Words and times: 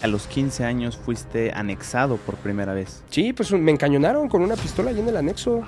A 0.00 0.06
los 0.06 0.28
15 0.28 0.64
años 0.64 0.96
fuiste 0.96 1.50
anexado 1.52 2.18
por 2.18 2.36
primera 2.36 2.72
vez. 2.72 3.02
Sí, 3.10 3.32
pues 3.32 3.50
me 3.50 3.72
encañonaron 3.72 4.28
con 4.28 4.42
una 4.42 4.54
pistola 4.54 4.90
ahí 4.90 5.00
en 5.00 5.08
el 5.08 5.16
anexo. 5.16 5.64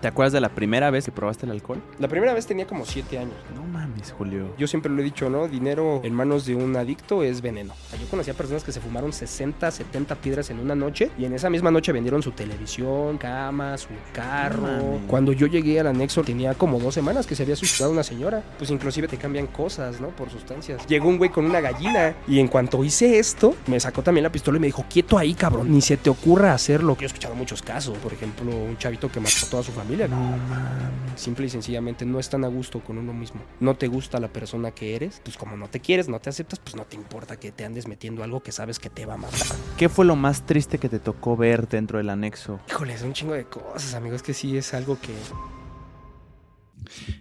¿Te 0.00 0.08
acuerdas 0.08 0.32
de 0.32 0.40
la 0.40 0.48
primera 0.48 0.90
vez 0.90 1.04
que 1.04 1.12
probaste 1.12 1.44
el 1.44 1.52
alcohol? 1.52 1.82
La 1.98 2.08
primera 2.08 2.32
vez 2.32 2.46
tenía 2.46 2.66
como 2.66 2.86
7 2.86 3.18
años. 3.18 3.34
No 3.54 3.73
mames, 3.94 4.12
Julio. 4.12 4.54
Yo 4.58 4.66
siempre 4.66 4.90
lo 4.92 5.00
he 5.00 5.04
dicho, 5.04 5.30
¿no? 5.30 5.48
Dinero 5.48 6.00
en 6.04 6.14
manos 6.14 6.46
de 6.46 6.54
un 6.54 6.76
adicto 6.76 7.22
es 7.22 7.40
veneno. 7.40 7.74
Yo 8.00 8.06
conocía 8.08 8.34
personas 8.34 8.64
que 8.64 8.72
se 8.72 8.80
fumaron 8.80 9.12
60, 9.12 9.70
70 9.70 10.14
piedras 10.16 10.50
en 10.50 10.58
una 10.58 10.74
noche 10.74 11.10
y 11.18 11.24
en 11.24 11.34
esa 11.34 11.50
misma 11.50 11.70
noche 11.70 11.92
vendieron 11.92 12.22
su 12.22 12.32
televisión, 12.32 13.18
cama, 13.18 13.76
su 13.78 13.88
carro. 14.12 15.00
Cuando 15.06 15.32
yo 15.32 15.46
llegué 15.46 15.80
al 15.80 15.88
anexo 15.88 16.22
tenía 16.22 16.54
como 16.54 16.78
dos 16.78 16.94
semanas 16.94 17.26
que 17.26 17.34
se 17.34 17.42
había 17.42 17.56
suicidado 17.56 17.92
una 17.92 18.02
señora. 18.02 18.42
Pues 18.58 18.70
inclusive 18.70 19.08
te 19.08 19.16
cambian 19.16 19.46
cosas, 19.46 20.00
¿no? 20.00 20.08
Por 20.08 20.30
sustancias. 20.30 20.86
Llegó 20.86 21.08
un 21.08 21.18
güey 21.18 21.30
con 21.30 21.44
una 21.44 21.60
gallina 21.60 22.14
y 22.26 22.40
en 22.40 22.48
cuanto 22.48 22.84
hice 22.84 23.18
esto, 23.18 23.54
me 23.66 23.80
sacó 23.80 24.02
también 24.02 24.24
la 24.24 24.32
pistola 24.32 24.58
y 24.58 24.60
me 24.60 24.66
dijo, 24.66 24.84
quieto 24.88 25.18
ahí, 25.18 25.34
cabrón. 25.34 25.70
Ni 25.70 25.80
se 25.80 25.96
te 25.96 26.10
ocurra 26.10 26.54
hacerlo. 26.54 26.96
Yo 26.98 27.04
he 27.04 27.06
escuchado 27.06 27.34
muchos 27.34 27.62
casos. 27.62 27.96
Por 27.98 28.12
ejemplo, 28.12 28.50
un 28.50 28.76
chavito 28.78 29.10
que 29.10 29.20
mató 29.20 29.46
a 29.46 29.50
toda 29.50 29.62
su 29.62 29.72
familia. 29.72 30.08
No 30.08 30.16
mames. 30.16 30.94
Simple 31.16 31.46
y 31.46 31.48
sencillamente 31.48 32.04
no 32.04 32.18
están 32.18 32.44
a 32.44 32.48
gusto 32.48 32.80
con 32.80 32.98
uno 32.98 33.12
mismo. 33.12 33.40
No 33.60 33.74
te 33.76 33.83
gusta 33.88 34.20
la 34.20 34.32
persona 34.32 34.72
que 34.72 34.94
eres. 34.94 35.20
Pues 35.24 35.36
como 35.36 35.56
no 35.56 35.68
te 35.68 35.80
quieres, 35.80 36.08
no 36.08 36.20
te 36.20 36.30
aceptas, 36.30 36.58
pues 36.58 36.76
no 36.76 36.84
te 36.84 36.96
importa 36.96 37.38
que 37.38 37.52
te 37.52 37.64
andes 37.64 37.86
metiendo 37.86 38.22
algo 38.22 38.42
que 38.42 38.52
sabes 38.52 38.78
que 38.78 38.90
te 38.90 39.06
va 39.06 39.14
a 39.14 39.18
matar. 39.18 39.40
¿Qué 39.76 39.88
fue 39.88 40.04
lo 40.04 40.16
más 40.16 40.46
triste 40.46 40.78
que 40.78 40.88
te 40.88 40.98
tocó 40.98 41.36
ver 41.36 41.68
dentro 41.68 41.98
del 41.98 42.10
anexo? 42.10 42.60
Híjole, 42.68 42.94
es 42.94 43.02
un 43.02 43.12
chingo 43.12 43.34
de 43.34 43.44
cosas, 43.44 43.94
amigos. 43.94 44.16
Es 44.16 44.22
que 44.22 44.34
sí 44.34 44.56
es 44.56 44.74
algo 44.74 44.98
que 45.00 45.12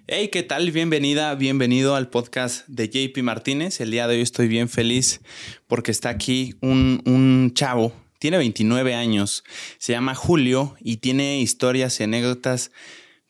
Hey, 0.07 0.29
¿qué 0.31 0.43
tal? 0.43 0.71
Bienvenida, 0.71 1.33
bienvenido 1.35 1.95
al 1.95 2.09
podcast 2.09 2.67
de 2.67 2.89
JP 2.89 3.23
Martínez. 3.23 3.79
El 3.79 3.91
día 3.91 4.07
de 4.07 4.15
hoy 4.15 4.21
estoy 4.21 4.47
bien 4.47 4.67
feliz 4.67 5.21
porque 5.67 5.91
está 5.91 6.09
aquí 6.09 6.55
un, 6.61 7.01
un 7.05 7.53
chavo, 7.53 7.93
tiene 8.19 8.37
29 8.37 8.93
años, 8.93 9.43
se 9.77 9.93
llama 9.93 10.15
Julio 10.15 10.75
y 10.79 10.97
tiene 10.97 11.39
historias 11.39 11.99
y 11.99 12.03
anécdotas 12.03 12.71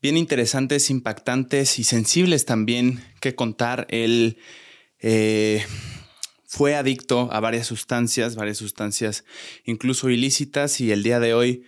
bien 0.03 0.17
interesantes, 0.17 0.89
impactantes 0.89 1.79
y 1.79 1.85
sensibles 1.85 2.43
también 2.43 3.01
que 3.21 3.35
contar. 3.35 3.87
Él 3.89 4.37
eh, 4.99 5.65
fue 6.45 6.75
adicto 6.75 7.29
a 7.31 7.39
varias 7.39 7.67
sustancias, 7.67 8.35
varias 8.35 8.57
sustancias 8.57 9.23
incluso 9.63 10.09
ilícitas 10.09 10.81
y 10.81 10.91
el 10.91 11.03
día 11.03 11.21
de 11.21 11.33
hoy 11.33 11.63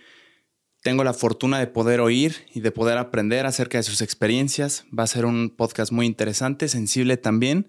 tengo 0.82 1.02
la 1.02 1.14
fortuna 1.14 1.58
de 1.58 1.66
poder 1.66 1.98
oír 2.00 2.36
y 2.54 2.60
de 2.60 2.70
poder 2.70 2.98
aprender 2.98 3.46
acerca 3.46 3.78
de 3.78 3.82
sus 3.82 4.02
experiencias. 4.02 4.84
Va 4.96 5.04
a 5.04 5.08
ser 5.08 5.24
un 5.24 5.48
podcast 5.48 5.90
muy 5.90 6.04
interesante, 6.04 6.68
sensible 6.68 7.16
también, 7.16 7.66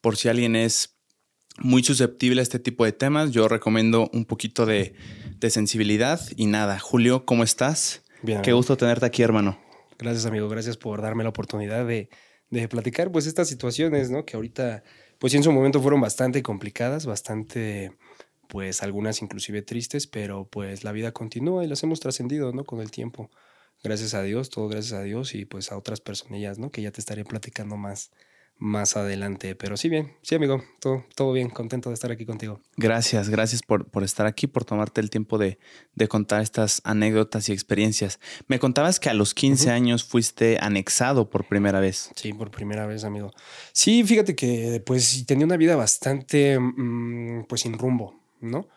por 0.00 0.16
si 0.16 0.28
alguien 0.28 0.56
es 0.56 0.96
muy 1.58 1.84
susceptible 1.84 2.40
a 2.40 2.42
este 2.42 2.58
tipo 2.58 2.86
de 2.86 2.92
temas. 2.92 3.32
Yo 3.32 3.48
recomiendo 3.48 4.10
un 4.14 4.24
poquito 4.24 4.64
de, 4.64 4.94
sensibilidad 5.48 6.20
y 6.36 6.46
nada. 6.46 6.80
Julio, 6.80 7.24
¿cómo 7.24 7.44
estás? 7.44 8.02
Bien. 8.22 8.42
Qué 8.42 8.52
gusto 8.52 8.76
tenerte 8.76 9.06
aquí, 9.06 9.22
hermano. 9.22 9.65
Gracias, 9.98 10.26
amigo. 10.26 10.48
Gracias 10.48 10.76
por 10.76 11.00
darme 11.02 11.22
la 11.22 11.30
oportunidad 11.30 11.86
de, 11.86 12.08
de 12.50 12.68
platicar 12.68 13.10
pues 13.12 13.26
estas 13.26 13.48
situaciones, 13.48 14.10
¿no? 14.10 14.24
Que 14.24 14.36
ahorita, 14.36 14.82
pues 15.18 15.34
en 15.34 15.42
su 15.42 15.52
momento 15.52 15.80
fueron 15.80 16.00
bastante 16.00 16.42
complicadas, 16.42 17.06
bastante 17.06 17.96
pues 18.48 18.82
algunas 18.82 19.22
inclusive 19.22 19.62
tristes, 19.62 20.06
pero 20.06 20.48
pues 20.48 20.84
la 20.84 20.92
vida 20.92 21.12
continúa 21.12 21.64
y 21.64 21.68
las 21.68 21.82
hemos 21.82 22.00
trascendido, 22.00 22.52
¿no? 22.52 22.64
Con 22.64 22.80
el 22.80 22.90
tiempo. 22.90 23.30
Gracias 23.82 24.14
a 24.14 24.22
Dios, 24.22 24.50
todo 24.50 24.68
gracias 24.68 24.94
a 24.94 25.02
Dios 25.02 25.34
y 25.34 25.44
pues 25.44 25.72
a 25.72 25.78
otras 25.78 26.00
personillas, 26.00 26.58
¿no? 26.58 26.70
Que 26.70 26.82
ya 26.82 26.90
te 26.92 27.00
estaré 27.00 27.24
platicando 27.24 27.76
más, 27.76 28.10
más 28.58 28.96
adelante. 28.96 29.54
Pero 29.54 29.76
sí, 29.76 29.88
bien, 29.88 30.12
sí, 30.22 30.34
amigo, 30.34 30.62
todo, 30.80 31.04
todo 31.14 31.32
bien, 31.32 31.48
contento 31.50 31.90
de 31.90 31.94
estar 31.94 32.10
aquí 32.10 32.24
contigo. 32.24 32.60
Gracias, 32.76 33.28
gracias 33.28 33.62
por, 33.62 33.88
por 33.90 34.02
estar 34.02 34.26
aquí, 34.26 34.46
por 34.46 34.64
tomarte 34.64 35.00
el 35.00 35.10
tiempo 35.10 35.38
de, 35.38 35.58
de, 35.94 36.08
contar 36.08 36.42
estas 36.42 36.80
anécdotas 36.84 37.48
y 37.48 37.52
experiencias. 37.52 38.18
Me 38.46 38.58
contabas 38.58 39.00
que 39.00 39.10
a 39.10 39.14
los 39.14 39.34
15 39.34 39.70
años 39.70 40.04
fuiste 40.04 40.58
anexado 40.60 41.30
por 41.30 41.46
primera 41.46 41.80
vez. 41.80 42.10
Sí, 42.16 42.32
por 42.32 42.50
primera 42.50 42.86
vez, 42.86 43.04
amigo. 43.04 43.32
Sí, 43.72 44.04
fíjate 44.04 44.34
que 44.34 44.82
pues 44.84 45.24
tenía 45.26 45.46
una 45.46 45.56
vida 45.56 45.76
bastante, 45.76 46.58
mmm, 46.58 47.44
pues 47.48 47.62
sin 47.62 47.78
rumbo, 47.78 48.20
¿no? 48.40 48.68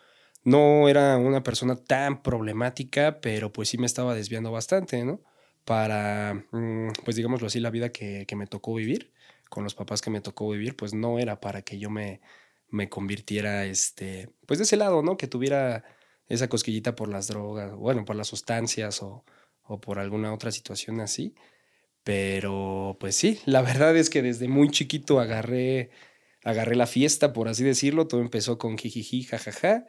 No 0.42 0.88
era 0.88 1.16
una 1.18 1.42
persona 1.42 1.76
tan 1.76 2.22
problemática, 2.22 3.20
pero 3.20 3.52
pues 3.52 3.68
sí 3.68 3.78
me 3.78 3.86
estaba 3.86 4.14
desviando 4.14 4.50
bastante, 4.50 5.04
¿no? 5.04 5.20
Para, 5.64 6.46
mm, 6.52 6.92
pues 7.04 7.16
digámoslo 7.16 7.46
así, 7.46 7.60
la 7.60 7.70
vida 7.70 7.90
que, 7.90 8.24
que, 8.26 8.36
me 8.36 8.46
tocó 8.46 8.74
vivir, 8.74 9.12
con 9.50 9.64
los 9.64 9.74
papás 9.74 10.00
que 10.00 10.10
me 10.10 10.22
tocó 10.22 10.48
vivir, 10.50 10.76
pues 10.76 10.94
no 10.94 11.18
era 11.18 11.40
para 11.40 11.62
que 11.62 11.78
yo 11.78 11.90
me, 11.90 12.22
me 12.68 12.88
convirtiera, 12.88 13.66
este, 13.66 14.30
pues 14.46 14.58
de 14.58 14.64
ese 14.64 14.76
lado, 14.78 15.02
¿no? 15.02 15.18
Que 15.18 15.26
tuviera 15.26 15.84
esa 16.28 16.48
cosquillita 16.48 16.96
por 16.96 17.08
las 17.10 17.28
drogas, 17.28 17.74
bueno, 17.74 18.04
por 18.06 18.16
las 18.16 18.28
sustancias 18.28 19.02
o, 19.02 19.24
o 19.64 19.80
por 19.80 19.98
alguna 19.98 20.32
otra 20.32 20.52
situación 20.52 21.00
así. 21.00 21.34
Pero 22.04 22.96
pues 23.00 23.16
sí, 23.16 23.40
la 23.44 23.62
verdad 23.62 23.96
es 23.96 24.08
que 24.10 24.22
desde 24.22 24.48
muy 24.48 24.70
chiquito 24.70 25.20
agarré 25.20 25.90
agarré 26.44 26.76
la 26.76 26.86
fiesta, 26.86 27.32
por 27.32 27.48
así 27.48 27.64
decirlo. 27.64 28.06
Todo 28.08 28.20
empezó 28.20 28.58
con 28.58 28.78
jijiji, 28.78 29.24
jajaja, 29.24 29.86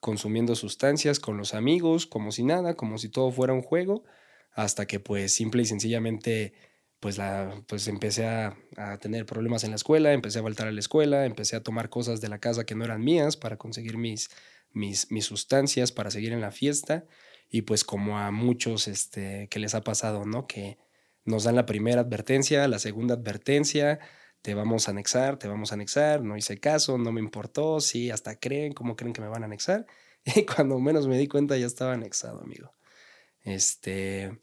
consumiendo 0.00 0.54
sustancias 0.54 1.20
con 1.20 1.36
los 1.36 1.54
amigos, 1.54 2.06
como 2.06 2.32
si 2.32 2.44
nada, 2.44 2.74
como 2.74 2.98
si 2.98 3.08
todo 3.08 3.30
fuera 3.30 3.52
un 3.52 3.62
juego, 3.62 4.04
hasta 4.52 4.86
que 4.86 5.00
pues 5.00 5.34
simple 5.34 5.62
y 5.62 5.66
sencillamente 5.66 6.54
pues, 7.00 7.18
la, 7.18 7.62
pues 7.66 7.88
empecé 7.88 8.26
a, 8.26 8.56
a, 8.76 8.98
tener 8.98 9.26
problemas 9.26 9.64
en 9.64 9.70
la 9.70 9.76
escuela, 9.76 10.12
empecé 10.12 10.38
a 10.38 10.42
faltar 10.42 10.68
a 10.68 10.72
la 10.72 10.80
escuela, 10.80 11.26
empecé 11.26 11.56
a 11.56 11.62
tomar 11.62 11.88
cosas 11.90 12.20
de 12.20 12.28
la 12.28 12.38
casa 12.38 12.64
que 12.64 12.74
no 12.74 12.84
eran 12.84 13.02
mías 13.02 13.36
para 13.36 13.56
conseguir 13.56 13.96
mis, 13.98 14.30
mis, 14.72 15.10
mis 15.10 15.24
sustancias, 15.24 15.92
para 15.92 16.10
seguir 16.10 16.32
en 16.32 16.40
la 16.40 16.52
fiesta. 16.52 17.06
Y 17.50 17.62
pues 17.62 17.84
como 17.84 18.18
a 18.18 18.30
muchos 18.30 18.86
este, 18.86 19.48
que 19.48 19.58
les 19.58 19.74
ha 19.74 19.82
pasado, 19.82 20.24
¿no? 20.24 20.46
Que 20.46 20.78
nos 21.24 21.44
dan 21.44 21.56
la 21.56 21.66
primera 21.66 22.02
advertencia, 22.02 22.68
la 22.68 22.78
segunda 22.78 23.14
advertencia, 23.14 23.98
te 24.42 24.54
vamos 24.54 24.88
a 24.88 24.92
anexar, 24.92 25.38
te 25.38 25.48
vamos 25.48 25.72
a 25.72 25.74
anexar, 25.74 26.22
no 26.22 26.36
hice 26.36 26.60
caso, 26.60 26.98
no 26.98 27.12
me 27.12 27.20
importó, 27.20 27.80
sí, 27.80 28.10
hasta 28.10 28.38
creen, 28.38 28.72
¿cómo 28.72 28.96
creen 28.96 29.12
que 29.12 29.20
me 29.20 29.28
van 29.28 29.42
a 29.42 29.46
anexar? 29.46 29.86
Y 30.36 30.44
cuando 30.44 30.78
menos 30.78 31.08
me 31.08 31.16
di 31.16 31.28
cuenta 31.28 31.56
ya 31.56 31.66
estaba 31.66 31.94
anexado, 31.94 32.42
amigo. 32.42 32.74
Este, 33.42 34.38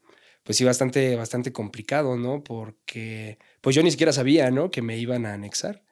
pues 0.48 0.58
sí, 0.58 0.64
bastante, 0.64 1.16
bastante 1.18 1.54
complicado, 1.54 2.18
¿no? 2.18 2.44
Porque, 2.44 3.38
pues 3.62 3.76
yo 3.76 3.84
ni 3.84 3.92
siquiera 3.92 4.14
sabía, 4.14 4.50
¿no? 4.52 4.72
Que 4.72 4.82
me 4.82 4.98
iban 4.98 5.26
a 5.26 5.34
anexar. 5.34 5.84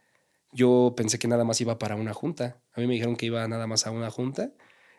Yo 0.52 0.94
pensé 0.98 1.20
que 1.20 1.28
nada 1.28 1.44
más 1.44 1.62
iba 1.62 1.78
para 1.80 1.96
una 1.96 2.14
junta. 2.14 2.62
A 2.74 2.82
mí 2.82 2.88
me 2.88 2.94
dijeron 2.94 3.18
que 3.18 3.28
iba 3.28 3.48
nada 3.48 3.68
más 3.68 3.88
a 3.88 3.92
una 3.92 4.10
junta 4.12 4.54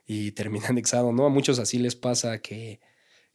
y 0.06 0.32
terminé 0.32 0.66
anexado, 0.68 1.12
¿no? 1.12 1.26
A 1.26 1.30
muchos 1.30 1.58
así 1.58 1.78
les 1.78 1.96
pasa 1.96 2.40
que, 2.40 2.80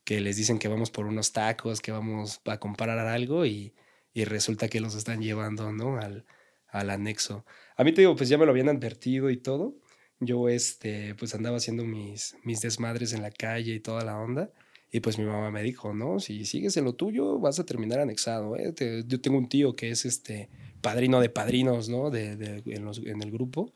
que 0.04 0.22
les 0.22 0.38
dicen 0.38 0.60
que 0.60 0.68
vamos 0.70 0.92
por 0.92 1.08
unos 1.08 1.34
tacos, 1.34 1.82
que 1.82 1.92
vamos 1.92 2.42
a 2.46 2.60
comprar 2.60 3.00
algo 3.00 3.46
y 3.46 3.74
y 4.14 4.26
resulta 4.26 4.68
que 4.68 4.82
los 4.82 4.96
están 4.96 5.22
llevando, 5.22 5.72
¿no? 5.72 5.98
Al, 5.98 6.26
al 6.68 6.90
anexo. 6.90 7.46
A 7.76 7.84
mí 7.84 7.94
te 7.94 8.02
digo, 8.02 8.16
pues 8.16 8.30
ya 8.30 8.38
me 8.38 8.46
lo 8.46 8.52
habían 8.52 8.70
advertido 8.70 9.30
y 9.30 9.38
todo. 9.38 9.76
Yo, 10.20 10.50
este, 10.50 11.16
pues 11.16 11.34
andaba 11.34 11.58
haciendo 11.58 11.86
mis, 11.86 12.36
mis 12.44 12.62
desmadres 12.62 13.14
en 13.14 13.22
la 13.22 13.32
calle 13.32 13.74
y 13.74 13.80
toda 13.80 14.04
la 14.04 14.18
onda. 14.18 14.52
Y 14.92 15.00
pues 15.00 15.18
mi 15.18 15.24
mamá 15.24 15.52
me 15.52 15.64
dijo, 15.64 15.94
no, 15.94 16.20
si 16.20 16.46
sigues 16.46 16.76
en 16.76 16.84
lo 16.84 16.94
tuyo, 16.94 17.40
vas 17.40 17.60
a 17.60 17.66
terminar 17.66 18.00
anexado. 18.00 18.58
¿eh? 18.58 18.74
Yo 19.08 19.22
tengo 19.22 19.38
un 19.38 19.48
tío 19.48 19.76
que 19.76 19.90
es 19.90 20.06
este 20.06 20.50
padrino 20.82 21.22
de 21.22 21.30
padrinos, 21.30 21.88
¿no? 21.88 22.10
De, 22.10 22.62
en, 22.66 22.84
los, 22.84 23.00
en, 23.00 23.22
el 23.22 23.32
grupo. 23.32 23.74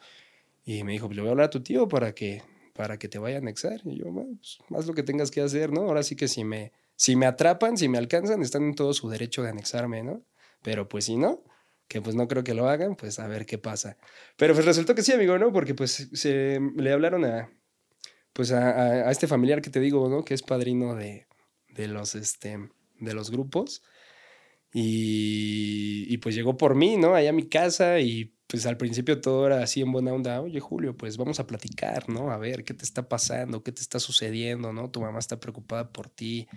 Y 0.65 0.83
me 0.83 0.91
dijo, 0.91 1.07
pues 1.07 1.15
le 1.15 1.21
voy 1.21 1.29
a 1.29 1.31
hablar 1.31 1.47
a 1.47 1.49
tu 1.49 1.61
tío 1.61 1.87
para 1.87 2.13
que, 2.13 2.41
para 2.73 2.99
que 2.99 3.07
te 3.07 3.17
vaya 3.17 3.37
a 3.37 3.39
anexar. 3.39 3.79
Y 3.85 3.97
yo, 3.97 4.11
pues, 4.11 4.59
haz 4.75 4.87
lo 4.87 4.93
que 4.93 5.03
tengas 5.03 5.31
que 5.31 5.39
hacer, 5.39 5.71
¿no? 5.71 5.81
Ahora 5.81 6.03
sí 6.03 6.17
que 6.17 6.27
si 6.27 6.43
me, 6.43 6.73
si 6.97 7.15
me 7.15 7.27
atrapan, 7.27 7.77
si 7.77 7.87
me 7.87 7.97
alcanzan, 7.97 8.41
están 8.41 8.63
en 8.63 8.75
todo 8.75 8.93
su 8.93 9.07
derecho 9.07 9.41
de 9.41 9.49
anexarme, 9.49 10.03
¿no? 10.03 10.21
Pero 10.61 10.89
pues 10.89 11.05
si 11.05 11.15
no, 11.15 11.43
que 11.87 12.01
pues 12.01 12.15
no 12.15 12.27
creo 12.27 12.43
que 12.43 12.53
lo 12.53 12.67
hagan, 12.67 12.95
pues 12.95 13.19
a 13.19 13.27
ver 13.27 13.45
qué 13.45 13.57
pasa. 13.57 13.97
Pero 14.35 14.53
pues 14.53 14.65
resultó 14.65 14.95
que 14.95 15.03
sí, 15.03 15.13
amigo, 15.13 15.37
¿no? 15.37 15.53
Porque 15.53 15.75
pues 15.75 16.09
se, 16.11 16.59
le 16.75 16.91
hablaron 16.91 17.23
a, 17.23 17.49
pues 18.35 18.51
a, 18.51 19.07
a, 19.07 19.11
este 19.11 19.27
familiar 19.27 19.61
que 19.61 19.69
te 19.69 19.79
digo, 19.79 20.09
¿no? 20.09 20.25
Que 20.25 20.33
es 20.33 20.43
padrino 20.43 20.93
de, 20.93 21.25
de 21.69 21.87
los, 21.87 22.15
este, 22.15 22.59
de 22.99 23.13
los 23.13 23.31
grupos. 23.31 23.81
Y, 24.73 26.05
y, 26.09 26.17
pues 26.17 26.35
llegó 26.35 26.57
por 26.57 26.75
mí, 26.75 26.97
¿no? 26.97 27.15
Allá 27.15 27.29
a 27.29 27.33
mi 27.33 27.47
casa 27.47 28.01
y 28.01 28.35
pues 28.47 28.65
al 28.65 28.75
principio 28.75 29.21
todo 29.21 29.45
era 29.45 29.63
así 29.63 29.79
en 29.79 29.93
buena 29.93 30.11
onda. 30.11 30.41
Oye, 30.41 30.59
Julio, 30.59 30.97
pues 30.97 31.15
vamos 31.15 31.39
a 31.39 31.47
platicar, 31.47 32.09
¿no? 32.09 32.29
A 32.29 32.37
ver 32.37 32.65
qué 32.65 32.73
te 32.73 32.83
está 32.83 33.07
pasando, 33.07 33.63
qué 33.63 33.71
te 33.71 33.79
está 33.79 34.01
sucediendo, 34.01 34.73
¿no? 34.73 34.91
Tu 34.91 34.99
mamá 34.99 35.19
está 35.19 35.39
preocupada 35.39 35.93
por 35.93 36.09
ti 36.09 36.49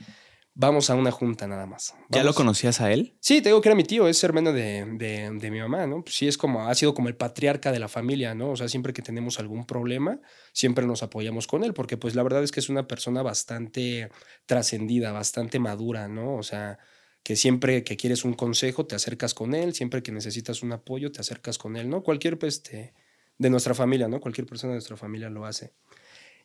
vamos 0.59 0.91
a 0.91 0.97
una 0.97 1.13
junta 1.13 1.47
nada 1.47 1.67
más. 1.67 1.93
Vamos. 1.93 2.09
¿Ya 2.11 2.25
lo 2.25 2.35
conocías 2.35 2.81
a 2.81 2.93
él? 2.93 3.17
Sí, 3.21 3.41
te 3.41 3.51
digo 3.51 3.61
que 3.61 3.69
era 3.69 3.77
mi 3.77 3.85
tío, 3.85 4.09
es 4.09 4.23
hermano 4.25 4.53
de, 4.53 4.85
de, 4.99 5.31
de, 5.31 5.51
mi 5.53 5.61
mamá, 5.61 5.87
¿no? 5.87 6.03
Pues 6.03 6.17
sí, 6.17 6.27
es 6.27 6.37
como, 6.37 6.67
ha 6.67 6.75
sido 6.75 6.95
como 6.95 7.09
el 7.09 7.15
patriarca 7.15 7.71
de 7.71 7.79
la 7.79 7.87
familia, 7.87 8.35
¿no? 8.35 8.51
O 8.51 8.57
sea, 8.57 8.69
siempre 8.69 8.93
que 8.93 9.01
tenemos 9.01 9.39
algún 9.39 9.67
problema, 9.67 10.21
siempre 10.53 10.85
nos 10.85 11.05
apoyamos 11.05 11.47
con 11.47 11.63
él, 11.63 11.75
porque 11.75 11.97
pues 11.97 12.17
la 12.17 12.25
verdad 12.25 12.43
es 12.43 12.51
que 12.51 12.59
es 12.59 12.69
una 12.69 12.89
persona 12.89 13.23
bastante 13.23 14.11
trascendida, 14.47 15.13
bastante 15.13 15.61
madura, 15.61 16.09
¿no? 16.09 16.35
O 16.35 16.43
sea, 16.43 16.81
que 17.23 17.37
siempre 17.37 17.85
que 17.85 17.97
quieres 17.97 18.25
un 18.25 18.35
consejo 18.35 18.85
te 18.85 18.97
acercas 18.97 19.35
con 19.35 19.55
él, 19.55 19.75
siempre 19.75 20.03
que 20.03 20.11
necesitas 20.11 20.65
un 20.65 20.73
apoyo 20.73 21.13
te 21.13 21.21
acercas 21.21 21.57
con 21.57 21.77
él, 21.77 21.89
¿no? 21.89 22.03
Cualquier, 22.03 22.37
pues, 22.37 22.57
este, 22.57 22.95
de 23.39 23.51
nuestra 23.51 23.75
familia, 23.75 24.09
¿no? 24.09 24.21
Cualquier 24.21 24.47
persona 24.47 24.73
de 24.73 24.79
nuestra 24.79 24.97
familia 24.97 25.31
lo 25.31 25.47
hace. 25.47 25.73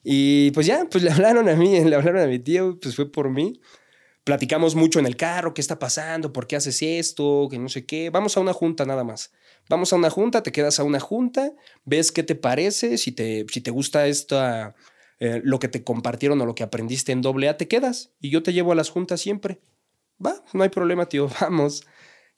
Y 0.04 0.51
pues 0.51 0.68
ya, 0.68 0.86
pues 0.92 1.04
le 1.04 1.10
hablaron 1.10 1.50
a 1.50 1.56
mí, 1.56 1.83
le 1.83 1.95
hablaron 1.95 2.21
a 2.21 2.27
mi 2.27 2.38
tío, 2.38 2.77
pues 2.80 2.95
fue 2.95 3.12
por 3.12 3.31
mí. 3.31 3.60
Platicamos 4.24 4.75
mucho 4.75 5.00
en 5.00 5.06
el 5.06 5.18
carro, 5.18 5.54
qué 5.54 5.60
está 5.60 5.80
pasando, 5.80 6.31
por 6.31 6.48
qué 6.48 6.56
haces 6.56 6.81
esto, 6.81 7.48
que 7.52 7.60
no 7.60 7.68
sé 7.68 7.86
qué. 7.86 8.10
Vamos 8.10 8.38
a 8.38 8.40
una 8.40 8.54
junta 8.54 8.86
nada 8.86 9.04
más. 9.04 9.31
Vamos 9.70 9.92
a 9.92 9.98
una 9.98 10.10
junta, 10.10 10.44
te 10.44 10.52
quedas 10.52 10.80
a 10.80 10.84
una 10.84 11.00
junta, 11.00 11.52
ves 11.84 12.12
qué 12.12 12.24
te 12.24 12.36
parece, 12.36 12.98
si 12.98 13.12
te, 13.12 13.46
si 13.50 13.62
te 13.62 13.72
gusta 13.72 14.08
esta, 14.08 14.75
eh, 15.20 15.42
lo 15.44 15.60
que 15.60 15.68
te 15.68 15.84
compartieron 15.84 16.40
o 16.42 16.46
lo 16.46 16.56
que 16.56 16.64
aprendiste 16.64 17.12
en 17.12 17.22
doble 17.22 17.50
A, 17.50 17.58
te 17.58 17.68
quedas 17.68 18.12
y 18.20 18.30
yo 18.30 18.44
te 18.44 18.54
llevo 18.54 18.72
a 18.72 18.75
las 18.75 18.90
juntas 18.90 19.22
siempre. 19.22 19.62
Va, 20.25 20.44
no 20.54 20.64
hay 20.64 20.70
problema, 20.70 21.08
tío, 21.08 21.30
vamos. 21.42 21.86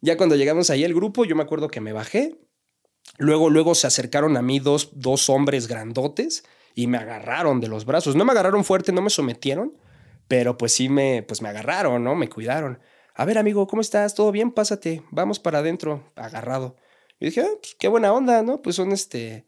Ya 0.02 0.18
cuando 0.18 0.36
llegamos 0.36 0.70
ahí 0.70 0.84
el 0.84 0.94
grupo, 0.94 1.26
yo 1.26 1.36
me 1.36 1.44
acuerdo 1.44 1.68
que 1.68 1.82
me 1.82 1.94
bajé. 1.94 2.40
Luego, 3.18 3.50
luego 3.50 3.76
se 3.76 3.88
acercaron 3.88 4.38
a 4.38 4.42
mí 4.42 4.60
dos, 4.60 4.90
dos 4.94 5.30
hombres 5.30 5.68
grandotes 5.68 6.44
y 6.74 6.88
me 6.88 6.98
agarraron 6.98 7.62
de 7.62 7.68
los 7.68 7.86
brazos. 7.86 8.16
No 8.16 8.26
me 8.26 8.32
agarraron 8.32 8.64
fuerte, 8.64 8.92
no 8.92 9.02
me 9.02 9.10
sometieron, 9.10 9.74
pero 10.28 10.58
pues 10.58 10.74
sí 10.74 10.90
me, 10.90 11.24
pues 11.24 11.42
me 11.42 11.50
agarraron, 11.50 12.04
¿no? 12.04 12.16
Me 12.16 12.30
cuidaron. 12.30 12.80
A 13.14 13.26
ver, 13.26 13.38
amigo, 13.38 13.68
¿cómo 13.68 13.82
estás? 13.82 14.14
¿Todo 14.14 14.32
bien? 14.32 14.52
Pásate, 14.52 15.04
vamos 15.12 15.40
para 15.40 15.60
adentro, 15.60 16.04
agarrado. 16.16 16.76
Y 17.20 17.26
dije, 17.26 17.42
ah, 17.42 17.58
pues 17.62 17.76
qué 17.80 17.88
buena 17.88 18.12
onda, 18.12 18.44
¿no? 18.44 18.62
Pues 18.62 18.76
son 18.76 18.92
este, 18.92 19.46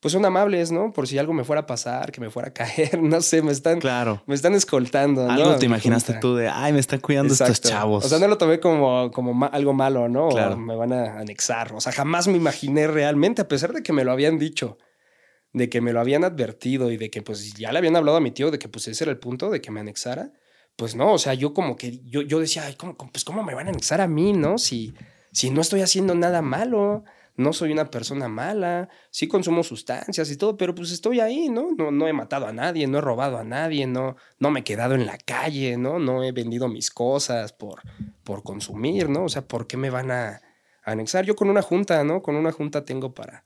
pues 0.00 0.12
son 0.12 0.24
amables, 0.24 0.72
¿no? 0.72 0.92
Por 0.92 1.06
si 1.06 1.18
algo 1.18 1.34
me 1.34 1.44
fuera 1.44 1.62
a 1.62 1.66
pasar, 1.66 2.10
que 2.10 2.20
me 2.20 2.30
fuera 2.30 2.48
a 2.48 2.52
caer, 2.54 3.02
no 3.02 3.20
sé, 3.20 3.42
me 3.42 3.52
están, 3.52 3.80
claro. 3.80 4.22
me 4.26 4.34
están 4.34 4.54
escoltando. 4.54 5.30
Algo 5.30 5.56
te 5.56 5.66
imaginaste 5.66 6.14
tú 6.14 6.34
de, 6.34 6.48
ay, 6.48 6.72
me 6.72 6.80
están 6.80 7.00
cuidando 7.00 7.34
estos 7.34 7.60
chavos. 7.60 8.06
O 8.06 8.08
sea, 8.08 8.18
no 8.18 8.26
lo 8.26 8.38
tomé 8.38 8.58
como, 8.58 9.10
como 9.10 9.44
algo 9.52 9.74
malo, 9.74 10.08
¿no? 10.08 10.30
Claro. 10.30 10.56
me 10.56 10.74
van 10.74 10.92
a 10.92 11.18
anexar. 11.18 11.74
O 11.74 11.80
sea, 11.80 11.92
jamás 11.92 12.26
me 12.26 12.38
imaginé 12.38 12.86
realmente, 12.86 13.42
a 13.42 13.48
pesar 13.48 13.72
de 13.72 13.82
que 13.82 13.92
me 13.92 14.04
lo 14.04 14.12
habían 14.12 14.38
dicho, 14.38 14.78
de 15.52 15.68
que 15.68 15.80
me 15.80 15.92
lo 15.92 16.00
habían 16.00 16.24
advertido 16.24 16.90
y 16.90 16.96
de 16.96 17.10
que 17.10 17.22
pues 17.22 17.54
ya 17.54 17.72
le 17.72 17.78
habían 17.78 17.96
hablado 17.96 18.16
a 18.16 18.20
mi 18.20 18.30
tío 18.30 18.50
de 18.50 18.58
que 18.58 18.68
pues 18.68 18.88
ese 18.88 19.04
era 19.04 19.10
el 19.10 19.18
punto 19.18 19.50
de 19.50 19.60
que 19.60 19.70
me 19.70 19.80
anexara. 19.80 20.32
Pues 20.76 20.94
no, 20.94 21.12
o 21.12 21.18
sea, 21.18 21.34
yo 21.34 21.52
como 21.52 21.76
que, 21.76 22.00
yo, 22.04 22.22
yo 22.22 22.40
decía, 22.40 22.64
ay, 22.64 22.74
¿cómo, 22.74 22.96
pues 22.96 23.24
cómo 23.24 23.42
me 23.42 23.54
van 23.54 23.66
a 23.66 23.70
anexar 23.70 24.00
a 24.00 24.06
mí, 24.06 24.32
¿no? 24.32 24.56
Si, 24.56 24.94
si 25.32 25.50
no 25.50 25.60
estoy 25.60 25.82
haciendo 25.82 26.14
nada 26.14 26.40
malo 26.42 27.04
no 27.40 27.52
soy 27.52 27.72
una 27.72 27.90
persona 27.90 28.28
mala, 28.28 28.88
sí 29.10 29.26
consumo 29.26 29.64
sustancias 29.64 30.30
y 30.30 30.36
todo, 30.36 30.56
pero 30.56 30.74
pues 30.74 30.92
estoy 30.92 31.20
ahí, 31.20 31.48
¿no? 31.48 31.70
No, 31.76 31.90
no 31.90 32.06
he 32.06 32.12
matado 32.12 32.46
a 32.46 32.52
nadie, 32.52 32.86
no 32.86 32.98
he 32.98 33.00
robado 33.00 33.38
a 33.38 33.44
nadie, 33.44 33.86
no, 33.86 34.16
no 34.38 34.50
me 34.50 34.60
he 34.60 34.64
quedado 34.64 34.94
en 34.94 35.06
la 35.06 35.18
calle, 35.18 35.76
¿no? 35.76 35.98
No 35.98 36.22
he 36.22 36.32
vendido 36.32 36.68
mis 36.68 36.90
cosas 36.90 37.52
por, 37.52 37.80
por 38.24 38.42
consumir, 38.42 39.08
¿no? 39.08 39.24
O 39.24 39.28
sea, 39.28 39.42
¿por 39.42 39.66
qué 39.66 39.76
me 39.76 39.90
van 39.90 40.10
a, 40.10 40.42
anexar? 40.84 41.24
Yo 41.24 41.34
con 41.34 41.48
una 41.50 41.62
junta, 41.62 42.04
¿no? 42.04 42.22
Con 42.22 42.36
una 42.36 42.52
junta 42.52 42.84
tengo 42.84 43.14
para, 43.14 43.44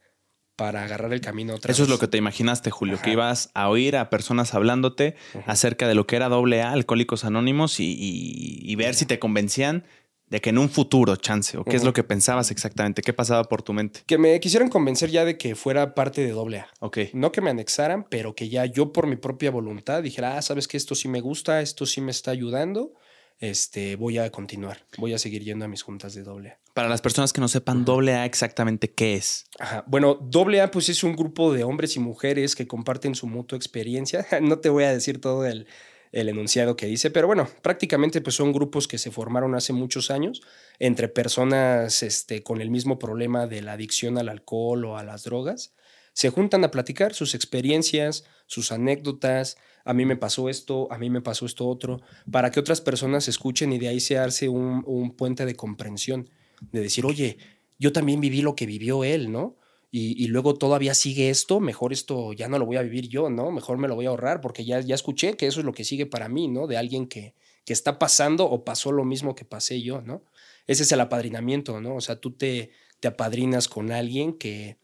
para 0.56 0.84
agarrar 0.84 1.12
el 1.12 1.20
camino 1.20 1.54
otra 1.54 1.72
Eso 1.72 1.82
es 1.82 1.88
lo 1.88 1.98
que 1.98 2.08
te 2.08 2.18
imaginaste, 2.18 2.70
Julio, 2.70 2.98
que 3.02 3.10
ibas 3.10 3.50
a 3.54 3.68
oír 3.68 3.96
a 3.96 4.10
personas 4.10 4.54
hablándote 4.54 5.16
acerca 5.46 5.88
de 5.88 5.94
lo 5.94 6.06
que 6.06 6.16
era 6.16 6.28
doble 6.28 6.62
A, 6.62 6.72
Alcohólicos 6.72 7.24
Anónimos, 7.24 7.80
y, 7.80 7.96
y 7.98 8.74
ver 8.76 8.94
si 8.94 9.06
te 9.06 9.18
convencían 9.18 9.84
de 10.28 10.40
que 10.40 10.50
en 10.50 10.58
un 10.58 10.70
futuro, 10.70 11.16
chance, 11.16 11.56
o 11.56 11.64
qué 11.64 11.76
es 11.76 11.84
lo 11.84 11.92
que 11.92 12.02
pensabas 12.02 12.50
exactamente, 12.50 13.02
qué 13.02 13.12
pasaba 13.12 13.44
por 13.44 13.62
tu 13.62 13.72
mente. 13.72 14.00
Que 14.06 14.18
me 14.18 14.40
quisieran 14.40 14.68
convencer 14.68 15.10
ya 15.10 15.24
de 15.24 15.36
que 15.36 15.54
fuera 15.54 15.94
parte 15.94 16.22
de 16.22 16.30
doble 16.32 16.60
A. 16.60 16.68
Ok. 16.80 16.98
No 17.12 17.30
que 17.30 17.40
me 17.40 17.50
anexaran, 17.50 18.04
pero 18.08 18.34
que 18.34 18.48
ya 18.48 18.64
yo 18.64 18.92
por 18.92 19.06
mi 19.06 19.16
propia 19.16 19.50
voluntad 19.50 20.02
dijera, 20.02 20.36
ah, 20.36 20.42
sabes 20.42 20.66
que 20.66 20.76
esto 20.76 20.94
sí 20.94 21.08
me 21.08 21.20
gusta, 21.20 21.60
esto 21.60 21.86
sí 21.86 22.00
me 22.00 22.10
está 22.10 22.30
ayudando, 22.30 22.94
este, 23.38 23.96
voy 23.96 24.18
a 24.18 24.30
continuar, 24.30 24.86
voy 24.98 25.14
a 25.14 25.18
seguir 25.18 25.42
yendo 25.42 25.64
a 25.64 25.68
mis 25.68 25.82
juntas 25.82 26.14
de 26.14 26.22
doble 26.22 26.50
A. 26.50 26.58
Para 26.74 26.88
las 26.88 27.02
personas 27.02 27.32
que 27.32 27.40
no 27.40 27.48
sepan 27.48 27.84
doble 27.84 28.14
A 28.14 28.24
exactamente 28.24 28.90
qué 28.92 29.14
es. 29.14 29.46
Ajá. 29.58 29.84
Bueno, 29.86 30.14
doble 30.14 30.60
A 30.60 30.70
pues 30.70 30.88
es 30.88 31.04
un 31.04 31.14
grupo 31.14 31.52
de 31.52 31.64
hombres 31.64 31.96
y 31.96 32.00
mujeres 32.00 32.56
que 32.56 32.66
comparten 32.66 33.14
su 33.14 33.26
mutua 33.26 33.56
experiencia. 33.56 34.26
no 34.40 34.58
te 34.58 34.68
voy 34.68 34.84
a 34.84 34.92
decir 34.92 35.20
todo 35.20 35.46
el 35.46 35.66
el 36.14 36.28
enunciado 36.28 36.76
que 36.76 36.86
dice, 36.86 37.10
pero 37.10 37.26
bueno, 37.26 37.48
prácticamente 37.60 38.20
pues 38.20 38.36
son 38.36 38.52
grupos 38.52 38.86
que 38.86 38.98
se 38.98 39.10
formaron 39.10 39.56
hace 39.56 39.72
muchos 39.72 40.12
años 40.12 40.42
entre 40.78 41.08
personas 41.08 42.04
este, 42.04 42.44
con 42.44 42.60
el 42.60 42.70
mismo 42.70 43.00
problema 43.00 43.48
de 43.48 43.62
la 43.62 43.72
adicción 43.72 44.16
al 44.16 44.28
alcohol 44.28 44.84
o 44.84 44.96
a 44.96 45.02
las 45.02 45.24
drogas. 45.24 45.74
Se 46.12 46.30
juntan 46.30 46.62
a 46.62 46.70
platicar 46.70 47.14
sus 47.14 47.34
experiencias, 47.34 48.24
sus 48.46 48.70
anécdotas, 48.70 49.56
a 49.84 49.94
mí 49.94 50.04
me 50.04 50.16
pasó 50.16 50.48
esto, 50.48 50.90
a 50.90 50.98
mí 50.98 51.10
me 51.10 51.20
pasó 51.20 51.46
esto 51.46 51.68
otro, 51.68 52.00
para 52.30 52.50
que 52.50 52.60
otras 52.60 52.80
personas 52.80 53.28
escuchen 53.28 53.72
y 53.72 53.78
de 53.78 53.88
ahí 53.88 54.00
se 54.00 54.18
hace 54.18 54.48
un, 54.48 54.82
un 54.86 55.10
puente 55.12 55.46
de 55.46 55.54
comprensión, 55.54 56.30
de 56.72 56.80
decir, 56.80 57.04
oye, 57.04 57.38
yo 57.78 57.92
también 57.92 58.20
viví 58.20 58.40
lo 58.40 58.56
que 58.56 58.66
vivió 58.66 59.04
él, 59.04 59.30
¿no? 59.30 59.56
y, 59.96 60.26
luego 60.26 60.56
todavía 60.56 60.92
sigue 60.92 61.30
esto, 61.30 61.60
mejor 61.60 61.92
esto 61.92 62.32
ya 62.32 62.48
no 62.48 62.58
lo 62.58 62.66
voy 62.66 62.78
a 62.78 62.82
vivir 62.82 63.08
yo, 63.08 63.30
¿no? 63.30 63.52
Mejor 63.52 63.78
me 63.78 63.86
lo 63.86 63.94
voy 63.94 64.06
a 64.06 64.08
ahorrar 64.08 64.40
porque 64.40 64.64
ya, 64.64 64.80
ya 64.80 64.96
escuché 64.96 65.36
que 65.36 65.46
eso 65.46 65.60
es 65.60 65.66
lo 65.66 65.72
que 65.72 65.84
sigue 65.84 66.04
para 66.04 66.28
mí, 66.28 66.48
¿no? 66.48 66.66
De 66.66 66.76
alguien 66.76 67.06
que, 67.06 67.36
que 67.64 67.72
está 67.72 67.96
pasando 67.96 68.50
o 68.50 68.64
pasó 68.64 68.90
lo 68.90 69.04
mismo 69.04 69.36
que 69.36 69.44
pasé 69.44 69.82
yo, 69.82 70.02
¿no? 70.02 70.24
Ese 70.66 70.82
es 70.82 70.90
el 70.90 70.98
apadrinamiento, 70.98 71.80
¿no? 71.80 71.94
O 71.94 72.00
sea, 72.00 72.16
tú 72.16 72.32
te, 72.32 72.72
te 72.98 73.06
apadrinas 73.06 73.68
con 73.68 73.92
alguien 73.92 74.32
que, 74.32 74.78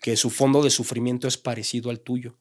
que 0.00 0.16
su 0.16 0.28
fondo 0.28 0.64
de 0.64 0.70
sufrimiento 0.70 1.28
es 1.28 1.36
parecido 1.36 1.90
al 1.90 2.00
tuyo 2.00 2.36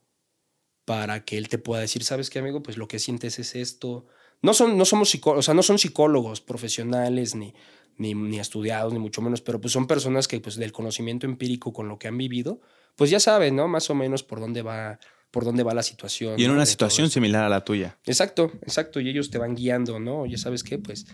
para 0.87 1.25
que 1.25 1.37
él 1.37 1.49
te 1.49 1.57
pueda 1.57 1.81
decir, 1.81 2.05
¿sabes 2.05 2.29
qué, 2.29 2.39
amigo? 2.39 2.63
Pues 2.63 2.77
lo 2.77 2.87
que 2.87 2.97
sientes 2.97 3.39
es 3.39 3.55
esto. 3.55 4.05
No, 4.41 4.53
son, 4.53 4.77
no 4.77 4.85
somos 4.85 5.09
psicólogos, 5.09 5.39
o 5.39 5.45
sea, 5.45 5.53
no 5.53 5.61
son 5.61 5.77
psicólogos 5.77 6.39
profesionales 6.39 7.35
ni, 7.35 7.53
ni, 7.97 8.13
ni, 8.13 8.39
estudiados, 8.39 8.93
ni 8.93 8.99
mucho 8.99 9.21
menos, 9.21 9.41
pero 9.41 9.59
pues 9.59 9.73
son 9.73 9.85
personas 9.85 10.29
que 10.29 10.39
pues 10.39 10.55
del 10.55 10.71
conocimiento 10.71 11.25
empírico 11.25 11.73
con 11.73 11.89
lo 11.89 11.99
que 11.99 12.07
han 12.07 12.17
vivido, 12.17 12.61
pues 12.95 13.09
ya 13.09 13.19
saben, 13.19 13.57
¿no? 13.57 13.67
Más 13.67 13.89
o 13.89 13.95
menos 13.95 14.23
por 14.23 14.39
dónde 14.39 14.61
va, 14.61 14.97
por 15.31 15.45
dónde 15.45 15.63
va 15.63 15.73
la 15.73 15.83
situación. 15.83 16.39
Y 16.39 16.45
en 16.45 16.51
una 16.51 16.65
situación 16.65 17.09
similar 17.09 17.43
a 17.43 17.49
la 17.49 17.63
tuya. 17.63 17.97
Exacto, 18.05 18.51
exacto, 18.61 18.99
y 18.99 19.09
ellos 19.09 19.29
te 19.29 19.37
van 19.37 19.55
guiando, 19.55 19.99
¿no? 19.99 20.25
Ya 20.25 20.37
sabes 20.37 20.63
qué, 20.63 20.77
pues 20.77 21.05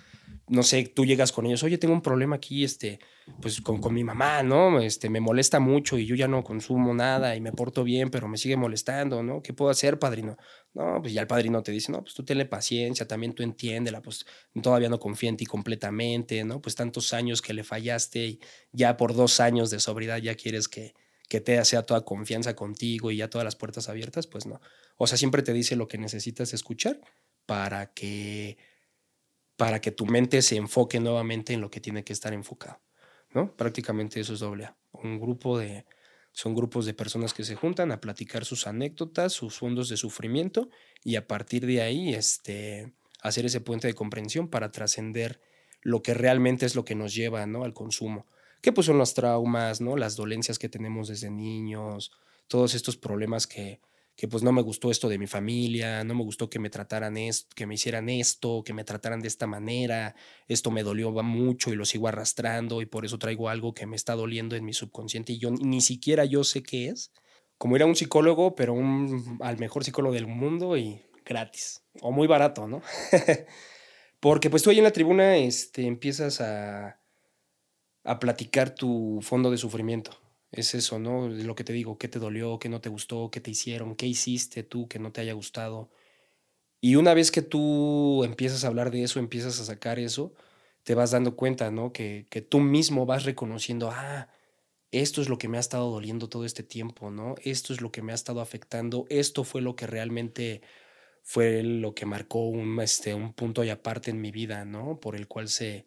no 0.48 0.62
sé, 0.62 0.84
tú 0.84 1.06
llegas 1.06 1.32
con 1.32 1.46
ellos, 1.46 1.64
oye, 1.64 1.78
tengo 1.78 1.94
un 1.94 2.02
problema 2.02 2.36
aquí, 2.36 2.64
este, 2.64 3.00
pues 3.42 3.62
con, 3.62 3.80
con, 3.80 3.94
mi 3.94 4.04
mamá, 4.04 4.44
¿no? 4.44 4.82
Este, 4.82 5.10
me 5.10 5.22
molesta 5.22 5.60
mucho 5.60 5.98
y 5.98 6.06
yo 6.06 6.16
ya 6.16 6.28
no 6.28 6.44
consumo 6.44 6.94
nada 6.94 7.36
y 7.36 7.42
me 7.42 7.54
porto 7.54 7.84
bien, 7.84 8.10
pero 8.10 8.28
me 8.28 8.38
sigue 8.38 8.58
molestando, 8.58 9.24
¿no? 9.24 9.42
¿Qué 9.42 9.54
puedo 9.54 9.72
hacer, 9.72 10.00
padrino? 10.00 10.38
No, 10.74 11.00
pues 11.02 11.14
ya 11.14 11.22
el 11.22 11.28
padrino 11.28 11.64
te 11.64 11.72
dice, 11.72 11.92
no, 11.92 12.02
pues 12.02 12.14
tú 12.14 12.26
tenle 12.26 12.46
paciencia, 12.46 13.08
también 13.08 13.34
tú 13.34 13.42
entiéndela, 13.42 14.02
pues 14.02 14.26
todavía 14.62 14.90
no 14.90 15.00
confía 15.00 15.30
en 15.30 15.38
ti 15.38 15.46
completamente, 15.46 16.44
¿no? 16.44 16.62
Pues 16.62 16.76
tantos 16.76 17.14
años 17.14 17.42
que 17.42 17.54
le 17.54 17.64
fallaste 17.64 18.26
y 18.26 18.40
ya 18.74 18.98
por 18.98 19.14
dos 19.16 19.40
años 19.40 19.70
de 19.70 19.80
sobriedad 19.80 20.18
ya 20.18 20.36
quieres 20.36 20.68
que, 20.68 20.94
que 21.34 21.42
te 21.42 21.66
sea 21.66 21.82
toda 21.82 22.06
confianza 22.06 22.56
contigo 22.56 23.10
y 23.10 23.18
ya 23.18 23.28
todas 23.28 23.44
las 23.44 23.56
puertas 23.56 23.90
abiertas, 23.90 24.28
pues 24.28 24.46
no. 24.46 24.62
O 24.98 25.08
sea, 25.08 25.18
siempre 25.18 25.42
te 25.42 25.52
dice 25.52 25.76
lo 25.76 25.88
que 25.88 25.98
necesitas 25.98 26.54
escuchar 26.54 27.02
para 27.48 27.92
que 27.92 28.60
para 29.56 29.82
que 29.82 29.90
tu 29.90 30.06
mente 30.06 30.44
se 30.44 30.58
enfoque 30.58 31.00
nuevamente 31.00 31.54
en 31.54 31.62
lo 31.62 31.72
que 31.72 31.80
tiene 31.80 32.04
que 32.04 32.14
estar 32.14 32.34
enfocado. 32.34 32.84
¿no? 33.32 33.56
Prácticamente 33.56 34.20
eso 34.20 34.36
es 34.36 34.42
doble 34.42 34.66
A. 34.66 34.78
Un 34.92 35.20
grupo 35.20 35.58
de, 35.58 35.88
son 36.34 36.54
grupos 36.54 36.86
de 36.86 36.94
personas 36.94 37.34
que 37.34 37.44
se 37.44 37.56
juntan 37.56 37.92
a 37.92 38.00
platicar 38.00 38.46
sus 38.46 38.68
anécdotas, 38.68 39.34
sus 39.34 39.58
fondos 39.58 39.90
de 39.90 39.98
sufrimiento 39.98 40.70
y 41.04 41.16
a 41.16 41.26
partir 41.26 41.66
de 41.66 41.82
ahí 41.82 42.14
este, 42.14 42.94
hacer 43.24 43.48
ese 43.48 43.60
puente 43.60 43.88
de 43.88 43.96
comprensión 43.96 44.50
para 44.50 44.70
trascender 44.70 45.42
lo 45.82 46.04
que 46.04 46.14
realmente 46.14 46.68
es 46.68 46.76
lo 46.76 46.86
que 46.86 46.94
nos 46.94 47.16
lleva 47.16 47.48
¿no? 47.48 47.64
al 47.64 47.74
consumo. 47.74 48.28
Que 48.64 48.72
pues 48.72 48.88
son 48.88 48.98
los 48.98 49.14
traumas, 49.14 49.82
¿no? 49.82 49.98
las 49.98 50.16
dolencias 50.16 50.58
que 50.58 50.70
tenemos 50.70 51.10
desde 51.10 51.30
niños, 51.30 52.12
todos 52.48 52.74
estos 52.74 52.96
problemas 52.96 53.46
que, 53.46 53.82
que 54.16 54.30
pues 54.30 54.42
no 54.42 54.54
me 54.54 54.62
gustó 54.62 54.90
esto 54.90 55.10
de 55.10 55.18
mi 55.18 55.28
familia, 55.28 56.04
no 56.06 56.16
me 56.16 56.24
gustó 56.24 56.50
que 56.50 56.60
me 56.60 56.70
trataran 56.70 57.18
esto, 57.18 57.50
que 57.56 57.66
me 57.66 57.76
hicieran 57.76 58.08
esto, 58.08 58.64
que 58.64 58.74
me 58.74 58.86
trataran 58.86 59.20
de 59.20 59.28
esta 59.28 59.48
manera, 59.48 60.16
esto 60.48 60.72
me 60.72 60.82
dolió 60.84 61.12
mucho 61.12 61.74
y 61.74 61.76
lo 61.76 61.84
sigo 61.84 62.08
arrastrando 62.08 62.82
y 62.82 62.86
por 62.86 63.04
eso 63.04 63.20
traigo 63.20 63.50
algo 63.50 63.74
que 63.74 63.86
me 63.86 63.98
está 63.98 64.16
doliendo 64.16 64.56
en 64.56 64.64
mi 64.64 64.74
subconsciente 64.74 65.34
y 65.34 65.40
yo 65.40 65.52
ni 65.52 65.82
siquiera 65.82 66.24
yo 66.24 66.46
sé 66.46 66.64
qué 66.64 66.88
es. 66.88 67.12
Como 67.58 67.76
ir 67.76 67.84
a 67.84 67.86
un 67.86 67.98
psicólogo, 67.98 68.56
pero 68.56 68.74
un, 68.74 69.40
al 69.42 69.58
mejor 69.58 69.84
psicólogo 69.84 70.16
del 70.16 70.28
mundo 70.28 70.78
y 70.78 71.02
gratis 71.26 71.84
o 72.02 72.14
muy 72.14 72.28
barato, 72.28 72.66
¿no? 72.66 72.82
Porque 74.22 74.50
pues 74.50 74.64
tú 74.64 74.70
ahí 74.70 74.78
en 74.78 74.86
la 74.86 74.92
tribuna 74.92 75.36
este, 75.36 75.86
empiezas 75.86 76.40
a, 76.40 77.03
a 78.04 78.20
platicar 78.20 78.76
tu 78.76 79.20
fondo 79.22 79.52
de 79.52 79.58
sufrimiento 79.58 80.24
es 80.54 80.76
eso, 80.76 81.00
¿no? 81.00 81.28
Lo 81.30 81.56
que 81.56 81.64
te 81.64 81.74
digo, 81.74 81.98
qué 81.98 82.08
te 82.08 82.20
dolió, 82.20 82.60
qué 82.60 82.70
no 82.70 82.80
te 82.80 82.90
gustó, 82.90 83.32
qué 83.32 83.42
te 83.42 83.52
hicieron, 83.52 83.96
qué 83.96 84.06
hiciste 84.08 84.64
tú 84.64 84.88
que 84.88 85.00
no 85.00 85.12
te 85.12 85.22
haya 85.22 85.34
gustado. 85.34 85.90
Y 86.82 86.96
una 86.96 87.14
vez 87.16 87.32
que 87.32 87.42
tú 87.42 88.24
empiezas 88.24 88.64
a 88.64 88.68
hablar 88.68 88.92
de 88.92 89.04
eso, 89.04 89.20
empiezas 89.20 89.60
a 89.60 89.66
sacar 89.66 90.00
eso, 90.00 90.34
te 90.84 90.96
vas 90.96 91.12
dando 91.12 91.36
cuenta, 91.36 91.72
¿no? 91.72 91.94
Que, 91.94 92.28
que 92.30 92.42
tú 92.42 92.60
mismo 92.60 93.06
vas 93.06 93.26
reconociendo, 93.26 93.90
ah, 93.92 94.30
esto 94.92 95.22
es 95.22 95.30
lo 95.30 95.38
que 95.40 95.48
me 95.48 95.58
ha 95.58 95.62
estado 95.62 95.90
doliendo 95.92 96.30
todo 96.30 96.46
este 96.46 96.64
tiempo, 96.64 97.10
¿no? 97.12 97.36
Esto 97.44 97.74
es 97.74 97.82
lo 97.82 97.92
que 97.92 98.02
me 98.04 98.12
ha 98.12 98.16
estado 98.16 98.42
afectando, 98.42 99.08
esto 99.10 99.44
fue 99.44 99.62
lo 99.62 99.76
que 99.76 99.88
realmente 99.88 100.62
fue 101.24 101.64
lo 101.64 101.96
que 101.96 102.06
marcó 102.06 102.48
un, 102.48 102.80
este, 102.82 103.14
un 103.16 103.34
punto 103.34 103.64
y 103.64 103.70
aparte 103.70 104.12
en 104.12 104.22
mi 104.22 104.32
vida, 104.32 104.66
¿no? 104.66 105.00
Por 105.00 105.16
el 105.16 105.28
cual 105.28 105.50
se 105.50 105.86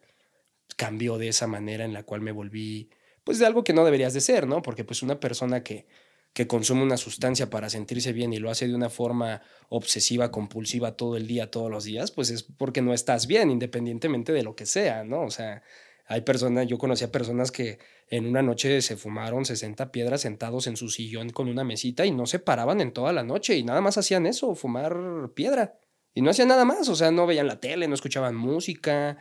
cambió 0.75 1.17
de 1.17 1.29
esa 1.29 1.47
manera 1.47 1.85
en 1.85 1.93
la 1.93 2.03
cual 2.03 2.21
me 2.21 2.31
volví 2.31 2.89
pues 3.23 3.39
de 3.39 3.45
algo 3.45 3.63
que 3.63 3.73
no 3.73 3.83
deberías 3.83 4.13
de 4.13 4.21
ser, 4.21 4.47
¿no? 4.47 4.61
Porque 4.61 4.85
pues 4.85 5.03
una 5.03 5.19
persona 5.19 5.61
que, 5.61 5.85
que 6.33 6.47
consume 6.47 6.83
una 6.83 6.97
sustancia 6.97 7.49
para 7.49 7.69
sentirse 7.69 8.13
bien 8.13 8.31
y 8.31 8.37
lo 8.37 8.49
hace 8.49 8.67
de 8.67 8.75
una 8.75 8.89
forma 8.89 9.41
obsesiva, 9.69 10.31
compulsiva 10.31 10.95
todo 10.95 11.17
el 11.17 11.27
día, 11.27 11.51
todos 11.51 11.69
los 11.69 11.83
días, 11.83 12.11
pues 12.11 12.29
es 12.29 12.43
porque 12.43 12.81
no 12.81 12.93
estás 12.93 13.27
bien, 13.27 13.49
independientemente 13.49 14.31
de 14.31 14.43
lo 14.43 14.55
que 14.55 14.65
sea, 14.65 15.03
¿no? 15.03 15.23
O 15.23 15.31
sea, 15.31 15.63
hay 16.05 16.21
personas, 16.21 16.67
yo 16.67 16.77
conocía 16.77 17.11
personas 17.11 17.51
que 17.51 17.79
en 18.07 18.27
una 18.27 18.41
noche 18.41 18.81
se 18.81 18.95
fumaron 18.95 19.45
60 19.45 19.91
piedras 19.91 20.21
sentados 20.21 20.67
en 20.67 20.77
su 20.77 20.89
sillón 20.89 21.31
con 21.31 21.49
una 21.49 21.65
mesita 21.65 22.05
y 22.05 22.11
no 22.11 22.25
se 22.27 22.39
paraban 22.39 22.79
en 22.79 22.93
toda 22.93 23.11
la 23.11 23.23
noche 23.23 23.57
y 23.57 23.63
nada 23.63 23.81
más 23.81 23.97
hacían 23.97 24.25
eso, 24.25 24.55
fumar 24.55 25.31
piedra. 25.33 25.79
Y 26.13 26.21
no 26.21 26.29
hacían 26.29 26.47
nada 26.47 26.65
más, 26.65 26.87
o 26.87 26.95
sea, 26.95 27.11
no 27.11 27.27
veían 27.27 27.47
la 27.47 27.59
tele, 27.59 27.87
no 27.87 27.93
escuchaban 27.93 28.35
música, 28.35 29.17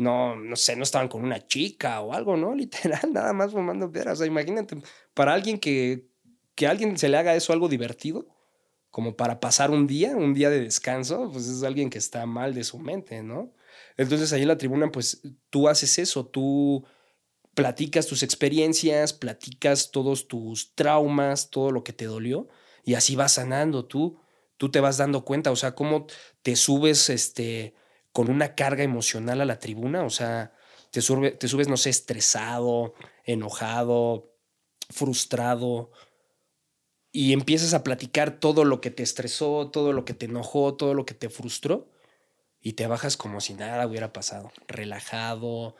no, 0.00 0.34
no 0.34 0.56
sé, 0.56 0.76
no 0.76 0.82
estaban 0.82 1.08
con 1.08 1.22
una 1.22 1.46
chica 1.46 2.00
o 2.00 2.14
algo, 2.14 2.36
¿no? 2.36 2.54
Literal, 2.56 3.12
nada 3.12 3.32
más 3.32 3.52
fumando 3.52 3.92
piedras. 3.92 4.14
O 4.14 4.16
sea, 4.16 4.26
imagínate, 4.26 4.78
para 5.14 5.34
alguien 5.34 5.58
que, 5.58 6.08
que 6.54 6.66
a 6.66 6.70
alguien 6.70 6.96
se 6.96 7.08
le 7.08 7.18
haga 7.18 7.34
eso 7.34 7.52
algo 7.52 7.68
divertido, 7.68 8.26
como 8.90 9.14
para 9.14 9.40
pasar 9.40 9.70
un 9.70 9.86
día, 9.86 10.16
un 10.16 10.32
día 10.34 10.48
de 10.50 10.60
descanso, 10.60 11.30
pues 11.30 11.46
es 11.46 11.62
alguien 11.62 11.90
que 11.90 11.98
está 11.98 12.24
mal 12.26 12.54
de 12.54 12.64
su 12.64 12.78
mente, 12.78 13.22
¿no? 13.22 13.52
Entonces 13.96 14.32
ahí 14.32 14.42
en 14.42 14.48
la 14.48 14.58
tribuna, 14.58 14.90
pues 14.90 15.20
tú 15.50 15.68
haces 15.68 15.98
eso, 15.98 16.26
tú 16.26 16.84
platicas 17.54 18.06
tus 18.06 18.22
experiencias, 18.22 19.12
platicas 19.12 19.90
todos 19.90 20.28
tus 20.28 20.74
traumas, 20.74 21.50
todo 21.50 21.70
lo 21.70 21.84
que 21.84 21.92
te 21.92 22.06
dolió, 22.06 22.48
y 22.84 22.94
así 22.94 23.16
vas 23.16 23.34
sanando 23.34 23.84
tú, 23.84 24.18
tú 24.56 24.70
te 24.70 24.80
vas 24.80 24.96
dando 24.96 25.24
cuenta, 25.24 25.50
o 25.50 25.56
sea, 25.56 25.74
cómo 25.74 26.06
te 26.42 26.56
subes 26.56 27.10
este, 27.10 27.74
con 28.12 28.30
una 28.30 28.54
carga 28.54 28.82
emocional 28.82 29.40
a 29.40 29.44
la 29.44 29.58
tribuna, 29.58 30.04
o 30.04 30.10
sea, 30.10 30.52
te, 30.90 31.00
subes, 31.00 31.68
no 31.68 31.76
sé, 31.76 31.90
estresado, 31.90 32.94
enojado, 33.24 34.34
frustrado, 34.88 35.92
y 37.12 37.32
empiezas 37.32 37.74
a 37.74 37.82
platicar 37.82 38.38
todo 38.38 38.64
lo 38.64 38.80
que 38.80 38.90
te 38.90 39.02
estresó, 39.02 39.70
todo 39.70 39.92
lo 39.92 40.04
que 40.04 40.14
te 40.14 40.26
enojó, 40.26 40.74
todo 40.74 40.94
lo 40.94 41.06
que 41.06 41.14
te 41.14 41.28
frustró, 41.28 41.90
y 42.60 42.74
te 42.74 42.86
bajas 42.86 43.16
como 43.16 43.40
si 43.40 43.54
nada 43.54 43.86
hubiera 43.86 44.12
pasado, 44.12 44.52
relajado, 44.68 45.76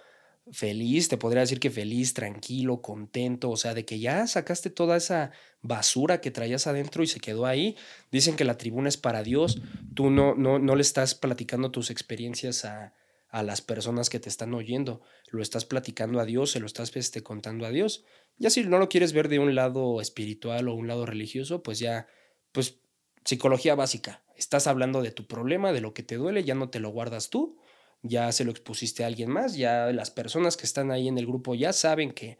feliz, 0.53 1.09
te 1.09 1.17
podría 1.17 1.41
decir 1.41 1.61
que 1.61 1.71
feliz, 1.71 2.15
tranquilo, 2.15 2.83
contento, 2.83 3.51
o 3.51 3.57
sea, 3.57 3.75
de 3.75 3.85
que 3.85 3.99
ya 3.99 4.27
sacaste 4.27 4.71
toda 4.71 4.97
esa 4.97 5.33
basura 5.63 6.21
que 6.21 6.31
traías 6.31 6.67
adentro 6.67 7.03
y 7.03 7.07
se 7.07 7.21
quedó 7.21 7.47
ahí. 7.47 7.77
Dicen 8.11 8.37
que 8.37 8.45
la 8.45 8.57
tribuna 8.57 8.89
es 8.89 8.97
para 8.97 9.23
Dios, 9.23 9.61
tú 9.95 10.11
no, 10.11 10.35
no, 10.35 10.59
no 10.59 10.77
le 10.77 10.83
estás 10.83 11.15
platicando 11.15 11.71
tus 11.71 11.91
experiencias 11.91 12.65
a, 12.65 12.95
a 13.31 13.43
las 13.43 13.63
personas 13.63 14.11
que 14.11 14.21
te 14.21 14.29
están 14.29 14.53
oyendo, 14.55 15.03
lo 15.31 15.43
estás 15.43 15.65
platicando 15.65 16.21
a 16.21 16.25
Dios, 16.25 16.51
se 16.51 16.61
lo 16.61 16.67
estás 16.67 16.95
este, 16.97 17.23
contando 17.23 17.65
a 17.65 17.71
Dios. 17.71 18.05
Ya 18.37 18.51
si 18.51 18.65
no 18.65 18.79
lo 18.79 18.89
quieres 18.89 19.13
ver 19.13 19.29
de 19.29 19.39
un 19.39 19.55
lado 19.55 20.01
espiritual 20.01 20.69
o 20.69 20.75
un 20.75 20.89
lado 20.89 21.07
religioso, 21.07 21.63
pues 21.63 21.79
ya, 21.79 22.09
pues 22.53 22.81
psicología 23.25 23.75
básica, 23.75 24.25
estás 24.37 24.67
hablando 24.67 25.03
de 25.03 25.13
tu 25.13 25.27
problema, 25.27 25.73
de 25.73 25.81
lo 25.81 25.95
que 25.95 26.03
te 26.03 26.17
duele, 26.17 26.43
ya 26.43 26.55
no 26.55 26.71
te 26.71 26.81
lo 26.81 26.91
guardas 26.91 27.31
tú, 27.31 27.59
ya 28.03 28.31
se 28.33 28.45
lo 28.45 28.51
expusiste 28.51 29.05
a 29.05 29.07
alguien 29.07 29.31
más, 29.31 29.57
ya 29.57 29.93
las 29.93 30.11
personas 30.11 30.57
que 30.57 30.65
están 30.65 30.91
ahí 30.91 31.09
en 31.09 31.19
el 31.19 31.27
grupo 31.27 31.55
ya 31.55 31.73
saben 31.73 32.13
que, 32.13 32.39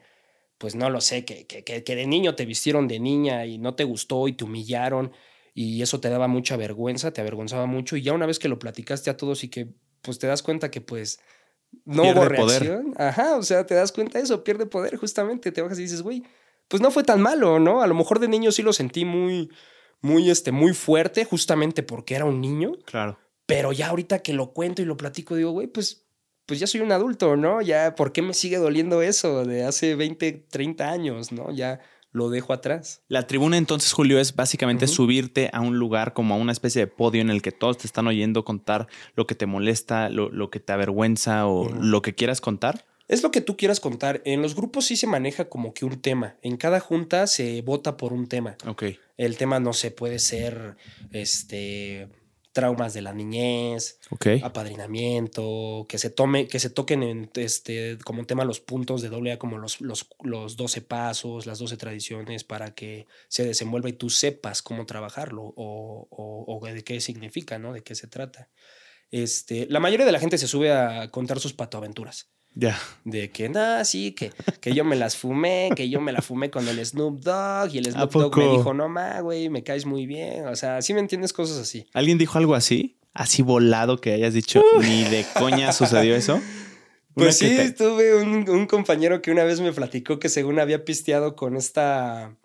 pues 0.59 0.75
no 0.75 0.91
lo 0.91 1.01
sé, 1.01 1.25
que, 1.25 1.47
que, 1.47 1.63
que 1.65 1.97
de 1.97 2.07
niño 2.07 2.35
te 2.35 2.47
vistieron 2.47 2.89
de 2.89 3.01
niña 3.01 3.47
y 3.47 3.59
no 3.59 3.75
te 3.75 3.85
gustó 3.85 4.29
y 4.29 4.33
te 4.33 4.45
humillaron 4.45 5.13
y 5.55 5.83
eso 5.83 6.01
te 6.01 6.09
daba 6.09 6.29
mucha 6.29 6.57
vergüenza, 6.57 7.13
te 7.13 7.21
avergonzaba 7.21 7.67
mucho 7.67 7.97
y 7.97 8.03
ya 8.03 8.13
una 8.13 8.27
vez 8.27 8.39
que 8.39 8.49
lo 8.49 8.59
platicaste 8.59 9.11
a 9.11 9.17
todos 9.17 9.45
y 9.45 9.49
que 9.49 9.69
pues 10.03 10.19
te 10.19 10.27
das 10.27 10.43
cuenta 10.43 10.71
que 10.71 10.81
pues 10.81 11.21
no 11.85 12.03
hubo 12.03 12.25
reacción, 12.25 12.95
ajá, 12.97 13.37
o 13.37 13.43
sea, 13.43 13.67
te 13.67 13.75
das 13.75 13.93
cuenta 13.93 14.19
de 14.19 14.25
eso, 14.25 14.43
pierde 14.43 14.67
poder 14.67 14.97
justamente, 14.97 15.53
te 15.53 15.63
bajas 15.63 15.79
y 15.79 15.83
dices, 15.83 16.03
güey, 16.03 16.23
pues 16.69 16.83
no 16.83 16.91
fue 16.91 17.05
tan 17.05 17.21
malo, 17.21 17.59
¿no? 17.59 17.83
A 17.83 17.87
lo 17.87 17.95
mejor 17.95 18.19
de 18.19 18.29
niño 18.29 18.51
sí 18.53 18.63
lo 18.63 18.73
sentí 18.73 19.05
muy 19.05 19.51
muy, 20.01 20.31
este, 20.31 20.53
muy 20.53 20.73
fuerte, 20.73 21.25
justamente 21.25 21.83
porque 21.83 22.15
era 22.15 22.25
un 22.25 22.41
niño. 22.41 22.73
Claro. 22.85 23.19
Pero 23.51 23.73
ya 23.73 23.89
ahorita 23.89 24.21
que 24.21 24.33
lo 24.33 24.53
cuento 24.53 24.83
y 24.83 24.85
lo 24.85 24.97
platico, 24.97 25.37
digo, 25.37 25.51
güey, 25.51 25.67
pues, 25.67 26.07
pues 26.47 26.59
ya 26.61 26.67
soy 26.67 26.81
un 26.81 26.93
adulto, 26.93 27.37
¿no? 27.37 27.61
Ya, 27.61 27.95
¿por 27.95 28.13
qué 28.13 28.23
me 28.23 28.35
sigue 28.35 28.59
doliendo 28.59 29.03
eso 29.03 29.45
de 29.45 29.65
hace 29.65 29.95
20, 29.95 30.47
30 30.51 30.91
años, 30.91 31.33
¿no? 31.33 31.53
Ya 31.53 31.81
lo 32.13 32.29
dejo 32.29 32.53
atrás. 32.53 33.03
La 33.09 33.27
tribuna 33.27 33.57
entonces, 33.57 33.93
Julio, 33.93 34.19
es 34.19 34.35
básicamente 34.35 34.87
subirte 34.87 35.51
a 35.53 35.61
un 35.61 35.79
lugar 35.79 36.13
como 36.13 36.35
a 36.35 36.37
una 36.37 36.53
especie 36.53 36.81
de 36.81 36.87
podio 36.87 37.21
en 37.21 37.31
el 37.31 37.43
que 37.43 37.53
todos 37.53 37.79
te 37.79 37.87
están 37.87 38.07
oyendo 38.07 38.45
contar 38.45 38.89
lo 39.15 39.27
que 39.27 39.35
te 39.35 39.47
molesta, 39.47 40.09
lo, 40.09 40.51
que 40.51 40.61
te 40.61 40.73
avergüenza 40.73 41.47
o 41.47 41.69
lo 41.69 42.03
que 42.03 42.15
quieras 42.15 42.41
contar. 42.41 42.85
Es 43.07 43.23
lo 43.23 43.33
que 43.33 43.41
tú 43.41 43.57
quieras 43.57 43.81
contar. 43.81 44.23
En 44.25 44.41
los 44.41 44.55
grupos 44.55 44.87
sí 44.87 44.97
se 44.97 45.09
maneja 45.09 45.49
como 45.49 45.75
que 45.75 45.85
un 45.85 46.01
tema. 46.01 46.37
En 46.43 46.57
cada 46.57 46.79
junta 46.79 47.27
se 47.27 47.61
vota 47.63 47.97
por 47.97 48.13
un 48.13 48.29
tema. 48.29 48.57
Ok. 48.67 48.85
El 49.17 49.37
tema 49.37 49.59
no 49.59 49.73
se 49.73 49.91
puede 49.91 50.21
ser 50.21 50.77
este 51.11 52.09
traumas 52.61 52.93
de 52.93 53.01
la 53.01 53.15
niñez, 53.15 53.99
okay. 54.11 54.43
apadrinamiento, 54.45 55.87
que 55.89 55.97
se 55.97 56.11
tome, 56.11 56.47
que 56.47 56.61
se 56.61 56.69
toquen 56.69 57.03
en 57.03 57.31
este 57.35 57.97
como 58.05 58.27
tema 58.27 58.45
los 58.45 58.61
puntos 58.61 59.01
de 59.01 59.09
doble 59.09 59.33
A, 59.33 59.39
como 59.39 59.57
los, 59.57 59.81
los, 59.81 60.07
los 60.23 60.57
12 60.57 60.83
pasos, 60.83 61.47
las 61.47 61.59
12 61.59 61.79
tradiciones, 61.79 62.45
para 62.45 62.75
que 62.75 63.07
se 63.29 63.47
desenvuelva 63.47 63.89
y 63.89 63.95
tú 63.95 64.11
sepas 64.11 64.61
cómo 64.61 64.85
trabajarlo 64.85 65.43
o, 65.43 66.07
o, 66.11 66.45
o 66.47 66.67
de 66.67 66.85
qué 66.85 67.01
significa, 67.01 67.59
¿no? 67.59 67.73
De 67.73 67.83
qué 67.83 67.95
se 67.95 68.09
trata. 68.09 68.51
Este, 69.11 69.67
la 69.71 69.81
mayoría 69.81 70.05
de 70.05 70.13
la 70.13 70.21
gente 70.21 70.37
se 70.37 70.47
sube 70.47 70.71
a 70.71 71.11
contar 71.11 71.41
sus 71.41 71.55
patoaventuras. 71.55 72.29
Ya. 72.55 72.79
De 73.05 73.31
que, 73.31 73.49
no, 73.49 73.85
sí, 73.85 74.13
que, 74.13 74.33
que 74.61 74.75
yo 74.75 74.85
me 74.85 74.97
las 74.97 75.17
fumé, 75.17 75.71
que 75.75 75.89
yo 75.89 76.01
me 76.01 76.13
la 76.13 76.21
fumé 76.21 76.51
con 76.51 76.67
el 76.69 76.85
Snoop 76.85 77.21
Dogg 77.21 77.75
y 77.75 77.79
el 77.79 77.93
Snoop 77.93 78.13
Dogg 78.13 78.37
me 78.39 78.49
dijo, 78.49 78.75
no, 78.75 78.89
ma, 78.89 79.21
güey, 79.21 79.49
me 79.49 79.63
caes 79.63 79.87
muy 79.87 80.07
bien. 80.07 80.47
O 80.47 80.57
sea, 80.57 80.83
sí 80.83 80.93
me 80.93 81.01
entiendes 81.01 81.33
cosas 81.33 81.59
así. 81.59 81.87
¿Alguien 81.93 82.19
dijo 82.19 82.39
algo 82.39 82.55
así? 82.55 82.97
Así 83.15 83.43
volado 83.43 84.01
que 84.01 84.13
hayas 84.13 84.35
dicho, 84.35 84.63
ni 84.81 85.05
de 85.05 85.25
coña 85.35 85.73
sucedió 85.73 86.15
eso. 86.15 86.41
Pues 87.13 87.39
sí, 87.39 87.75
tuve 87.77 88.15
un, 88.15 88.49
un, 88.49 88.67
compañero 88.67 89.21
que 89.21 89.33
una 89.33 89.43
vez 89.43 89.61
me 89.61 89.73
platicó 89.73 90.21
que 90.21 90.29
según 90.29 90.61
había 90.61 90.85
pisteado 90.85 91.35
con 91.35 91.57
esta 91.57 92.37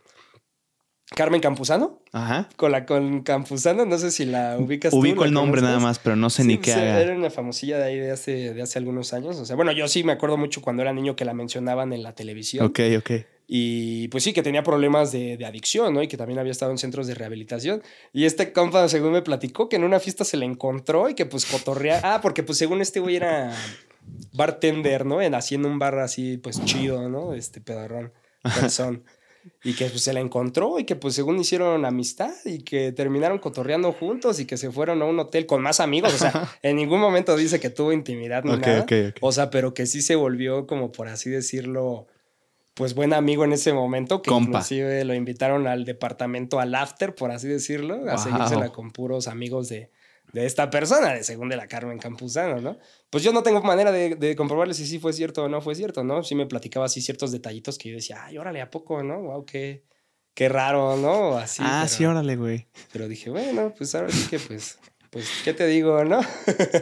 Carmen 1.12 1.39
Campuzano. 1.39 2.01
Ajá. 2.12 2.50
Con 2.55 2.71
la 2.71 2.85
con 2.85 3.21
Campuzano, 3.21 3.85
no 3.85 3.97
sé 3.97 4.09
si 4.09 4.25
la 4.25 4.57
ubicas 4.57 4.93
Ubico 4.93 5.24
el 5.24 5.33
nombre 5.33 5.62
nada 5.62 5.79
más, 5.79 6.00
pero 6.00 6.15
no 6.15 6.29
sé 6.29 6.43
ni 6.43 6.57
qué 6.57 6.74
pues, 6.74 6.83
Era 6.83 7.15
una 7.15 7.29
famosilla 7.29 7.77
de 7.77 7.83
ahí 7.83 8.00
de 8.00 8.12
hace, 8.12 8.53
de 8.53 8.62
hace 8.62 8.79
algunos 8.79 9.13
años. 9.13 9.38
O 9.38 9.45
sea, 9.45 9.55
bueno, 9.55 9.71
yo 9.71 9.88
sí 9.88 10.03
me 10.03 10.13
acuerdo 10.13 10.38
mucho 10.38 10.62
cuando 10.62 10.81
era 10.81 10.93
niño 10.93 11.15
que 11.15 11.25
la 11.25 11.33
mencionaban 11.33 11.93
en 11.93 12.01
la 12.01 12.13
televisión. 12.13 12.65
Ok, 12.65 12.79
ok. 12.97 13.12
Y 13.47 14.07
pues 14.07 14.24
sí, 14.24 14.33
que 14.33 14.41
tenía 14.41 14.63
problemas 14.63 15.12
de, 15.12 15.38
de, 15.38 15.45
adicción, 15.45 15.93
¿no? 15.93 16.01
Y 16.01 16.07
que 16.07 16.17
también 16.17 16.39
había 16.39 16.51
estado 16.51 16.71
en 16.71 16.79
centros 16.79 17.05
de 17.05 17.13
rehabilitación. 17.13 17.83
Y 18.12 18.25
este 18.25 18.51
compa, 18.51 18.89
según 18.89 19.12
me 19.12 19.21
platicó, 19.21 19.69
que 19.69 19.75
en 19.75 19.83
una 19.83 20.00
fiesta 20.00 20.24
se 20.24 20.38
le 20.38 20.45
encontró 20.45 21.09
y 21.09 21.13
que 21.13 21.27
pues 21.27 21.45
cotorrea. 21.45 22.01
Ah, 22.03 22.21
porque 22.21 22.41
pues 22.41 22.57
según 22.57 22.81
este 22.81 23.00
güey 23.00 23.17
era 23.17 23.55
bartender, 24.33 25.05
¿no? 25.05 25.21
En, 25.21 25.35
haciendo 25.35 25.67
un 25.67 25.77
bar 25.77 26.00
así, 26.00 26.38
pues 26.38 26.63
chido, 26.65 27.07
¿no? 27.07 27.35
Este 27.35 27.62
pedarrón. 27.62 28.12
Persón 28.41 29.03
y 29.64 29.74
que 29.74 29.86
pues, 29.90 30.02
se 30.02 30.14
la 30.14 30.20
encontró 30.20 30.80
y 30.80 30.86
que 30.86 30.96
pues 30.96 31.16
según 31.16 31.40
hicieron 31.40 31.86
amistad 31.86 32.34
y 32.46 32.60
que 32.60 32.92
terminaron 32.92 33.40
cotorreando 33.40 33.92
juntos 33.92 34.40
y 34.40 34.46
que 34.46 34.58
se 34.58 34.72
fueron 34.72 35.02
a 35.02 35.06
un 35.06 35.20
hotel 35.20 35.46
con 35.46 35.62
más 35.62 35.80
amigos. 35.80 36.14
O 36.14 36.18
sea, 36.18 36.50
en 36.62 36.75
ningún 36.78 37.00
momento 37.00 37.36
dice 37.36 37.60
que 37.60 37.70
tuvo 37.70 37.92
intimidad 37.92 38.44
ni 38.44 38.56
nada. 38.58 38.86
O 39.22 39.32
sea, 39.32 39.50
pero 39.50 39.74
que 39.74 39.86
sí 39.86 40.02
se 40.02 40.16
volvió 40.16 40.68
como 40.68 40.92
por 40.92 41.08
así 41.08 41.30
decirlo, 41.30 42.08
pues 42.74 42.94
buen 42.94 43.14
amigo 43.14 43.46
en 43.46 43.54
ese 43.54 43.74
momento, 43.74 44.22
que 44.22 44.34
inclusive 44.34 45.04
lo 45.06 45.14
invitaron 45.14 45.66
al 45.68 45.86
departamento, 45.86 46.60
al 46.60 46.75
after, 46.75 47.16
por 47.16 47.32
así 47.32 47.48
decirlo, 47.48 48.10
a 48.10 48.18
seguírsela 48.18 48.70
con 48.70 48.92
puros 48.92 49.28
amigos 49.28 49.70
de, 49.70 49.90
de 50.36 50.46
esta 50.46 50.70
persona, 50.70 51.13
de 51.13 51.24
según 51.24 51.48
de 51.48 51.56
la 51.56 51.65
Carmen 51.65 51.98
Campuzano, 51.98 52.60
¿no? 52.60 52.77
Pues 53.10 53.24
yo 53.24 53.32
no 53.32 53.42
tengo 53.42 53.62
manera 53.62 53.94
de, 53.94 54.15
de, 54.15 54.36
comprobarle 54.36 54.74
si 54.74 54.86
sí 54.86 55.00
fue 55.00 55.13
cierto 55.13 55.46
o 55.46 55.50
no 55.50 55.62
fue 55.62 55.75
cierto, 55.75 56.04
¿no? 56.04 56.24
Sí 56.24 56.36
me 56.36 56.46
platicaba 56.46 56.88
así 56.88 57.00
ciertos 57.00 57.32
detallitos 57.32 57.77
que 57.77 57.88
yo 57.88 57.96
decía, 57.96 58.25
ay, 58.25 58.38
órale, 58.38 58.60
¿a 58.60 58.70
poco, 58.70 59.01
no? 59.01 59.22
Wow, 59.22 59.46
qué, 59.46 59.86
qué 60.34 60.50
raro, 60.50 60.98
¿no? 60.98 61.38
Así. 61.38 61.63
Ah, 61.65 61.88
sí, 61.88 62.04
órale, 62.04 62.36
güey. 62.36 62.68
Pero 62.92 63.08
dije, 63.08 63.30
bueno, 63.30 63.74
pues 63.77 63.96
ahora 63.96 64.10
sí 64.10 64.27
que, 64.30 64.38
pues, 64.39 64.77
pues, 65.10 65.25
¿qué 65.46 65.54
te 65.54 65.68
digo, 65.68 66.04
no? 66.04 66.20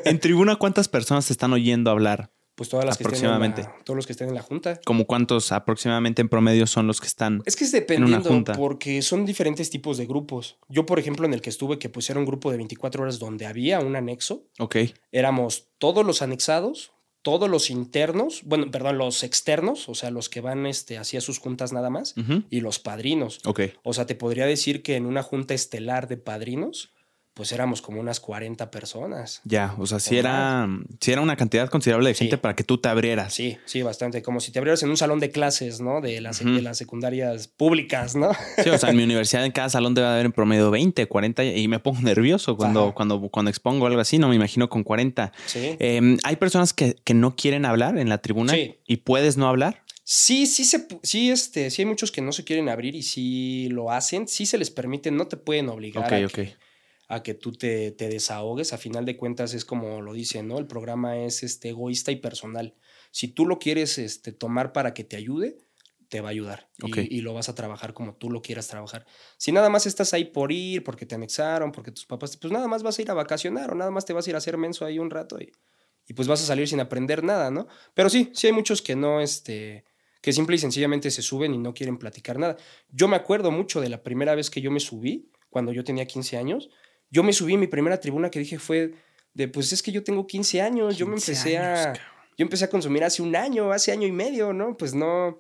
en 0.04 0.20
tribuna, 0.20 0.56
¿cuántas 0.56 0.88
personas 0.88 1.28
te 1.28 1.34
están 1.34 1.54
oyendo 1.54 1.92
hablar? 1.92 2.32
Pues 2.56 2.70
todas 2.70 2.86
las 2.86 3.00
aproximadamente. 3.00 3.64
Que 3.64 3.84
todos 3.84 3.98
los 3.98 4.06
que 4.06 4.14
estén 4.14 4.30
en 4.30 4.36
la 4.36 4.42
junta. 4.42 4.80
¿Como 4.86 5.06
cuántos 5.06 5.52
aproximadamente 5.52 6.22
en 6.22 6.30
promedio 6.30 6.68
son 6.68 6.88
los 6.88 7.02
que 7.02 7.08
están 7.08 7.42
Es 7.46 7.56
que 7.56 7.64
es 7.64 7.72
dependiendo, 7.72 8.44
porque 8.56 9.02
son 9.02 9.26
diferentes 9.26 9.70
tipos 9.70 9.98
de 9.98 10.06
grupos. 10.06 10.58
Yo, 10.70 10.86
por 10.86 11.00
ejemplo, 11.00 11.26
en 11.26 11.34
el 11.34 11.42
que 11.42 11.50
estuve, 11.50 11.80
que 11.80 11.92
era 12.10 12.20
un 12.20 12.26
grupo 12.26 12.52
de 12.52 12.58
24 12.58 13.04
horas 13.04 13.20
donde 13.20 13.46
había 13.46 13.80
un 13.80 13.96
anexo. 13.96 14.46
Ok. 14.60 14.78
Éramos 15.12 15.70
todos 15.78 16.06
los 16.06 16.22
anexados, 16.22 16.92
todos 17.24 17.50
los 17.50 17.70
internos, 17.70 18.42
bueno, 18.44 18.70
perdón, 18.70 18.98
los 18.98 19.24
externos, 19.24 19.88
o 19.90 19.96
sea, 19.96 20.12
los 20.12 20.30
que 20.30 20.42
van 20.42 20.66
este, 20.66 20.98
hacia 20.98 21.22
sus 21.22 21.40
juntas 21.40 21.72
nada 21.72 21.90
más, 21.90 22.16
y 22.50 22.60
los 22.60 22.80
padrinos. 22.80 23.40
Ok. 23.46 23.62
O 23.84 23.94
sea, 23.94 24.06
te 24.06 24.16
podría 24.16 24.46
decir 24.46 24.84
que 24.84 24.96
en 24.96 25.06
una 25.06 25.24
junta 25.24 25.54
estelar 25.54 26.08
de 26.08 26.18
padrinos 26.18 26.93
pues 27.34 27.52
éramos 27.52 27.82
como 27.82 28.00
unas 28.00 28.20
40 28.20 28.70
personas. 28.70 29.42
Ya, 29.44 29.76
o 29.80 29.88
sea, 29.88 30.00
si 30.00 30.18
era, 30.18 30.68
si 31.00 31.12
era 31.12 31.22
una 31.22 31.36
cantidad 31.36 31.68
considerable 31.68 32.10
de 32.10 32.16
gente 32.16 32.38
para 32.38 32.56
que 32.56 32.64
tú 32.64 32.78
te 32.78 32.90
abrieras. 32.90 33.34
Sí, 33.34 33.58
sí, 33.66 33.82
bastante. 33.82 34.22
Como 34.22 34.40
si 34.40 34.52
te 34.52 34.60
abrieras 34.60 34.84
en 34.84 34.90
un 34.90 34.98
salón 34.98 35.20
de 35.20 35.32
clases, 35.32 35.82
¿no? 35.82 36.00
De 36.00 36.22
las, 36.22 36.44
de 36.44 36.62
las 36.62 36.78
secundarias 36.78 37.48
públicas, 37.48 38.16
¿no? 38.16 38.32
Sí, 38.64 38.70
o 38.70 38.78
sea, 38.78 38.92
en 38.92 38.98
mi 38.98 39.04
universidad 39.04 39.46
en 39.46 39.52
cada 39.52 39.70
salón 39.70 39.96
debe 39.96 40.08
haber 40.08 40.26
en 40.28 40.32
promedio 40.32 40.70
20, 40.70 41.08
40 41.08 41.44
y 41.44 41.68
me 41.68 41.80
pongo 41.80 42.02
nervioso 42.02 42.56
cuando, 42.56 42.94
cuando, 42.94 43.20
cuando 43.30 43.50
expongo 43.50 43.88
algo 43.88 44.00
así, 44.00 44.20
no 44.20 44.30
me 44.30 44.36
imagino 44.36 44.70
con 44.70 44.84
40. 44.84 45.32
Sí. 45.48 45.76
Em, 45.80 46.18
hay 46.24 46.36
personas 46.36 46.74
que, 46.74 46.96
que, 47.04 47.14
no 47.14 47.36
quieren 47.36 47.66
hablar 47.66 47.98
en 47.98 48.10
la 48.10 48.20
tribuna 48.20 48.54
y 48.56 48.98
puedes 48.98 49.38
no 49.38 49.48
hablar. 49.48 49.84
Sí, 50.04 50.46
sí, 50.46 50.66
se, 50.66 50.86
sí, 51.02 51.32
este, 51.32 51.72
sí 51.72 51.82
hay 51.82 51.86
muchos 51.86 52.12
que 52.12 52.22
no 52.22 52.32
se 52.32 52.44
quieren 52.44 52.70
abrir 52.70 52.94
y 52.94 53.04
sí 53.04 53.70
lo 53.70 53.90
hacen, 53.90 54.28
sí 54.28 54.46
se 54.46 54.58
les 54.58 54.70
permite, 54.70 55.12
no 55.12 55.28
te 55.28 55.38
pueden 55.38 55.70
obligar. 55.70 56.06
Ok, 56.06 56.12
a 56.12 56.26
ok 56.26 56.40
a 57.14 57.24
que 57.24 57.34
tú 57.34 57.52
te, 57.52 57.92
te, 57.92 58.10
desahogues. 58.10 58.74
A 58.74 58.78
final 58.78 59.06
de 59.06 59.18
cuentas 59.18 59.54
es 59.54 59.66
como 59.66 60.02
lo 60.02 60.14
dicen, 60.14 60.48
¿no? 60.48 60.58
El 60.58 60.68
programa 60.68 61.18
es 61.18 61.44
este, 61.44 61.70
egoísta 61.70 62.12
y 62.12 62.18
personal. 62.18 62.76
Si 63.12 63.28
tú 63.28 63.46
lo 63.46 63.60
quieres 63.60 63.98
este, 63.98 64.32
tomar 64.32 64.74
para 64.74 64.94
que 64.94 65.04
te 65.04 65.16
ayude, 65.16 65.58
te 66.14 66.22
va 66.22 66.30
a 66.30 66.32
ayudar 66.32 66.70
y, 66.78 67.22
lo 67.22 67.34
vas 67.34 67.50
a 67.50 67.56
trabajar 67.56 67.96
como 67.96 68.16
tú 68.16 68.30
lo 68.30 68.44
quieras 68.44 68.68
trabajar. 68.68 69.04
Si 69.38 69.52
nada 69.52 69.70
más 69.70 69.88
estás 69.88 70.14
ahí 70.14 70.26
por 70.26 70.52
ir, 70.52 70.84
porque 70.84 71.08
te 71.08 71.16
anexaron, 71.16 71.72
porque 71.72 71.92
tus 71.92 72.06
papás, 72.06 72.38
pues 72.38 72.54
nada 72.54 72.68
más 72.68 72.84
vas 72.84 73.00
a 73.00 73.02
ir 73.02 73.10
a 73.10 73.16
vacacionar 73.16 73.72
o 73.72 73.76
nada 73.76 73.90
más 73.90 74.06
te 74.06 74.14
vas 74.14 74.28
a 74.28 74.30
ir 74.30 74.36
a 74.36 74.38
hacer 74.38 74.58
menso 74.58 74.86
ahí 74.86 75.00
un 75.00 75.10
rato 75.10 75.40
y, 75.40 75.52
y 76.08 76.14
pues 76.14 76.28
vas 76.28 76.44
a 76.44 76.46
salir 76.46 76.68
sin 76.68 76.80
aprender 76.80 77.24
nada, 77.24 77.50
¿no? 77.50 77.68
Pero 77.96 78.12
sí, 78.12 78.30
sí 78.34 78.46
hay 78.46 78.54
muchos 78.54 78.84
que 78.84 78.96
no, 78.96 79.22
este, 79.22 79.86
que 80.22 80.34
simple 80.34 80.56
y 80.56 80.60
sencillamente 80.60 81.10
se 81.10 81.24
suben 81.24 81.54
y 81.54 81.58
no 81.58 81.74
quieren 81.74 81.98
platicar 81.98 82.38
nada. 82.38 82.58
Yo 82.90 83.08
me 83.08 83.16
acuerdo 83.16 83.50
mucho 83.50 83.82
de 83.82 83.90
la 83.90 84.04
primera 84.04 84.36
vez 84.36 84.52
que 84.52 84.62
yo 84.62 84.70
me 84.70 84.80
subí, 84.80 85.32
cuando 85.50 85.72
yo 85.72 85.84
tenía 85.84 86.06
15 86.06 86.38
años, 86.38 86.70
yo 87.14 87.22
me 87.22 87.32
subí, 87.32 87.58
mi 87.58 87.68
primera 87.68 88.00
tribuna 88.00 88.32
que 88.32 88.40
dije 88.40 88.58
fue 88.58 88.96
de, 89.36 89.48
pues 89.48 89.72
es 89.72 89.84
que 89.84 89.92
yo 89.92 90.04
tengo 90.04 90.26
15 90.26 90.62
años, 90.62 90.98
yo 90.98 91.06
me 91.06 91.16
empecé 91.16 91.58
a... 91.58 91.94
Yo 92.36 92.44
empecé 92.44 92.66
a 92.66 92.70
consumir 92.72 93.04
hace 93.04 93.22
un 93.22 93.36
año, 93.36 93.72
hace 93.72 93.92
año 93.92 94.08
y 94.08 94.12
medio, 94.12 94.54
¿no? 94.54 94.76
Pues 94.76 94.96
no, 94.96 95.38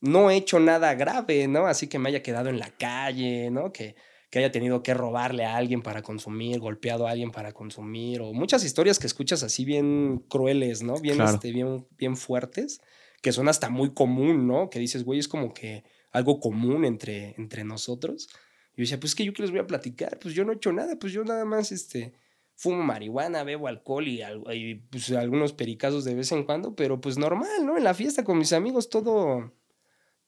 no 0.00 0.30
he 0.30 0.36
hecho 0.36 0.60
nada 0.60 0.94
grave, 0.94 1.48
¿no? 1.48 1.66
Así 1.66 1.88
que 1.88 1.98
me 1.98 2.10
haya 2.10 2.22
quedado 2.22 2.48
en 2.48 2.60
la 2.60 2.70
calle, 2.70 3.50
¿no? 3.50 3.72
Que, 3.72 3.96
que 4.30 4.38
haya 4.38 4.52
tenido 4.52 4.84
que 4.84 4.94
robarle 4.94 5.44
a 5.44 5.56
alguien 5.56 5.82
para 5.82 6.02
consumir, 6.02 6.60
golpeado 6.60 7.08
a 7.08 7.10
alguien 7.10 7.32
para 7.32 7.50
consumir, 7.50 8.20
o 8.20 8.32
muchas 8.32 8.62
historias 8.64 9.00
que 9.00 9.08
escuchas 9.08 9.42
así 9.42 9.64
bien 9.64 10.24
crueles, 10.28 10.84
¿no? 10.84 11.00
Bien, 11.00 11.20
este, 11.20 11.50
bien, 11.50 11.84
bien 11.98 12.16
fuertes, 12.16 12.80
que 13.20 13.32
son 13.32 13.48
hasta 13.48 13.68
muy 13.68 13.92
común, 13.92 14.46
¿no? 14.46 14.70
Que 14.70 14.78
dices, 14.78 15.02
güey, 15.02 15.18
es 15.18 15.26
como 15.26 15.52
que 15.52 15.82
algo 16.12 16.38
común 16.38 16.84
entre, 16.84 17.34
entre 17.36 17.64
nosotros. 17.64 18.28
Y 18.78 18.82
yo 18.82 18.84
decía, 18.84 19.00
pues 19.00 19.10
es 19.10 19.16
que 19.16 19.24
yo 19.24 19.32
que 19.32 19.42
les 19.42 19.50
voy 19.50 19.58
a 19.58 19.66
platicar, 19.66 20.20
pues 20.20 20.34
yo 20.34 20.44
no 20.44 20.52
he 20.52 20.54
hecho 20.54 20.72
nada, 20.72 20.96
pues 21.00 21.12
yo 21.12 21.24
nada 21.24 21.44
más 21.44 21.72
este, 21.72 22.14
fumo 22.54 22.80
marihuana, 22.84 23.42
bebo 23.42 23.66
alcohol 23.66 24.06
y, 24.06 24.22
y 24.52 24.76
pues, 24.76 25.10
algunos 25.10 25.52
pericazos 25.52 26.04
de 26.04 26.14
vez 26.14 26.30
en 26.30 26.44
cuando, 26.44 26.76
pero 26.76 27.00
pues 27.00 27.18
normal, 27.18 27.66
¿no? 27.66 27.76
En 27.76 27.82
la 27.82 27.92
fiesta 27.92 28.22
con 28.22 28.38
mis 28.38 28.52
amigos 28.52 28.88
todo, 28.88 29.52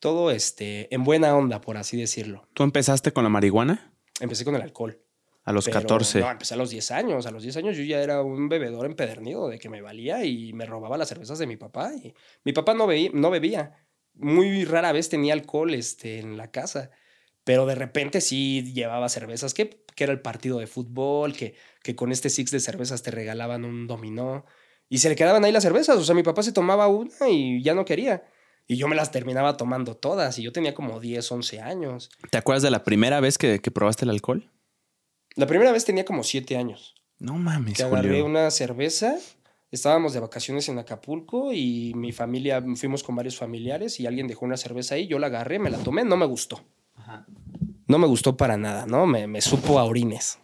todo 0.00 0.33
este, 0.33 0.92
en 0.92 1.04
buena 1.04 1.37
onda, 1.37 1.61
por 1.61 1.76
así 1.76 1.97
decirlo. 1.97 2.49
¿Tú 2.52 2.64
empezaste 2.64 3.12
con 3.12 3.23
la 3.23 3.30
marihuana? 3.30 3.95
Empecé 4.19 4.45
con 4.45 4.57
el 4.57 4.62
alcohol. 4.62 5.00
A 5.45 5.52
los 5.52 5.69
14. 5.69 6.19
No, 6.19 6.28
empecé 6.33 6.54
a 6.54 6.57
los 6.57 6.71
10 6.71 6.90
años. 6.90 7.26
A 7.26 7.30
los 7.30 7.45
10 7.45 7.57
años 7.57 7.76
yo 7.76 7.85
ya 7.85 8.02
era 8.02 8.21
un 8.21 8.49
bebedor 8.49 8.85
empedernido 8.85 9.49
de 9.49 9.61
que 9.61 9.69
me 9.69 9.80
valía 9.80 10.25
y 10.25 10.52
me 10.54 10.66
robaba 10.66 10.99
las 10.99 11.09
cervezas 11.09 11.38
de 11.38 11.47
mi 11.47 11.57
papá. 11.57 11.92
Y 11.95 12.14
mi 12.45 12.52
papá 12.52 12.75
no, 12.75 12.88
no 13.12 13.30
bebía. 13.30 13.87
Muy 14.14 14.64
rara 14.64 14.90
vez 14.90 15.09
tenía 15.09 15.35
alcohol 15.35 15.73
este, 15.73 16.19
en 16.19 16.37
la 16.37 16.50
casa 16.50 16.90
pero 17.50 17.66
de 17.66 17.75
repente 17.75 18.21
sí 18.21 18.62
llevaba 18.75 19.09
cervezas, 19.09 19.54
que, 19.54 19.83
que 19.97 20.04
era 20.04 20.12
el 20.12 20.21
partido 20.21 20.61
de 20.61 20.69
fútbol, 20.69 21.33
que, 21.33 21.57
que 21.83 21.97
con 21.97 22.12
este 22.12 22.30
six 22.30 22.52
de 22.52 22.61
cervezas 22.61 23.02
te 23.02 23.11
regalaban 23.11 23.64
un 23.64 23.88
dominó 23.88 24.47
y 24.88 24.99
se 24.99 25.09
le 25.09 25.16
quedaban 25.16 25.45
ahí 25.45 25.50
las 25.50 25.64
cervezas, 25.64 25.99
o 25.99 26.04
sea, 26.04 26.14
mi 26.14 26.23
papá 26.23 26.45
se 26.45 26.52
tomaba 26.52 26.87
una 26.87 27.28
y 27.28 27.61
ya 27.61 27.75
no 27.75 27.85
quería. 27.85 28.23
Y 28.69 28.76
yo 28.76 28.87
me 28.87 28.95
las 28.95 29.11
terminaba 29.11 29.57
tomando 29.57 29.97
todas 29.97 30.38
y 30.38 30.42
yo 30.42 30.52
tenía 30.52 30.75
como 30.75 31.00
10, 31.00 31.33
11 31.33 31.61
años. 31.61 32.11
¿Te 32.30 32.38
acuerdas 32.38 32.62
de 32.62 32.71
la 32.71 32.85
primera 32.85 33.19
vez 33.19 33.37
que, 33.37 33.59
que 33.59 33.73
probaste 33.73 34.04
el 34.04 34.11
alcohol? 34.11 34.49
La 35.35 35.49
primera 35.49 35.73
vez 35.73 35.85
tenía 35.85 36.04
como 36.04 36.23
7 36.23 36.57
años. 36.57 36.95
No 37.19 37.35
mames. 37.35 37.76
Que 37.76 37.83
agarré 37.83 38.23
una 38.23 38.52
cerveza, 38.52 39.17
estábamos 39.73 40.13
de 40.13 40.21
vacaciones 40.21 40.69
en 40.69 40.78
Acapulco 40.78 41.52
y 41.52 41.95
mi 41.97 42.13
familia, 42.13 42.65
fuimos 42.76 43.02
con 43.02 43.17
varios 43.17 43.36
familiares 43.36 43.99
y 43.99 44.06
alguien 44.06 44.28
dejó 44.28 44.45
una 44.45 44.56
cerveza 44.56 44.95
ahí, 44.95 45.08
yo 45.08 45.19
la 45.19 45.26
agarré, 45.26 45.58
me 45.58 45.71
la 45.71 45.78
tomé, 45.78 46.04
no 46.04 46.17
me 46.17 46.26
gustó. 46.26 46.65
No 47.91 47.99
me 47.99 48.07
gustó 48.07 48.37
para 48.37 48.57
nada, 48.57 48.87
¿no? 48.87 49.05
Me, 49.05 49.26
me 49.26 49.41
supo 49.41 49.81
a 49.81 49.83
orines. 49.83 50.39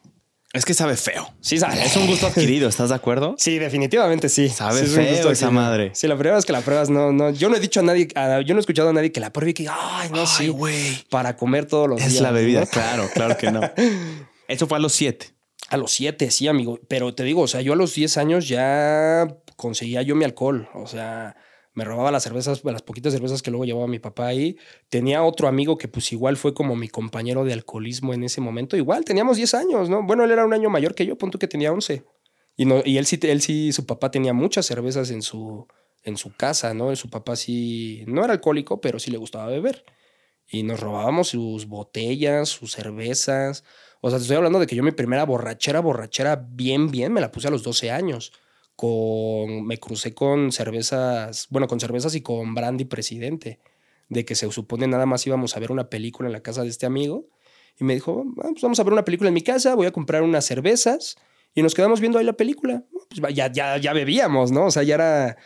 Es 0.52 0.64
que 0.64 0.74
sabe 0.74 0.96
feo. 0.96 1.32
Sí, 1.40 1.58
sabe. 1.58 1.80
Es 1.80 1.94
un 1.94 2.08
gusto 2.08 2.26
adquirido, 2.26 2.68
¿estás 2.68 2.88
de 2.88 2.96
acuerdo? 2.96 3.36
Sí, 3.38 3.60
definitivamente 3.60 4.28
sí. 4.28 4.48
Sabe 4.48 4.82
feo 4.82 5.30
esa 5.30 5.52
madre. 5.52 5.92
Sí, 5.94 6.08
la 6.08 6.16
primera 6.16 6.34
vez 6.34 6.44
que 6.44 6.50
la 6.50 6.62
pruebas, 6.62 6.90
no, 6.90 7.12
no. 7.12 7.30
Yo 7.30 7.48
no 7.48 7.54
he 7.54 7.60
dicho 7.60 7.78
a 7.78 7.82
nadie, 7.84 8.08
yo 8.44 8.52
no 8.54 8.58
he 8.58 8.60
escuchado 8.60 8.88
a 8.88 8.92
nadie 8.92 9.12
que 9.12 9.20
la 9.20 9.32
pruebe 9.32 9.52
y 9.52 9.54
que, 9.54 9.68
ay, 9.70 10.10
no, 10.10 10.26
sí, 10.26 10.48
güey. 10.48 11.04
Para 11.08 11.36
comer 11.36 11.66
todos 11.66 11.88
los 11.88 11.98
días. 11.98 12.14
Es 12.14 12.20
la 12.20 12.32
bebida, 12.32 12.66
claro, 12.66 13.08
claro 13.14 13.36
que 13.36 13.52
no. 13.52 13.60
Eso 14.48 14.66
fue 14.66 14.78
a 14.78 14.80
los 14.80 14.92
siete. 14.92 15.36
A 15.68 15.76
los 15.76 15.92
siete, 15.92 16.32
sí, 16.32 16.48
amigo. 16.48 16.80
Pero 16.88 17.14
te 17.14 17.22
digo, 17.22 17.42
o 17.42 17.48
sea, 17.48 17.60
yo 17.60 17.74
a 17.74 17.76
los 17.76 17.94
diez 17.94 18.16
años 18.16 18.48
ya 18.48 19.28
conseguía 19.54 20.02
yo 20.02 20.16
mi 20.16 20.24
alcohol. 20.24 20.68
O 20.74 20.88
sea, 20.88 21.36
me 21.76 21.84
robaba 21.84 22.10
las 22.10 22.22
cervezas, 22.22 22.64
las 22.64 22.80
poquitas 22.80 23.12
cervezas 23.12 23.42
que 23.42 23.50
luego 23.50 23.66
llevaba 23.66 23.86
mi 23.86 23.98
papá 23.98 24.28
ahí. 24.28 24.56
Tenía 24.88 25.22
otro 25.22 25.46
amigo 25.46 25.76
que 25.76 25.88
pues 25.88 26.10
igual 26.10 26.38
fue 26.38 26.54
como 26.54 26.74
mi 26.74 26.88
compañero 26.88 27.44
de 27.44 27.52
alcoholismo 27.52 28.14
en 28.14 28.24
ese 28.24 28.40
momento. 28.40 28.78
Igual, 28.78 29.04
teníamos 29.04 29.36
10 29.36 29.52
años, 29.52 29.90
¿no? 29.90 30.02
Bueno, 30.02 30.24
él 30.24 30.30
era 30.30 30.46
un 30.46 30.54
año 30.54 30.70
mayor 30.70 30.94
que 30.94 31.04
yo, 31.04 31.18
punto 31.18 31.38
que 31.38 31.46
tenía 31.46 31.70
11. 31.70 32.02
Y, 32.56 32.64
no, 32.64 32.80
y 32.82 32.96
él, 32.96 33.04
sí, 33.04 33.20
él 33.22 33.42
sí, 33.42 33.72
su 33.72 33.84
papá 33.84 34.10
tenía 34.10 34.32
muchas 34.32 34.64
cervezas 34.64 35.10
en 35.10 35.20
su, 35.20 35.66
en 36.02 36.16
su 36.16 36.34
casa, 36.34 36.72
¿no? 36.72 36.96
Su 36.96 37.10
papá 37.10 37.36
sí, 37.36 38.04
no 38.06 38.24
era 38.24 38.32
alcohólico, 38.32 38.80
pero 38.80 38.98
sí 38.98 39.10
le 39.10 39.18
gustaba 39.18 39.48
beber. 39.48 39.84
Y 40.48 40.62
nos 40.62 40.80
robábamos 40.80 41.28
sus 41.28 41.66
botellas, 41.66 42.48
sus 42.48 42.72
cervezas. 42.72 43.64
O 44.00 44.08
sea, 44.08 44.18
te 44.18 44.22
estoy 44.22 44.38
hablando 44.38 44.60
de 44.60 44.66
que 44.66 44.76
yo 44.76 44.82
mi 44.82 44.92
primera 44.92 45.26
borrachera, 45.26 45.80
borrachera 45.80 46.36
bien, 46.36 46.90
bien, 46.90 47.12
me 47.12 47.20
la 47.20 47.30
puse 47.30 47.48
a 47.48 47.50
los 47.50 47.62
12 47.62 47.90
años 47.90 48.32
con, 48.76 49.66
me 49.66 49.78
crucé 49.78 50.14
con 50.14 50.52
cervezas, 50.52 51.48
bueno, 51.50 51.66
con 51.66 51.80
cervezas 51.80 52.14
y 52.14 52.20
con 52.20 52.54
brandy 52.54 52.84
presidente, 52.84 53.58
de 54.08 54.24
que 54.24 54.34
se 54.34 54.50
supone 54.52 54.86
nada 54.86 55.06
más 55.06 55.26
íbamos 55.26 55.56
a 55.56 55.60
ver 55.60 55.72
una 55.72 55.88
película 55.88 56.28
en 56.28 56.32
la 56.32 56.42
casa 56.42 56.62
de 56.62 56.68
este 56.68 56.86
amigo. 56.86 57.26
Y 57.78 57.84
me 57.84 57.94
dijo, 57.94 58.24
ah, 58.38 58.48
pues 58.52 58.62
vamos 58.62 58.78
a 58.78 58.84
ver 58.84 58.92
una 58.92 59.04
película 59.04 59.28
en 59.28 59.34
mi 59.34 59.42
casa, 59.42 59.74
voy 59.74 59.86
a 59.86 59.92
comprar 59.92 60.22
unas 60.22 60.44
cervezas 60.44 61.16
y 61.54 61.62
nos 61.62 61.74
quedamos 61.74 62.00
viendo 62.00 62.18
ahí 62.18 62.24
la 62.24 62.34
película. 62.34 62.84
Pues 63.08 63.34
ya, 63.34 63.50
ya, 63.50 63.76
ya 63.78 63.92
bebíamos, 63.92 64.52
¿no? 64.52 64.66
O 64.66 64.70
sea, 64.70 64.82
ya 64.82 64.94
era, 64.94 65.36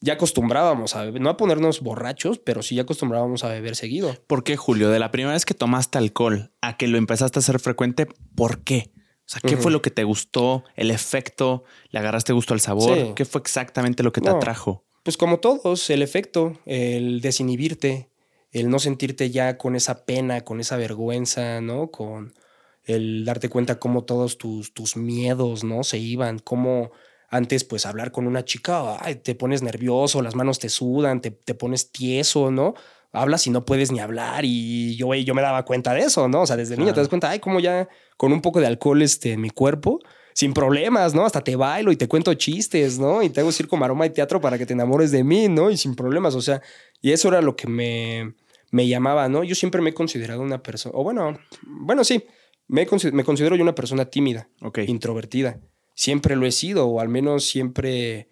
ya 0.00 0.14
acostumbrábamos 0.14 0.96
a 0.96 1.04
beber, 1.04 1.20
no 1.20 1.30
a 1.30 1.36
ponernos 1.36 1.80
borrachos, 1.80 2.38
pero 2.38 2.62
sí 2.62 2.74
ya 2.74 2.82
acostumbrábamos 2.82 3.44
a 3.44 3.48
beber 3.48 3.76
seguido. 3.76 4.14
¿Por 4.26 4.44
qué, 4.44 4.56
Julio? 4.56 4.90
De 4.90 4.98
la 4.98 5.10
primera 5.10 5.34
vez 5.34 5.44
que 5.44 5.54
tomaste 5.54 5.98
alcohol 5.98 6.52
a 6.60 6.76
que 6.76 6.88
lo 6.88 6.98
empezaste 6.98 7.38
a 7.38 7.40
hacer 7.40 7.60
frecuente, 7.60 8.06
¿por 8.34 8.62
qué? 8.62 8.92
O 9.30 9.32
sea, 9.32 9.48
¿qué 9.48 9.56
fue 9.56 9.70
lo 9.70 9.80
que 9.80 9.92
te 9.92 10.02
gustó? 10.02 10.64
¿El 10.74 10.90
efecto? 10.90 11.62
¿Le 11.90 12.00
agarraste 12.00 12.32
gusto 12.32 12.52
al 12.52 12.58
sabor? 12.58 13.14
¿Qué 13.14 13.24
fue 13.24 13.40
exactamente 13.40 14.02
lo 14.02 14.12
que 14.12 14.20
te 14.20 14.28
atrajo? 14.28 14.82
Pues 15.04 15.16
como 15.16 15.38
todos, 15.38 15.88
el 15.90 16.02
efecto, 16.02 16.58
el 16.66 17.20
desinhibirte, 17.20 18.10
el 18.50 18.68
no 18.68 18.80
sentirte 18.80 19.30
ya 19.30 19.56
con 19.56 19.76
esa 19.76 20.04
pena, 20.04 20.40
con 20.40 20.58
esa 20.58 20.76
vergüenza, 20.76 21.60
¿no? 21.60 21.92
Con 21.92 22.34
el 22.82 23.24
darte 23.24 23.48
cuenta 23.48 23.78
cómo 23.78 24.02
todos 24.02 24.36
tus, 24.36 24.74
tus 24.74 24.96
miedos, 24.96 25.62
¿no? 25.62 25.84
Se 25.84 25.98
iban, 25.98 26.40
cómo 26.40 26.90
antes, 27.28 27.62
pues 27.62 27.86
hablar 27.86 28.10
con 28.10 28.26
una 28.26 28.44
chica, 28.44 28.98
te 29.22 29.36
pones 29.36 29.62
nervioso, 29.62 30.22
las 30.22 30.34
manos 30.34 30.58
te 30.58 30.68
sudan, 30.68 31.20
te, 31.20 31.30
te 31.30 31.54
pones 31.54 31.92
tieso, 31.92 32.50
¿no? 32.50 32.74
hablas 33.12 33.46
y 33.46 33.50
no 33.50 33.64
puedes 33.64 33.90
ni 33.90 34.00
hablar 34.00 34.44
y 34.44 34.96
yo, 34.96 35.12
yo 35.14 35.34
me 35.34 35.42
daba 35.42 35.64
cuenta 35.64 35.92
de 35.94 36.00
eso, 36.00 36.28
¿no? 36.28 36.42
O 36.42 36.46
sea, 36.46 36.56
desde 36.56 36.76
niño 36.76 36.94
te 36.94 37.00
das 37.00 37.08
cuenta, 37.08 37.30
ay, 37.30 37.40
como 37.40 37.60
ya 37.60 37.88
con 38.20 38.34
un 38.34 38.42
poco 38.42 38.60
de 38.60 38.66
alcohol 38.66 39.00
este, 39.00 39.32
en 39.32 39.40
mi 39.40 39.48
cuerpo, 39.48 39.98
sin 40.34 40.52
problemas, 40.52 41.14
¿no? 41.14 41.24
Hasta 41.24 41.42
te 41.42 41.56
bailo 41.56 41.90
y 41.90 41.96
te 41.96 42.06
cuento 42.06 42.34
chistes, 42.34 42.98
¿no? 42.98 43.22
Y 43.22 43.30
te 43.30 43.40
hago 43.40 43.50
circo, 43.50 43.78
maroma 43.78 44.04
y 44.04 44.10
teatro 44.10 44.42
para 44.42 44.58
que 44.58 44.66
te 44.66 44.74
enamores 44.74 45.10
de 45.10 45.24
mí, 45.24 45.48
¿no? 45.48 45.70
Y 45.70 45.78
sin 45.78 45.94
problemas, 45.94 46.34
o 46.34 46.42
sea, 46.42 46.60
y 47.00 47.12
eso 47.12 47.28
era 47.28 47.40
lo 47.40 47.56
que 47.56 47.66
me, 47.66 48.34
me 48.72 48.86
llamaba, 48.86 49.30
¿no? 49.30 49.42
Yo 49.42 49.54
siempre 49.54 49.80
me 49.80 49.88
he 49.88 49.94
considerado 49.94 50.42
una 50.42 50.62
persona, 50.62 50.94
o 50.98 51.02
bueno, 51.02 51.38
bueno, 51.62 52.04
sí, 52.04 52.22
me, 52.68 52.86
me 53.10 53.24
considero 53.24 53.56
yo 53.56 53.62
una 53.62 53.74
persona 53.74 54.04
tímida, 54.04 54.50
introvertida. 54.86 55.58
Siempre 55.94 56.36
lo 56.36 56.44
he 56.44 56.52
sido, 56.52 56.88
o 56.88 57.00
al 57.00 57.08
menos 57.08 57.46
siempre 57.46 58.28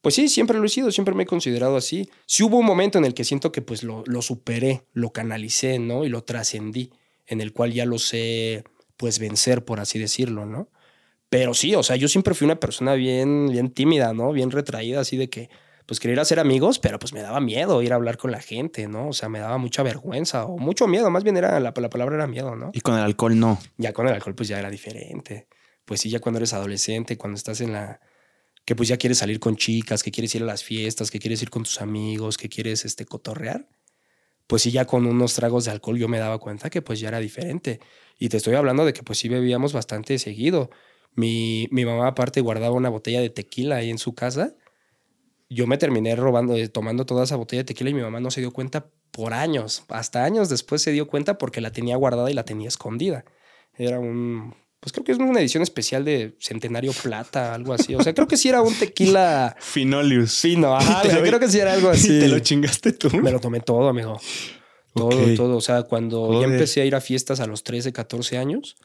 pues 0.00 0.14
sí, 0.14 0.28
siempre 0.28 0.58
lo 0.58 0.64
he 0.64 0.70
sido, 0.70 0.90
siempre 0.90 1.14
me 1.14 1.24
he 1.24 1.26
considerado 1.26 1.76
así. 1.76 2.08
Sí 2.24 2.42
hubo 2.42 2.56
un 2.56 2.64
momento 2.64 2.96
en 2.96 3.04
el 3.04 3.12
que 3.12 3.24
siento 3.24 3.52
que 3.52 3.60
pues 3.60 3.82
lo, 3.82 4.02
lo 4.06 4.22
superé, 4.22 4.86
lo 4.94 5.12
canalicé, 5.12 5.78
¿no? 5.78 6.06
Y 6.06 6.08
lo 6.08 6.24
trascendí, 6.24 6.90
en 7.26 7.42
el 7.42 7.52
cual 7.52 7.74
ya 7.74 7.84
lo 7.84 7.98
sé 7.98 8.64
pues 9.00 9.18
vencer, 9.18 9.64
por 9.64 9.80
así 9.80 9.98
decirlo, 9.98 10.44
¿no? 10.44 10.68
Pero 11.30 11.54
sí, 11.54 11.74
o 11.74 11.82
sea, 11.82 11.96
yo 11.96 12.06
siempre 12.06 12.34
fui 12.34 12.44
una 12.44 12.60
persona 12.60 12.92
bien, 12.92 13.48
bien 13.50 13.70
tímida, 13.70 14.12
¿no? 14.12 14.30
Bien 14.30 14.50
retraída, 14.50 15.00
así 15.00 15.16
de 15.16 15.30
que 15.30 15.48
pues 15.86 15.98
quería 15.98 16.20
hacer 16.20 16.38
amigos, 16.38 16.78
pero 16.78 16.98
pues 16.98 17.14
me 17.14 17.22
daba 17.22 17.40
miedo 17.40 17.80
ir 17.80 17.94
a 17.94 17.96
hablar 17.96 18.18
con 18.18 18.30
la 18.30 18.42
gente, 18.42 18.88
¿no? 18.88 19.08
O 19.08 19.12
sea, 19.14 19.30
me 19.30 19.38
daba 19.38 19.56
mucha 19.56 19.82
vergüenza 19.82 20.44
o 20.44 20.58
mucho 20.58 20.86
miedo, 20.86 21.08
más 21.08 21.24
bien 21.24 21.38
era 21.38 21.58
la, 21.60 21.72
la 21.74 21.88
palabra 21.88 22.16
era 22.16 22.26
miedo, 22.26 22.56
¿no? 22.56 22.72
Y 22.74 22.82
con 22.82 22.94
el 22.94 23.00
alcohol 23.00 23.38
no. 23.38 23.58
Ya 23.78 23.94
con 23.94 24.06
el 24.06 24.12
alcohol 24.12 24.34
pues 24.34 24.50
ya 24.50 24.58
era 24.58 24.68
diferente. 24.68 25.48
pues 25.86 26.02
sí, 26.02 26.10
ya 26.10 26.20
cuando 26.20 26.36
eres 26.36 26.52
adolescente, 26.52 27.16
cuando 27.16 27.38
estás 27.38 27.62
en 27.62 27.72
la, 27.72 28.00
que 28.66 28.76
pues 28.76 28.90
ya 28.90 28.98
quieres 28.98 29.16
salir 29.16 29.40
con 29.40 29.56
chicas, 29.56 30.02
que 30.02 30.10
quieres 30.10 30.34
ir 30.34 30.42
a 30.42 30.46
las 30.46 30.62
fiestas, 30.62 31.10
que 31.10 31.20
quieres 31.20 31.40
ir 31.40 31.48
con 31.48 31.62
tus 31.62 31.80
amigos, 31.80 32.36
que 32.36 32.50
quieres 32.50 32.84
este, 32.84 33.06
cotorrear, 33.06 33.66
pues 34.50 34.62
sí, 34.62 34.72
ya 34.72 34.84
con 34.84 35.06
unos 35.06 35.34
tragos 35.34 35.64
de 35.64 35.70
alcohol 35.70 35.96
yo 35.96 36.08
me 36.08 36.18
daba 36.18 36.40
cuenta 36.40 36.70
que 36.70 36.82
pues 36.82 36.98
ya 36.98 37.06
era 37.06 37.20
diferente. 37.20 37.78
Y 38.18 38.30
te 38.30 38.38
estoy 38.38 38.56
hablando 38.56 38.84
de 38.84 38.92
que 38.92 39.04
pues 39.04 39.20
sí 39.20 39.28
bebíamos 39.28 39.72
bastante 39.72 40.18
seguido. 40.18 40.70
Mi, 41.14 41.68
mi 41.70 41.84
mamá 41.84 42.08
aparte 42.08 42.40
guardaba 42.40 42.74
una 42.74 42.88
botella 42.88 43.20
de 43.20 43.30
tequila 43.30 43.76
ahí 43.76 43.90
en 43.90 43.98
su 43.98 44.12
casa. 44.12 44.56
Yo 45.48 45.68
me 45.68 45.78
terminé 45.78 46.16
robando, 46.16 46.56
eh, 46.56 46.68
tomando 46.68 47.06
toda 47.06 47.22
esa 47.22 47.36
botella 47.36 47.60
de 47.60 47.66
tequila 47.66 47.90
y 47.90 47.94
mi 47.94 48.00
mamá 48.00 48.18
no 48.18 48.32
se 48.32 48.40
dio 48.40 48.50
cuenta 48.50 48.90
por 49.12 49.34
años. 49.34 49.84
Hasta 49.88 50.24
años 50.24 50.48
después 50.48 50.82
se 50.82 50.90
dio 50.90 51.06
cuenta 51.06 51.38
porque 51.38 51.60
la 51.60 51.70
tenía 51.70 51.94
guardada 51.94 52.28
y 52.28 52.34
la 52.34 52.44
tenía 52.44 52.66
escondida. 52.66 53.24
Era 53.76 54.00
un, 54.00 54.56
pues 54.80 54.92
creo 54.92 55.04
que 55.04 55.12
es 55.12 55.18
una 55.18 55.40
edición 55.40 55.62
especial 55.62 56.06
de 56.06 56.34
Centenario 56.38 56.92
Plata, 56.92 57.54
algo 57.54 57.74
así. 57.74 57.94
O 57.94 58.02
sea, 58.02 58.14
creo 58.14 58.26
que 58.26 58.38
sí 58.38 58.48
era 58.48 58.62
un 58.62 58.74
tequila. 58.74 59.54
Finolius. 59.60 60.40
Fino, 60.40 60.74
ajá. 60.74 61.02
creo 61.22 61.38
que 61.38 61.48
sí 61.48 61.58
era 61.58 61.74
algo 61.74 61.90
así. 61.90 62.18
¿Te 62.18 62.28
lo 62.28 62.38
chingaste 62.38 62.92
tú? 62.92 63.14
Me 63.18 63.30
lo 63.30 63.40
tomé 63.40 63.60
todo, 63.60 63.88
amigo. 63.88 64.18
Todo, 64.94 65.34
todo. 65.36 65.56
O 65.58 65.60
sea, 65.60 65.82
cuando 65.82 66.40
ya 66.40 66.46
empecé 66.46 66.80
a 66.80 66.86
ir 66.86 66.94
a 66.94 67.00
fiestas 67.02 67.40
a 67.40 67.46
los 67.46 67.62
13, 67.62 67.92
14 67.92 68.38
años, 68.38 68.76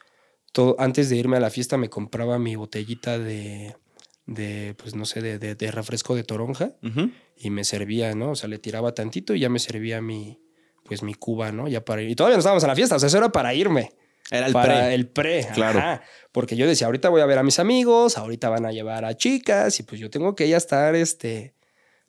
todo, 0.51 0.75
antes 0.79 1.09
de 1.09 1.15
irme 1.15 1.37
a 1.37 1.39
la 1.39 1.49
fiesta 1.49 1.77
me 1.77 1.89
compraba 1.89 2.37
mi 2.39 2.55
botellita 2.57 3.17
de, 3.17 3.75
de 4.25 4.75
pues 4.77 4.95
no 4.95 5.05
sé, 5.05 5.21
de, 5.21 5.39
de, 5.39 5.71
refresco 5.71 6.15
de 6.15 6.23
toronja 6.23 6.73
y 7.37 7.49
me 7.49 7.63
servía, 7.63 8.13
¿no? 8.13 8.31
O 8.31 8.35
sea, 8.35 8.49
le 8.49 8.59
tiraba 8.59 8.93
tantito 8.93 9.33
y 9.33 9.39
ya 9.39 9.49
me 9.49 9.59
servía 9.59 10.01
mi, 10.01 10.39
pues 10.83 11.01
mi 11.01 11.13
cuba, 11.15 11.51
¿no? 11.51 11.67
Ya 11.67 11.83
para 11.83 12.01
ir. 12.01 12.11
Y 12.11 12.15
todavía 12.15 12.35
no 12.35 12.39
estábamos 12.39 12.63
en 12.63 12.69
la 12.69 12.75
fiesta, 12.75 12.97
o 12.97 12.99
sea, 12.99 13.07
eso 13.07 13.17
era 13.17 13.31
para 13.31 13.53
irme. 13.53 13.93
Era 14.31 14.47
el 14.47 14.53
para 14.53 14.93
el 14.93 15.07
pre. 15.07 15.47
Claro. 15.53 16.01
Porque 16.31 16.55
yo 16.55 16.67
decía, 16.67 16.87
ahorita 16.87 17.09
voy 17.09 17.21
a 17.21 17.25
ver 17.25 17.37
a 17.37 17.43
mis 17.43 17.59
amigos, 17.59 18.17
ahorita 18.17 18.49
van 18.49 18.65
a 18.65 18.71
llevar 18.71 19.05
a 19.05 19.15
chicas 19.15 19.79
y 19.79 19.83
pues 19.83 19.99
yo 19.99 20.09
tengo 20.09 20.35
que 20.35 20.47
ya 20.49 20.57
estar, 20.57 20.95
este, 20.95 21.54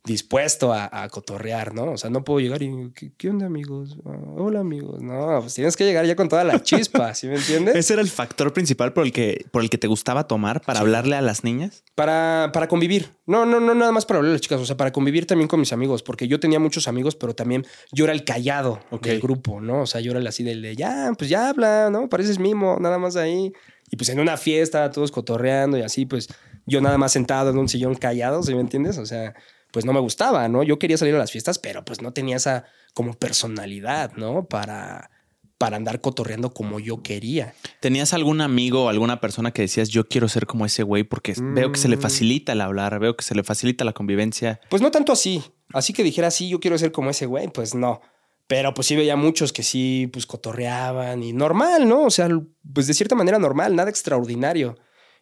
dispuesto 0.07 0.73
a, 0.73 1.09
cotorrear, 1.11 1.75
¿no? 1.75 1.93
O 1.93 1.97
sea, 1.99 2.11
no 2.11 2.25
puedo 2.25 2.41
llegar 2.41 2.63
y, 2.63 2.93
¿qué, 3.19 3.29
onda, 3.29 3.47
amigos? 3.47 3.97
Ah, 4.07 4.17
hola, 4.37 4.61
amigos. 4.61 5.03
No, 5.03 5.41
pues 5.41 5.55
tienes 5.55 5.77
que 5.77 5.85
llegar 5.85 6.07
ya 6.07 6.17
con 6.17 6.29
toda 6.29 6.45
la 6.45 6.63
chispa, 6.63 7.13
¿sí 7.15 7.27
me 7.27 7.37
entiendes? 7.37 7.75
¿Ese 7.77 7.93
era 7.93 8.03
el 8.03 8.09
factor 8.09 8.53
principal 8.53 8.93
por 8.93 9.05
el 9.05 9.13
que, 9.13 9.45
por 9.51 9.63
el 9.63 9.71
que 9.71 9.79
te 9.79 9.89
gustaba 9.89 10.27
tomar 10.27 10.63
para 10.63 10.81
hablarle 10.81 11.17
a 11.17 11.21
las 11.21 11.45
niñas? 11.45 11.83
Para, 11.95 12.51
para 12.53 12.69
convivir. 12.69 13.11
No, 13.27 13.45
no, 13.45 13.59
no, 13.61 13.75
nada 13.75 13.93
más 13.93 14.07
para 14.07 14.19
hablarle 14.19 14.35
a 14.35 14.37
las 14.37 14.41
chicas, 14.41 14.61
o 14.61 14.65
sea, 14.65 14.77
para 14.77 14.93
convivir 14.93 15.27
también 15.27 15.49
con 15.49 15.59
mis 15.59 15.73
amigos, 15.73 16.03
porque 16.03 16.29
yo 16.29 16.39
tenía 16.39 16.61
muchos 16.61 16.87
amigos, 16.87 17.17
pero 17.17 17.35
también 17.35 17.67
yo 17.93 18.05
era 18.05 18.13
el 18.13 18.25
callado 18.25 18.81
del 19.03 19.21
grupo, 19.21 19.61
¿no? 19.61 19.83
O 19.83 19.87
sea, 19.87 20.01
yo 20.01 20.13
era 20.13 20.21
el 20.21 20.27
así 20.27 20.45
del 20.45 20.63
de, 20.63 20.77
ya, 20.77 21.13
pues 21.19 21.29
ya 21.29 21.49
habla, 21.49 21.91
¿no? 21.91 22.09
Pareces 22.09 22.39
mimo, 22.39 22.79
nada 22.81 22.99
más 22.99 23.17
ahí. 23.17 23.53
Y 23.91 23.97
pues 23.97 24.09
en 24.09 24.21
una 24.21 24.37
fiesta, 24.37 24.91
todos 24.91 25.11
cotorreando 25.11 25.79
y 25.79 25.83
así, 25.83 26.07
pues 26.07 26.29
yo 26.67 26.81
nada 26.81 26.99
más 26.99 27.13
sentado 27.13 27.51
en 27.51 27.59
un 27.59 27.69
sillón 27.69 27.95
callado, 27.95 28.43
¿sí 28.43 28.55
me 28.55 28.61
entiendes? 28.61 28.99
O 28.99 29.07
sea, 29.07 29.35
pues 29.71 29.85
no 29.85 29.93
me 29.93 30.01
gustaba, 30.01 30.49
¿no? 30.49 30.63
Yo 30.63 30.79
quería 30.79 30.97
salir 30.97 31.15
a 31.15 31.19
las 31.19 31.33
fiestas, 31.33 31.59
pero 31.59 31.85
pues 31.85 32.01
no 32.03 32.13
tenía 32.13 32.37
esa 32.37 32.65
como 32.95 33.15
personalidad, 33.15 34.13
¿no? 34.17 34.47
Para, 34.47 35.11
para 35.59 35.77
andar 35.77 36.01
cotorreando 36.01 36.53
como 36.53 36.81
yo 36.81 37.03
quería. 37.03 37.55
¿Tenías 37.81 38.13
algún 38.13 38.41
amigo 38.41 38.85
o 38.85 38.89
alguna 38.89 39.21
persona 39.21 39.53
que 39.53 39.63
decías, 39.63 39.89
yo 39.89 40.09
quiero 40.09 40.29
ser 40.29 40.47
como 40.47 40.67
ese 40.67 40.83
güey 40.83 41.05
porque 41.05 41.35
veo 41.39 41.73
que 41.73 41.79
se 41.79 41.89
le 41.89 41.97
mm. 41.97 42.01
facilita 42.01 42.53
el 42.53 42.61
hablar, 42.61 42.99
veo 42.99 43.17
que 43.17 43.25
se 43.25 43.35
le 43.35 43.43
facilita 43.43 43.85
la 43.85 43.93
convivencia? 43.93 44.61
Pues 44.71 44.83
no 44.83 44.91
tanto 44.91 45.13
así. 45.13 45.43
Así 45.73 45.93
que 45.93 46.03
dijera, 46.03 46.31
sí, 46.31 46.49
yo 46.49 46.61
quiero 46.61 46.79
ser 46.79 46.93
como 46.93 47.11
ese 47.11 47.27
güey, 47.27 47.49
pues 47.49 47.75
no. 47.75 48.01
Pero 48.47 48.75
pues 48.75 48.87
sí 48.87 48.95
veía 48.95 49.17
muchos 49.17 49.53
que 49.53 49.63
sí, 49.63 50.09
pues 50.13 50.25
cotorreaban 50.25 51.23
y 51.23 51.33
normal, 51.33 51.89
¿no? 51.89 52.05
O 52.05 52.11
sea, 52.11 52.29
pues 52.73 52.87
de 52.87 52.95
cierta 52.95 53.17
manera 53.17 53.39
normal, 53.39 53.75
nada 53.75 53.91
extraordinario. 53.91 54.77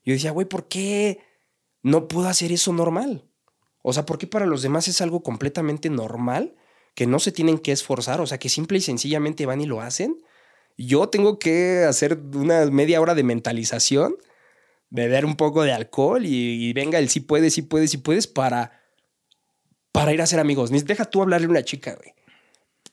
Yo 0.04 0.12
decía, 0.12 0.30
güey, 0.30 0.46
¿por 0.46 0.68
qué 0.68 1.20
no 1.82 2.06
puedo 2.06 2.28
hacer 2.28 2.52
eso 2.52 2.72
normal? 2.72 3.24
O 3.86 3.92
sea, 3.92 4.06
¿por 4.06 4.16
qué 4.16 4.26
para 4.26 4.46
los 4.46 4.62
demás 4.62 4.88
es 4.88 5.02
algo 5.02 5.22
completamente 5.22 5.90
normal? 5.90 6.54
Que 6.94 7.06
no 7.06 7.18
se 7.18 7.32
tienen 7.32 7.58
que 7.58 7.70
esforzar, 7.70 8.18
o 8.22 8.26
sea, 8.26 8.38
que 8.38 8.48
simple 8.48 8.78
y 8.78 8.80
sencillamente 8.80 9.44
van 9.44 9.60
y 9.60 9.66
lo 9.66 9.82
hacen. 9.82 10.24
Yo 10.78 11.10
tengo 11.10 11.38
que 11.38 11.84
hacer 11.86 12.18
una 12.34 12.64
media 12.64 13.02
hora 13.02 13.14
de 13.14 13.24
mentalización, 13.24 14.16
beber 14.88 15.26
un 15.26 15.36
poco 15.36 15.64
de 15.64 15.72
alcohol 15.72 16.24
y, 16.24 16.72
venga 16.72 16.98
el 16.98 17.10
sí 17.10 17.20
puedes, 17.20 17.52
sí 17.52 17.60
puedes, 17.60 17.90
sí 17.90 17.98
puedes 17.98 18.26
para, 18.26 18.80
para 19.92 20.14
ir 20.14 20.22
a 20.22 20.26
ser 20.26 20.40
amigos. 20.40 20.70
Deja 20.70 21.04
tú 21.04 21.20
hablarle 21.20 21.46
a 21.46 21.50
una 21.50 21.62
chica, 21.62 21.94
güey. 21.94 22.14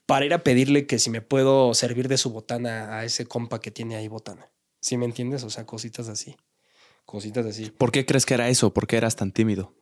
Para 0.05 0.25
ir 0.25 0.33
a 0.33 0.43
pedirle 0.43 0.87
que 0.87 0.99
si 0.99 1.09
me 1.09 1.21
puedo 1.21 1.73
servir 1.73 2.09
de 2.09 2.17
su 2.17 2.31
botana 2.31 2.97
a 2.97 3.05
ese 3.05 3.25
compa 3.25 3.61
que 3.61 3.71
tiene 3.71 3.95
ahí 3.95 4.09
botana. 4.09 4.51
¿Sí 4.81 4.97
me 4.97 5.05
entiendes? 5.05 5.45
O 5.45 5.49
sea, 5.49 5.65
cositas 5.65 6.09
así. 6.09 6.35
Cositas 7.05 7.45
así. 7.45 7.71
¿Por 7.71 7.93
qué 7.93 8.05
crees 8.05 8.25
que 8.25 8.33
era 8.33 8.49
eso? 8.49 8.73
¿Por 8.73 8.87
qué 8.87 8.97
eras 8.97 9.15
tan 9.15 9.31
tímido? 9.31 9.73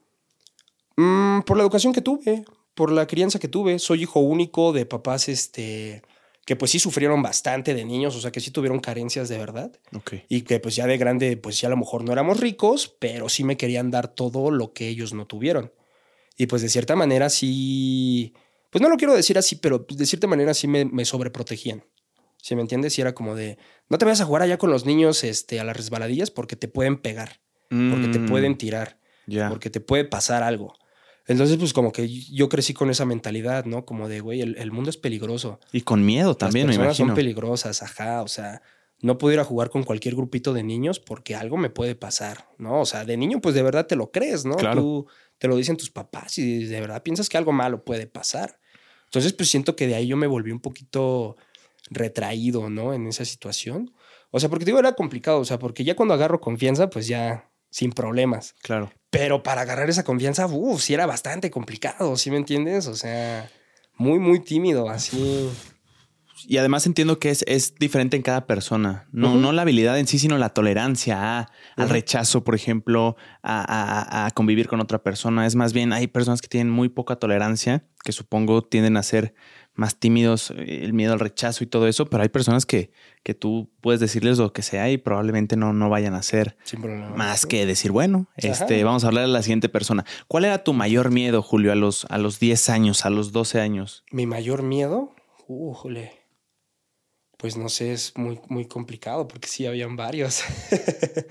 Mm, 0.99 1.43
por 1.43 1.55
la 1.55 1.63
educación 1.63 1.93
que 1.93 2.01
tuve, 2.01 2.43
por 2.73 2.91
la 2.91 3.07
crianza 3.07 3.39
que 3.39 3.47
tuve. 3.47 3.79
Soy 3.79 4.01
hijo 4.01 4.19
único 4.19 4.73
de 4.73 4.85
papás 4.85 5.29
este, 5.29 6.01
que 6.45 6.57
pues 6.57 6.71
sí 6.71 6.79
sufrieron 6.79 7.21
bastante 7.23 7.73
de 7.73 7.85
niños, 7.85 8.17
o 8.17 8.19
sea 8.19 8.33
que 8.33 8.41
sí 8.41 8.51
tuvieron 8.51 8.81
carencias 8.81 9.29
de 9.29 9.37
verdad. 9.37 9.71
Y 10.27 10.41
que 10.41 10.59
pues 10.59 10.75
ya 10.75 10.87
de 10.87 10.97
grande, 10.97 11.37
pues 11.37 11.61
ya 11.61 11.67
a 11.67 11.69
lo 11.69 11.77
mejor 11.77 12.03
no 12.03 12.11
éramos 12.11 12.41
ricos, 12.41 12.93
pero 12.99 13.29
sí 13.29 13.45
me 13.45 13.55
querían 13.55 13.91
dar 13.91 14.09
todo 14.09 14.51
lo 14.51 14.73
que 14.73 14.89
ellos 14.89 15.13
no 15.13 15.25
tuvieron. 15.25 15.71
Y 16.37 16.47
pues 16.47 16.61
de 16.61 16.67
cierta 16.67 16.97
manera 16.97 17.29
sí, 17.29 18.33
pues 18.69 18.81
no 18.81 18.89
lo 18.89 18.97
quiero 18.97 19.13
decir 19.13 19.37
así, 19.37 19.55
pero 19.55 19.85
de 19.89 20.05
cierta 20.05 20.27
manera 20.27 20.53
sí 20.53 20.67
me, 20.67 20.83
me 20.83 21.05
sobreprotegían. 21.05 21.85
¿Sí 22.41 22.55
me 22.55 22.61
entiendes? 22.61 22.97
Y 22.97 23.01
era 23.01 23.13
como 23.13 23.35
de, 23.35 23.57
no 23.87 23.97
te 23.97 24.03
vayas 24.03 24.19
a 24.19 24.25
jugar 24.25 24.41
allá 24.41 24.57
con 24.57 24.69
los 24.69 24.85
niños 24.85 25.23
este, 25.23 25.61
a 25.61 25.63
las 25.63 25.77
resbaladillas 25.77 26.29
porque 26.29 26.57
te 26.57 26.67
pueden 26.67 26.97
pegar, 26.97 27.39
porque 27.69 28.09
te 28.09 28.19
mm. 28.19 28.25
pueden 28.25 28.57
tirar, 28.57 28.99
porque 29.47 29.69
te 29.69 29.79
puede 29.79 30.03
pasar 30.03 30.43
algo. 30.43 30.73
Entonces, 31.29 31.57
pues 31.57 31.73
como 31.73 31.91
que 31.91 32.09
yo 32.09 32.49
crecí 32.49 32.73
con 32.73 32.89
esa 32.89 33.05
mentalidad, 33.05 33.65
¿no? 33.65 33.85
Como 33.85 34.09
de, 34.09 34.19
güey, 34.19 34.41
el, 34.41 34.71
mundo 34.71 34.89
es 34.89 34.97
peligroso. 34.97 35.59
Y 35.71 35.81
con 35.81 36.03
miedo 36.03 36.35
también, 36.35 36.65
Las 36.65 36.77
personas 36.77 36.97
son 36.97 37.13
peligrosas, 37.13 37.83
ajá, 37.83 38.23
o 38.23 38.27
sea, 38.27 38.63
no 38.99 39.19
puedo 39.19 39.35
ir 39.35 39.39
a 39.39 39.43
jugar 39.43 39.69
con 39.69 39.83
cualquier 39.83 40.15
grupito 40.15 40.53
de 40.53 40.63
niños 40.63 40.99
porque 40.99 41.35
algo 41.35 41.55
me 41.55 41.69
puede 41.69 41.93
pasar, 41.93 42.49
¿no? 42.57 42.81
O 42.81 42.85
sea, 42.85 43.05
de 43.05 43.15
niño, 43.15 43.41
pues 43.41 43.53
de 43.53 43.61
verdad 43.61 43.85
te 43.85 43.95
lo 43.95 44.09
crees, 44.09 44.43
¿no? 44.43 44.55
Claro. 44.55 44.81
Tú 44.81 45.07
te 45.37 45.47
lo 45.47 45.55
dicen 45.55 45.77
tus 45.77 45.91
papás 45.91 46.39
y 46.39 46.65
de 46.65 46.81
verdad 46.81 47.03
piensas 47.03 47.29
que 47.29 47.37
algo 47.37 47.51
malo 47.51 47.85
puede 47.85 48.07
pasar. 48.07 48.59
Entonces, 49.05 49.31
pues 49.33 49.49
siento 49.51 49.75
que 49.75 49.85
de 49.85 49.93
ahí 49.93 50.07
yo 50.07 50.17
me 50.17 50.25
volví 50.25 50.51
un 50.51 50.59
poquito 50.59 51.37
retraído, 51.91 52.71
¿no? 52.71 52.95
En 52.95 53.05
esa 53.05 53.23
situación. 53.23 53.93
O 54.31 54.39
sea, 54.39 54.49
porque 54.49 54.65
digo, 54.65 54.79
era 54.79 54.93
complicado, 54.93 55.39
o 55.39 55.45
sea, 55.45 55.59
porque 55.59 55.83
ya 55.83 55.95
cuando 55.95 56.15
agarro 56.15 56.41
confianza, 56.41 56.89
pues 56.89 57.07
ya 57.07 57.51
sin 57.69 57.91
problemas. 57.91 58.55
Claro. 58.63 58.91
Pero 59.09 59.41
para 59.41 59.61
agarrar 59.61 59.89
esa 59.89 60.03
confianza, 60.03 60.45
uff, 60.45 60.81
sí 60.81 60.93
era 60.93 61.05
bastante 61.05 61.49
complicado, 61.49 62.15
¿sí 62.15 62.29
me 62.29 62.37
entiendes? 62.37 62.87
O 62.87 62.95
sea, 62.95 63.49
muy, 63.95 64.19
muy 64.19 64.39
tímido, 64.39 64.89
así. 64.89 65.49
Y 66.47 66.57
además 66.57 66.85
entiendo 66.85 67.19
que 67.19 67.31
es, 67.31 67.43
es 67.47 67.75
diferente 67.75 68.15
en 68.15 68.23
cada 68.23 68.47
persona. 68.47 69.07
No, 69.11 69.35
no 69.35 69.51
la 69.51 69.63
habilidad 69.63 69.99
en 69.99 70.07
sí, 70.07 70.19
sino 70.19 70.37
la 70.37 70.49
tolerancia 70.49 71.49
al 71.75 71.89
rechazo, 71.89 72.43
por 72.43 72.55
ejemplo, 72.55 73.17
a, 73.43 74.25
a, 74.25 74.31
convivir 74.31 74.67
con 74.67 74.79
otra 74.79 75.03
persona. 75.03 75.45
Es 75.45 75.55
más 75.55 75.73
bien, 75.73 75.91
hay 75.91 76.07
personas 76.07 76.41
que 76.41 76.47
tienen 76.47 76.71
muy 76.71 76.87
poca 76.89 77.17
tolerancia, 77.17 77.83
que 78.03 78.11
supongo 78.11 78.63
tienden 78.63 78.95
a 78.95 79.03
ser 79.03 79.33
más 79.79 79.95
tímidos, 79.95 80.51
eh, 80.51 80.81
el 80.83 80.93
miedo 80.93 81.13
al 81.13 81.19
rechazo 81.19 81.63
y 81.63 81.67
todo 81.67 81.87
eso, 81.87 82.05
pero 82.05 82.21
hay 82.21 82.29
personas 82.29 82.65
que, 82.65 82.91
que 83.23 83.33
tú 83.33 83.71
puedes 83.81 83.99
decirles 83.99 84.37
lo 84.37 84.53
que 84.53 84.61
sea 84.61 84.91
y 84.91 84.97
probablemente 84.97 85.55
no, 85.55 85.73
no 85.73 85.89
vayan 85.89 86.13
a 86.13 86.17
hacer 86.17 86.57
más 87.15 87.45
que 87.45 87.65
decir, 87.65 87.91
bueno, 87.91 88.27
este, 88.35 88.83
vamos 88.83 89.03
a 89.03 89.07
hablar 89.07 89.23
a 89.23 89.27
la 89.27 89.41
siguiente 89.41 89.69
persona. 89.69 90.05
¿Cuál 90.27 90.45
era 90.45 90.63
tu 90.63 90.73
mayor 90.73 91.11
miedo, 91.11 91.41
Julio, 91.41 91.71
a 91.71 91.75
los, 91.75 92.05
a 92.09 92.17
los 92.17 92.39
10 92.39 92.69
años, 92.69 93.05
a 93.05 93.09
los 93.09 93.31
12 93.31 93.61
años? 93.61 94.03
Mi 94.11 94.27
mayor 94.27 94.61
miedo, 94.61 95.15
Ujole. 95.47 96.11
Pues 97.37 97.55
no 97.55 97.69
sé, 97.69 97.93
es 97.93 98.17
muy, 98.17 98.39
muy 98.49 98.65
complicado 98.65 99.27
porque 99.29 99.47
sí 99.47 99.65
habían 99.65 99.95
varios. 99.95 100.43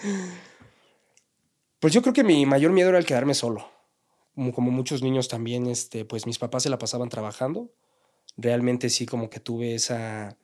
pues 1.80 1.92
yo 1.92 2.00
creo 2.00 2.14
que 2.14 2.24
mi 2.24 2.46
mayor 2.46 2.72
miedo 2.72 2.88
era 2.88 2.98
el 2.98 3.04
quedarme 3.04 3.34
solo. 3.34 3.70
Como, 4.34 4.52
como 4.52 4.70
muchos 4.70 5.02
niños 5.02 5.28
también, 5.28 5.66
este, 5.66 6.06
pues 6.06 6.24
mis 6.26 6.38
papás 6.38 6.62
se 6.62 6.70
la 6.70 6.78
pasaban 6.78 7.10
trabajando 7.10 7.70
realmente 8.38 8.88
sí 8.88 9.04
como 9.04 9.28
que 9.28 9.40
tuve 9.40 9.74
esa, 9.74 10.38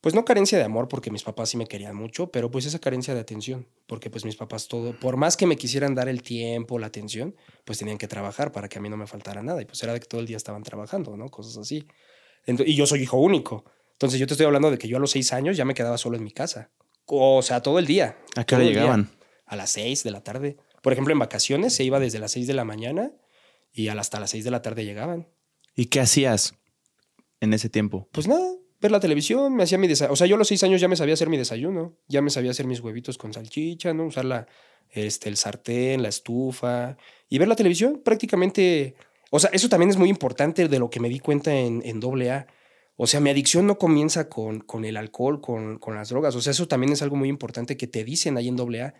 pues 0.00 0.14
no 0.14 0.24
carencia 0.24 0.56
de 0.56 0.64
amor 0.64 0.88
porque 0.88 1.10
mis 1.10 1.24
papás 1.24 1.50
sí 1.50 1.56
me 1.56 1.66
querían 1.66 1.96
mucho, 1.96 2.30
pero 2.30 2.50
pues 2.50 2.64
esa 2.64 2.78
carencia 2.78 3.12
de 3.12 3.20
atención, 3.20 3.66
porque 3.86 4.08
pues 4.08 4.24
mis 4.24 4.36
papás 4.36 4.68
todo, 4.68 4.98
por 4.98 5.16
más 5.16 5.36
que 5.36 5.46
me 5.46 5.56
quisieran 5.56 5.94
dar 5.94 6.08
el 6.08 6.22
tiempo, 6.22 6.78
la 6.78 6.86
atención, 6.86 7.34
pues 7.64 7.78
tenían 7.78 7.98
que 7.98 8.06
trabajar 8.06 8.52
para 8.52 8.68
que 8.68 8.78
a 8.78 8.80
mí 8.80 8.88
no 8.88 8.96
me 8.96 9.08
faltara 9.08 9.42
nada 9.42 9.60
y 9.60 9.64
pues 9.64 9.82
era 9.82 9.92
de 9.92 10.00
que 10.00 10.06
todo 10.06 10.20
el 10.20 10.26
día 10.26 10.36
estaban 10.36 10.62
trabajando, 10.62 11.16
¿no? 11.16 11.28
Cosas 11.28 11.56
así. 11.56 11.86
y 12.46 12.74
yo 12.74 12.86
soy 12.86 13.02
hijo 13.02 13.18
único. 13.18 13.64
Entonces 13.92 14.20
yo 14.20 14.26
te 14.26 14.34
estoy 14.34 14.46
hablando 14.46 14.70
de 14.70 14.78
que 14.78 14.88
yo 14.88 14.98
a 14.98 15.00
los 15.00 15.10
seis 15.10 15.32
años 15.32 15.56
ya 15.56 15.64
me 15.64 15.74
quedaba 15.74 15.98
solo 15.98 16.16
en 16.16 16.22
mi 16.22 16.30
casa. 16.30 16.70
O 17.06 17.42
sea, 17.42 17.62
todo 17.62 17.78
el 17.78 17.86
día. 17.86 18.18
¿A 18.36 18.44
qué 18.44 18.54
hora 18.54 18.64
llegaban? 18.64 19.10
A 19.46 19.56
las 19.56 19.70
seis 19.70 20.04
de 20.04 20.10
la 20.10 20.22
tarde. 20.22 20.56
Por 20.82 20.92
ejemplo, 20.92 21.12
en 21.12 21.18
vacaciones 21.18 21.74
se 21.74 21.82
iba 21.82 21.98
desde 21.98 22.18
las 22.18 22.30
seis 22.30 22.46
de 22.46 22.54
la 22.54 22.64
mañana 22.64 23.12
y 23.72 23.88
hasta 23.88 24.20
las 24.20 24.30
seis 24.30 24.44
de 24.44 24.50
la 24.50 24.62
tarde 24.62 24.84
llegaban. 24.84 25.28
¿Y 25.74 25.86
qué 25.86 26.00
hacías? 26.00 26.54
En 27.40 27.52
ese 27.52 27.68
tiempo? 27.68 28.08
Pues 28.12 28.28
nada, 28.28 28.54
ver 28.80 28.90
la 28.90 29.00
televisión, 29.00 29.54
me 29.54 29.62
hacía 29.62 29.78
mi 29.78 29.88
desayuno. 29.88 30.12
O 30.12 30.16
sea, 30.16 30.26
yo 30.26 30.36
a 30.36 30.38
los 30.38 30.48
seis 30.48 30.62
años 30.62 30.80
ya 30.80 30.88
me 30.88 30.96
sabía 30.96 31.14
hacer 31.14 31.28
mi 31.28 31.36
desayuno, 31.36 31.96
ya 32.08 32.22
me 32.22 32.30
sabía 32.30 32.50
hacer 32.50 32.66
mis 32.66 32.80
huevitos 32.80 33.18
con 33.18 33.32
salchicha, 33.32 33.94
¿no? 33.94 34.06
Usar 34.06 34.24
la, 34.24 34.46
este, 34.90 35.28
el 35.28 35.36
sartén, 35.36 36.02
la 36.02 36.08
estufa 36.08 36.96
y 37.28 37.38
ver 37.38 37.48
la 37.48 37.56
televisión 37.56 38.00
prácticamente. 38.04 38.94
O 39.30 39.40
sea, 39.40 39.50
eso 39.52 39.68
también 39.68 39.90
es 39.90 39.96
muy 39.96 40.08
importante 40.08 40.68
de 40.68 40.78
lo 40.78 40.90
que 40.90 41.00
me 41.00 41.08
di 41.08 41.18
cuenta 41.18 41.54
en, 41.54 41.82
en 41.84 42.00
AA. 42.02 42.46
O 42.96 43.06
sea, 43.06 43.20
mi 43.20 43.28
adicción 43.28 43.66
no 43.66 43.76
comienza 43.76 44.28
con, 44.28 44.60
con 44.60 44.84
el 44.84 44.96
alcohol, 44.96 45.40
con, 45.40 45.78
con, 45.78 45.96
las 45.96 46.08
drogas. 46.08 46.34
O 46.34 46.40
sea, 46.40 46.52
eso 46.52 46.66
también 46.66 46.92
es 46.92 47.02
algo 47.02 47.16
muy 47.16 47.28
importante 47.28 47.76
que 47.76 47.86
te 47.86 48.04
dicen 48.04 48.36
ahí 48.38 48.48
en 48.48 48.58
AA. 48.58 48.94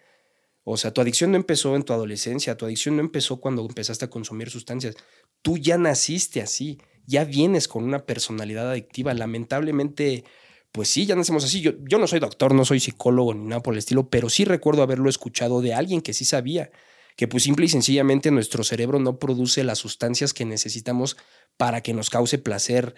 O 0.64 0.76
sea, 0.76 0.92
tu 0.92 1.00
adicción 1.00 1.30
no 1.30 1.36
empezó 1.36 1.76
en 1.76 1.84
tu 1.84 1.92
adolescencia, 1.92 2.56
tu 2.56 2.66
adicción 2.66 2.96
no 2.96 3.00
empezó 3.00 3.40
cuando 3.40 3.62
empezaste 3.62 4.04
a 4.04 4.10
consumir 4.10 4.50
sustancias. 4.50 4.96
Tú 5.40 5.56
ya 5.56 5.78
naciste 5.78 6.42
así, 6.42 6.78
ya 7.06 7.24
vienes 7.24 7.68
con 7.68 7.84
una 7.84 8.04
personalidad 8.04 8.70
adictiva. 8.70 9.14
Lamentablemente, 9.14 10.24
pues 10.72 10.88
sí, 10.88 11.06
ya 11.06 11.16
nacemos 11.16 11.44
así. 11.44 11.60
Yo, 11.60 11.72
yo 11.88 11.98
no 11.98 12.06
soy 12.06 12.20
doctor, 12.20 12.54
no 12.54 12.64
soy 12.64 12.80
psicólogo 12.80 13.34
ni 13.34 13.46
nada 13.46 13.62
por 13.62 13.74
el 13.74 13.78
estilo, 13.78 14.08
pero 14.08 14.28
sí 14.28 14.44
recuerdo 14.44 14.82
haberlo 14.82 15.08
escuchado 15.08 15.60
de 15.60 15.74
alguien 15.74 16.00
que 16.00 16.12
sí 16.12 16.24
sabía 16.24 16.70
que 17.16 17.26
pues 17.26 17.42
simple 17.44 17.64
y 17.64 17.68
sencillamente 17.68 18.30
nuestro 18.30 18.62
cerebro 18.62 18.98
no 19.00 19.18
produce 19.18 19.64
las 19.64 19.78
sustancias 19.78 20.34
que 20.34 20.44
necesitamos 20.44 21.16
para 21.56 21.80
que 21.80 21.94
nos 21.94 22.10
cause 22.10 22.38
placer 22.38 22.94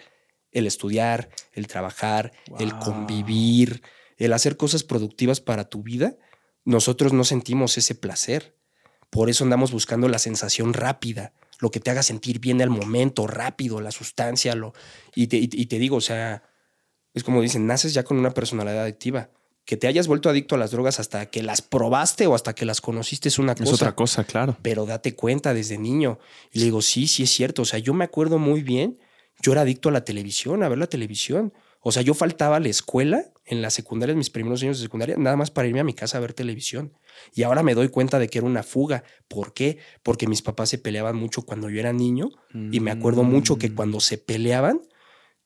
el 0.51 0.67
estudiar, 0.67 1.29
el 1.53 1.67
trabajar, 1.67 2.33
el 2.59 2.77
convivir, 2.77 3.81
el 4.17 4.33
hacer 4.33 4.57
cosas 4.57 4.83
productivas 4.83 5.39
para 5.39 5.69
tu 5.69 5.83
vida, 5.83 6.17
nosotros 6.65 7.13
no 7.13 7.23
sentimos 7.23 7.77
ese 7.77 7.95
placer. 7.95 8.55
Por 9.09 9.29
eso 9.29 9.43
andamos 9.43 9.71
buscando 9.71 10.09
la 10.09 10.19
sensación 10.19 10.73
rápida, 10.73 11.33
lo 11.59 11.71
que 11.71 11.79
te 11.79 11.91
haga 11.91 12.03
sentir 12.03 12.39
bien 12.39 12.61
al 12.61 12.69
momento, 12.69 13.27
rápido, 13.27 13.81
la 13.81 13.91
sustancia. 13.91 14.55
Lo, 14.55 14.73
y, 15.13 15.27
te, 15.27 15.37
y 15.37 15.65
te 15.65 15.77
digo, 15.77 15.97
o 15.97 16.01
sea, 16.01 16.43
es 17.13 17.23
como 17.23 17.41
dicen, 17.41 17.67
naces 17.67 17.93
ya 17.93 18.03
con 18.03 18.17
una 18.17 18.31
personalidad 18.31 18.83
adictiva. 18.83 19.29
Que 19.65 19.77
te 19.77 19.85
hayas 19.85 20.07
vuelto 20.07 20.29
adicto 20.29 20.55
a 20.55 20.57
las 20.57 20.71
drogas 20.71 20.99
hasta 20.99 21.27
que 21.27 21.43
las 21.43 21.61
probaste 21.61 22.25
o 22.25 22.33
hasta 22.33 22.55
que 22.55 22.65
las 22.65 22.81
conociste 22.81 23.29
es 23.29 23.37
una 23.37 23.53
cosa. 23.53 23.69
Es 23.69 23.73
otra 23.73 23.95
cosa, 23.95 24.23
claro. 24.23 24.57
Pero 24.63 24.87
date 24.87 25.15
cuenta 25.15 25.53
desde 25.53 25.77
niño. 25.77 26.17
Y 26.51 26.59
le 26.59 26.65
digo, 26.65 26.81
sí, 26.81 27.07
sí 27.07 27.23
es 27.23 27.29
cierto. 27.29 27.61
O 27.61 27.65
sea, 27.65 27.77
yo 27.77 27.93
me 27.93 28.05
acuerdo 28.05 28.39
muy 28.39 28.63
bien 28.63 28.97
yo 29.41 29.53
era 29.53 29.61
adicto 29.61 29.89
a 29.89 29.91
la 29.91 30.03
televisión, 30.03 30.63
a 30.63 30.69
ver 30.69 30.77
la 30.77 30.87
televisión. 30.87 31.53
O 31.81 31.91
sea, 31.91 32.01
yo 32.01 32.13
faltaba 32.13 32.57
a 32.57 32.59
la 32.59 32.69
escuela 32.69 33.25
en 33.49 33.61
la 33.61 33.71
secundaria, 33.71 34.11
en 34.11 34.17
mis 34.19 34.29
primeros 34.29 34.61
años 34.61 34.77
de 34.77 34.83
secundaria, 34.83 35.15
nada 35.17 35.35
más 35.35 35.49
para 35.49 35.67
irme 35.67 35.79
a 35.79 35.83
mi 35.83 35.93
casa 35.93 36.17
a 36.17 36.21
ver 36.21 36.33
televisión. 36.33 36.93
Y 37.33 37.43
ahora 37.43 37.63
me 37.63 37.73
doy 37.73 37.89
cuenta 37.89 38.19
de 38.19 38.29
que 38.29 38.37
era 38.37 38.47
una 38.47 38.63
fuga. 38.63 39.03
¿Por 39.27 39.53
qué? 39.53 39.79
Porque 40.03 40.27
mis 40.27 40.41
papás 40.41 40.69
se 40.69 40.77
peleaban 40.77 41.15
mucho 41.15 41.41
cuando 41.41 41.69
yo 41.69 41.79
era 41.79 41.91
niño. 41.91 42.29
Y 42.71 42.79
me 42.79 42.91
acuerdo 42.91 43.23
mucho 43.23 43.57
que 43.57 43.73
cuando 43.73 43.97
mm. 43.97 44.01
se 44.01 44.17
peleaban, 44.19 44.81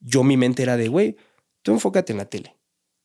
yo 0.01 0.23
mi 0.23 0.35
mente 0.35 0.63
era 0.63 0.75
de, 0.75 0.89
güey, 0.89 1.15
tú 1.61 1.71
enfócate 1.71 2.11
en 2.11 2.17
la 2.17 2.25
tele. 2.25 2.57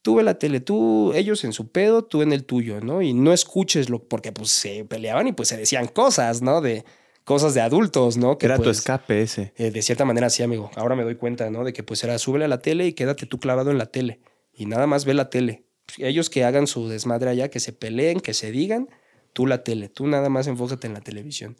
Tú 0.02 0.16
ve 0.16 0.22
la 0.24 0.38
tele, 0.38 0.60
tú, 0.60 1.12
ellos 1.14 1.44
en 1.44 1.52
su 1.52 1.70
pedo, 1.70 2.04
tú 2.04 2.22
en 2.22 2.32
el 2.32 2.44
tuyo, 2.44 2.80
¿no? 2.80 3.00
Y 3.00 3.14
no 3.14 3.32
escuches 3.32 3.90
lo, 3.90 4.02
porque 4.02 4.32
pues 4.32 4.50
se 4.50 4.84
peleaban 4.84 5.28
y 5.28 5.32
pues 5.32 5.48
se 5.48 5.56
decían 5.56 5.86
cosas, 5.86 6.42
¿no? 6.42 6.60
De, 6.60 6.84
cosas 7.28 7.52
de 7.52 7.60
adultos, 7.60 8.16
¿no? 8.16 8.38
Que 8.38 8.46
era 8.46 8.56
tu 8.56 8.64
pues, 8.64 8.78
escape 8.78 9.22
ese. 9.22 9.52
Eh, 9.56 9.70
de 9.70 9.82
cierta 9.82 10.04
manera 10.06 10.30
sí, 10.30 10.42
amigo. 10.42 10.70
Ahora 10.76 10.96
me 10.96 11.04
doy 11.04 11.14
cuenta, 11.16 11.50
¿no? 11.50 11.62
De 11.62 11.72
que 11.72 11.82
pues 11.82 12.02
era 12.02 12.18
súbele 12.18 12.46
a 12.46 12.48
la 12.48 12.60
tele 12.60 12.86
y 12.86 12.94
quédate 12.94 13.26
tú 13.26 13.38
clavado 13.38 13.70
en 13.70 13.78
la 13.78 13.86
tele. 13.86 14.20
Y 14.58 14.66
nada 14.66 14.88
más 14.88 15.04
ve 15.04 15.14
la 15.14 15.30
tele. 15.30 15.64
Ellos 15.98 16.28
que 16.28 16.44
hagan 16.44 16.66
su 16.66 16.88
desmadre 16.88 17.30
allá, 17.30 17.48
que 17.48 17.60
se 17.60 17.72
peleen, 17.72 18.20
que 18.20 18.34
se 18.34 18.50
digan, 18.50 18.88
tú 19.32 19.46
la 19.46 19.62
tele. 19.62 19.88
Tú 19.88 20.08
nada 20.08 20.28
más 20.28 20.48
enfócate 20.48 20.88
en 20.88 20.94
la 20.94 21.00
televisión. 21.00 21.56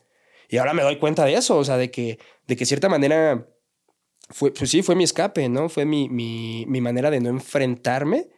Y 0.48 0.56
ahora 0.56 0.74
me 0.74 0.82
doy 0.82 0.98
cuenta 0.98 1.24
de 1.24 1.34
eso, 1.34 1.56
o 1.56 1.64
sea, 1.64 1.76
de 1.76 1.90
que 1.92 2.18
de 2.48 2.56
que 2.56 2.66
cierta 2.66 2.88
manera 2.88 3.46
fue, 4.30 4.52
pues 4.52 4.70
sí, 4.70 4.82
fue 4.82 4.96
mi 4.96 5.04
escape, 5.04 5.48
¿no? 5.48 5.68
Fue 5.68 5.84
mi, 5.84 6.08
mi, 6.08 6.66
mi 6.66 6.80
manera 6.80 7.10
de 7.10 7.20
no 7.20 7.28
enfrentarme 7.30 8.28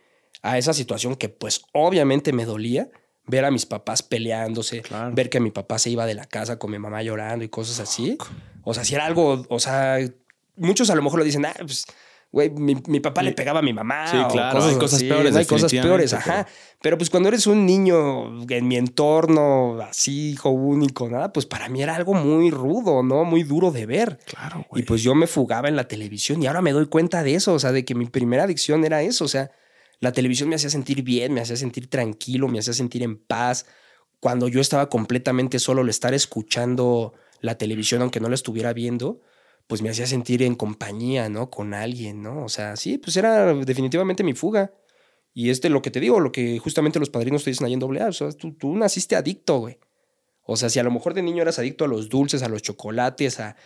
a 0.43 0.59
esa 0.59 0.75
situación 0.75 1.17
que 1.17 1.29
pues 1.31 1.63
obviamente 1.73 2.33
me 2.33 2.45
dolía, 2.45 2.91
ver 3.27 3.45
a 3.45 3.51
mis 3.51 3.65
papás 3.65 4.03
peleándose, 4.03 4.83
ver 5.13 5.31
que 5.31 5.41
mi 5.41 5.51
papá 5.51 5.79
se 5.79 5.91
iba 5.91 6.05
de 6.05 6.15
la 6.15 6.27
casa 6.27 6.59
con 6.59 6.71
mi 6.71 6.79
mamá 6.79 7.03
llorando 7.03 7.45
y 7.45 7.49
cosas 7.49 7.81
así. 7.81 8.19
O 8.65 8.75
sea, 8.75 8.85
si 8.85 8.95
era 8.95 9.07
algo, 9.07 9.47
o 9.49 9.59
sea, 9.59 9.99
muchos 10.57 10.91
a 10.91 10.95
lo 10.95 11.03
mejor 11.03 11.19
lo 11.21 11.25
dicen, 11.25 11.47
ah, 11.47 11.55
pues, 11.59 11.87
güey, 12.33 12.51
mi, 12.51 13.01
papá 13.01 13.23
le 13.23 13.33
pegaba 13.33 13.59
a 13.59 13.63
mi 13.63 13.73
mamá. 13.73 14.07
Sí, 14.07 14.17
claro, 14.31 14.59
cosas 14.59 14.73
hay 14.73 14.79
cosas 14.79 15.03
peores. 15.03 15.37
Hay 15.37 15.47
cosas 15.47 15.73
peores, 15.73 16.13
ajá. 16.15 16.47
Pero 16.81 16.97
pues 16.97 17.11
cuando 17.11 17.29
eres 17.29 17.47
un 17.47 17.67
niño 17.67 18.43
en 18.49 18.69
mi 18.69 18.77
entorno, 18.77 19.81
así, 19.83 20.31
hijo 20.31 20.51
único, 20.51 21.09
nada, 21.09 21.33
pues 21.33 21.47
para 21.47 21.69
mí 21.69 21.83
era 21.83 21.97
algo 21.97 22.15
muy 22.15 22.51
rudo, 22.51 23.03
¿no? 23.03 23.25
Muy 23.25 23.43
duro 23.43 23.73
de 23.73 23.87
ver. 23.87 24.19
Claro, 24.27 24.65
güey. 24.71 24.83
Y 24.83 24.87
pues 24.87 25.03
yo 25.03 25.15
me 25.15 25.27
fugaba 25.27 25.69
en 25.69 25.77
la 25.77 25.89
televisión 25.89 26.43
y 26.43 26.47
ahora 26.47 26.63
me 26.63 26.73
doy 26.73 26.87
cuenta 26.87 27.23
de 27.23 27.35
eso, 27.35 27.53
o 27.53 27.59
sea, 27.59 27.73
de 27.73 27.85
que 27.85 27.95
mi 27.95 28.07
primera 28.07 28.45
adicción 28.45 28.85
era 28.85 29.03
eso, 29.03 29.25
o 29.25 29.29
sea, 29.29 29.51
la 29.99 30.13
televisión 30.13 30.49
me 30.49 30.55
hacía 30.55 30.71
sentir 30.71 31.03
bien, 31.03 31.35
me 31.35 31.41
hacía 31.41 31.57
sentir 31.57 31.91
tranquilo, 31.91 32.49
me 32.49 32.59
hacía 32.61 32.73
sentir 32.73 33.03
en 33.03 33.19
paz. 33.19 33.67
Cuando 34.21 34.49
yo 34.49 34.61
estaba 34.61 34.89
completamente 34.89 35.59
solo, 35.59 35.83
el 35.83 35.89
estar 35.89 36.15
escuchando 36.15 37.13
la 37.41 37.57
televisión, 37.59 38.03
aunque 38.03 38.21
no 38.21 38.29
la 38.29 38.35
estuviera 38.35 38.73
viendo, 38.73 39.21
pues 39.67 39.83
me 39.83 39.91
hacía 39.91 40.07
sentir 40.07 40.43
en 40.43 40.55
compañía, 40.55 41.29
¿no? 41.29 41.51
Con 41.51 41.75
alguien, 41.75 42.23
¿no? 42.23 42.45
O 42.45 42.49
sea, 42.49 42.77
sí, 42.77 42.99
pues 42.99 43.17
era 43.17 43.55
definitivamente 43.55 44.25
mi 44.25 44.35
fuga. 44.35 44.73
Y 45.33 45.51
este, 45.51 45.69
lo 45.69 45.83
que 45.83 45.91
te 45.91 46.01
digo, 46.01 46.21
lo 46.21 46.33
que 46.33 46.59
justamente 46.59 46.99
los 46.99 47.11
padrinos 47.11 47.45
te 47.45 47.51
dicen 47.51 47.67
ahí 47.67 47.73
en 47.75 47.81
doble 47.81 48.03
A, 48.03 48.09
o 48.09 48.13
sea, 48.13 48.33
tú, 48.33 48.53
tú 48.53 48.75
naciste 48.77 49.17
adicto, 49.17 49.59
güey. 49.59 49.79
O 50.43 50.57
sea, 50.57 50.69
si 50.69 50.79
a 50.81 50.83
lo 50.83 50.91
mejor 50.91 51.15
de 51.15 51.23
niño 51.23 51.43
eras 51.43 51.59
adicto 51.59 51.85
a 51.85 51.89
los 51.89 52.09
dulces, 52.09 52.43
a 52.43 52.49
los 52.49 52.63
chocolates, 52.63 53.39
a, 53.39 53.57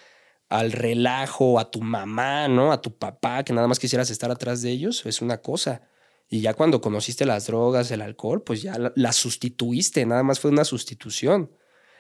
al 0.49 0.73
relajo, 0.73 1.59
a 1.59 1.71
tu 1.71 1.81
mamá, 1.81 2.49
¿no? 2.49 2.73
A 2.73 2.81
tu 2.81 2.97
papá, 2.99 3.43
que 3.45 3.53
nada 3.53 3.69
más 3.69 3.79
quisieras 3.79 4.11
estar 4.11 4.31
atrás 4.31 4.63
de 4.63 4.71
ellos, 4.71 5.07
es 5.07 5.23
una 5.23 5.41
cosa. 5.41 5.89
Y 6.29 6.41
ya 6.41 6.55
cuando 6.55 6.81
conociste 6.81 7.25
las 7.27 7.47
drogas, 7.47 7.91
el 7.91 8.03
alcohol, 8.03 8.43
pues 8.43 8.63
ya 8.63 8.79
las 8.79 8.93
la 8.97 9.13
sustituiste, 9.13 10.05
nada 10.07 10.23
más 10.23 10.41
fue 10.41 10.51
una 10.51 10.65
sustitución. 10.65 11.51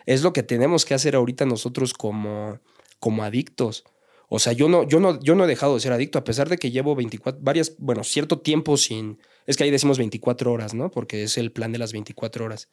Es 0.06 0.22
lo 0.22 0.32
que 0.32 0.42
tenemos 0.42 0.84
que 0.84 0.94
hacer 0.94 1.16
ahorita 1.16 1.46
nosotros 1.46 1.94
como, 1.94 2.60
como 3.00 3.24
adictos. 3.24 3.84
O 4.28 4.38
sea, 4.38 4.52
yo 4.52 4.68
no, 4.68 4.82
yo, 4.88 5.00
no, 5.00 5.20
yo 5.20 5.34
no 5.34 5.44
he 5.44 5.46
dejado 5.46 5.74
de 5.74 5.80
ser 5.80 5.92
adicto, 5.92 6.18
a 6.18 6.24
pesar 6.24 6.48
de 6.48 6.58
que 6.58 6.70
llevo 6.70 6.94
24, 6.94 7.40
varias, 7.42 7.74
bueno, 7.78 8.02
cierto 8.04 8.40
tiempo 8.40 8.76
sin, 8.76 9.20
es 9.46 9.56
que 9.56 9.64
ahí 9.64 9.70
decimos 9.70 9.98
24 9.98 10.50
horas, 10.50 10.74
¿no? 10.74 10.90
Porque 10.90 11.22
es 11.22 11.38
el 11.38 11.52
plan 11.52 11.72
de 11.72 11.78
las 11.78 11.92
24 11.92 12.44
horas. 12.44 12.68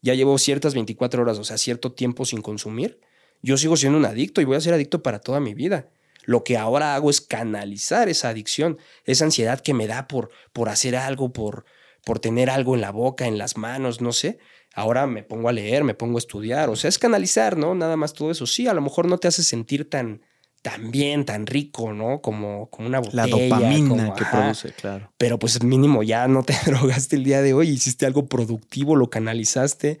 Ya 0.00 0.14
llevo 0.14 0.36
ciertas 0.38 0.74
24 0.74 1.22
horas, 1.22 1.38
o 1.38 1.44
sea, 1.44 1.58
cierto 1.58 1.92
tiempo 1.92 2.24
sin 2.24 2.42
consumir. 2.42 3.00
Yo 3.42 3.56
sigo 3.56 3.76
siendo 3.76 3.98
un 3.98 4.06
adicto 4.06 4.40
y 4.40 4.44
voy 4.44 4.56
a 4.56 4.60
ser 4.60 4.74
adicto 4.74 5.02
para 5.02 5.20
toda 5.20 5.40
mi 5.40 5.54
vida. 5.54 5.88
Lo 6.24 6.44
que 6.44 6.56
ahora 6.56 6.94
hago 6.94 7.10
es 7.10 7.20
canalizar 7.20 8.08
esa 8.08 8.30
adicción, 8.30 8.78
esa 9.04 9.26
ansiedad 9.26 9.60
que 9.60 9.74
me 9.74 9.86
da 9.86 10.08
por, 10.08 10.30
por 10.52 10.68
hacer 10.68 10.96
algo, 10.96 11.32
por, 11.32 11.64
por 12.04 12.18
tener 12.18 12.50
algo 12.50 12.74
en 12.74 12.80
la 12.80 12.90
boca, 12.90 13.26
en 13.26 13.38
las 13.38 13.56
manos, 13.56 14.00
no 14.00 14.12
sé. 14.12 14.38
Ahora 14.74 15.06
me 15.06 15.22
pongo 15.22 15.48
a 15.48 15.52
leer, 15.52 15.84
me 15.84 15.94
pongo 15.94 16.16
a 16.16 16.18
estudiar, 16.18 16.68
o 16.68 16.76
sea, 16.76 16.88
es 16.88 16.98
canalizar, 16.98 17.56
¿no? 17.56 17.74
Nada 17.74 17.96
más 17.96 18.12
todo 18.12 18.30
eso. 18.30 18.46
Sí, 18.46 18.66
a 18.66 18.74
lo 18.74 18.80
mejor 18.80 19.06
no 19.06 19.18
te 19.18 19.28
hace 19.28 19.44
sentir 19.44 19.88
tan, 19.88 20.22
tan 20.62 20.90
bien, 20.90 21.24
tan 21.24 21.46
rico, 21.46 21.92
¿no? 21.92 22.20
Como, 22.20 22.70
como 22.70 22.88
una 22.88 22.98
botella. 22.98 23.26
La 23.26 23.26
dopamina 23.28 24.14
que 24.14 24.24
produce, 24.24 24.72
claro. 24.72 25.12
Pero 25.16 25.38
pues 25.38 25.62
mínimo 25.62 26.02
ya 26.02 26.26
no 26.26 26.42
te 26.42 26.54
drogaste 26.66 27.16
el 27.16 27.24
día 27.24 27.40
de 27.40 27.54
hoy, 27.54 27.68
hiciste 27.68 28.06
algo 28.06 28.26
productivo, 28.26 28.96
lo 28.96 29.10
canalizaste. 29.10 30.00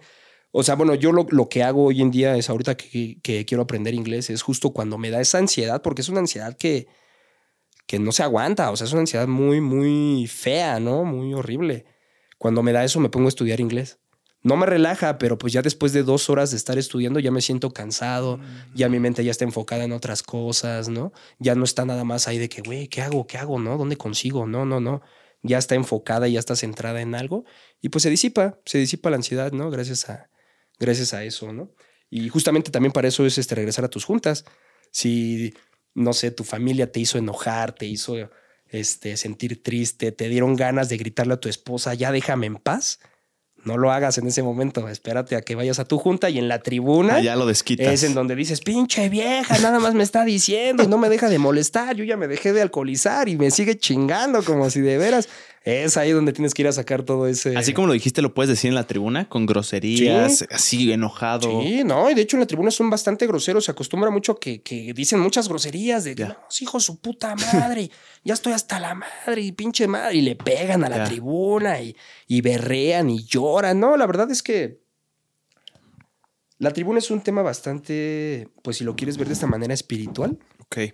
O 0.50 0.62
sea, 0.62 0.74
bueno, 0.74 0.94
yo 0.94 1.12
lo, 1.12 1.26
lo, 1.30 1.48
que 1.48 1.62
hago 1.62 1.84
hoy 1.84 2.00
en 2.00 2.10
día 2.10 2.36
es 2.36 2.48
ahorita 2.48 2.76
que, 2.76 3.18
que, 3.22 3.44
quiero 3.44 3.64
aprender 3.64 3.92
inglés, 3.92 4.30
es 4.30 4.42
justo 4.42 4.70
cuando 4.70 4.98
me 4.98 5.10
da 5.10 5.20
esa 5.20 5.38
ansiedad, 5.38 5.82
porque 5.82 6.00
es 6.02 6.08
una 6.08 6.20
ansiedad 6.20 6.56
que, 6.56 6.86
que 7.86 7.98
no 7.98 8.10
se 8.12 8.22
aguanta, 8.22 8.70
o 8.70 8.76
sea, 8.76 8.86
es 8.86 8.92
una 8.92 9.00
ansiedad 9.02 9.28
muy, 9.28 9.60
muy 9.60 10.26
fea, 10.26 10.80
¿no? 10.80 11.04
Muy 11.04 11.34
horrible. 11.34 11.84
Cuando 12.38 12.62
me 12.62 12.72
da 12.72 12.84
eso 12.84 13.00
me 13.00 13.08
pongo 13.08 13.26
a 13.26 13.28
estudiar 13.28 13.60
inglés. 13.60 13.98
No 14.44 14.56
me 14.56 14.66
relaja, 14.66 15.16
pero 15.16 15.38
pues 15.38 15.54
ya 15.54 15.62
después 15.62 15.94
de 15.94 16.02
dos 16.02 16.28
horas 16.28 16.50
de 16.50 16.58
estar 16.58 16.76
estudiando 16.76 17.18
ya 17.18 17.30
me 17.30 17.40
siento 17.40 17.72
cansado, 17.72 18.38
ya 18.74 18.90
mi 18.90 19.00
mente 19.00 19.24
ya 19.24 19.30
está 19.30 19.44
enfocada 19.44 19.84
en 19.84 19.92
otras 19.92 20.22
cosas, 20.22 20.90
¿no? 20.90 21.14
Ya 21.38 21.54
no 21.54 21.64
está 21.64 21.86
nada 21.86 22.04
más 22.04 22.28
ahí 22.28 22.38
de 22.38 22.50
que, 22.50 22.60
güey, 22.60 22.88
¿qué 22.88 23.00
hago? 23.00 23.26
¿Qué 23.26 23.38
hago? 23.38 23.58
¿No? 23.58 23.78
¿Dónde 23.78 23.96
consigo? 23.96 24.46
No, 24.46 24.66
no, 24.66 24.80
no. 24.80 25.00
Ya 25.42 25.56
está 25.56 25.76
enfocada, 25.76 26.28
ya 26.28 26.38
está 26.38 26.56
centrada 26.56 27.00
en 27.00 27.14
algo 27.14 27.46
y 27.80 27.88
pues 27.88 28.02
se 28.02 28.10
disipa, 28.10 28.58
se 28.66 28.76
disipa 28.76 29.08
la 29.08 29.16
ansiedad, 29.16 29.50
¿no? 29.52 29.70
Gracias 29.70 30.10
a, 30.10 30.28
gracias 30.78 31.14
a 31.14 31.24
eso, 31.24 31.52
¿no? 31.54 31.70
Y 32.10 32.28
justamente 32.28 32.70
también 32.70 32.92
para 32.92 33.08
eso 33.08 33.24
es 33.24 33.38
este, 33.38 33.54
regresar 33.54 33.86
a 33.86 33.88
tus 33.88 34.04
juntas. 34.04 34.44
Si, 34.90 35.54
no 35.94 36.12
sé, 36.12 36.30
tu 36.30 36.44
familia 36.44 36.92
te 36.92 37.00
hizo 37.00 37.16
enojar, 37.16 37.74
te 37.74 37.86
hizo 37.86 38.14
este, 38.68 39.16
sentir 39.16 39.62
triste, 39.62 40.12
te 40.12 40.28
dieron 40.28 40.54
ganas 40.54 40.90
de 40.90 40.98
gritarle 40.98 41.34
a 41.34 41.40
tu 41.40 41.48
esposa, 41.48 41.94
ya 41.94 42.12
déjame 42.12 42.46
en 42.46 42.56
paz, 42.56 43.00
no 43.64 43.78
lo 43.78 43.90
hagas 43.90 44.18
en 44.18 44.26
ese 44.26 44.42
momento. 44.42 44.86
Espérate 44.88 45.36
a 45.36 45.42
que 45.42 45.54
vayas 45.54 45.78
a 45.78 45.84
tu 45.84 45.98
junta 45.98 46.30
y 46.30 46.38
en 46.38 46.48
la 46.48 46.60
tribuna. 46.60 47.20
ya 47.20 47.36
lo 47.36 47.46
desquitas. 47.46 47.86
Es 47.86 48.02
en 48.02 48.14
donde 48.14 48.34
dices, 48.34 48.60
pinche 48.60 49.08
vieja, 49.08 49.58
nada 49.58 49.78
más 49.80 49.94
me 49.94 50.02
está 50.02 50.24
diciendo 50.24 50.82
y 50.82 50.86
no 50.86 50.98
me 50.98 51.08
deja 51.08 51.28
de 51.28 51.38
molestar. 51.38 51.96
Yo 51.96 52.04
ya 52.04 52.16
me 52.16 52.28
dejé 52.28 52.52
de 52.52 52.62
alcoholizar 52.62 53.28
y 53.28 53.36
me 53.36 53.50
sigue 53.50 53.78
chingando 53.78 54.42
como 54.42 54.70
si 54.70 54.80
de 54.80 54.98
veras. 54.98 55.28
Es 55.66 55.96
ahí 55.96 56.10
donde 56.10 56.34
tienes 56.34 56.52
que 56.52 56.60
ir 56.60 56.68
a 56.68 56.72
sacar 56.72 57.04
todo 57.04 57.26
ese. 57.26 57.56
Así 57.56 57.72
como 57.72 57.86
lo 57.86 57.94
dijiste, 57.94 58.20
lo 58.20 58.34
puedes 58.34 58.50
decir 58.50 58.68
en 58.68 58.74
la 58.74 58.86
tribuna, 58.86 59.30
con 59.30 59.46
groserías, 59.46 60.38
Sí. 60.40 60.44
así 60.50 60.92
enojado. 60.92 61.62
Sí, 61.62 61.82
no, 61.84 62.10
y 62.10 62.14
de 62.14 62.20
hecho 62.20 62.36
en 62.36 62.40
la 62.40 62.46
tribuna 62.46 62.70
son 62.70 62.90
bastante 62.90 63.26
groseros. 63.26 63.64
Se 63.64 63.70
acostumbra 63.70 64.10
mucho 64.10 64.34
que, 64.38 64.60
que 64.60 64.92
dicen 64.92 65.20
muchas 65.20 65.48
groserías 65.48 66.04
de 66.04 66.16
no, 66.16 66.36
hijo 66.60 66.80
su 66.80 67.00
puta 67.00 67.34
madre, 67.34 67.90
ya 68.24 68.34
estoy 68.34 68.52
hasta 68.52 68.78
la 68.78 68.94
madre 68.94 69.40
y 69.40 69.52
pinche 69.52 69.86
madre. 69.88 70.16
Y 70.16 70.20
le 70.20 70.36
pegan 70.36 70.84
a 70.84 70.90
la 70.90 70.98
Ya. 70.98 71.04
tribuna 71.04 71.80
y, 71.80 71.96
y 72.26 72.42
berrean 72.42 73.08
y 73.08 73.24
lloran. 73.24 73.80
No, 73.80 73.96
la 73.96 74.06
verdad 74.06 74.30
es 74.30 74.42
que 74.42 74.82
la 76.58 76.72
tribuna 76.74 76.98
es 76.98 77.10
un 77.10 77.22
tema 77.22 77.40
bastante, 77.40 78.48
pues 78.62 78.76
si 78.76 78.84
lo 78.84 78.96
quieres 78.96 79.16
ver 79.16 79.28
de 79.28 79.32
esta 79.32 79.46
manera 79.46 79.72
espiritual, 79.72 80.38
Ok. 80.60 80.92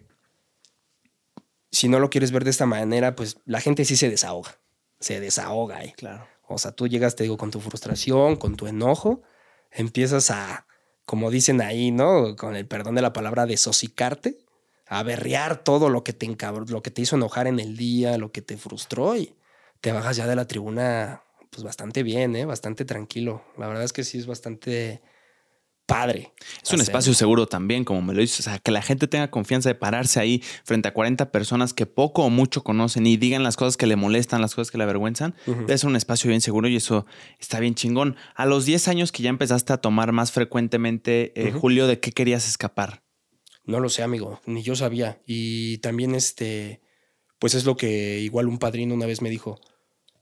si 1.72 1.88
no 1.88 1.98
lo 1.98 2.08
quieres 2.08 2.30
ver 2.30 2.44
de 2.44 2.50
esta 2.50 2.66
manera, 2.66 3.16
pues 3.16 3.38
la 3.46 3.60
gente 3.60 3.84
sí 3.84 3.96
se 3.96 4.08
desahoga. 4.08 4.59
Se 5.00 5.20
desahoga 5.20 5.78
ahí. 5.78 5.92
Claro. 5.92 6.26
O 6.46 6.58
sea, 6.58 6.72
tú 6.72 6.88
llegas, 6.88 7.16
te 7.16 7.24
digo, 7.24 7.36
con 7.36 7.50
tu 7.50 7.60
frustración, 7.60 8.36
con 8.36 8.56
tu 8.56 8.66
enojo, 8.66 9.22
empiezas 9.70 10.30
a, 10.30 10.66
como 11.04 11.30
dicen 11.30 11.60
ahí, 11.60 11.90
¿no? 11.90 12.36
Con 12.36 12.56
el 12.56 12.66
perdón 12.66 12.96
de 12.96 13.02
la 13.02 13.12
palabra, 13.12 13.46
desosicarte, 13.46 14.38
a 14.86 15.02
berrear 15.02 15.62
todo 15.62 15.88
lo 15.88 16.02
que 16.02 16.12
te 16.12 16.26
lo 16.66 16.82
que 16.82 16.90
te 16.90 17.02
hizo 17.02 17.16
enojar 17.16 17.46
en 17.46 17.60
el 17.60 17.76
día, 17.76 18.18
lo 18.18 18.32
que 18.32 18.42
te 18.42 18.56
frustró 18.56 19.16
y 19.16 19.36
te 19.80 19.92
bajas 19.92 20.16
ya 20.16 20.26
de 20.26 20.36
la 20.36 20.46
tribuna, 20.46 21.22
pues 21.50 21.62
bastante 21.62 22.02
bien, 22.02 22.34
¿eh? 22.34 22.44
Bastante 22.44 22.84
tranquilo. 22.84 23.44
La 23.56 23.68
verdad 23.68 23.84
es 23.84 23.92
que 23.92 24.04
sí 24.04 24.18
es 24.18 24.26
bastante 24.26 25.00
padre. 25.90 26.32
Es 26.62 26.72
un 26.72 26.80
espacio 26.80 27.12
seguro 27.14 27.46
también, 27.46 27.84
como 27.84 28.00
me 28.00 28.14
lo 28.14 28.20
dices. 28.20 28.40
O 28.40 28.42
sea, 28.44 28.58
que 28.58 28.70
la 28.70 28.80
gente 28.80 29.08
tenga 29.08 29.30
confianza 29.30 29.68
de 29.68 29.74
pararse 29.74 30.20
ahí 30.20 30.42
frente 30.64 30.88
a 30.88 30.94
40 30.94 31.32
personas 31.32 31.74
que 31.74 31.86
poco 31.86 32.24
o 32.24 32.30
mucho 32.30 32.62
conocen 32.62 33.06
y 33.06 33.16
digan 33.16 33.42
las 33.42 33.56
cosas 33.56 33.76
que 33.76 33.86
le 33.86 33.96
molestan, 33.96 34.40
las 34.40 34.54
cosas 34.54 34.70
que 34.70 34.78
le 34.78 34.84
avergüenzan. 34.84 35.34
Ser 35.66 35.86
un 35.88 35.96
espacio 35.96 36.28
bien 36.28 36.40
seguro 36.40 36.68
y 36.68 36.76
eso 36.76 37.06
está 37.38 37.58
bien 37.58 37.74
chingón. 37.74 38.16
A 38.34 38.46
los 38.46 38.64
10 38.66 38.88
años 38.88 39.12
que 39.12 39.22
ya 39.22 39.30
empezaste 39.30 39.72
a 39.72 39.78
tomar 39.78 40.12
más 40.12 40.30
frecuentemente, 40.32 41.32
eh. 41.34 41.50
Julio, 41.52 41.86
¿de 41.86 41.98
qué 41.98 42.12
querías 42.12 42.48
escapar? 42.48 43.02
No 43.64 43.80
lo 43.80 43.88
sé, 43.88 44.02
amigo, 44.02 44.40
ni 44.46 44.62
yo 44.62 44.76
sabía. 44.76 45.20
Y 45.26 45.78
también 45.78 46.14
este, 46.14 46.80
pues 47.38 47.54
es 47.54 47.64
lo 47.64 47.76
que 47.76 48.20
igual 48.20 48.46
un 48.46 48.58
padrino 48.58 48.94
una 48.94 49.06
vez 49.06 49.22
me 49.22 49.30
dijo, 49.30 49.60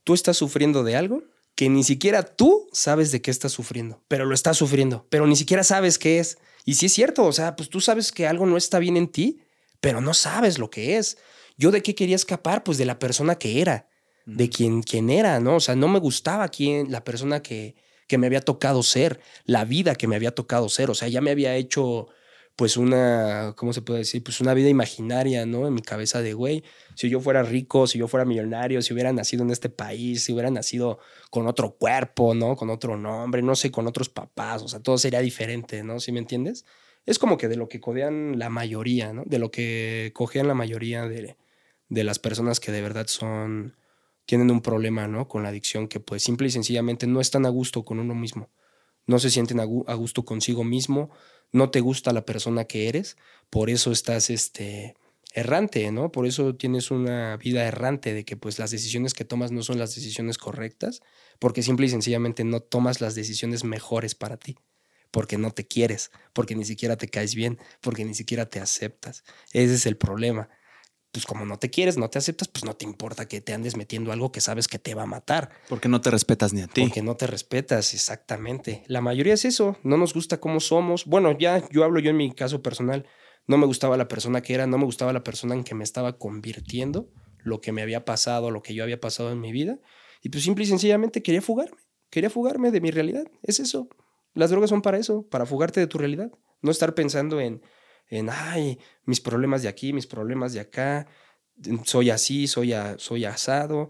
tú 0.04 0.14
estás 0.14 0.36
sufriendo 0.36 0.82
de 0.84 0.96
algo 0.96 1.24
que 1.58 1.68
ni 1.68 1.82
siquiera 1.82 2.22
tú 2.22 2.68
sabes 2.72 3.10
de 3.10 3.20
qué 3.20 3.32
estás 3.32 3.50
sufriendo, 3.50 4.00
pero 4.06 4.24
lo 4.26 4.32
estás 4.32 4.56
sufriendo, 4.56 5.08
pero 5.10 5.26
ni 5.26 5.34
siquiera 5.34 5.64
sabes 5.64 5.98
qué 5.98 6.20
es. 6.20 6.38
Y 6.64 6.74
sí 6.74 6.86
es 6.86 6.92
cierto, 6.92 7.24
o 7.24 7.32
sea, 7.32 7.56
pues 7.56 7.68
tú 7.68 7.80
sabes 7.80 8.12
que 8.12 8.28
algo 8.28 8.46
no 8.46 8.56
está 8.56 8.78
bien 8.78 8.96
en 8.96 9.08
ti, 9.08 9.40
pero 9.80 10.00
no 10.00 10.14
sabes 10.14 10.60
lo 10.60 10.70
que 10.70 10.98
es. 10.98 11.18
Yo 11.56 11.72
de 11.72 11.82
qué 11.82 11.96
quería 11.96 12.14
escapar, 12.14 12.62
pues 12.62 12.78
de 12.78 12.84
la 12.84 13.00
persona 13.00 13.40
que 13.40 13.60
era, 13.60 13.88
de 14.24 14.48
quien, 14.48 14.84
quien 14.84 15.10
era, 15.10 15.40
¿no? 15.40 15.56
O 15.56 15.60
sea, 15.60 15.74
no 15.74 15.88
me 15.88 15.98
gustaba 15.98 16.46
quién, 16.46 16.92
la 16.92 17.02
persona 17.02 17.42
que, 17.42 17.74
que 18.06 18.18
me 18.18 18.28
había 18.28 18.40
tocado 18.40 18.84
ser, 18.84 19.18
la 19.44 19.64
vida 19.64 19.96
que 19.96 20.06
me 20.06 20.14
había 20.14 20.36
tocado 20.36 20.68
ser, 20.68 20.90
o 20.90 20.94
sea, 20.94 21.08
ya 21.08 21.20
me 21.20 21.32
había 21.32 21.56
hecho 21.56 22.06
pues 22.54 22.76
una, 22.76 23.54
¿cómo 23.56 23.72
se 23.72 23.82
puede 23.82 24.00
decir? 24.00 24.22
Pues 24.22 24.40
una 24.40 24.54
vida 24.54 24.68
imaginaria, 24.68 25.44
¿no? 25.44 25.66
En 25.66 25.74
mi 25.74 25.82
cabeza 25.82 26.22
de, 26.22 26.34
güey, 26.34 26.62
si 26.98 27.08
yo 27.08 27.20
fuera 27.20 27.44
rico, 27.44 27.86
si 27.86 27.96
yo 28.00 28.08
fuera 28.08 28.24
millonario, 28.26 28.82
si 28.82 28.92
hubiera 28.92 29.12
nacido 29.12 29.44
en 29.44 29.50
este 29.50 29.68
país, 29.68 30.24
si 30.24 30.32
hubiera 30.32 30.50
nacido 30.50 30.98
con 31.30 31.46
otro 31.46 31.76
cuerpo, 31.76 32.34
¿no? 32.34 32.56
Con 32.56 32.70
otro 32.70 32.96
nombre, 32.96 33.40
no 33.40 33.54
sé, 33.54 33.70
con 33.70 33.86
otros 33.86 34.08
papás, 34.08 34.62
o 34.62 34.68
sea, 34.68 34.80
todo 34.80 34.98
sería 34.98 35.20
diferente, 35.20 35.84
¿no? 35.84 36.00
¿Sí 36.00 36.10
me 36.10 36.18
entiendes? 36.18 36.64
Es 37.06 37.20
como 37.20 37.36
que 37.36 37.46
de 37.46 37.54
lo 37.54 37.68
que 37.68 37.78
codean 37.80 38.36
la 38.40 38.48
mayoría, 38.50 39.12
¿no? 39.12 39.22
De 39.26 39.38
lo 39.38 39.52
que 39.52 40.10
cojean 40.12 40.48
la 40.48 40.54
mayoría 40.54 41.06
de, 41.06 41.36
de 41.88 42.02
las 42.04 42.18
personas 42.18 42.58
que 42.58 42.72
de 42.72 42.82
verdad 42.82 43.06
son, 43.06 43.76
tienen 44.26 44.50
un 44.50 44.60
problema, 44.60 45.06
¿no? 45.06 45.28
Con 45.28 45.44
la 45.44 45.50
adicción, 45.50 45.86
que 45.86 46.00
pues 46.00 46.24
simple 46.24 46.48
y 46.48 46.50
sencillamente 46.50 47.06
no 47.06 47.20
están 47.20 47.46
a 47.46 47.48
gusto 47.50 47.84
con 47.84 48.00
uno 48.00 48.16
mismo, 48.16 48.50
no 49.06 49.20
se 49.20 49.30
sienten 49.30 49.60
a, 49.60 49.66
gu- 49.66 49.84
a 49.86 49.94
gusto 49.94 50.24
consigo 50.24 50.64
mismo, 50.64 51.10
no 51.52 51.70
te 51.70 51.78
gusta 51.78 52.12
la 52.12 52.26
persona 52.26 52.64
que 52.64 52.88
eres, 52.88 53.16
por 53.50 53.70
eso 53.70 53.92
estás 53.92 54.30
este 54.30 54.96
errante, 55.38 55.90
¿no? 55.92 56.12
Por 56.12 56.26
eso 56.26 56.54
tienes 56.54 56.90
una 56.90 57.36
vida 57.36 57.64
errante 57.64 58.14
de 58.14 58.24
que 58.24 58.36
pues 58.36 58.58
las 58.58 58.70
decisiones 58.70 59.14
que 59.14 59.24
tomas 59.24 59.52
no 59.52 59.62
son 59.62 59.78
las 59.78 59.94
decisiones 59.94 60.38
correctas, 60.38 61.00
porque 61.38 61.62
simple 61.62 61.86
y 61.86 61.88
sencillamente 61.88 62.44
no 62.44 62.60
tomas 62.60 63.00
las 63.00 63.14
decisiones 63.14 63.64
mejores 63.64 64.14
para 64.14 64.36
ti, 64.36 64.56
porque 65.10 65.38
no 65.38 65.50
te 65.50 65.66
quieres, 65.66 66.10
porque 66.32 66.54
ni 66.54 66.64
siquiera 66.64 66.96
te 66.96 67.08
caes 67.08 67.34
bien, 67.34 67.58
porque 67.80 68.04
ni 68.04 68.14
siquiera 68.14 68.46
te 68.46 68.60
aceptas. 68.60 69.24
Ese 69.52 69.74
es 69.74 69.86
el 69.86 69.96
problema. 69.96 70.48
Pues 71.10 71.24
como 71.24 71.46
no 71.46 71.58
te 71.58 71.70
quieres, 71.70 71.96
no 71.96 72.10
te 72.10 72.18
aceptas, 72.18 72.48
pues 72.48 72.64
no 72.64 72.74
te 72.74 72.84
importa 72.84 73.26
que 73.26 73.40
te 73.40 73.54
andes 73.54 73.76
metiendo 73.76 74.12
algo 74.12 74.30
que 74.30 74.42
sabes 74.42 74.68
que 74.68 74.78
te 74.78 74.94
va 74.94 75.04
a 75.04 75.06
matar. 75.06 75.50
Porque 75.68 75.88
no 75.88 76.02
te 76.02 76.10
respetas 76.10 76.52
ni 76.52 76.60
a 76.60 76.66
ti. 76.66 76.82
Porque 76.82 77.02
no 77.02 77.16
te 77.16 77.26
respetas, 77.26 77.94
exactamente. 77.94 78.84
La 78.88 79.00
mayoría 79.00 79.32
es 79.32 79.46
eso, 79.46 79.78
no 79.82 79.96
nos 79.96 80.12
gusta 80.12 80.38
cómo 80.38 80.60
somos. 80.60 81.06
Bueno, 81.06 81.36
ya 81.38 81.66
yo 81.70 81.84
hablo 81.84 81.98
yo 82.00 82.10
en 82.10 82.18
mi 82.18 82.32
caso 82.32 82.62
personal, 82.62 83.06
no 83.48 83.56
me 83.56 83.66
gustaba 83.66 83.96
la 83.96 84.08
persona 84.08 84.42
que 84.42 84.54
era, 84.54 84.66
no 84.66 84.78
me 84.78 84.84
gustaba 84.84 85.12
la 85.12 85.24
persona 85.24 85.54
en 85.54 85.64
que 85.64 85.74
me 85.74 85.82
estaba 85.82 86.18
convirtiendo, 86.18 87.10
lo 87.38 87.60
que 87.60 87.72
me 87.72 87.82
había 87.82 88.04
pasado, 88.04 88.50
lo 88.50 88.62
que 88.62 88.74
yo 88.74 88.84
había 88.84 89.00
pasado 89.00 89.32
en 89.32 89.40
mi 89.40 89.52
vida. 89.52 89.80
Y 90.22 90.28
pues 90.28 90.44
simple 90.44 90.64
y 90.64 90.66
sencillamente 90.66 91.22
quería 91.22 91.40
fugarme, 91.40 91.78
quería 92.10 92.28
fugarme 92.28 92.70
de 92.70 92.80
mi 92.82 92.90
realidad. 92.90 93.26
Es 93.42 93.58
eso. 93.58 93.88
Las 94.34 94.50
drogas 94.50 94.68
son 94.68 94.82
para 94.82 94.98
eso, 94.98 95.26
para 95.28 95.46
fugarte 95.46 95.80
de 95.80 95.86
tu 95.86 95.96
realidad. 95.96 96.30
No 96.60 96.70
estar 96.70 96.94
pensando 96.94 97.40
en, 97.40 97.62
en 98.08 98.28
ay, 98.30 98.78
mis 99.04 99.20
problemas 99.20 99.62
de 99.62 99.68
aquí, 99.68 99.94
mis 99.94 100.06
problemas 100.06 100.52
de 100.52 100.60
acá, 100.60 101.06
soy 101.84 102.10
así, 102.10 102.46
soy, 102.48 102.74
soy 102.98 103.24
asado. 103.24 103.88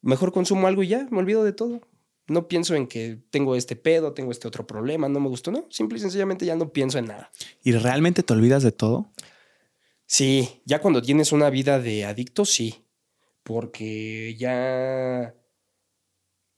Mejor 0.00 0.32
consumo 0.32 0.68
algo 0.68 0.84
y 0.84 0.88
ya, 0.88 1.08
me 1.10 1.18
olvido 1.18 1.42
de 1.42 1.52
todo. 1.52 1.80
No 2.28 2.48
pienso 2.48 2.74
en 2.74 2.86
que 2.88 3.18
tengo 3.30 3.54
este 3.54 3.76
pedo, 3.76 4.12
tengo 4.12 4.32
este 4.32 4.48
otro 4.48 4.66
problema, 4.66 5.08
no 5.08 5.20
me 5.20 5.28
gustó, 5.28 5.52
no. 5.52 5.66
Simple 5.70 5.98
y 5.98 6.00
sencillamente 6.00 6.44
ya 6.44 6.56
no 6.56 6.72
pienso 6.72 6.98
en 6.98 7.06
nada. 7.06 7.30
¿Y 7.62 7.72
realmente 7.72 8.22
te 8.22 8.32
olvidas 8.32 8.62
de 8.62 8.72
todo? 8.72 9.12
Sí, 10.06 10.62
ya 10.64 10.80
cuando 10.80 11.02
tienes 11.02 11.32
una 11.32 11.50
vida 11.50 11.78
de 11.78 12.04
adicto, 12.04 12.44
sí. 12.44 12.84
Porque 13.42 14.34
ya. 14.36 15.34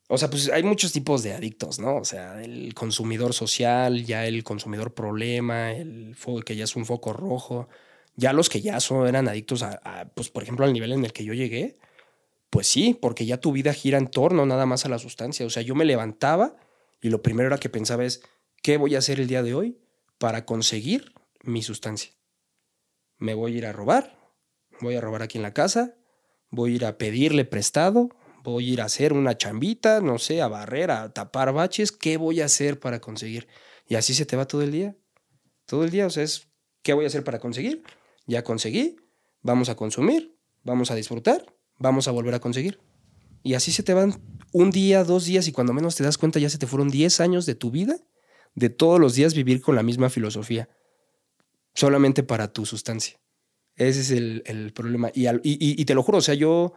O 0.09 0.17
sea, 0.17 0.31
pues 0.31 0.49
hay 0.49 0.63
muchos 0.63 0.93
tipos 0.93 1.23
de 1.23 1.35
adictos, 1.35 1.79
¿no? 1.79 1.97
O 1.97 2.05
sea, 2.05 2.43
el 2.43 2.73
consumidor 2.73 3.35
social, 3.35 4.07
ya 4.07 4.25
el 4.25 4.43
consumidor 4.43 4.95
problema, 4.95 5.73
el 5.73 6.15
foco 6.15 6.41
que 6.41 6.57
ya 6.57 6.65
es 6.65 6.77
un 6.77 6.87
foco 6.87 7.13
rojo. 7.13 7.69
Ya 8.17 8.33
los 8.33 8.49
que 8.49 8.63
ya 8.63 8.81
son, 8.81 9.07
eran 9.07 9.29
adictos 9.29 9.63
a, 9.63 9.81
a, 9.85 10.09
pues, 10.09 10.31
por 10.31 10.43
ejemplo, 10.43 10.65
al 10.65 10.73
nivel 10.73 10.93
en 10.93 11.05
el 11.05 11.13
que 11.13 11.25
yo 11.25 11.35
llegué, 11.35 11.79
pues 12.51 12.67
sí, 12.67 12.99
porque 13.01 13.27
ya 13.27 13.41
tu 13.41 13.53
vida 13.53 13.73
gira 13.73 13.99
en 13.99 14.09
torno 14.09 14.47
nada 14.47 14.67
más 14.67 14.85
a 14.85 14.89
la 14.89 14.99
sustancia. 14.99 15.45
O 15.45 15.51
sea, 15.51 15.63
yo 15.63 15.75
me 15.75 15.85
levantaba 15.85 16.57
y 17.01 17.11
lo 17.11 17.23
primero 17.23 17.49
era 17.49 17.59
que 17.59 17.69
pensaba 17.69 18.05
es, 18.05 18.23
¿qué 18.63 18.77
voy 18.77 18.95
a 18.95 18.99
hacer 18.99 19.21
el 19.21 19.27
día 19.27 19.43
de 19.43 19.55
hoy 19.55 19.79
para 20.19 20.45
conseguir 20.45 21.13
mi 21.43 21.63
sustancia? 21.63 22.13
Me 23.19 23.35
voy 23.35 23.55
a 23.55 23.59
ir 23.59 23.67
a 23.67 23.73
robar, 23.73 24.19
voy 24.81 24.95
a 24.95 25.01
robar 25.01 25.23
aquí 25.23 25.39
en 25.39 25.43
la 25.43 25.53
casa, 25.53 25.97
voy 26.51 26.73
a 26.73 26.77
ir 26.77 26.85
a 26.87 26.99
pedirle 26.99 27.45
prestado, 27.45 28.09
voy 28.43 28.71
a 28.71 28.73
ir 28.73 28.81
a 28.81 28.87
hacer 28.87 29.13
una 29.13 29.37
chambita, 29.37 30.01
no 30.01 30.19
sé, 30.19 30.41
a 30.41 30.49
barrer, 30.49 30.91
a 30.91 31.13
tapar 31.13 31.53
baches, 31.53 31.93
¿qué 31.93 32.17
voy 32.17 32.41
a 32.41 32.47
hacer 32.47 32.81
para 32.81 33.01
conseguir? 33.01 33.49
Y 33.87 33.97
así 33.97 34.15
se 34.15 34.27
te 34.27 34.37
va 34.37 34.47
todo 34.47 34.63
el 34.63 34.73
día. 34.73 34.97
Todo 35.67 35.85
el 35.85 35.91
día, 35.91 36.07
o 36.07 36.11
sea, 36.11 36.23
es, 36.23 36.49
¿qué 36.83 36.95
voy 36.95 37.05
a 37.05 37.09
hacer 37.09 37.25
para 37.25 37.41
conseguir? 37.41 37.83
Ya 38.27 38.43
conseguí, 38.43 38.97
vamos 39.43 39.69
a 39.69 39.77
consumir, 39.77 40.39
vamos 40.63 40.91
a 40.91 40.95
disfrutar, 40.95 41.45
vamos 41.79 42.09
a 42.09 42.11
volver 42.11 42.35
a 42.35 42.41
conseguir. 42.41 42.81
Y 43.43 43.55
así 43.55 43.73
se 43.73 43.83
te 43.83 43.95
van 43.95 44.21
un 44.53 44.71
día, 44.71 45.05
dos 45.05 45.25
días 45.25 45.47
y 45.49 45.53
cuando 45.53 45.73
menos 45.73 45.95
te 45.97 46.03
das 46.05 46.19
cuenta 46.19 46.39
ya 46.39 46.51
se 46.51 46.59
te 46.59 46.67
fueron 46.67 46.89
10 46.91 47.21
años 47.21 47.47
de 47.47 47.55
tu 47.55 47.71
vida, 47.71 47.97
de 48.55 48.69
todos 48.71 48.99
los 48.99 49.15
días 49.15 49.35
vivir 49.35 49.61
con 49.61 49.77
la 49.77 49.83
misma 49.83 50.11
filosofía, 50.11 50.69
solamente 51.75 52.23
para 52.23 52.53
tu 52.53 52.67
sustancia. 52.67 53.19
Ese 53.77 54.01
es 54.01 54.11
el, 54.11 54.43
el 54.47 54.73
problema. 54.73 55.11
Y, 55.15 55.27
al- 55.27 55.41
y- 55.45 55.53
y- 55.55 55.81
y 55.81 55.85
te 55.85 55.95
lo 55.95 56.03
juro, 56.03 56.19
o 56.19 56.23
sea, 56.23 56.35
yo 56.35 56.73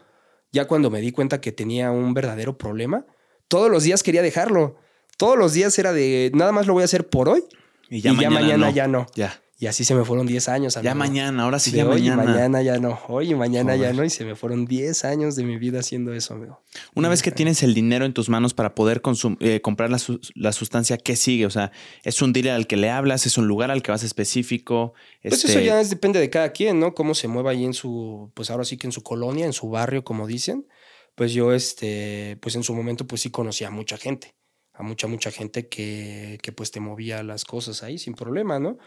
ya 0.52 0.68
cuando 0.68 0.90
me 0.92 1.02
di 1.02 1.12
cuenta 1.12 1.42
que 1.42 1.52
tenía 1.52 1.92
un 1.92 2.14
verdadero 2.14 2.58
problema, 2.58 3.06
todos 3.48 3.72
los 3.72 3.84
días 3.84 4.04
quería 4.04 4.22
dejarlo. 4.22 4.78
Todos 5.18 5.38
los 5.38 5.54
días 5.54 5.78
era 5.80 5.94
de, 5.94 6.32
nada 6.36 6.52
más 6.52 6.68
lo 6.68 6.74
voy 6.74 6.82
a 6.82 6.86
hacer 6.86 7.08
por 7.10 7.30
hoy 7.30 7.44
Y 7.90 8.02
ya 8.02 8.14
mañana, 8.14 8.68
no. 8.68 8.72
ya 8.74 8.88
no. 8.88 9.08
Ya. 9.16 9.42
Y 9.62 9.68
así 9.68 9.86
se 9.86 9.94
me 9.94 10.04
fueron 10.04 10.26
10 10.26 10.50
años. 10.50 10.74
Ya 10.82 10.96
mañana, 10.96 11.44
ahora 11.44 11.60
sí, 11.60 11.70
De 11.70 11.78
ya 11.78 11.88
hoy 11.88 12.00
y 12.08 12.10
mañana. 12.10 12.24
mañana 12.32 12.62
ya 12.64 12.80
no. 12.80 13.00
Hoy 13.08 13.30
y 13.30 13.36
mañana 13.36 13.76
ya 13.76 13.94
no. 13.94 14.04
Y 14.04 14.10
se 14.10 14.26
me 14.26 14.36
fueron 14.36 14.66
10 14.66 15.06
años 15.06 15.36
de 15.36 15.44
mi 15.44 15.58
vida 15.60 15.82
haciendo 15.82 16.14
eso, 16.14 16.34
amigo. 16.34 16.64
Una 16.96 17.10
vez 17.10 17.22
que 17.22 17.30
10 17.30 17.34
años. 17.34 17.38
tienes 17.38 17.64
el 17.64 17.76
dinero 17.76 18.06
en 18.06 18.14
tus 18.14 18.28
manos 18.28 18.56
para 18.56 18.74
poder 18.74 19.04
eh, 19.40 19.62
comprar 19.62 19.92
la, 19.92 20.00
su- 20.00 20.20
la 20.34 20.52
sustancia, 20.52 20.98
¿qué 20.98 21.16
sigue? 21.16 21.46
O 21.46 21.52
sea, 21.52 21.72
¿es 22.04 22.24
un 22.24 22.34
dealer 22.34 22.54
al 22.54 22.66
que 22.66 22.76
le 22.76 22.90
hablas? 22.90 23.28
¿Es 23.28 23.38
un 23.38 23.48
lugar 23.48 23.70
al 23.70 23.84
que 23.84 23.92
vas 23.92 24.02
específico? 24.02 24.94
Pues 25.22 25.36
Este, 25.36 25.52
eso 25.52 25.60
ya 25.60 25.80
es- 25.80 25.92
depende 25.92 26.20
de 26.20 26.32
cada 26.32 26.52
quien, 26.54 26.80
¿no? 26.80 26.96
Cómo 26.96 27.14
se 27.14 27.28
mueva 27.28 27.52
ahí 27.52 27.64
en 27.64 27.76
su, 27.76 28.32
pues 28.34 28.50
ahora 28.50 28.64
sí 28.66 28.78
que 28.78 28.88
en 28.88 28.92
su 28.92 29.04
colonia, 29.04 29.46
en 29.46 29.54
su 29.54 29.70
barrio, 29.70 30.04
como 30.04 30.26
dicen. 30.26 30.66
Pues 31.14 31.34
yo, 31.34 31.54
este, 31.54 32.38
pues 32.42 32.56
en 32.56 32.64
su 32.64 32.74
momento, 32.74 33.06
pues 33.06 33.22
sí 33.22 33.30
conocía 33.30 33.68
a 33.68 33.72
mucha 33.72 33.98
gente, 33.98 34.34
a 34.74 34.82
mucha, 34.82 35.06
mucha 35.06 35.30
gente 35.30 35.68
que, 35.68 36.40
que 36.42 36.52
pues 36.52 36.72
te 36.72 36.80
movía 36.80 37.22
las 37.22 37.46
cosas 37.46 37.84
ahí 37.84 38.00
sin 38.00 38.16
problema, 38.16 38.58
¿no? 38.58 38.80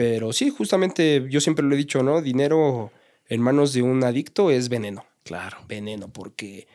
Pero 0.00 0.32
sí, 0.32 0.48
justamente 0.48 1.26
yo 1.28 1.42
siempre 1.42 1.62
lo 1.62 1.74
he 1.74 1.76
dicho, 1.76 2.02
¿no? 2.02 2.22
Dinero 2.22 2.90
en 3.28 3.42
manos 3.42 3.74
de 3.74 3.82
un 3.82 4.02
adicto 4.02 4.50
es 4.50 4.70
veneno. 4.70 5.04
Claro. 5.24 5.58
veneno, 5.68 6.08
porque 6.08 6.66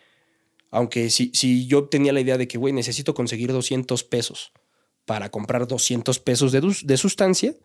Aunque 0.69 1.09
si, 1.09 1.31
si 1.33 1.65
yo 1.65 1.85
tenía 1.85 2.13
la 2.13 2.19
idea 2.19 2.37
de 2.37 2.47
que, 2.47 2.59
güey, 2.59 2.71
necesito 2.71 3.15
conseguir 3.15 3.51
200 3.51 4.03
pesos 4.03 4.51
para 5.05 5.31
comprar 5.31 5.65
200 5.67 6.19
pesos 6.19 6.51
de, 6.51 6.61
de 6.83 6.97
sustancia 6.97 7.55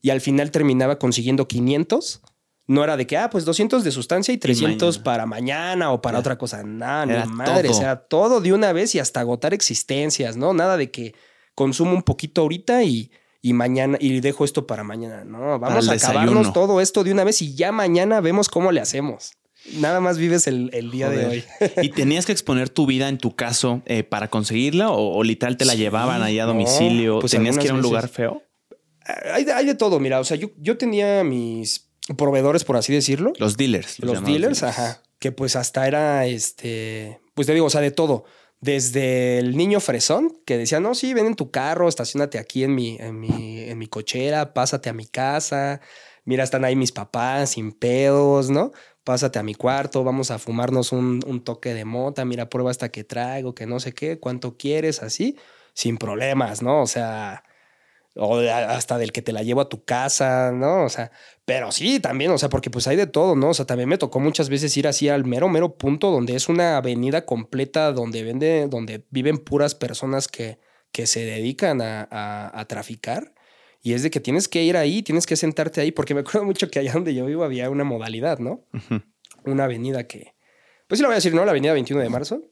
y 0.00 0.10
al 0.10 0.20
final 0.20 0.52
terminaba 0.52 1.00
consiguiendo 1.00 1.48
500, 1.48 2.20
no 2.68 2.84
era 2.84 2.96
de 2.96 3.08
que, 3.08 3.16
ah, 3.16 3.28
pues 3.28 3.44
200 3.44 3.82
de 3.82 3.90
sustancia 3.90 4.32
y 4.32 4.38
300 4.38 4.98
mañana. 4.98 5.02
para 5.04 5.26
mañana 5.26 5.90
o 5.90 6.00
para 6.00 6.20
otra 6.20 6.38
cosa. 6.38 6.62
Nada, 6.62 7.06
ni 7.06 7.12
Era 7.14 7.26
madre. 7.26 7.70
todo. 7.70 7.76
O 7.76 7.80
sea, 7.80 7.96
todo 7.96 8.40
de 8.40 8.52
una 8.52 8.72
vez 8.72 8.94
y 8.94 9.00
hasta 9.00 9.18
agotar 9.18 9.52
existencias, 9.52 10.36
¿no? 10.36 10.52
Nada 10.52 10.76
de 10.76 10.92
que 10.92 11.16
consumo 11.56 11.90
un 11.90 12.04
poquito 12.04 12.42
ahorita 12.42 12.84
y, 12.84 13.10
y 13.40 13.52
mañana 13.52 13.96
y 14.00 14.20
dejo 14.20 14.44
esto 14.44 14.66
para 14.66 14.84
mañana. 14.84 15.24
No, 15.24 15.58
vamos 15.58 15.88
a 15.88 15.92
acabarnos 15.92 16.26
desayuno. 16.34 16.52
todo 16.52 16.80
esto 16.80 17.04
de 17.04 17.12
una 17.12 17.24
vez 17.24 17.40
y 17.42 17.54
ya 17.54 17.72
mañana 17.72 18.20
vemos 18.20 18.48
cómo 18.48 18.72
le 18.72 18.80
hacemos. 18.80 19.32
Nada 19.74 20.00
más 20.00 20.18
vives 20.18 20.46
el, 20.46 20.70
el 20.72 20.90
día 20.90 21.10
de 21.10 21.26
hoy. 21.26 21.44
¿Y 21.82 21.90
tenías 21.90 22.26
que 22.26 22.32
exponer 22.32 22.68
tu 22.68 22.86
vida 22.86 23.08
en 23.08 23.18
tu 23.18 23.34
caso 23.34 23.82
eh, 23.86 24.02
para 24.04 24.28
conseguirla 24.28 24.90
o, 24.90 25.16
o 25.16 25.22
literal 25.24 25.56
te 25.56 25.64
la 25.64 25.72
Sí, 25.72 25.78
llevaban 25.78 26.22
ahí 26.22 26.38
a 26.38 26.44
no, 26.44 26.52
domicilio? 26.52 27.18
pues 27.20 27.32
¿Tenías 27.32 27.58
que 27.58 27.64
ir 27.64 27.72
a 27.72 27.74
un 27.74 27.82
lugar 27.82 28.08
feo? 28.08 28.42
Hay 29.32 29.44
de, 29.44 29.52
hay 29.52 29.66
de 29.66 29.74
todo, 29.74 29.98
mira. 30.00 30.20
O 30.20 30.24
sea, 30.24 30.36
yo, 30.36 30.50
yo 30.58 30.76
tenía 30.78 31.24
mis 31.24 31.90
proveedores, 32.16 32.64
por 32.64 32.76
así 32.76 32.92
decirlo. 32.92 33.32
Los 33.38 33.56
dealers. 33.56 33.98
Los 34.00 34.14
llamados 34.14 34.32
dealers, 34.32 34.62
ajá. 34.62 35.02
Que 35.18 35.32
pues 35.32 35.56
hasta 35.56 35.86
era 35.86 36.26
este. 36.26 37.20
Pues 37.34 37.46
te 37.46 37.54
digo, 37.54 37.66
o 37.66 37.70
sea, 37.70 37.80
de 37.80 37.90
todo. 37.90 38.24
Desde 38.60 39.38
el 39.38 39.56
niño 39.56 39.78
fresón 39.78 40.36
que 40.44 40.58
decía, 40.58 40.80
no, 40.80 40.94
sí, 40.94 41.14
ven 41.14 41.26
en 41.26 41.36
tu 41.36 41.50
carro, 41.50 41.88
estacionate 41.88 42.38
aquí 42.38 42.64
en 42.64 42.74
mi, 42.74 42.96
en 42.98 43.20
mi, 43.20 43.60
en 43.60 43.78
mi 43.78 43.86
cochera, 43.86 44.52
pásate 44.52 44.88
a 44.90 44.92
mi 44.92 45.06
casa. 45.06 45.80
Mira, 46.24 46.42
están 46.44 46.64
ahí 46.64 46.74
mis 46.74 46.92
papás 46.92 47.50
sin 47.50 47.72
pedos, 47.72 48.50
¿no? 48.50 48.72
Pásate 49.04 49.38
a 49.38 49.42
mi 49.44 49.54
cuarto, 49.54 50.02
vamos 50.04 50.30
a 50.30 50.38
fumarnos 50.38 50.92
un, 50.92 51.20
un 51.26 51.42
toque 51.44 51.72
de 51.72 51.84
mota, 51.84 52.24
mira, 52.24 52.48
prueba 52.50 52.70
hasta 52.70 52.90
que 52.90 53.04
traigo, 53.04 53.54
que 53.54 53.66
no 53.66 53.80
sé 53.80 53.94
qué, 53.94 54.18
cuánto 54.18 54.56
quieres, 54.58 55.02
así, 55.02 55.36
sin 55.72 55.96
problemas, 55.96 56.60
¿no? 56.60 56.82
O 56.82 56.86
sea, 56.86 57.44
o 58.18 58.38
hasta 58.38 58.98
del 58.98 59.12
que 59.12 59.22
te 59.22 59.32
la 59.32 59.42
llevo 59.42 59.60
a 59.60 59.68
tu 59.68 59.84
casa, 59.84 60.52
¿no? 60.52 60.84
O 60.84 60.88
sea, 60.88 61.10
pero 61.44 61.72
sí, 61.72 62.00
también, 62.00 62.30
o 62.32 62.38
sea, 62.38 62.48
porque 62.48 62.70
pues 62.70 62.86
hay 62.88 62.96
de 62.96 63.06
todo, 63.06 63.36
¿no? 63.36 63.50
O 63.50 63.54
sea, 63.54 63.64
también 63.64 63.88
me 63.88 63.96
tocó 63.98 64.20
muchas 64.20 64.48
veces 64.50 64.76
ir 64.76 64.86
así 64.88 65.08
al 65.08 65.24
mero, 65.24 65.48
mero 65.48 65.76
punto 65.76 66.10
donde 66.10 66.34
es 66.36 66.48
una 66.48 66.76
avenida 66.76 67.24
completa 67.24 67.92
donde 67.92 68.22
vende, 68.24 68.66
donde 68.68 69.04
viven 69.10 69.38
puras 69.38 69.74
personas 69.74 70.28
que, 70.28 70.58
que 70.92 71.06
se 71.06 71.24
dedican 71.24 71.80
a, 71.80 72.06
a- 72.10 72.60
a 72.60 72.64
traficar. 72.66 73.32
Y 73.80 73.92
es 73.94 74.02
de 74.02 74.10
que 74.10 74.18
tienes 74.20 74.48
que 74.48 74.62
ir 74.64 74.76
ahí, 74.76 75.02
tienes 75.02 75.24
que 75.26 75.36
sentarte 75.36 75.80
ahí, 75.80 75.92
porque 75.92 76.12
me 76.12 76.20
acuerdo 76.20 76.44
mucho 76.44 76.68
que 76.68 76.80
allá 76.80 76.92
donde 76.94 77.14
yo 77.14 77.24
vivo 77.26 77.44
había 77.44 77.70
una 77.70 77.84
modalidad, 77.84 78.38
¿no? 78.40 78.64
Una 79.44 79.64
avenida 79.64 80.08
que, 80.08 80.34
pues 80.88 80.98
sí 80.98 81.02
lo 81.02 81.08
voy 81.08 81.14
a 81.14 81.22
decir, 81.22 81.32
¿no? 81.32 81.44
La 81.44 81.52
avenida 81.52 81.72
21 81.72 82.02
de 82.02 82.08
marzo. 82.10 82.42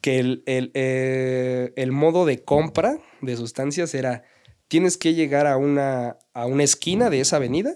Que 0.00 0.18
el, 0.18 0.42
el, 0.46 0.70
eh, 0.74 1.72
el 1.76 1.92
modo 1.92 2.26
de 2.26 2.42
compra 2.44 2.98
de 3.20 3.36
sustancias 3.36 3.94
era, 3.94 4.22
tienes 4.68 4.96
que 4.96 5.14
llegar 5.14 5.46
a 5.46 5.56
una, 5.56 6.18
a 6.32 6.46
una 6.46 6.64
esquina 6.64 7.10
de 7.10 7.20
esa 7.20 7.36
avenida 7.36 7.74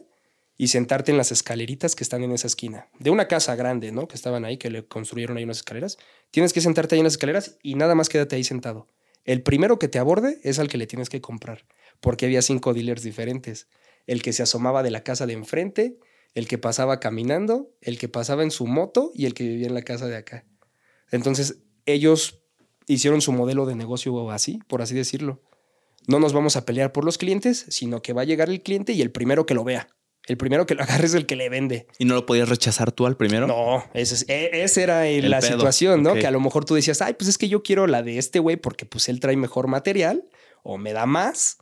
y 0.57 0.69
sentarte 0.69 1.11
en 1.11 1.17
las 1.17 1.33
escaleritas 1.33 1.97
que 1.97 2.05
están 2.05 2.23
en 2.23 2.31
esa 2.31 2.47
esquina. 2.47 2.89
De 2.99 3.11
una 3.11 3.27
casa 3.27 3.57
grande, 3.57 3.91
¿no? 3.91 4.07
Que 4.07 4.15
estaban 4.15 4.45
ahí, 4.45 4.59
que 4.59 4.71
le 4.71 4.87
construyeron 4.87 5.37
ahí 5.37 5.45
unas 5.45 5.57
escaleras. 5.59 5.99
Tienes 6.31 6.53
que 6.53 6.61
sentarte 6.61 6.95
ahí 6.95 7.01
en 7.01 7.05
las 7.05 7.15
escaleras 7.15 7.59
y 7.63 7.75
nada 7.75 7.95
más 7.95 8.09
quédate 8.09 8.37
ahí 8.37 8.45
sentado. 8.45 8.87
El 9.25 9.43
primero 9.43 9.79
que 9.79 9.89
te 9.89 9.99
aborde 9.99 10.39
es 10.43 10.59
al 10.59 10.69
que 10.69 10.79
le 10.79 10.87
tienes 10.87 11.09
que 11.09 11.21
comprar, 11.21 11.65
porque 12.01 12.27
había 12.27 12.43
cinco 12.43 12.75
dealers 12.75 13.03
diferentes. 13.03 13.69
El 14.07 14.23
que 14.23 14.33
se 14.33 14.43
asomaba 14.43 14.83
de 14.83 14.91
la 14.91 15.05
casa 15.05 15.27
de 15.27 15.33
enfrente, 15.33 15.99
el 16.35 16.49
que 16.49 16.59
pasaba 16.59 16.99
caminando, 16.99 17.71
el 17.81 17.99
que 17.99 18.09
pasaba 18.09 18.43
en 18.43 18.51
su 18.51 18.67
moto 18.67 19.13
y 19.15 19.27
el 19.27 19.35
que 19.35 19.45
vivía 19.45 19.69
en 19.69 19.75
la 19.75 19.83
casa 19.83 20.07
de 20.07 20.17
acá. 20.17 20.45
Entonces, 21.11 21.62
ellos 21.87 22.41
hicieron 22.87 23.21
su 23.21 23.33
modelo 23.33 23.67
de 23.67 23.75
negocio 23.75 24.31
así, 24.31 24.61
por 24.69 24.83
así 24.83 24.95
decirlo. 24.95 25.41
No 26.09 26.19
nos 26.19 26.33
vamos 26.33 26.57
a 26.57 26.65
pelear 26.67 26.93
por 26.93 27.05
los 27.05 27.17
clientes, 27.19 27.65
sino 27.69 28.03
que 28.03 28.13
va 28.13 28.23
a 28.23 28.25
llegar 28.25 28.49
el 28.51 28.63
cliente 28.63 28.93
y 28.93 29.03
el 29.03 29.13
primero 29.13 29.47
que 29.47 29.55
lo 29.55 29.63
vea. 29.65 29.89
El 30.27 30.37
primero 30.37 30.67
que 30.67 30.75
lo 30.75 30.83
agarre 31.03 31.07
es 31.07 31.15
el 31.15 31.27
que 31.27 31.37
le 31.37 31.49
vende. 31.49 31.87
¿Y 31.99 32.05
no 32.05 32.15
lo 32.15 32.27
podías 32.27 32.49
rechazar 32.49 32.93
tú 32.93 33.07
al 33.07 33.17
primero? 33.17 33.47
No, 33.47 33.85
ese 33.95 34.15
es- 34.15 34.25
e- 34.29 34.63
esa 34.65 34.83
era 34.83 35.07
el- 35.09 35.25
El 35.25 35.31
la 35.31 35.41
pedo, 35.41 35.53
situación, 35.53 36.03
¿no? 36.03 36.15
Que 36.15 36.27
a 36.27 36.31
lo 36.31 36.41
mejor 36.41 36.65
tú 36.65 36.75
decías, 36.75 37.03
ay, 37.03 37.15
pues 37.15 37.29
es 37.29 37.39
que 37.39 37.49
yo 37.49 37.63
quiero 37.63 37.87
la 37.87 38.03
de 38.03 38.19
este 38.19 38.39
güey 38.39 38.57
porque 38.57 38.85
pues 38.87 39.09
él 39.09 39.21
trae 39.21 39.37
mejor 39.37 39.69
material 39.69 40.25
o 40.65 40.79
me 40.79 40.93
da 40.93 41.07
más. 41.07 41.59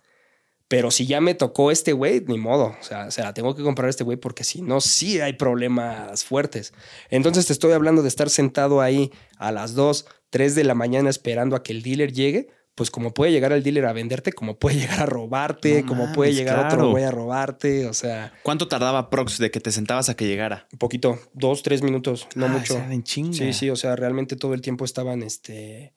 Pero 0.70 0.92
si 0.92 1.04
ya 1.04 1.20
me 1.20 1.34
tocó 1.34 1.72
este 1.72 1.92
güey, 1.92 2.22
ni 2.28 2.38
modo. 2.38 2.76
O 2.80 2.82
sea, 2.84 3.10
se 3.10 3.22
la 3.22 3.34
tengo 3.34 3.56
que 3.56 3.62
comprar 3.64 3.88
a 3.88 3.90
este 3.90 4.04
güey 4.04 4.16
porque 4.16 4.44
si 4.44 4.62
no, 4.62 4.80
sí 4.80 5.20
hay 5.20 5.32
problemas 5.32 6.22
fuertes. 6.24 6.72
Entonces 7.10 7.46
te 7.46 7.52
estoy 7.52 7.72
hablando 7.72 8.02
de 8.02 8.08
estar 8.08 8.30
sentado 8.30 8.80
ahí 8.80 9.10
a 9.36 9.50
las 9.50 9.74
2, 9.74 10.06
3 10.30 10.54
de 10.54 10.62
la 10.62 10.74
mañana 10.76 11.10
esperando 11.10 11.56
a 11.56 11.64
que 11.64 11.72
el 11.72 11.82
dealer 11.82 12.12
llegue. 12.12 12.50
Pues 12.76 12.92
como 12.92 13.12
puede 13.12 13.32
llegar 13.32 13.50
el 13.52 13.64
dealer 13.64 13.84
a 13.84 13.92
venderte, 13.92 14.32
como 14.32 14.58
puede 14.60 14.76
llegar 14.78 15.00
a 15.00 15.06
robarte, 15.06 15.82
No 15.82 15.88
como 15.88 16.12
puede 16.12 16.34
llegar 16.34 16.54
claro. 16.60 16.74
otro 16.76 16.90
güey 16.92 17.02
a 17.02 17.10
robarte. 17.10 17.86
O 17.86 17.92
sea, 17.92 18.32
¿Cuánto 18.44 18.68
tardaba 18.68 19.10
Prox 19.10 19.38
de 19.38 19.50
que 19.50 19.58
te 19.60 19.72
sentabas 19.72 20.08
a 20.08 20.14
que 20.14 20.28
llegara? 20.28 20.68
un 20.72 20.78
poquito, 20.78 21.18
dos, 21.34 21.64
tres 21.64 21.82
minutos, 21.82 22.28
no 22.36 22.46
Ah, 22.46 22.48
mucho. 22.48 22.80
Sí, 23.04 23.52
sí, 23.54 23.70
o 23.70 23.76
sea, 23.76 23.96
realmente 23.96 24.36
todo 24.36 24.54
el 24.54 24.60
tiempo 24.62 24.84
estaban, 24.84 25.24
este, 25.24 25.94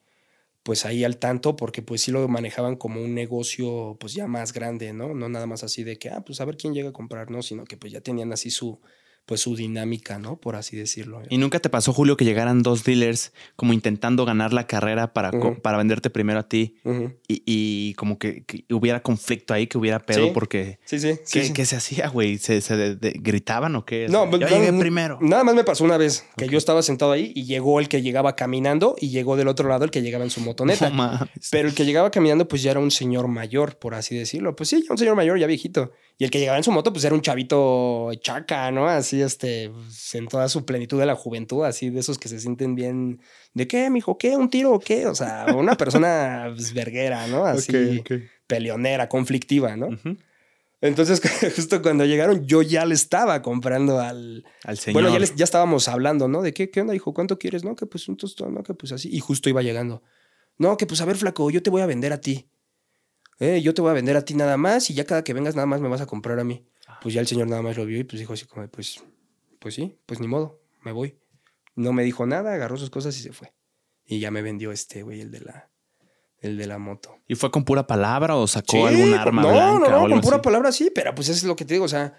pues 0.64 0.86
ahí 0.86 1.03
al 1.03 1.18
tanto, 1.18 1.55
porque 1.55 1.82
pues 1.82 2.01
sí 2.01 2.11
lo 2.11 2.28
manejaban 2.28 2.76
como 2.78 3.01
un 3.01 3.14
negocio, 3.14 3.97
pues 3.99 4.14
ya 4.14 4.28
más 4.28 4.53
grande, 4.53 4.93
¿no? 4.93 5.14
No 5.14 5.30
nada 5.30 5.45
más 5.45 5.64
así 5.64 5.84
de 5.84 5.97
que, 5.99 6.09
ah, 6.09 6.24
pues 6.26 6.41
a 6.41 6.45
ver 6.45 6.57
quién 6.57 6.74
llega 6.74 6.89
a 6.89 6.93
comprar, 6.93 7.30
¿no? 7.32 7.41
Sino 7.43 7.66
que 7.66 7.78
pues 7.78 7.91
ya 7.93 8.01
tenían 8.01 8.32
así 8.34 8.49
su, 8.51 8.80
pues 9.26 9.41
su 9.41 9.55
dinámica, 9.55 10.19
¿no? 10.19 10.36
Por 10.38 10.55
así 10.55 10.76
decirlo. 10.76 11.21
¿Y 11.30 11.38
nunca 11.38 11.59
te 11.59 11.69
pasó, 11.69 11.93
Julio, 11.93 12.17
que 12.17 12.26
llegaran 12.26 12.61
dos 12.61 12.84
dealers 12.84 13.32
como 13.55 13.71
intentando 13.74 14.26
ganar 14.26 14.51
la 14.53 14.67
carrera 14.67 15.13
para, 15.13 15.32
para 15.61 15.78
venderte 15.78 16.09
primero 16.09 16.39
a 16.39 16.47
ti 16.49 16.76
y, 17.28 17.43
y 17.45 17.93
como 17.93 18.19
que, 18.19 18.43
que 18.43 18.65
hubiera 18.74 19.01
conflicto 19.01 19.53
ahí, 19.53 19.67
que 19.67 19.78
hubiera 19.78 19.99
pedo 19.99 20.26
Sí. 20.26 20.32
porque... 20.34 20.80
Sí, 20.86 20.99
sí. 20.99 21.13
sí, 21.24 21.39
¿Qué, 21.39 21.45
sí. 21.45 21.53
qué 21.53 21.65
se 21.65 21.76
hacía, 21.78 22.07
güey? 22.09 22.38
¿Se, 22.38 22.59
se 22.61 22.76
de- 22.76 22.95
de- 22.95 23.13
gritaban 23.19 23.76
o 23.76 23.86
qué? 23.86 24.07
No, 24.09 24.26
yo 24.26 24.39
pues, 24.39 24.51
llegué 24.51 24.71
no, 24.71 24.80
primero. 24.80 25.17
Nada 25.21 25.43
más 25.43 25.55
me 25.55 25.63
pasó 25.63 25.84
una 25.86 25.97
vez 25.97 26.26
que 26.38 26.47
yo 26.49 26.57
estaba 26.57 26.82
sentado 26.82 27.11
ahí 27.13 27.32
y 27.36 27.45
llegó 27.45 27.80
el 27.80 27.88
que 27.89 28.01
llegaba 28.01 28.36
caminando 28.36 28.95
y 28.99 29.09
llegó 29.09 29.38
del 29.38 29.47
otro 29.47 29.69
lado 29.69 29.86
el 29.86 29.91
que 29.91 30.01
llegaba 30.01 30.24
en 30.24 30.30
su 30.30 30.41
motoneta. 30.41 30.89
No. 30.93 31.19
Pero 31.49 31.67
el 31.69 31.74
que 31.74 31.86
llegaba 31.86 32.11
caminando, 32.11 32.47
pues 32.47 32.61
ya 32.61 32.71
era 32.71 32.80
un 32.80 32.91
señor 32.91 33.28
mayor, 33.28 33.78
por 33.80 33.95
así 33.95 34.15
decirlo. 34.15 34.55
Pues 34.55 34.69
sí, 34.69 34.86
un 34.89 34.97
señor 34.97 35.15
mayor, 35.15 35.39
ya 35.39 35.47
viejito. 35.47 35.91
Y 36.17 36.26
el 36.26 36.30
que 36.30 36.39
llegaba 36.39 36.57
en 36.57 36.63
su 36.63 36.71
moto, 36.71 36.93
pues 36.93 37.03
era 37.05 37.15
un 37.15 37.21
chavito 37.21 38.11
chaca, 38.21 38.71
¿no? 38.71 38.88
Así, 38.88 39.12
este, 39.22 39.70
pues, 39.70 40.16
en 40.16 40.28
toda 40.28 40.49
su 40.49 40.66
plenitud 40.66 40.99
de 40.99 41.05
la 41.05 41.16
juventud, 41.16 41.64
así 41.66 41.89
de 41.89 41.99
esos 41.99 42.18
que 42.18 42.28
se 42.30 42.39
sienten 42.39 42.76
bien. 42.76 43.22
¿De 43.53 43.68
qué, 43.68 43.89
mijo? 43.89 44.18
¿Qué? 44.18 44.36
¿Un 44.36 44.49
tiro 44.49 44.72
o 44.74 44.80
qué? 44.80 45.05
O 45.07 45.16
sea, 45.16 45.45
una 45.55 45.76
persona 45.78 46.51
pues, 46.55 46.74
verguera, 46.74 47.28
¿no? 47.28 47.45
Así, 47.45 47.72
peleonera, 48.47 49.07
conflictiva, 49.09 49.76
¿no? 49.78 49.89
Entonces, 50.82 51.22
justo 51.55 51.82
cuando 51.82 52.05
llegaron, 52.05 52.45
yo 52.45 52.61
ya 52.61 52.86
le 52.86 52.93
estaba 52.93 53.41
comprando 53.41 53.99
al. 53.99 54.43
Al 54.66 54.78
señor. 54.78 55.01
Bueno, 55.01 55.14
ya, 55.14 55.20
les- 55.20 55.36
ya 55.36 55.45
estábamos 55.45 55.88
hablando, 55.88 56.28
¿no? 56.28 56.41
De 56.41 56.53
qué, 56.53 56.70
qué 56.70 56.82
onda, 56.82 56.93
hijo, 56.93 57.14
¿cuánto 57.14 57.39
quieres? 57.39 57.64
No, 57.64 57.76
que 57.76 57.86
pues 57.86 58.07
un 58.09 58.18
tostón, 58.18 58.53
no, 58.53 58.64
que 58.64 58.74
pues 58.74 58.91
así. 58.91 59.09
Y 59.09 59.20
justo 59.20 59.49
iba 59.49 59.61
llegando. 59.61 60.03
No, 60.57 60.76
que 60.78 60.86
pues 60.86 60.99
a 61.01 61.05
ver, 61.05 61.16
flaco, 61.16 61.49
yo 61.51 61.64
te 61.64 61.70
voy 61.70 61.82
a 61.82 61.86
vender 61.86 62.11
a 62.11 62.20
ti. 62.20 62.47
Eh, 63.39 63.61
yo 63.61 63.74
te 63.74 63.82
voy 63.82 63.91
a 63.91 63.93
vender 63.93 64.16
a 64.18 64.24
ti 64.26 64.36
nada 64.36 64.57
más 64.57 64.89
y 64.89 64.93
ya 64.93 65.05
cada 65.05 65.24
que 65.24 65.34
vengas 65.34 65.55
nada 65.55 65.66
más 65.66 65.82
me 65.82 65.88
vas 65.89 66.01
a 66.01 66.05
comprar 66.05 66.39
a 66.39 66.43
mí. 66.43 66.66
Pues 67.04 67.14
ya 67.14 67.20
el 67.20 67.28
señor 67.28 67.47
nada 67.49 67.62
más 67.62 67.76
lo 67.76 67.86
vio 67.86 67.99
y 67.99 68.06
pues 68.06 68.18
dijo 68.22 68.32
así 68.32 68.45
como, 68.45 68.66
pues, 68.70 69.04
pues 69.60 69.76
sí, 69.76 69.99
pues 70.06 70.22
ni 70.22 70.28
modo, 70.28 70.62
me 70.84 70.93
voy. 70.93 71.20
No 71.76 71.91
me 71.91 72.01
dijo 72.04 72.26
nada, 72.26 72.54
agarró 72.54 72.78
sus 72.78 72.89
cosas 72.89 73.18
y 73.20 73.22
se 73.22 73.34
fue. 73.34 73.54
Y 74.06 74.22
ya 74.22 74.32
me 74.32 74.41
vendió 74.41 74.72
este 74.72 75.04
güey, 75.04 75.20
el 75.20 75.30
de 75.30 75.41
la, 75.41 75.70
el 76.38 76.58
de 76.58 76.66
la 76.66 76.78
moto. 76.78 77.18
¿Y 77.28 77.36
fue 77.36 77.51
con 77.51 77.66
pura 77.66 77.86
palabra 77.86 78.38
o 78.38 78.47
sacó 78.47 78.72
Sí, 78.72 78.82
algún 78.82 79.14
arma 79.16 79.41
no, 79.41 79.49
blanca 79.49 79.89
No, 79.89 80.08
no, 80.08 80.10
con 80.10 80.22
pura 80.22 80.38
así? 80.38 80.43
palabra 80.43 80.72
sí, 80.72 80.91
pero 80.95 81.14
pues 81.14 81.28
eso 81.28 81.39
es 81.39 81.43
lo 81.43 81.58
que 81.58 81.66
te 81.66 81.74
digo, 81.74 81.84
o 81.84 81.89
sea, 81.89 82.14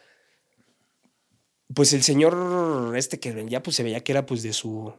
pues 1.74 1.94
el 1.94 2.02
señor 2.02 2.94
este 2.94 3.18
que 3.18 3.32
vendía, 3.32 3.62
pues 3.62 3.76
se 3.76 3.84
veía 3.84 4.04
que 4.04 4.12
era 4.12 4.26
pues 4.26 4.42
de 4.42 4.52
su 4.52 4.94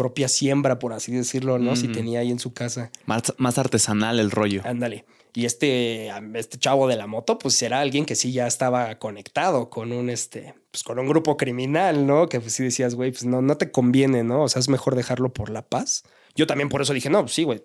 propia 0.00 0.28
siembra, 0.28 0.78
por 0.78 0.94
así 0.94 1.12
decirlo, 1.12 1.58
¿no? 1.58 1.76
Si 1.76 1.88
Mm. 1.88 1.92
tenía 1.92 2.20
ahí 2.20 2.30
en 2.30 2.38
su 2.38 2.54
casa. 2.54 2.90
Más, 3.04 3.34
más 3.36 3.58
artesanal 3.58 4.18
el 4.18 4.30
rollo. 4.30 4.62
Ándale. 4.64 5.04
Y 5.34 5.44
este, 5.44 6.08
este 6.34 6.58
chavo 6.58 6.88
de 6.88 6.96
la 6.96 7.06
moto, 7.06 7.38
pues 7.38 7.60
era 7.62 7.80
alguien 7.80 8.06
que 8.06 8.14
sí 8.16 8.32
ya 8.32 8.46
estaba 8.46 8.98
conectado 8.98 9.68
con 9.68 9.92
un, 9.92 10.08
este, 10.08 10.54
pues 10.70 10.82
con 10.82 10.98
un 10.98 11.06
grupo 11.06 11.36
criminal, 11.36 12.06
¿no? 12.06 12.28
Que 12.30 12.40
pues 12.40 12.54
sí 12.54 12.62
decías, 12.64 12.94
güey, 12.94 13.10
pues 13.10 13.26
no, 13.26 13.42
no 13.42 13.56
te 13.58 13.70
conviene, 13.70 14.24
¿no? 14.24 14.42
O 14.44 14.48
sea, 14.48 14.60
es 14.60 14.68
mejor 14.70 14.96
dejarlo 14.96 15.32
por 15.32 15.50
la 15.50 15.60
paz. 15.68 16.02
Yo 16.34 16.46
también 16.46 16.68
por 16.70 16.80
eso 16.80 16.94
dije, 16.94 17.10
no, 17.10 17.20
pues 17.20 17.34
sí, 17.34 17.44
güey, 17.44 17.62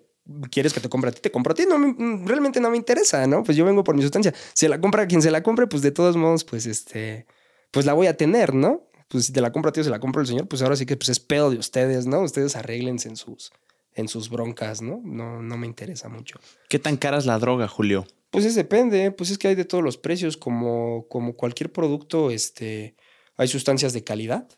quieres 0.50 0.74
que 0.74 0.80
te 0.80 0.88
compre 0.90 1.10
a 1.10 1.12
ti, 1.14 1.20
te 1.22 1.30
compro 1.30 1.52
a 1.52 1.54
ti, 1.56 1.64
no, 1.68 1.78
me- 1.78 2.26
realmente 2.26 2.60
no 2.60 2.68
me 2.70 2.76
interesa, 2.76 3.26
¿no? 3.26 3.42
Pues 3.42 3.56
yo 3.56 3.64
vengo 3.64 3.82
por 3.82 3.96
mi 3.96 4.02
sustancia. 4.02 4.34
Se 4.52 4.68
la 4.68 4.80
compra 4.80 5.06
quien 5.06 5.22
se 5.22 5.30
la 5.30 5.42
compre, 5.42 5.66
pues 5.66 5.82
de 5.82 5.90
todos 5.90 6.16
modos, 6.16 6.44
pues 6.44 6.66
este, 6.66 7.26
pues 7.72 7.84
la 7.86 7.94
voy 7.94 8.06
a 8.06 8.16
tener, 8.16 8.54
¿no? 8.54 8.85
Pues 9.08 9.26
si 9.26 9.32
te 9.32 9.40
la 9.40 9.52
compro 9.52 9.68
a 9.68 9.72
ti 9.72 9.80
o 9.80 9.84
se 9.84 9.90
la 9.90 10.00
compro 10.00 10.20
al 10.20 10.26
señor, 10.26 10.48
pues 10.48 10.62
ahora 10.62 10.76
sí 10.76 10.86
que 10.86 10.96
pues 10.96 11.08
es 11.08 11.20
pedo 11.20 11.50
de 11.50 11.58
ustedes, 11.58 12.06
¿no? 12.06 12.20
Ustedes 12.22 12.56
arréglense 12.56 13.08
en 13.08 13.16
sus, 13.16 13.52
en 13.94 14.08
sus 14.08 14.28
broncas, 14.28 14.82
¿no? 14.82 15.00
No, 15.04 15.42
no 15.42 15.56
me 15.56 15.66
interesa 15.66 16.08
mucho. 16.08 16.38
¿Qué 16.68 16.78
tan 16.78 16.96
cara 16.96 17.18
es 17.18 17.26
la 17.26 17.38
droga, 17.38 17.68
Julio? 17.68 18.06
Pues 18.30 18.44
es 18.44 18.54
depende, 18.54 19.12
pues 19.12 19.30
es 19.30 19.38
que 19.38 19.48
hay 19.48 19.54
de 19.54 19.64
todos 19.64 19.84
los 19.84 19.96
precios, 19.96 20.36
como, 20.36 21.06
como 21.08 21.34
cualquier 21.36 21.72
producto, 21.72 22.30
este, 22.30 22.96
hay 23.36 23.48
sustancias 23.48 23.92
de 23.92 24.02
calidad, 24.02 24.48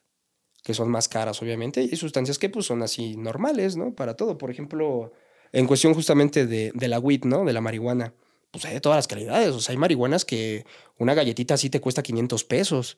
que 0.62 0.74
son 0.74 0.90
más 0.90 1.08
caras, 1.08 1.40
obviamente, 1.42 1.82
y 1.82 1.90
hay 1.90 1.96
sustancias 1.96 2.38
que 2.38 2.48
pues 2.48 2.66
son 2.66 2.82
así 2.82 3.16
normales, 3.16 3.76
¿no? 3.76 3.94
Para 3.94 4.14
todo. 4.14 4.38
Por 4.38 4.50
ejemplo, 4.50 5.12
en 5.52 5.66
cuestión 5.66 5.94
justamente 5.94 6.46
de, 6.46 6.72
de 6.74 6.88
la 6.88 6.98
weed, 6.98 7.24
¿no? 7.24 7.44
De 7.44 7.52
la 7.52 7.60
marihuana. 7.60 8.14
Pues 8.50 8.64
hay 8.64 8.74
de 8.74 8.80
todas 8.80 8.96
las 8.96 9.06
calidades. 9.06 9.50
O 9.50 9.60
sea, 9.60 9.72
hay 9.72 9.78
marihuanas 9.78 10.24
que 10.24 10.64
una 10.96 11.14
galletita 11.14 11.54
así 11.54 11.70
te 11.70 11.80
cuesta 11.80 12.02
500 12.02 12.44
pesos 12.44 12.96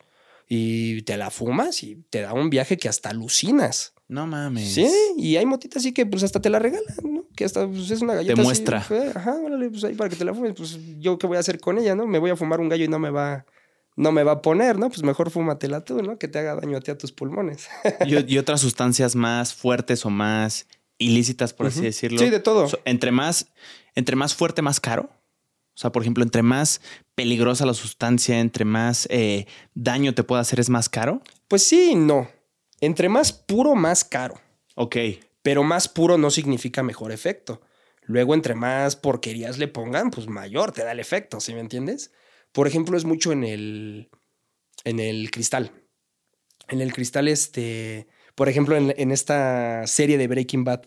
y 0.48 1.02
te 1.02 1.16
la 1.16 1.30
fumas 1.30 1.82
y 1.82 1.96
te 2.10 2.20
da 2.20 2.32
un 2.32 2.50
viaje 2.50 2.76
que 2.76 2.88
hasta 2.88 3.10
alucinas. 3.10 3.94
No 4.08 4.26
mames. 4.26 4.74
Sí, 4.74 4.90
y 5.16 5.36
hay 5.36 5.46
motitas 5.46 5.82
así 5.82 5.92
que 5.92 6.04
pues 6.04 6.24
hasta 6.24 6.40
te 6.40 6.50
la 6.50 6.58
regalan, 6.58 6.94
¿no? 7.04 7.26
Que 7.36 7.44
hasta 7.44 7.68
pues, 7.68 7.90
es 7.90 8.02
una 8.02 8.14
galleta. 8.14 8.34
Te 8.34 8.40
así, 8.40 8.46
muestra. 8.46 8.80
fea. 8.80 9.12
Ajá, 9.14 9.36
órale, 9.36 9.70
pues 9.70 9.84
ahí 9.84 9.94
para 9.94 10.10
que 10.10 10.16
te 10.16 10.24
la 10.24 10.34
fumes. 10.34 10.54
Pues 10.56 10.78
yo 10.98 11.16
qué 11.18 11.28
voy 11.28 11.36
a 11.36 11.40
hacer 11.40 11.60
con 11.60 11.78
ella, 11.78 11.94
¿no? 11.94 12.06
Me 12.06 12.18
voy 12.18 12.30
a 12.30 12.36
fumar 12.36 12.60
un 12.60 12.68
gallo 12.68 12.84
y 12.84 12.88
no 12.88 12.98
me 12.98 13.10
va, 13.10 13.46
no 13.94 14.10
me 14.10 14.24
va 14.24 14.32
a 14.32 14.42
poner, 14.42 14.78
¿no? 14.78 14.88
Pues 14.88 15.04
mejor 15.04 15.30
fúmatela 15.30 15.84
tú, 15.84 16.02
¿no? 16.02 16.18
Que 16.18 16.26
te 16.26 16.40
haga 16.40 16.56
daño 16.56 16.78
a 16.78 16.80
ti 16.80 16.90
a 16.90 16.98
tus 16.98 17.12
pulmones. 17.12 17.68
Y, 18.06 18.34
y 18.34 18.38
otras 18.38 18.60
sustancias 18.60 19.14
más 19.14 19.54
fuertes 19.54 20.04
o 20.04 20.10
más 20.10 20.66
ilícitas, 20.98 21.52
por 21.52 21.66
así 21.66 21.80
decirlo. 21.80 22.18
Sí, 22.18 22.30
de 22.30 22.40
todo. 22.40 22.68
Entre 22.84 23.12
más, 23.12 23.46
entre 23.94 24.16
más 24.16 24.34
fuerte, 24.34 24.62
más 24.62 24.80
caro. 24.80 25.10
O 25.74 25.78
sea, 25.80 25.92
por 25.92 26.02
ejemplo, 26.02 26.22
entre 26.22 26.42
más 26.42 26.80
peligrosa 27.14 27.64
la 27.64 27.74
sustancia, 27.74 28.40
entre 28.40 28.64
más 28.64 29.06
eh, 29.10 29.46
daño 29.74 30.14
te 30.14 30.24
puede 30.24 30.42
hacer, 30.42 30.60
es 30.60 30.68
más 30.68 30.88
caro. 30.88 31.22
Pues 31.48 31.66
sí 31.66 31.94
no. 31.94 32.28
Entre 32.80 33.08
más 33.08 33.32
puro, 33.32 33.74
más 33.74 34.04
caro. 34.04 34.40
Ok. 34.74 34.96
Pero 35.42 35.62
más 35.62 35.88
puro 35.88 36.18
no 36.18 36.30
significa 36.30 36.82
mejor 36.82 37.12
efecto. 37.12 37.62
Luego, 38.02 38.34
entre 38.34 38.54
más 38.54 38.96
porquerías 38.96 39.58
le 39.58 39.68
pongan, 39.68 40.10
pues 40.10 40.26
mayor 40.26 40.72
te 40.72 40.82
da 40.82 40.92
el 40.92 41.00
efecto, 41.00 41.40
¿sí 41.40 41.54
me 41.54 41.60
entiendes? 41.60 42.12
Por 42.52 42.66
ejemplo, 42.66 42.96
es 42.96 43.04
mucho 43.04 43.32
en 43.32 43.44
el, 43.44 44.10
en 44.84 44.98
el 44.98 45.30
cristal. 45.30 45.70
En 46.68 46.80
el 46.80 46.92
cristal, 46.92 47.28
este, 47.28 48.08
por 48.34 48.48
ejemplo, 48.48 48.76
en, 48.76 48.94
en 48.96 49.12
esta 49.12 49.86
serie 49.86 50.18
de 50.18 50.26
Breaking 50.26 50.64
Bad, 50.64 50.82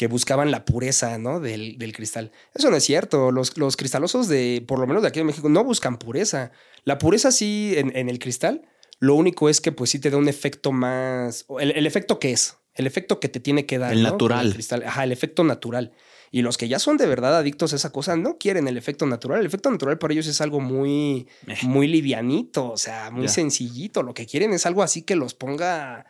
que 0.00 0.06
buscaban 0.06 0.50
la 0.50 0.64
pureza, 0.64 1.18
¿no? 1.18 1.40
Del, 1.40 1.76
del 1.76 1.92
cristal. 1.92 2.32
Eso 2.54 2.70
no 2.70 2.76
es 2.78 2.84
cierto. 2.84 3.30
Los, 3.32 3.58
los 3.58 3.76
cristalosos 3.76 4.28
de, 4.28 4.64
por 4.66 4.78
lo 4.78 4.86
menos 4.86 5.02
de 5.02 5.08
aquí 5.08 5.20
en 5.20 5.26
México, 5.26 5.50
no 5.50 5.62
buscan 5.62 5.98
pureza. 5.98 6.52
La 6.84 6.96
pureza 6.96 7.30
sí, 7.30 7.74
en, 7.76 7.94
en 7.94 8.08
el 8.08 8.18
cristal, 8.18 8.62
lo 8.98 9.14
único 9.14 9.50
es 9.50 9.60
que 9.60 9.72
pues 9.72 9.90
sí 9.90 9.98
te 9.98 10.08
da 10.08 10.16
un 10.16 10.26
efecto 10.26 10.72
más... 10.72 11.44
El, 11.60 11.72
el 11.72 11.86
efecto 11.86 12.18
que 12.18 12.32
es, 12.32 12.56
el 12.76 12.86
efecto 12.86 13.20
que 13.20 13.28
te 13.28 13.40
tiene 13.40 13.66
que 13.66 13.76
dar. 13.76 13.92
El 13.92 14.02
natural. 14.02 14.54
cristal. 14.54 14.84
Ajá, 14.86 15.04
el 15.04 15.12
efecto 15.12 15.44
natural. 15.44 15.92
Y 16.30 16.40
los 16.40 16.56
que 16.56 16.66
ya 16.66 16.78
son 16.78 16.96
de 16.96 17.04
verdad 17.04 17.36
adictos 17.36 17.74
a 17.74 17.76
esa 17.76 17.92
cosa 17.92 18.16
no 18.16 18.38
quieren 18.38 18.68
el 18.68 18.78
efecto 18.78 19.04
natural. 19.04 19.40
El 19.40 19.46
efecto 19.46 19.70
natural 19.70 19.98
para 19.98 20.14
ellos 20.14 20.28
es 20.28 20.40
algo 20.40 20.60
muy, 20.60 21.28
Eh. 21.46 21.56
muy 21.64 21.88
livianito, 21.88 22.70
o 22.70 22.78
sea, 22.78 23.10
muy 23.10 23.24
Ya. 23.24 23.28
sencillito. 23.28 24.02
Lo 24.02 24.14
que 24.14 24.24
quieren 24.24 24.54
es 24.54 24.64
algo 24.64 24.82
así 24.82 25.02
que 25.02 25.14
los 25.14 25.34
ponga 25.34 26.06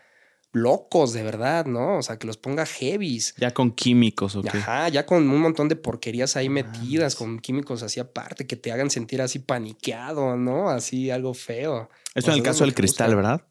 locos 0.52 1.12
de 1.12 1.22
verdad, 1.22 1.66
¿no? 1.66 1.98
O 1.98 2.02
sea, 2.02 2.18
que 2.18 2.26
los 2.26 2.36
ponga 2.36 2.66
heavies. 2.66 3.34
Ya 3.38 3.52
con 3.52 3.70
químicos, 3.70 4.34
ok. 4.36 4.54
Ajá, 4.54 4.88
ya 4.88 5.06
con 5.06 5.28
un 5.30 5.40
montón 5.40 5.68
de 5.68 5.76
porquerías 5.76 6.36
ahí 6.36 6.48
metidas, 6.48 7.14
con 7.14 7.38
químicos 7.38 7.82
así 7.82 8.00
aparte, 8.00 8.46
que 8.46 8.56
te 8.56 8.72
hagan 8.72 8.90
sentir 8.90 9.22
así 9.22 9.38
paniqueado, 9.38 10.36
¿no? 10.36 10.68
Así 10.70 11.10
algo 11.10 11.34
feo. 11.34 11.88
Esto 12.14 12.30
O 12.30 12.34
en 12.34 12.38
el 12.38 12.42
sea, 12.42 12.50
caso 12.52 12.64
del 12.64 12.74
cristal. 12.74 13.14
¿verdad? 13.14 13.46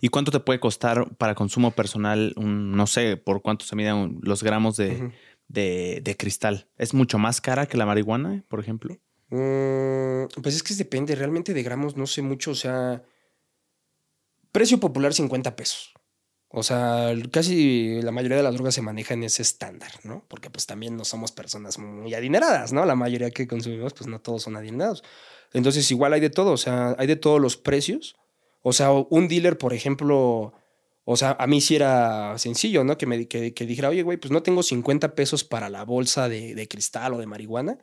¿Y 0.00 0.08
cuánto 0.08 0.30
te 0.30 0.40
puede 0.40 0.60
costar 0.60 1.16
para 1.16 1.34
consumo 1.34 1.72
personal, 1.72 2.32
un, 2.36 2.72
no 2.72 2.86
sé, 2.86 3.16
por 3.16 3.42
cuánto 3.42 3.64
se 3.64 3.74
miden 3.74 4.18
los 4.22 4.42
gramos 4.42 4.76
de- 4.76 5.10
de 5.48 6.16
cristal? 6.16 6.68
¿Es 6.78 6.94
mucho 6.94 7.18
más 7.18 7.40
cara 7.40 7.66
que 7.66 7.76
la 7.76 7.86
marihuana, 7.86 8.44
por 8.48 8.60
ejemplo? 8.60 8.96
Mm, 9.30 10.26
pues 10.40 10.54
es 10.54 10.62
que 10.62 10.74
depende, 10.74 11.16
realmente 11.16 11.52
de 11.52 11.62
gramos 11.64 11.96
no 11.96 12.06
sé 12.06 12.22
mucho, 12.22 12.52
o 12.52 12.54
sea, 12.54 13.02
precio 14.52 14.78
popular 14.78 15.12
50 15.12 15.56
pesos. 15.56 15.92
O 16.48 16.62
sea, 16.62 17.12
casi 17.32 18.00
la 18.02 18.12
mayoría 18.12 18.36
de 18.36 18.42
las 18.42 18.54
drogas 18.54 18.74
se 18.74 18.82
maneja 18.82 19.14
en 19.14 19.24
ese 19.24 19.42
estándar, 19.42 19.90
¿no? 20.04 20.24
Porque 20.28 20.48
pues 20.48 20.66
también 20.66 20.96
no 20.96 21.04
somos 21.04 21.32
personas 21.32 21.78
muy 21.78 22.14
adineradas, 22.14 22.72
¿no? 22.72 22.86
La 22.86 22.94
mayoría 22.94 23.30
que 23.30 23.48
consumimos, 23.48 23.94
pues 23.94 24.06
no 24.08 24.20
todos 24.20 24.42
son 24.42 24.56
adinerados. 24.56 25.02
Entonces 25.52 25.90
igual 25.90 26.12
hay 26.12 26.20
de 26.20 26.30
todo, 26.30 26.52
o 26.52 26.56
sea, 26.56 26.94
hay 26.98 27.06
de 27.06 27.16
todos 27.16 27.40
los 27.40 27.56
precios. 27.56 28.16
O 28.62 28.72
sea, 28.72 28.90
un 28.90 29.28
dealer, 29.28 29.58
por 29.58 29.72
ejemplo, 29.74 30.54
o 31.04 31.16
sea, 31.16 31.36
a 31.38 31.46
mí 31.46 31.60
sí 31.60 31.76
era 31.76 32.36
sencillo, 32.38 32.84
¿no? 32.84 32.98
Que 32.98 33.06
me 33.06 33.26
que, 33.28 33.54
que 33.54 33.66
dijera, 33.66 33.88
oye, 33.88 34.02
güey, 34.02 34.16
pues 34.16 34.30
no 34.30 34.42
tengo 34.42 34.62
50 34.62 35.14
pesos 35.14 35.44
para 35.44 35.68
la 35.68 35.84
bolsa 35.84 36.28
de, 36.28 36.54
de 36.54 36.68
cristal 36.68 37.14
o 37.14 37.18
de 37.18 37.26
marihuana. 37.26 37.78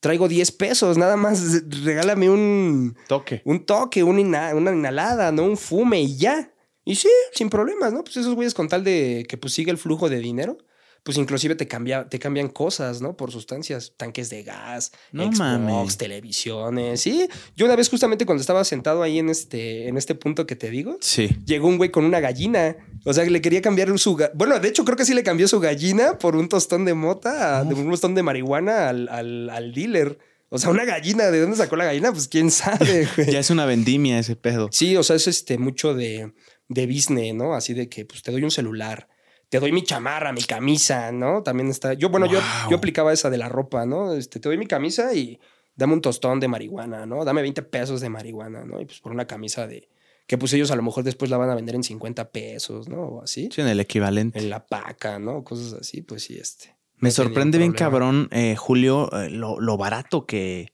Traigo 0.00 0.28
10 0.28 0.52
pesos, 0.52 0.98
nada 0.98 1.16
más 1.16 1.62
regálame 1.84 2.28
un, 2.28 2.96
Toque. 3.06 3.42
un 3.44 3.64
toque, 3.64 4.02
una, 4.02 4.54
una 4.54 4.72
inhalada, 4.72 5.30
¿no? 5.30 5.44
Un 5.44 5.56
fume 5.56 6.00
y 6.00 6.16
ya. 6.16 6.51
Y 6.84 6.96
sí, 6.96 7.08
sin 7.34 7.48
problemas, 7.50 7.92
¿no? 7.92 8.02
Pues 8.04 8.16
esos 8.16 8.34
güeyes 8.34 8.54
con 8.54 8.68
tal 8.68 8.82
de 8.84 9.24
que 9.28 9.36
pues 9.36 9.52
siga 9.54 9.70
el 9.70 9.78
flujo 9.78 10.08
de 10.08 10.18
dinero, 10.18 10.58
pues 11.04 11.16
inclusive 11.18 11.54
te, 11.56 11.66
cambia, 11.66 12.08
te 12.08 12.18
cambian 12.20 12.48
cosas, 12.48 13.00
¿no? 13.02 13.16
Por 13.16 13.32
sustancias, 13.32 13.92
tanques 13.96 14.30
de 14.30 14.44
gas, 14.44 14.92
No 15.10 15.24
Xbox, 15.24 15.38
mames. 15.38 15.96
televisiones. 15.96 17.00
Sí, 17.00 17.28
yo 17.56 17.66
una 17.66 17.76
vez 17.76 17.88
justamente 17.88 18.24
cuando 18.26 18.40
estaba 18.40 18.64
sentado 18.64 19.02
ahí 19.02 19.18
en 19.18 19.28
este, 19.28 19.88
en 19.88 19.96
este 19.96 20.14
punto 20.14 20.46
que 20.46 20.56
te 20.56 20.70
digo, 20.70 20.98
Sí. 21.00 21.28
llegó 21.44 21.68
un 21.68 21.76
güey 21.78 21.90
con 21.90 22.04
una 22.04 22.20
gallina. 22.20 22.76
O 23.04 23.12
sea, 23.12 23.24
que 23.24 23.30
le 23.30 23.40
quería 23.40 23.60
cambiar 23.62 23.96
su... 23.98 24.16
Bueno, 24.34 24.58
de 24.60 24.68
hecho 24.68 24.84
creo 24.84 24.96
que 24.96 25.04
sí 25.04 25.12
le 25.14 25.24
cambió 25.24 25.48
su 25.48 25.58
gallina 25.60 26.18
por 26.18 26.36
un 26.36 26.48
tostón 26.48 26.84
de 26.84 26.94
mota, 26.94 27.64
de 27.64 27.74
un 27.74 27.90
tostón 27.90 28.14
de 28.14 28.22
marihuana 28.22 28.88
al, 28.88 29.08
al, 29.08 29.50
al 29.50 29.72
dealer. 29.74 30.18
O 30.50 30.58
sea, 30.58 30.70
una 30.70 30.84
gallina, 30.84 31.30
¿de 31.30 31.40
dónde 31.40 31.56
sacó 31.56 31.76
la 31.76 31.84
gallina? 31.86 32.12
Pues 32.12 32.28
quién 32.28 32.50
sabe, 32.50 33.08
güey. 33.16 33.32
Ya 33.32 33.40
es 33.40 33.50
una 33.50 33.64
vendimia 33.66 34.18
ese 34.18 34.36
pedo. 34.36 34.68
Sí, 34.70 34.96
o 34.96 35.02
sea, 35.02 35.16
es 35.16 35.26
este 35.26 35.56
mucho 35.58 35.94
de, 35.94 36.32
de 36.72 36.86
business, 36.86 37.34
¿no? 37.34 37.54
Así 37.54 37.74
de 37.74 37.88
que 37.88 38.04
pues 38.04 38.22
te 38.22 38.30
doy 38.32 38.42
un 38.42 38.50
celular, 38.50 39.08
te 39.48 39.60
doy 39.60 39.72
mi 39.72 39.82
chamarra, 39.82 40.32
mi 40.32 40.42
camisa, 40.42 41.12
¿no? 41.12 41.42
También 41.42 41.68
está. 41.68 41.92
Yo, 41.94 42.08
bueno, 42.08 42.26
yo, 42.26 42.38
Wow. 42.40 42.70
yo 42.70 42.76
aplicaba 42.76 43.12
esa 43.12 43.30
de 43.30 43.38
la 43.38 43.48
ropa, 43.48 43.84
¿no? 43.86 44.14
Este, 44.14 44.40
te 44.40 44.48
doy 44.48 44.56
mi 44.58 44.66
camisa 44.66 45.14
y 45.14 45.38
dame 45.76 45.92
un 45.94 46.00
tostón 46.00 46.40
de 46.40 46.48
marihuana, 46.48 47.06
¿no? 47.06 47.24
Dame 47.24 47.42
20 47.42 47.62
pesos 47.62 48.00
de 48.00 48.08
marihuana, 48.08 48.64
¿no? 48.64 48.80
Y 48.80 48.86
pues 48.86 49.00
por 49.00 49.12
una 49.12 49.26
camisa 49.26 49.66
de. 49.66 49.88
Que 50.26 50.38
pues 50.38 50.52
ellos 50.54 50.70
a 50.70 50.76
lo 50.76 50.82
mejor 50.82 51.04
después 51.04 51.30
la 51.30 51.36
van 51.36 51.50
a 51.50 51.54
vender 51.54 51.74
en 51.74 51.82
50 51.82 52.30
pesos, 52.30 52.88
¿no? 52.88 53.02
O 53.02 53.22
así. 53.22 53.48
Sí, 53.52 53.60
en 53.60 53.68
el 53.68 53.80
equivalente. 53.80 54.38
En 54.38 54.48
la 54.50 54.64
paca, 54.66 55.18
¿no? 55.18 55.44
Cosas 55.44 55.74
así, 55.80 56.00
pues 56.02 56.22
sí, 56.22 56.38
este. 56.38 56.74
Me 56.96 57.10
sorprende 57.10 57.58
bien 57.58 57.72
cabrón, 57.72 58.28
eh, 58.30 58.54
Julio, 58.56 59.10
eh, 59.12 59.28
lo, 59.28 59.58
lo 59.60 59.76
barato 59.76 60.24
que, 60.24 60.72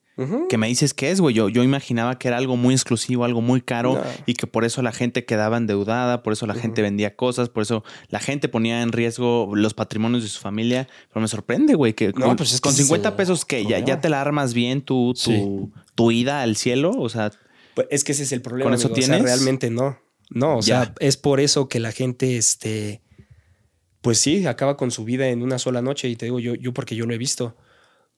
Que 0.49 0.59
me 0.59 0.67
dices 0.67 0.95
que 0.95 1.11
es, 1.13 1.21
güey. 1.21 1.33
Yo, 1.35 1.49
yo 1.49 1.63
imaginaba 1.63 2.19
que 2.19 2.27
era 2.27 2.37
algo 2.39 2.57
muy 2.57 2.75
exclusivo, 2.75 3.25
algo 3.25 3.41
muy 3.41 3.61
caro 3.61 3.95
No. 3.95 4.03
y 4.27 4.35
que 4.35 4.49
por 4.49 4.65
eso 4.65 4.83
la 4.83 4.91
gente 4.91 5.25
quedaba 5.25 5.57
endeudada, 5.57 6.25
por 6.25 6.33
eso 6.33 6.45
la 6.47 6.55
gente 6.55 6.83
vendía 6.83 7.15
cosas, 7.15 7.49
por 7.49 7.63
eso 7.63 7.85
la 8.09 8.19
gente 8.19 8.49
ponía 8.49 8.83
en 8.83 8.91
riesgo 8.91 9.51
los 9.55 9.75
patrimonios 9.75 10.25
de 10.25 10.29
su 10.29 10.41
familia. 10.41 10.89
Pero 11.09 11.21
me 11.21 11.29
sorprende, 11.29 11.75
güey, 11.75 11.93
que 11.95 12.09
No, 12.09 12.27
con, 12.27 12.37
pues 12.37 12.53
es 12.53 12.61
que 12.61 12.65
con 12.65 12.73
ese 12.73 12.83
es 12.83 12.89
50 12.89 13.09
el 13.11 13.15
pesos 13.15 13.45
que 13.45 13.65
ya, 13.65 13.79
ya 13.79 14.01
te 14.01 14.09
la 14.09 14.21
armas 14.21 14.55
bien 14.55 14.83
tu, 14.83 15.15
tu, 15.15 15.21
Sí. 15.21 15.81
tu 15.95 16.11
ida 16.11 16.43
al 16.43 16.57
cielo. 16.57 16.91
O 16.99 17.09
sea, 17.09 17.31
Pues 17.75 17.87
es 17.91 18.03
que 18.03 18.11
ese 18.11 18.25
es 18.25 18.33
el 18.33 18.43
problema. 18.43 18.71
¿Con 18.71 18.75
eso 18.75 18.89
amigo. 18.89 18.99
O 19.01 19.03
sea, 19.03 19.15
tienes? 19.17 19.31
realmente 19.33 19.71
no. 19.71 19.99
No, 20.31 20.57
o 20.57 20.61
Ya. 20.63 20.85
sea, 20.85 20.95
es 20.99 21.17
por 21.17 21.39
eso 21.39 21.69
que 21.69 21.79
la 21.79 21.93
gente, 21.93 22.37
este, 22.37 23.03
pues 24.01 24.19
sí, 24.19 24.47
acaba 24.49 24.77
con 24.77 24.91
su 24.91 25.05
vida 25.05 25.29
en 25.29 25.43
una 25.43 25.59
sola 25.61 25.81
noche. 25.81 26.09
Y 26.09 26.17
te 26.17 26.27
digo 26.27 26.41
yo, 26.41 26.55
yo 26.57 26.73
porque 26.75 26.97
yo 26.97 27.07
lo 27.07 27.15
he 27.15 27.19
visto. 27.19 27.57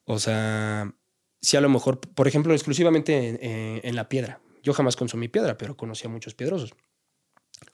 O 0.07 0.19
sea, 0.19 0.95
sí 1.41 1.57
a 1.57 1.61
lo 1.61 1.69
mejor, 1.69 2.01
por 2.01 2.29
ejemplo, 2.29 2.53
exclusivamente 2.53 3.81
en, 3.87 3.97
la 3.97 4.09
piedra. 4.09 4.41
Yo 4.63 4.73
jamás 4.75 4.97
consumí 4.97 5.29
piedra, 5.29 5.57
pero 5.57 5.77
conocí 5.77 6.07
a 6.07 6.11
muchos 6.11 6.35
piedrosos. 6.35 6.75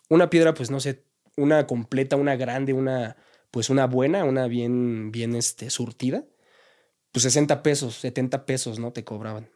Una 0.09 0.31
piedra, 0.31 0.55
pues 0.55 0.71
no 0.71 0.81
sé, 0.81 1.05
una 1.37 1.67
completa, 1.67 2.17
una 2.17 2.37
grande, 2.37 2.73
una, 2.73 3.17
pues 3.51 3.71
una 3.71 3.87
buena, 3.87 4.25
una 4.25 4.47
bien, 4.47 5.11
bien, 5.11 5.35
este, 5.35 5.71
surtida. 5.71 6.25
Pues 7.13 7.25
60 7.25 7.63
pesos, 7.63 7.97
70 7.97 8.47
pesos, 8.47 8.79
¿no? 8.79 8.93
Te 8.93 9.05
cobraban. 9.05 9.51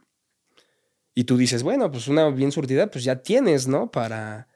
Y 1.14 1.24
tú 1.24 1.36
dices, 1.36 1.62
bueno, 1.62 1.90
pues 1.90 2.08
una 2.08 2.28
bien 2.30 2.52
surtida, 2.52 2.90
pues 2.90 3.04
ya 3.04 3.22
tienes, 3.22 3.68
¿no? 3.68 3.90
Para, 3.90 4.48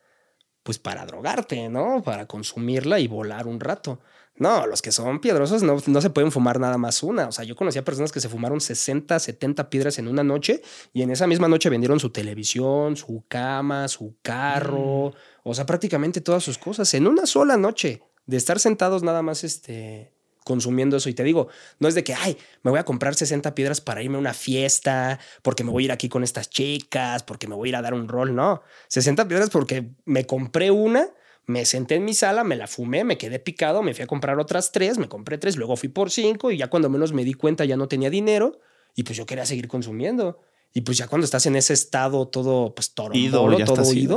pues 0.63 0.79
para 0.79 1.05
drogarte, 1.05 1.69
¿no? 1.69 2.03
Para 2.03 2.27
consumirla 2.27 2.99
y 2.99 3.07
volar 3.07 3.47
un 3.47 3.61
rato. 3.61 4.01
No, 4.37 4.67
los 4.67 4.83
que 4.83 4.91
son 4.91 5.21
piedrosos 5.21 5.63
no, 5.63 5.77
no 5.87 6.01
se 6.01 6.11
pueden 6.11 6.33
fumar 6.33 6.59
nada 6.59 6.77
más 6.77 7.03
una. 7.03 7.29
O 7.29 7.33
sea, 7.33 7.45
yo 7.45 7.55
conocía 7.55 7.85
personas 7.85 8.11
que 8.11 8.21
se 8.21 8.29
fumaron 8.29 8.61
60, 8.61 9.19
70 9.19 9.71
piedras 9.71 9.99
en 9.99 10.09
una 10.09 10.25
noche 10.25 10.61
y 10.93 11.03
en 11.03 11.11
esa 11.11 11.27
misma 11.27 11.47
noche 11.47 11.71
vendieron 11.71 12.01
su 12.01 12.11
televisión, 12.11 12.97
su 12.97 13.25
cama, 13.29 13.87
su 13.87 14.17
carro, 14.23 15.13
o 15.45 15.55
sea, 15.55 15.67
prácticamente 15.67 16.21
todas 16.21 16.43
sus 16.43 16.59
cosas 16.59 16.93
en 16.95 17.07
una 17.07 17.27
sola 17.27 17.57
noche 17.57 18.03
de 18.27 18.37
estar 18.37 18.59
sentados 18.59 19.03
nada 19.03 19.23
más, 19.23 19.45
este, 19.45 20.13
consumiendo 20.45 20.97
eso. 20.97 21.09
Y 21.09 21.15
te 21.15 21.25
digo, 21.25 21.49
no 21.79 21.89
es 21.89 21.95
de 21.95 22.05
que, 22.05 22.15
ay, 22.15 22.37
me 22.63 22.71
voy 22.71 22.79
a 22.79 22.85
comprar 22.85 23.15
60 23.15 23.55
piedras 23.55 23.81
para 23.81 24.03
irme 24.03 24.17
a 24.17 24.21
una 24.21 24.35
fiesta, 24.35 25.19
porque 25.43 25.65
me 25.65 25.71
voy 25.71 25.85
a 25.85 25.87
ir 25.87 25.93
aquí 25.93 26.09
con 26.09 26.23
estas 26.23 26.51
chicas, 26.51 27.23
porque 27.23 27.49
me 27.49 27.55
voy 27.55 27.69
a 27.69 27.71
ir 27.71 27.77
a 27.77 27.83
dar 27.83 27.95
un 27.95 28.09
rol. 28.09 28.35
No, 28.35 28.63
60 28.89 29.27
piedras 29.27 29.51
porque 29.51 29.91
me 30.05 30.27
compré 30.27 30.71
una, 30.71 31.09
me 31.47 31.65
senté 31.65 31.97
en 31.97 32.05
mi 32.05 32.15
sala, 32.15 32.45
me 32.45 32.57
la 32.57 32.67
fumé, 32.67 33.05
me 33.05 33.19
quedé 33.19 33.39
picado, 33.39 33.83
me 33.83 33.95
fui 33.95 34.05
a 34.05 34.07
comprar 34.07 34.39
otras 34.39 34.73
tres, 34.73 34.99
me 34.99 35.09
compré 35.09 35.39
tres, 35.39 35.57
luego 35.57 35.77
fui 35.77 35.89
por 35.89 36.11
cinco 36.11 36.51
y 36.51 36.57
ya 36.57 36.69
cuando 36.69 36.89
menos 36.89 37.13
me 37.13 37.25
di 37.25 37.35
cuenta 37.35 37.65
ya 37.65 37.77
no 37.77 37.89
tenía 37.89 38.11
dinero 38.11 38.61
y 38.95 39.03
pues 39.03 39.17
yo 39.17 39.27
quería 39.27 39.47
seguir 39.47 39.69
consumiendo. 39.69 40.41
Y 40.77 40.81
pues 40.81 40.99
ya 40.99 41.07
cuando 41.07 41.25
estás 41.25 41.47
en 41.47 41.55
ese 41.55 41.73
estado 41.73 42.27
todo, 42.27 42.75
pues 42.75 42.95
todo, 42.95 43.11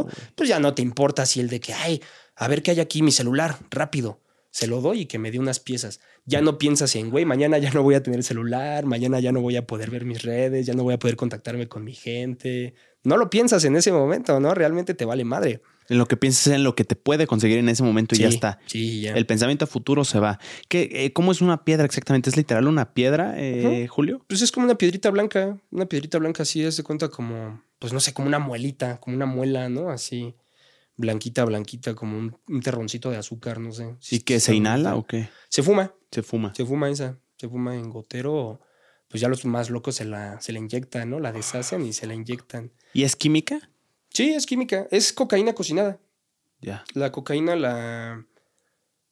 güey. 0.01 0.15
pues 0.34 0.49
ya 0.49 0.59
no 0.59 0.73
te 0.73 0.82
importa 0.82 1.25
si 1.28 1.39
el 1.39 1.49
de 1.49 1.59
que, 1.59 1.73
ay, 1.73 2.01
a 2.36 2.47
ver 2.47 2.63
qué 2.63 2.71
hay 2.71 2.80
aquí, 2.80 3.03
mi 3.03 3.11
celular, 3.11 3.57
rápido. 3.69 4.21
Se 4.49 4.65
lo 4.65 4.82
doy 4.82 5.01
y 5.01 5.05
que 5.05 5.19
me 5.19 5.30
dé 5.30 5.38
unas 5.38 5.59
piezas. 5.59 5.99
Ya 6.25 6.41
no 6.41 6.57
piensas 6.57 6.95
en, 6.95 7.11
güey, 7.11 7.25
mañana 7.25 7.59
ya 7.59 7.69
no 7.71 7.84
voy 7.84 7.93
a 7.93 8.01
tener 8.01 8.23
celular, 8.23 8.86
mañana 8.88 9.19
ya 9.19 9.32
no 9.32 9.41
voy 9.41 9.55
a 9.55 9.67
poder 9.67 9.91
ver 9.91 10.03
mis 10.05 10.23
redes, 10.23 10.65
ya 10.65 10.73
no 10.73 10.82
voy 10.82 10.95
a 10.95 10.99
poder 10.99 11.15
contactarme 11.15 11.67
con 11.67 11.84
mi 11.84 11.93
gente. 11.93 12.73
No 13.03 13.17
lo 13.17 13.30
piensas 13.30 13.63
en 13.65 13.75
ese 13.75 13.91
momento, 13.91 14.39
¿no? 14.39 14.55
Realmente 14.55 14.95
te 14.95 15.05
vale 15.05 15.25
madre. 15.25 15.61
En 15.89 15.97
lo 15.97 16.05
que 16.05 16.17
piensas 16.17 16.47
en 16.53 16.63
lo 16.63 16.75
que 16.75 16.83
te 16.83 16.95
puede 16.95 17.27
conseguir 17.27 17.57
en 17.59 17.69
ese 17.69 17.81
momento 17.83 18.13
y 18.15 18.19
ya 18.19 18.27
está. 18.27 18.59
Sí, 18.65 19.01
ya. 19.01 19.13
El 19.15 19.25
pensamiento 19.25 19.65
a 19.65 19.67
futuro 19.67 20.03
se 20.03 20.19
va. 20.19 20.38
¿Qué, 20.67 20.89
eh, 20.91 21.13
¿Cómo 21.13 21.31
es 21.31 21.41
una 21.41 21.63
piedra 21.63 21.85
exactamente? 21.85 22.29
¿Es 22.29 22.35
literal 22.38 22.67
una 22.67 22.93
piedra, 22.93 23.35
eh, 23.38 23.88
Julio? 23.88 24.25
Pues 24.27 24.41
es 24.41 24.51
como 24.51 24.65
una 24.65 24.77
piedrita 24.77 25.09
blanca, 25.11 25.57
una 25.71 25.85
piedrita 25.85 26.17
blanca 26.17 26.43
así, 26.43 26.61
es 26.63 26.75
de 26.77 26.83
cuenta 26.83 27.07
como, 27.09 27.63
pues 27.79 27.93
no 27.93 27.99
sé, 28.01 28.13
como 28.13 28.27
una 28.27 28.39
muelita, 28.39 28.99
como 28.99 29.15
una 29.15 29.25
muela, 29.25 29.69
¿no? 29.69 29.89
Así, 29.89 30.35
blanquita, 30.97 31.45
blanquita, 31.45 31.95
como 31.95 32.17
un, 32.17 32.38
un 32.47 32.61
terroncito 32.61 33.09
de 33.09 33.17
azúcar, 33.17 33.59
no 33.59 33.71
sé. 33.71 33.95
¿Y 34.11 34.19
que 34.19 34.39
se 34.39 34.55
inhala 34.55 34.95
o 34.95 35.05
qué? 35.05 35.29
Se 35.49 35.63
fuma, 35.63 35.93
Se 36.11 36.21
fuma. 36.23 36.53
se 36.53 36.65
fuma 36.65 36.89
esa, 36.89 37.17
se 37.38 37.47
fuma 37.47 37.75
en 37.75 37.89
gotero, 37.89 38.59
pues 39.07 39.21
ya 39.21 39.29
los 39.29 39.45
más 39.45 39.69
locos 39.69 39.95
se 39.95 40.05
la, 40.05 40.41
se 40.41 40.51
la 40.51 40.59
inyectan, 40.59 41.09
¿no? 41.09 41.19
La 41.21 41.31
deshacen 41.31 41.85
y 41.85 41.93
se 41.93 42.07
la 42.07 42.13
inyectan. 42.13 42.73
¿Y 42.93 43.03
es 43.03 43.15
química? 43.15 43.69
Sí, 44.18 44.34
es 44.34 44.47
química, 44.47 44.88
es 44.89 45.13
cocaína 45.13 45.53
cocinada. 45.53 45.99
Ya. 46.59 46.84
La 46.95 47.11
cocaína 47.11 47.55
la, 47.55 48.26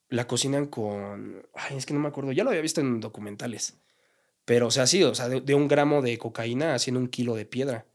la 0.09 0.25
cocinan 0.27 0.65
con. 0.65 1.45
Ay, 1.53 1.77
es 1.77 1.85
que 1.85 1.93
no 1.93 1.99
me 1.99 2.07
acuerdo. 2.07 2.31
Ya 2.31 2.43
lo 2.43 2.49
había 2.49 2.61
visto 2.63 2.81
en 2.81 2.99
documentales. 2.99 3.77
Pero, 4.45 4.65
o 4.67 4.71
sea, 4.71 4.87
sí, 4.87 5.03
o 5.03 5.13
sea, 5.13 5.29
de, 5.29 5.41
de 5.41 5.53
un 5.53 5.67
gramo 5.67 6.01
de 6.01 6.17
cocaína 6.17 6.73
haciendo 6.73 6.99
un 6.99 7.07
kilo 7.07 7.35
de 7.35 7.45
piedra. 7.45 7.85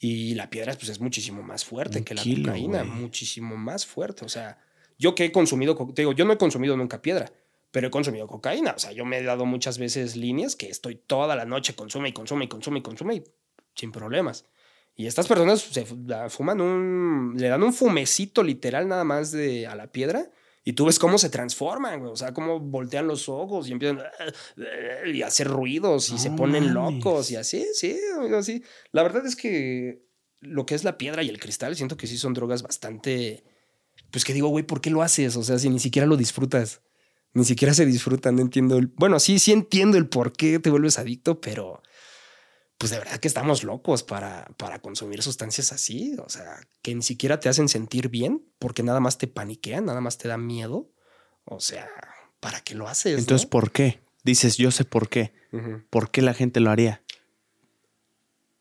Y 0.00 0.34
la 0.34 0.50
piedra 0.50 0.74
pues, 0.74 0.88
es 0.88 1.00
muchísimo 1.00 1.42
más 1.44 1.64
fuerte 1.64 1.98
Un 1.98 2.04
que 2.04 2.14
la 2.16 2.22
kilo, 2.22 2.46
cocaína. 2.46 2.82
Muchísimo 2.82 3.56
más 3.56 3.86
fuerte. 3.86 4.24
O 4.24 4.28
sea, 4.28 4.58
yo 4.98 5.14
que 5.14 5.26
he 5.26 5.32
consumido. 5.32 5.76
co- 5.76 5.92
Te 5.94 6.02
digo, 6.02 6.12
yo 6.12 6.24
no 6.24 6.32
he 6.32 6.38
consumido 6.38 6.76
nunca 6.76 7.00
piedra, 7.02 7.30
pero 7.70 7.86
he 7.86 7.90
consumido 7.92 8.26
cocaína. 8.26 8.72
O 8.76 8.78
sea, 8.80 8.90
yo 8.90 9.04
me 9.04 9.18
he 9.18 9.22
dado 9.22 9.46
muchas 9.46 9.78
veces 9.78 10.16
líneas 10.16 10.56
que 10.56 10.68
estoy 10.70 10.96
toda 10.96 11.36
la 11.36 11.44
noche 11.44 11.76
consume 11.76 12.08
y 12.08 12.12
consume 12.12 12.46
y 12.46 12.48
consume 12.48 12.78
y 12.80 12.82
consume 12.82 13.14
y 13.14 13.24
sin 13.76 13.92
problemas. 13.92 14.44
Y 14.98 15.06
estas 15.06 15.26
personas 15.28 15.60
se 15.60 15.86
fuman 16.28 16.60
un. 16.60 17.34
le 17.38 17.48
dan 17.48 17.62
un 17.62 17.72
fumecito 17.72 18.42
literal 18.42 18.86
nada 18.88 19.04
más 19.04 19.30
de, 19.30 19.66
a 19.66 19.74
la 19.74 19.90
piedra. 19.92 20.30
Y 20.64 20.72
tú 20.74 20.84
ves 20.84 20.98
cómo 20.98 21.16
se 21.16 21.30
transforman, 21.30 22.00
güey. 22.00 22.12
O 22.12 22.16
sea, 22.16 22.34
cómo 22.34 22.58
voltean 22.60 23.06
los 23.06 23.28
ojos 23.30 23.68
y 23.68 23.72
empiezan 23.72 24.00
y 25.14 25.22
a 25.22 25.28
hacer 25.28 25.46
ruidos 25.48 26.10
y 26.10 26.12
No 26.14 26.18
se 26.18 26.30
ponen 26.32 26.74
mames. 26.74 26.74
locos 27.04 27.30
y 27.30 27.36
así, 27.36 27.64
sí, 27.72 27.96
amigo, 28.18 28.42
sí. 28.42 28.62
La 28.92 29.02
verdad 29.04 29.24
es 29.24 29.36
que 29.36 30.02
lo 30.40 30.66
que 30.66 30.74
es 30.74 30.84
la 30.84 30.98
piedra 30.98 31.22
y 31.22 31.28
el 31.28 31.38
cristal, 31.38 31.74
siento 31.76 31.96
que 31.96 32.06
sí 32.08 32.18
son 32.18 32.34
drogas 32.34 32.62
bastante. 32.62 33.44
Pues 34.10 34.24
que 34.24 34.32
digo, 34.34 34.48
güey, 34.48 34.64
¿por 34.66 34.80
qué 34.80 34.90
lo 34.90 35.02
haces? 35.02 35.36
O 35.36 35.42
sea, 35.42 35.58
si 35.58 35.70
ni 35.70 35.78
siquiera 35.78 36.06
lo 36.06 36.16
disfrutas. 36.16 36.82
Ni 37.34 37.44
siquiera 37.44 37.72
se 37.72 37.86
disfruta, 37.86 38.32
no 38.32 38.40
entiendo. 38.42 38.78
el- 38.78 38.88
Bueno, 38.96 39.20
sí, 39.20 39.38
sí 39.38 39.52
entiendo 39.52 39.96
el 39.96 40.08
por 40.08 40.32
qué 40.32 40.58
te 40.58 40.70
vuelves 40.70 40.98
adicto, 40.98 41.40
pero 41.40 41.82
pues 42.78 42.92
de 42.92 42.98
verdad 42.98 43.18
que 43.18 43.26
estamos 43.26 43.64
locos 43.64 44.04
para, 44.04 44.46
para 44.56 44.78
consumir 44.78 45.20
sustancias 45.22 45.72
así. 45.72 46.16
O 46.24 46.28
sea, 46.28 46.60
que 46.80 46.94
ni 46.94 47.02
siquiera 47.02 47.40
te 47.40 47.48
hacen 47.48 47.68
sentir 47.68 48.08
bien 48.08 48.46
porque 48.60 48.84
nada 48.84 49.00
más 49.00 49.18
te 49.18 49.26
paniquean, 49.26 49.84
nada 49.84 50.00
más 50.00 50.16
te 50.16 50.28
da 50.28 50.38
miedo. 50.38 50.88
O 51.44 51.58
sea, 51.58 51.88
¿para 52.38 52.60
qué 52.60 52.76
lo 52.76 52.86
haces? 52.86 53.18
Entonces, 53.18 53.46
no? 53.46 53.50
¿por 53.50 53.72
qué? 53.72 54.00
Dices, 54.22 54.56
yo 54.56 54.70
sé 54.70 54.84
por 54.84 55.08
qué. 55.08 55.32
¿Por 55.90 56.10
qué 56.10 56.22
la 56.22 56.34
gente 56.34 56.60
lo 56.60 56.70
haría? 56.70 57.02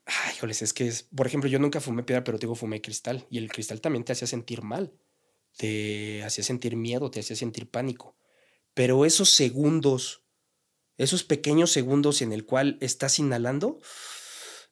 Ay, 0.05 0.35
híjoles, 0.35 0.61
es 0.61 0.73
que, 0.73 0.87
es, 0.87 1.03
por 1.03 1.27
ejemplo, 1.27 1.49
yo 1.49 1.59
nunca 1.59 1.81
fumé 1.81 2.01
piedra, 2.03 2.23
pero 2.23 2.39
te 2.39 2.45
digo, 2.45 2.55
fumé 2.55 2.81
cristal. 2.81 3.27
Y 3.29 3.37
el 3.37 3.51
cristal 3.51 3.81
también 3.81 4.03
te 4.03 4.13
hacía 4.13 4.27
sentir 4.27 4.63
mal. 4.63 4.93
Te 5.57 6.23
hacía 6.23 6.43
sentir 6.43 6.75
miedo, 6.75 7.11
te 7.11 7.19
hacía 7.19 7.35
sentir 7.35 7.69
pánico. 7.69 8.15
Pero 8.73 9.05
esos 9.05 9.29
segundos, 9.29 10.23
esos 10.97 11.23
pequeños 11.23 11.71
segundos 11.71 12.21
en 12.21 12.33
el 12.33 12.45
cual 12.45 12.77
estás 12.81 13.19
inhalando, 13.19 13.79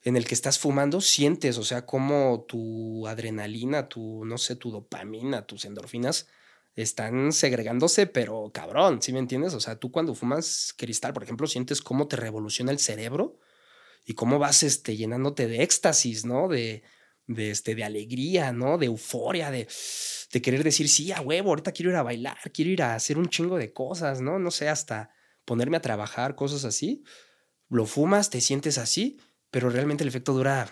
en 0.03 0.17
el 0.17 0.25
que 0.25 0.35
estás 0.35 0.59
fumando, 0.59 1.01
sientes, 1.01 1.57
o 1.57 1.63
sea, 1.63 1.85
como 1.85 2.45
tu 2.47 3.07
adrenalina, 3.07 3.89
tu, 3.89 4.25
no 4.25 4.37
sé, 4.37 4.55
tu 4.55 4.71
dopamina, 4.71 5.45
tus 5.45 5.65
endorfinas 5.65 6.27
están 6.75 7.31
segregándose, 7.31 8.05
pero 8.05 8.51
cabrón, 8.53 9.01
¿sí 9.01 9.13
me 9.13 9.19
entiendes? 9.19 9.53
O 9.53 9.59
sea, 9.59 9.77
tú 9.77 9.91
cuando 9.91 10.13
fumas 10.13 10.73
cristal, 10.77 11.13
por 11.13 11.23
ejemplo, 11.23 11.47
sientes 11.47 11.81
cómo 11.81 12.07
te 12.07 12.17
revoluciona 12.17 12.71
el 12.71 12.79
cerebro 12.79 13.39
y 14.05 14.13
cómo 14.13 14.39
vas 14.39 14.61
este, 14.61 14.95
llenándote 14.95 15.47
de 15.47 15.63
éxtasis, 15.63 16.25
¿no? 16.25 16.49
De, 16.49 16.83
de, 17.27 17.51
este, 17.51 17.75
de 17.75 17.83
alegría, 17.83 18.51
¿no? 18.51 18.77
De 18.77 18.87
euforia, 18.87 19.51
de, 19.51 19.67
de 20.31 20.41
querer 20.41 20.63
decir, 20.63 20.89
sí, 20.89 21.11
a 21.11 21.21
huevo, 21.21 21.49
ahorita 21.49 21.71
quiero 21.71 21.91
ir 21.91 21.97
a 21.97 22.03
bailar, 22.03 22.37
quiero 22.53 22.71
ir 22.71 22.83
a 22.83 22.95
hacer 22.95 23.17
un 23.17 23.29
chingo 23.29 23.57
de 23.57 23.73
cosas, 23.73 24.21
¿no? 24.21 24.37
No 24.37 24.51
sé, 24.51 24.67
hasta 24.67 25.09
ponerme 25.45 25.77
a 25.77 25.81
trabajar, 25.81 26.35
cosas 26.35 26.65
así. 26.65 27.03
Lo 27.69 27.85
fumas, 27.85 28.29
te 28.29 28.41
sientes 28.41 28.77
así, 28.77 29.19
pero 29.51 29.69
realmente 29.69 30.03
el 30.03 30.09
efecto 30.09 30.33
dura 30.33 30.69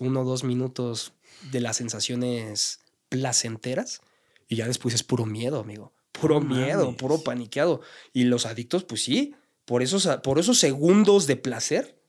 uno 0.00 0.22
o 0.22 0.24
dos 0.24 0.44
minutos 0.44 1.12
de 1.52 1.60
las 1.60 1.76
sensaciones 1.76 2.80
placenteras 3.08 4.00
y 4.48 4.56
ya 4.56 4.66
después 4.66 4.94
es 4.94 5.02
puro 5.02 5.26
miedo, 5.26 5.60
amigo. 5.60 5.92
Puro 6.12 6.40
miedo, 6.40 6.96
puro 6.96 7.22
paniqueado. 7.22 7.80
Y 8.12 8.24
los 8.24 8.46
adictos, 8.46 8.84
pues 8.84 9.02
sí, 9.02 9.34
por 9.64 9.82
esos, 9.82 10.06
por 10.22 10.38
esos 10.38 10.58
segundos 10.58 11.26
de 11.26 11.36
placer, 11.36 12.00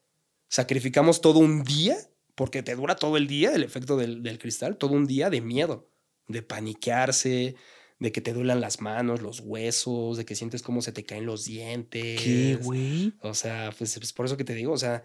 sacrificamos 0.47 1.21
todo 1.21 1.39
un 1.39 1.63
día, 1.63 1.97
porque 2.35 2.61
te 2.61 2.75
dura 2.75 2.95
todo 2.95 3.17
el 3.17 3.27
día 3.27 3.53
el 3.53 3.63
efecto 3.63 3.97
del, 3.97 4.21
del 4.21 4.37
cristal, 4.37 4.77
todo 4.77 4.93
un 4.93 5.07
día 5.07 5.29
de 5.29 5.41
miedo, 5.41 5.89
de 6.27 6.43
paniquearse, 6.43 7.55
de 7.99 8.11
que 8.11 8.21
te 8.21 8.33
duelan 8.33 8.61
las 8.61 8.81
manos, 8.81 9.21
los 9.21 9.39
huesos, 9.39 10.17
de 10.17 10.25
que 10.25 10.35
sientes 10.35 10.61
cómo 10.61 10.81
se 10.81 10.91
te 10.91 11.05
caen 11.05 11.25
los 11.25 11.45
dientes. 11.45 12.21
¿Qué, 12.21 12.59
güey? 12.61 13.13
O 13.21 13.33
sea, 13.33 13.73
pues 13.77 13.95
es 13.97 14.13
por 14.13 14.25
eso 14.25 14.37
que 14.37 14.43
te 14.43 14.53
digo, 14.53 14.73
o 14.73 14.77
sea, 14.77 15.03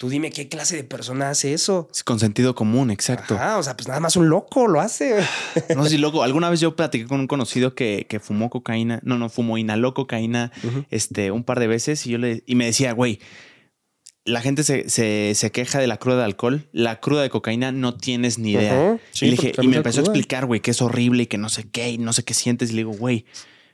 tú 0.00 0.08
dime 0.08 0.30
qué 0.30 0.48
clase 0.48 0.76
de 0.76 0.84
persona 0.84 1.28
hace 1.28 1.52
eso. 1.52 1.88
Es 1.92 2.02
con 2.04 2.18
sentido 2.18 2.54
común, 2.54 2.90
exacto. 2.90 3.34
Ajá, 3.34 3.58
o 3.58 3.62
sea, 3.62 3.76
pues 3.76 3.86
nada 3.86 4.00
más 4.00 4.16
un 4.16 4.30
loco 4.30 4.66
lo 4.66 4.80
hace. 4.80 5.16
No 5.76 5.84
sé 5.84 5.90
si 5.90 5.98
loco. 5.98 6.22
Alguna 6.22 6.48
vez 6.48 6.60
yo 6.60 6.74
platiqué 6.74 7.06
con 7.06 7.20
un 7.20 7.26
conocido 7.26 7.74
que, 7.74 8.06
que 8.08 8.18
fumó 8.18 8.48
cocaína. 8.48 9.00
No, 9.02 9.18
no, 9.18 9.28
fumó, 9.28 9.58
inhaló 9.58 9.92
cocaína 9.92 10.52
este, 10.90 11.30
un 11.30 11.44
par 11.44 11.60
de 11.60 11.66
veces 11.66 12.06
y 12.06 12.10
yo 12.10 12.18
le 12.18 12.42
y 12.46 12.54
me 12.54 12.64
decía, 12.64 12.92
güey, 12.92 13.20
la 14.24 14.40
gente 14.42 14.62
se, 14.64 14.88
se, 14.90 15.32
se 15.34 15.50
queja 15.50 15.78
de 15.78 15.86
la 15.86 15.96
cruda 15.96 16.18
de 16.18 16.24
alcohol. 16.24 16.68
La 16.72 17.00
cruda 17.00 17.22
de 17.22 17.30
cocaína 17.30 17.72
no 17.72 17.94
tienes 17.96 18.38
ni 18.38 18.52
idea. 18.52 18.98
Sí, 19.12 19.26
y, 19.26 19.30
le 19.30 19.36
porque 19.36 19.48
dije- 19.48 19.52
y 19.52 19.56
también 19.56 19.70
me 19.70 19.76
empezó 19.78 20.00
a 20.00 20.02
explicar, 20.04 20.46
güey, 20.46 20.60
que 20.60 20.70
es 20.72 20.82
horrible 20.82 21.22
y 21.24 21.26
que 21.26 21.38
no 21.38 21.48
sé 21.48 21.64
qué 21.70 21.90
y 21.90 21.98
no 21.98 22.12
sé 22.12 22.22
qué 22.24 22.34
sientes. 22.34 22.70
Y 22.70 22.72
le 22.74 22.78
digo, 22.80 22.92
güey, 22.92 23.24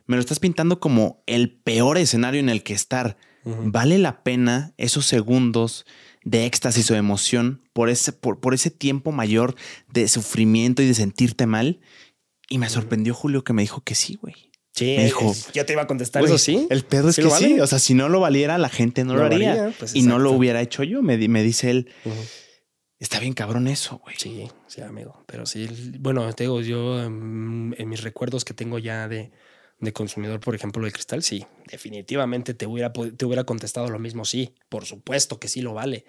me 0.06 0.16
lo 0.16 0.20
estás 0.20 0.38
pintando 0.38 0.78
como 0.80 1.22
el 1.26 1.50
peor 1.50 1.98
escenario 1.98 2.40
en 2.40 2.48
el 2.48 2.62
que 2.62 2.72
estar. 2.74 3.16
¿Vale 3.44 3.98
la 3.98 4.24
pena 4.24 4.74
esos 4.76 5.06
segundos 5.06 5.86
de 6.24 6.46
éxtasis 6.46 6.90
o 6.90 6.94
de 6.94 6.98
emoción 6.98 7.62
por 7.72 7.88
ese, 7.88 8.12
por, 8.12 8.40
por 8.40 8.54
ese 8.54 8.70
tiempo 8.72 9.12
mayor 9.12 9.54
de 9.92 10.08
sufrimiento 10.08 10.82
y 10.82 10.86
de 10.86 10.94
sentirte 10.94 11.46
mal? 11.46 11.78
Y 12.48 12.58
me 12.58 12.68
sorprendió 12.68 13.14
Julio 13.14 13.44
que 13.44 13.52
me 13.52 13.62
dijo 13.62 13.82
que 13.82 13.94
sí, 13.94 14.18
güey. 14.20 14.34
Sí, 14.76 14.94
Me 14.96 15.04
dijo, 15.04 15.30
es- 15.32 15.50
yo 15.52 15.64
te 15.66 15.72
iba 15.72 15.82
a 15.82 15.86
contestar 15.86 16.22
eso, 16.24 16.36
sí. 16.38 16.66
El 16.70 16.84
pedo 16.84 17.08
es 17.08 17.16
¿Sí 17.16 17.22
que 17.22 17.28
lo 17.28 17.34
sí. 17.34 17.44
vale? 17.44 17.62
O 17.62 17.66
sea, 17.66 17.78
si 17.78 17.94
no 17.94 18.08
lo 18.10 18.20
valiera, 18.20 18.58
la 18.58 18.68
gente 18.68 19.04
no, 19.04 19.14
lo 19.14 19.24
haría. 19.24 19.72
pues, 19.78 19.96
y 19.96 20.02
no 20.02 20.18
lo 20.18 20.32
hubiera 20.32 20.60
hecho 20.60 20.82
yo. 20.84 21.02
Me, 21.02 21.16
me 21.28 21.42
dice 21.42 21.70
él, 21.70 21.90
está 22.98 23.18
bien 23.18 23.32
cabrón 23.32 23.68
eso, 23.68 23.98
güey. 23.98 24.16
Sí, 24.18 24.48
sí, 24.66 24.82
amigo. 24.82 25.24
Pero 25.26 25.46
sí, 25.46 25.66
bueno, 25.98 26.30
te 26.34 26.44
digo, 26.44 26.60
yo 26.60 27.08
mm, 27.10 27.74
en 27.78 27.88
mis 27.88 28.02
recuerdos 28.02 28.44
que 28.44 28.52
tengo 28.54 28.78
ya 28.78 29.08
de, 29.08 29.32
de 29.80 29.92
consumidor, 29.94 30.40
por 30.40 30.54
ejemplo, 30.54 30.84
de 30.84 30.92
cristal, 30.92 31.22
sí, 31.22 31.46
definitivamente 31.70 32.52
te 32.54 32.66
hubiera, 32.66 32.92
te 32.92 33.24
hubiera 33.24 33.44
contestado 33.44 33.88
lo 33.88 33.98
mismo, 33.98 34.24
sí, 34.26 34.54
por 34.68 34.84
supuesto 34.84 35.38
que 35.40 35.48
sí 35.48 35.62
lo 35.62 35.72
vale. 35.74 36.04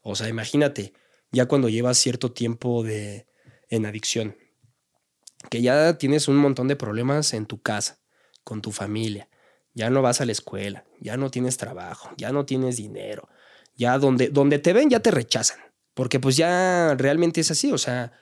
O 0.00 0.14
sea, 0.16 0.28
imagínate, 0.28 0.92
ya 1.32 1.46
cuando 1.46 1.68
llevas 1.68 1.98
cierto 1.98 2.32
tiempo 2.32 2.82
de, 2.84 3.26
en 3.68 3.86
adicción, 3.86 4.36
que 5.50 5.60
ya 5.60 5.98
tienes 5.98 6.28
un 6.28 6.36
montón 6.36 6.68
de 6.68 6.76
problemas 6.76 7.34
en 7.34 7.46
tu 7.46 7.60
casa, 7.60 7.98
con 8.44 8.62
tu 8.62 8.72
familia, 8.72 9.28
ya 9.74 9.90
no 9.90 10.02
vas 10.02 10.20
a 10.20 10.26
la 10.26 10.32
escuela, 10.32 10.84
ya 11.00 11.16
no 11.16 11.30
tienes 11.30 11.56
trabajo, 11.56 12.10
ya 12.16 12.32
no 12.32 12.44
tienes 12.44 12.76
dinero, 12.76 13.28
ya 13.76 13.98
donde, 13.98 14.28
donde 14.28 14.58
te 14.58 14.72
ven 14.72 14.90
ya 14.90 15.00
te 15.00 15.10
rechazan, 15.10 15.58
porque 15.94 16.20
pues 16.20 16.36
ya 16.36 16.94
realmente 16.96 17.40
es 17.40 17.50
así, 17.50 17.72
o 17.72 17.78
sea, 17.78 18.12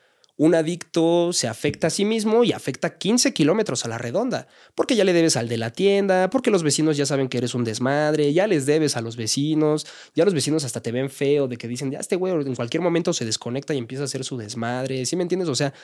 un 0.41 0.55
adicto 0.55 1.35
se 1.35 1.49
afecta 1.49 1.89
a 1.89 1.91
sí 1.91 2.07
mismo 2.07 2.45
y 2.45 2.53
afecta 2.53 2.97
15 2.97 3.35
kilómetros 3.35 3.85
a 3.85 3.89
la 3.89 3.99
redonda, 3.99 4.49
porque 4.75 4.97
ya 4.97 5.05
le 5.05 5.12
debes 5.12 5.37
al 5.37 5.51
de 5.51 5.59
la 5.59 5.71
tienda, 5.71 6.31
porque 6.31 6.51
los 6.51 6.62
vecinos 6.62 6.97
ya 6.97 7.05
saben 7.05 7.29
que 7.29 7.37
eres 7.37 7.55
un 7.55 7.62
desmadre, 7.62 8.33
ya 8.33 8.47
les 8.47 8.64
debes 8.64 8.97
a 8.97 9.03
los 9.03 9.16
vecinos, 9.16 9.87
ya 10.14 10.25
los 10.25 10.33
vecinos 10.33 10.64
hasta 10.64 10.81
te 10.81 10.93
ven 10.93 11.11
feo 11.11 11.47
de 11.47 11.59
que 11.59 11.68
dicen, 11.68 11.91
ya 11.91 11.99
este 11.99 12.16
güey 12.16 12.33
en 12.33 12.55
cualquier 12.55 12.83
momento 12.83 13.12
se 13.12 13.27
desconecta 13.27 13.75
y 13.75 13.79
empieza 13.79 14.05
a 14.05 14.07
hacer 14.07 14.25
su 14.25 14.39
desmadre, 14.39 15.05
¿sí 15.05 15.14
me 15.14 15.25
entiendes? 15.25 15.51
O 15.51 15.55
sea, 15.55 15.75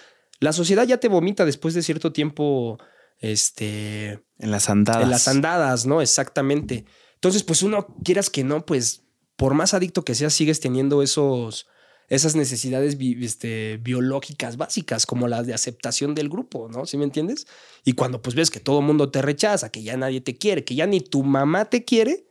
la 0.41 0.55
sociedad 0.55 0.87
ya 0.87 0.97
te 0.97 1.09
vomita 1.09 1.45
después 1.45 1.75
de 1.75 1.83
cierto 1.83 2.15
tiempo, 2.15 2.79
este, 3.19 4.25
En 4.39 4.51
las 4.51 4.69
andadas. 4.69 5.03
en 5.03 5.11
las 5.11 5.29
andadas, 5.29 5.87
¿no? 5.87 6.01
Exactamente. 6.01 6.85
Entonces, 7.15 7.43
pues 7.43 7.63
uno, 7.63 7.87
quieras 8.05 8.31
que 8.31 8.45
no, 8.45 8.65
pues 8.67 9.05
por 9.37 9.55
más 9.55 9.75
adicto 9.75 10.05
que 10.05 10.15
seas, 10.15 10.33
sigues 10.33 10.61
teniendo 10.61 11.03
esos, 11.03 11.67
esas 12.09 12.37
necesidades 12.37 12.97
este, 13.01 13.79
biológicas 13.79 14.57
básicas, 14.57 15.07
como 15.07 15.29
las 15.29 15.47
de 15.47 15.55
aceptación 15.55 16.15
del 16.15 16.29
grupo, 16.29 16.69
¿no? 16.69 16.87
¿Sí 16.87 16.97
me 16.97 17.05
entiendes? 17.05 17.47
Y 17.85 17.93
cuando 17.93 18.23
pues 18.23 18.35
ves 18.35 18.51
que 18.51 18.61
todo 18.61 18.81
el 18.81 18.87
mundo 18.87 19.11
te 19.11 19.23
rechaza, 19.23 19.71
que 19.71 19.83
ya 19.83 19.97
nadie 19.97 20.21
te 20.21 20.37
quiere, 20.37 20.65
que 20.65 20.75
ya 20.75 20.87
ni 20.87 21.01
tu 21.01 21.23
mamá 21.23 21.67
te 21.67 21.85
quiere, 21.85 22.27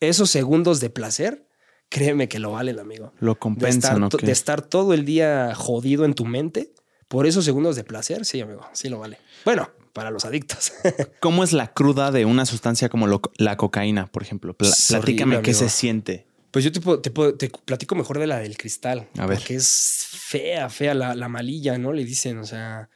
esos 0.00 0.30
segundos 0.30 0.80
de 0.80 0.90
placer, 0.90 1.46
créeme 1.88 2.28
que 2.28 2.38
lo 2.38 2.52
valen, 2.52 2.78
amigo. 2.78 3.12
Lo 3.18 3.38
compensan, 3.38 4.00
de 4.00 4.06
estar, 4.06 4.20
de 4.20 4.32
estar 4.32 4.62
todo 4.62 4.94
el 4.94 5.04
día 5.04 5.54
jodido 5.54 6.04
en 6.04 6.14
tu 6.14 6.24
mente, 6.24 6.72
por 7.08 7.26
esos 7.26 7.44
segundos 7.44 7.76
de 7.76 7.84
placer, 7.84 8.24
sí, 8.24 8.40
amigo, 8.40 8.66
sí 8.72 8.88
lo 8.88 8.98
vale. 8.98 9.18
Bueno, 9.44 9.70
para 9.96 10.10
los 10.10 10.26
adictos. 10.26 10.74
¿Cómo 11.20 11.42
es 11.42 11.54
la 11.54 11.72
cruda 11.72 12.10
de 12.10 12.26
una 12.26 12.44
sustancia 12.44 12.90
como 12.90 13.06
la 13.38 13.56
cocaína, 13.56 14.06
por 14.08 14.22
ejemplo? 14.22 14.54
platícame 14.54 15.40
qué 15.40 15.54
se 15.54 15.70
siente. 15.70 16.26
Pues 16.50 16.66
yo 16.66 17.00
te, 17.00 17.10
te, 17.32 17.50
platico 17.64 17.94
mejor 17.94 18.18
de 18.18 18.26
la 18.26 18.38
del 18.38 18.58
cristal. 18.58 19.08
A 19.16 19.24
ver. 19.24 19.38
Porque 19.38 19.54
es 19.54 20.06
fea, 20.10 20.68
fea 20.68 20.92
la, 20.92 21.14
la 21.14 21.30
malilla, 21.30 21.78
¿no? 21.78 21.94
Le 21.94 22.04
dicen, 22.04 22.36
o 22.36 22.44
sea. 22.44 22.90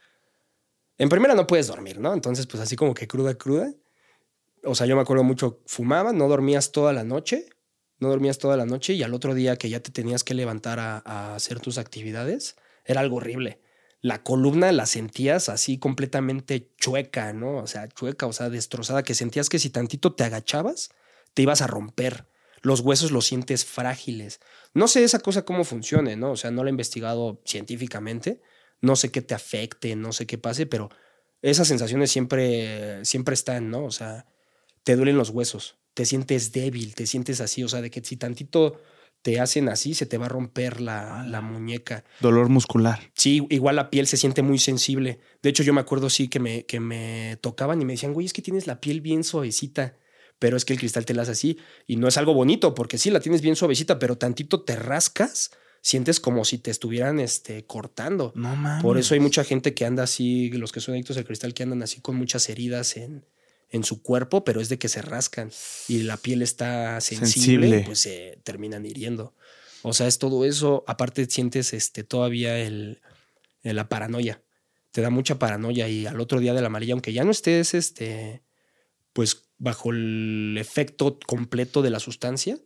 En 0.99 1.09
primera 1.09 1.33
no 1.33 1.47
puedes 1.47 1.65
dormir, 1.65 1.99
¿no? 1.99 2.13
Entonces, 2.13 2.45
pues 2.45 2.61
así 2.61 2.75
como 2.75 2.93
que 2.93 3.07
cruda, 3.07 3.33
cruda. 3.33 3.73
O 4.63 4.75
sea, 4.75 4.85
yo 4.85 4.95
me 4.95 5.01
acuerdo 5.01 5.23
mucho, 5.23 5.59
fumaba, 5.65 6.13
no 6.13 6.27
dormías 6.27 6.71
toda 6.71 6.93
la 6.93 7.03
noche, 7.03 7.47
no 7.97 8.09
dormías 8.09 8.37
toda 8.37 8.57
la 8.57 8.67
noche 8.67 8.93
y 8.93 9.01
al 9.01 9.15
otro 9.15 9.33
día 9.33 9.55
que 9.55 9.69
ya 9.69 9.79
te 9.79 9.89
tenías 9.89 10.23
que 10.23 10.35
levantar 10.35 10.79
a, 10.79 11.01
a 11.03 11.33
hacer 11.33 11.59
tus 11.59 11.79
actividades, 11.79 12.57
era 12.85 13.01
algo 13.01 13.15
horrible. 13.15 13.59
La 14.01 14.23
columna 14.23 14.71
la 14.71 14.85
sentías 14.85 15.47
así 15.49 15.77
completamente 15.77 16.71
chueca, 16.77 17.33
¿no? 17.33 17.57
O 17.57 17.67
sea, 17.67 17.87
chueca, 17.87 18.25
o 18.25 18.33
sea, 18.33 18.49
destrozada, 18.49 19.03
que 19.03 19.13
sentías 19.13 19.49
que 19.49 19.59
si 19.59 19.69
tantito 19.69 20.13
te 20.13 20.23
agachabas, 20.23 20.89
te 21.33 21.43
ibas 21.43 21.61
a 21.61 21.67
romper 21.67 22.25
los 22.61 22.81
huesos 22.81 23.11
los 23.11 23.25
sientes 23.25 23.65
frágiles. 23.65 24.39
No 24.73 24.87
sé 24.87 25.03
esa 25.03 25.19
cosa 25.19 25.43
cómo 25.45 25.63
funcione, 25.63 26.15
¿no? 26.15 26.31
O 26.31 26.35
sea, 26.35 26.51
no 26.51 26.63
la 26.63 26.69
he 26.69 26.71
investigado 26.71 27.41
científicamente, 27.45 28.41
no 28.81 28.95
sé 28.95 29.11
qué 29.11 29.21
te 29.21 29.33
afecte, 29.33 29.95
no 29.95 30.13
sé 30.13 30.25
qué 30.25 30.37
pase, 30.37 30.65
pero 30.65 30.89
esas 31.41 31.67
sensaciones 31.67 32.11
siempre, 32.11 33.03
siempre 33.03 33.33
están, 33.33 33.69
¿no? 33.69 33.85
O 33.85 33.91
sea, 33.91 34.25
te 34.83 34.95
duelen 34.95 35.17
los 35.17 35.29
huesos, 35.29 35.77
te 35.93 36.05
sientes 36.05 36.51
débil, 36.51 36.95
te 36.95 37.07
sientes 37.07 37.41
así, 37.41 37.63
o 37.63 37.69
sea, 37.69 37.81
de 37.81 37.89
que 37.89 38.03
si 38.03 38.17
tantito 38.17 38.79
te 39.21 39.39
hacen 39.39 39.69
así, 39.69 39.93
se 39.93 40.05
te 40.05 40.17
va 40.17 40.25
a 40.25 40.29
romper 40.29 40.81
la, 40.81 41.23
la, 41.27 41.41
muñeca. 41.41 42.03
Dolor 42.19 42.49
muscular. 42.49 43.11
Sí, 43.13 43.45
igual 43.49 43.75
la 43.75 43.89
piel 43.89 44.07
se 44.07 44.17
siente 44.17 44.41
muy 44.41 44.57
sensible. 44.57 45.19
De 45.41 45.49
hecho, 45.49 45.63
yo 45.63 45.73
me 45.73 45.81
acuerdo, 45.81 46.09
sí, 46.09 46.27
que 46.27 46.39
me, 46.39 46.65
que 46.65 46.79
me 46.79 47.37
tocaban 47.41 47.81
y 47.81 47.85
me 47.85 47.93
decían, 47.93 48.13
güey, 48.13 48.25
es 48.25 48.33
que 48.33 48.41
tienes 48.41 48.67
la 48.67 48.79
piel 48.79 49.01
bien 49.01 49.23
suavecita 49.23 49.95
pero 50.41 50.57
es 50.57 50.65
que 50.65 50.73
el 50.73 50.79
cristal 50.79 51.05
te 51.05 51.13
la 51.13 51.21
hace 51.21 51.33
así 51.33 51.59
y 51.85 51.97
no 51.97 52.07
es 52.07 52.17
algo 52.17 52.33
bonito 52.33 52.73
porque 52.73 52.97
sí 52.97 53.11
la 53.11 53.19
tienes 53.19 53.43
bien 53.43 53.55
suavecita, 53.55 53.99
pero 53.99 54.17
tantito 54.17 54.63
te 54.63 54.75
rascas, 54.75 55.51
sientes 55.81 56.19
como 56.19 56.45
si 56.45 56.57
te 56.57 56.71
estuvieran 56.71 57.19
este, 57.19 57.63
cortando. 57.67 58.33
No 58.33 58.55
mames. 58.55 58.81
Por 58.81 58.97
eso 58.97 59.13
hay 59.13 59.19
mucha 59.19 59.43
gente 59.43 59.75
que 59.75 59.85
anda 59.85 60.01
así, 60.01 60.49
los 60.49 60.71
que 60.71 60.79
son 60.79 60.95
adictos 60.95 61.17
al 61.17 61.25
cristal, 61.25 61.53
que 61.53 61.61
andan 61.61 61.83
así 61.83 62.01
con 62.01 62.15
muchas 62.15 62.49
heridas 62.49 62.97
en, 62.97 63.23
en 63.71 63.83
su 63.83 64.01
cuerpo, 64.01 64.43
pero 64.43 64.61
es 64.61 64.69
de 64.69 64.77
que 64.77 64.89
se 64.89 65.01
rascan 65.01 65.51
y 65.87 66.03
la 66.03 66.17
piel 66.17 66.41
está 66.41 66.99
sensible, 67.01 67.83
pues 67.85 67.99
se 67.99 68.39
terminan 68.43 68.85
hiriendo. 68.85 69.33
O 69.81 69.93
sea, 69.93 70.07
es 70.07 70.19
todo 70.19 70.45
eso. 70.45 70.83
Aparte, 70.87 71.25
sientes 71.25 71.73
este, 71.73 72.03
todavía 72.03 72.59
el, 72.59 73.01
la 73.63 73.89
paranoia. 73.89 74.41
Te 74.91 75.01
da 75.01 75.09
mucha 75.09 75.39
paranoia 75.39 75.87
y 75.87 76.05
al 76.05 76.19
otro 76.19 76.39
día 76.39 76.53
de 76.53 76.61
la 76.61 76.67
amarilla, 76.67 76.93
aunque 76.93 77.13
ya 77.13 77.23
no 77.23 77.31
estés 77.31 77.73
este, 77.73 78.43
pues 79.13 79.43
bajo 79.57 79.91
el 79.91 80.57
efecto 80.59 81.17
completo 81.25 81.81
de 81.81 81.91
la 81.91 81.99
sustancia, 81.99 82.57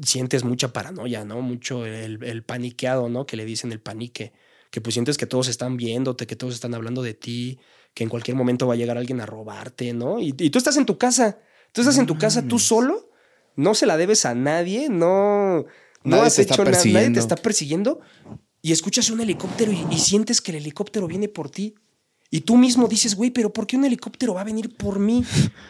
sientes 0.00 0.44
mucha 0.44 0.72
paranoia, 0.72 1.24
¿no? 1.24 1.42
Mucho 1.42 1.84
el, 1.84 2.44
paniqueado, 2.44 3.08
¿no? 3.08 3.26
Que 3.26 3.36
le 3.36 3.44
dicen 3.44 3.72
el 3.72 3.80
panique, 3.80 4.32
que 4.70 4.80
pues 4.80 4.94
sientes 4.94 5.16
que 5.18 5.26
todos 5.26 5.48
están 5.48 5.76
viéndote, 5.76 6.26
que 6.26 6.36
todos 6.36 6.54
están 6.54 6.74
hablando 6.74 7.02
de 7.02 7.14
ti, 7.14 7.58
que 7.98 8.04
en 8.04 8.10
cualquier 8.10 8.36
momento 8.36 8.68
va 8.68 8.74
a 8.74 8.76
llegar 8.76 8.96
alguien 8.96 9.20
a 9.20 9.26
robarte, 9.26 9.92
¿no? 9.92 10.20
Y, 10.20 10.32
tú 10.32 10.56
estás 10.56 10.76
en 10.76 10.86
tu 10.86 10.98
casa, 10.98 11.40
tú 11.72 11.80
estás 11.80 11.98
en 11.98 12.06
tu 12.06 12.16
casa 12.16 12.42
tú 12.42 12.60
solo, 12.60 13.10
no 13.56 13.74
se 13.74 13.86
la 13.86 13.96
debes 13.96 14.24
a 14.24 14.36
nadie, 14.36 14.88
no, 14.88 15.66
no 16.04 16.22
has 16.22 16.38
hecho 16.38 16.64
nada, 16.64 16.78
nadie 16.84 17.10
te 17.10 17.18
está 17.18 17.34
persiguiendo. 17.34 17.98
Y 18.62 18.70
escuchas 18.70 19.10
un 19.10 19.20
helicóptero 19.20 19.72
y 19.72 19.98
sientes 19.98 20.40
que 20.40 20.52
el 20.52 20.58
helicóptero 20.58 21.08
viene 21.08 21.26
por 21.26 21.50
ti 21.50 21.74
y 22.30 22.42
tú 22.42 22.56
mismo 22.58 22.88
dices, 22.88 23.14
güey, 23.14 23.30
pero 23.30 23.52
¿por 23.52 23.66
qué 23.66 23.76
un 23.76 23.86
helicóptero 23.86 24.34
va 24.34 24.42
a 24.42 24.44
venir 24.44 24.76
por 24.76 24.98
mí? 24.98 25.24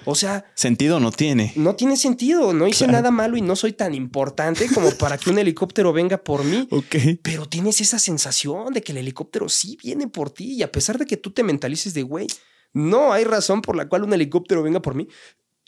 O 0.05 0.17
sea... 0.17 0.45
Sentido 0.55 0.99
no 0.99 1.13
tiene. 1.13 1.53
No 1.55 1.77
tiene 1.77 1.97
sentido. 1.97 2.53
No 2.53 2.67
hice 2.67 2.89
nada 2.89 3.13
malo 3.13 3.37
y 3.37 3.43
no 3.43 3.55
soy 3.55 3.73
tan 3.73 3.95
importante 3.95 4.69
como 4.75 4.91
para 4.91 5.19
que 5.19 5.31
un 5.31 5.39
helicóptero 5.39 5.93
venga 5.93 6.19
por 6.19 6.45
mí. 6.45 6.67
Ok. 6.79 6.97
Pero 7.23 7.47
tienes 7.47 7.81
esa 7.81 7.99
sensación 7.99 8.73
de 8.73 8.83
que 8.83 8.93
el 8.93 8.99
helicóptero 8.99 9.49
sí 9.49 9.79
viene 9.83 10.07
por 10.07 10.31
ti. 10.31 10.55
Y 10.55 10.63
a 10.63 10.71
pesar 10.71 10.99
de 10.99 11.07
que 11.07 11.17
tú 11.17 11.33
te 11.33 11.43
mentalices 11.43 11.93
de, 11.95 12.03
güey, 12.03 12.27
no 12.73 13.13
hay 13.13 13.25
razón 13.25 13.63
por 13.63 13.77
la 13.77 13.89
cual 13.89 14.05
un 14.05 14.13
helicóptero 14.13 14.63
venga 14.63 14.81
por 14.81 14.95
mí 14.95 15.09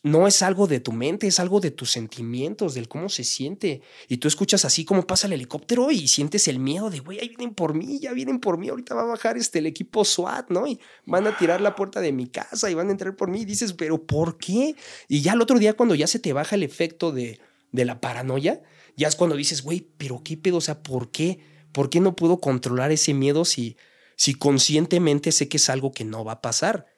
no 0.02 0.26
es 0.26 0.40
algo 0.42 0.66
de 0.66 0.80
tu 0.80 0.92
mente, 0.92 1.26
es 1.26 1.40
algo 1.40 1.60
de 1.60 1.70
tus 1.70 1.90
sentimientos, 1.90 2.74
del 2.74 2.88
cómo 2.88 3.08
se 3.08 3.22
siente. 3.24 3.82
Y 4.08 4.16
tú 4.16 4.28
escuchas 4.28 4.64
así 4.64 4.84
como 4.84 5.06
pasa 5.06 5.26
el 5.26 5.34
helicóptero 5.34 5.90
y 5.90 6.08
sientes 6.08 6.48
el 6.48 6.58
miedo 6.58 6.88
de, 6.88 7.00
güey, 7.00 7.18
ahí 7.20 7.28
vienen 7.28 7.54
por 7.54 7.74
mí, 7.74 7.98
ya 8.00 8.12
vienen 8.12 8.40
por 8.40 8.56
mí, 8.56 8.68
ahorita 8.68 8.94
va 8.94 9.02
a 9.02 9.06
bajar 9.06 9.36
este, 9.36 9.58
el 9.58 9.66
equipo 9.66 10.04
SWAT, 10.04 10.50
¿no? 10.50 10.66
Y 10.66 10.80
van 11.04 11.26
a 11.26 11.36
tirar 11.36 11.60
la 11.60 11.74
puerta 11.74 12.00
de 12.00 12.12
mi 12.12 12.28
casa 12.28 12.70
y 12.70 12.74
van 12.74 12.88
a 12.88 12.92
entrar 12.92 13.14
por 13.14 13.30
mí. 13.30 13.42
Y 13.42 13.44
dices, 13.44 13.74
pero 13.74 14.02
¿por 14.02 14.38
qué? 14.38 14.74
Y 15.08 15.20
ya 15.20 15.34
el 15.34 15.42
otro 15.42 15.58
día 15.58 15.74
cuando 15.74 15.94
ya 15.94 16.06
se 16.06 16.18
te 16.18 16.32
baja 16.32 16.56
el 16.56 16.62
efecto 16.62 17.12
de, 17.12 17.38
de 17.72 17.84
la 17.84 18.00
paranoia, 18.00 18.62
ya 18.96 19.08
es 19.08 19.16
cuando 19.16 19.36
dices, 19.36 19.62
güey, 19.62 19.86
pero 19.98 20.22
¿qué 20.24 20.36
pedo? 20.36 20.58
O 20.58 20.62
sea, 20.62 20.82
¿por 20.82 21.10
qué? 21.10 21.40
¿Por 21.72 21.90
qué 21.90 22.00
no 22.00 22.16
puedo 22.16 22.40
controlar 22.40 22.90
ese 22.90 23.14
miedo 23.14 23.44
si, 23.44 23.76
si 24.16 24.34
conscientemente 24.34 25.30
sé 25.30 25.48
que 25.48 25.58
es 25.58 25.70
algo 25.70 25.92
que 25.92 26.04
no 26.04 26.24
va 26.24 26.32
a 26.32 26.40
pasar? 26.40 26.89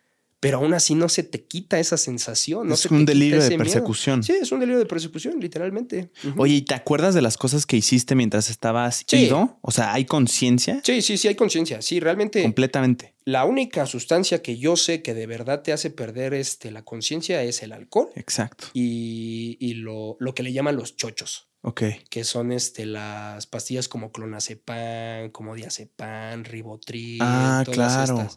Pero 0.43 0.59
aún 0.59 0.75
así 0.75 0.97
no 0.97 1.09
se 1.09 1.23
te 1.23 1.45
quita 1.45 1.79
esa 1.79 1.97
sensación. 1.97 2.67
No 2.67 2.75
es 2.75 2.87
un 2.87 3.07
delirio 3.07 3.41
de 3.41 3.57
persecución. 3.57 4.25
Sí, 4.25 4.33
es 4.33 4.51
un 4.51 4.59
delirio 4.59 4.81
de 4.81 4.87
persecución, 4.87 5.39
literalmente. 5.39 6.11
Oye, 6.37 6.55
¿y 6.55 6.63
te 6.63 6.75
acuerdas 6.75 7.15
de 7.15 7.23
las 7.23 7.37
cosas 7.37 7.65
que 7.65 7.77
hiciste 7.77 8.17
mientras 8.17 8.51
estabas 8.51 9.05
ido? 9.13 9.57
O 9.61 9.71
sea, 9.71 9.93
¿hay 9.93 10.05
conciencia? 10.05 10.81
Sí, 10.83 11.01
sí, 11.01 11.17
sí, 11.17 11.29
hay 11.29 11.37
conciencia. 11.37 11.81
Sí, 11.81 12.01
realmente. 12.01 12.43
Completamente. 12.43 13.15
La 13.25 13.45
única 13.45 13.87
sustancia 13.87 14.43
que 14.43 14.59
yo 14.59 14.75
sé 14.75 15.01
que 15.01 15.15
de 15.15 15.29
verdad 15.29 15.63
te 15.63 15.73
hace 15.73 15.91
perder 15.91 16.35
este, 16.35 16.73
la 16.73 16.83
conciencia 16.83 17.41
es 17.45 17.63
el 17.63 17.71
alcohol. 17.71 18.11
Exacto. 18.17 18.67
Y, 18.73 19.75
lo, 19.75 20.17
lo, 20.19 20.35
que 20.35 20.43
le 20.43 20.53
llaman 20.53 20.75
los 20.75 20.97
chochos. 20.97 21.51
Ok. 21.61 21.85
Que 22.11 22.25
son 22.25 22.51
este, 22.51 22.85
las 22.85 23.47
pastillas 23.47 23.87
como 23.87 24.11
clonazepam, 24.11 25.31
como 25.31 25.55
diazepam, 25.55 26.43
ribotril. 26.43 27.21
Ah, 27.23 27.63
claro 27.65 28.29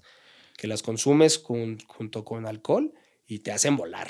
que 0.66 0.70
las 0.70 0.82
consumes 0.82 1.38
junto 1.38 2.26
con 2.26 2.48
alcohol 2.48 2.96
y 3.28 3.40
te 3.40 3.52
hacen 3.52 3.78
volar. 3.78 4.10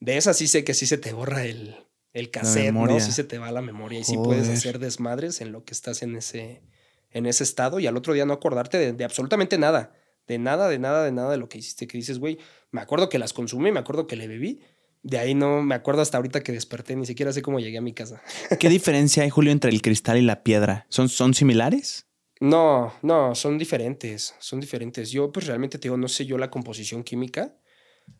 De 0.00 0.16
esas 0.16 0.38
sí 0.38 0.48
sé 0.48 0.64
que 0.64 0.72
sí 0.72 0.86
se 0.86 0.96
te 0.96 1.12
borra 1.12 1.44
el, 1.44 1.76
el 2.14 2.30
cassette, 2.30 2.72
¿no? 2.72 3.00
Sí 3.00 3.12
se 3.12 3.22
te 3.22 3.36
va 3.36 3.52
la 3.52 3.60
memoria 3.60 3.98
y 3.98 4.04
sí 4.04 4.16
puedes 4.16 4.48
hacer 4.48 4.78
desmadres 4.78 5.42
en 5.42 5.52
lo 5.52 5.62
que 5.66 5.74
estás 5.74 6.02
en 6.02 6.16
ese, 6.16 6.62
en 7.10 7.26
ese 7.26 7.44
estado 7.44 7.80
y 7.80 7.86
al 7.86 7.98
otro 7.98 8.14
día 8.14 8.24
no 8.24 8.32
acordarte 8.32 8.94
de, 8.94 9.04
absolutamente 9.04 9.58
nada. 9.58 9.92
De 10.26 10.38
nada, 10.38 10.70
de 10.70 10.78
nada, 10.78 11.04
de 11.04 11.12
nada 11.12 11.32
de 11.32 11.36
lo 11.36 11.50
que 11.50 11.58
hiciste. 11.58 11.86
Que 11.86 11.98
dices, 11.98 12.18
güey, 12.18 12.38
me 12.70 12.80
acuerdo 12.80 13.10
que 13.10 13.18
las 13.18 13.34
consumí, 13.34 13.70
me 13.70 13.80
acuerdo 13.80 14.06
que 14.06 14.16
le 14.16 14.26
bebí. 14.26 14.62
De 15.02 15.18
ahí 15.18 15.34
no 15.34 15.62
me 15.62 15.74
acuerdo 15.74 16.00
hasta 16.00 16.16
ahorita 16.16 16.42
que 16.42 16.52
desperté, 16.52 16.96
ni 16.96 17.04
siquiera 17.04 17.30
sé 17.30 17.42
cómo 17.42 17.60
llegué 17.60 17.76
a 17.76 17.82
mi 17.82 17.92
casa. 17.92 18.22
¿Qué 18.58 18.70
diferencia 18.70 19.22
hay, 19.22 19.28
Julio, 19.28 19.52
entre 19.52 19.70
el 19.70 19.82
cristal 19.82 20.16
y 20.16 20.22
la 20.22 20.42
piedra? 20.42 20.86
¿Son, 20.88 21.10
son 21.10 21.34
similares? 21.34 22.06
No, 22.44 22.92
no, 23.00 23.34
son 23.34 23.56
diferentes, 23.56 24.34
son 24.38 24.60
diferentes. 24.60 25.10
Yo 25.10 25.32
pues 25.32 25.46
realmente 25.46 25.78
te 25.78 25.88
digo, 25.88 25.96
no 25.96 26.08
sé 26.08 26.26
yo 26.26 26.36
la 26.36 26.50
composición 26.50 27.02
química, 27.02 27.56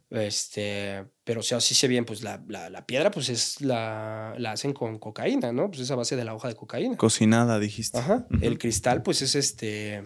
este, 0.08 1.04
pero 1.24 1.40
o 1.40 1.42
sea, 1.42 1.60
sí 1.60 1.74
sé 1.74 1.88
bien, 1.88 2.06
pues 2.06 2.22
la, 2.22 2.42
la, 2.48 2.86
piedra 2.86 3.10
pues 3.10 3.28
es 3.28 3.60
la, 3.60 4.34
la 4.38 4.52
hacen 4.52 4.72
con 4.72 4.98
cocaína, 4.98 5.52
¿no? 5.52 5.68
Pues 5.68 5.82
es 5.82 5.90
a 5.90 5.94
base 5.94 6.16
de 6.16 6.24
la 6.24 6.34
hoja 6.34 6.48
de 6.48 6.54
cocaína. 6.54 6.96
Cocinada, 6.96 7.58
dijiste. 7.58 7.98
Ajá. 7.98 8.26
El 8.40 8.58
cristal 8.58 9.02
pues 9.02 9.20
es 9.20 9.34
este, 9.34 10.04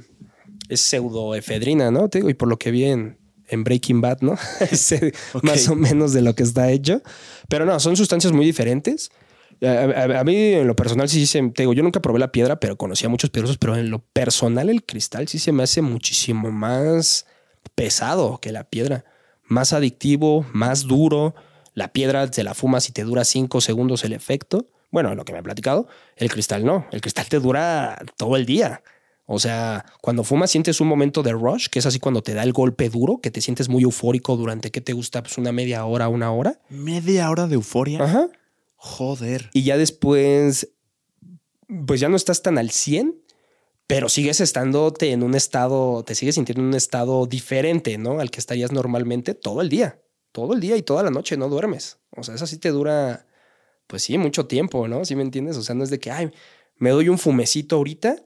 es 0.68 0.80
pseudoefedrina, 0.80 1.92
¿no? 1.92 2.08
Te 2.08 2.18
digo, 2.18 2.28
y 2.28 2.34
por 2.34 2.48
lo 2.48 2.58
que 2.58 2.72
vi 2.72 2.86
en, 2.86 3.18
Breaking 3.50 4.00
Bad, 4.00 4.18
¿no? 4.22 4.36
Más 5.42 5.68
o 5.68 5.76
menos 5.76 6.12
de 6.12 6.22
lo 6.22 6.34
que 6.34 6.42
está 6.42 6.72
hecho. 6.72 7.02
Pero 7.48 7.66
no, 7.66 7.78
son 7.78 7.96
sustancias 7.96 8.32
muy 8.32 8.44
diferentes. 8.44 9.12
A, 9.60 10.24
mí, 10.24 10.36
en 10.52 10.66
lo 10.66 10.76
personal, 10.76 11.08
sí 11.08 11.26
se. 11.26 11.42
Te 11.50 11.62
digo, 11.62 11.72
yo 11.72 11.82
nunca 11.82 12.00
probé 12.00 12.18
la 12.18 12.32
piedra, 12.32 12.60
pero 12.60 12.76
conocía 12.76 13.08
muchos 13.08 13.30
piedrosos. 13.30 13.58
Pero 13.58 13.76
en 13.76 13.90
lo 13.90 14.00
personal, 14.00 14.68
el 14.68 14.84
cristal 14.84 15.28
sí 15.28 15.38
se 15.38 15.52
me 15.52 15.62
hace 15.62 15.82
muchísimo 15.82 16.50
más 16.50 17.26
pesado 17.74 18.38
que 18.40 18.52
la 18.52 18.64
piedra. 18.64 19.04
Más 19.44 19.72
adictivo, 19.72 20.46
más 20.52 20.84
duro. 20.84 21.34
La 21.74 21.92
piedra 21.92 22.30
se 22.32 22.44
la 22.44 22.54
fumas 22.54 22.88
y 22.88 22.92
te 22.92 23.04
dura 23.04 23.24
cinco 23.24 23.60
segundos 23.60 24.04
el 24.04 24.12
efecto. 24.12 24.66
Bueno, 24.90 25.14
lo 25.14 25.24
que 25.24 25.32
me 25.32 25.38
ha 25.38 25.42
platicado. 25.42 25.88
El 26.16 26.30
cristal 26.30 26.64
no. 26.64 26.86
El 26.92 27.00
cristal 27.00 27.26
te 27.28 27.40
dura 27.40 27.98
todo 28.16 28.36
el 28.36 28.46
día. 28.46 28.82
O 29.26 29.38
sea, 29.38 29.84
cuando 30.00 30.24
fumas 30.24 30.50
sientes 30.50 30.80
un 30.80 30.88
momento 30.88 31.22
de 31.22 31.32
rush, 31.32 31.66
que 31.68 31.80
es 31.80 31.86
así 31.86 31.98
cuando 31.98 32.22
te 32.22 32.32
da 32.32 32.42
el 32.42 32.54
golpe 32.54 32.88
duro, 32.88 33.20
que 33.20 33.30
te 33.30 33.42
sientes 33.42 33.68
muy 33.68 33.82
eufórico 33.82 34.36
durante, 34.38 34.70
¿qué 34.70 34.80
te 34.80 34.94
gusta? 34.94 35.22
Pues 35.22 35.36
una 35.36 35.52
media 35.52 35.84
hora, 35.84 36.08
una 36.08 36.32
hora. 36.32 36.58
¿Media 36.70 37.28
hora 37.30 37.46
de 37.46 37.56
euforia? 37.56 38.02
Ajá. 38.02 38.28
Joder. 38.78 39.50
Y 39.52 39.64
ya 39.64 39.76
después 39.76 40.72
pues 41.86 42.00
ya 42.00 42.08
no 42.08 42.16
estás 42.16 42.42
tan 42.42 42.58
al 42.58 42.70
100, 42.70 43.22
pero 43.86 44.08
sigues 44.08 44.40
estándote 44.40 45.12
en 45.12 45.22
un 45.22 45.34
estado, 45.34 46.02
te 46.04 46.14
sigues 46.14 46.34
sintiendo 46.34 46.62
en 46.62 46.68
un 46.68 46.74
estado 46.74 47.26
diferente, 47.26 47.98
¿no? 47.98 48.20
Al 48.20 48.30
que 48.30 48.40
estarías 48.40 48.72
normalmente 48.72 49.34
todo 49.34 49.60
el 49.60 49.68
día, 49.68 50.00
todo 50.32 50.54
el 50.54 50.60
día 50.60 50.76
y 50.76 50.82
toda 50.82 51.02
la 51.02 51.10
noche, 51.10 51.36
no 51.36 51.48
duermes. 51.48 51.98
O 52.16 52.22
sea, 52.22 52.34
eso 52.34 52.46
sí 52.46 52.58
te 52.58 52.70
dura, 52.70 53.26
pues 53.86 54.02
sí, 54.02 54.18
mucho 54.18 54.46
tiempo, 54.46 54.88
¿no? 54.88 55.04
¿Sí 55.04 55.14
me 55.14 55.22
entiendes? 55.22 55.56
O 55.56 55.62
sea, 55.62 55.74
no 55.74 55.84
es 55.84 55.90
de 55.90 55.98
que, 55.98 56.10
ay, 56.10 56.30
me 56.76 56.90
doy 56.90 57.08
un 57.08 57.18
fumecito 57.18 57.76
ahorita 57.76 58.16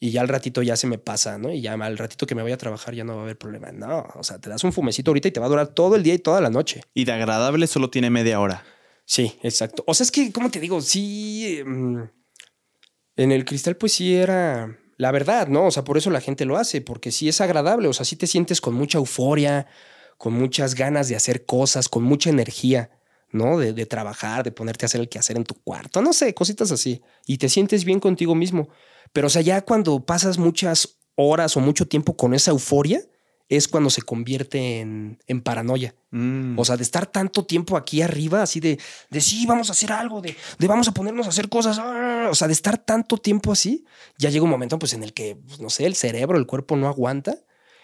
y 0.00 0.10
ya 0.10 0.20
al 0.20 0.28
ratito 0.28 0.62
ya 0.62 0.76
se 0.76 0.86
me 0.86 0.98
pasa, 0.98 1.38
¿no? 1.38 1.52
Y 1.52 1.60
ya 1.60 1.74
al 1.74 1.98
ratito 1.98 2.26
que 2.26 2.34
me 2.34 2.42
voy 2.42 2.52
a 2.52 2.58
trabajar 2.58 2.94
ya 2.94 3.04
no 3.04 3.14
va 3.14 3.20
a 3.20 3.24
haber 3.24 3.38
problema. 3.38 3.72
No, 3.72 4.06
o 4.16 4.24
sea, 4.24 4.38
te 4.38 4.50
das 4.50 4.64
un 4.64 4.72
fumecito 4.72 5.10
ahorita 5.10 5.28
y 5.28 5.30
te 5.30 5.40
va 5.40 5.46
a 5.46 5.48
durar 5.48 5.68
todo 5.68 5.96
el 5.96 6.02
día 6.02 6.14
y 6.14 6.18
toda 6.18 6.40
la 6.40 6.50
noche. 6.50 6.82
Y 6.92 7.04
de 7.04 7.12
agradable 7.12 7.66
solo 7.66 7.88
tiene 7.88 8.10
media 8.10 8.40
hora. 8.40 8.64
Sí, 9.04 9.38
exacto. 9.42 9.84
O 9.86 9.94
sea, 9.94 10.04
es 10.04 10.10
que, 10.10 10.32
¿cómo 10.32 10.50
te 10.50 10.60
digo? 10.60 10.80
Sí, 10.80 11.60
mm, 11.64 12.02
en 13.16 13.32
el 13.32 13.44
cristal 13.44 13.76
pues 13.76 13.92
sí 13.92 14.14
era 14.14 14.78
la 14.96 15.10
verdad, 15.10 15.48
¿no? 15.48 15.66
O 15.66 15.70
sea, 15.70 15.84
por 15.84 15.98
eso 15.98 16.10
la 16.10 16.20
gente 16.20 16.44
lo 16.44 16.56
hace, 16.56 16.80
porque 16.80 17.10
sí 17.10 17.28
es 17.28 17.40
agradable, 17.40 17.88
o 17.88 17.92
sea, 17.92 18.04
sí 18.04 18.16
te 18.16 18.26
sientes 18.26 18.60
con 18.60 18.74
mucha 18.74 18.98
euforia, 18.98 19.66
con 20.16 20.32
muchas 20.32 20.74
ganas 20.74 21.08
de 21.08 21.16
hacer 21.16 21.44
cosas, 21.44 21.88
con 21.88 22.04
mucha 22.04 22.30
energía. 22.30 22.90
¿no? 23.32 23.58
De, 23.58 23.72
de, 23.72 23.86
trabajar, 23.86 24.44
de 24.44 24.52
ponerte 24.52 24.84
a 24.84 24.86
hacer 24.88 25.00
el 25.00 25.08
quehacer 25.08 25.38
en 25.38 25.44
tu 25.44 25.54
cuarto, 25.54 26.02
no 26.02 26.12
sé, 26.12 26.34
cositas 26.34 26.70
así. 26.70 27.00
Y 27.26 27.38
te 27.38 27.48
sientes 27.48 27.86
bien 27.86 27.98
contigo 27.98 28.34
mismo. 28.34 28.68
Pero, 29.14 29.28
o 29.28 29.30
sea, 29.30 29.40
ya 29.40 29.62
cuando 29.62 30.04
pasas 30.04 30.36
muchas 30.36 30.98
horas 31.16 31.56
o 31.56 31.60
mucho 31.60 31.86
tiempo 31.88 32.14
con 32.14 32.34
esa 32.34 32.50
euforia, 32.50 33.02
es 33.56 33.68
cuando 33.68 33.90
se 33.90 34.00
convierte 34.00 34.80
en, 34.80 35.18
en 35.26 35.42
paranoia. 35.42 35.94
Mm. 36.10 36.58
O 36.58 36.64
sea, 36.64 36.78
de 36.78 36.82
estar 36.82 37.04
tanto 37.04 37.44
tiempo 37.44 37.76
aquí 37.76 38.00
arriba, 38.00 38.42
así 38.42 38.60
de, 38.60 38.78
de 39.10 39.20
sí, 39.20 39.44
vamos 39.44 39.68
a 39.68 39.72
hacer 39.72 39.92
algo, 39.92 40.22
de, 40.22 40.34
de 40.58 40.66
vamos 40.66 40.88
a 40.88 40.92
ponernos 40.92 41.26
a 41.26 41.28
hacer 41.28 41.50
cosas. 41.50 41.78
¡ah! 41.78 42.28
O 42.30 42.34
sea, 42.34 42.46
de 42.46 42.54
estar 42.54 42.78
tanto 42.78 43.18
tiempo 43.18 43.52
así, 43.52 43.84
ya 44.16 44.30
llega 44.30 44.42
un 44.42 44.50
momento 44.50 44.78
pues, 44.78 44.94
en 44.94 45.02
el 45.02 45.12
que, 45.12 45.36
pues, 45.36 45.60
no 45.60 45.68
sé, 45.68 45.84
el 45.84 45.94
cerebro, 45.94 46.38
el 46.38 46.46
cuerpo 46.46 46.76
no 46.76 46.88
aguanta 46.88 47.36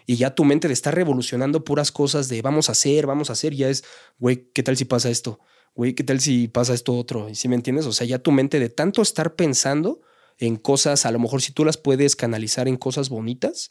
y 0.06 0.16
ya 0.16 0.34
tu 0.34 0.46
mente 0.46 0.68
de 0.68 0.74
estar 0.74 0.94
revolucionando 0.94 1.64
puras 1.64 1.92
cosas 1.92 2.30
de 2.30 2.40
vamos 2.40 2.70
a 2.70 2.72
hacer, 2.72 3.06
vamos 3.06 3.28
a 3.28 3.34
hacer, 3.34 3.54
ya 3.54 3.68
es, 3.68 3.84
güey, 4.18 4.48
¿qué 4.54 4.62
tal 4.62 4.74
si 4.78 4.86
pasa 4.86 5.10
esto? 5.10 5.38
Güey, 5.74 5.92
¿qué 5.92 6.02
tal 6.02 6.18
si 6.18 6.48
pasa 6.48 6.72
esto 6.72 6.96
otro? 6.96 7.28
¿Y 7.28 7.34
si 7.34 7.46
me 7.46 7.56
entiendes? 7.56 7.84
O 7.84 7.92
sea, 7.92 8.06
ya 8.06 8.18
tu 8.18 8.32
mente 8.32 8.58
de 8.58 8.70
tanto 8.70 9.02
estar 9.02 9.34
pensando 9.34 10.00
en 10.38 10.56
cosas, 10.56 11.04
a 11.04 11.10
lo 11.10 11.18
mejor 11.18 11.42
si 11.42 11.52
tú 11.52 11.62
las 11.66 11.76
puedes 11.76 12.16
canalizar 12.16 12.68
en 12.68 12.78
cosas 12.78 13.10
bonitas, 13.10 13.68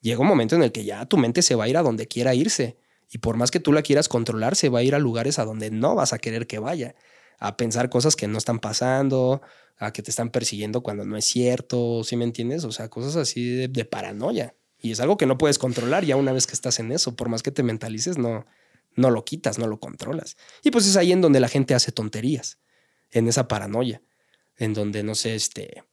llega 0.00 0.20
un 0.20 0.26
momento 0.26 0.54
en 0.54 0.62
el 0.62 0.72
que 0.72 0.84
ya 0.84 1.06
tu 1.06 1.16
mente 1.16 1.42
se 1.42 1.54
va 1.54 1.64
a 1.64 1.68
ir 1.68 1.76
a 1.76 1.82
donde 1.82 2.06
quiera 2.06 2.34
irse. 2.34 2.78
Y 3.10 3.18
por 3.18 3.36
más 3.36 3.50
que 3.50 3.60
tú 3.60 3.72
la 3.72 3.82
quieras 3.82 4.08
controlar, 4.08 4.54
se 4.56 4.68
va 4.68 4.80
a 4.80 4.82
ir 4.82 4.94
a 4.94 4.98
lugares 4.98 5.38
a 5.38 5.44
donde 5.44 5.70
no 5.70 5.94
vas 5.94 6.12
a 6.12 6.18
querer 6.18 6.46
que 6.46 6.58
vaya. 6.58 6.94
A 7.38 7.56
pensar 7.56 7.88
cosas 7.88 8.16
que 8.16 8.28
no 8.28 8.36
están 8.36 8.58
pasando, 8.58 9.40
a 9.78 9.92
que 9.92 10.02
te 10.02 10.10
están 10.10 10.30
persiguiendo 10.30 10.82
cuando 10.82 11.04
no 11.04 11.16
es 11.16 11.24
cierto, 11.24 12.02
¿sí 12.04 12.16
me 12.16 12.24
entiendes? 12.24 12.64
O 12.64 12.72
sea, 12.72 12.88
cosas 12.88 13.16
así 13.16 13.68
de, 13.68 13.84
paranoia. 13.84 14.54
Y 14.80 14.92
es 14.92 15.00
algo 15.00 15.16
que 15.16 15.26
no 15.26 15.38
puedes 15.38 15.58
controlar 15.58 16.04
ya 16.04 16.16
una 16.16 16.32
vez 16.32 16.46
que 16.46 16.52
estás 16.52 16.78
en 16.78 16.92
eso. 16.92 17.16
Por 17.16 17.28
más 17.28 17.42
que 17.42 17.50
te 17.50 17.62
mentalices, 17.62 18.18
no, 18.18 18.46
no 18.94 19.10
lo 19.10 19.24
quitas, 19.24 19.58
no 19.58 19.66
lo 19.66 19.80
controlas. 19.80 20.36
Y 20.62 20.70
pues 20.70 20.86
es 20.86 20.96
ahí 20.96 21.12
en 21.12 21.20
donde 21.20 21.40
la 21.40 21.48
gente 21.48 21.74
hace 21.74 21.92
tonterías, 21.92 22.58
en 23.10 23.28
esa 23.28 23.48
paranoia, 23.48 24.02
en 24.56 24.74
donde, 24.74 25.02
no 25.02 25.14
sé, 25.14 25.34
este, 25.34 25.84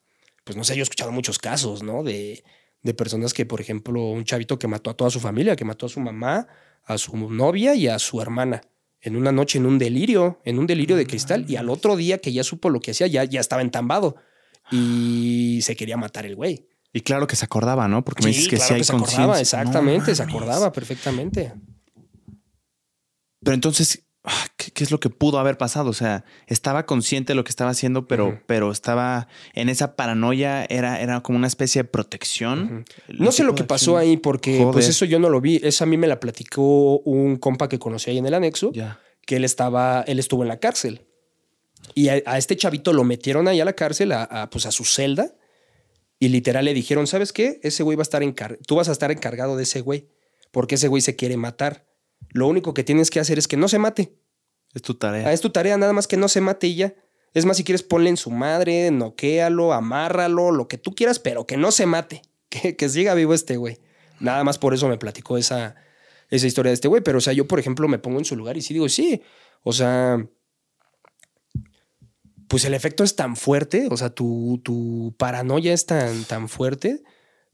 pues 0.44 0.58
no 0.58 0.64
sé, 0.64 0.76
yo 0.76 0.82
he 0.82 0.84
escuchado 0.84 1.12
muchos 1.12 1.40
casos, 1.40 1.82
¿no? 1.82 2.04
De, 2.04 2.44
de 2.86 2.94
personas 2.94 3.34
que, 3.34 3.48
por 3.48 3.60
ejemplo, 3.60 4.12
un 4.12 4.24
chavito 4.26 4.60
que 4.60 4.68
mató 4.68 4.92
a 4.92 4.94
toda 4.94 5.10
su 5.10 5.20
familia, 5.20 5.56
que 5.56 5.66
mató 5.66 5.88
a 5.88 5.90
su 5.90 6.00
mamá, 6.00 6.48
a 6.84 7.00
su 7.00 7.18
novia 7.18 7.74
y 7.74 7.88
a 7.88 7.98
su 7.98 8.22
hermana 8.22 8.62
en 9.02 9.16
una 9.16 9.32
noche 9.32 9.58
en 9.58 9.66
un 9.66 9.80
delirio, 9.80 10.40
en 10.46 10.60
un 10.60 10.68
delirio 10.68 10.96
de 10.96 11.06
cristal, 11.06 11.46
y 11.48 11.56
al 11.58 11.70
otro 11.70 11.96
día 11.96 12.20
que 12.20 12.32
ya 12.32 12.44
supo 12.44 12.70
lo 12.70 12.80
que 12.80 12.92
hacía, 12.92 13.08
ya, 13.08 13.24
ya 13.24 13.40
estaba 13.40 13.64
entambado 13.64 14.16
y 14.72 15.60
se 15.64 15.76
quería 15.76 15.98
matar 15.98 16.26
el 16.26 16.36
güey. 16.36 16.68
Y 16.94 17.02
claro 17.02 17.28
que 17.28 17.36
se 17.36 17.46
acordaba, 17.46 17.88
¿no? 17.88 18.06
Porque 18.06 18.24
me 18.24 18.30
dices 18.30 18.48
que 18.48 18.58
sí 18.58 18.74
hay 18.74 18.84
se 18.84 18.96
acordaba, 18.96 19.40
exactamente, 19.40 20.16
se 20.16 20.24
acordaba 20.24 20.72
perfectamente. 20.72 21.54
Pero 23.44 23.54
entonces, 23.54 24.05
Ah, 24.26 24.48
¿Qué, 24.58 24.84
es 24.84 24.92
lo 24.92 25.00
que 25.00 25.10
pudo 25.10 25.40
haber 25.40 25.58
pasado? 25.58 25.90
O 25.90 25.94
sea, 25.94 26.26
estaba 26.48 26.86
consciente 26.86 27.34
de 27.34 27.36
lo 27.36 27.44
que 27.44 27.50
estaba 27.50 27.70
haciendo, 27.70 28.08
pero, 28.08 28.42
pero 28.48 28.72
estaba 28.72 29.28
en 29.54 29.70
esa 29.70 29.96
paranoia, 29.96 30.66
era, 30.66 31.00
era 31.00 31.22
como 31.22 31.38
una 31.38 31.48
especie 31.48 31.84
de 31.84 31.88
protección. 31.88 32.86
No 33.08 33.32
sé 33.32 33.44
lo 33.44 33.56
que 33.56 33.64
pasó 33.64 33.98
ahí, 33.98 34.18
porque 34.18 34.68
pues 34.72 34.90
eso 34.90 35.06
yo 35.06 35.20
no 35.20 35.30
lo 35.30 35.42
vi. 35.42 35.60
Eso 35.64 35.84
a 35.84 35.88
mí 35.88 35.98
me 35.98 36.08
la 36.08 36.20
platicó 36.20 37.00
un 37.00 37.38
compa 37.38 37.70
que 37.70 37.80
conocí 37.80 38.10
ahí 38.10 38.18
en 38.18 38.26
el 38.26 38.34
anexo, 38.34 38.72
que 39.26 39.36
él 39.36 39.44
estaba, 39.44 40.04
él 40.08 40.20
estuvo 40.20 40.44
en 40.44 40.50
la 40.50 40.60
cárcel. 40.60 41.06
Y 41.94 42.10
a, 42.10 42.18
este 42.38 42.56
chavito 42.56 42.94
lo 42.94 43.04
metieron 43.04 43.48
ahí 43.48 43.62
a 43.62 43.66
la 43.66 43.74
cárcel, 43.74 44.12
a, 44.12 44.50
pues 44.50 44.66
a 44.66 44.72
su 44.72 44.86
celda, 44.86 45.36
y 46.20 46.30
literal 46.30 46.66
le 46.66 46.74
dijeron, 46.74 47.08
¿sabes 47.08 47.32
qué? 47.32 47.60
Ese 47.62 47.84
güey 47.84 47.96
va 47.96 48.02
a 48.02 48.04
estar 48.04 48.24
encargado, 48.24 48.62
tú 48.66 48.76
vas 48.76 48.90
a 48.90 48.92
estar 48.92 49.12
encargado 49.12 49.56
de 49.58 49.64
ese 49.64 49.82
güey, 49.82 50.10
porque 50.52 50.76
ese 50.76 50.88
güey 50.88 51.02
se 51.02 51.16
quiere 51.16 51.38
matar. 51.38 51.86
Lo 52.36 52.48
único 52.48 52.74
que 52.74 52.84
tienes 52.84 53.10
que 53.10 53.22
hacer 53.22 53.40
es 53.40 53.48
que 53.48 53.56
no 53.56 53.70
se 53.70 53.80
mate. 53.80 54.14
Es 54.74 54.82
tu 54.82 54.96
tarea. 54.96 55.30
Ah, 55.30 55.32
es 55.32 55.40
tu 55.40 55.52
tarea, 55.52 55.78
nada 55.78 55.94
más 55.94 56.06
que 56.06 56.18
no 56.18 56.28
se 56.28 56.42
mate 56.42 56.68
y 56.68 56.76
ya. 56.76 56.94
Es 57.34 57.46
más, 57.46 57.56
si 57.56 57.64
quieres, 57.64 57.82
ponle 57.82 58.10
en 58.10 58.18
su 58.18 58.30
madre, 58.30 58.92
noquéalo, 58.92 59.72
amárralo, 59.72 60.52
lo 60.52 60.68
que 60.68 60.78
tú 60.78 60.94
quieras, 60.94 61.18
pero 61.18 61.48
que 61.48 61.56
no 61.56 61.72
se 61.72 61.86
mate. 61.86 62.22
Que, 62.50 62.78
que 62.78 62.88
siga 62.88 63.16
vivo 63.16 63.34
este 63.34 63.58
güey. 63.58 63.80
Nada 64.22 64.46
más 64.46 64.58
por 64.58 64.74
eso 64.74 64.88
me 64.88 64.98
platicó 64.98 65.38
esa, 65.38 65.76
esa 66.30 66.48
historia 66.48 66.70
de 66.70 66.76
este 66.76 66.88
güey. 66.88 67.02
Pero, 67.02 67.18
o 67.18 67.22
sea, 67.22 67.34
yo, 67.34 67.48
por 67.48 67.60
ejemplo, 67.60 67.88
me 67.88 68.00
pongo 68.00 68.20
en 68.20 68.24
su 68.24 68.36
lugar 68.36 68.56
y 68.56 68.62
sí 68.62 68.74
digo, 68.74 68.88
sí. 68.88 69.22
O 69.64 69.74
sea, 69.74 70.26
pues 72.48 72.66
el 72.66 72.74
efecto 72.74 73.04
es 73.04 73.16
tan 73.16 73.36
fuerte, 73.36 73.88
o 73.92 73.98
sea, 73.98 74.10
tu, 74.10 74.62
tu 74.64 75.16
paranoia 75.18 75.74
es 75.74 75.86
tan, 75.86 76.24
tan 76.26 76.48
fuerte, 76.48 77.04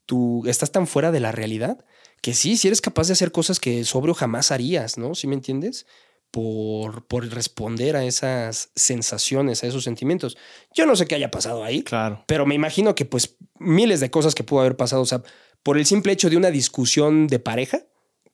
tú 0.06 0.44
estás 0.46 0.72
tan 0.72 0.86
fuera 0.86 1.12
de 1.12 1.20
la 1.20 1.32
realidad, 1.32 1.84
que 2.22 2.34
sí, 2.34 2.56
si 2.56 2.68
eres 2.68 2.82
capaz 2.82 3.08
de 3.08 3.14
hacer 3.14 3.32
cosas 3.32 3.60
que 3.60 3.84
sobrio 3.84 4.14
jamás 4.14 4.52
harías, 4.52 4.98
¿no? 4.98 5.16
¿Sí 5.16 5.28
me 5.28 5.34
entiendes? 5.34 5.88
Por, 6.30 7.06
por 7.08 7.28
responder 7.28 7.96
a 7.96 8.06
esas 8.06 8.70
sensaciones, 8.76 9.64
a 9.64 9.68
esos 9.68 9.84
sentimientos. 9.84 10.38
Yo 10.74 10.86
no 10.86 10.96
sé 10.96 11.06
qué 11.06 11.16
haya 11.16 11.32
pasado 11.32 11.64
ahí, 11.64 11.84
claro. 11.84 12.24
pero 12.28 12.46
me 12.46 12.56
imagino 12.56 12.96
que 12.96 13.06
pues 13.06 13.36
miles 13.60 14.00
de 14.00 14.12
cosas 14.12 14.34
que 14.34 14.44
pudo 14.44 14.62
haber 14.62 14.78
pasado, 14.78 15.02
o 15.02 15.06
sea, 15.06 15.24
por 15.64 15.78
el 15.78 15.86
simple 15.86 16.14
hecho 16.14 16.30
de 16.30 16.38
una 16.38 16.52
discusión 16.52 17.28
de 17.28 17.40
pareja, 17.40 17.82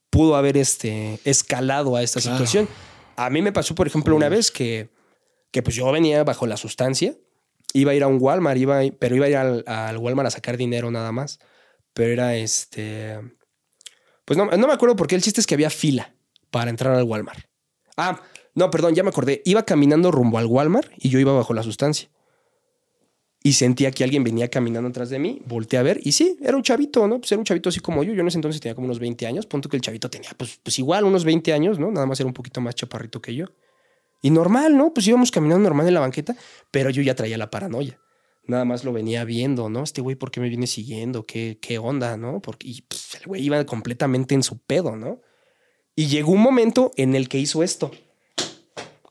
pudo 0.09 0.35
haber 0.35 0.57
este, 0.57 1.19
escalado 1.23 1.95
a 1.95 2.03
esta 2.03 2.21
situación. 2.21 2.67
A 3.15 3.29
mí 3.29 3.41
me 3.41 3.51
pasó, 3.51 3.73
por 3.73 3.88
ejemplo, 3.88 4.15
una 4.15 4.29
vez 4.29 4.51
que, 4.51 4.89
que 5.51 5.63
pues 5.63 5.75
yo 5.75 5.91
venía 5.91 6.23
bajo 6.23 6.45
la 6.45 6.57
sustancia, 6.57 7.15
iba 7.73 7.93
a 7.93 7.95
ir 7.95 8.03
a 8.03 8.07
un 8.07 8.17
Walmart, 8.21 8.59
iba 8.59 8.81
pero 8.99 9.15
iba 9.15 9.25
a 9.25 9.29
ir 9.29 9.38
al, 9.38 9.63
al 9.65 9.97
Walmart 9.97 10.27
a 10.27 10.31
sacar 10.31 10.55
dinero 10.55 10.91
nada 10.91 11.11
más, 11.11 11.39
pero 11.93 12.13
era 12.13 12.35
este 12.35 13.19
pues 14.28 14.38
no, 14.38 14.45
no 14.45 14.67
me 14.67 14.73
acuerdo 14.73 14.97
porque 14.97 15.15
el 15.15 15.21
chiste 15.21 15.39
es 15.39 15.47
que 15.47 15.55
había 15.55 15.69
fila 15.69 16.13
para 16.51 16.69
entrar 16.69 16.93
al 16.93 17.03
Walmart. 17.05 17.45
Ah, 17.95 18.21
no, 18.55 18.69
perdón, 18.69 18.93
ya 18.93 19.01
me 19.01 19.07
acordé. 19.07 19.41
Iba 19.45 19.63
caminando 19.63 20.11
rumbo 20.11 20.38
al 20.38 20.47
Walmart 20.47 20.91
y 20.97 21.07
yo 21.07 21.17
iba 21.17 21.32
bajo 21.32 21.53
la 21.53 21.63
sustancia. 21.63 22.09
Y 23.41 23.53
sentía 23.53 23.89
que 23.91 24.03
alguien 24.03 24.25
venía 24.25 24.49
caminando 24.49 24.89
atrás 24.89 25.09
de 25.09 25.17
mí, 25.17 25.41
volteé 25.45 25.80
a 25.80 25.84
ver 25.84 26.01
y 26.03 26.11
sí, 26.11 26.38
era 26.41 26.57
un 26.57 26.63
chavito, 26.63 27.07
¿no? 27.07 27.19
Pues 27.19 27.32
era 27.32 27.39
un 27.39 27.45
chavito 27.45 27.69
así 27.69 27.80
como 27.80 28.03
yo. 28.03 28.13
Yo 28.13 28.19
en 28.19 28.28
ese 28.28 28.38
entonces 28.38 28.59
tenía 28.59 28.75
como 28.75 28.88
unos 28.88 28.99
20 28.99 29.25
años. 29.28 29.45
Punto 29.45 29.69
que 29.69 29.78
el 29.78 29.82
chavito 29.82 30.09
tenía, 30.09 30.32
pues, 30.36 30.59
pues 30.61 30.78
igual, 30.78 31.05
unos 31.05 31.23
20 31.23 31.53
años, 31.53 31.80
¿no? 31.80 31.89
Nada 31.89 32.05
más 32.05 32.19
era 32.19 32.28
un 32.28 32.34
poquito 32.34 32.59
más 32.59 32.75
chaparrito 32.75 33.21
que 33.21 33.34
yo. 33.34 33.45
Y 34.21 34.30
normal, 34.30 34.75
¿no? 34.75 34.93
Pues 34.93 35.07
íbamos 35.07 35.32
caminando 35.32 35.63
normal 35.63 35.88
en 35.88 35.93
la 35.93 36.01
banqueta, 36.01 36.36
pero 36.69 36.89
yo 36.89 37.01
ya 37.01 37.15
traía 37.15 37.38
la 37.38 37.49
paranoia 37.49 37.97
nada 38.47 38.65
más 38.65 38.83
lo 38.83 38.93
venía 38.93 39.23
viendo, 39.23 39.69
¿no? 39.69 39.83
Este 39.83 40.01
güey, 40.01 40.15
¿por 40.15 40.31
qué 40.31 40.39
me 40.39 40.49
viene 40.49 40.67
siguiendo? 40.67 41.25
¿Qué, 41.25 41.59
qué 41.61 41.77
onda, 41.77 42.17
no? 42.17 42.41
Porque 42.41 42.67
y, 42.67 42.81
pues, 42.81 43.15
el 43.15 43.27
güey 43.27 43.43
iba 43.43 43.63
completamente 43.65 44.35
en 44.35 44.43
su 44.43 44.59
pedo, 44.59 44.95
¿no? 44.95 45.21
Y 45.95 46.07
llegó 46.07 46.31
un 46.31 46.41
momento 46.41 46.91
en 46.95 47.15
el 47.15 47.27
que 47.27 47.39
hizo 47.39 47.63
esto. 47.63 47.91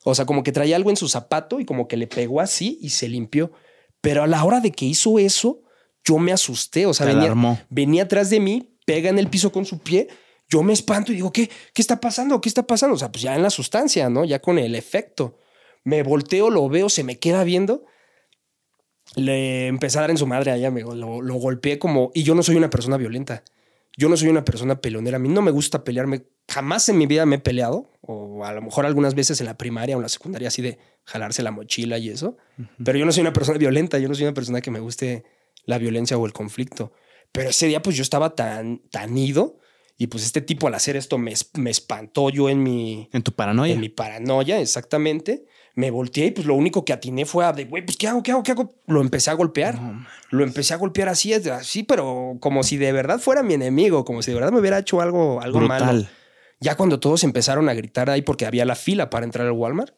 O 0.05 0.14
sea, 0.14 0.24
como 0.24 0.43
que 0.43 0.53
traía 0.53 0.76
algo 0.76 0.91
en 0.91 0.97
su 0.97 1.09
zapato 1.09 1.59
y 1.59 1.64
como 1.64 1.89
que 1.89 1.97
le 1.97 2.07
pegó 2.07 2.41
así 2.41 2.78
y 2.80 2.91
se 2.91 3.09
limpió. 3.09 3.51
Pero 4.01 4.22
a 4.22 4.26
la 4.28 4.45
hora 4.45 4.61
de 4.61 4.70
que 4.70 4.84
hizo 4.84 5.18
eso, 5.18 5.62
yo 6.05 6.18
me 6.18 6.32
asusté. 6.32 6.87
O 6.87 6.95
sea, 6.95 7.07
venía, 7.07 7.66
venía 7.70 8.05
atrás 8.05 8.30
de 8.30 8.39
mí, 8.39 8.78
pega 8.87 9.11
en 9.11 9.18
el 9.18 9.28
piso 9.28 9.51
con 9.51 9.64
su 9.64 9.80
pie. 9.80 10.07
Yo 10.49 10.62
me 10.62 10.72
espanto 10.72 11.11
y 11.11 11.16
digo, 11.16 11.32
¿qué? 11.32 11.51
¿Qué 11.74 11.82
está 11.82 12.01
pasando? 12.01 12.41
¿Qué 12.41 12.49
está 12.49 12.64
pasando? 12.64 12.95
O 12.95 12.99
sea, 12.99 13.11
pues 13.11 13.22
ya 13.22 13.34
en 13.34 13.43
la 13.43 13.51
sustancia, 13.51 14.09
¿no? 14.09 14.24
Ya 14.24 14.41
con 14.41 14.61
el 14.61 14.76
efecto. 14.76 15.39
Me 15.82 16.05
volteo, 16.05 16.51
lo 16.51 16.68
veo, 16.68 16.89
se 16.89 17.03
me 17.03 17.18
queda 17.18 17.43
viendo 17.43 17.84
le 19.17 19.67
empecé 19.67 19.99
a 19.99 20.03
dar 20.03 20.11
en 20.11 20.19
su 20.19 20.27
madre 20.27 20.51
a 20.53 20.57
ella, 20.57 20.71
lo, 20.71 21.23
lo 21.23 21.35
golpeé 21.35 21.79
como... 21.79 22.12
Y 22.14 22.23
yo 22.23 22.35
no 22.35 22.43
soy 22.43 22.57
una 22.57 22.71
persona 22.71 22.99
violenta. 22.99 23.43
Yo 23.97 24.11
no 24.11 24.17
soy 24.17 24.29
una 24.29 24.45
persona 24.45 24.81
peleonera. 24.83 25.17
A 25.17 25.19
mí 25.19 25.31
no 25.31 25.41
me 25.41 25.51
gusta 25.51 25.85
pelearme. 25.85 26.27
Jamás 26.49 26.87
en 26.91 26.99
mi 26.99 27.07
vida 27.07 27.25
me 27.25 27.37
he 27.37 27.39
peleado. 27.39 27.91
O 28.03 28.45
a 28.45 28.53
lo 28.53 28.61
mejor 28.61 28.85
algunas 28.85 29.14
veces 29.14 29.41
en 29.41 29.47
la 29.47 29.57
primaria 29.57 29.97
o 29.97 29.99
en 29.99 30.03
la 30.03 30.11
secundaria 30.11 30.49
así 30.49 30.61
de 30.61 30.79
jalarse 31.05 31.43
la 31.43 31.51
mochila 31.51 31.97
y 31.97 32.11
eso. 32.11 32.37
Pero 32.85 32.99
yo 32.99 33.07
no 33.07 33.12
soy 33.12 33.23
una 33.23 33.33
persona 33.33 33.57
violenta. 33.57 33.99
Yo 33.99 34.09
no 34.09 34.14
soy 34.14 34.25
una 34.25 34.35
persona 34.35 34.61
que 34.61 34.71
me 34.71 34.81
guste 34.81 35.25
la 35.64 35.79
violencia 35.79 36.19
o 36.19 36.27
el 36.27 36.35
conflicto. 36.35 36.93
Pero 37.33 37.49
ese 37.49 37.69
día 37.69 37.81
pues 37.81 37.97
yo 37.97 38.03
estaba 38.03 38.35
tan, 38.35 38.83
tan 38.91 39.17
ido. 39.17 39.59
Y 39.97 40.09
pues 40.09 40.25
este 40.25 40.43
tipo 40.43 40.67
al 40.67 40.75
hacer 40.75 40.95
esto 40.95 41.17
me, 41.17 41.33
me 41.55 41.71
espantó 41.71 42.29
yo 42.29 42.51
en 42.51 42.62
mi... 42.62 43.09
En 43.14 43.23
tu 43.23 43.33
paranoia. 43.33 43.73
En 43.73 43.81
mi 43.81 43.89
paranoia, 43.89 44.61
exactamente 44.61 45.47
Me 45.77 45.91
volteé 45.91 46.27
y 46.27 46.31
pues 46.33 46.47
lo 46.47 46.55
único 46.55 46.85
que 46.85 46.93
atiné 46.93 47.27
fue 47.27 47.45
a 47.45 47.53
de, 47.53 47.66
güey, 47.66 47.85
pues 47.85 47.97
¿qué 47.99 48.09
hago? 48.09 48.22
¿Qué 48.22 48.33
hago? 48.33 48.43
¿Qué 48.43 48.53
hago? 48.53 48.74
Lo 48.87 49.03
empecé 49.03 49.31
a 49.31 49.35
golpear. 49.35 49.79
lo 50.31 50.43
empecé 50.43 50.74
a 50.74 50.79
golpear 50.79 51.09
así, 51.11 51.35
así, 51.35 51.83
pero 51.83 52.39
como 52.41 52.62
si 52.62 52.79
de 52.79 52.91
verdad 52.93 53.20
fuera 53.20 53.43
mi 53.43 53.55
enemigo, 53.55 54.05
como 54.05 54.22
si 54.22 54.31
de 54.31 54.37
verdad 54.37 54.53
me 54.53 54.61
hubiera 54.61 54.79
hecho 54.79 55.01
algo, 55.01 55.41
algo 55.41 55.61
malo. 55.61 56.07
Ya 56.61 56.77
cuando 56.77 56.99
todos 56.99 57.22
empezaron 57.24 57.68
a 57.68 57.74
gritar 57.74 58.09
ahí 58.09 58.22
porque 58.22 58.47
había 58.47 58.64
la 58.64 58.74
fila 58.74 59.11
para 59.11 59.27
entrar 59.27 59.47
al 59.47 59.53
Walmart, 59.53 59.95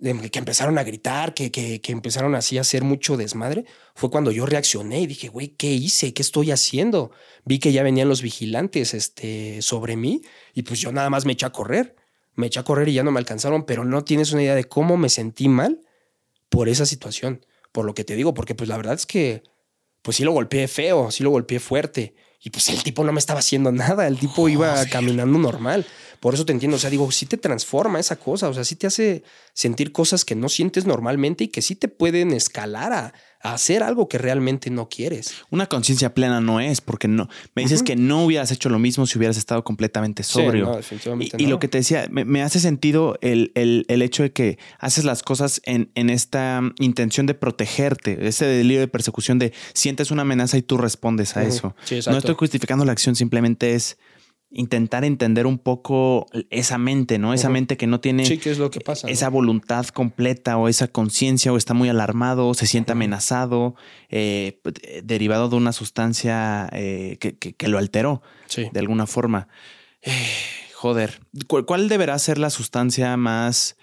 que 0.00 0.38
empezaron 0.38 0.78
a 0.78 0.84
gritar, 0.84 1.34
que, 1.34 1.50
que, 1.50 1.80
que, 1.80 1.92
empezaron 1.92 2.34
así 2.34 2.56
a 2.58 2.60
hacer 2.60 2.84
mucho 2.84 3.16
desmadre, 3.16 3.64
fue 3.94 4.10
cuando 4.10 4.30
yo 4.30 4.46
reaccioné 4.46 5.00
y 5.00 5.06
dije, 5.06 5.28
güey, 5.28 5.48
¿qué 5.48 5.72
hice? 5.72 6.14
¿Qué 6.14 6.22
estoy 6.22 6.52
haciendo? 6.52 7.10
Vi 7.44 7.58
que 7.58 7.72
ya 7.72 7.82
venían 7.82 8.08
los 8.08 8.22
vigilantes 8.22 8.94
este, 8.94 9.60
sobre 9.60 9.96
mí 9.96 10.22
y 10.54 10.62
pues 10.62 10.80
yo 10.80 10.92
nada 10.92 11.10
más 11.10 11.24
me 11.24 11.32
eché 11.32 11.46
a 11.46 11.50
correr. 11.50 11.96
Me 12.38 12.46
eché 12.46 12.60
a 12.60 12.62
correr 12.62 12.88
y 12.88 12.94
ya 12.94 13.02
no 13.02 13.10
me 13.10 13.18
alcanzaron, 13.18 13.64
pero 13.64 13.84
no 13.84 14.04
tienes 14.04 14.32
una 14.32 14.42
idea 14.42 14.54
de 14.54 14.64
cómo 14.64 14.96
me 14.96 15.08
sentí 15.08 15.48
mal 15.48 15.80
por 16.48 16.68
esa 16.68 16.86
situación, 16.86 17.44
por 17.72 17.84
lo 17.84 17.94
que 17.94 18.04
te 18.04 18.14
digo, 18.14 18.32
porque 18.32 18.54
pues 18.54 18.68
la 18.68 18.76
verdad 18.76 18.94
es 18.94 19.06
que 19.06 19.42
pues 20.02 20.16
sí 20.16 20.22
lo 20.24 20.30
golpeé 20.30 20.68
feo, 20.68 21.10
sí 21.10 21.24
lo 21.24 21.30
golpeé 21.30 21.58
fuerte 21.58 22.14
y 22.40 22.50
pues 22.50 22.68
el 22.68 22.82
tipo 22.84 23.02
no 23.02 23.12
me 23.12 23.18
estaba 23.18 23.40
haciendo 23.40 23.72
nada, 23.72 24.06
el 24.06 24.18
tipo 24.18 24.48
iba 24.48 24.84
caminando 24.86 25.36
normal. 25.38 25.84
Por 26.20 26.34
eso 26.34 26.46
te 26.46 26.52
entiendo, 26.52 26.76
o 26.76 26.80
sea, 26.80 26.90
digo, 26.90 27.10
sí 27.10 27.26
te 27.26 27.36
transforma 27.36 27.98
esa 27.98 28.16
cosa, 28.16 28.48
o 28.48 28.54
sea, 28.54 28.64
sí 28.64 28.76
te 28.76 28.86
hace 28.86 29.24
sentir 29.52 29.90
cosas 29.90 30.24
que 30.24 30.36
no 30.36 30.48
sientes 30.48 30.86
normalmente 30.86 31.44
y 31.44 31.48
que 31.48 31.62
sí 31.62 31.74
te 31.74 31.88
pueden 31.88 32.32
escalar 32.32 32.92
a, 32.92 33.14
hacer 33.40 33.82
algo 33.82 34.08
que 34.08 34.18
realmente 34.18 34.70
no 34.70 34.88
quieres. 34.88 35.34
Una 35.50 35.66
conciencia 35.66 36.14
plena 36.14 36.40
no 36.40 36.60
es, 36.60 36.80
porque 36.80 37.08
no. 37.08 37.28
Me 37.54 37.62
dices 37.62 37.82
que 37.82 37.96
no 37.96 38.24
hubieras 38.24 38.50
hecho 38.50 38.68
lo 38.68 38.78
mismo 38.78 39.06
si 39.06 39.18
hubieras 39.18 39.36
estado 39.36 39.62
completamente 39.64 40.22
sobrio. 40.22 40.66
no, 40.66 40.76
definitivamente 40.76 41.36
y, 41.38 41.46
lo 41.46 41.58
que 41.58 41.68
te 41.68 41.78
decía, 41.78 42.08
me, 42.10 42.42
hace 42.42 42.60
sentido 42.60 43.16
el, 43.20 43.52
el, 43.54 44.02
hecho 44.02 44.22
de 44.22 44.32
que 44.32 44.58
haces 44.78 45.04
las 45.04 45.22
cosas 45.22 45.60
en, 45.64 45.90
en 45.94 46.10
esta 46.10 46.62
intención 46.78 47.26
de 47.26 47.34
protegerte, 47.34 48.26
ese 48.26 48.46
delirio 48.46 48.80
de 48.80 48.88
persecución 48.88 49.38
de 49.38 49.52
sientes 49.72 50.10
una 50.10 50.22
amenaza 50.22 50.56
y 50.56 50.62
tú 50.62 50.76
respondes 50.76 51.36
a 51.36 51.44
eso. 51.44 51.74
no 52.06 52.18
estoy 52.18 52.34
justificando 52.34 52.84
la 52.84 52.92
acción, 52.92 53.14
simplemente 53.14 53.74
es 53.74 53.98
intentar 54.50 55.04
entender 55.04 55.46
un 55.46 55.58
poco 55.58 56.26
esa 56.50 56.78
mente, 56.78 57.18
¿no? 57.18 57.34
Esa 57.34 57.50
mente 57.50 57.76
que 57.76 57.86
no 57.86 58.00
tiene 58.00 58.24
sí, 58.24 58.38
¿qué 58.38 58.50
es 58.50 58.58
lo 58.58 58.70
que 58.70 58.80
pasa, 58.80 59.08
esa 59.08 59.28
voluntad 59.28 59.86
completa 59.88 60.56
o 60.56 60.68
esa 60.68 60.88
conciencia 60.88 61.52
o 61.52 61.56
está 61.56 61.74
muy 61.74 61.88
alarmado, 61.88 62.54
se 62.54 62.66
siente 62.66 62.92
amenazado, 62.92 63.74
eh, 64.08 64.60
derivado 65.04 65.48
de 65.50 65.56
una 65.56 65.72
sustancia 65.72 66.68
eh, 66.72 67.18
que, 67.18 67.68
lo 67.68 67.78
alteró 67.78 68.22
de 68.56 68.80
alguna 68.80 69.06
forma. 69.06 69.48
Eh, 70.00 70.12
joder, 70.74 71.20
¿cuál 71.46 71.88
deberá 71.88 72.18
ser 72.18 72.38
la 72.38 72.48
sustancia 72.48 73.14
más, 73.18 73.76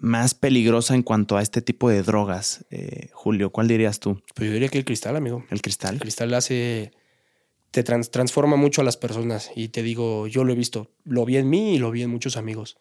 más 0.00 0.34
peligrosa 0.34 0.96
en 0.96 1.02
cuanto 1.02 1.36
a 1.36 1.42
este 1.42 1.62
tipo 1.62 1.88
de 1.88 2.02
drogas, 2.02 2.64
Julio? 3.12 3.50
¿Cuál 3.50 3.68
dirías 3.68 4.00
tú? 4.00 4.20
Pues 4.34 4.48
yo 4.48 4.54
diría 4.54 4.68
que 4.68 4.78
el 4.78 4.84
cristal, 4.84 5.14
amigo. 5.14 5.44
El 5.50 5.62
cristal. 5.62 5.94
El 5.94 6.00
cristal 6.00 6.34
hace 6.34 6.90
te 7.70 7.84
transforma 7.84 8.56
mucho 8.56 8.80
a 8.80 8.84
las 8.84 8.96
personas. 8.96 9.50
Y 9.54 9.68
te 9.68 9.82
digo, 9.82 10.26
yo 10.26 10.44
lo 10.44 10.52
he 10.52 10.56
visto, 10.56 10.90
lo 11.04 11.24
vi 11.24 11.36
en 11.36 11.48
mí 11.48 11.74
y 11.74 11.78
lo 11.78 11.90
vi 11.90 12.02
en 12.02 12.10
muchos 12.10 12.36
amigos. 12.36 12.76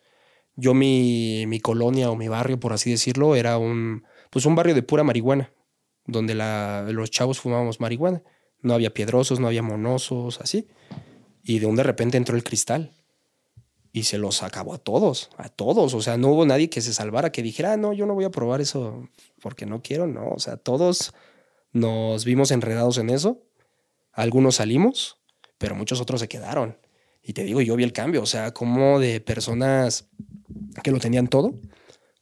Yo 0.55 0.73
mi, 0.73 1.45
mi 1.47 1.59
colonia 1.59 2.09
o 2.09 2.15
mi 2.15 2.27
barrio, 2.27 2.59
por 2.59 2.73
así 2.73 2.91
decirlo, 2.91 3.35
era 3.35 3.57
un, 3.57 4.03
pues 4.29 4.45
un 4.45 4.55
barrio 4.55 4.75
de 4.75 4.83
pura 4.83 5.03
marihuana, 5.03 5.53
donde 6.05 6.35
la, 6.35 6.87
los 6.91 7.11
chavos 7.11 7.39
fumábamos 7.39 7.79
marihuana. 7.79 8.23
No 8.61 8.73
había 8.73 8.93
piedrosos, 8.93 9.39
no 9.39 9.47
había 9.47 9.61
monosos, 9.61 10.41
así. 10.41 10.67
Y 11.43 11.59
de 11.59 11.65
un 11.65 11.75
de 11.75 11.83
repente 11.83 12.17
entró 12.17 12.35
el 12.35 12.43
cristal 12.43 12.91
y 13.93 14.03
se 14.03 14.17
los 14.17 14.43
acabó 14.43 14.73
a 14.73 14.79
todos, 14.79 15.29
a 15.37 15.49
todos. 15.49 15.93
O 15.93 16.01
sea, 16.01 16.17
no 16.17 16.29
hubo 16.29 16.45
nadie 16.45 16.69
que 16.69 16.81
se 16.81 16.93
salvara, 16.93 17.31
que 17.31 17.41
dijera, 17.41 17.73
ah, 17.73 17.77
no, 17.77 17.93
yo 17.93 18.05
no 18.05 18.15
voy 18.15 18.25
a 18.25 18.31
probar 18.31 18.59
eso 18.59 19.07
porque 19.41 19.65
no 19.65 19.81
quiero, 19.81 20.07
no. 20.07 20.29
O 20.31 20.39
sea, 20.39 20.57
todos 20.57 21.13
nos 21.71 22.25
vimos 22.25 22.51
enredados 22.51 22.97
en 22.97 23.11
eso 23.11 23.48
algunos 24.19 24.55
salimos, 24.55 25.17
pero 25.57 25.75
muchos 25.75 26.01
otros 26.01 26.19
se 26.19 26.27
quedaron. 26.27 26.77
Y 27.23 27.33
te 27.33 27.43
digo, 27.43 27.61
yo 27.61 27.75
vi 27.75 27.83
el 27.83 27.93
cambio, 27.93 28.21
o 28.21 28.25
sea, 28.25 28.53
como 28.53 28.99
de 28.99 29.21
personas 29.21 30.09
que 30.83 30.91
lo 30.91 30.99
tenían 30.99 31.27
todo, 31.27 31.59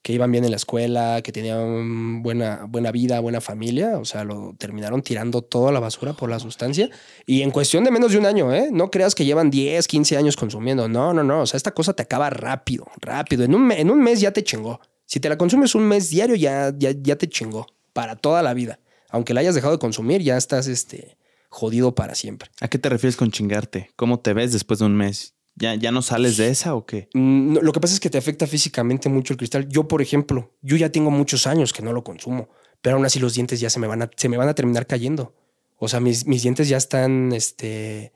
que 0.01 0.13
iban 0.13 0.31
bien 0.31 0.45
en 0.45 0.51
la 0.51 0.57
escuela, 0.57 1.21
que 1.23 1.31
tenían 1.31 2.23
buena, 2.23 2.65
buena 2.67 2.91
vida, 2.91 3.19
buena 3.19 3.41
familia, 3.41 3.97
o 3.97 4.05
sea, 4.05 4.23
lo 4.23 4.55
terminaron 4.57 5.01
tirando 5.01 5.41
toda 5.41 5.71
la 5.71 5.79
basura 5.79 6.13
por 6.13 6.29
la 6.29 6.39
sustancia. 6.39 6.89
Y 7.25 7.41
en 7.41 7.51
cuestión 7.51 7.83
de 7.83 7.91
menos 7.91 8.11
de 8.11 8.19
un 8.19 8.25
año, 8.25 8.53
¿eh? 8.53 8.69
No 8.71 8.89
creas 8.89 9.15
que 9.15 9.25
llevan 9.25 9.49
10, 9.49 9.87
15 9.87 10.17
años 10.17 10.35
consumiendo. 10.35 10.87
No, 10.87 11.13
no, 11.13 11.23
no. 11.23 11.41
O 11.41 11.45
sea, 11.45 11.57
esta 11.57 11.71
cosa 11.71 11.93
te 11.93 12.03
acaba 12.03 12.29
rápido, 12.29 12.85
rápido. 13.01 13.43
En 13.43 13.53
un, 13.53 13.71
en 13.71 13.89
un 13.89 14.01
mes 14.01 14.21
ya 14.21 14.31
te 14.31 14.43
chingó. 14.43 14.79
Si 15.05 15.19
te 15.19 15.29
la 15.29 15.37
consumes 15.37 15.75
un 15.75 15.83
mes 15.83 16.09
diario, 16.09 16.35
ya, 16.35 16.73
ya, 16.77 16.91
ya 16.91 17.17
te 17.17 17.27
chingó. 17.27 17.67
Para 17.91 18.15
toda 18.15 18.43
la 18.43 18.53
vida. 18.53 18.79
Aunque 19.09 19.33
la 19.33 19.41
hayas 19.41 19.55
dejado 19.55 19.73
de 19.73 19.79
consumir, 19.79 20.21
ya 20.21 20.37
estás, 20.37 20.67
este, 20.67 21.17
jodido 21.49 21.95
para 21.95 22.15
siempre. 22.15 22.49
¿A 22.61 22.67
qué 22.67 22.77
te 22.77 22.89
refieres 22.89 23.15
con 23.15 23.31
chingarte? 23.31 23.91
¿Cómo 23.95 24.19
te 24.19 24.33
ves 24.33 24.53
después 24.53 24.79
de 24.79 24.85
un 24.85 24.95
mes? 24.95 25.35
¿Ya, 25.55 25.73
¿Ya 25.73 25.91
no 25.91 26.01
sales 26.01 26.37
de 26.37 26.49
esa 26.49 26.75
o 26.75 26.85
qué? 26.85 27.09
Mm, 27.13 27.57
lo 27.61 27.71
que 27.71 27.79
pasa 27.79 27.93
es 27.93 27.99
que 27.99 28.09
te 28.09 28.17
afecta 28.17 28.45
físicamente 28.45 29.09
mucho 29.09 29.33
el 29.33 29.37
cristal. 29.37 29.67
Yo, 29.69 29.87
por 29.87 30.01
ejemplo, 30.01 30.53
yo 30.61 30.77
ya 30.77 30.91
tengo 30.91 31.09
muchos 31.09 31.47
años 31.47 31.73
que 31.73 31.81
no 31.81 31.93
lo 31.93 32.03
consumo, 32.03 32.49
pero 32.81 32.97
aún 32.97 33.05
así 33.05 33.19
los 33.19 33.33
dientes 33.33 33.59
ya 33.59 33.69
se 33.69 33.79
me 33.79 33.87
van 33.87 34.03
a, 34.03 34.11
se 34.15 34.29
me 34.29 34.37
van 34.37 34.49
a 34.49 34.53
terminar 34.53 34.85
cayendo. 34.85 35.33
O 35.77 35.87
sea, 35.87 35.99
mis, 35.99 36.27
mis 36.27 36.43
dientes 36.43 36.69
ya 36.69 36.77
están, 36.77 37.31
este... 37.33 38.13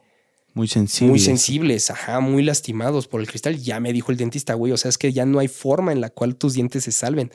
Muy 0.53 0.67
sensibles. 0.67 1.09
Muy 1.09 1.19
sensibles, 1.19 1.89
ajá, 1.89 2.19
muy 2.19 2.43
lastimados 2.43 3.07
por 3.07 3.21
el 3.21 3.27
cristal. 3.27 3.57
Ya 3.57 3.79
me 3.79 3.93
dijo 3.93 4.11
el 4.11 4.17
dentista, 4.17 4.53
güey, 4.53 4.73
o 4.73 4.77
sea, 4.77 4.89
es 4.89 4.97
que 4.97 5.13
ya 5.13 5.25
no 5.25 5.39
hay 5.39 5.47
forma 5.47 5.93
en 5.93 6.01
la 6.01 6.09
cual 6.09 6.35
tus 6.35 6.53
dientes 6.53 6.83
se 6.83 6.91
salven 6.91 7.31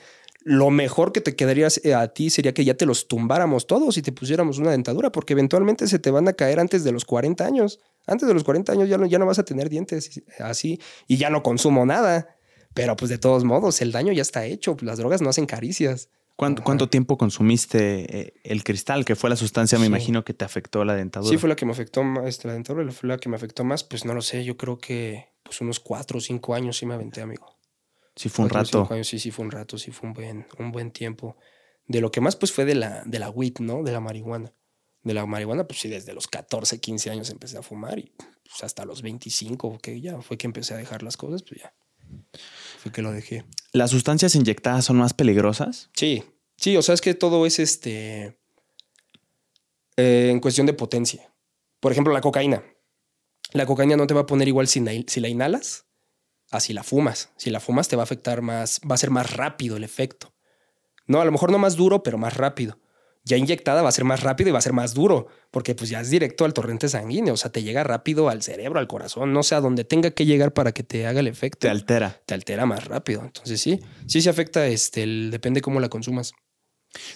lo 0.48 0.70
mejor 0.70 1.10
que 1.10 1.20
te 1.20 1.34
quedaría 1.34 1.66
eh, 1.82 1.92
a 1.92 2.06
ti 2.06 2.30
sería 2.30 2.54
que 2.54 2.64
ya 2.64 2.74
te 2.74 2.86
los 2.86 3.08
tumbáramos 3.08 3.66
todos 3.66 3.98
y 3.98 4.02
te 4.02 4.12
pusiéramos 4.12 4.58
una 4.58 4.70
dentadura, 4.70 5.10
porque 5.10 5.32
eventualmente 5.32 5.88
se 5.88 5.98
te 5.98 6.12
van 6.12 6.28
a 6.28 6.34
caer 6.34 6.60
antes 6.60 6.84
de 6.84 6.92
los 6.92 7.04
40 7.04 7.44
años. 7.44 7.80
Antes 8.06 8.28
de 8.28 8.34
los 8.34 8.44
40 8.44 8.70
años 8.70 8.88
ya 8.88 8.96
no, 8.96 9.06
ya 9.06 9.18
no 9.18 9.26
vas 9.26 9.40
a 9.40 9.44
tener 9.44 9.68
dientes 9.68 10.22
así 10.38 10.80
y 11.08 11.16
ya 11.16 11.30
no 11.30 11.42
consumo 11.42 11.84
nada. 11.84 12.36
Pero 12.74 12.94
pues 12.94 13.08
de 13.08 13.18
todos 13.18 13.42
modos, 13.42 13.82
el 13.82 13.90
daño 13.90 14.12
ya 14.12 14.22
está 14.22 14.44
hecho. 14.44 14.76
Las 14.82 14.98
drogas 14.98 15.20
no 15.20 15.30
hacen 15.30 15.46
caricias. 15.46 16.10
¿Cuánto, 16.36 16.88
tiempo 16.88 17.18
consumiste 17.18 18.20
eh, 18.20 18.34
el 18.44 18.62
cristal? 18.62 19.04
Que 19.04 19.16
fue 19.16 19.28
la 19.28 19.36
sustancia, 19.36 19.80
me 19.80 19.86
imagino, 19.86 20.22
que 20.22 20.32
te 20.32 20.44
afectó 20.44 20.84
la 20.84 20.94
dentadura. 20.94 21.28
Sí, 21.28 21.38
fue 21.38 21.48
la 21.48 21.56
que 21.56 21.66
me 21.66 21.72
afectó 21.72 22.04
más, 22.04 22.24
este, 22.28 22.46
la 22.46 22.54
dentadura 22.54 22.88
fue 22.92 23.08
la 23.08 23.18
que 23.18 23.28
me 23.28 23.34
afectó 23.34 23.64
más. 23.64 23.82
Pues 23.82 24.04
no 24.04 24.14
lo 24.14 24.22
sé, 24.22 24.44
yo 24.44 24.56
creo 24.56 24.78
que 24.78 25.26
pues 25.42 25.60
unos 25.60 25.80
cuatro 25.80 26.18
o 26.18 26.20
cinco 26.20 26.54
años 26.54 26.76
sí 26.76 26.86
me 26.86 26.94
aventé, 26.94 27.20
amigo. 27.20 27.55
Sí, 28.16 28.30
fue 28.30 28.46
un 28.46 28.50
rato. 28.50 28.88
sí, 29.04 29.18
sí, 29.18 29.30
fue 29.30 29.44
un 29.44 29.50
rato, 29.50 29.76
sí, 29.76 29.90
fue 29.90 30.08
un 30.08 30.14
buen, 30.14 30.46
un 30.58 30.72
buen 30.72 30.90
tiempo. 30.90 31.36
De 31.86 32.00
lo 32.00 32.10
que 32.10 32.22
más, 32.22 32.34
pues, 32.34 32.50
fue 32.50 32.64
de 32.64 32.74
la, 32.74 33.02
de 33.04 33.18
la 33.18 33.28
weed, 33.28 33.58
¿no? 33.60 33.82
De 33.82 33.92
la 33.92 34.00
marihuana. 34.00 34.54
De 35.02 35.14
la 35.14 35.24
marihuana, 35.26 35.66
pues 35.68 35.80
sí, 35.80 35.88
desde 35.88 36.14
los 36.14 36.26
14, 36.26 36.80
15 36.80 37.10
años 37.10 37.30
empecé 37.30 37.58
a 37.58 37.62
fumar 37.62 37.98
y 37.98 38.12
pues, 38.16 38.64
hasta 38.64 38.86
los 38.86 39.02
25, 39.02 39.78
que 39.78 40.00
ya 40.00 40.20
fue 40.22 40.38
que 40.38 40.46
empecé 40.46 40.74
a 40.74 40.78
dejar 40.78 41.02
las 41.02 41.16
cosas, 41.16 41.42
pues 41.42 41.60
ya. 41.60 41.74
Fue 42.78 42.90
que 42.90 43.02
lo 43.02 43.12
dejé. 43.12 43.44
¿Las 43.72 43.90
sustancias 43.90 44.34
inyectadas 44.34 44.86
son 44.86 44.96
más 44.96 45.12
peligrosas? 45.12 45.90
Sí, 45.94 46.24
sí, 46.56 46.76
o 46.76 46.82
sea, 46.82 46.94
es 46.94 47.00
que 47.00 47.14
todo 47.14 47.44
es 47.44 47.58
este. 47.58 48.38
Eh, 49.96 50.30
en 50.30 50.40
cuestión 50.40 50.66
de 50.66 50.72
potencia. 50.72 51.32
Por 51.80 51.92
ejemplo, 51.92 52.12
la 52.12 52.20
cocaína. 52.20 52.64
La 53.52 53.66
cocaína 53.66 53.96
no 53.96 54.06
te 54.06 54.14
va 54.14 54.22
a 54.22 54.26
poner 54.26 54.48
igual 54.48 54.66
si, 54.66 54.82
si 55.06 55.20
la 55.20 55.28
inhalas 55.28 55.85
así 56.50 56.72
la 56.72 56.82
fumas. 56.82 57.30
Si 57.36 57.50
la 57.50 57.60
fumas 57.60 57.88
te 57.88 57.96
va 57.96 58.02
a 58.02 58.04
afectar 58.04 58.42
más, 58.42 58.80
va 58.88 58.94
a 58.94 58.98
ser 58.98 59.10
más 59.10 59.32
rápido 59.34 59.76
el 59.76 59.84
efecto. 59.84 60.34
No, 61.06 61.20
a 61.20 61.24
lo 61.24 61.32
mejor 61.32 61.52
no 61.52 61.58
más 61.58 61.76
duro, 61.76 62.02
pero 62.02 62.18
más 62.18 62.36
rápido. 62.36 62.78
Ya 63.24 63.36
inyectada 63.36 63.82
va 63.82 63.88
a 63.88 63.92
ser 63.92 64.04
más 64.04 64.22
rápido 64.22 64.50
y 64.50 64.52
va 64.52 64.60
a 64.60 64.62
ser 64.62 64.72
más 64.72 64.94
duro, 64.94 65.26
porque 65.50 65.74
pues 65.74 65.90
ya 65.90 66.00
es 66.00 66.10
directo 66.10 66.44
al 66.44 66.54
torrente 66.54 66.88
sanguíneo, 66.88 67.34
o 67.34 67.36
sea, 67.36 67.50
te 67.50 67.64
llega 67.64 67.82
rápido 67.82 68.28
al 68.28 68.42
cerebro, 68.42 68.78
al 68.78 68.86
corazón, 68.86 69.32
no 69.32 69.42
sé 69.42 69.56
a 69.56 69.60
dónde 69.60 69.82
tenga 69.82 70.12
que 70.12 70.26
llegar 70.26 70.52
para 70.52 70.70
que 70.70 70.84
te 70.84 71.08
haga 71.08 71.18
el 71.18 71.26
efecto. 71.26 71.58
Te 71.58 71.68
altera. 71.68 72.22
Te 72.24 72.34
altera 72.34 72.66
más 72.66 72.84
rápido. 72.84 73.22
Entonces 73.22 73.60
sí, 73.60 73.80
sí 74.06 74.22
se 74.22 74.30
afecta, 74.30 74.68
este, 74.68 75.04
depende 75.06 75.60
cómo 75.60 75.80
la 75.80 75.88
consumas. 75.88 76.34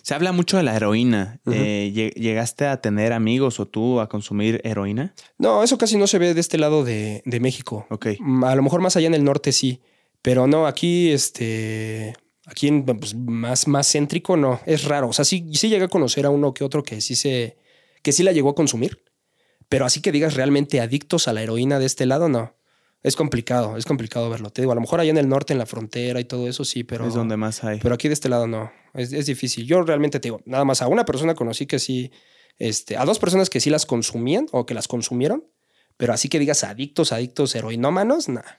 Se 0.02 0.14
habla 0.14 0.32
mucho 0.32 0.56
de 0.56 0.62
la 0.62 0.76
heroína. 0.76 1.40
Eh, 1.50 2.12
¿Llegaste 2.16 2.66
a 2.66 2.80
tener 2.80 3.12
amigos 3.12 3.60
o 3.60 3.66
tú 3.66 4.00
a 4.00 4.08
consumir 4.08 4.60
heroína? 4.64 5.14
No, 5.38 5.62
eso 5.62 5.78
casi 5.78 5.96
no 5.96 6.06
se 6.06 6.18
ve 6.18 6.34
de 6.34 6.40
este 6.40 6.58
lado 6.58 6.84
de, 6.84 7.22
México. 7.40 7.86
Ok. 7.90 8.06
Mm, 8.18 8.44
a 8.44 8.54
lo 8.54 8.62
mejor 8.62 8.80
más 8.80 8.96
allá 8.96 9.06
en 9.06 9.14
el 9.14 9.24
norte 9.24 9.52
sí. 9.52 9.80
Pero 10.22 10.46
no, 10.46 10.66
aquí, 10.66 11.10
este. 11.10 12.14
Aquí 12.46 12.68
en, 12.68 12.84
pues, 12.84 13.14
más, 13.14 13.68
más 13.68 13.90
céntrico, 13.90 14.36
no. 14.36 14.60
Es 14.66 14.84
raro. 14.84 15.08
O 15.08 15.12
sea, 15.12 15.24
sí, 15.24 15.46
sí 15.52 15.68
llegué 15.68 15.84
a 15.84 15.88
conocer 15.88 16.26
a 16.26 16.30
uno 16.30 16.52
que 16.52 16.64
otro 16.64 16.82
que 16.82 17.00
sí 17.00 17.16
se. 17.16 17.56
que 18.02 18.12
sí 18.12 18.22
la 18.22 18.32
llegó 18.32 18.50
a 18.50 18.54
consumir. 18.54 19.02
Pero 19.68 19.84
así 19.84 20.02
que 20.02 20.12
digas 20.12 20.34
realmente 20.34 20.80
adictos 20.80 21.28
a 21.28 21.32
la 21.32 21.42
heroína 21.42 21.78
de 21.78 21.86
este 21.86 22.04
lado, 22.04 22.28
no. 22.28 22.54
Es 23.02 23.16
complicado, 23.16 23.76
es 23.78 23.86
complicado 23.86 24.28
verlo. 24.28 24.50
Te 24.50 24.60
digo, 24.62 24.72
a 24.72 24.74
lo 24.74 24.80
mejor 24.82 25.00
allá 25.00 25.10
en 25.10 25.16
el 25.16 25.28
norte, 25.28 25.52
en 25.54 25.58
la 25.58 25.66
frontera 25.66 26.20
y 26.20 26.24
todo 26.24 26.48
eso, 26.48 26.64
sí, 26.64 26.84
pero. 26.84 27.06
Es 27.06 27.14
donde 27.14 27.36
más 27.36 27.64
hay. 27.64 27.78
Pero 27.80 27.94
aquí 27.94 28.08
de 28.08 28.14
este 28.14 28.28
lado 28.28 28.46
no. 28.46 28.70
Es, 28.92 29.12
es 29.12 29.26
difícil. 29.26 29.66
Yo 29.66 29.82
realmente 29.82 30.20
te 30.20 30.26
digo, 30.28 30.40
nada 30.44 30.64
más 30.64 30.82
a 30.82 30.86
una 30.88 31.04
persona 31.04 31.34
conocí 31.34 31.66
que 31.66 31.78
sí. 31.78 32.10
Este, 32.58 32.98
a 32.98 33.06
dos 33.06 33.18
personas 33.18 33.48
que 33.48 33.58
sí 33.60 33.70
las 33.70 33.86
consumían 33.86 34.46
o 34.52 34.66
que 34.66 34.74
las 34.74 34.86
consumieron, 34.86 35.44
pero 35.96 36.12
así 36.12 36.28
que 36.28 36.38
digas 36.38 36.62
adictos, 36.62 37.10
adictos, 37.12 37.54
heroinómanos, 37.54 38.28
nada. 38.28 38.58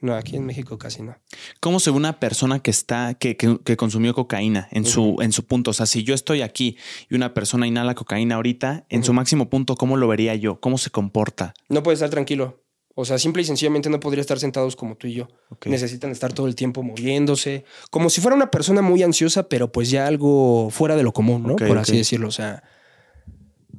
No, 0.00 0.14
aquí 0.14 0.36
en 0.36 0.46
México 0.46 0.78
casi 0.78 1.02
no. 1.02 1.16
¿Cómo 1.60 1.78
se 1.80 1.90
ve 1.90 1.96
una 1.96 2.18
persona 2.20 2.60
que 2.60 2.70
está, 2.72 3.14
que, 3.14 3.36
que- 3.36 3.58
que 3.64 3.76
consumió 3.76 4.14
cocaína 4.14 4.66
en 4.72 4.84
su, 4.84 5.16
en 5.20 5.32
su 5.32 5.44
punto? 5.46 5.70
O 5.70 5.74
sea, 5.74 5.86
si 5.86 6.02
yo 6.04 6.12
estoy 6.14 6.42
aquí 6.42 6.76
y 7.08 7.14
una 7.14 7.34
persona 7.34 7.66
inhala 7.68 7.94
cocaína 7.94 8.34
ahorita, 8.36 8.84
en 8.88 9.02
su 9.04 9.12
máximo 9.12 9.48
punto, 9.48 9.76
¿cómo 9.76 9.96
lo 9.96 10.06
vería 10.08 10.34
yo? 10.36 10.60
¿Cómo 10.60 10.76
se 10.78 10.90
comporta? 10.90 11.54
No 11.68 11.82
puede 11.84 11.94
estar 11.94 12.10
tranquilo. 12.10 12.61
O 12.94 13.04
sea, 13.04 13.18
simple 13.18 13.42
y 13.42 13.44
sencillamente 13.46 13.88
no 13.88 14.00
podría 14.00 14.20
estar 14.20 14.38
sentados 14.38 14.76
como 14.76 14.96
tú 14.96 15.06
y 15.06 15.14
yo. 15.14 15.28
Necesitan 15.64 16.10
estar 16.10 16.32
todo 16.32 16.46
el 16.46 16.54
tiempo 16.54 16.82
moviéndose, 16.82 17.64
como 17.90 18.10
si 18.10 18.20
fuera 18.20 18.36
una 18.36 18.50
persona 18.50 18.82
muy 18.82 19.02
ansiosa, 19.02 19.48
pero 19.48 19.72
pues 19.72 19.90
ya 19.90 20.06
algo 20.06 20.68
fuera 20.70 20.96
de 20.96 21.02
lo 21.02 21.12
común, 21.12 21.42
¿no? 21.42 21.56
Por 21.56 21.78
así 21.78 21.96
decirlo. 21.96 22.28
O 22.28 22.32
sea, 22.32 22.62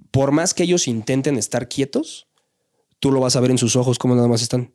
por 0.09 0.31
más 0.31 0.53
que 0.53 0.63
ellos 0.63 0.87
intenten 0.87 1.37
estar 1.37 1.69
quietos, 1.69 2.27
tú 2.99 3.11
lo 3.11 3.19
vas 3.19 3.35
a 3.35 3.39
ver 3.39 3.51
en 3.51 3.57
sus 3.57 3.75
ojos 3.75 3.99
como 3.99 4.15
nada 4.15 4.27
más 4.27 4.41
están. 4.41 4.73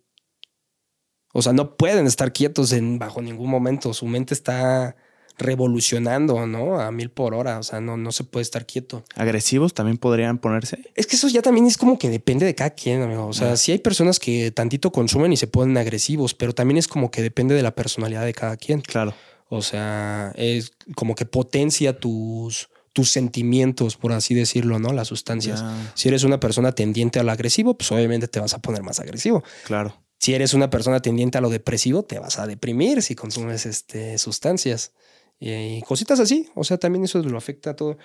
O 1.33 1.43
sea, 1.43 1.53
no 1.53 1.77
pueden 1.77 2.07
estar 2.07 2.33
quietos 2.33 2.73
en, 2.73 2.99
bajo 2.99 3.21
ningún 3.21 3.51
momento. 3.51 3.93
Su 3.93 4.07
mente 4.07 4.35
está 4.35 4.97
revolucionando, 5.39 6.47
¿no? 6.47 6.81
A 6.81 6.91
mil 6.91 7.11
por 7.11 7.35
hora. 7.35 7.59
O 7.59 7.63
sea, 7.63 7.81
no, 7.81 7.97
no 7.97 8.13
se 8.13 8.25
puede 8.25 8.43
estar 8.43 8.67
quieto. 8.67 9.05
¿Agresivos 9.15 9.75
también 9.75 9.99
podrían 9.99 10.39
ponerse? 10.39 10.79
Es 10.95 11.07
que 11.07 11.17
eso 11.17 11.29
ya 11.29 11.43
también 11.43 11.67
es 11.67 11.77
como 11.79 11.99
que 11.99 12.11
depende 12.11 12.47
de 12.47 12.55
cada 12.55 12.71
quien, 12.71 13.03
amigo. 13.03 13.27
O 13.27 13.33
sea, 13.33 13.53
Ah. 13.53 13.57
sí 13.57 13.73
hay 13.73 13.79
personas 13.79 14.19
que 14.19 14.51
tantito 14.51 14.91
consumen 14.93 15.33
y 15.33 15.37
se 15.37 15.47
ponen 15.47 15.77
agresivos, 15.77 16.35
pero 16.35 16.55
también 16.55 16.79
es 16.79 16.89
como 16.89 17.11
que 17.11 17.23
depende 17.23 17.55
de 17.55 17.63
la 17.63 17.75
personalidad 17.75 18.25
de 18.25 18.35
cada 18.35 18.57
quien. 18.57 18.81
Claro. 18.81 19.15
O 19.49 19.63
sea, 19.63 20.33
es 20.37 20.73
como 20.95 21.15
que 21.15 21.25
potencia 21.25 21.99
tus, 21.99 22.69
tus 22.93 23.11
sentimientos, 23.11 23.97
por 23.97 24.13
así 24.13 24.35
decirlo, 24.35 24.79
¿no? 24.79 24.93
Las 24.93 25.09
sustancias. 25.09 25.61
Ya, 25.61 25.93
Si 25.95 26.09
eres 26.09 26.25
una 26.25 26.39
persona 26.41 26.73
tendiente 26.73 27.19
al 27.19 27.29
agresivo, 27.31 27.77
pues 27.79 27.91
obviamente 27.93 28.29
te 28.29 28.41
vas 28.41 28.53
a 28.55 28.59
poner 28.59 28.83
más 28.83 29.01
agresivo. 29.01 29.43
claro. 29.65 29.95
Si 30.21 30.35
eres 30.35 30.53
una 30.53 30.69
persona 30.69 31.01
tendiente 31.01 31.39
a 31.39 31.41
lo 31.41 31.49
depresivo, 31.49 32.03
te 32.03 32.19
vas 32.19 32.41
a 32.41 32.47
deprimir 32.49 33.03
si 33.03 33.15
consumes 33.15 33.67
este, 33.67 34.19
sustancias 34.19 34.91
y 35.39 35.83
cositas 35.83 36.21
así. 36.21 36.49
O 36.55 36.65
sea, 36.65 36.79
también 36.79 37.05
eso 37.05 37.23
lo 37.23 37.39
afecta 37.39 37.71
a 37.71 37.77
todo. 37.77 37.97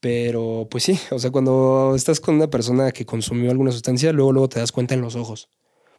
Pero 0.00 0.66
pues 0.70 0.84
sí, 0.84 0.98
o 1.10 1.18
sea, 1.18 1.30
cuando 1.30 1.94
estás 1.94 2.20
con 2.20 2.36
una 2.36 2.48
persona 2.48 2.90
que 2.92 3.04
consumió 3.04 3.50
alguna 3.50 3.72
sustancia, 3.72 4.12
luego, 4.12 4.32
luego 4.32 4.48
te 4.48 4.60
das 4.60 4.72
cuenta 4.72 4.94
en 4.94 5.02
los 5.02 5.14
ojos. 5.14 5.48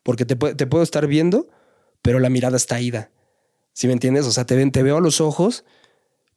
Porque 0.04 0.26
te, 0.26 0.36
te 0.36 0.68
puedo 0.68 0.84
estar 0.84 1.06
viendo, 1.08 1.50
pero 2.02 2.20
la 2.20 2.30
mirada 2.30 2.58
está 2.58 2.82
ida. 2.82 3.12
¿Sí 3.74 3.88
me 3.88 3.94
entiendes? 3.94 4.26
O 4.26 4.32
sea, 4.32 4.46
te 4.46 4.84
veo 4.84 4.98
a 4.98 5.02
los 5.02 5.22
ojos, 5.22 5.64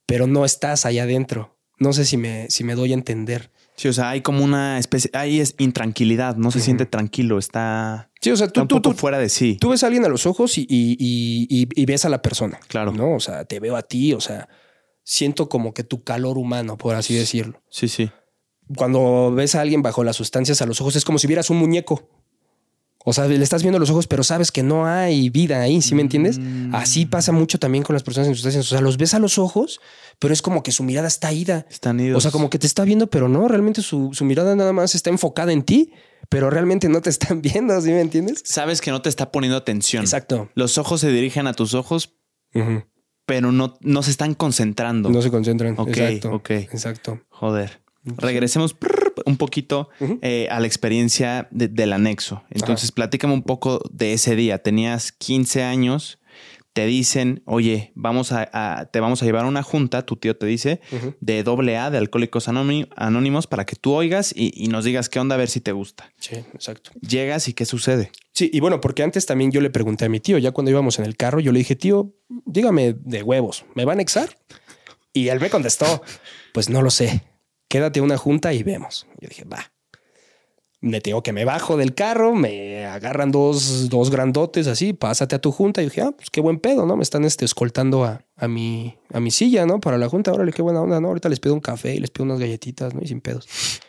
pero 0.06 0.26
no 0.26 0.44
estás 0.44 0.86
allá 0.86 1.04
adentro. 1.04 1.56
No 1.78 1.92
sé 1.92 2.04
si 2.04 2.16
me, 2.16 2.48
si 2.50 2.64
me 2.64 2.74
doy 2.74 2.92
a 2.92 2.94
entender. 2.94 3.50
Sí, 3.76 3.88
o 3.88 3.92
sea, 3.92 4.10
hay 4.10 4.20
como 4.20 4.44
una 4.44 4.78
especie, 4.78 5.10
ahí 5.14 5.40
es 5.40 5.54
intranquilidad, 5.58 6.36
no 6.36 6.50
se 6.52 6.60
siente 6.60 6.86
tranquilo, 6.86 7.38
está, 7.38 8.10
Sí, 8.20 8.30
o 8.30 8.36
sea, 8.36 8.46
está 8.46 8.54
tú, 8.54 8.62
un 8.62 8.68
tú, 8.68 8.76
poco 8.76 8.90
tú, 8.94 9.00
fuera 9.00 9.18
de 9.18 9.28
sí. 9.28 9.56
tú 9.60 9.70
ves 9.70 9.82
a 9.82 9.86
alguien 9.86 10.04
a 10.04 10.08
los 10.08 10.26
ojos 10.26 10.56
y, 10.58 10.62
y- 10.62 10.96
y- 10.98 11.46
y- 11.50 11.68
y 11.74 11.84
ves 11.86 12.04
a 12.04 12.08
la 12.08 12.22
persona. 12.22 12.60
Claro. 12.68 12.92
¿no? 12.92 13.14
O 13.14 13.20
sea, 13.20 13.44
te 13.44 13.58
veo 13.60 13.76
a 13.76 13.82
ti, 13.82 14.12
o 14.12 14.20
sea, 14.20 14.48
siento 15.02 15.48
como 15.48 15.74
que 15.74 15.82
tu 15.84 16.04
calor 16.04 16.38
humano, 16.38 16.76
por 16.78 16.94
así 16.94 17.14
decirlo. 17.14 17.62
Sí, 17.68 17.88
sí. 17.88 18.10
Cuando 18.76 19.32
ves 19.34 19.54
a 19.56 19.60
alguien 19.60 19.82
bajo 19.82 20.04
las 20.04 20.16
sustancias 20.16 20.62
a 20.62 20.66
los 20.66 20.80
ojos, 20.80 20.96
es 20.96 21.04
como 21.04 21.18
si 21.18 21.26
vieras 21.26 21.50
un 21.50 21.58
muñeco. 21.58 22.08
O 23.06 23.12
sea, 23.12 23.28
le 23.28 23.42
estás 23.42 23.62
viendo 23.62 23.78
los 23.78 23.90
ojos, 23.90 24.06
pero 24.06 24.24
sabes 24.24 24.50
que 24.50 24.62
no 24.62 24.86
hay 24.86 25.28
vida 25.28 25.60
ahí, 25.60 25.82
¿sí 25.82 25.94
me 25.94 26.00
entiendes? 26.00 26.38
Mm. 26.38 26.74
Así 26.74 27.04
pasa 27.04 27.32
mucho 27.32 27.58
también 27.58 27.84
con 27.84 27.92
las 27.92 28.02
personas 28.02 28.28
en 28.28 28.34
sustancias. 28.34 28.64
O 28.64 28.68
sea, 28.70 28.80
los 28.80 28.96
ves 28.96 29.12
a 29.12 29.18
los 29.18 29.36
ojos, 29.36 29.78
pero 30.18 30.32
es 30.32 30.40
como 30.40 30.62
que 30.62 30.72
su 30.72 30.84
mirada 30.84 31.06
está 31.06 31.30
ida. 31.30 31.66
Están 31.70 32.00
idos. 32.00 32.16
O 32.16 32.20
sea, 32.22 32.30
como 32.30 32.48
que 32.48 32.58
te 32.58 32.66
está 32.66 32.82
viendo, 32.84 33.08
pero 33.08 33.28
no, 33.28 33.46
realmente 33.46 33.82
su, 33.82 34.10
su 34.14 34.24
mirada 34.24 34.56
nada 34.56 34.72
más 34.72 34.94
está 34.94 35.10
enfocada 35.10 35.52
en 35.52 35.64
ti, 35.64 35.92
pero 36.30 36.48
realmente 36.48 36.88
no 36.88 37.02
te 37.02 37.10
están 37.10 37.42
viendo, 37.42 37.78
¿sí 37.82 37.90
me 37.90 38.00
entiendes? 38.00 38.42
Sabes 38.42 38.80
que 38.80 38.90
no 38.90 39.02
te 39.02 39.10
está 39.10 39.30
poniendo 39.30 39.58
atención. 39.58 40.02
Exacto. 40.02 40.48
Los 40.54 40.78
ojos 40.78 41.02
se 41.02 41.10
dirigen 41.10 41.46
a 41.46 41.52
tus 41.52 41.74
ojos, 41.74 42.14
pero 43.26 43.52
no, 43.52 43.76
no 43.82 44.02
se 44.02 44.12
están 44.12 44.32
concentrando. 44.32 45.10
No 45.10 45.20
se 45.20 45.30
concentran. 45.30 45.74
Ok, 45.78 45.88
Exacto. 45.88 46.32
ok. 46.32 46.50
Exacto. 46.50 47.20
Joder. 47.28 47.82
Regresemos 48.04 48.74
un 49.26 49.36
poquito 49.36 49.88
eh, 50.22 50.48
a 50.50 50.60
la 50.60 50.66
experiencia 50.66 51.48
de- 51.50 51.68
del 51.68 51.92
anexo. 51.92 52.42
Entonces, 52.50 52.92
platícame 52.92 53.34
un 53.34 53.42
poco 53.42 53.80
de 53.92 54.12
ese 54.12 54.36
día. 54.36 54.58
Tenías 54.58 55.12
15 55.12 55.62
años, 55.62 56.18
te 56.72 56.86
dicen, 56.86 57.40
oye, 57.46 57.92
vamos 57.94 58.32
a, 58.32 58.48
a- 58.52 58.86
te 58.86 58.98
vamos 58.98 59.22
a 59.22 59.26
llevar 59.26 59.44
a 59.44 59.48
una 59.48 59.62
junta, 59.62 60.02
tu 60.04 60.16
tío 60.16 60.36
te 60.36 60.44
dice, 60.46 60.80
de 61.20 61.42
doble 61.44 61.76
A, 61.76 61.90
de 61.90 61.98
Alcohólicos 61.98 62.48
Anóni- 62.48 62.88
Anónimos, 62.96 63.46
para 63.46 63.64
que 63.64 63.76
tú 63.76 63.92
oigas 63.94 64.32
y, 64.36 64.50
y 64.56 64.66
nos 64.66 64.84
digas 64.84 65.08
qué 65.08 65.20
onda, 65.20 65.36
a 65.36 65.38
ver 65.38 65.48
si 65.48 65.60
te 65.60 65.70
gusta. 65.70 66.10
Sí, 66.18 66.34
exacto. 66.52 66.90
Llegas 67.00 67.46
y 67.48 67.52
qué 67.52 67.64
sucede. 67.64 68.10
Sí, 68.32 68.50
y 68.52 68.58
bueno, 68.58 68.80
porque 68.80 69.04
antes 69.04 69.24
también 69.26 69.52
yo 69.52 69.60
le 69.60 69.70
pregunté 69.70 70.06
a 70.06 70.08
mi 70.08 70.18
tío, 70.18 70.36
ya 70.38 70.50
cuando 70.50 70.72
íbamos 70.72 70.98
en 70.98 71.04
el 71.04 71.16
carro, 71.16 71.38
yo 71.38 71.52
le 71.52 71.58
dije, 71.60 71.76
tío, 71.76 72.12
dígame 72.28 72.96
de 72.98 73.22
huevos, 73.22 73.64
¿me 73.76 73.84
va 73.84 73.92
a 73.92 73.94
anexar? 73.94 74.36
Y 75.12 75.28
él 75.28 75.38
me 75.38 75.50
contestó, 75.50 76.02
pues 76.52 76.68
no 76.68 76.82
lo 76.82 76.90
sé, 76.90 77.22
quédate 77.74 78.00
una 78.00 78.16
junta 78.16 78.52
y 78.52 78.62
vemos. 78.62 79.04
Yo 79.20 79.28
dije, 79.28 79.42
va. 79.52 79.72
Me 80.80 81.00
tengo 81.00 81.24
que 81.24 81.32
me 81.32 81.44
bajo 81.44 81.76
del 81.76 81.92
carro, 81.92 82.32
me 82.32 82.86
agarran 82.86 83.32
dos, 83.32 83.88
dos 83.88 84.12
grandotes 84.12 84.68
así, 84.68 84.92
pásate 84.92 85.34
a 85.34 85.40
tu 85.40 85.50
junta. 85.50 85.82
Y 85.82 85.86
dije, 85.86 86.02
ah, 86.02 86.12
pues 86.16 86.30
qué 86.30 86.40
buen 86.40 86.60
pedo, 86.60 86.86
¿no? 86.86 86.96
Me 86.96 87.02
están 87.02 87.24
este, 87.24 87.44
escoltando 87.44 88.04
a, 88.04 88.24
a, 88.36 88.46
mi, 88.46 88.96
a 89.12 89.18
mi 89.18 89.32
silla, 89.32 89.66
¿no? 89.66 89.80
Para 89.80 89.98
la 89.98 90.08
junta. 90.08 90.32
Órale, 90.32 90.52
qué 90.52 90.62
buena 90.62 90.82
onda, 90.82 91.00
¿no? 91.00 91.08
Ahorita 91.08 91.28
les 91.28 91.40
pido 91.40 91.52
un 91.52 91.60
café 91.60 91.96
y 91.96 91.98
les 91.98 92.10
pido 92.10 92.26
unas 92.26 92.38
galletitas, 92.38 92.94
¿no? 92.94 93.00
Y 93.02 93.08
sin 93.08 93.20
pedos. 93.20 93.48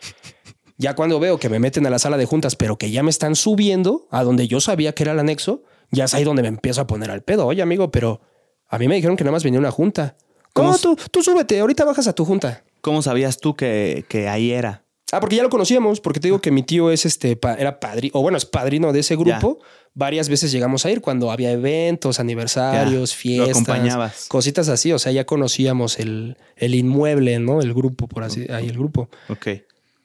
Ya 0.77 0.93
cuando 0.93 1.21
veo 1.21 1.37
que 1.37 1.47
me 1.47 1.57
meten 1.57 1.85
a 1.85 1.89
la 1.89 1.99
sala 1.99 2.17
de 2.17 2.25
juntas, 2.25 2.57
pero 2.57 2.77
que 2.77 2.91
ya 2.91 3.01
me 3.01 3.09
están 3.09 3.37
subiendo 3.37 4.09
a 4.11 4.25
donde 4.25 4.49
yo 4.49 4.59
sabía 4.59 4.91
que 4.91 5.03
era 5.03 5.13
el 5.13 5.19
anexo, 5.19 5.63
ya 5.89 6.03
es 6.03 6.13
ahí 6.13 6.25
donde 6.25 6.41
me 6.41 6.49
empiezo 6.49 6.81
a 6.81 6.87
poner 6.87 7.11
al 7.11 7.21
pedo. 7.21 7.45
Oye, 7.45 7.61
amigo, 7.61 7.91
pero 7.91 8.19
a 8.67 8.77
mí 8.77 8.89
me 8.89 8.95
dijeron 8.95 9.15
que 9.15 9.23
nada 9.23 9.31
más 9.31 9.45
venía 9.45 9.57
una 9.57 9.71
junta. 9.71 10.17
¿Cómo 10.51 10.77
tú, 10.77 10.97
tú 11.11 11.23
súbete, 11.23 11.61
ahorita 11.61 11.85
bajas 11.85 12.07
a 12.07 12.13
tu 12.13 12.25
junta. 12.25 12.65
¿Cómo 12.85 13.01
sabías 13.01 13.39
tú 13.39 13.55
que, 13.55 14.05
que 14.07 14.29
ahí 14.29 14.51
era? 14.51 14.85
Ah, 15.11 15.19
porque 15.19 15.35
ya 15.35 15.41
lo 15.41 15.49
conocíamos, 15.49 16.01
porque 16.01 16.19
te 16.19 16.27
digo 16.27 16.39
que 16.39 16.51
mi 16.51 16.61
tío 16.61 16.91
es 16.91 17.07
este, 17.07 17.35
era 17.57 17.79
padrino, 17.79 18.11
o 18.13 18.21
bueno, 18.21 18.37
es 18.37 18.45
padrino 18.45 18.93
de 18.93 18.99
ese 18.99 19.15
grupo. 19.15 19.57
Varias 19.95 20.29
veces 20.29 20.51
llegamos 20.51 20.85
a 20.85 20.91
ir 20.91 21.01
cuando 21.01 21.31
había 21.31 21.51
eventos, 21.51 22.19
aniversarios, 22.19 23.09
Ya, 23.09 23.17
fiestas, 23.17 23.49
acompañabas. 23.49 24.25
cositas 24.27 24.69
así. 24.69 24.91
O 24.93 24.99
sea, 24.99 25.11
ya 25.11 25.25
conocíamos 25.25 25.97
el, 25.97 26.37
el 26.57 26.75
inmueble, 26.75 27.39
¿no? 27.39 27.59
El 27.59 27.73
grupo, 27.73 28.07
por 28.07 28.23
así, 28.23 28.45
ahí 28.51 28.67
el 28.67 28.77
grupo. 28.77 29.09
Ok. 29.29 29.47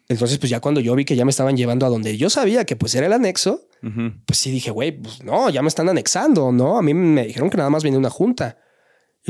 Entonces, 0.09 0.39
pues 0.39 0.49
ya 0.49 0.61
cuando 0.61 0.81
yo 0.81 0.95
vi 0.95 1.05
que 1.05 1.16
ya 1.16 1.26
me 1.26 1.33
estaban 1.33 1.59
llevando 1.59 1.85
a 1.85 1.91
donde 1.91 2.16
yo 2.16 2.31
sabía 2.31 2.64
que 2.64 2.76
pues 2.76 2.95
era 2.95 3.07
el 3.09 3.12
anexo, 3.12 3.68
pues 4.24 4.39
sí 4.39 4.51
dije, 4.51 4.70
güey, 4.70 4.93
pues 4.93 5.22
no, 5.22 5.51
ya 5.51 5.61
me 5.61 5.68
están 5.68 5.91
anexando, 5.91 6.51
¿no? 6.51 6.78
A 6.78 6.83
mí 6.83 6.95
me 6.95 7.26
dijeron 7.26 7.51
que 7.51 7.59
nada 7.59 7.68
más 7.68 7.83
venía 7.85 7.99
una 7.99 8.09
junta. 8.09 8.57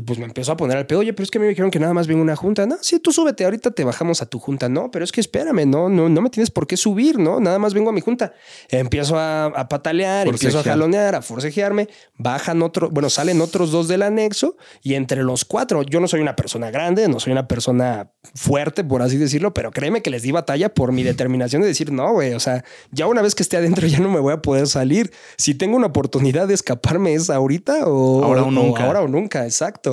Y 0.01 0.03
pues 0.03 0.19
me 0.19 0.25
empezó 0.25 0.53
a 0.53 0.57
poner 0.57 0.79
al 0.79 0.87
pedo, 0.87 1.01
oye, 1.01 1.13
pero 1.13 1.25
es 1.25 1.31
que 1.31 1.37
a 1.37 1.41
mí 1.41 1.45
me 1.45 1.51
dijeron 1.51 1.71
que 1.71 1.79
nada 1.79 1.93
más 1.93 2.07
viene 2.07 2.23
una 2.23 2.35
junta. 2.37 2.65
No, 2.65 2.77
sí, 2.81 2.99
tú 3.01 3.13
súbete, 3.13 3.45
ahorita 3.45 3.71
te 3.71 3.85
bajamos 3.85 4.23
a 4.23 4.27
tu 4.27 4.39
junta. 4.39 4.71
No, 4.71 4.91
pero 4.91 5.05
es 5.05 5.13
que 5.13 5.21
espérame, 5.21 5.67
no, 5.69 5.91
no, 5.91 6.09
no 6.09 6.23
me 6.23 6.31
tienes 6.31 6.51
por 6.51 6.67
qué 6.67 6.79
subir, 6.79 7.19
¿no? 7.19 7.39
Nada 7.39 7.59
más 7.59 7.75
vengo 7.75 7.91
a 7.91 7.93
mi 7.93 8.01
junta. 8.01 8.33
Empiezo 8.71 9.19
a, 9.19 9.45
a 9.47 9.69
patalear, 9.69 10.27
empiezo 10.27 10.61
a 10.61 10.63
jalonear, 10.63 11.15
a 11.17 11.21
forcejearme. 11.21 11.89
Bajan 12.17 12.63
otros, 12.63 12.91
bueno, 12.91 13.11
salen 13.11 13.43
otros 13.43 13.73
dos 13.73 13.89
del 13.89 14.01
anexo 14.01 14.57
y 14.83 14.95
entre 14.95 15.23
los 15.23 15.45
cuatro, 15.45 15.83
yo 15.83 16.01
no 16.01 16.09
soy 16.09 16.21
una 16.21 16.35
persona 16.35 16.71
grande, 16.71 17.07
no 17.07 17.21
soy 17.21 17.33
una 17.33 17.47
persona 17.47 18.11
fuerte, 18.35 18.83
por 18.85 19.03
así 19.03 19.19
decirlo, 19.19 19.53
pero 19.53 19.71
créeme 19.71 20.01
que 20.01 20.09
les 20.09 20.23
di 20.23 20.31
batalla 20.33 20.73
por 20.73 20.93
mi 20.93 21.03
determinación 21.03 21.61
de 21.61 21.69
decir, 21.69 21.93
no, 21.93 22.13
güey, 22.15 22.33
o 22.33 22.41
sea, 22.41 22.65
ya 22.91 23.07
una 23.07 23.21
vez 23.21 23.35
que 23.35 23.43
esté 23.43 23.59
adentro 23.59 23.87
ya 23.87 23.99
no 23.99 24.09
me 24.09 24.21
voy 24.21 24.33
a 24.33 24.41
poder 24.41 24.67
salir. 24.67 25.13
Si 25.37 25.55
tengo 25.55 25.77
una 25.77 25.89
oportunidad 25.89 26.49
de 26.49 26.55
escaparme 26.55 27.13
es 27.13 27.29
ahorita 27.29 27.87
o 27.87 28.25
Ahora 28.25 28.45
o 28.45 28.51
nunca. 28.51 28.85
ahora 28.87 29.03
o 29.03 29.09
nunca, 29.09 29.45
exacto. 29.45 29.90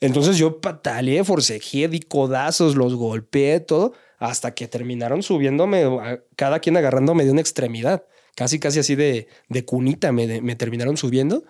Entonces 0.00 0.36
yo 0.36 0.60
pataleé, 0.60 1.24
forcejeé, 1.24 1.88
di 1.88 2.00
codazos, 2.00 2.76
los 2.76 2.94
golpeé, 2.94 3.60
todo, 3.60 3.92
hasta 4.18 4.54
que 4.54 4.68
terminaron 4.68 5.22
subiéndome, 5.22 5.84
cada 6.36 6.60
quien 6.60 6.76
agarrándome 6.76 7.24
de 7.24 7.30
una 7.30 7.40
extremidad. 7.40 8.04
Casi, 8.34 8.58
casi 8.58 8.80
así 8.80 8.94
de, 8.94 9.28
de 9.48 9.64
cunita 9.64 10.12
me, 10.12 10.42
me 10.42 10.56
terminaron 10.56 10.98
subiendo. 10.98 11.44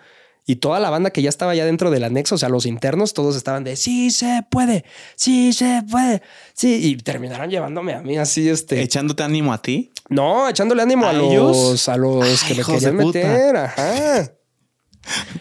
Y 0.49 0.55
toda 0.55 0.79
la 0.79 0.89
banda 0.89 1.09
que 1.09 1.21
ya 1.21 1.27
estaba 1.27 1.53
ya 1.55 1.65
dentro 1.65 1.91
del 1.91 2.05
anexo, 2.05 2.35
o 2.35 2.37
sea, 2.37 2.47
los 2.47 2.65
internos, 2.65 3.13
todos 3.13 3.35
estaban 3.35 3.65
de 3.65 3.75
sí 3.75 4.11
se 4.11 4.45
puede, 4.49 4.85
sí 5.17 5.51
se 5.51 5.83
puede, 5.91 6.21
sí. 6.53 6.79
Y 6.81 6.95
terminaron 6.95 7.49
llevándome 7.49 7.93
a 7.93 8.01
mí 8.01 8.17
así, 8.17 8.47
este. 8.47 8.81
Echándote 8.81 9.23
ánimo 9.23 9.51
a 9.51 9.61
ti. 9.61 9.91
No, 10.07 10.47
echándole 10.47 10.83
ánimo 10.83 11.05
a, 11.05 11.09
¿A 11.09 11.13
los, 11.13 11.31
ellos? 11.33 11.89
a 11.89 11.97
los 11.97 12.23
Ay, 12.23 12.47
que 12.47 12.55
me 12.55 12.63
querían 12.63 12.97
de 12.97 13.05
meter. 13.05 13.55
Ajá. 13.57 14.31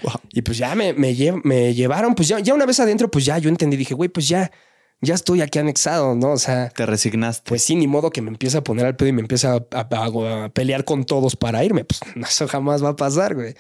Wow. 0.03 0.15
Y 0.33 0.43
pues 0.43 0.59
ya 0.59 0.75
me, 0.75 0.93
me, 0.93 1.15
lle- 1.15 1.41
me 1.45 1.75
llevaron, 1.75 2.15
pues 2.15 2.29
ya, 2.29 2.39
ya 2.41 2.55
una 2.55 2.67
vez 2.67 2.79
adentro, 2.81 3.11
pues 3.11 3.25
ya 3.25 3.39
yo 3.39 3.49
entendí, 3.49 3.77
dije, 3.77 3.95
güey, 3.95 4.09
pues 4.09 4.29
ya, 4.29 4.51
ya 5.01 5.15
estoy 5.15 5.41
aquí 5.43 5.59
anexado, 5.59 6.15
¿no? 6.15 6.33
O 6.33 6.39
sea, 6.39 6.69
Te 6.71 6.87
resignaste. 6.87 7.49
pues 7.49 7.63
sí, 7.63 7.75
ni 7.77 7.87
modo 7.87 8.11
que 8.11 8.23
me 8.23 8.29
empiece 8.31 8.57
a 8.59 8.65
poner 8.65 8.87
al 8.87 8.97
pedo 8.97 9.09
y 9.09 9.13
me 9.13 9.21
empiece 9.23 9.47
a, 9.47 9.55
a- 9.73 9.89
a- 9.91 10.45
a 10.45 10.49
pelear 10.51 10.85
con 10.85 11.05
todos 11.05 11.37
para 11.37 11.65
irme. 11.65 11.85
Pues 11.85 12.01
eso 12.31 12.49
jamás 12.49 12.83
va 12.85 12.91
a 12.91 12.97
pasar, 12.97 13.35
güey. 13.35 13.55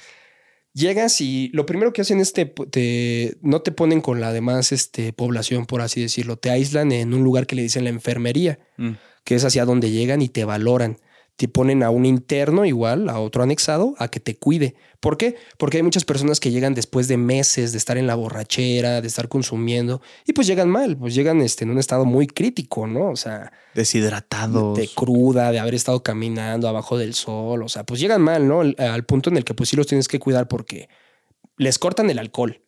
Llegas 0.72 1.22
y 1.22 1.48
lo 1.54 1.64
primero 1.64 1.92
que 1.94 2.02
hacen 2.02 2.20
es 2.20 2.34
te, 2.34 2.44
te- 2.44 3.38
no 3.40 3.62
te 3.62 3.72
ponen 3.72 4.02
con 4.02 4.20
la 4.20 4.32
demás 4.32 4.72
este, 4.72 5.14
población, 5.14 5.64
por 5.64 5.80
así 5.80 6.02
decirlo. 6.02 6.36
Te 6.36 6.50
aíslan 6.50 6.92
en 6.92 7.14
un 7.14 7.24
lugar 7.24 7.46
que 7.46 7.56
le 7.56 7.62
dicen 7.62 7.84
la 7.84 7.90
enfermería, 7.90 8.58
Mm. 8.76 8.90
que 9.24 9.34
es 9.36 9.44
hacia 9.44 9.64
donde 9.64 9.90
llegan 9.90 10.20
y 10.20 10.28
te 10.28 10.44
valoran. 10.44 10.98
Te 11.36 11.48
ponen 11.48 11.82
a 11.82 11.90
un 11.90 12.06
interno 12.06 12.64
igual, 12.64 13.10
a 13.10 13.20
otro 13.20 13.42
anexado, 13.42 13.94
a 13.98 14.08
que 14.08 14.20
te 14.20 14.36
cuide. 14.36 14.74
¿Por 15.00 15.18
qué? 15.18 15.36
Porque 15.58 15.76
hay 15.76 15.82
muchas 15.82 16.06
personas 16.06 16.40
que 16.40 16.50
llegan 16.50 16.74
después 16.74 17.08
de 17.08 17.18
meses 17.18 17.72
de 17.72 17.78
estar 17.78 17.98
en 17.98 18.06
la 18.06 18.14
borrachera, 18.14 19.02
de 19.02 19.06
estar 19.06 19.28
consumiendo, 19.28 20.00
y 20.26 20.32
pues 20.32 20.46
llegan 20.46 20.70
mal, 20.70 20.96
pues 20.96 21.14
llegan 21.14 21.42
este, 21.42 21.64
en 21.64 21.70
un 21.70 21.78
estado 21.78 22.06
muy 22.06 22.26
crítico, 22.26 22.86
¿no? 22.86 23.10
O 23.10 23.16
sea, 23.16 23.52
deshidratados. 23.74 24.78
De 24.78 24.88
cruda, 24.88 25.52
de 25.52 25.58
haber 25.58 25.74
estado 25.74 26.02
caminando 26.02 26.68
abajo 26.68 26.96
del 26.96 27.12
sol, 27.12 27.62
o 27.62 27.68
sea, 27.68 27.84
pues 27.84 28.00
llegan 28.00 28.22
mal, 28.22 28.48
¿no? 28.48 28.62
Al 28.62 29.04
punto 29.04 29.28
en 29.28 29.36
el 29.36 29.44
que 29.44 29.52
pues 29.52 29.68
sí 29.68 29.76
los 29.76 29.86
tienes 29.86 30.08
que 30.08 30.18
cuidar 30.18 30.48
porque 30.48 30.88
les 31.58 31.78
cortan 31.78 32.08
el 32.08 32.18
alcohol, 32.18 32.62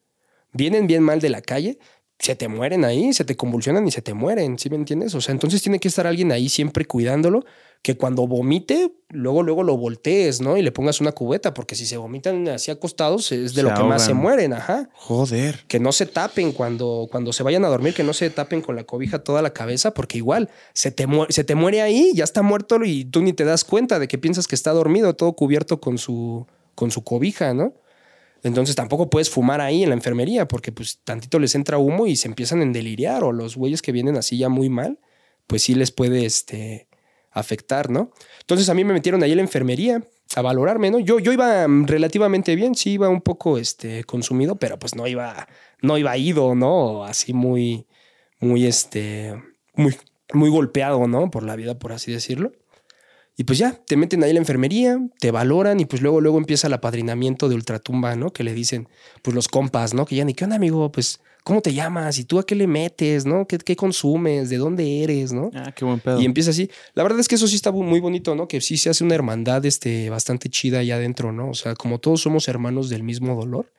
vienen 0.52 0.86
bien 0.86 1.02
mal 1.02 1.20
de 1.20 1.30
la 1.30 1.40
calle, 1.40 1.78
se 2.18 2.34
te 2.34 2.48
mueren 2.48 2.84
ahí, 2.84 3.12
se 3.12 3.24
te 3.24 3.36
convulsionan 3.36 3.86
y 3.86 3.92
se 3.92 4.02
te 4.02 4.12
mueren, 4.12 4.58
¿sí 4.58 4.68
me 4.68 4.76
entiendes? 4.76 5.14
O 5.14 5.20
sea, 5.20 5.32
entonces 5.32 5.62
tiene 5.62 5.78
que 5.78 5.88
estar 5.88 6.06
alguien 6.06 6.32
ahí 6.32 6.48
siempre 6.48 6.84
cuidándolo, 6.84 7.44
que 7.80 7.96
cuando 7.96 8.26
vomite, 8.26 8.92
luego, 9.10 9.44
luego 9.44 9.62
lo 9.62 9.76
voltees, 9.76 10.40
¿no? 10.40 10.56
Y 10.56 10.62
le 10.62 10.72
pongas 10.72 11.00
una 11.00 11.12
cubeta, 11.12 11.54
porque 11.54 11.76
si 11.76 11.86
se 11.86 11.96
vomitan 11.96 12.48
así 12.48 12.72
acostados 12.72 13.30
es 13.30 13.54
de 13.54 13.62
lo 13.62 13.72
que 13.72 13.84
más 13.84 14.04
se 14.04 14.14
mueren, 14.14 14.52
ajá. 14.52 14.90
Joder. 14.94 15.64
Que 15.68 15.78
no 15.78 15.92
se 15.92 16.06
tapen 16.06 16.50
cuando, 16.50 17.06
cuando 17.08 17.32
se 17.32 17.44
vayan 17.44 17.64
a 17.64 17.68
dormir, 17.68 17.94
que 17.94 18.02
no 18.02 18.12
se 18.12 18.30
tapen 18.30 18.62
con 18.62 18.74
la 18.74 18.82
cobija 18.82 19.20
toda 19.20 19.40
la 19.40 19.52
cabeza, 19.52 19.94
porque 19.94 20.18
igual 20.18 20.50
se 20.74 20.90
te, 20.90 21.06
se 21.28 21.44
te 21.44 21.54
muere 21.54 21.82
ahí, 21.82 22.10
ya 22.14 22.24
está 22.24 22.42
muerto 22.42 22.80
y 22.84 23.04
tú 23.04 23.22
ni 23.22 23.32
te 23.32 23.44
das 23.44 23.62
cuenta 23.62 24.00
de 24.00 24.08
que 24.08 24.18
piensas 24.18 24.48
que 24.48 24.56
está 24.56 24.72
dormido, 24.72 25.14
todo 25.14 25.34
cubierto 25.34 25.80
con 25.80 25.98
su, 25.98 26.48
con 26.74 26.90
su 26.90 27.04
cobija, 27.04 27.54
¿no? 27.54 27.74
Entonces 28.48 28.74
tampoco 28.74 29.10
puedes 29.10 29.30
fumar 29.30 29.60
ahí 29.60 29.82
en 29.82 29.90
la 29.90 29.94
enfermería 29.94 30.48
porque 30.48 30.72
pues 30.72 30.98
tantito 31.04 31.38
les 31.38 31.54
entra 31.54 31.78
humo 31.78 32.06
y 32.06 32.16
se 32.16 32.28
empiezan 32.28 32.62
a 32.62 32.66
deliriar 32.66 33.22
o 33.24 33.32
los 33.32 33.56
güeyes 33.56 33.82
que 33.82 33.92
vienen 33.92 34.16
así 34.16 34.38
ya 34.38 34.48
muy 34.48 34.68
mal, 34.68 34.98
pues 35.46 35.62
sí 35.62 35.74
les 35.74 35.90
puede 35.92 36.26
este, 36.26 36.88
afectar, 37.30 37.90
¿no? 37.90 38.10
Entonces 38.40 38.68
a 38.68 38.74
mí 38.74 38.84
me 38.84 38.92
metieron 38.92 39.22
ahí 39.22 39.30
en 39.30 39.36
la 39.36 39.42
enfermería 39.42 40.02
a 40.34 40.42
valorarme, 40.42 40.90
¿no? 40.90 40.98
Yo, 40.98 41.18
yo 41.20 41.32
iba 41.32 41.66
relativamente 41.86 42.54
bien, 42.56 42.74
sí 42.74 42.92
iba 42.92 43.08
un 43.08 43.20
poco 43.20 43.58
este, 43.58 44.04
consumido, 44.04 44.56
pero 44.56 44.78
pues 44.78 44.94
no 44.94 45.06
iba, 45.06 45.48
no 45.80 45.96
iba 45.96 46.16
ido, 46.16 46.54
¿no? 46.54 47.04
Así 47.04 47.32
muy, 47.32 47.86
muy, 48.40 48.66
este, 48.66 49.40
muy, 49.74 49.96
muy 50.32 50.50
golpeado, 50.50 51.06
¿no? 51.06 51.30
Por 51.30 51.42
la 51.44 51.56
vida, 51.56 51.78
por 51.78 51.92
así 51.92 52.12
decirlo. 52.12 52.52
Y 53.40 53.44
pues 53.44 53.56
ya, 53.56 53.72
te 53.86 53.96
meten 53.96 54.24
ahí 54.24 54.32
la 54.32 54.40
enfermería, 54.40 54.98
te 55.20 55.30
valoran 55.30 55.78
y 55.78 55.84
pues 55.84 56.02
luego, 56.02 56.20
luego 56.20 56.38
empieza 56.38 56.66
el 56.66 56.72
apadrinamiento 56.72 57.48
de 57.48 57.54
ultratumba, 57.54 58.16
¿no? 58.16 58.32
Que 58.32 58.42
le 58.42 58.52
dicen, 58.52 58.88
pues 59.22 59.32
los 59.32 59.46
compas, 59.46 59.94
¿no? 59.94 60.06
Que 60.06 60.16
ya 60.16 60.24
ni, 60.24 60.34
¿qué 60.34 60.42
onda, 60.42 60.56
amigo? 60.56 60.90
Pues, 60.90 61.20
¿cómo 61.44 61.60
te 61.60 61.72
llamas? 61.72 62.18
¿Y 62.18 62.24
tú 62.24 62.40
a 62.40 62.44
qué 62.44 62.56
le 62.56 62.66
metes, 62.66 63.26
no? 63.26 63.46
¿Qué, 63.46 63.58
qué 63.58 63.76
consumes? 63.76 64.50
¿De 64.50 64.56
dónde 64.56 65.04
eres, 65.04 65.32
no? 65.32 65.52
Ah, 65.54 65.70
qué 65.70 65.84
buen 65.84 66.00
pedo. 66.00 66.20
Y 66.20 66.24
empieza 66.24 66.50
así. 66.50 66.68
La 66.94 67.04
verdad 67.04 67.20
es 67.20 67.28
que 67.28 67.36
eso 67.36 67.46
sí 67.46 67.54
está 67.54 67.70
muy 67.70 68.00
bonito, 68.00 68.34
¿no? 68.34 68.48
Que 68.48 68.60
sí 68.60 68.76
se 68.76 68.90
hace 68.90 69.04
una 69.04 69.14
hermandad 69.14 69.64
este, 69.64 70.10
bastante 70.10 70.48
chida 70.48 70.80
allá 70.80 70.96
adentro, 70.96 71.30
¿no? 71.30 71.48
O 71.48 71.54
sea, 71.54 71.76
como 71.76 72.00
todos 72.00 72.20
somos 72.20 72.48
hermanos 72.48 72.88
del 72.88 73.04
mismo 73.04 73.36
dolor, 73.36 73.72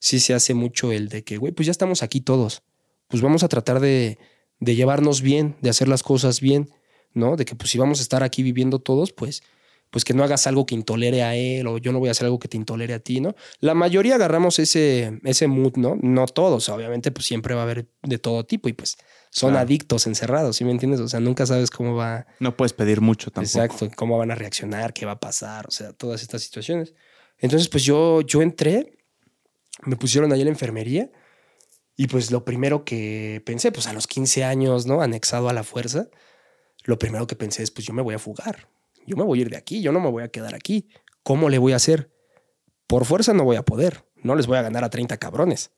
sí 0.00 0.20
se 0.20 0.34
hace 0.34 0.52
mucho 0.52 0.92
el 0.92 1.08
de 1.08 1.24
que, 1.24 1.38
güey, 1.38 1.54
pues 1.54 1.64
ya 1.64 1.70
estamos 1.70 2.02
aquí 2.02 2.20
todos. 2.20 2.60
Pues 3.08 3.22
vamos 3.22 3.42
a 3.42 3.48
tratar 3.48 3.80
de, 3.80 4.18
de 4.60 4.74
llevarnos 4.74 5.22
bien, 5.22 5.56
de 5.62 5.70
hacer 5.70 5.88
las 5.88 6.02
cosas 6.02 6.42
bien 6.42 6.68
¿no? 7.14 7.36
De 7.36 7.44
que 7.44 7.54
pues 7.54 7.70
si 7.70 7.78
vamos 7.78 8.00
a 8.00 8.02
estar 8.02 8.22
aquí 8.22 8.42
viviendo 8.42 8.78
todos, 8.78 9.12
pues 9.12 9.42
pues 9.90 10.04
que 10.04 10.14
no 10.14 10.22
hagas 10.22 10.46
algo 10.46 10.66
que 10.66 10.74
intolere 10.74 11.22
a 11.22 11.34
él 11.34 11.66
o 11.66 11.78
yo 11.78 11.92
no 11.92 11.98
voy 11.98 12.08
a 12.08 12.12
hacer 12.12 12.26
algo 12.26 12.38
que 12.38 12.48
te 12.48 12.56
intolere 12.56 12.94
a 12.94 12.98
ti, 12.98 13.20
¿no? 13.20 13.34
La 13.60 13.74
mayoría 13.74 14.16
agarramos 14.16 14.58
ese, 14.58 15.18
ese 15.24 15.46
mood, 15.46 15.76
¿no? 15.76 15.96
No 16.02 16.26
todos, 16.26 16.68
obviamente 16.68 17.10
pues 17.10 17.26
siempre 17.26 17.54
va 17.54 17.62
a 17.62 17.64
haber 17.64 17.88
de 18.02 18.18
todo 18.18 18.44
tipo 18.44 18.68
y 18.68 18.74
pues 18.74 18.96
son 19.30 19.56
adictos 19.56 20.06
encerrados, 20.06 20.56
¿sí 20.56 20.64
me 20.64 20.70
entiendes? 20.70 21.00
O 21.00 21.08
sea, 21.08 21.20
nunca 21.20 21.46
sabes 21.46 21.70
cómo 21.70 21.94
va... 21.94 22.26
No 22.40 22.56
puedes 22.56 22.72
pedir 22.72 23.00
mucho 23.00 23.30
tampoco. 23.30 23.62
Exacto, 23.62 23.90
cómo 23.94 24.18
van 24.18 24.30
a 24.30 24.34
reaccionar, 24.34 24.92
qué 24.92 25.06
va 25.06 25.12
a 25.12 25.20
pasar, 25.20 25.66
o 25.66 25.70
sea, 25.70 25.92
todas 25.92 26.22
estas 26.22 26.42
situaciones. 26.42 26.94
Entonces 27.38 27.68
pues 27.68 27.84
yo, 27.84 28.20
yo 28.22 28.42
entré, 28.42 28.98
me 29.84 29.96
pusieron 29.96 30.32
ahí 30.32 30.40
en 30.40 30.46
la 30.46 30.52
enfermería 30.52 31.10
y 31.96 32.08
pues 32.08 32.30
lo 32.30 32.44
primero 32.44 32.84
que 32.84 33.42
pensé, 33.46 33.72
pues 33.72 33.86
a 33.86 33.92
los 33.92 34.06
15 34.06 34.44
años, 34.44 34.86
¿no? 34.86 35.00
Anexado 35.00 35.48
a 35.48 35.52
la 35.52 35.64
fuerza 35.64 36.08
lo 36.88 36.98
primero 36.98 37.26
que 37.26 37.36
pensé 37.36 37.62
es, 37.62 37.70
pues 37.70 37.86
yo 37.86 37.92
me 37.92 38.00
voy 38.00 38.14
a 38.14 38.18
fugar, 38.18 38.66
yo 39.06 39.14
me 39.14 39.22
voy 39.22 39.38
a 39.38 39.42
ir 39.42 39.50
de 39.50 39.58
aquí, 39.58 39.82
yo 39.82 39.92
no 39.92 40.00
me 40.00 40.10
voy 40.10 40.22
a 40.22 40.28
quedar 40.28 40.54
aquí. 40.54 40.88
¿Cómo 41.22 41.50
le 41.50 41.58
voy 41.58 41.74
a 41.74 41.76
hacer? 41.76 42.10
Por 42.86 43.04
fuerza 43.04 43.34
no 43.34 43.44
voy 43.44 43.56
a 43.56 43.62
poder, 43.62 44.06
no 44.22 44.34
les 44.34 44.46
voy 44.46 44.56
a 44.56 44.62
ganar 44.62 44.84
a 44.84 44.88
30 44.88 45.18
cabrones. 45.18 45.70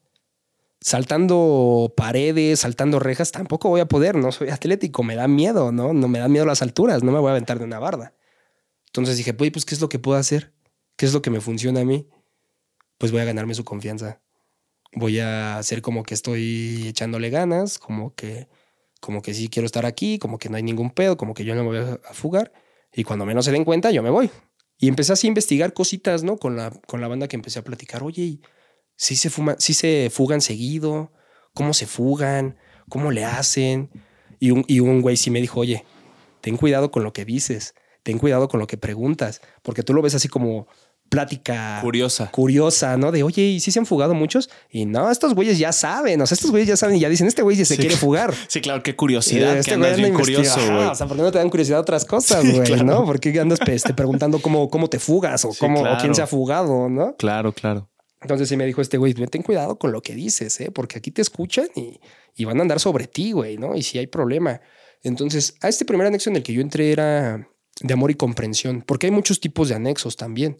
Saltando 0.81 1.93
paredes, 1.97 2.61
saltando 2.61 3.01
rejas, 3.01 3.32
tampoco 3.32 3.69
voy 3.69 3.81
a 3.81 3.89
poder, 3.89 4.15
no 4.15 4.31
soy 4.31 4.51
atlético, 4.51 5.03
me 5.03 5.16
da 5.16 5.27
miedo, 5.27 5.73
¿no? 5.73 5.93
No 5.93 6.07
me 6.07 6.20
da 6.20 6.28
miedo 6.28 6.47
las 6.47 6.62
alturas, 6.62 7.03
no 7.03 7.11
me 7.11 7.19
voy 7.19 7.31
a 7.31 7.32
aventar 7.32 7.59
de 7.59 7.65
una 7.65 7.81
barda. 7.81 8.15
Entonces 8.87 9.16
dije, 9.16 9.35
pues, 9.35 9.51
pues, 9.51 9.65
¿qué 9.65 9.74
es 9.74 9.81
lo 9.81 9.89
que 9.89 9.99
puedo 9.99 10.16
hacer? 10.16 10.55
¿Qué 10.95 11.07
es 11.07 11.12
lo 11.12 11.23
que 11.23 11.31
me 11.31 11.41
funciona 11.41 11.81
a 11.81 11.85
mí? 11.85 12.07
Pues 12.99 13.11
voy 13.11 13.23
a 13.23 13.24
ganarme 13.24 13.55
su 13.55 13.65
confianza. 13.65 14.20
Voy 14.93 15.19
a 15.19 15.59
hacer 15.59 15.82
como 15.82 16.05
que 16.05 16.15
estoy 16.15 16.87
echándole 16.87 17.31
ganas, 17.31 17.81
como 17.81 18.15
que 18.15 18.47
como 19.01 19.22
que 19.22 19.35
sí 19.35 19.48
quiero 19.48 19.66
estar 19.66 19.86
aquí, 19.86 20.18
como 20.18 20.39
que 20.39 20.48
no 20.48 20.56
hay 20.56 20.62
ningún 20.62 20.90
pedo, 20.90 21.16
como 21.16 21.35
que 21.35 21.44
yo 21.44 21.55
no 21.55 21.64
me 21.64 21.81
voy 21.81 21.98
a 22.09 22.14
fugar. 22.14 22.52
Y 22.93 23.05
cuando 23.05 23.27
menos 23.27 23.44
se 23.44 23.52
den 23.52 23.64
cuenta, 23.64 23.90
yo 23.90 24.02
me 24.02 24.10
voy. 24.10 24.31
Y 24.78 24.89
empecé 24.89 25.12
así 25.12 25.27
a 25.27 25.28
investigar 25.28 25.72
cositas, 25.72 26.22
¿no? 26.22 26.36
Con 26.36 26.56
la, 26.56 26.70
con 26.70 27.01
la 27.01 27.09
banda 27.09 27.28
que 27.28 27.36
empecé 27.36 27.59
a 27.59 27.64
platicar. 27.64 28.02
Oye, 28.02 28.40
si 28.97 29.16
se, 29.16 29.31
fuma, 29.31 29.56
si 29.59 29.74
se 29.74 30.10
fugan 30.10 30.40
seguido, 30.40 31.12
cómo 31.55 31.74
se 31.74 31.86
fugan, 31.86 32.56
cómo 32.89 33.10
le 33.10 33.24
hacen. 33.24 33.90
Y 34.39 34.51
un, 34.52 34.64
y 34.68 34.81
un 34.81 35.02
güey 35.02 35.16
sí 35.16 35.31
me 35.31 35.40
dijo, 35.40 35.60
oye, 35.60 35.85
ten 36.40 36.56
cuidado 36.56 36.90
con 36.90 37.02
lo 37.05 37.12
que 37.12 37.24
dices, 37.24 37.74
ten 38.02 38.18
cuidado 38.18 38.48
con 38.48 38.60
lo 38.60 38.66
que 38.66 38.78
preguntas, 38.78 39.43
porque 39.62 39.82
tú 39.82 39.93
lo 39.93 40.02
ves 40.02 40.14
así 40.14 40.28
como, 40.28 40.66
plática 41.11 41.81
curiosa. 41.82 42.31
Curiosa, 42.31 42.97
¿no? 42.97 43.12
De, 43.12 43.23
oye, 43.23 43.43
¿y 43.43 43.61
si 43.61 43.73
se 43.73 43.81
han 43.81 43.85
fugado 43.85 44.15
muchos? 44.15 44.49
Y 44.70 44.87
no, 44.87 45.11
estos 45.11 45.35
güeyes 45.35 45.59
ya 45.59 45.73
saben, 45.73 46.23
o 46.23 46.27
sea, 46.27 46.37
estos 46.37 46.51
güeyes 46.51 46.69
ya 46.69 46.77
saben 46.77 46.97
y 46.97 47.01
ya 47.01 47.09
dicen, 47.09 47.27
este 47.27 47.43
güey 47.43 47.57
ya 47.57 47.65
se 47.65 47.77
quiere 47.77 47.97
fugar. 47.97 48.32
Sí, 48.49 48.61
claro, 48.61 48.82
qué 48.82 48.97
curiosidad, 48.97 49.59
este 49.59 49.70
que 49.70 49.74
andas 49.74 49.97
bien 49.97 50.15
curioso, 50.15 50.61
güey. 50.61 50.87
O 50.87 50.95
sea, 50.95 51.07
¿por 51.07 51.16
qué 51.16 51.23
no 51.23 51.31
te 51.31 51.39
dan 51.39 51.51
curiosidad 51.51 51.81
otras 51.81 52.05
cosas, 52.05 52.45
güey, 52.53 52.82
no? 52.85 53.05
¿Por 53.05 53.20
qué 53.20 53.39
andas 53.39 53.59
este, 53.66 53.93
preguntando 53.93 54.41
cómo, 54.41 54.70
cómo 54.70 54.89
te 54.89 54.99
fugas 54.99 55.45
o, 55.45 55.51
cómo, 55.59 55.82
o 55.82 55.99
quién 55.99 56.15
se 56.15 56.23
ha 56.23 56.27
fugado, 56.27 56.89
no? 56.89 57.16
Claro, 57.16 57.53
claro. 57.53 57.91
Entonces 58.23 58.49
sí 58.49 58.57
me 58.57 58.66
dijo 58.66 58.81
este 58.81 58.99
güey, 58.99 59.15
ten 59.15 59.43
cuidado 59.43 59.78
con 59.78 59.93
lo 59.93 60.03
que 60.03 60.15
dices, 60.15 60.61
¿eh? 60.61 60.70
Porque 60.70 60.99
aquí 60.99 61.11
te 61.11 61.23
escuchan 61.23 61.66
y, 61.74 62.01
y 62.37 62.45
van 62.45 62.59
a 62.59 62.62
andar 62.62 62.78
sobre 62.78 63.07
ti, 63.07 63.32
güey, 63.32 63.57
¿no? 63.57 63.74
Y 63.74 63.82
si 63.82 63.99
hay 63.99 64.07
problema. 64.07 64.61
Entonces, 65.03 65.55
a 65.61 65.69
este 65.69 65.85
primer 65.85 66.07
anexo 66.07 66.31
en 66.31 66.37
el 66.37 66.43
que 66.43 66.53
yo 66.53 66.61
entré 66.61 66.93
era 66.93 67.49
de 67.81 67.95
amor 67.95 68.11
y 68.11 68.15
comprensión, 68.15 68.82
porque 68.87 69.07
hay 69.07 69.12
muchos 69.12 69.41
tipos 69.41 69.69
de 69.69 69.74
anexos 69.74 70.16
también. 70.16 70.59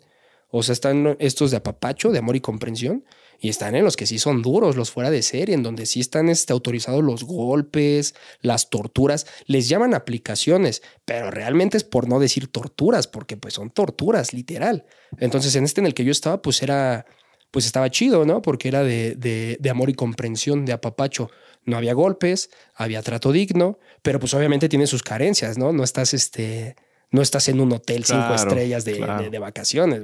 O 0.51 0.63
sea, 0.63 0.73
están 0.73 1.17
estos 1.19 1.51
de 1.51 1.59
apapacho, 1.59 2.11
de 2.11 2.19
amor 2.19 2.37
y 2.37 2.41
comprensión, 2.41 3.05
y 3.41 3.49
están 3.49 3.75
en 3.75 3.85
los 3.85 3.97
que 3.97 4.07
sí 4.07 4.19
son 4.19 4.43
duros, 4.43 4.77
los 4.77 4.91
fuera 4.91 5.11
de 5.11 5.23
serie, 5.23 5.55
en 5.55 5.63
donde 5.63 5.87
sí 5.87 6.01
están 6.01 6.29
este, 6.29 6.53
autorizados 6.53 7.03
los 7.03 7.25
golpes, 7.25 8.15
las 8.43 8.69
torturas. 8.69 9.27
Les 9.47 9.69
llaman 9.69 9.95
aplicaciones, 9.95 10.83
pero 11.07 11.31
realmente 11.31 11.79
es 11.79 11.85
por 11.85 12.07
no 12.07 12.21
decir 12.21 12.49
torturas, 12.49 13.07
porque 13.07 13.39
pues 13.39 13.55
son 13.55 13.71
torturas, 13.71 14.35
literal. 14.35 14.85
Entonces, 15.19 15.55
en 15.57 15.65
este 15.65 15.81
en 15.81 15.87
el 15.87 15.95
que 15.95 16.05
yo 16.05 16.13
estaba, 16.13 16.43
pues 16.43 16.63
era, 16.63 17.07
pues 17.51 17.65
estaba 17.65 17.91
chido, 17.91 18.27
¿no? 18.27 18.43
Porque 18.43 18.69
era 18.69 18.83
de, 18.83 19.15
de, 19.15 19.57
de 19.59 19.71
amor 19.71 19.89
y 19.89 19.95
comprensión, 19.95 20.67
de 20.67 20.73
apapacho. 20.73 21.31
No 21.65 21.79
había 21.79 21.95
golpes, 21.95 22.51
había 22.75 23.01
trato 23.01 23.33
digno, 23.33 23.79
pero 24.03 24.21
pues 24.21 24.35
obviamente 24.35 24.69
tiene 24.69 24.87
sus 24.87 25.03
carencias, 25.03 25.57
¿no? 25.57 25.73
No 25.73 25.83
estás 25.83 26.13
este 26.13 26.77
no 27.11 27.23
estás 27.23 27.49
en 27.49 27.61
un 27.61 27.73
hotel 27.73 28.05
cinco 28.05 28.35
estrellas 28.35 28.85
de, 28.85 29.29
de, 29.31 29.39
vacaciones. 29.39 30.03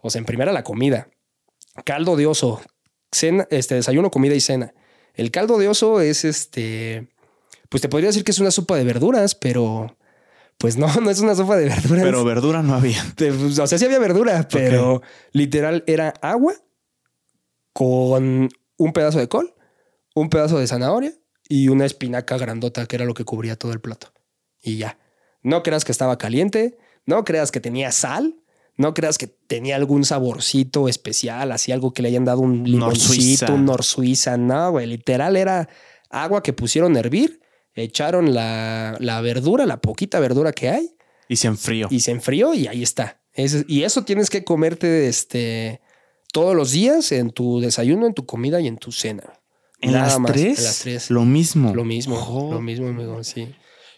O 0.00 0.10
sea, 0.10 0.18
en 0.18 0.24
primera 0.24 0.52
la 0.52 0.64
comida. 0.64 1.08
Caldo 1.84 2.16
de 2.16 2.26
oso, 2.26 2.60
cena, 3.10 3.46
este, 3.50 3.74
desayuno, 3.74 4.10
comida 4.10 4.34
y 4.34 4.40
cena. 4.40 4.74
El 5.14 5.30
caldo 5.30 5.58
de 5.58 5.68
oso 5.68 6.00
es 6.00 6.24
este, 6.24 7.08
pues 7.68 7.80
te 7.80 7.88
podría 7.88 8.08
decir 8.08 8.24
que 8.24 8.32
es 8.32 8.38
una 8.38 8.50
sopa 8.50 8.76
de 8.76 8.84
verduras, 8.84 9.34
pero 9.34 9.96
pues 10.58 10.76
no, 10.76 10.86
no 11.00 11.10
es 11.10 11.20
una 11.20 11.34
sopa 11.34 11.56
de 11.56 11.66
verduras. 11.66 12.04
Pero 12.04 12.24
verdura 12.24 12.62
no 12.62 12.74
había. 12.74 13.02
Pues, 13.16 13.58
o 13.58 13.66
sea, 13.66 13.78
sí 13.78 13.84
había 13.84 13.98
verdura, 13.98 14.46
pero 14.50 15.02
literal 15.32 15.84
era 15.86 16.10
agua 16.20 16.54
con 17.72 18.50
un 18.76 18.92
pedazo 18.92 19.18
de 19.18 19.28
col, 19.28 19.54
un 20.14 20.28
pedazo 20.28 20.58
de 20.58 20.66
zanahoria 20.66 21.14
y 21.48 21.68
una 21.68 21.86
espinaca 21.86 22.36
grandota 22.36 22.86
que 22.86 22.96
era 22.96 23.04
lo 23.04 23.14
que 23.14 23.24
cubría 23.24 23.56
todo 23.56 23.72
el 23.72 23.80
plato. 23.80 24.12
Y 24.62 24.76
ya. 24.76 24.98
No 25.42 25.62
creas 25.62 25.84
que 25.84 25.92
estaba 25.92 26.18
caliente, 26.18 26.78
no 27.04 27.24
creas 27.24 27.50
que 27.50 27.60
tenía 27.60 27.92
sal, 27.92 28.36
no 28.76 28.94
creas 28.94 29.18
que 29.18 29.26
tenía 29.26 29.76
algún 29.76 30.04
saborcito 30.04 30.88
especial, 30.88 31.52
así 31.52 31.72
algo 31.72 31.92
que 31.92 32.02
le 32.02 32.08
hayan 32.08 32.24
dado 32.24 32.40
un 32.40 32.64
limoncito, 32.64 33.54
un 33.54 33.66
nor 33.66 33.84
suiza. 33.84 34.36
No, 34.36 34.70
güey, 34.70 34.86
literal 34.86 35.36
era 35.36 35.68
agua 36.10 36.42
que 36.42 36.52
pusieron 36.52 36.96
a 36.96 37.00
hervir, 37.00 37.40
echaron 37.74 38.34
la, 38.34 38.96
la, 39.00 39.20
verdura, 39.20 39.66
la 39.66 39.80
poquita 39.80 40.20
verdura 40.20 40.52
que 40.52 40.70
hay. 40.70 40.94
Y 41.28 41.36
se 41.36 41.48
enfrió. 41.48 41.88
Y 41.90 42.00
se 42.00 42.12
enfrió 42.12 42.54
y 42.54 42.66
ahí 42.66 42.82
está. 42.82 43.20
y 43.36 43.82
eso 43.82 44.04
tienes 44.04 44.30
que 44.30 44.44
comerte 44.44 45.08
este, 45.08 45.80
todos 46.32 46.54
los 46.54 46.72
días 46.72 47.12
en 47.12 47.30
tu 47.30 47.60
desayuno, 47.60 48.06
en 48.06 48.14
tu 48.14 48.26
comida 48.26 48.60
y 48.60 48.68
en 48.68 48.78
tu 48.78 48.92
cena. 48.92 49.40
¿En 49.80 49.92
las 49.92 50.16
tres? 50.26 50.58
En 50.58 50.64
las 50.64 50.78
tres. 50.78 51.10
Lo 51.10 51.24
mismo. 51.24 51.74
Lo 51.74 51.84
mismo. 51.84 52.50
Lo 52.52 52.60
mismo, 52.60 52.88
amigo, 52.88 53.24
sí 53.24 53.52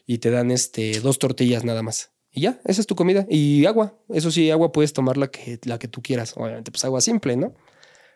y 0.06 0.18
te 0.18 0.31
dan 0.31 0.51
este, 0.51 1.01
dos 1.01 1.18
tortillas 1.18 1.64
nada 1.64 1.82
más. 1.82 2.10
Y 2.31 2.43
ya, 2.43 2.60
esa 2.64 2.81
es 2.81 2.86
tu 2.86 2.97
comida. 2.97 3.26
Y 3.31 3.64
agua. 3.66 3.97
Eso 4.09 4.31
sí, 4.31 4.51
agua 4.51 4.72
puedes 4.72 4.93
tomar 4.93 5.16
la 5.16 5.28
que, 5.28 5.59
la 5.64 5.78
que 5.78 5.89
tú 5.89 6.02
quieras. 6.02 6.35
Obviamente, 6.36 6.70
pues 6.70 6.85
agua 6.85 7.01
simple, 7.01 7.36
¿no? 7.36 7.55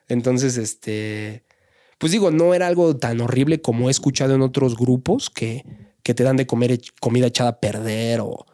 Entonces, 0.09 0.57
este, 0.57 1.45
pues 1.99 2.13
digo, 2.13 2.31
no 2.31 2.55
era 2.55 2.67
algo 2.67 2.97
tan 2.97 3.21
horrible 3.21 3.61
como 3.61 3.89
he 3.89 3.91
escuchado 3.91 4.35
en 4.35 4.43
otros 4.43 4.77
grupos 4.77 5.31
que, 5.31 5.65
que 6.03 6.15
te 6.15 6.25
dan 6.25 6.37
de 6.37 6.47
comer 6.47 6.81
comida 7.01 7.27
echada 7.27 7.51
a 7.51 7.61
perder 7.61 8.21
o 8.21 8.47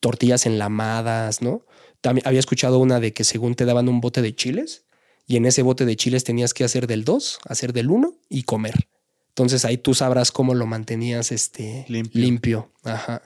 tortillas 0.00 0.46
enlamadas, 0.46 1.42
¿no? 1.42 1.66
También 2.00 2.26
había 2.26 2.40
escuchado 2.40 2.78
una 2.78 3.00
de 3.00 3.12
que 3.12 3.24
según 3.24 3.54
te 3.54 3.64
daban 3.64 3.88
un 3.88 4.00
bote 4.00 4.22
de 4.22 4.34
chiles 4.34 4.84
y 5.26 5.36
en 5.36 5.46
ese 5.46 5.62
bote 5.62 5.84
de 5.84 5.96
chiles 5.96 6.24
tenías 6.24 6.54
que 6.54 6.64
hacer 6.64 6.86
del 6.86 7.04
2, 7.04 7.40
hacer 7.44 7.72
del 7.72 7.90
1 7.90 8.14
y 8.28 8.44
comer. 8.44 8.88
Entonces 9.40 9.64
ahí 9.64 9.78
tú 9.78 9.94
sabrás 9.94 10.30
cómo 10.32 10.54
lo 10.54 10.66
mantenías 10.66 11.32
este, 11.32 11.86
Limpio. 11.88 12.20
limpio. 12.20 12.72
Ajá. 12.84 13.22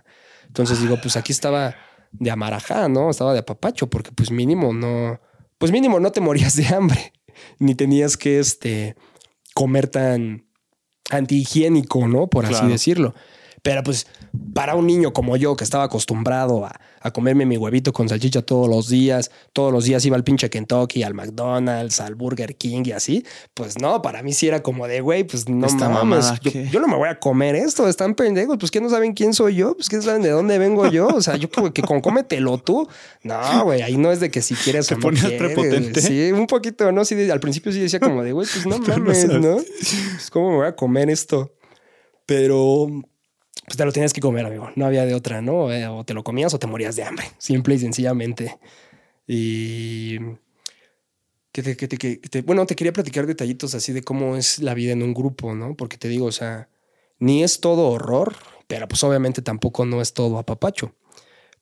Entonces 0.47 0.81
digo, 0.81 0.97
pues 1.03 1.16
aquí 1.16 1.32
estaba 1.32 1.74
de 2.12 2.31
amarajá, 2.31 2.89
¿no? 2.89 3.11
Estaba 3.11 3.32
de 3.32 3.41
apapacho 3.41 3.89
porque 3.91 4.12
pues 4.12 4.31
mínimo 4.31 4.73
no, 4.73 5.20
pues 5.59 5.73
mínimo 5.73 5.99
no 5.99 6.12
te 6.12 6.20
morías 6.20 6.55
de 6.55 6.66
hambre, 6.69 7.12
ni 7.59 7.74
tenías 7.74 8.16
que 8.16 8.39
este, 8.39 8.95
comer 9.55 9.89
tan 9.89 10.47
antihigiénico, 11.11 12.07
¿no? 12.07 12.28
Por 12.28 12.45
así 12.45 12.55
Claro. 12.55 12.69
decirlo. 12.69 13.15
Pero 13.65 13.82
pues 13.82 14.07
para 14.53 14.74
un 14.74 14.86
niño 14.86 15.15
como 15.15 15.39
yo 15.39 15.57
que 15.57 15.65
estaba 15.65 15.85
acostumbrado 15.85 16.66
a, 16.66 16.78
a 17.01 17.12
comerme 17.12 17.47
mi 17.47 17.57
huevito 17.57 17.95
con 17.95 18.11
salchicha 18.11 18.43
todos 18.43 18.69
los 18.69 18.91
días, 18.91 19.31
todos 19.55 19.73
los 19.73 19.85
días 19.85 20.05
iba 20.05 20.16
al 20.16 20.23
pinche 20.23 20.51
Kentucky, 20.51 21.03
al 21.03 21.15
McDonald's, 21.15 21.99
al 21.99 22.15
Burger 22.15 22.57
King 22.57 22.82
y 22.85 22.93
así, 22.93 23.24
pues 23.55 23.81
no, 23.81 24.03
para 24.03 24.23
mí 24.23 24.35
sí 24.35 24.49
era 24.49 24.62
como 24.62 24.86
de, 24.86 25.01
güey, 25.01 25.24
pues 25.24 25.49
no 25.49 25.66
Esta 25.66 25.89
mames, 25.89 26.27
mamada, 26.27 26.41
yo, 26.70 26.78
no 26.78 26.89
me 26.89 26.97
voy 26.97 27.09
a 27.09 27.19
comer 27.19 27.55
esto, 27.57 27.89
están 27.89 28.15
pendejos, 28.15 28.59
pues 28.61 28.70
que 28.70 28.82
no 28.82 28.91
saben 28.91 29.15
quién 29.15 29.32
soy 29.32 29.55
yo, 29.55 29.74
pues 29.74 29.89
que 29.89 30.03
saben 30.03 30.20
de 30.20 30.28
dónde 30.28 30.59
vengo 30.59 30.86
yo, 30.91 31.07
o 31.07 31.23
sea, 31.23 31.36
yo 31.36 31.51
como 31.51 31.73
que 31.73 31.81
con 31.81 32.03
cómetelo 32.03 32.59
tú, 32.59 32.86
no, 33.23 33.65
güey, 33.65 33.81
ahí 33.81 33.97
no 33.97 34.12
es 34.12 34.20
de 34.20 34.31
que 34.31 34.43
si 34.43 34.55
quieres 34.57 34.89
¿Te 34.89 34.95
o 34.95 34.99
no 34.99 35.05
ponías 35.05 35.24
quieres, 35.24 35.41
prepotente? 35.41 36.03
Sí, 36.03 36.32
un 36.32 36.47
poquito, 36.47 36.93
¿no? 36.93 37.07
Sí, 37.07 37.31
al 37.31 37.41
principio 37.41 37.73
sí 37.73 37.81
decía 37.81 37.99
como 37.99 38.23
de, 38.23 38.32
güey, 38.32 38.47
pues 38.47 38.66
no 38.66 38.78
mames. 38.86 39.27
¿no? 39.27 39.57
Pues 39.57 40.31
cómo 40.31 40.51
me 40.51 40.57
voy 40.57 40.66
a 40.66 40.77
comer 40.77 41.09
esto. 41.09 41.55
Pero 42.27 42.89
pues 43.66 43.77
te 43.77 43.85
lo 43.85 43.93
tenías 43.93 44.12
que 44.12 44.20
comer, 44.20 44.47
amigo. 44.47 44.70
No 44.77 44.86
había 44.86 45.05
de 45.07 45.15
otra, 45.15 45.41
¿no? 45.43 45.73
Eh, 45.73 45.86
O 45.86 46.05
te 46.05 46.15
lo 46.15 46.23
comías 46.24 46.53
o 46.55 46.59
te 46.59 46.66
morías 46.66 46.97
de 46.97 47.05
hambre. 47.05 47.27
Simple 47.39 47.74
y 47.74 47.78
sencillamente. 47.78 48.59
Y. 49.27 50.19
que 51.53 51.62
te- 51.62 51.77
que 51.77 51.86
te- 52.16 52.43
bueno, 52.43 52.66
te 52.66 52.74
quería 52.74 52.93
platicar 52.93 53.27
detallitos 53.27 53.74
así 53.74 53.93
de 53.93 54.03
cómo 54.03 54.36
es 54.36 54.59
la 54.59 54.74
vida 54.74 54.93
en 54.93 55.03
un 55.03 55.15
grupo, 55.15 55.55
¿no? 55.55 55.77
Porque 55.77 55.97
te 55.97 56.09
digo, 56.09 56.27
o 56.27 56.32
sea, 56.32 56.69
ni 57.20 57.45
es 57.45 57.61
todo 57.61 57.91
horror, 57.91 58.35
pero 58.66 58.89
pues 58.89 59.05
obviamente 59.05 59.41
tampoco 59.41 59.86
no 59.86 60.01
es 60.03 60.15
todo 60.15 60.39
apapacho. 60.39 60.95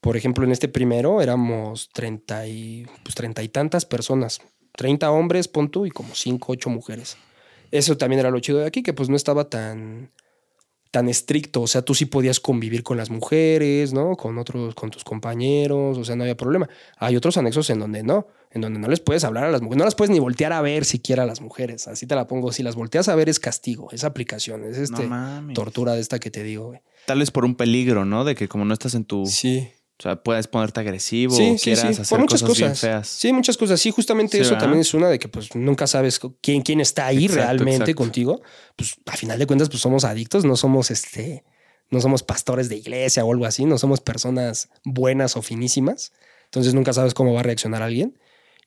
Por 0.01 0.17
ejemplo, 0.17 0.45
en 0.45 0.51
este 0.53 0.69
primero 0.69 1.21
éramos 1.21 1.91
treinta 1.93 2.47
y, 2.47 2.87
pues, 3.05 3.15
treinta 3.15 3.43
y 3.43 3.49
tantas 3.51 3.85
personas. 3.85 4.41
30 4.75 5.11
hombres, 5.11 5.47
pon 5.47 5.71
tú, 5.71 5.85
y 5.85 5.91
como 5.91 6.15
5, 6.15 6.53
8 6.53 6.71
mujeres. 6.71 7.19
Eso 7.71 7.97
también 7.99 8.21
era 8.21 8.31
lo 8.31 8.41
chido 8.41 8.59
de 8.61 8.67
aquí, 8.67 8.83
que 8.83 8.95
pues 8.95 9.11
no 9.11 9.17
estaba 9.17 9.51
tan, 9.51 10.11
tan 10.93 11.09
estricto. 11.09 11.63
O 11.63 11.67
sea, 11.67 11.83
tú 11.83 11.95
sí 11.95 12.05
podías 12.05 12.39
convivir 12.39 12.85
con 12.85 12.97
las 12.97 13.11
mujeres, 13.11 13.93
¿no? 13.93 14.15
Con 14.15 14.39
otros, 14.39 14.75
con 14.77 14.91
tus 14.91 15.03
compañeros, 15.03 15.99
o 15.99 16.05
sea, 16.05 16.15
no 16.15 16.23
había 16.23 16.37
problema. 16.37 16.69
Hay 16.99 17.17
otros 17.17 17.37
anexos 17.39 17.71
en 17.71 17.81
donde 17.81 18.05
no, 18.05 18.29
en 18.53 18.61
donde 18.61 18.79
no 18.79 18.87
les 18.87 19.01
puedes 19.01 19.25
hablar 19.25 19.45
a 19.45 19.51
las 19.51 19.63
mujeres, 19.63 19.79
no 19.79 19.85
las 19.87 19.95
puedes 19.95 20.11
ni 20.11 20.21
voltear 20.21 20.53
a 20.53 20.61
ver 20.61 20.85
siquiera 20.85 21.25
a 21.25 21.27
las 21.27 21.41
mujeres. 21.41 21.89
Así 21.89 22.07
te 22.07 22.15
la 22.15 22.29
pongo. 22.29 22.53
Si 22.53 22.63
las 22.63 22.77
volteas 22.77 23.09
a 23.09 23.17
ver 23.17 23.29
es 23.29 23.41
castigo, 23.41 23.89
es 23.91 24.05
aplicación, 24.05 24.65
es 24.65 24.77
este, 24.77 25.09
no 25.09 25.53
tortura 25.55 25.95
de 25.95 26.03
esta 26.03 26.21
que 26.21 26.31
te 26.31 26.45
digo, 26.45 26.67
güey. 26.67 26.81
Tal 27.07 27.19
vez 27.19 27.31
por 27.31 27.45
un 27.45 27.57
peligro, 27.57 28.05
¿no? 28.05 28.25
De 28.25 28.35
que 28.35 28.47
como 28.47 28.65
no 28.65 28.75
estás 28.75 28.95
en 28.95 29.05
tu. 29.05 29.27
Sí. 29.27 29.71
O 29.99 30.03
sea, 30.03 30.23
puedes 30.23 30.49
ponerte 30.49 30.81
agresivo 30.81 31.37
Sí, 31.37 31.57
quieras 31.63 31.95
sí. 31.95 32.03
hacer 32.03 32.07
Por 32.09 32.21
muchas 32.21 32.43
cosas, 32.43 32.59
bien 32.59 32.75
feas. 32.77 33.07
Sí, 33.09 33.33
muchas 33.33 33.57
cosas. 33.57 33.81
Sí, 33.81 33.91
justamente 33.93 34.39
eso 34.41 34.51
¿verdad? 34.51 34.61
también 34.65 34.81
es 34.81 34.95
una 34.95 35.09
de 35.09 35.19
que 35.19 35.29
pues 35.29 35.55
nunca 35.55 35.87
sabes 35.87 36.21
quién, 36.41 36.63
quién 36.63 36.81
está 36.81 37.07
ahí 37.07 37.27
Exacto, 37.27 37.37
realmente 37.41 37.75
exacto. 37.77 37.95
contigo. 37.97 38.43
Pues 38.75 38.97
a 39.07 39.17
final 39.17 39.39
de 39.39 39.47
cuentas, 39.47 39.69
pues 39.69 39.81
somos 39.81 40.05
adictos, 40.05 40.45
no 40.45 40.57
somos 40.57 40.91
este, 40.91 41.45
no 41.91 42.01
somos 42.01 42.23
pastores 42.25 42.69
de 42.69 42.77
iglesia 42.77 43.25
o 43.25 43.31
algo 43.31 43.45
así, 43.47 43.65
no 43.65 43.79
somos 43.79 44.01
personas 44.01 44.71
buenas 44.85 45.37
o 45.37 45.43
finísimas. 45.43 46.13
Entonces 46.47 46.75
nunca 46.75 46.93
sabes 46.93 47.15
cómo 47.15 47.33
va 47.35 47.41
a 47.41 47.45
reaccionar 47.45 47.83
alguien. 47.83 48.19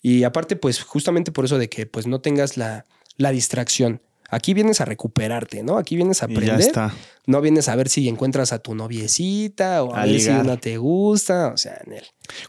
Y 0.02 0.24
aparte, 0.24 0.56
pues 0.56 0.84
justamente 0.84 1.32
por 1.32 1.44
eso 1.46 1.58
de 1.58 1.68
que 1.68 1.86
pues 1.86 2.08
no 2.08 2.22
tengas 2.22 2.56
la, 2.56 2.86
la 3.18 3.32
distracción. 3.32 4.02
Aquí 4.36 4.54
vienes 4.54 4.82
a 4.82 4.86
recuperarte, 4.86 5.64
¿no? 5.64 5.78
Aquí 5.78 5.96
vienes 5.96 6.22
a 6.22 6.26
Y 6.26 6.34
ya 6.34 6.38
aprender. 6.40 6.60
está. 6.60 6.94
No 7.26 7.40
vienes 7.40 7.70
a 7.70 7.76
ver 7.78 7.88
si 7.88 8.10
encuentras 8.10 8.52
a 8.52 8.60
tu 8.60 8.76
noviecita 8.76 9.82
o 9.82 9.96
a, 9.96 10.02
A 10.02 10.06
ver 10.06 10.20
si 10.20 10.30
una 10.30 10.58
te 10.58 10.78
gusta. 10.78 11.48
O 11.54 11.58
sea, 11.58 11.82
en 11.86 11.94
el. 11.94 12.04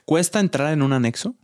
¿Cuesta 0.05 0.41
entrar 0.41 0.73
en 0.73 0.83
un 0.83 0.93
anexo? 0.93 1.37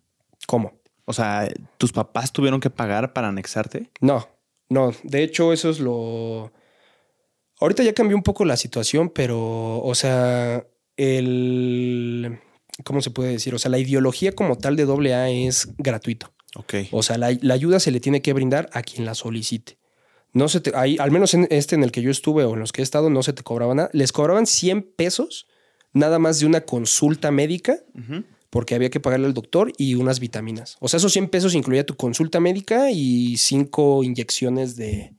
¿Cómo? 0.47 0.73
O 1.05 1.12
sea, 1.12 1.48
¿tus 1.78 1.93
papás 1.93 2.32
tuvieron 2.32 2.59
que 2.60 2.70
pagar 2.70 3.12
para 3.12 3.28
anexarte? 3.28 3.90
No, 4.01 4.28
no. 4.69 4.93
De 5.05 5.23
hecho, 5.23 5.52
eso 5.52 5.70
es 5.70 5.78
lo. 5.78 6.52
Ahorita 7.60 7.85
ya 7.85 7.93
cambió 7.94 8.16
un 8.16 8.24
poco 8.24 8.44
la 8.44 8.56
situación, 8.56 9.10
pero, 9.10 9.81
o 9.82 9.94
sea, 9.94 10.66
el. 10.97 12.40
¿Cómo 12.85 13.01
se 13.01 13.10
puede 13.10 13.31
decir? 13.32 13.55
O 13.55 13.59
sea, 13.59 13.70
la 13.70 13.78
ideología 13.78 14.32
como 14.32 14.56
tal 14.59 14.74
de 14.74 14.85
AA 15.14 15.28
es 15.31 15.69
gratuito. 15.78 16.32
Ok. 16.56 16.74
O 16.90 17.02
sea, 17.02 17.16
la, 17.19 17.31
la 17.40 17.55
ayuda 17.55 17.78
se 17.78 17.90
le 17.93 18.01
tiene 18.01 18.23
que 18.23 18.32
brindar 18.32 18.69
a 18.73 18.82
quien 18.82 19.05
la 19.05 19.14
solicite. 19.14 19.78
No 20.32 20.48
se 20.48 20.60
te, 20.60 20.72
ahí, 20.74 20.96
al 20.98 21.10
menos 21.10 21.34
en 21.34 21.46
este 21.50 21.74
en 21.74 21.82
el 21.84 21.92
que 21.92 22.02
yo 22.02 22.10
estuve 22.10 22.44
o 22.44 22.54
en 22.54 22.60
los 22.60 22.72
que 22.72 22.80
he 22.80 22.84
estado, 22.84 23.10
no 23.10 23.22
se 23.22 23.32
te 23.32 23.42
cobraba 23.42 23.74
nada. 23.74 23.90
Les 23.92 24.12
cobraban 24.12 24.46
100 24.46 24.82
pesos 24.96 25.46
nada 25.92 26.18
más 26.18 26.40
de 26.40 26.46
una 26.46 26.62
consulta 26.62 27.30
médica 27.30 27.76
porque 28.48 28.74
había 28.74 28.90
que 28.90 29.00
pagarle 29.00 29.26
al 29.26 29.34
doctor 29.34 29.72
y 29.76 29.94
unas 29.94 30.20
vitaminas. 30.20 30.76
O 30.80 30.88
sea, 30.88 30.98
esos 30.98 31.12
100 31.12 31.28
pesos 31.28 31.54
incluía 31.54 31.84
tu 31.86 31.96
consulta 31.96 32.40
médica 32.40 32.90
y 32.90 33.36
cinco 33.36 34.02
inyecciones 34.04 34.76
de, 34.76 35.14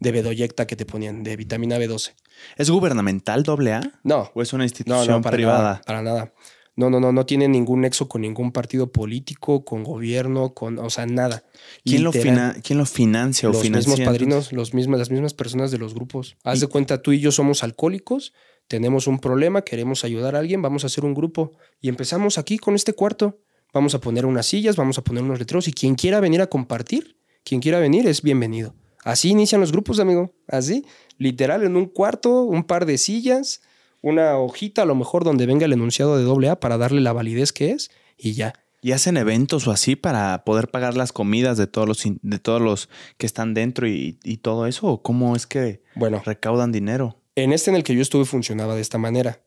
de 0.00 0.12
Bedoyecta 0.12 0.66
que 0.66 0.76
te 0.76 0.86
ponían, 0.86 1.22
de 1.22 1.36
vitamina 1.36 1.78
B12. 1.78 2.14
¿Es 2.56 2.70
gubernamental 2.70 3.42
doble 3.42 3.72
A? 3.72 3.80
No, 4.04 4.30
¿O 4.34 4.42
es 4.42 4.52
una 4.52 4.60
no, 4.62 4.64
institución 4.64 5.06
no, 5.08 5.22
para 5.22 5.36
privada? 5.36 5.62
nada, 5.62 5.80
para 5.86 6.02
nada. 6.02 6.32
No, 6.76 6.90
no, 6.90 7.00
no, 7.00 7.10
no 7.10 7.24
tiene 7.24 7.48
ningún 7.48 7.80
nexo 7.80 8.06
con 8.08 8.20
ningún 8.20 8.52
partido 8.52 8.92
político, 8.92 9.64
con 9.64 9.82
gobierno, 9.82 10.52
con, 10.52 10.78
o 10.78 10.90
sea, 10.90 11.06
nada. 11.06 11.42
¿Quién 11.84 12.04
lo, 12.04 12.12
Literal, 12.12 12.60
¿Quién 12.62 12.78
lo 12.78 12.84
financia 12.84 13.48
o 13.48 13.52
Los 13.52 13.62
financia? 13.62 13.90
mismos 13.90 14.06
padrinos, 14.06 14.52
los 14.52 14.74
mismos, 14.74 14.98
las 14.98 15.10
mismas 15.10 15.32
personas 15.32 15.70
de 15.70 15.78
los 15.78 15.94
grupos. 15.94 16.36
Haz 16.44 16.60
de 16.60 16.66
cuenta, 16.66 17.00
tú 17.00 17.12
y 17.12 17.20
yo 17.20 17.32
somos 17.32 17.62
alcohólicos, 17.64 18.34
tenemos 18.68 19.06
un 19.06 19.18
problema, 19.20 19.62
queremos 19.62 20.04
ayudar 20.04 20.36
a 20.36 20.40
alguien, 20.40 20.60
vamos 20.60 20.84
a 20.84 20.88
hacer 20.88 21.04
un 21.04 21.14
grupo 21.14 21.52
y 21.80 21.88
empezamos 21.88 22.36
aquí 22.36 22.58
con 22.58 22.74
este 22.74 22.92
cuarto. 22.92 23.38
Vamos 23.72 23.94
a 23.94 24.00
poner 24.00 24.26
unas 24.26 24.46
sillas, 24.46 24.76
vamos 24.76 24.98
a 24.98 25.02
poner 25.02 25.22
unos 25.22 25.38
letreros 25.38 25.68
y 25.68 25.72
quien 25.72 25.94
quiera 25.94 26.20
venir 26.20 26.40
a 26.40 26.46
compartir, 26.46 27.16
quien 27.44 27.60
quiera 27.60 27.78
venir 27.78 28.06
es 28.06 28.22
bienvenido. 28.22 28.74
Así 29.02 29.30
inician 29.30 29.60
los 29.60 29.70
grupos, 29.70 30.00
amigo. 30.00 30.34
Así, 30.48 30.84
literal, 31.16 31.62
en 31.62 31.76
un 31.76 31.86
cuarto, 31.86 32.42
un 32.42 32.64
par 32.64 32.86
de 32.86 32.98
sillas, 32.98 33.60
una 34.02 34.38
hojita 34.38 34.82
a 34.82 34.86
lo 34.86 34.94
mejor 34.94 35.24
donde 35.24 35.46
venga 35.46 35.66
el 35.66 35.72
enunciado 35.72 36.16
de 36.18 36.48
AA 36.48 36.60
para 36.60 36.78
darle 36.78 37.00
la 37.00 37.12
validez 37.12 37.52
que 37.52 37.70
es 37.70 37.90
y 38.16 38.32
ya. 38.32 38.54
¿Y 38.82 38.92
hacen 38.92 39.16
eventos 39.16 39.66
o 39.66 39.72
así 39.72 39.96
para 39.96 40.44
poder 40.44 40.68
pagar 40.68 40.96
las 40.96 41.12
comidas 41.12 41.58
de 41.58 41.66
todos 41.66 41.88
los, 41.88 42.02
de 42.04 42.38
todos 42.38 42.60
los 42.62 42.88
que 43.16 43.26
están 43.26 43.54
dentro 43.54 43.88
y, 43.88 44.18
y 44.22 44.36
todo 44.36 44.66
eso? 44.66 44.86
¿O 44.86 45.02
cómo 45.02 45.34
es 45.34 45.46
que 45.46 45.82
Bueno, 45.94 46.22
recaudan 46.24 46.72
dinero? 46.72 47.20
En 47.34 47.52
este 47.52 47.70
en 47.70 47.76
el 47.76 47.82
que 47.82 47.94
yo 47.94 48.02
estuve 48.02 48.24
funcionaba 48.24 48.74
de 48.74 48.80
esta 48.80 48.98
manera. 48.98 49.40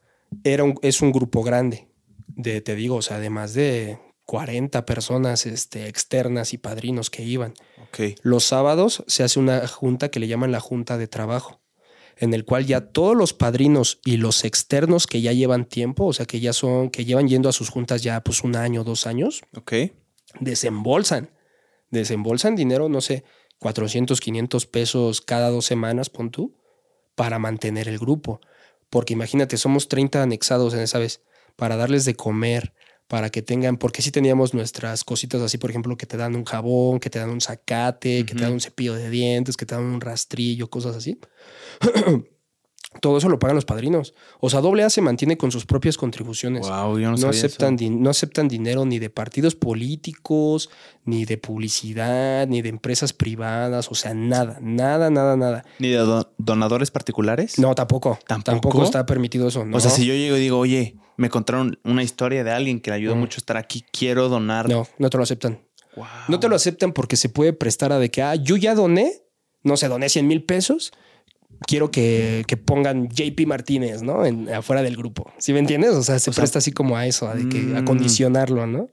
Era 0.44 0.64
un, 0.64 0.76
es 0.82 1.02
un 1.02 1.12
grupo 1.12 1.42
grande, 1.42 1.88
de, 2.28 2.62
te 2.62 2.76
digo, 2.76 2.98
o 2.98 3.02
sea, 3.02 3.20
de 3.20 3.30
más 3.30 3.54
de 3.54 3.98
40 4.26 4.86
personas 4.86 5.48
este, 5.48 5.88
externas 5.88 6.54
y 6.54 6.60
padrinos 6.60 7.10
que 7.10 7.24
iban. 7.24 7.54
Ok. 7.82 8.16
Los 8.22 8.44
sábados 8.44 9.04
se 9.08 9.24
hace 9.24 9.40
una 9.40 9.68
junta 9.68 10.10
que 10.10 10.20
le 10.20 10.28
llaman 10.28 10.52
la 10.52 10.60
junta 10.60 11.00
de 11.00 11.08
trabajo, 11.08 11.59
en 12.22 12.34
el 12.34 12.44
cual 12.44 12.66
ya 12.66 12.82
todos 12.82 13.16
los 13.16 13.34
padrinos 13.34 14.00
y 14.04 14.18
los 14.18 14.44
externos 14.44 15.08
que 15.08 15.22
ya 15.22 15.32
llevan 15.32 15.64
tiempo, 15.66 16.06
o 16.06 16.14
sea, 16.14 16.26
que 16.26 16.41
ya 16.41 16.52
son, 16.52 16.90
que 16.90 17.06
llevan 17.06 17.30
yendo 17.30 17.48
a 17.48 17.54
sus 17.54 17.70
juntas 17.70 18.04
ya 18.04 18.22
pues 18.22 18.44
un 18.44 18.56
año, 18.58 18.84
dos 18.84 19.08
años, 19.08 19.41
Ok. 19.56 19.74
desembolsan, 20.40 21.30
desembolsan 21.91 22.56
dinero, 22.56 22.90
no 22.90 23.02
sé, 23.02 23.24
400, 23.60 24.20
500 24.20 24.66
pesos 24.66 25.22
cada 25.22 25.50
dos 25.50 25.66
semanas, 25.66 26.10
pon 26.10 26.30
tú, 26.32 26.56
para 27.16 27.40
mantener 27.40 27.88
el 27.88 28.00
grupo. 28.00 28.40
Porque 28.90 29.14
imagínate, 29.14 29.58
somos 29.58 29.88
30 29.88 30.22
anexados 30.24 30.74
en 30.74 30.82
esa 30.82 31.00
vez, 31.00 31.22
para 31.56 31.76
darles 31.78 32.06
de 32.06 32.16
comer, 32.16 32.74
para 33.10 33.31
que 33.31 33.41
tengan, 33.41 33.77
porque 33.77 34.03
sí 34.03 34.11
teníamos 34.11 34.53
nuestras 34.53 35.03
cositas 35.03 35.41
así, 35.41 35.57
por 35.57 35.72
ejemplo, 35.72 35.98
que 35.98 36.06
te 36.06 36.15
dan 36.15 36.36
un 36.36 36.45
jabón, 36.45 36.99
que 36.99 37.10
te 37.10 37.18
dan 37.18 37.31
un 37.31 37.41
zacate, 37.41 38.23
que 38.23 38.36
te 38.36 38.44
dan 38.44 38.53
un 38.53 38.61
cepillo 38.61 38.94
de 38.94 39.10
dientes, 39.10 39.57
que 39.57 39.65
te 39.65 39.73
dan 39.73 39.84
un 39.84 39.99
rastrillo, 39.99 40.69
cosas 40.69 40.95
así. 40.95 41.19
Todo 43.02 43.20
eso 43.20 43.30
lo 43.30 43.38
pagan 43.38 43.56
los 43.56 43.66
padrinos. 43.66 44.16
O 44.40 44.49
sea, 44.49 44.61
AA 44.61 44.90
se 44.90 45.02
mantiene 45.02 45.38
con 45.38 45.52
sus 45.52 45.66
propias 45.66 45.95
contribuciones 45.95 46.68
Wow, 46.68 46.98
yo 46.98 47.11
no, 47.11 47.28
aceptan, 47.30 47.76
eso. 47.80 47.91
no 47.91 48.10
aceptan 48.10 48.48
dinero 48.48 48.84
ni 48.86 48.98
de 48.98 49.11
partidos 49.11 49.53
políticos, 49.56 50.70
ni 51.06 51.26
de 51.26 51.38
publicidad, 51.38 52.48
ni 52.48 52.61
de 52.61 52.70
empresas 52.70 53.14
privadas, 53.14 53.90
o 53.91 53.95
sea, 53.95 54.14
nada, 54.14 54.57
nada, 54.61 55.10
nada, 55.10 55.36
nada. 55.38 55.64
¿Ni 55.80 55.90
de 55.90 55.98
do- 55.98 56.34
donadores 56.38 56.91
particulares? 56.91 57.60
No, 57.60 57.76
tampoco. 57.76 58.18
¿Tampoco? 58.28 58.52
¿Tampoco? 58.52 58.84
está 58.84 59.06
permitido 59.06 59.48
eso. 59.48 59.66
No. 59.66 59.78
O 59.78 59.80
sea, 59.80 59.91
si 59.91 60.06
yo 60.06 60.14
llego 60.14 60.38
y 60.38 60.40
digo, 60.41 60.57
oye, 60.57 60.95
Me 61.18 61.30
contaron 61.30 61.78
una 61.84 62.02
historia 62.02 62.45
de 62.45 62.52
alguien 62.52 62.80
que 62.80 62.91
le 62.91 62.95
ayudó 62.95 63.14
Mm. 63.14 63.20
mucho 63.20 63.38
a 63.38 63.41
estar 63.41 63.57
aquí. 63.57 63.84
Quiero 63.91 64.30
donar. 64.30 64.70
No, 64.70 64.88
no 64.99 65.10
te 65.10 65.18
lo 65.18 65.24
aceptan. 65.24 65.60
Wow. 65.98 66.06
No 66.30 66.40
te 66.40 66.48
lo 66.48 66.56
aceptan 66.56 66.94
porque 66.94 67.18
se 67.18 67.28
puede 67.28 67.52
prestar 67.52 67.91
a 67.91 67.99
de 67.99 68.10
que, 68.10 68.22
ah, 68.22 68.36
yo 68.36 68.56
ya 68.56 68.74
doné, 68.74 69.11
no 69.61 69.76
sé, 69.76 69.90
doné 69.90 70.07
100 70.07 70.26
mil 70.26 70.45
pesos. 70.45 70.94
Quiero 71.68 71.91
que, 71.91 72.44
que 72.48 72.57
pongan 72.57 73.10
JP 73.10 73.45
Martínez, 73.45 74.02
¿no? 74.02 74.26
En, 74.26 74.49
afuera 74.49 74.81
del 74.81 74.95
grupo. 74.95 75.31
¿Sí 75.38 75.53
me 75.53 75.60
entiendes? 75.60 75.91
O 75.91 76.03
sea, 76.03 76.19
se 76.19 76.30
O 76.30 76.34
sea, 76.34 76.41
presta 76.41 76.60
así 76.60 76.72
como 76.72 76.98
a 76.98 77.06
eso, 77.06 77.27
a, 77.27 77.36
de 77.36 77.49
que, 77.49 77.76
a 77.76 77.81
mm. 77.81 77.86
condicionarlo, 77.86 78.65
¿no? 78.65 78.90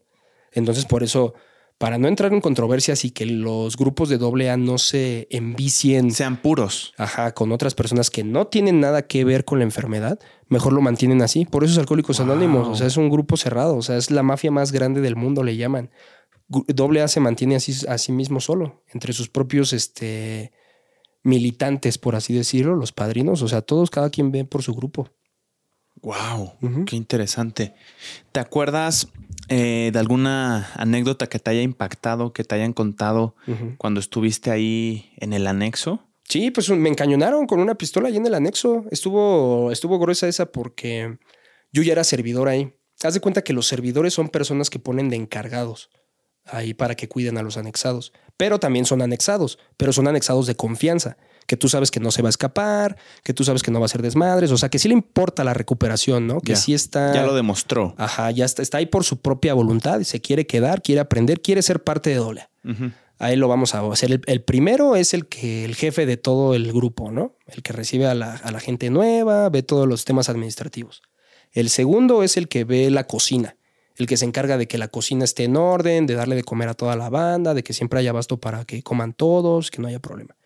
Entonces, 0.53 0.85
por 0.85 1.03
eso, 1.03 1.35
para 1.79 1.99
no 1.99 2.09
entrar 2.09 2.33
en 2.33 2.41
controversias 2.41 3.05
y 3.05 3.11
que 3.11 3.27
los 3.27 3.77
grupos 3.77 4.09
de 4.09 4.17
AA 4.17 4.57
no 4.57 4.79
se 4.79 5.29
envicien 5.31 6.11
Sean 6.11 6.39
puros. 6.39 6.95
ajá, 6.97 7.33
con 7.35 7.53
otras 7.53 7.75
personas 7.75 8.11
que 8.11 8.25
no 8.25 8.47
tienen 8.47 8.81
nada 8.81 9.07
que 9.07 9.25
ver 9.25 9.45
con 9.45 9.59
la 9.59 9.65
enfermedad, 9.65 10.19
mejor 10.49 10.73
lo 10.73 10.81
mantienen 10.81 11.23
así. 11.23 11.45
Por 11.45 11.65
eso 11.65 11.75
es 11.75 11.79
Alcohólicos 11.79 12.19
Wow. 12.19 12.31
Anónimos. 12.31 12.69
O 12.69 12.75
sea, 12.75 12.87
es 12.87 12.97
un 12.97 13.11
grupo 13.11 13.37
cerrado. 13.37 13.77
O 13.77 13.83
sea, 13.83 13.97
es 13.97 14.11
la 14.11 14.23
mafia 14.23 14.51
más 14.51 14.73
grande 14.73 15.01
del 15.01 15.17
mundo, 15.17 15.43
le 15.43 15.57
llaman. 15.57 15.91
Doble 16.49 17.03
A 17.03 17.09
se 17.09 17.21
mantiene 17.21 17.57
así 17.57 17.87
a 17.89 17.99
sí 17.99 18.13
mismo 18.13 18.41
solo, 18.41 18.83
entre 18.93 19.13
sus 19.13 19.29
propios 19.29 19.73
este, 19.73 20.53
militantes, 21.27 21.99
por 21.99 22.17
así 22.17 22.33
decirlo, 22.33 22.77
los 22.77 22.93
padrinos. 22.93 23.43
O 23.43 23.49
sea, 23.49 23.61
todos, 23.61 23.91
cada 23.91 24.11
quien 24.11 24.31
ve 24.31 24.45
por 24.45 24.63
su 24.63 24.75
grupo. 24.75 25.11
Wow. 26.03 26.53
Qué 26.87 26.97
interesante. 26.97 27.75
¿Te 28.33 28.41
acuerdas 28.41 29.09
eh, 29.49 29.91
de 29.93 29.99
alguna 29.99 30.71
anécdota 30.75 31.27
que 31.27 31.39
te 31.39 31.51
haya 31.51 31.63
impactado, 31.63 32.33
que 32.33 32.45
te 32.45 32.55
hayan 32.55 32.73
contado 32.73 33.35
cuando 33.79 34.01
estuviste 34.01 34.51
ahí 34.51 35.11
en 35.17 35.33
el 35.33 35.47
anexo? 35.47 36.01
Sí, 36.25 36.51
pues 36.51 36.71
me 36.71 36.89
encañonaron 36.89 37.47
con 37.47 37.61
una 37.61 37.77
pistola 37.77 38.09
ahí 38.09 38.17
en 38.17 38.27
el 38.27 38.35
anexo. 38.35 38.85
Estuvo, 38.91 39.73
estuvo 39.73 39.99
gruesa 39.99 40.29
esa 40.29 40.47
porque 40.47 41.19
yo 41.73 41.83
ya 41.83 41.93
era 41.93 42.05
servidor 42.05 42.49
ahí. 42.49 42.73
Haz 43.03 43.15
de 43.15 43.21
cuenta 43.21 43.43
que 43.43 43.53
los 43.53 43.67
servidores 43.67 44.15
son 44.15 44.29
personas 44.29 44.71
que 44.71 44.79
ponen 44.79 45.09
de 45.09 45.17
encargados 45.17 45.91
ahí 46.47 46.75
para 46.75 46.95
que 46.95 47.09
cuiden 47.09 47.39
a 47.39 47.43
los 47.43 47.57
anexados. 47.57 48.13
Pero 48.37 48.59
también 48.59 48.85
son 48.85 49.03
anexados, 49.03 49.59
pero 49.77 49.93
son 49.93 50.09
anexados 50.09 50.47
de 50.47 50.55
confianza, 50.57 51.17
que 51.47 51.57
tú 51.57 51.69
sabes 51.69 51.91
que 51.91 52.01
no 52.01 52.11
se 52.11 52.23
va 52.23 52.29
a 52.29 52.31
escapar, 52.31 52.97
que 53.23 53.33
tú 53.33 53.45
sabes 53.45 53.63
que 53.63 53.71
no 53.71 53.81
va 53.81 53.87
a 53.87 53.89
ser 53.89 54.03
desmadres, 54.03 54.51
o 54.51 54.59
sea, 54.59 54.69
que 54.69 54.79
sí 54.79 54.89
le 54.89 54.95
importa 54.95 55.45
la 55.45 55.55
recuperación, 55.55 56.27
¿no? 56.27 56.41
Que 56.41 56.53
Ya. 56.53 56.57
sí 56.57 56.75
está... 56.75 57.15
Ya 57.15 57.25
lo 57.25 57.35
demostró. 57.35 57.95
Ajá, 57.97 58.31
ya 58.31 58.45
está, 58.45 58.63
está 58.63 58.79
ahí 58.79 58.87
por 58.87 59.05
su 59.05 59.19
propia 59.21 59.55
voluntad, 59.55 60.01
se 60.03 60.21
quiere 60.21 60.47
quedar, 60.47 60.83
quiere 60.83 61.01
aprender, 61.01 61.41
quiere 61.41 61.63
ser 61.63 61.83
parte 61.83 62.11
de 62.11 62.17
Doble. 62.17 62.49
Ujú. 62.65 62.91
Ahí 63.19 63.37
lo 63.37 63.49
vamos 63.49 63.75
a 63.75 63.81
hacer. 63.91 64.13
El, 64.13 64.21
el 64.27 64.43
primero 64.43 64.95
es 64.97 65.15
el 65.15 65.27
que 65.27 65.65
el 65.65 65.75
jefe 65.75 66.05
de 66.05 66.19
todo 66.19 66.55
el 66.55 66.71
grupo, 66.73 67.11
¿no? 67.11 67.35
El 67.47 67.63
que 67.63 67.73
recibe 67.73 68.07
a 68.07 68.15
la, 68.15 68.35
a 68.35 68.51
la 68.53 68.61
gente 68.61 68.91
nueva, 68.91 69.49
ve 69.49 69.63
todos 69.63 69.89
los 69.89 70.05
temas 70.05 70.29
administrativos. 70.29 71.01
El 71.53 71.71
segundo 71.71 72.23
es 72.23 72.37
el 72.37 72.49
que 72.49 72.65
ve 72.65 72.91
la 72.91 73.05
cocina, 73.07 73.56
el 73.97 74.07
que 74.07 74.17
se 74.17 74.25
encarga 74.25 74.59
de 74.59 74.67
que 74.69 74.79
la 74.79 74.89
cocina 74.89 75.25
esté 75.25 75.45
en 75.45 75.57
orden, 75.57 76.07
de 76.07 76.15
darle 76.15 76.37
de 76.37 76.43
comer 76.45 76.69
a 76.69 76.75
toda 76.75 76.97
la 76.97 77.09
banda, 77.11 77.55
de 77.55 77.63
que 77.63 77.73
siempre 77.73 77.99
haya 78.01 78.11
abasto 78.11 78.39
para 78.39 78.65
que 78.65 78.83
coman 78.83 79.13
todos, 79.15 79.71
que 79.71 79.81
no 79.81 79.89
haya 79.89 80.01
problema. 80.01 80.37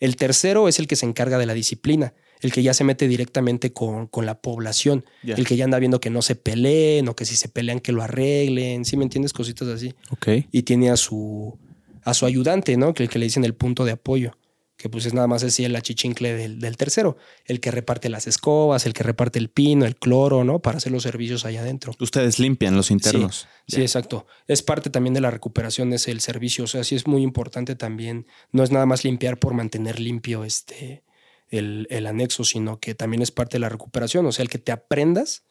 El 0.00 0.16
tercero 0.16 0.68
es 0.68 0.78
el 0.78 0.86
que 0.86 0.96
se 0.96 1.06
encarga 1.06 1.38
de 1.38 1.46
la 1.46 1.54
disciplina, 1.54 2.14
el 2.40 2.52
que 2.52 2.62
ya 2.62 2.74
se 2.74 2.84
mete 2.84 3.08
directamente 3.08 3.72
con, 3.72 4.06
con 4.06 4.26
la 4.26 4.40
población, 4.40 5.04
el 5.22 5.46
que 5.46 5.56
ya 5.56 5.64
anda 5.64 5.78
viendo 5.78 6.00
que 6.00 6.10
no 6.10 6.20
se 6.20 6.34
peleen 6.34 7.08
o 7.08 7.14
que 7.16 7.24
si 7.24 7.36
se 7.36 7.48
pelean 7.48 7.80
que 7.80 7.92
lo 7.92 8.02
arreglen, 8.02 8.84
¿sí 8.84 8.96
me 8.96 9.04
entiendes? 9.04 9.32
Cositas 9.32 9.68
así 9.68 9.94
Ok. 10.10 10.28
y 10.50 10.62
tiene 10.62 10.90
a 10.90 10.96
su, 10.96 11.56
a 12.02 12.12
su 12.12 12.26
ayudante, 12.26 12.76
¿no? 12.76 12.92
Que 12.92 13.04
el 13.04 13.08
que 13.08 13.18
le 13.18 13.26
dicen 13.26 13.44
el 13.44 13.54
punto 13.54 13.84
de 13.84 13.92
apoyo, 13.92 14.36
que 14.84 14.90
pues 14.90 15.06
es 15.06 15.14
nada 15.14 15.26
más 15.26 15.42
así 15.42 15.64
el 15.64 15.74
achichincle 15.76 16.34
del, 16.34 16.58
del 16.60 16.76
tercero, 16.76 17.16
el 17.46 17.58
que 17.60 17.70
reparte 17.70 18.10
las 18.10 18.26
escobas, 18.26 18.84
el 18.84 18.92
que 18.92 19.02
reparte 19.02 19.38
el 19.38 19.48
pino, 19.48 19.86
el 19.86 19.96
cloro, 19.96 20.44
¿no? 20.44 20.58
Para 20.58 20.76
hacer 20.76 20.92
los 20.92 21.04
servicios 21.04 21.46
allá 21.46 21.62
adentro. 21.62 21.94
Ustedes 22.00 22.38
limpian 22.38 22.76
los 22.76 22.90
internos. 22.90 23.48
Sí, 23.66 23.80
exacto. 23.80 24.26
Es 24.46 24.60
parte 24.60 24.90
también 24.90 25.14
de 25.14 25.22
la 25.22 25.30
recuperación, 25.30 25.94
es 25.94 26.06
el 26.06 26.20
servicio. 26.20 26.64
O 26.64 26.66
sea, 26.66 26.84
sí 26.84 26.96
es 26.96 27.06
muy 27.06 27.22
importante 27.22 27.76
también. 27.76 28.26
No 28.52 28.62
es 28.62 28.72
nada 28.72 28.84
más 28.84 29.04
limpiar 29.04 29.38
por 29.38 29.54
mantener 29.54 29.98
limpio 29.98 30.44
este, 30.44 31.02
el, 31.48 31.86
el 31.88 32.06
anexo, 32.06 32.44
sino 32.44 32.78
que 32.78 32.94
también 32.94 33.22
es 33.22 33.30
parte 33.30 33.54
de 33.54 33.60
la 33.60 33.70
recuperación. 33.70 34.26
O 34.26 34.32
sea, 34.32 34.42
el 34.42 34.50
que 34.50 34.58
te 34.58 34.70
aprendas 34.70 35.44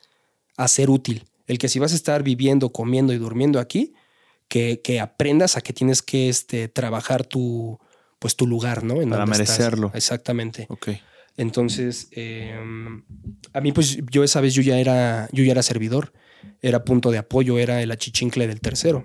a 0.57 0.67
ser 0.67 0.91
útil. 0.91 1.23
El 1.47 1.57
que 1.57 1.69
si 1.69 1.79
vas 1.79 1.93
a 1.93 1.95
estar 1.95 2.21
viviendo, 2.21 2.71
comiendo 2.71 3.13
y 3.13 3.17
durmiendo 3.17 3.59
aquí, 3.59 3.95
que, 4.47 4.81
que 4.83 4.99
aprendas 4.99 5.57
a 5.57 5.61
que 5.61 5.73
tienes 5.73 6.03
que 6.03 6.29
este, 6.29 6.67
trabajar 6.67 7.25
tu, 7.25 7.79
pues, 8.23 8.37
tu 8.37 8.47
lugar, 8.47 8.85
¿no? 8.85 9.01
En 9.01 9.09
Para 9.09 9.25
donde 9.25 9.43
estás. 9.43 9.59
merecerlo. 9.59 9.91
Exactamente. 9.93 10.65
Ok. 10.69 10.91
Entonces, 11.35 12.07
eh, 12.11 12.55
a 13.51 13.59
mí, 13.59 13.73
pues 13.73 13.97
yo 14.09 14.23
esa 14.23 14.39
vez 14.39 14.53
yo 14.53 14.61
ya 14.61 14.79
era, 14.79 15.27
yo 15.33 15.43
ya 15.43 15.51
era 15.51 15.61
servidor, 15.61 16.13
era 16.61 16.85
punto 16.85 17.11
de 17.11 17.17
apoyo, 17.17 17.59
era 17.59 17.81
el 17.81 17.91
achichincle 17.91 18.47
del 18.47 18.61
tercero. 18.61 19.03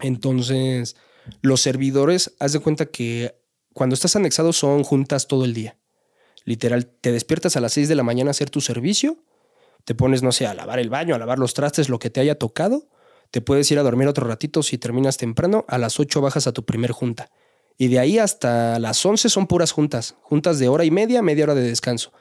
Entonces, 0.00 0.96
los 1.42 1.60
servidores, 1.60 2.34
haz 2.40 2.52
de 2.54 2.58
cuenta 2.58 2.86
que 2.86 3.36
cuando 3.72 3.94
estás 3.94 4.16
anexado 4.16 4.52
son 4.52 4.82
juntas 4.82 5.28
todo 5.28 5.44
el 5.44 5.54
día. 5.54 5.78
Literal, 6.44 6.86
te 6.86 7.12
despiertas 7.12 7.56
a 7.56 7.60
las 7.60 7.72
6 7.74 7.88
de 7.88 7.94
la 7.94 8.02
mañana 8.02 8.30
a 8.30 8.32
hacer 8.32 8.50
tu 8.50 8.60
servicio, 8.60 9.22
te 9.84 9.94
pones, 9.94 10.24
no 10.24 10.32
sé, 10.32 10.48
a 10.48 10.54
lavar 10.54 10.80
el 10.80 10.90
baño, 10.90 11.14
a 11.14 11.18
lavar 11.18 11.38
los 11.38 11.54
trastes, 11.54 11.88
lo 11.88 12.00
que 12.00 12.10
te 12.10 12.18
haya 12.18 12.36
tocado, 12.36 12.88
te 13.30 13.40
puedes 13.42 13.70
ir 13.70 13.78
a 13.78 13.84
dormir 13.84 14.08
otro 14.08 14.26
ratito 14.26 14.64
si 14.64 14.76
terminas 14.76 15.18
temprano, 15.18 15.64
a 15.68 15.78
las 15.78 16.00
8 16.00 16.20
bajas 16.20 16.48
a 16.48 16.52
tu 16.52 16.64
primer 16.64 16.90
junta. 16.90 17.30
Y 17.76 17.88
de 17.88 17.98
ahí 17.98 18.18
hasta 18.18 18.78
las 18.78 19.04
11 19.04 19.28
son 19.28 19.46
puras 19.46 19.72
juntas, 19.72 20.16
juntas 20.22 20.58
de 20.58 20.68
hora 20.68 20.84
y 20.84 20.90
media, 20.90 21.22
media 21.22 21.44
hora 21.44 21.54
de 21.54 21.62
descanso. 21.62 22.12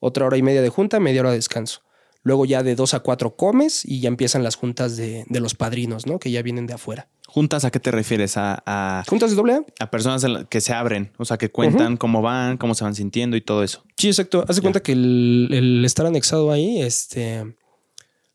Otra 0.00 0.26
hora 0.26 0.36
y 0.36 0.42
media 0.42 0.62
de 0.62 0.68
junta, 0.68 1.00
media 1.00 1.20
hora 1.20 1.30
de 1.30 1.36
descanso. 1.36 1.82
Luego 2.24 2.44
ya 2.44 2.62
de 2.62 2.74
2 2.74 2.94
a 2.94 3.00
4 3.00 3.36
comes 3.36 3.84
y 3.84 4.00
ya 4.00 4.08
empiezan 4.08 4.42
las 4.42 4.54
juntas 4.54 4.96
de, 4.96 5.24
de 5.28 5.40
los 5.40 5.54
padrinos, 5.54 6.06
¿no? 6.06 6.18
Que 6.18 6.30
ya 6.30 6.40
vienen 6.42 6.66
de 6.66 6.74
afuera. 6.74 7.08
¿Juntas 7.26 7.64
a 7.64 7.70
qué 7.70 7.80
te 7.80 7.90
refieres? 7.90 8.36
A, 8.36 8.62
a, 8.64 9.04
¿Juntas 9.08 9.30
de 9.30 9.36
doble 9.36 9.54
A? 9.54 9.64
a 9.80 9.90
personas 9.90 10.24
que 10.48 10.60
se 10.60 10.72
abren, 10.72 11.12
o 11.16 11.24
sea, 11.24 11.38
que 11.38 11.50
cuentan 11.50 11.96
cómo 11.96 12.22
van, 12.22 12.58
cómo 12.58 12.74
se 12.74 12.84
van 12.84 12.94
sintiendo 12.94 13.36
y 13.36 13.40
todo 13.40 13.64
eso. 13.64 13.84
Sí, 13.96 14.08
exacto. 14.08 14.44
Haz 14.46 14.56
de 14.56 14.62
cuenta 14.62 14.80
que 14.80 14.92
el, 14.92 15.48
el 15.50 15.84
estar 15.84 16.06
anexado 16.06 16.52
ahí, 16.52 16.80
este, 16.80 17.56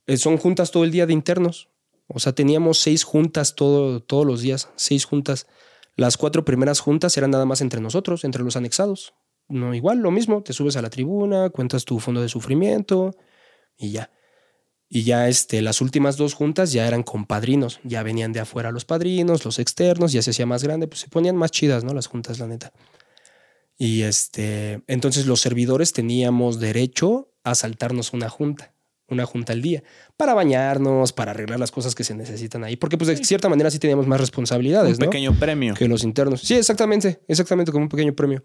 eh, 0.08 0.18
son 0.18 0.38
juntas 0.38 0.72
todo 0.72 0.84
el 0.84 0.92
día 0.92 1.06
de 1.06 1.14
internos. 1.14 1.70
O 2.08 2.20
sea, 2.20 2.34
teníamos 2.34 2.80
seis 2.80 3.04
juntas 3.04 3.56
todo, 3.56 4.02
todos 4.02 4.26
los 4.26 4.42
días, 4.42 4.70
seis 4.76 5.06
juntas. 5.06 5.48
Las 5.98 6.16
cuatro 6.16 6.46
primeras 6.46 6.80
juntas 6.80 7.18
eran 7.18 7.32
nada 7.32 7.46
más 7.46 7.60
entre 7.60 7.82
nosotros, 7.82 8.24
entre 8.24 8.44
los 8.44 8.56
anexados. 8.56 9.16
No, 9.50 9.74
igual, 9.74 9.98
lo 9.98 10.12
mismo. 10.12 10.44
Te 10.44 10.54
subes 10.54 10.78
a 10.78 10.82
la 10.84 10.92
tribuna, 10.92 11.50
cuentas 11.50 11.86
tu 11.86 12.00
fondo 12.00 12.22
de 12.22 12.30
sufrimiento 12.30 13.16
y 13.76 13.92
ya. 13.92 14.12
Y 14.88 15.04
ya 15.04 15.28
este, 15.28 15.62
las 15.62 15.82
últimas 15.82 16.16
dos 16.16 16.36
juntas 16.36 16.72
ya 16.72 16.88
eran 16.88 17.02
con 17.02 17.26
padrinos. 17.26 17.80
Ya 17.84 18.04
venían 18.04 18.32
de 18.32 18.42
afuera 18.42 18.72
los 18.72 18.86
padrinos, 18.86 19.44
los 19.44 19.58
externos, 19.58 20.12
ya 20.12 20.22
se 20.22 20.30
hacía 20.30 20.46
más 20.46 20.64
grande, 20.64 20.88
pues 20.88 21.02
se 21.02 21.10
ponían 21.10 21.36
más 21.36 21.50
chidas, 21.50 21.84
¿no? 21.84 21.96
Las 21.96 22.06
juntas, 22.06 22.38
la 22.38 22.48
neta. 22.48 22.72
Y 23.76 24.04
este, 24.04 24.84
entonces 24.86 25.26
los 25.26 25.42
servidores 25.42 25.94
teníamos 25.94 26.60
derecho 26.60 27.32
a 27.44 27.56
saltarnos 27.56 28.14
una 28.14 28.30
junta, 28.30 28.74
una 29.10 29.26
junta 29.26 29.54
al 29.54 29.62
día, 29.62 29.84
para 30.18 30.34
bañarnos, 30.34 31.14
para 31.14 31.32
arreglar 31.32 31.60
las 31.60 31.72
cosas 31.72 31.96
que 31.96 32.04
se 32.04 32.14
necesitan 32.14 32.64
ahí, 32.64 32.76
porque 32.76 32.98
pues 32.98 33.08
de 33.08 33.18
cierta 33.24 33.50
manera 33.50 33.72
sí 33.72 33.80
teníamos 33.80 34.08
más 34.08 34.20
responsabilidades, 34.20 34.98
Un 34.98 35.06
¿no? 35.06 35.10
pequeño 35.10 35.34
premio. 35.40 35.74
Que 35.74 35.88
los 35.88 36.04
internos. 36.04 36.42
Sí, 36.42 36.56
exactamente, 36.56 37.22
exactamente, 37.28 37.72
como 37.72 37.86
un 37.86 37.90
pequeño 37.90 38.14
premio. 38.14 38.44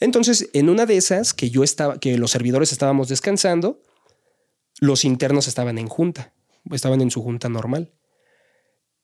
Entonces, 0.00 0.48
en 0.54 0.70
una 0.70 0.86
de 0.86 0.96
esas 0.96 1.34
que 1.34 1.50
yo 1.50 1.62
estaba, 1.62 1.98
que 1.98 2.16
los 2.16 2.30
servidores 2.30 2.72
estábamos 2.72 3.08
descansando, 3.08 3.82
los 4.80 5.04
internos 5.04 5.46
estaban 5.46 5.78
en 5.78 5.88
junta, 5.88 6.32
estaban 6.72 7.02
en 7.02 7.10
su 7.10 7.22
junta 7.22 7.48
normal. 7.48 7.92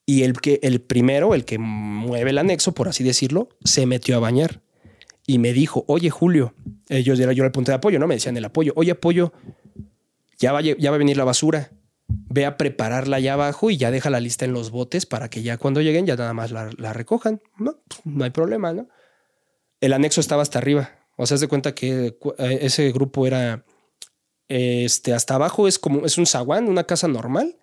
Y 0.07 0.23
el 0.23 0.41
que 0.41 0.61
el 0.63 0.81
primero, 0.81 1.35
el 1.35 1.45
que 1.45 1.59
mueve 1.59 2.31
el 2.31 2.39
anexo, 2.39 2.73
por 2.73 2.89
así 2.89 3.05
decirlo, 3.05 3.51
se 3.65 3.85
metió 3.87 4.17
a 4.17 4.21
bañar 4.21 4.63
y 5.27 5.39
me 5.39 5.53
dijo, 5.53 5.85
oye 5.89 6.11
Julio, 6.11 6.55
ellos 6.89 7.19
era 7.19 7.33
yo 7.33 7.45
el 7.45 7.51
punto 7.51 7.73
de 7.73 7.77
apoyo, 7.77 7.99
¿no? 7.99 8.07
Me 8.07 8.15
decían 8.15 8.37
el 8.37 8.45
apoyo, 8.45 8.73
oye 8.77 8.93
apoyo, 8.93 9.33
ya 10.39 10.53
va, 10.53 10.61
ya 10.61 10.91
va 10.91 10.97
a 10.97 10.99
venir 10.99 11.17
la 11.17 11.25
basura, 11.25 11.71
ve 12.09 12.47
a 12.47 12.57
prepararla 12.57 13.17
allá 13.17 13.35
abajo 13.35 13.71
y 13.71 13.77
ya 13.77 13.91
deja 13.91 14.11
la 14.11 14.21
lista 14.21 14.45
en 14.45 14.53
los 14.53 14.71
botes 14.71 15.07
para 15.07 15.29
que 15.29 15.43
ya 15.43 15.59
cuando 15.59 15.81
lleguen 15.81 16.07
ya 16.07 16.17
nada 16.17 16.33
más 16.33 16.51
la, 16.53 16.93
recojan. 16.93 17.41
No, 17.59 17.77
pues, 17.89 18.01
no 18.05 18.25
hay 18.25 18.31
problema, 18.31 18.73
¿no? 18.73 18.89
El 19.81 19.93
anexo 19.93 20.21
estaba 20.21 20.43
hasta 20.43 20.59
arriba. 20.59 20.91
O 21.17 21.27
sea, 21.27 21.37
haz 21.37 21.41
de 21.41 21.49
cuenta 21.49 21.75
que 21.75 22.19
eh, 22.39 22.59
ese 22.63 22.91
grupo 22.93 23.27
era 23.27 23.65
este, 24.49 25.13
hasta 25.13 25.35
abajo 25.35 25.67
es 25.67 25.79
como 25.79 26.07
es 26.07 26.19
un 26.19 26.27
zaguán, 26.27 26.69
una 26.69 26.85
casa 26.85 27.09
normal. 27.09 27.57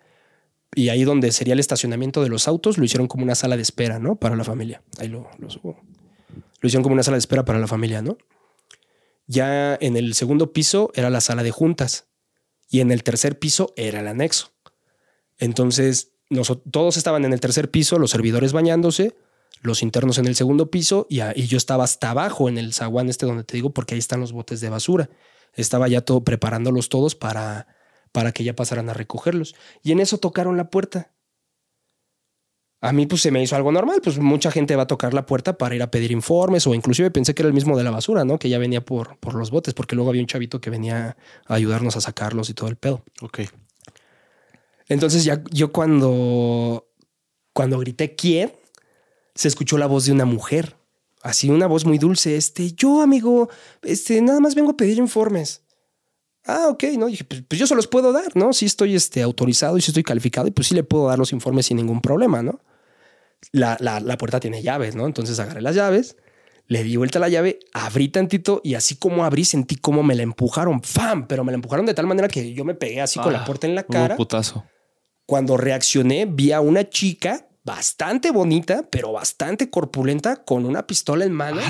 Y 0.75 0.89
ahí 0.89 1.03
donde 1.03 1.31
sería 1.31 1.53
el 1.53 1.59
estacionamiento 1.59 2.23
de 2.23 2.29
los 2.29 2.47
autos, 2.47 2.79
lo 2.79 2.83
hicieron 2.83 3.07
como 3.07 3.23
una 3.23 3.35
sala 3.35 3.55
de 3.55 3.61
espera, 3.61 3.99
¿no? 3.99 4.15
Para 4.15 4.35
la 4.35 4.43
familia. 4.43 4.81
Ahí 4.97 5.07
lo, 5.07 5.29
lo 5.37 5.51
subo. 5.51 5.79
Lo 6.61 6.67
hicieron 6.67 6.81
como 6.81 6.93
una 6.93 7.03
sala 7.03 7.15
de 7.15 7.19
espera 7.19 7.45
para 7.45 7.59
la 7.59 7.67
familia, 7.67 8.01
¿no? 8.01 8.17
Ya 9.27 9.77
en 9.79 9.95
el 9.97 10.15
segundo 10.15 10.51
piso 10.51 10.91
era 10.95 11.11
la 11.11 11.21
sala 11.21 11.43
de 11.43 11.51
juntas. 11.51 12.07
Y 12.73 12.79
en 12.79 12.91
el 12.91 13.03
tercer 13.03 13.37
piso 13.37 13.71
era 13.75 13.99
el 13.99 14.07
anexo. 14.07 14.51
Entonces, 15.37 16.13
todos 16.71 16.97
estaban 16.97 17.23
en 17.23 17.31
el 17.31 17.39
tercer 17.39 17.69
piso, 17.69 17.99
los 17.99 18.09
servidores 18.09 18.51
bañándose, 18.51 19.15
los 19.61 19.83
internos 19.83 20.17
en 20.17 20.25
el 20.25 20.33
segundo 20.33 20.71
piso 20.71 21.05
y 21.07 21.19
yo 21.45 21.55
estaba 21.55 21.83
hasta 21.83 22.09
abajo 22.09 22.49
en 22.49 22.57
el 22.57 22.73
zaguán 22.73 23.09
este 23.09 23.27
donde 23.27 23.43
te 23.43 23.57
digo, 23.57 23.75
porque 23.75 23.93
ahí 23.93 23.99
están 23.99 24.21
los 24.21 24.31
botes 24.31 24.59
de 24.59 24.69
basura. 24.69 25.11
Estaba 25.53 25.87
ya 25.87 26.01
todo 26.01 26.23
preparándolos 26.23 26.89
todos 26.89 27.13
para, 27.13 27.67
para 28.11 28.31
que 28.31 28.43
ya 28.43 28.55
pasaran 28.55 28.89
a 28.89 28.95
recogerlos. 28.95 29.53
Y 29.83 29.91
en 29.91 29.99
eso 29.99 30.17
tocaron 30.17 30.57
la 30.57 30.71
puerta. 30.71 31.11
A 32.83 32.91
mí 32.91 33.05
pues 33.05 33.21
se 33.21 33.31
me 33.31 33.41
hizo 33.41 33.55
algo 33.55 33.71
normal, 33.71 34.01
pues 34.03 34.19
mucha 34.19 34.51
gente 34.51 34.75
va 34.75 34.83
a 34.83 34.87
tocar 34.87 35.13
la 35.13 35.25
puerta 35.25 35.57
para 35.57 35.73
ir 35.73 35.81
a 35.81 35.89
pedir 35.89 36.11
informes 36.11 36.67
o 36.67 36.75
inclusive 36.75 37.11
pensé 37.11 37.33
que 37.33 37.41
era 37.41 37.47
el 37.47 37.53
mismo 37.53 37.77
de 37.77 37.83
la 37.85 37.91
basura, 37.91 38.25
¿no? 38.25 38.37
Que 38.37 38.49
ya 38.49 38.57
venía 38.57 38.83
por, 38.83 39.15
por 39.19 39.35
los 39.35 39.51
botes, 39.51 39.73
porque 39.73 39.95
luego 39.95 40.09
había 40.09 40.21
un 40.21 40.27
chavito 40.27 40.59
que 40.59 40.69
venía 40.69 41.15
a 41.47 41.53
ayudarnos 41.53 41.95
a 41.95 42.01
sacarlos 42.01 42.49
y 42.49 42.53
todo 42.53 42.67
el 42.67 42.75
pedo. 42.75 43.01
Ok. 43.21 43.39
Entonces 44.89 45.23
ya 45.23 45.41
yo 45.49 45.71
cuando, 45.71 46.89
cuando 47.53 47.79
grité 47.79 48.15
quién, 48.15 48.51
se 49.33 49.47
escuchó 49.47 49.77
la 49.77 49.87
voz 49.87 50.05
de 50.05 50.11
una 50.11 50.25
mujer, 50.25 50.75
así 51.21 51.49
una 51.49 51.67
voz 51.67 51.85
muy 51.85 51.99
dulce, 51.99 52.35
este, 52.35 52.73
yo 52.73 53.01
amigo, 53.01 53.47
este, 53.83 54.21
nada 54.21 54.41
más 54.41 54.55
vengo 54.55 54.71
a 54.71 54.75
pedir 54.75 54.97
informes. 54.97 55.61
Ah, 56.43 56.67
ok, 56.67 56.83
¿no? 56.97 57.05
dije, 57.05 57.23
pues, 57.23 57.43
pues, 57.47 57.57
yo 57.57 57.65
se 57.65 57.75
los 57.75 57.87
puedo 57.87 58.11
dar, 58.11 58.35
¿no? 58.35 58.51
Sí 58.51 58.65
estoy 58.65 58.93
este, 58.93 59.21
autorizado 59.21 59.77
y 59.77 59.81
sí 59.81 59.91
estoy 59.91 60.03
calificado 60.03 60.47
y 60.47 60.51
pues 60.51 60.67
sí 60.67 60.75
le 60.75 60.83
puedo 60.83 61.07
dar 61.07 61.17
los 61.17 61.31
informes 61.31 61.67
sin 61.67 61.77
ningún 61.77 62.01
problema, 62.01 62.43
¿no? 62.43 62.59
La, 63.51 63.77
la, 63.79 63.99
la 63.99 64.17
puerta 64.17 64.39
tiene 64.39 64.61
llaves, 64.61 64.95
¿no? 64.95 65.05
Entonces 65.05 65.39
agarré 65.39 65.61
las 65.61 65.75
llaves, 65.75 66.15
le 66.67 66.83
di 66.83 66.95
vuelta 66.95 67.19
a 67.19 67.21
la 67.21 67.29
llave, 67.29 67.59
abrí 67.73 68.07
tantito 68.09 68.61
y 68.63 68.75
así 68.75 68.95
como 68.95 69.25
abrí 69.25 69.43
sentí 69.45 69.75
como 69.75 70.01
me 70.03 70.15
la 70.15 70.23
empujaron, 70.23 70.81
¡fam! 70.81 71.27
Pero 71.27 71.43
me 71.43 71.51
la 71.51 71.55
empujaron 71.57 71.85
de 71.85 71.93
tal 71.93 72.07
manera 72.07 72.27
que 72.27 72.53
yo 72.53 72.63
me 72.65 72.73
pegué 72.73 73.01
así 73.01 73.19
con 73.19 73.33
la 73.33 73.41
Ah, 73.41 73.45
puerta 73.45 73.67
en 73.67 73.75
la 73.75 73.83
cara. 73.83 74.15
putazo. 74.15 74.63
Cuando 75.25 75.57
reaccioné, 75.57 76.25
vi 76.25 76.51
a 76.51 76.61
una 76.61 76.89
chica 76.89 77.47
bastante 77.65 78.31
bonita, 78.31 78.83
pero 78.89 79.13
bastante 79.13 79.69
corpulenta, 79.69 80.43
con 80.43 80.65
una 80.65 80.85
pistola 80.85 81.23
en 81.25 81.31
mano. 81.31 81.61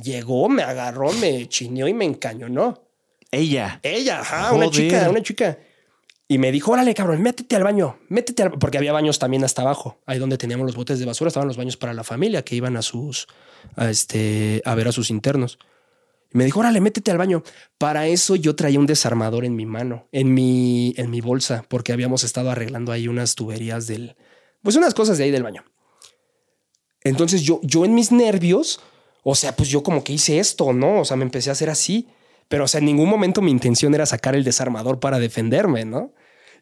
Llegó, 0.00 0.48
me 0.48 0.62
agarró, 0.62 1.12
me 1.14 1.48
chineó 1.48 1.88
y 1.88 1.94
me 1.94 2.04
encañonó. 2.04 2.88
Ella. 3.32 3.80
Ella, 3.82 4.20
ajá, 4.20 4.52
una 4.52 4.70
chica, 4.70 5.08
una 5.10 5.22
chica. 5.22 5.58
Y 6.28 6.38
me 6.38 6.50
dijo, 6.50 6.72
órale, 6.72 6.94
cabrón, 6.94 7.20
métete 7.20 7.56
al 7.56 7.64
baño, 7.64 7.98
métete 8.08 8.44
al... 8.44 8.52
Porque 8.52 8.78
había 8.78 8.92
baños 8.92 9.18
también 9.18 9.44
hasta 9.44 9.62
abajo. 9.62 10.00
Ahí 10.06 10.18
donde 10.18 10.38
teníamos 10.38 10.66
los 10.66 10.76
botes 10.76 10.98
de 10.98 11.04
basura, 11.04 11.28
estaban 11.28 11.48
los 11.48 11.56
baños 11.56 11.76
para 11.76 11.92
la 11.92 12.04
familia 12.04 12.42
que 12.42 12.56
iban 12.56 12.76
a 12.76 12.82
sus... 12.82 13.26
A, 13.76 13.90
este, 13.90 14.62
a 14.64 14.74
ver 14.74 14.88
a 14.88 14.92
sus 14.92 15.10
internos. 15.10 15.58
Y 16.32 16.38
me 16.38 16.44
dijo, 16.44 16.60
órale, 16.60 16.80
métete 16.80 17.10
al 17.10 17.18
baño. 17.18 17.42
Para 17.76 18.06
eso 18.06 18.36
yo 18.36 18.56
traía 18.56 18.78
un 18.78 18.86
desarmador 18.86 19.44
en 19.44 19.56
mi 19.56 19.66
mano, 19.66 20.08
en 20.12 20.32
mi, 20.32 20.94
en 20.96 21.10
mi 21.10 21.20
bolsa, 21.20 21.64
porque 21.68 21.92
habíamos 21.92 22.24
estado 22.24 22.50
arreglando 22.50 22.92
ahí 22.92 23.08
unas 23.08 23.34
tuberías 23.34 23.86
del... 23.86 24.16
Pues 24.62 24.76
unas 24.76 24.94
cosas 24.94 25.18
de 25.18 25.24
ahí 25.24 25.30
del 25.30 25.42
baño. 25.42 25.64
Entonces 27.04 27.42
yo, 27.42 27.60
yo 27.62 27.84
en 27.84 27.94
mis 27.94 28.12
nervios, 28.12 28.80
o 29.22 29.34
sea, 29.34 29.54
pues 29.54 29.68
yo 29.68 29.82
como 29.82 30.04
que 30.04 30.14
hice 30.14 30.38
esto, 30.38 30.72
¿no? 30.72 31.00
O 31.00 31.04
sea, 31.04 31.16
me 31.16 31.24
empecé 31.24 31.50
a 31.50 31.52
hacer 31.52 31.68
así. 31.68 32.08
Pero, 32.52 32.64
o 32.64 32.68
sea, 32.68 32.80
en 32.80 32.84
ningún 32.84 33.08
momento 33.08 33.40
mi 33.40 33.50
intención 33.50 33.94
era 33.94 34.04
sacar 34.04 34.34
el 34.34 34.44
desarmador 34.44 35.00
para 35.00 35.18
defenderme, 35.18 35.86
¿no? 35.86 36.12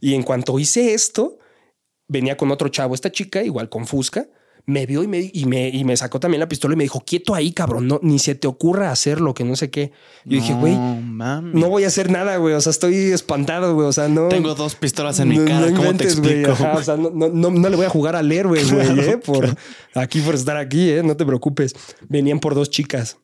Y 0.01 0.15
en 0.15 0.23
cuanto 0.23 0.57
hice 0.61 0.95
esto, 0.95 1.39
venía 2.07 2.37
con 2.37 2.53
otro 2.53 2.69
chavo, 2.69 2.95
esta 2.95 3.11
chica, 3.11 3.43
igual 3.43 3.69
con 3.69 3.89
Fusca, 3.89 4.29
me 4.67 4.87
vio 4.87 5.03
y 5.03 5.09
me, 5.09 5.29
y 5.33 5.47
me, 5.47 5.69
y 5.69 5.83
me 5.83 5.97
sacó 5.97 6.21
también 6.21 6.39
la 6.39 6.47
pistola 6.49 6.75
y 6.75 6.77
me 6.77 6.85
dijo, 6.85 7.01
quieto 7.05 7.35
ahí, 7.35 7.51
cabrón, 7.51 7.89
no, 7.89 7.99
ni 8.05 8.21
se 8.21 8.37
te 8.37 8.47
ocurra 8.47 8.93
hacerlo, 8.93 9.35
que 9.35 9.43
no 9.43 9.57
sé 9.57 9.71
qué. 9.71 9.91
Yo 10.25 10.37
dije, 10.37 10.55
güey, 10.55 10.77
No, 10.77 11.43
no 11.43 11.69
voy 11.69 11.83
a 11.83 11.89
hacer 11.89 12.09
nada, 12.09 12.37
güey. 12.37 12.55
O 12.55 12.61
sea, 12.61 12.71
estoy 12.71 12.95
espantado, 13.11 13.75
güey. 13.75 13.89
O 13.89 13.93
sea, 13.93 14.07
no. 14.07 14.29
Tengo 14.29 14.55
dos 14.55 14.77
pistolas 14.77 15.19
en 15.19 15.31
mi 15.31 15.39
no- 15.39 15.45
cara. 15.45 15.71
no 15.71 15.77
¿Cómo 15.77 15.93
te 15.97 16.05
inventes, 16.05 16.12
explico? 16.19 16.53
Ajá, 16.53 16.75
o 16.77 16.83
sea, 16.85 16.97
no, 16.97 17.11
no, 17.11 17.31
no, 17.31 17.51
no 17.51 17.69
le 17.69 17.75
voy 17.75 17.87
a 17.87 17.91
jugar 17.91 18.15
al 18.15 18.31
héroe, 18.31 18.62
güey, 18.62 18.87
Claro, 18.87 19.03
eh, 19.03 19.19
por 19.19 19.57
aquí, 19.97 20.21
por 20.21 20.37
estar 20.37 20.57
aquí, 20.57 20.89
eh, 20.91 21.03
no 21.03 21.17
te 21.17 21.27
preocupes. 21.27 21.75
Venían 22.09 22.39
por 22.39 22.55
dos 22.55 22.71
chicas 22.71 23.17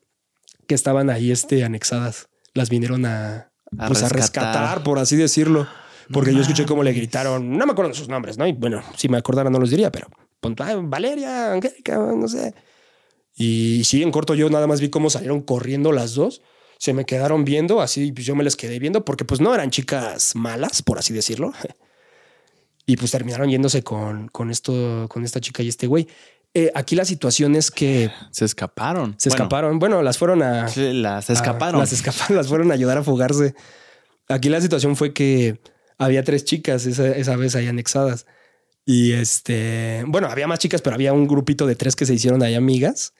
que 0.67 0.75
estaban 0.75 1.11
ahí, 1.11 1.31
este, 1.31 1.63
anexadas. 1.63 2.29
Las 2.57 2.71
vinieron 2.71 3.05
a, 3.07 3.51
A 3.79 3.87
pues, 3.87 4.03
a 4.03 4.09
rescatar. 4.09 4.83
por 4.83 4.99
así 4.99 5.15
decirlo. 5.17 5.67
Porque 6.13 6.33
yo 6.33 6.41
escuché 6.41 6.65
cómo 6.67 6.83
le 6.85 6.93
gritaron, 6.93 7.57
no 7.57 7.67
me 7.67 7.73
acuerdo 7.73 7.91
de 7.91 7.97
sus 7.99 8.09
nombres, 8.09 8.39
¿no? 8.39 8.47
Y 8.47 8.53
bueno, 8.53 8.81
si 8.97 9.09
me 9.09 9.19
acordara 9.19 9.51
no 9.51 9.59
los 9.59 9.71
diría, 9.71 9.91
pero 9.91 10.07
pon- 10.41 10.55
ah, 10.61 10.77
Valeria, 10.81 11.53
Angélica, 11.53 11.97
no 11.97 12.29
sé. 12.29 12.55
Y 13.35 13.83
sí, 13.85 14.03
en 14.03 14.13
corto 14.13 14.35
yo 14.35 14.49
nada 14.49 14.67
más 14.69 14.81
vi 14.81 14.89
cómo 14.89 15.11
salieron 15.11 15.41
corriendo 15.43 15.91
las 15.93 16.15
dos. 16.15 16.43
Se 16.79 16.93
me 16.93 17.05
quedaron 17.07 17.45
viendo, 17.45 17.81
así 17.81 18.13
pues 18.13 18.25
yo 18.25 18.37
me 18.37 18.45
les 18.45 18.55
quedé 18.55 18.79
viendo 18.79 19.05
porque 19.05 19.25
pues 19.25 19.41
no 19.41 19.53
eran 19.55 19.71
chicas 19.71 20.37
malas, 20.37 20.83
por 20.83 20.99
así 20.99 21.13
decirlo. 21.13 21.53
Y 22.89 22.97
pues 22.97 23.11
terminaron 23.11 23.49
yéndose 23.51 23.83
con, 23.83 24.29
con 24.29 24.49
esto, 24.49 25.07
con 25.11 25.25
esta 25.25 25.41
chica 25.41 25.61
y 25.65 25.69
este 25.69 25.89
güey. 25.89 26.07
Eh, 26.59 26.73
aquí 26.75 26.97
la 26.97 27.05
situación 27.05 27.55
es 27.55 27.71
que 27.71 28.11
Se 28.31 28.47
escaparon. 28.47 29.15
se 29.19 29.29
Bueno, 29.29 29.45
escaparon. 29.45 29.79
Bueno, 29.79 30.01
las 30.01 30.17
fueron 30.17 30.43
a, 30.43 30.67
las 30.75 31.29
escaparon. 31.29 31.79
las 31.79 31.93
escaparon, 31.93 32.35
las 32.35 32.49
fueron 32.49 32.71
a 32.71 32.75
ayudar 32.75 32.97
a 32.97 33.03
fugarse. 33.03 33.55
Aquí 34.27 34.49
la 34.49 34.63
situación 34.63 34.97
fue 34.97 35.13
que 35.13 35.61
había 35.99 36.25
tres 36.25 36.47
chicas 36.47 36.87
esa, 36.87 37.09
esa 37.09 37.37
vez 37.37 37.55
ahí 37.57 37.67
anexadas. 37.67 38.25
Y 38.87 39.13
este, 39.13 40.03
bueno, 40.07 40.29
había 40.29 40.47
más 40.47 40.59
chicas, 40.59 40.81
pero 40.81 40.95
había 40.95 41.13
un 41.13 41.29
grupito 41.29 41.67
de 41.67 41.77
tres 41.77 41.95
que 41.95 42.07
se 42.07 42.15
hicieron 42.15 42.43
ahí 42.43 42.55
amigas. 42.55 43.13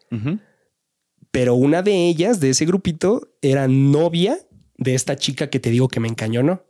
Pero 1.31 1.57
una 1.57 1.83
de 1.83 2.09
ellas, 2.09 2.41
de 2.41 2.49
ese 2.49 2.65
grupito, 2.65 3.37
era 3.43 3.69
novia 3.69 4.39
de 4.79 4.95
esta 4.95 5.17
chica 5.17 5.51
que 5.51 5.61
te 5.61 5.69
digo 5.69 5.89
que 5.89 6.01
me 6.01 6.09
encañonó. 6.09 6.65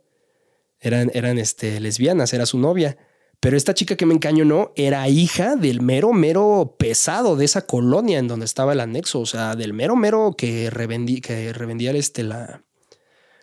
Eran, 0.81 1.11
eran 1.13 1.37
este, 1.37 1.79
lesbianas, 1.79 2.33
era 2.33 2.45
su 2.45 2.59
novia. 2.59 2.97
Pero 3.39 3.55
esta 3.55 3.73
chica 3.73 3.95
que 3.95 4.05
me 4.05 4.15
encañonó 4.15 4.71
era 4.75 5.07
hija 5.09 5.55
del 5.55 5.81
mero, 5.81 6.11
mero 6.11 6.75
pesado 6.79 7.35
de 7.35 7.45
esa 7.45 7.65
colonia 7.67 8.17
en 8.17 8.27
donde 8.27 8.45
estaba 8.45 8.73
el 8.73 8.79
anexo. 8.79 9.19
O 9.19 9.25
sea, 9.25 9.55
del 9.55 9.73
mero, 9.73 9.95
mero 9.95 10.33
que, 10.37 10.69
revendí, 10.69 11.21
que 11.21 11.53
revendía 11.53 11.91
este, 11.91 12.23
la, 12.23 12.63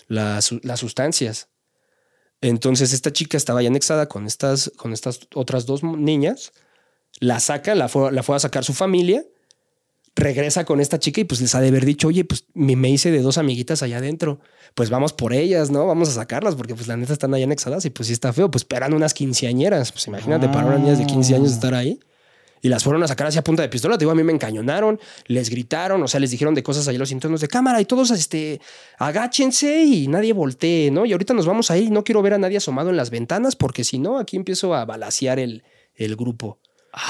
las 0.09 0.81
sustancias. 0.81 1.49
Entonces 2.41 2.93
esta 2.93 3.12
chica 3.12 3.37
estaba 3.37 3.61
ahí 3.61 3.66
anexada 3.66 4.09
con 4.09 4.27
estas, 4.27 4.73
con 4.77 4.93
estas 4.93 5.21
otras 5.35 5.65
dos 5.65 5.83
niñas. 5.83 6.53
La 7.21 7.39
saca, 7.39 7.75
la 7.75 7.89
fue, 7.89 8.11
la 8.12 8.23
fue 8.23 8.37
a 8.37 8.41
sacar 8.41 8.65
su 8.65 8.75
familia 8.75 9.25
regresa 10.16 10.65
con 10.65 10.81
esta 10.81 10.99
chica 10.99 11.20
y 11.20 11.24
pues 11.24 11.41
les 11.41 11.55
ha 11.55 11.61
de 11.61 11.69
haber 11.69 11.85
dicho, 11.85 12.09
oye, 12.09 12.24
pues 12.24 12.45
me, 12.55 12.89
hice 12.89 13.11
de 13.11 13.20
dos 13.20 13.39
amiguitas 13.39 13.82
allá 13.82 13.99
adentro, 13.99 14.41
pues 14.74 14.91
vamos 14.91 15.12
por 15.12 15.32
ellas, 15.32 15.70
¿no? 15.70 15.86
Vamos 15.86 16.09
a 16.09 16.12
sacarlas 16.12 16.55
porque 16.55 16.74
pues 16.74 16.86
la 16.86 16.97
neta 16.97 17.12
están 17.12 17.35
ahí 17.35 17.43
anexadas 17.43 17.85
y 17.85 17.91
pues 17.91 18.07
sí 18.07 18.12
está 18.12 18.32
feo, 18.32 18.51
pues 18.51 18.66
eran 18.70 18.95
unas 18.95 19.15
quinceañeras, 19.15 19.93
pues 19.93 20.07
imagínate 20.07 20.49
para 20.49 20.66
unas 20.66 20.81
niñas 20.81 20.99
de 20.99 21.07
15 21.07 21.35
años 21.35 21.53
estar 21.53 21.74
ahí. 21.74 21.99
Y 22.62 22.70
las 22.70 22.82
fueron 22.82 23.03
a 23.03 23.09
sacar 23.09 23.27
así 23.27 23.36
a 23.36 23.45
punta 23.45 23.61
de 23.61 23.69
pistola. 23.69 23.99
Te 23.99 24.05
digo, 24.05 24.12
a 24.12 24.15
mí 24.15 24.23
me 24.23 24.32
encañonaron, 24.32 24.99
les 25.27 25.51
gritaron, 25.51 26.03
o 26.03 26.09
sea, 26.09 26.19
les 26.19 26.31
dijeron 26.31 26.55
de 26.55 26.62
cosas 26.62 26.89
ahí 26.89 26.97
los 26.97 27.12
internos 27.12 27.43
de 27.43 27.49
cámara 27.49 27.78
y 27.78 27.85
todos, 27.85 28.11
este, 28.11 28.59
agáchense 28.97 29.82
y 29.82 30.09
nadie 30.09 30.32
voltee, 30.32 30.91
¿no? 30.91 31.05
Y 31.05 31.12
ahorita 31.12 31.35
nos 31.35 31.45
vamos 31.45 31.70
a 31.70 31.77
ir. 31.77 31.91
No 31.91 32.05
quiero 32.05 32.23
ver 32.23 32.32
a 32.32 32.39
nadie 32.39 32.57
asomado 32.57 32.89
en 32.89 32.97
las 32.97 33.11
ventanas 33.11 33.55
porque 33.55 33.85
si 33.85 33.99
no, 33.99 34.19
aquí 34.19 34.39
empiezo 34.39 34.74
a 34.74 34.86
balasear 34.86 35.39
el, 35.41 35.62
el 35.95 36.16
grupo. 36.16 36.59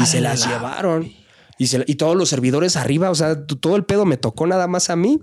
Y 0.01 0.07
se 0.07 0.21
las 0.21 0.45
llevaron. 0.45 1.24
Y, 1.59 1.67
se- 1.69 1.85
y 1.87 1.95
todos 1.97 2.17
los 2.17 2.29
servidores 2.29 2.77
arriba, 2.77 3.11
o 3.11 3.15
sea, 3.15 3.47
todo 3.47 3.77
el 3.77 3.85
pedo 3.85 4.05
me 4.05 4.17
tocó 4.17 4.47
nada 4.47 4.67
más 4.67 4.91
a 4.91 4.97
mí. 4.97 5.21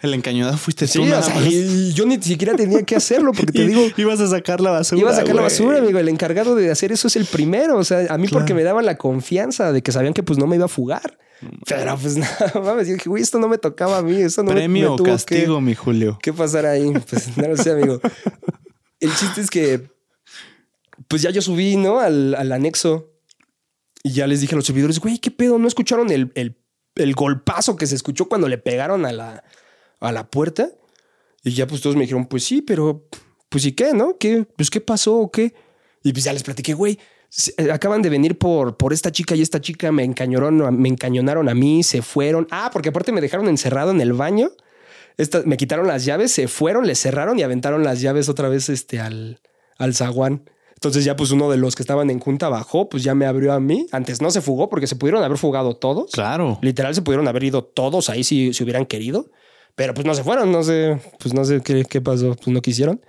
El 0.00 0.14
encañonado 0.14 0.56
fuiste 0.56 0.86
Sí, 0.86 0.98
tú. 1.00 1.04
o 1.04 1.06
nada 1.08 1.22
sea, 1.22 1.34
más. 1.34 1.46
y, 1.46 1.92
yo 1.92 2.06
ni 2.06 2.22
siquiera 2.22 2.54
tenía 2.54 2.84
que 2.84 2.94
hacerlo 2.94 3.32
porque 3.32 3.50
te 3.52 3.66
digo, 3.66 3.82
ibas 3.96 4.20
a 4.20 4.28
sacar 4.28 4.60
la 4.60 4.70
basura. 4.70 5.00
iba 5.00 5.10
a 5.10 5.14
sacar 5.16 5.34
la 5.34 5.42
basura, 5.42 5.78
amigo. 5.78 5.98
El 5.98 6.08
encargado 6.08 6.54
de 6.54 6.70
hacer 6.70 6.92
eso 6.92 7.08
es 7.08 7.16
el 7.16 7.24
primero. 7.24 7.76
O 7.76 7.82
sea, 7.82 8.06
a 8.08 8.16
mí 8.18 8.28
porque 8.28 8.54
me 8.54 8.62
daban 8.62 8.86
la 8.86 8.96
confianza 8.96 9.72
de 9.72 9.82
que 9.82 9.90
sabían 9.90 10.14
que 10.14 10.22
pues 10.22 10.38
no 10.38 10.46
me 10.46 10.54
iba 10.54 10.66
a 10.66 10.68
fugar. 10.68 11.18
Pero 11.66 11.96
pues 12.00 12.16
nada 12.16 12.52
mames, 12.62 12.86
yo 12.86 12.94
dije, 12.94 13.08
güey, 13.08 13.22
esto 13.24 13.40
no 13.40 13.48
me 13.48 13.58
tocaba 13.58 13.98
a 13.98 14.02
mí. 14.02 14.20
Esto 14.20 14.44
no 14.44 14.50
me- 14.50 14.54
Premio 14.56 14.82
me 14.82 14.94
o 14.94 14.96
tuvo 14.96 15.06
castigo, 15.08 15.60
mi 15.60 15.74
Julio. 15.74 16.16
¿Qué 16.22 16.32
pasará 16.32 16.70
ahí? 16.72 16.92
Pues 17.10 17.36
no 17.36 17.48
lo 17.48 17.56
sé, 17.56 17.72
amigo. 17.72 18.00
El 19.00 19.12
chiste 19.14 19.40
es 19.40 19.50
que, 19.50 19.90
pues 21.08 21.22
ya 21.22 21.30
yo 21.30 21.42
subí, 21.42 21.76
¿no? 21.76 21.98
Al, 22.00 22.34
al 22.36 22.52
anexo 22.52 23.10
y 24.02 24.12
ya 24.12 24.26
les 24.26 24.40
dije 24.40 24.54
a 24.54 24.56
los 24.56 24.66
servidores, 24.66 25.00
güey, 25.00 25.18
¿qué 25.18 25.30
pedo? 25.30 25.58
¿No 25.58 25.68
escucharon 25.68 26.10
el, 26.10 26.30
el, 26.34 26.56
el 26.94 27.14
golpazo 27.14 27.76
que 27.76 27.86
se 27.86 27.94
escuchó 27.94 28.28
cuando 28.28 28.48
le 28.48 28.58
pegaron 28.58 29.04
a 29.06 29.12
la, 29.12 29.44
a 30.00 30.12
la 30.12 30.28
puerta? 30.30 30.70
Y 31.44 31.52
ya 31.52 31.66
pues 31.66 31.80
todos 31.80 31.96
me 31.96 32.02
dijeron, 32.02 32.26
pues 32.26 32.44
sí, 32.44 32.62
pero 32.62 33.08
pues 33.48 33.64
¿y 33.64 33.72
qué, 33.72 33.92
no? 33.92 34.16
¿Qué? 34.18 34.46
Pues 34.56 34.70
¿qué 34.70 34.80
pasó 34.80 35.16
o 35.16 35.30
qué? 35.30 35.54
Y 36.02 36.12
pues 36.12 36.24
ya 36.24 36.32
les 36.32 36.42
platiqué, 36.42 36.74
güey. 36.74 36.98
eh, 37.56 37.70
Acaban 37.70 38.02
de 38.02 38.08
venir 38.08 38.38
por, 38.38 38.76
por 38.76 38.92
esta 38.92 39.10
chica 39.12 39.34
y 39.34 39.42
esta 39.42 39.60
chica 39.60 39.90
me 39.92 40.04
encañonaron, 40.04 40.78
me 40.80 40.88
encañonaron 40.88 41.48
a 41.48 41.54
mí, 41.54 41.82
se 41.82 42.02
fueron. 42.02 42.46
Ah, 42.50 42.70
porque 42.72 42.90
aparte 42.90 43.12
me 43.12 43.20
dejaron 43.20 43.48
encerrado 43.48 43.90
en 43.90 44.00
el 44.00 44.12
baño. 44.12 44.50
Me 45.44 45.56
quitaron 45.56 45.88
las 45.88 46.04
llaves, 46.04 46.30
se 46.30 46.46
fueron, 46.46 46.86
le 46.86 46.94
cerraron 46.94 47.38
y 47.38 47.42
aventaron 47.42 47.82
las 47.82 48.00
llaves 48.00 48.28
otra 48.28 48.48
vez 48.48 48.68
este, 48.68 49.00
al, 49.00 49.40
al 49.76 49.92
zaguán. 49.94 50.48
Entonces 50.78 51.04
ya 51.04 51.16
pues 51.16 51.32
uno 51.32 51.50
de 51.50 51.56
los 51.56 51.74
que 51.74 51.82
estaban 51.82 52.08
en 52.08 52.20
junta 52.20 52.48
bajó, 52.48 52.88
pues 52.88 53.02
ya 53.02 53.12
me 53.12 53.26
abrió 53.26 53.52
a 53.52 53.58
mí. 53.58 53.88
Antes 53.90 54.22
no 54.22 54.30
se 54.30 54.40
fugó 54.40 54.68
porque 54.68 54.86
se 54.86 54.94
pudieron 54.94 55.24
haber 55.24 55.36
fugado 55.36 55.74
todos. 55.74 56.12
Claro. 56.12 56.60
Literal 56.62 56.94
se 56.94 57.02
pudieron 57.02 57.26
haber 57.26 57.42
ido 57.42 57.64
todos 57.64 58.08
ahí 58.10 58.22
si, 58.22 58.54
si 58.54 58.62
hubieran 58.62 58.86
querido. 58.86 59.28
Pero 59.74 59.92
pues 59.92 60.06
no 60.06 60.14
se 60.14 60.22
fueron, 60.22 60.52
no 60.52 60.62
sé, 60.62 61.00
pues 61.18 61.34
no 61.34 61.44
sé 61.44 61.62
qué, 61.62 61.84
qué 61.84 62.00
pasó, 62.00 62.36
pues 62.36 62.46
no 62.46 62.62
quisieron. 62.62 63.00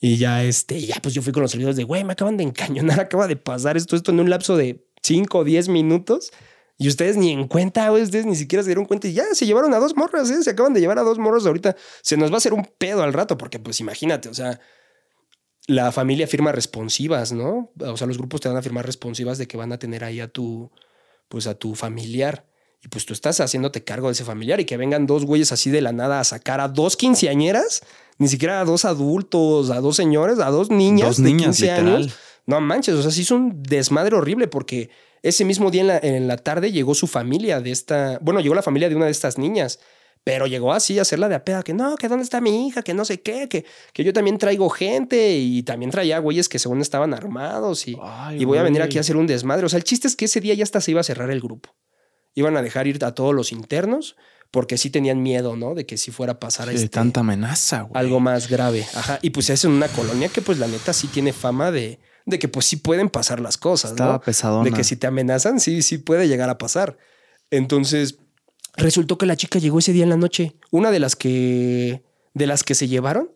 Y 0.00 0.16
ya 0.16 0.42
este, 0.42 0.80
ya 0.80 0.96
pues 1.00 1.14
yo 1.14 1.22
fui 1.22 1.32
con 1.32 1.42
los 1.42 1.52
servidores 1.52 1.76
de, 1.76 1.84
güey, 1.84 2.02
me 2.02 2.14
acaban 2.14 2.36
de 2.36 2.42
encañonar, 2.42 2.98
acaba 3.00 3.28
de 3.28 3.36
pasar 3.36 3.76
esto, 3.76 3.94
esto 3.94 4.10
en 4.10 4.18
un 4.18 4.28
lapso 4.28 4.56
de 4.56 4.84
5 5.02 5.38
o 5.38 5.44
10 5.44 5.68
minutos. 5.68 6.32
Y 6.76 6.88
ustedes 6.88 7.16
ni 7.16 7.30
en 7.30 7.46
cuenta, 7.46 7.88
güey, 7.88 8.02
ustedes 8.02 8.26
ni 8.26 8.34
siquiera 8.34 8.64
se 8.64 8.70
dieron 8.70 8.84
cuenta 8.84 9.06
y 9.06 9.12
ya 9.12 9.24
se 9.32 9.46
llevaron 9.46 9.72
a 9.74 9.78
dos 9.78 9.96
morras, 9.96 10.28
¿eh? 10.30 10.42
se 10.42 10.50
acaban 10.50 10.74
de 10.74 10.80
llevar 10.80 10.98
a 10.98 11.02
dos 11.02 11.18
morros 11.20 11.46
ahorita. 11.46 11.76
Se 12.02 12.16
nos 12.16 12.30
va 12.30 12.34
a 12.34 12.38
hacer 12.38 12.52
un 12.52 12.68
pedo 12.78 13.04
al 13.04 13.12
rato 13.12 13.38
porque 13.38 13.60
pues 13.60 13.78
imagínate, 13.78 14.28
o 14.28 14.34
sea, 14.34 14.60
la 15.66 15.90
familia 15.92 16.26
firma 16.26 16.52
responsivas, 16.52 17.32
¿no? 17.32 17.72
O 17.80 17.96
sea, 17.96 18.06
los 18.06 18.18
grupos 18.18 18.40
te 18.40 18.48
van 18.48 18.56
a 18.56 18.62
firmar 18.62 18.86
responsivas 18.86 19.38
de 19.38 19.48
que 19.48 19.56
van 19.56 19.72
a 19.72 19.78
tener 19.78 20.04
ahí 20.04 20.20
a 20.20 20.28
tu, 20.28 20.70
pues 21.28 21.46
a 21.46 21.54
tu 21.54 21.74
familiar. 21.74 22.46
Y 22.84 22.88
pues 22.88 23.04
tú 23.04 23.12
estás 23.12 23.40
haciéndote 23.40 23.82
cargo 23.82 24.08
de 24.08 24.12
ese 24.12 24.24
familiar 24.24 24.60
y 24.60 24.64
que 24.64 24.76
vengan 24.76 25.06
dos 25.06 25.24
güeyes 25.24 25.50
así 25.50 25.70
de 25.70 25.80
la 25.80 25.92
nada 25.92 26.20
a 26.20 26.24
sacar 26.24 26.60
a 26.60 26.68
dos 26.68 26.96
quinceañeras, 26.96 27.82
ni 28.18 28.28
siquiera 28.28 28.60
a 28.60 28.64
dos 28.64 28.84
adultos, 28.84 29.70
a 29.70 29.80
dos 29.80 29.96
señores, 29.96 30.38
a 30.38 30.50
dos 30.50 30.70
niñas 30.70 31.08
Dos 31.08 31.16
de 31.18 31.24
niñas, 31.24 31.56
15 31.56 31.62
literal. 31.62 31.96
años. 31.96 32.16
No 32.46 32.60
manches, 32.60 32.94
o 32.94 33.02
sea, 33.02 33.10
sí 33.10 33.22
es 33.22 33.30
un 33.32 33.62
desmadre 33.62 34.14
horrible 34.14 34.46
porque 34.46 34.90
ese 35.22 35.44
mismo 35.44 35.72
día 35.72 35.80
en 35.80 35.86
la, 35.88 35.98
en 35.98 36.28
la 36.28 36.36
tarde 36.36 36.70
llegó 36.70 36.94
su 36.94 37.08
familia 37.08 37.60
de 37.60 37.72
esta, 37.72 38.18
bueno, 38.22 38.38
llegó 38.40 38.54
la 38.54 38.62
familia 38.62 38.88
de 38.88 38.94
una 38.94 39.06
de 39.06 39.10
estas 39.10 39.36
niñas, 39.36 39.80
pero 40.26 40.48
llegó 40.48 40.72
así 40.72 40.98
a 40.98 41.02
hacerla 41.02 41.28
de 41.28 41.36
a 41.36 41.44
peda, 41.44 41.62
que 41.62 41.72
no, 41.72 41.94
que 41.94 42.08
dónde 42.08 42.24
está 42.24 42.40
mi 42.40 42.66
hija, 42.66 42.82
que 42.82 42.94
no 42.94 43.04
sé 43.04 43.22
qué, 43.22 43.48
que, 43.48 43.64
que 43.92 44.02
yo 44.02 44.12
también 44.12 44.38
traigo 44.38 44.68
gente 44.68 45.36
y 45.36 45.62
también 45.62 45.92
traía 45.92 46.18
güeyes 46.18 46.48
que 46.48 46.58
según 46.58 46.80
estaban 46.80 47.14
armados 47.14 47.86
y, 47.86 47.96
Ay, 48.02 48.42
y 48.42 48.44
voy 48.44 48.58
a 48.58 48.64
venir 48.64 48.82
aquí 48.82 48.98
a 48.98 49.02
hacer 49.02 49.16
un 49.16 49.28
desmadre. 49.28 49.66
O 49.66 49.68
sea, 49.68 49.76
el 49.76 49.84
chiste 49.84 50.08
es 50.08 50.16
que 50.16 50.24
ese 50.24 50.40
día 50.40 50.52
ya 50.54 50.64
hasta 50.64 50.80
se 50.80 50.90
iba 50.90 51.00
a 51.00 51.04
cerrar 51.04 51.30
el 51.30 51.40
grupo. 51.40 51.76
Iban 52.34 52.56
a 52.56 52.62
dejar 52.62 52.88
ir 52.88 53.04
a 53.04 53.14
todos 53.14 53.32
los 53.36 53.52
internos 53.52 54.16
porque 54.50 54.78
sí 54.78 54.90
tenían 54.90 55.22
miedo, 55.22 55.54
¿no? 55.54 55.76
De 55.76 55.86
que 55.86 55.96
si 55.96 56.10
fuera 56.10 56.32
a 56.32 56.40
pasar 56.40 56.66
De 56.66 56.74
este, 56.74 56.88
tanta 56.88 57.20
amenaza, 57.20 57.82
güey. 57.82 57.92
algo 57.94 58.18
más 58.18 58.48
grave. 58.48 58.84
Ajá. 58.96 59.20
Y 59.22 59.30
pues 59.30 59.48
es 59.50 59.64
en 59.64 59.70
una 59.70 59.86
colonia 59.86 60.28
que 60.28 60.42
pues 60.42 60.58
la 60.58 60.66
neta 60.66 60.92
sí 60.92 61.06
tiene 61.06 61.32
fama 61.32 61.70
de, 61.70 62.00
de 62.24 62.40
que 62.40 62.48
pues 62.48 62.66
sí 62.66 62.74
pueden 62.74 63.10
pasar 63.10 63.38
las 63.38 63.58
cosas, 63.58 63.92
Estaba 63.92 64.14
¿no? 64.14 64.20
pesadona. 64.22 64.64
De 64.64 64.72
que 64.76 64.82
si 64.82 64.96
te 64.96 65.06
amenazan, 65.06 65.60
sí, 65.60 65.82
sí 65.82 65.98
puede 65.98 66.26
llegar 66.26 66.50
a 66.50 66.58
pasar. 66.58 66.98
Entonces, 67.52 68.18
resultó 68.76 69.18
que 69.18 69.26
la 69.26 69.36
chica 69.36 69.58
llegó 69.58 69.78
ese 69.78 69.92
día 69.92 70.04
en 70.04 70.10
la 70.10 70.16
noche. 70.16 70.54
Una 70.70 70.90
de 70.90 71.00
las 71.00 71.16
que, 71.16 72.02
de 72.34 72.46
las 72.46 72.62
que 72.62 72.74
se 72.74 72.88
llevaron, 72.88 73.30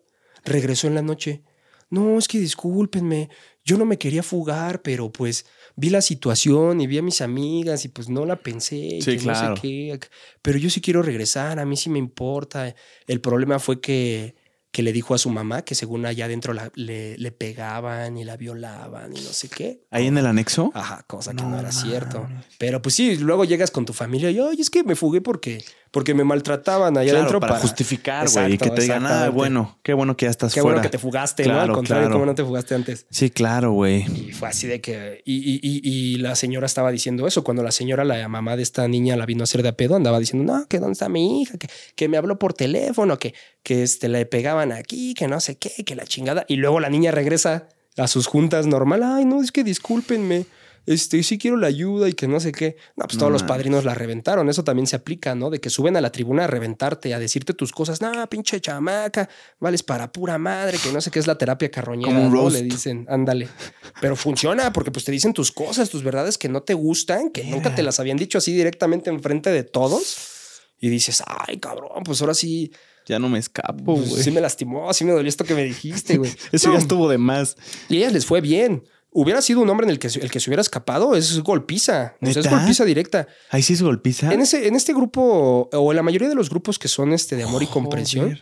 regresó 0.45 0.87
en 0.87 0.95
la 0.95 1.03
noche. 1.03 1.43
No, 1.91 2.19
es 2.19 2.29
que 2.29 2.39
discúlpenme, 2.39 3.31
yo 3.65 3.77
no 3.77 3.85
me 3.85 3.99
quería 3.99 4.23
fugar, 4.23 4.81
pero 4.83 5.11
pues 5.11 5.47
vi 5.75 5.91
la 5.91 6.03
situación 6.03 6.81
y 6.81 6.87
vi 6.87 6.99
a 6.99 7.03
mis 7.03 7.21
amigas 7.21 7.85
y 7.85 7.89
pues 7.89 8.09
no 8.09 8.25
la 8.25 8.37
pensé. 8.37 8.77
y 8.77 9.03
Sí, 9.03 9.13
que 9.13 9.19
claro. 9.19 9.51
No 9.51 9.57
sé 9.57 9.63
qué. 9.63 10.01
Pero 10.41 10.59
yo 10.59 10.71
sí 10.71 10.81
quiero 10.81 11.03
regresar, 11.03 11.59
a 11.59 11.65
mí 11.65 11.77
sí 11.77 11.91
me 11.91 11.99
importa. 11.99 12.75
El 13.07 13.21
problema 13.21 13.59
fue 13.59 13.81
que, 13.81 14.35
que 14.73 14.83
le 14.83 14.93
dijo 14.93 15.15
a 15.15 15.19
su 15.19 15.31
mamá 15.31 15.63
que 15.63 15.75
según 15.75 16.07
allá 16.07 16.27
adentro 16.27 16.53
la- 16.53 16.71
le, 16.75 17.19
le 17.19 17.33
pegaban 17.33 18.17
y 18.17 18.25
la 18.25 18.37
violaban 18.37 19.11
y 19.17 19.21
no 19.21 19.31
sé 19.33 19.49
qué. 19.49 19.83
Ahí 19.91 20.07
en 20.07 20.17
el 20.17 20.27
anexo. 20.27 20.71
Ajá, 20.75 21.05
cosa 21.09 21.33
que 21.33 21.43
No 21.43 21.51
no, 21.51 21.59
era 21.61 21.73
cierto. 21.73 22.29
Pero 22.59 22.81
pues 22.81 22.95
sí, 22.95 23.17
luego 23.17 23.45
llegas 23.45 23.71
con 23.71 23.85
tu 23.85 23.93
familia 23.93 24.31
y, 24.31 24.39
oye, 24.39 24.63
es 24.63 24.71
que 24.71 24.85
me 24.85 24.95
fugué 24.95 25.21
porque, 25.21 25.65
porque 25.91 26.15
me 26.15 26.23
maltrataban 26.23 26.97
allá 26.97 27.11
Claro, 27.11 27.19
adentro 27.19 27.41
para, 27.41 27.55
para, 27.55 27.63
justificar, 27.63 28.29
güey. 28.31 28.53
Y 28.55 28.59
que 28.59 28.71
te 28.71 28.83
digan, 28.83 29.05
ah, 29.07 29.29
bueno, 29.31 29.79
qué 29.83 29.93
bueno 29.93 30.17
que 30.17 30.27
ya 30.27 30.31
estás 30.31 30.55
Qué 30.55 30.61
fuera. 30.61 30.77
bueno 30.77 30.83
que 30.83 30.91
te 30.91 30.99
fugaste, 30.99 31.47
¿no? 31.47 31.61
Al 31.61 31.73
contrario, 31.73 32.05
claro. 32.05 32.15
¿cómo 32.15 32.27
no 32.27 32.35
te 32.37 32.45
fugaste 32.45 32.77
antes? 32.77 33.07
Sí, 33.11 33.31
claro, 33.31 33.73
güey. 33.73 34.03
Y 34.29 34.33
fue 34.33 34.49
así 34.49 34.69
de 34.69 34.81
que. 34.81 35.23
Y, 35.25 35.37
y- 35.39 35.61
y- 35.63 35.81
y 35.83 36.17
la 36.19 36.37
señora 36.37 36.67
estaba 36.67 36.93
diciendo 36.93 37.27
eso. 37.27 37.43
Cuando 37.43 37.65
la 37.65 37.73
señora, 37.73 38.05
la 38.05 38.29
mamá 38.29 38.55
de 38.57 38.63
esta 38.63 38.87
niña, 38.87 39.17
la 39.17 39.27
vino 39.27 39.43
a 39.43 39.45
hacer 39.45 39.63
de 39.65 39.71
a 39.71 39.77
pedo, 39.77 39.97
andaba 39.97 40.21
diciendo, 40.21 40.53
no, 40.53 40.67
que 40.69 40.79
dónde 40.79 40.93
está 40.93 41.09
mi 41.09 41.43
hija, 41.43 41.59
que, 41.59 41.69
que 41.97 42.09
me 42.09 42.17
habló 42.19 42.39
por 42.39 42.53
teléfono, 42.55 43.19
que, 43.19 43.35
que 43.65 43.83
este, 43.83 44.09
le 44.09 44.27
pegaban 44.27 44.60
aquí, 44.73 45.15
que 45.15 45.29
no 45.29 45.41
sé 45.41 45.57
qué, 45.57 45.85
que 45.85 45.97
la 45.97 46.05
chingada. 46.05 46.45
Y 46.49 46.57
luego 46.57 46.81
la 46.81 46.91
niña 46.91 47.11
regresa 47.11 47.69
a 47.97 48.07
sus 48.09 48.27
juntas 48.27 48.67
normal. 48.67 49.03
Ay, 49.03 49.25
no, 49.25 49.43
es 49.43 49.53
que 49.53 49.65
discúlpenme. 49.65 50.47
Este, 50.87 51.23
sí 51.23 51.39
quiero 51.39 51.57
la 51.57 51.67
ayuda 51.67 52.09
y 52.09 52.15
que 52.15 52.27
no 52.27 52.41
sé 52.41 52.53
qué. 52.53 52.77
No, 52.97 53.05
pues 53.05 53.15
No 53.15 53.21
todos 53.21 53.33
los 53.33 53.43
padrinos 53.43 53.85
la 53.85 53.95
reventaron. 53.95 54.49
Eso 54.49 54.65
también 54.65 54.87
se 54.87 54.97
aplica, 54.97 55.35
¿no? 55.35 55.51
De 55.51 55.61
que 55.61 55.71
suben 55.71 55.97
a 55.97 56.01
la 56.01 56.11
tribuna 56.11 56.45
a 56.45 56.47
reventarte, 56.47 57.13
a 57.15 57.19
decirte 57.19 57.55
tus 57.55 57.71
cosas. 57.73 58.01
No, 58.01 58.11
pinche 58.29 58.61
chamaca, 58.61 59.29
vales 59.59 59.83
para 59.83 60.11
pura 60.11 60.39
madre, 60.39 60.79
que 60.83 60.93
no 60.93 61.01
sé 61.01 61.11
qué 61.11 61.19
es 61.19 61.27
la 61.27 61.37
terapia 61.37 61.71
carroñera. 61.71 62.13
Como 62.13 62.27
un 62.27 62.33
¿no? 62.33 62.41
roast. 62.41 62.57
Le 62.57 62.63
dicen, 62.63 63.07
ándale. 63.09 63.49
Pero 64.01 64.17
funciona 64.17 64.73
porque 64.73 64.91
pues 64.91 65.05
te 65.05 65.13
dicen 65.13 65.35
tus 65.35 65.53
cosas, 65.53 65.91
tus 65.91 66.03
verdades 66.03 66.39
que 66.39 66.49
no 66.49 66.63
te 66.63 66.75
gustan, 66.75 67.31
que 67.31 67.45
nunca 67.45 67.75
te 67.75 67.83
las 67.83 68.01
habían 68.01 68.17
dicho 68.17 68.39
así 68.39 68.53
directamente 68.53 69.11
enfrente 69.11 69.51
de 69.51 69.65
todos. 69.65 70.63
Y 70.79 70.89
dices, 70.89 71.23
ay, 71.27 71.59
cabrón, 71.59 72.03
pues 72.05 72.23
ahora 72.23 72.33
sí, 72.33 72.73
Ya 73.11 73.19
no 73.19 73.29
me 73.29 73.39
escapo, 73.39 73.97
pues, 73.97 74.09
güey. 74.09 74.23
sí 74.23 74.31
me 74.31 74.41
lastimó, 74.41 74.93
sí 74.95 75.05
me 75.05 75.13
dolió 75.13 75.29
esto 75.29 75.45
que 75.45 75.55
me 75.55 75.65
dijiste, 75.65 76.17
güey. 76.17 76.31
Eso 76.53 76.69
No, 76.69 76.75
ya 76.75 76.81
estuvo 76.81 77.09
de 77.09 77.19
más. 77.19 77.57
Y 77.89 77.97
a 77.97 77.99
ellas 77.99 78.13
les 78.13 78.25
fue 78.25 78.41
bien. 78.41 78.85
Hubiera 79.13 79.43
sido 79.43 79.61
un 79.61 79.69
hombre 79.69 79.87
en 79.87 79.91
el 79.91 79.99
que, 79.99 80.09
se- 80.09 80.21
el 80.21 80.31
que 80.31 80.39
se 80.39 80.49
hubiera 80.49 80.61
escapado, 80.63 81.17
es 81.17 81.41
golpiza. 81.41 82.15
O 82.23 82.27
sea, 82.33 82.41
es 82.43 82.49
golpiza 82.49 82.85
directa. 82.85 83.27
Ahí 83.51 83.61
sí 83.63 83.73
es 83.73 83.83
golpiza. 83.83 84.33
En, 84.33 84.41
ese, 84.41 84.69
en 84.69 84.77
este 84.77 84.95
grupo, 84.95 85.69
o 85.73 85.91
en 85.93 85.97
la 85.97 86.03
mayoría 86.05 86.29
de 86.29 86.37
los 86.37 86.49
grupos 86.49 86.79
que 86.79 86.87
son 86.87 87.13
este 87.13 87.35
de 87.35 87.43
amor 87.43 87.63
y 87.65 87.67
comprensión, 87.67 88.39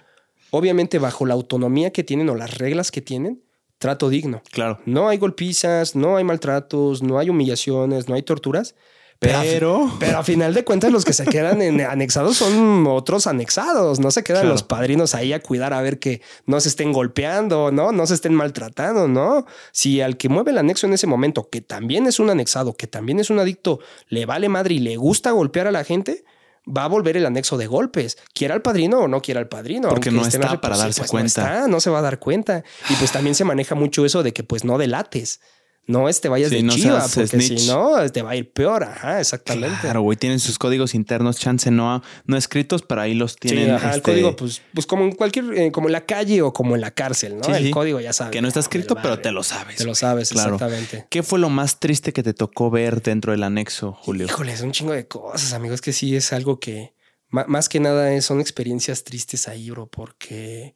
obviamente 0.50 0.98
bajo 0.98 1.24
la 1.26 1.34
autonomía 1.34 1.90
que 1.90 2.04
tienen 2.04 2.28
o 2.28 2.34
las 2.34 2.58
reglas 2.58 2.90
que 2.90 3.00
tienen, 3.00 3.42
trato 3.78 4.08
digno. 4.10 4.42
Claro. 4.50 4.80
No 4.84 5.08
hay 5.08 5.16
golpizas, 5.18 5.94
no 5.96 6.16
hay 6.18 6.24
maltratos, 6.24 7.02
no 7.02 7.18
hay 7.18 7.30
humillaciones, 7.30 8.08
no 8.08 8.14
hay 8.14 8.22
torturas. 8.22 8.74
Pero, 9.20 9.40
Pero. 9.42 9.96
pero 9.98 10.18
a 10.18 10.22
final 10.22 10.54
de 10.54 10.62
cuentas 10.64 10.92
los 10.92 11.04
que 11.04 11.12
se 11.12 11.24
quedan 11.26 11.60
en 11.60 11.80
anexados 11.80 12.36
son 12.36 12.86
otros 12.86 13.26
anexados. 13.26 13.98
No 13.98 14.12
se 14.12 14.22
quedan 14.22 14.42
Claro. 14.42 14.52
los 14.54 14.62
padrinos 14.62 15.14
ahí 15.16 15.32
a 15.32 15.40
cuidar 15.42 15.72
a 15.74 15.82
ver 15.82 15.98
que 15.98 16.22
no 16.46 16.60
se 16.60 16.68
estén 16.68 16.92
golpeando, 16.92 17.72
¿no? 17.72 17.90
No 17.90 18.06
se 18.06 18.14
estén 18.14 18.34
maltratando, 18.34 19.08
¿no? 19.08 19.44
Si 19.72 20.00
al 20.00 20.16
que 20.18 20.28
mueve 20.28 20.52
el 20.52 20.58
anexo 20.58 20.86
en 20.86 20.92
ese 20.92 21.08
momento, 21.08 21.48
que 21.50 21.60
también 21.60 22.06
es 22.06 22.20
un 22.20 22.30
anexado, 22.30 22.74
que 22.74 22.86
también 22.86 23.18
es 23.18 23.28
un 23.30 23.40
adicto, 23.40 23.80
le 24.08 24.24
vale 24.24 24.48
madre 24.48 24.74
y 24.74 24.78
le 24.78 24.96
gusta 24.96 25.32
golpear 25.32 25.66
a 25.66 25.72
la 25.72 25.82
gente, 25.82 26.24
va 26.64 26.84
a 26.84 26.88
volver 26.88 27.16
el 27.16 27.26
anexo 27.26 27.56
de 27.56 27.66
golpes, 27.66 28.18
quiera 28.34 28.54
el 28.54 28.62
padrino 28.62 28.98
o 29.00 29.08
no 29.08 29.20
quiera 29.20 29.40
el 29.40 29.48
padrino. 29.48 29.88
Porque 29.88 30.10
aunque 30.10 30.22
no 30.22 30.28
está 30.28 30.60
para 30.60 30.76
darse 30.76 31.00
pues, 31.00 31.10
cuenta. 31.10 31.42
No, 31.42 31.54
está, 31.56 31.68
no 31.68 31.80
se 31.80 31.90
va 31.90 31.98
a 31.98 32.02
dar 32.02 32.20
cuenta. 32.20 32.62
Y 32.88 32.94
pues 32.94 33.10
también 33.10 33.34
se 33.34 33.42
maneja 33.44 33.74
mucho 33.74 34.04
eso 34.04 34.22
de 34.22 34.32
que 34.32 34.44
pues 34.44 34.64
no 34.64 34.78
delates. 34.78 35.40
No 35.89 36.09
es 36.09 36.20
te 36.20 36.28
vayas 36.28 36.51
Sí, 36.51 36.56
de 36.56 36.62
no 36.62 36.73
chiva, 36.74 37.01
porque 37.12 37.27
snitch. 37.27 37.59
si 37.60 37.66
no, 37.69 38.09
te 38.12 38.23
va 38.23 38.31
a 38.32 38.36
ir 38.36 38.52
peor. 38.52 38.85
Ajá, 38.85 39.19
exactamente. 39.20 39.74
Claro, 39.81 40.02
güey. 40.02 40.16
Tienen 40.16 40.39
sus 40.39 40.59
códigos 40.59 40.94
internos, 40.94 41.39
chance 41.39 41.70
no, 41.70 42.02
no 42.27 42.36
escritos, 42.36 42.82
pero 42.82 43.01
ahí 43.01 43.15
los 43.15 43.32
Sí, 43.32 43.39
tienen. 43.40 43.70
ajá, 43.70 43.89
el 43.93 43.97
este, 43.97 44.02
código, 44.12 44.36
pues, 44.36 44.60
pues 44.74 44.86
como 44.86 45.05
en 45.05 45.12
cualquier, 45.12 45.47
eh, 45.55 45.73
como 45.73 45.89
en 45.89 45.93
la 45.93 46.05
calle 46.05 46.43
o 46.43 46.52
como 46.52 46.74
en 46.74 46.82
la 46.82 46.90
cárcel, 46.93 47.39
¿no? 47.39 47.44
Sí, 47.44 47.52
el 47.52 47.65
sí. 47.65 47.70
código 47.70 48.01
ya 48.01 48.12
sabes. 48.12 48.32
Que 48.32 48.43
no 48.43 48.48
está 48.48 48.60
del 48.60 48.65
escrito, 48.65 48.94
pero 48.97 49.09
barrio. 49.09 49.23
te 49.23 49.32
lo 49.32 49.43
sabes. 49.43 49.77
Te 49.77 49.85
lo 49.85 49.94
sabes, 49.94 50.28
Claro. 50.28 50.55
exactamente. 50.56 51.06
¿Qué 51.09 51.23
fue 51.23 51.39
lo 51.39 51.48
más 51.48 51.81
triste 51.81 52.12
que 52.12 52.23
te 52.23 52.35
tocó 52.35 52.70
ver 52.70 53.02
dentro 53.02 53.32
del 53.32 53.43
anexo, 53.43 53.94
Julio? 53.94 54.27
Híjole, 54.27 54.52
es 54.52 54.60
un 54.60 54.73
chingo 54.73 54.93
de 54.93 55.09
cosas, 55.09 55.55
amigo. 55.55 55.74
Es 55.74 55.81
que 55.81 55.94
sí 55.94 56.15
es 56.15 56.35
algo 56.35 56.60
que 56.60 56.94
más 57.31 57.69
que 57.70 57.81
nada 57.81 58.12
es- 58.12 58.27
son 58.27 58.40
experiencias 58.40 59.05
tristes 59.05 59.48
ahí, 59.48 59.70
bro, 59.70 59.86
porque 59.86 60.74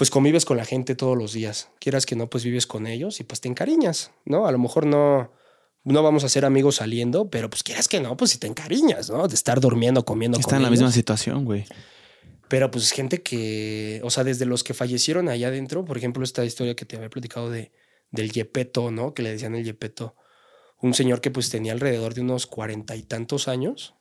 pues 0.00 0.10
convives 0.10 0.46
con 0.46 0.56
la 0.56 0.64
gente 0.64 0.94
todos 0.94 1.14
los 1.14 1.34
días. 1.34 1.68
Quieras 1.78 2.06
que 2.06 2.16
no, 2.16 2.30
pues 2.30 2.42
vives 2.42 2.66
con 2.66 2.86
ellos 2.86 3.20
y 3.20 3.24
pues 3.24 3.42
te 3.42 3.48
encariñas, 3.48 4.12
¿no? 4.24 4.46
A 4.46 4.50
lo 4.50 4.58
mejor 4.58 4.86
no, 4.86 5.30
no 5.84 6.02
vamos 6.02 6.24
a 6.24 6.30
ser 6.30 6.46
amigos 6.46 6.76
saliendo, 6.76 7.28
pero 7.28 7.50
pues 7.50 7.62
quieras 7.62 7.86
que 7.86 8.00
no, 8.00 8.16
pues 8.16 8.30
si 8.30 8.38
te 8.38 8.46
encariñas, 8.46 9.10
¿no? 9.10 9.28
De 9.28 9.34
estar 9.34 9.60
durmiendo, 9.60 10.06
comiendo 10.06 10.38
Está 10.38 10.52
con 10.52 10.56
en 10.56 10.62
la 10.62 10.70
misma 10.70 10.90
situación, 10.90 11.44
güey. 11.44 11.66
Pero 12.48 12.70
pues 12.70 12.92
gente 12.92 13.22
que, 13.22 14.00
o 14.02 14.08
sea, 14.08 14.24
desde 14.24 14.46
los 14.46 14.64
que 14.64 14.72
fallecieron 14.72 15.28
allá 15.28 15.48
adentro, 15.48 15.84
por 15.84 15.98
ejemplo, 15.98 16.24
esta 16.24 16.46
historia 16.46 16.74
que 16.74 16.86
te 16.86 16.96
había 16.96 17.10
platicado 17.10 17.50
de, 17.50 17.70
del 18.10 18.32
Yepeto, 18.32 18.90
¿no? 18.90 19.12
Que 19.12 19.20
le 19.22 19.32
decían 19.32 19.54
el 19.54 19.64
Yepeto. 19.64 20.16
Un 20.80 20.94
señor 20.94 21.20
que 21.20 21.30
pues 21.30 21.50
tenía 21.50 21.72
alrededor 21.72 22.14
de 22.14 22.22
unos 22.22 22.46
cuarenta 22.46 22.96
y 22.96 23.02
tantos 23.02 23.48
años, 23.48 23.96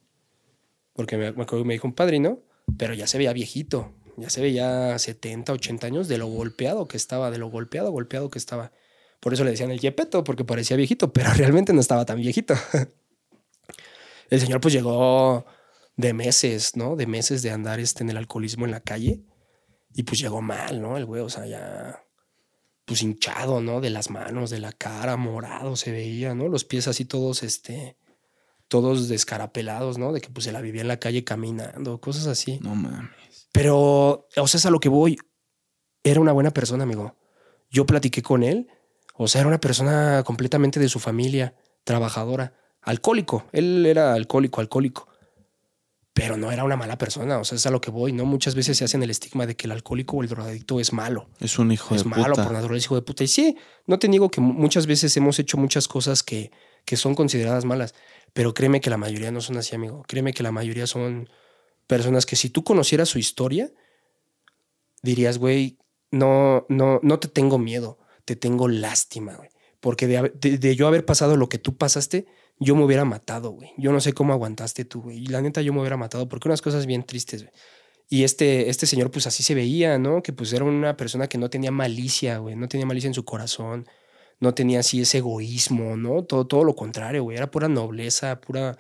porque 0.94 1.18
me, 1.18 1.34
me 1.34 1.44
acuerdo 1.44 1.66
que 1.66 1.68
me 1.68 1.74
dijo 1.74 1.88
un 1.88 1.94
padrino, 1.94 2.40
pero 2.78 2.94
ya 2.94 3.06
se 3.06 3.18
veía 3.18 3.34
viejito, 3.34 3.94
ya 4.22 4.30
se 4.30 4.42
veía 4.42 4.98
70, 4.98 5.54
80 5.54 5.88
años 5.88 6.08
de 6.08 6.18
lo 6.18 6.28
golpeado 6.28 6.88
que 6.88 6.98
estaba, 6.98 7.32
de 7.32 7.38
lo 7.38 7.50
golpeado, 7.50 7.92
golpeado 7.92 8.30
que 8.30 8.40
estaba. 8.40 8.72
Por 9.20 9.34
eso 9.34 9.44
le 9.44 9.52
decían 9.52 9.72
el 9.72 9.80
Yepeto, 9.80 10.24
porque 10.24 10.46
parecía 10.46 10.78
viejito, 10.78 11.12
pero 11.14 11.34
realmente 11.34 11.74
no 11.74 11.82
estaba 11.82 12.06
tan 12.06 12.18
viejito. 12.20 12.56
el 14.30 14.40
señor 14.40 14.62
pues 14.62 14.74
llegó 14.74 15.46
de 15.98 16.14
meses, 16.14 16.76
¿no? 16.76 16.96
De 16.96 17.08
meses 17.08 17.42
de 17.42 17.52
andar 17.52 17.80
este, 17.80 18.04
en 18.04 18.10
el 18.10 18.18
alcoholismo 18.18 18.66
en 18.66 18.72
la 18.72 18.80
calle. 18.80 19.24
Y 19.94 20.04
pues 20.04 20.20
llegó 20.20 20.42
mal, 20.42 20.82
¿no? 20.82 20.98
El 20.98 21.06
güey, 21.06 21.22
o 21.22 21.30
sea, 21.30 21.46
ya 21.46 22.04
pues 22.86 23.04
hinchado, 23.04 23.62
¿no? 23.62 23.82
De 23.82 23.90
las 23.92 24.10
manos, 24.10 24.50
de 24.50 24.60
la 24.60 24.72
cara, 24.72 25.16
morado 25.18 25.76
se 25.76 25.92
veía, 25.92 26.34
¿no? 26.34 26.48
Los 26.48 26.64
pies 26.66 26.88
así 26.88 27.06
todos, 27.06 27.44
este, 27.44 27.98
todos 28.68 29.10
descarapelados, 29.10 29.98
¿no? 29.98 30.12
De 30.12 30.22
que 30.22 30.30
pues 30.30 30.46
se 30.46 30.52
la 30.52 30.62
vivía 30.62 30.82
en 30.82 30.88
la 30.88 31.00
calle 31.00 31.24
caminando, 31.24 32.00
cosas 32.02 32.28
así. 32.28 32.60
No 32.62 32.76
mames. 32.76 33.19
Pero, 33.52 34.28
o 34.38 34.48
sea, 34.48 34.58
es 34.58 34.66
a 34.66 34.70
lo 34.72 34.80
que 34.80 34.90
voy. 34.90 35.18
Era 36.04 36.20
una 36.20 36.32
buena 36.32 36.52
persona, 36.52 36.84
amigo. 36.84 37.16
Yo 37.70 37.86
platiqué 37.86 38.22
con 38.22 38.44
él. 38.44 38.68
O 39.16 39.28
sea, 39.28 39.42
era 39.42 39.48
una 39.48 39.60
persona 39.60 40.24
completamente 40.26 40.80
de 40.80 40.88
su 40.90 41.00
familia, 41.00 41.56
trabajadora, 41.84 42.54
alcohólico. 42.82 43.46
Él 43.52 43.86
era 43.86 44.14
alcohólico, 44.14 44.62
alcohólico. 44.62 45.08
Pero 46.14 46.38
no 46.38 46.52
era 46.52 46.64
una 46.64 46.76
mala 46.76 46.98
persona. 46.98 47.38
O 47.40 47.44
sea, 47.44 47.56
es 47.58 47.66
a 47.66 47.70
lo 47.72 47.82
que 47.82 47.92
voy. 47.92 48.12
No 48.14 48.26
muchas 48.26 48.56
veces 48.56 48.78
se 48.78 48.84
hacen 48.86 49.04
el 49.04 49.10
estigma 49.10 49.46
de 49.46 49.56
que 49.56 49.68
el 49.68 49.72
alcohólico 49.72 50.18
o 50.18 50.24
el 50.24 50.30
drogadicto 50.30 50.80
es 50.80 50.92
malo. 50.94 51.30
Es 51.40 51.60
un 51.60 51.72
hijo 51.72 51.96
es 51.96 52.04
de 52.04 52.10
malo 52.10 52.30
puta. 52.36 52.44
por 52.44 52.54
naturaleza, 52.54 52.86
hijo 52.86 52.96
de 52.96 53.02
puta. 53.02 53.24
Y 53.24 53.28
sí, 53.28 53.58
no 53.86 54.00
te 54.00 54.08
niego 54.10 54.30
que 54.30 54.42
mu- 54.42 54.54
muchas 54.54 54.86
veces 54.88 55.16
hemos 55.18 55.40
hecho 55.40 55.58
muchas 55.58 55.88
cosas 55.88 56.24
que, 56.24 56.52
que 56.86 56.98
son 56.98 57.16
consideradas 57.16 57.66
malas. 57.66 57.94
Pero 58.34 58.54
créeme 58.54 58.82
que 58.82 58.90
la 58.90 58.98
mayoría 58.98 59.32
no 59.32 59.42
son 59.42 59.58
así, 59.58 59.76
amigo. 59.76 60.04
Créeme 60.08 60.34
que 60.34 60.44
la 60.44 60.52
mayoría 60.52 60.88
son 60.88 61.30
personas 61.90 62.28
que 62.28 62.36
si 62.36 62.52
tú 62.52 62.64
conocieras 62.64 63.10
su 63.10 63.18
historia, 63.18 63.72
dirías, 65.02 65.40
güey, 65.40 65.80
no, 66.12 66.68
no, 66.70 67.00
no 67.02 67.20
te 67.20 67.28
tengo 67.28 67.58
miedo, 67.58 67.98
te 68.26 68.36
tengo 68.36 68.68
lástima, 68.68 69.36
güey. 69.36 69.50
Porque 69.80 70.06
de, 70.06 70.30
de, 70.30 70.76
yo 70.76 70.86
haber 70.86 71.04
pasado 71.04 71.36
lo 71.36 71.50
que 71.50 71.58
tú 71.58 71.78
pasaste, 71.78 72.28
yo 72.60 72.76
me 72.76 72.84
hubiera 72.84 73.06
matado, 73.06 73.50
güey. 73.50 73.72
Yo 73.76 73.92
no 73.92 74.02
sé 74.02 74.14
cómo 74.14 74.34
aguantaste 74.34 74.86
tú, 74.86 75.02
güey. 75.02 75.18
Y 75.18 75.26
la 75.28 75.42
neta, 75.42 75.64
yo 75.64 75.74
me 75.74 75.80
hubiera 75.80 75.98
matado 75.98 76.30
porque 76.30 76.48
unas 76.48 76.62
cosas 76.62 76.86
bien 76.86 77.04
tristes, 77.04 77.42
güey. 77.42 77.54
Y 78.08 78.24
este, 78.24 78.70
este 78.70 78.86
señor, 78.86 79.10
pues 79.10 79.26
así 79.26 79.42
se 79.42 79.56
veía, 79.56 79.98
¿no? 79.98 80.22
Que 80.22 80.32
pues 80.32 80.54
era 80.54 80.66
una 80.66 80.96
persona 80.96 81.28
que 81.28 81.40
no 81.40 81.50
tenía 81.50 81.72
malicia, 81.72 82.38
güey. 82.38 82.56
No 82.56 82.68
tenía 82.68 82.86
malicia 82.86 83.08
en 83.08 83.16
su 83.16 83.26
corazón. 83.26 83.88
No 84.40 84.54
tenía 84.54 84.82
así 84.82 85.02
ese 85.02 85.20
egoísmo, 85.20 85.98
¿no? 85.98 86.24
Todo, 86.24 86.46
todo 86.46 86.64
lo 86.64 86.76
contrario, 86.76 87.24
güey. 87.24 87.38
Era 87.38 87.50
pura 87.50 87.68
nobleza, 87.68 88.40
pura, 88.42 88.78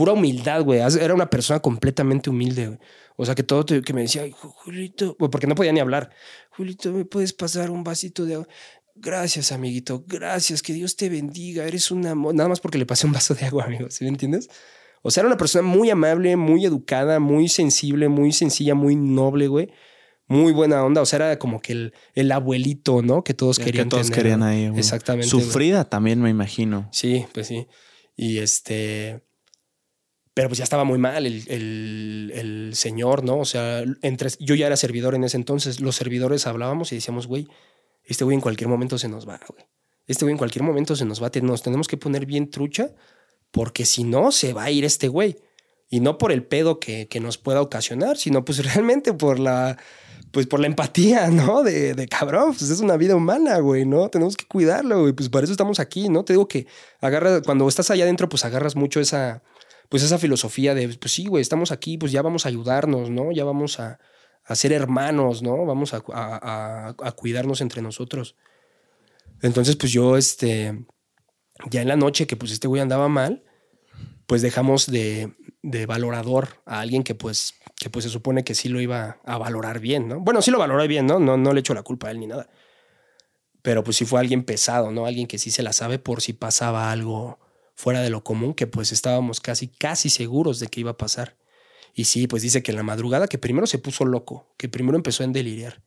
pura 0.00 0.14
humildad, 0.14 0.62
güey. 0.62 0.80
Era 0.80 1.12
una 1.12 1.28
persona 1.28 1.60
completamente 1.60 2.30
humilde, 2.30 2.68
güey. 2.68 2.78
O 3.16 3.26
sea, 3.26 3.34
que 3.34 3.42
todo 3.42 3.66
que 3.66 3.92
me 3.92 4.00
decía, 4.00 4.24
Julito, 4.32 5.14
porque 5.18 5.46
no 5.46 5.54
podía 5.54 5.72
ni 5.72 5.80
hablar. 5.80 6.08
Julito, 6.48 6.90
¿me 6.90 7.04
puedes 7.04 7.34
pasar 7.34 7.70
un 7.70 7.84
vasito 7.84 8.24
de 8.24 8.36
agua? 8.36 8.48
Gracias, 8.94 9.52
amiguito. 9.52 10.02
Gracias. 10.06 10.62
Que 10.62 10.72
Dios 10.72 10.96
te 10.96 11.10
bendiga. 11.10 11.66
Eres 11.66 11.90
un 11.90 12.06
amor. 12.06 12.34
Nada 12.34 12.48
más 12.48 12.60
porque 12.60 12.78
le 12.78 12.86
pasé 12.86 13.06
un 13.06 13.12
vaso 13.12 13.34
de 13.34 13.44
agua, 13.44 13.64
amigo. 13.64 13.90
¿Sí 13.90 14.04
me 14.04 14.08
entiendes? 14.08 14.48
O 15.02 15.10
sea, 15.10 15.20
era 15.20 15.28
una 15.28 15.36
persona 15.36 15.68
muy 15.68 15.90
amable, 15.90 16.34
muy 16.34 16.64
educada, 16.64 17.20
muy 17.20 17.50
sensible, 17.50 18.08
muy 18.08 18.32
sencilla, 18.32 18.74
muy 18.74 18.96
noble, 18.96 19.48
güey. 19.48 19.70
Muy 20.28 20.54
buena 20.54 20.82
onda. 20.82 21.02
O 21.02 21.06
sea, 21.06 21.18
era 21.18 21.38
como 21.38 21.60
que 21.60 21.74
el, 21.74 21.92
el 22.14 22.32
abuelito, 22.32 23.02
¿no? 23.02 23.22
Que 23.22 23.34
todos 23.34 23.58
querían. 23.58 23.90
Que 23.90 23.90
todos 23.90 24.10
querían 24.10 24.42
ahí, 24.42 24.68
güey. 24.68 24.80
Exactamente. 24.80 25.28
Sufrida 25.28 25.84
también, 25.84 26.22
me 26.22 26.30
imagino. 26.30 26.88
Sí, 26.90 27.26
pues 27.34 27.48
sí. 27.48 27.66
Y 28.16 28.38
este. 28.38 29.28
Pero 30.34 30.48
pues 30.48 30.58
ya 30.58 30.64
estaba 30.64 30.84
muy 30.84 30.98
mal 30.98 31.26
el, 31.26 32.30
el, 32.32 32.70
señor, 32.74 33.24
¿no? 33.24 33.38
O 33.38 33.44
sea, 33.44 33.82
entre, 34.02 34.30
yo 34.38 34.54
ya 34.54 34.66
era 34.66 34.76
servidor 34.76 35.14
en 35.14 35.24
ese 35.24 35.36
entonces. 35.36 35.80
Los 35.80 35.96
servidores 35.96 36.46
hablábamos 36.46 36.92
y 36.92 36.96
decíamos, 36.96 37.26
güey, 37.26 37.48
este 38.04 38.24
güey 38.24 38.36
en 38.36 38.40
cualquier 38.40 38.68
momento 38.68 38.96
se 38.96 39.08
nos 39.08 39.28
va, 39.28 39.40
güey. 39.48 39.64
Este 40.06 40.24
güey 40.24 40.32
en 40.32 40.38
cualquier 40.38 40.62
momento 40.62 40.94
se 40.94 41.04
nos 41.04 41.22
va. 41.22 41.30
Nos 41.42 41.62
tenemos 41.62 41.88
que 41.88 41.96
poner 41.96 42.26
bien 42.26 42.50
trucha 42.50 42.92
porque 43.50 43.84
si 43.84 44.04
no, 44.04 44.30
se 44.30 44.52
va 44.52 44.64
a 44.64 44.70
ir 44.70 44.84
este 44.84 45.08
güey. 45.08 45.36
Y 45.88 45.98
no 45.98 46.18
por 46.18 46.30
el 46.30 46.44
pedo 46.44 46.78
que, 46.78 47.08
que 47.08 47.18
nos 47.18 47.36
pueda 47.36 47.60
ocasionar, 47.60 48.16
sino 48.16 48.44
pues 48.44 48.64
realmente 48.64 49.12
por 49.12 49.40
la, 49.40 49.78
pues 50.30 50.46
por 50.46 50.60
la 50.60 50.66
empatía, 50.66 51.28
¿no? 51.28 51.62
De, 51.62 51.94
de, 51.94 52.06
cabrón, 52.06 52.54
pues 52.56 52.70
es 52.70 52.80
una 52.80 52.96
vida 52.96 53.16
humana, 53.16 53.58
güey, 53.58 53.84
¿no? 53.84 54.08
Tenemos 54.08 54.36
que 54.36 54.46
cuidarlo, 54.46 55.00
güey, 55.00 55.12
pues 55.12 55.28
para 55.28 55.44
eso 55.44 55.52
estamos 55.52 55.80
aquí, 55.80 56.08
¿no? 56.08 56.24
Te 56.24 56.34
digo 56.34 56.46
que 56.46 56.66
agarra, 57.00 57.42
cuando 57.42 57.68
estás 57.68 57.90
allá 57.90 58.04
adentro, 58.04 58.28
pues 58.28 58.44
agarras 58.44 58.76
mucho 58.76 59.00
esa, 59.00 59.42
pues 59.90 60.04
esa 60.04 60.18
filosofía 60.18 60.72
de, 60.74 60.88
pues 60.88 61.12
sí, 61.12 61.26
güey, 61.26 61.42
estamos 61.42 61.72
aquí, 61.72 61.98
pues 61.98 62.12
ya 62.12 62.22
vamos 62.22 62.46
a 62.46 62.48
ayudarnos, 62.48 63.10
¿no? 63.10 63.32
Ya 63.32 63.44
vamos 63.44 63.80
a, 63.80 63.98
a 64.44 64.54
ser 64.54 64.72
hermanos, 64.72 65.42
¿no? 65.42 65.66
Vamos 65.66 65.92
a, 65.94 66.00
a, 66.14 67.12
cuidarnos 67.12 67.60
entre 67.60 67.82
nosotros. 67.82 68.36
Entonces, 69.42 69.74
pues 69.74 69.90
yo, 69.90 70.16
este, 70.16 70.86
ya 71.68 71.82
en 71.82 71.88
la 71.88 71.96
noche 71.96 72.28
que 72.28 72.36
pues 72.36 72.52
este 72.52 72.68
güey 72.68 72.80
andaba 72.80 73.08
mal, 73.08 73.42
pues 74.26 74.42
dejamos 74.42 74.86
de, 74.86 75.34
de, 75.62 75.86
valorador 75.86 76.62
a 76.66 76.78
alguien 76.78 77.02
que 77.02 77.16
pues, 77.16 77.54
que 77.76 77.90
pues 77.90 78.04
se 78.04 78.10
supone 78.10 78.44
que 78.44 78.54
sí 78.54 78.68
lo 78.68 78.80
iba 78.80 79.18
a 79.24 79.38
valorar 79.38 79.80
bien, 79.80 80.06
¿no? 80.06 80.20
Bueno, 80.20 80.40
sí 80.40 80.52
lo 80.52 80.60
valoré 80.60 80.86
bien, 80.86 81.06
¿no? 81.06 81.18
No, 81.18 81.36
no 81.36 81.52
le 81.52 81.60
echo 81.60 81.74
la 81.74 81.82
culpa 81.82 82.06
a 82.06 82.10
él 82.12 82.20
ni 82.20 82.28
nada. 82.28 82.48
Pero 83.60 83.82
pues 83.82 83.96
sí 83.96 84.04
fue 84.04 84.20
alguien 84.20 84.44
pesado, 84.44 84.92
¿no? 84.92 85.04
Alguien 85.04 85.26
que 85.26 85.38
sí 85.38 85.50
se 85.50 85.64
la 85.64 85.72
sabe 85.72 85.98
por 85.98 86.22
si 86.22 86.32
pasaba 86.32 86.92
algo 86.92 87.40
fuera 87.80 88.02
de 88.02 88.10
lo 88.10 88.22
común, 88.22 88.52
que 88.52 88.66
pues 88.66 88.92
estábamos 88.92 89.40
casi, 89.40 89.68
casi 89.68 90.10
seguros 90.10 90.60
de 90.60 90.66
que 90.66 90.80
iba 90.80 90.90
a 90.90 90.98
pasar. 90.98 91.38
Y 91.94 92.04
sí, 92.04 92.26
pues 92.26 92.42
dice 92.42 92.62
que 92.62 92.72
en 92.72 92.76
la 92.76 92.82
madrugada 92.82 93.26
que 93.26 93.38
primero 93.38 93.66
se 93.66 93.78
puso 93.78 94.04
loco, 94.04 94.54
que 94.58 94.68
primero 94.68 94.96
empezó 94.96 95.24
a 95.24 95.26
deliriar, 95.26 95.82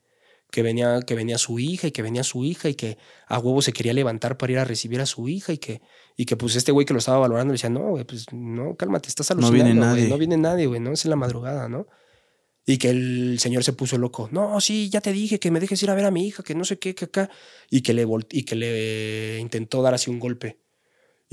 que 0.52 0.64
venía, 0.64 1.02
que 1.06 1.14
venía 1.14 1.38
su 1.38 1.60
hija 1.60 1.88
y 1.88 1.92
que 1.92 2.02
venía 2.02 2.24
su 2.24 2.44
hija 2.44 2.68
y 2.68 2.74
que 2.74 2.98
a 3.28 3.38
huevo 3.38 3.62
se 3.62 3.74
quería 3.74 3.94
levantar 3.94 4.38
para 4.38 4.54
ir 4.54 4.60
a 4.60 4.66
recibir 4.66 5.02
a 5.02 5.06
su 5.06 5.30
hija 5.30 5.54
y 5.54 5.60
que, 5.60 5.82
y 6.18 6.26
que 6.26 6.36
pues 6.36 6.56
este 6.56 6.72
güey 6.72 6.86
que 6.86 6.94
lo 6.94 7.00
estaba 7.00 7.20
valorando 7.20 7.52
le 7.52 7.58
decía, 7.58 7.70
no, 7.70 7.92
güey, 7.92 8.06
pues 8.06 8.26
no, 8.34 8.76
cálmate, 8.76 9.10
estás 9.10 9.30
alucinando, 9.30 9.64
no 9.64 9.66
viene 9.66 9.80
nadie, 9.80 10.08
no 10.10 10.18
viene 10.18 10.38
nadie, 10.38 10.66
güey, 10.66 10.80
no, 10.80 10.94
es 10.94 11.06
en 11.06 11.12
la 11.12 11.16
madrugada, 11.16 11.70
¿no? 11.70 11.86
Y 12.66 12.78
que 12.78 12.90
el 12.90 13.38
señor 13.40 13.64
se 13.64 13.74
puso 13.74 13.98
loco. 13.98 14.30
No, 14.32 14.60
sí, 14.62 14.90
ya 14.90 15.02
te 15.02 15.12
dije 15.12 15.40
que 15.40 15.52
me 15.52 15.60
dejes 15.60 15.84
ir 15.84 15.92
a 15.92 15.96
ver 15.96 16.06
a 16.06 16.12
mi 16.12 16.26
hija, 16.26 16.44
que 16.44 16.56
no 16.56 16.64
sé 16.64 16.80
qué, 16.80 16.96
que 16.96 17.06
acá. 17.06 17.30
Y 17.70 17.82
que 17.82 17.94
le, 17.94 18.08
y 18.32 18.44
que 18.44 18.56
le 18.56 19.40
intentó 19.40 19.82
dar 19.82 19.94
así 19.94 20.10
un 20.10 20.20
golpe. 20.20 20.63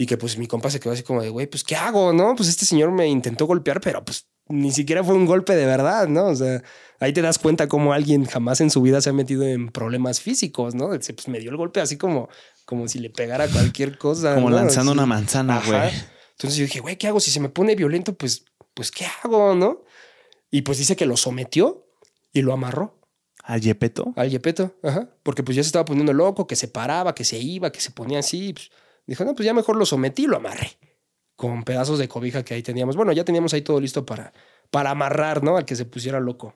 Y 0.01 0.07
que 0.07 0.17
pues 0.17 0.39
mi 0.39 0.47
compa 0.47 0.71
se 0.71 0.81
quedó 0.81 0.95
así 0.95 1.03
como 1.03 1.21
de, 1.21 1.29
güey, 1.29 1.47
pues 1.47 1.63
¿qué 1.63 1.77
hago? 1.77 2.15
No, 2.15 2.35
pues 2.35 2.49
este 2.49 2.65
señor 2.65 2.91
me 2.91 3.07
intentó 3.07 3.45
golpear, 3.45 3.83
pero 3.83 4.03
pues 4.03 4.31
ni 4.49 4.73
siquiera 4.73 5.05
fue 5.05 5.15
un 5.15 5.27
golpe 5.27 5.55
de 5.55 5.67
verdad, 5.67 6.09
¿no? 6.09 6.29
O 6.29 6.35
sea, 6.35 6.63
ahí 7.01 7.13
te 7.13 7.21
das 7.21 7.39
cuenta 7.39 7.69
cómo 7.69 7.93
alguien 7.93 8.25
jamás 8.25 8.63
en 8.63 8.71
su 8.71 8.81
vida 8.81 9.03
se 9.03 9.11
ha 9.11 9.13
metido 9.13 9.43
en 9.43 9.69
problemas 9.69 10.23
físicos, 10.23 10.75
¿no? 10.75 10.89
Pues 10.89 11.29
me 11.29 11.39
dio 11.39 11.51
el 11.51 11.59
golpe 11.59 11.83
así 11.83 11.99
como, 11.99 12.31
como 12.65 12.89
si 12.89 12.99
le 12.99 13.11
pegara 13.11 13.47
cualquier 13.49 13.99
cosa. 13.99 14.37
Como 14.37 14.49
lanzando 14.49 14.91
una 14.93 15.05
manzana, 15.05 15.61
güey. 15.67 15.91
Entonces 16.31 16.57
yo 16.57 16.65
dije, 16.65 16.81
güey, 16.81 16.97
¿qué 16.97 17.07
hago? 17.09 17.21
Si 17.21 17.31
se 17.31 17.41
me 17.41 17.51
pone 17.51 17.75
violento, 17.75 18.15
pues, 18.15 18.47
pues, 18.73 18.91
¿qué 18.91 19.05
hago, 19.23 19.55
no? 19.55 19.85
Y 20.51 20.63
pues 20.63 20.79
dice 20.79 20.97
que 20.97 21.05
lo 21.05 21.19
sometió 21.19 21.87
y 22.33 22.41
lo 22.41 22.55
amarró. 22.55 22.99
¿Al 23.45 23.61
Yepeto? 23.61 24.15
Al 24.17 24.31
Yepeto, 24.31 24.75
ajá. 24.83 25.11
Porque 25.23 25.43
pues 25.43 25.57
ya 25.57 25.63
se 25.63 25.67
estaba 25.67 25.85
poniendo 25.85 26.15
loco, 26.15 26.47
que 26.47 26.57
se 26.57 26.69
paraba, 26.69 27.15
que 27.15 27.25
se 27.25 27.39
iba, 27.39 27.71
que 27.71 27.83
se 27.83 27.91
ponía 27.91 28.21
así. 28.21 28.55
Pues, 28.55 28.71
dijo, 29.11 29.25
no, 29.25 29.35
pues 29.35 29.45
ya 29.45 29.53
mejor 29.53 29.77
lo 29.77 29.85
sometí 29.85 30.23
y 30.23 30.27
lo 30.29 30.37
amarré 30.37 30.79
con 31.35 31.65
pedazos 31.65 31.99
de 31.99 32.07
cobija 32.07 32.45
que 32.45 32.55
ahí 32.55 32.63
teníamos. 32.63 32.95
Bueno, 32.95 33.13
ya 33.13 33.25
teníamos 33.25 33.53
ahí 33.55 33.63
todo 33.63 33.81
listo 33.81 34.07
para, 34.07 34.33
para 34.71 34.91
amarrar, 34.91 35.43
¿no? 35.43 35.57
Al 35.57 35.65
que 35.65 35.75
se 35.75 35.85
pusiera 35.85 36.21
loco. 36.21 36.55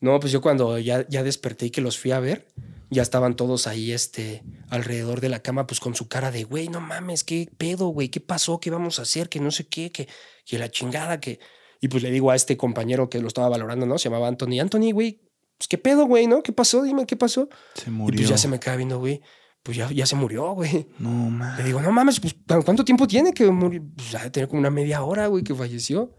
No, 0.00 0.20
pues 0.20 0.32
yo 0.32 0.40
cuando 0.40 0.78
ya, 0.78 1.08
ya 1.08 1.24
desperté 1.24 1.66
y 1.66 1.70
que 1.70 1.80
los 1.80 1.98
fui 1.98 2.12
a 2.12 2.20
ver, 2.20 2.46
ya 2.90 3.02
estaban 3.02 3.34
todos 3.34 3.66
ahí, 3.66 3.90
este, 3.90 4.44
alrededor 4.68 5.20
de 5.20 5.28
la 5.28 5.40
cama, 5.40 5.66
pues 5.66 5.80
con 5.80 5.96
su 5.96 6.08
cara 6.08 6.30
de, 6.30 6.44
güey, 6.44 6.68
no 6.68 6.80
mames, 6.80 7.24
qué 7.24 7.48
pedo, 7.56 7.88
güey, 7.88 8.10
qué 8.10 8.20
pasó, 8.20 8.60
qué 8.60 8.70
vamos 8.70 9.00
a 9.00 9.02
hacer, 9.02 9.28
que 9.28 9.40
no 9.40 9.50
sé 9.50 9.66
qué, 9.66 9.90
que, 9.90 10.06
que 10.44 10.58
la 10.58 10.70
chingada, 10.70 11.20
que... 11.20 11.40
Y 11.80 11.88
pues 11.88 12.02
le 12.02 12.10
digo 12.10 12.30
a 12.30 12.36
este 12.36 12.56
compañero 12.56 13.08
que 13.10 13.18
lo 13.18 13.26
estaba 13.26 13.48
valorando, 13.48 13.86
¿no? 13.86 13.98
Se 13.98 14.10
llamaba 14.10 14.28
Anthony. 14.28 14.60
Anthony, 14.60 14.92
güey, 14.92 15.20
pues 15.58 15.68
qué 15.68 15.78
pedo, 15.78 16.04
güey, 16.04 16.26
¿no? 16.26 16.42
¿Qué 16.42 16.52
pasó? 16.52 16.82
Dime, 16.82 17.06
¿qué 17.06 17.16
pasó? 17.16 17.48
Se 17.74 17.90
murió. 17.90 18.20
Y 18.20 18.24
pues 18.24 18.28
ya 18.28 18.38
se 18.38 18.48
me 18.48 18.60
queda 18.60 18.76
viendo, 18.76 18.98
güey 18.98 19.22
pues 19.64 19.78
ya, 19.78 19.90
ya 19.90 20.04
se 20.04 20.14
murió, 20.14 20.52
güey. 20.52 20.86
No 20.98 21.08
mames. 21.08 21.58
Le 21.58 21.64
digo, 21.64 21.80
no 21.80 21.90
mames, 21.90 22.20
pues 22.20 22.36
¿cuánto 22.46 22.84
tiempo 22.84 23.06
tiene 23.08 23.32
que 23.32 23.50
morir? 23.50 23.82
Pues 23.96 24.10
ya 24.10 24.30
tener 24.30 24.46
como 24.46 24.60
una 24.60 24.70
media 24.70 25.02
hora, 25.02 25.26
güey, 25.26 25.42
que 25.42 25.54
falleció. 25.54 26.14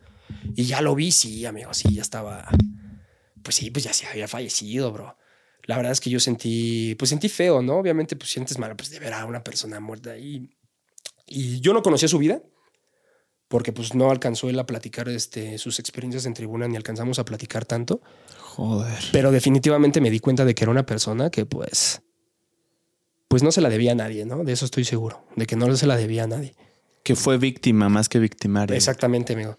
Y 0.56 0.64
ya 0.64 0.82
lo 0.82 0.96
vi, 0.96 1.12
sí, 1.12 1.46
amigo, 1.46 1.72
sí, 1.72 1.94
ya 1.94 2.02
estaba. 2.02 2.50
Pues 3.44 3.56
sí, 3.56 3.70
pues 3.70 3.86
ya 3.86 3.94
se 3.94 4.08
había 4.08 4.28
fallecido, 4.28 4.92
bro. 4.92 5.16
La 5.66 5.78
verdad 5.78 5.92
es 5.92 6.02
que 6.02 6.10
yo 6.10 6.20
sentí, 6.20 6.96
pues 6.96 7.10
sentí 7.10 7.30
feo, 7.30 7.62
¿no? 7.62 7.78
Obviamente, 7.78 8.16
pues 8.16 8.32
sientes 8.32 8.58
mal, 8.58 8.76
pues 8.76 8.90
de 8.90 9.00
ver 9.00 9.14
a 9.14 9.26
una 9.26 9.44
persona 9.44 9.80
muerta. 9.80 10.18
Y, 10.18 10.50
y 11.28 11.60
yo 11.60 11.72
no 11.76 11.84
conocía 11.84 12.08
su 12.08 12.18
vida, 12.18 12.42
porque 13.48 13.74
pues 13.74 13.94
no 13.94 14.10
alcanzó 14.10 14.50
él 14.50 14.58
a 14.58 14.66
platicar 14.66 15.08
este, 15.08 15.60
sus 15.60 15.78
experiencias 15.78 16.26
en 16.26 16.34
tribuna, 16.34 16.68
ni 16.68 16.78
alcanzamos 16.78 17.20
a 17.20 17.26
platicar 17.26 17.64
tanto. 17.64 18.02
Joder. 18.40 19.04
Pero 19.12 19.32
definitivamente 19.32 20.02
me 20.02 20.10
di 20.10 20.20
cuenta 20.20 20.46
de 20.46 20.56
que 20.56 20.64
era 20.64 20.72
una 20.72 20.88
persona 20.88 21.30
que, 21.30 21.46
pues, 21.46 22.02
pues 23.28 23.44
no 23.44 23.52
se 23.52 23.62
la 23.62 23.70
debía 23.70 23.94
a 23.94 23.96
nadie, 23.96 24.26
¿no? 24.26 24.44
De 24.44 24.54
eso 24.54 24.66
estoy 24.66 24.86
seguro, 24.86 25.26
de 25.36 25.46
que 25.46 25.56
no 25.56 25.76
se 25.76 25.88
la 25.88 25.98
debía 25.98 26.24
a 26.24 26.28
nadie. 26.28 26.56
Que 27.04 27.16
fue 27.16 27.38
víctima 27.38 27.90
más 27.90 28.10
que 28.10 28.20
victimaria. 28.20 28.76
Exactamente, 28.76 29.34
amigo. 29.34 29.58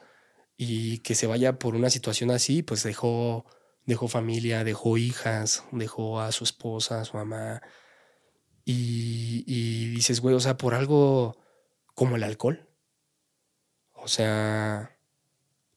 Y 0.56 0.98
que 0.98 1.14
se 1.14 1.26
vaya 1.26 1.58
por 1.58 1.74
una 1.74 1.90
situación 1.90 2.30
así, 2.30 2.62
pues 2.62 2.82
dejó, 2.82 3.44
dejó 3.84 4.08
familia, 4.08 4.64
dejó 4.64 4.98
hijas, 4.98 5.64
dejó 5.72 6.20
a 6.20 6.32
su 6.32 6.44
esposa, 6.44 7.00
a 7.00 7.04
su 7.04 7.16
mamá. 7.16 7.62
Y, 8.64 9.44
y 9.46 9.88
dices, 9.90 10.20
güey, 10.20 10.34
o 10.34 10.40
sea, 10.40 10.56
por 10.56 10.74
algo 10.74 11.36
como 11.94 12.16
el 12.16 12.24
alcohol. 12.24 12.68
O 13.94 14.08
sea, 14.08 14.96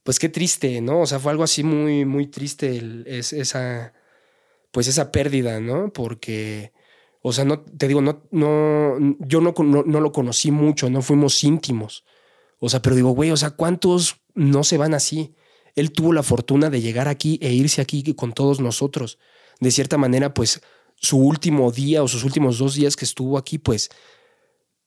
pues 0.04 0.20
qué 0.20 0.30
triste, 0.30 0.82
¿no? 0.82 1.02
O 1.02 1.06
sea, 1.06 1.20
fue 1.20 1.32
algo 1.32 1.44
así 1.44 1.64
muy, 1.64 2.06
muy 2.06 2.28
triste 2.28 2.82
es, 3.06 3.34
esa, 3.34 3.94
pues 4.72 4.88
esa 4.88 5.12
pérdida, 5.12 5.60
¿no? 5.60 5.94
Porque 5.94 6.74
o 7.22 7.34
sea, 7.34 7.46
no, 7.46 7.60
te 7.62 7.88
digo, 7.88 8.02
no, 8.02 8.24
no, 8.32 8.98
yo 9.20 9.42
no, 9.42 9.54
no, 9.58 10.00
lo 10.00 10.12
conocí 10.12 10.52
mucho, 10.52 10.90
no 10.90 11.02
fuimos 11.02 11.44
íntimos. 11.44 12.06
O 12.60 12.70
sea, 12.70 12.82
pero 12.82 12.96
digo, 12.96 13.12
güey, 13.12 13.32
o 13.32 13.38
sea, 13.38 13.52
¿cuántos 13.52 14.22
no 14.36 14.64
se 14.64 14.78
van 14.78 14.94
así? 14.94 15.34
Él 15.76 15.92
tuvo 15.92 16.14
la 16.14 16.24
fortuna 16.24 16.70
de 16.70 16.82
llegar 16.82 17.08
aquí 17.08 17.40
e 17.42 17.52
irse 17.52 17.82
aquí 17.82 18.04
con 18.14 18.34
todos 18.34 18.60
nosotros. 18.60 19.18
De 19.60 19.72
cierta 19.72 19.98
manera, 19.98 20.34
pues 20.34 20.62
su 20.96 21.18
último 21.18 21.72
día 21.72 22.04
o 22.04 22.08
sus 22.08 22.24
últimos 22.24 22.58
dos 22.58 22.76
días 22.76 22.96
que 22.96 23.06
estuvo 23.06 23.38
aquí, 23.38 23.58
pues, 23.58 23.90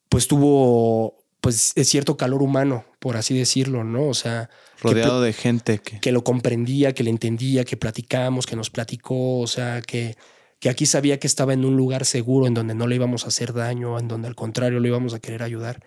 pues 0.09 0.27
tuvo 0.27 1.23
pues 1.43 1.75
cierto 1.77 2.17
calor 2.17 2.41
humano, 2.41 2.85
por 3.01 3.17
así 3.17 3.37
decirlo, 3.37 3.83
¿no? 3.83 4.07
O 4.07 4.15
sea, 4.15 4.49
rodeado 4.81 5.21
de 5.21 5.33
gente 5.33 5.81
que... 5.81 5.99
que 5.99 6.13
lo 6.13 6.23
comprendía, 6.23 6.95
que 6.95 7.03
le 7.03 7.11
entendía, 7.11 7.65
que 7.65 7.77
platicamos, 7.77 8.47
que 8.47 8.55
nos 8.55 8.71
platicó, 8.71 9.41
o 9.41 9.47
sea, 9.49 9.83
que 9.83 10.17
que 10.63 10.71
aquí 10.71 10.87
sabía 10.87 11.19
que 11.19 11.27
estaba 11.27 11.55
en 11.55 11.65
un 11.65 11.77
lugar 11.77 12.05
seguro, 12.05 12.47
en 12.47 12.55
donde 12.55 12.77
no 12.77 12.87
le 12.87 12.95
íbamos 12.95 13.25
a 13.25 13.29
hacer 13.29 13.53
daño, 13.53 13.99
en 13.99 14.07
donde 14.07 14.29
al 14.29 14.37
contrario 14.37 14.79
le 14.79 14.87
íbamos 14.87 15.13
a 15.13 15.19
querer 15.19 15.43
ayudar. 15.43 15.85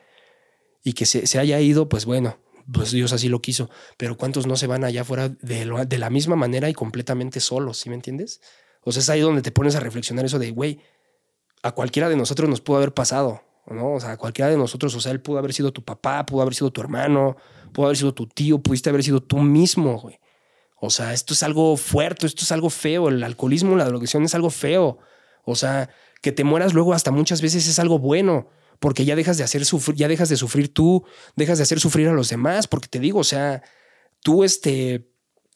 Y 0.83 0.91
que 0.91 1.05
se, 1.05 1.39
haya 1.39 1.61
ido, 1.61 1.87
pues 1.87 2.03
bueno, 2.03 2.39
pues 2.73 2.91
Dios 2.91 3.13
así 3.13 3.29
lo 3.29 3.41
quiso. 3.41 3.69
Pero 3.95 4.17
¿cuántos 4.17 4.47
no 4.47 4.57
se 4.57 4.67
van 4.67 4.83
allá 4.83 5.03
afuera 5.03 5.29
de, 5.29 5.85
de 5.87 5.97
la 5.97 6.09
misma 6.09 6.35
manera 6.35 6.69
y 6.69 6.73
completamente 6.73 7.39
solos? 7.39 7.77
¿Sí 7.77 7.87
me 7.87 7.95
entiendes? 7.95 8.41
O 8.81 8.91
sea, 8.91 8.99
es 8.99 9.09
ahí 9.09 9.21
donde 9.21 9.41
te 9.41 9.53
pones 9.53 9.77
a 9.77 9.79
reflexionar 9.79 10.25
eso 10.25 10.39
de, 10.39 10.51
güey, 10.51 10.81
a 11.63 11.71
cualquiera 11.71 12.09
de 12.09 12.17
nosotros 12.17 12.49
nos 12.49 12.59
pudo 12.59 12.75
haber 12.75 12.93
pasado, 12.93 13.43
¿no? 13.67 13.93
O 13.93 13.99
sea, 14.01 14.11
a 14.11 14.17
cualquiera 14.17 14.51
de 14.51 14.57
nosotros, 14.57 14.93
o 14.93 14.99
sea, 14.99 15.13
él 15.13 15.21
pudo 15.21 15.37
haber 15.37 15.53
sido 15.53 15.71
tu 15.71 15.85
papá, 15.85 16.25
pudo 16.25 16.41
haber 16.41 16.53
sido 16.53 16.71
tu 16.71 16.81
hermano, 16.81 17.37
pudo 17.71 17.85
haber 17.85 17.95
sido 17.95 18.13
tu 18.13 18.27
tío, 18.27 18.59
pudiste 18.59 18.89
haber 18.89 19.05
sido 19.05 19.23
tú 19.23 19.37
mismo, 19.37 19.97
güey. 20.01 20.19
O 20.79 20.89
sea, 20.89 21.13
esto 21.13 21.33
es 21.33 21.43
algo 21.43 21.77
fuerte, 21.77 22.27
esto 22.27 22.43
es 22.43 22.51
algo 22.51 22.69
feo. 22.69 23.09
El 23.09 23.23
alcoholismo, 23.23 23.75
la 23.75 23.85
drogación 23.85 24.23
es 24.23 24.35
algo 24.35 24.49
feo. 24.49 24.99
O 25.43 25.55
sea, 25.55 25.89
que 26.21 26.31
te 26.31 26.43
mueras 26.43 26.73
luego 26.73 26.93
hasta 26.93 27.11
muchas 27.11 27.41
veces 27.41 27.67
es 27.67 27.79
algo 27.79 27.99
bueno, 27.99 28.49
porque 28.79 29.05
ya 29.05 29.15
dejas 29.15 29.37
de 29.37 29.43
hacer 29.43 29.65
sufrir, 29.65 29.95
ya 29.95 30.07
dejas 30.07 30.29
de 30.29 30.37
sufrir 30.37 30.73
tú, 30.73 31.05
dejas 31.35 31.59
de 31.59 31.63
hacer 31.63 31.79
sufrir 31.79 32.07
a 32.07 32.13
los 32.13 32.29
demás, 32.29 32.67
porque 32.67 32.87
te 32.87 32.99
digo, 32.99 33.19
o 33.19 33.23
sea, 33.23 33.63
tú 34.21 34.43
este 34.43 35.07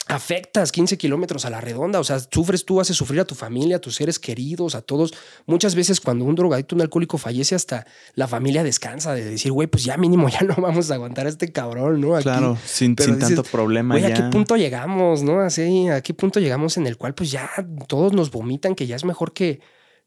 afectas 0.09 0.71
15 0.71 0.97
kilómetros 0.97 1.45
a 1.45 1.51
la 1.51 1.61
redonda, 1.61 1.99
o 1.99 2.03
sea, 2.03 2.19
sufres 2.19 2.65
tú, 2.65 2.81
haces 2.81 2.97
sufrir 2.97 3.21
a 3.21 3.25
tu 3.25 3.35
familia, 3.35 3.75
a 3.75 3.79
tus 3.79 3.95
seres 3.95 4.17
queridos, 4.17 4.73
a 4.73 4.81
todos. 4.81 5.13
Muchas 5.45 5.75
veces 5.75 6.01
cuando 6.01 6.25
un 6.25 6.33
drogadicto, 6.33 6.75
un 6.75 6.81
alcohólico 6.81 7.19
fallece, 7.19 7.53
hasta 7.53 7.85
la 8.15 8.27
familia 8.27 8.63
descansa 8.63 9.13
de 9.13 9.23
decir, 9.23 9.51
güey, 9.51 9.67
pues 9.67 9.83
ya 9.83 9.97
mínimo 9.97 10.27
ya 10.27 10.41
no 10.41 10.55
vamos 10.55 10.89
a 10.89 10.95
aguantar 10.95 11.27
a 11.27 11.29
este 11.29 11.51
cabrón, 11.51 12.01
¿no? 12.01 12.19
claro, 12.21 12.57
sin, 12.65 12.95
tanto 12.95 13.43
problema. 13.43 13.95
Güey, 13.95 14.11
¿a 14.11 14.15
qué 14.15 14.23
punto 14.23 14.57
llegamos, 14.57 15.21
no? 15.21 15.41
Así, 15.41 15.87
¿a 15.89 16.01
qué 16.01 16.15
punto 16.15 16.39
llegamos 16.39 16.77
en 16.77 16.87
el 16.87 16.97
cual 16.97 17.13
pues 17.13 17.29
ya 17.29 17.47
todos 17.87 18.11
nos 18.11 18.31
vomitan 18.31 18.73
que 18.73 18.87
ya 18.87 18.95
es 18.95 19.05
mejor 19.05 19.31
que... 19.31 19.61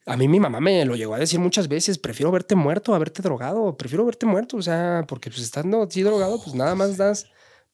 A 0.05 0.17
mí 0.17 0.27
mi 0.27 0.41
mamá 0.41 0.59
me 0.59 0.85
lo 0.85 0.97
llegó 0.97 1.15
a 1.15 1.19
decir 1.21 1.39
muchas 1.39 1.69
veces, 1.69 1.97
prefiero 1.97 2.33
verte 2.33 2.57
muerto 2.57 2.93
a 2.93 2.99
verte 2.99 3.23
drogado, 3.23 3.77
prefiero 3.77 4.05
verte 4.05 4.27
muerto, 4.27 4.57
o 4.57 4.63
sea, 4.63 5.05
porque 5.07 5.31
pues 5.31 5.43
estando 5.43 5.85
así 5.85 6.03
drogado, 6.03 6.43
pues 6.43 6.57
nada 6.57 6.75
más 6.75 6.97
das 6.97 7.27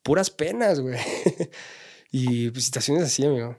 puras 0.03 0.29
penas, 0.29 0.79
güey. 0.79 0.99
Y 2.11 2.51
pues, 2.51 2.65
situaciones 2.65 3.05
así, 3.05 3.25
amigo. 3.25 3.57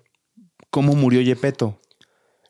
¿Cómo 0.69 0.93
murió 0.93 1.21
Yepeto? 1.21 1.79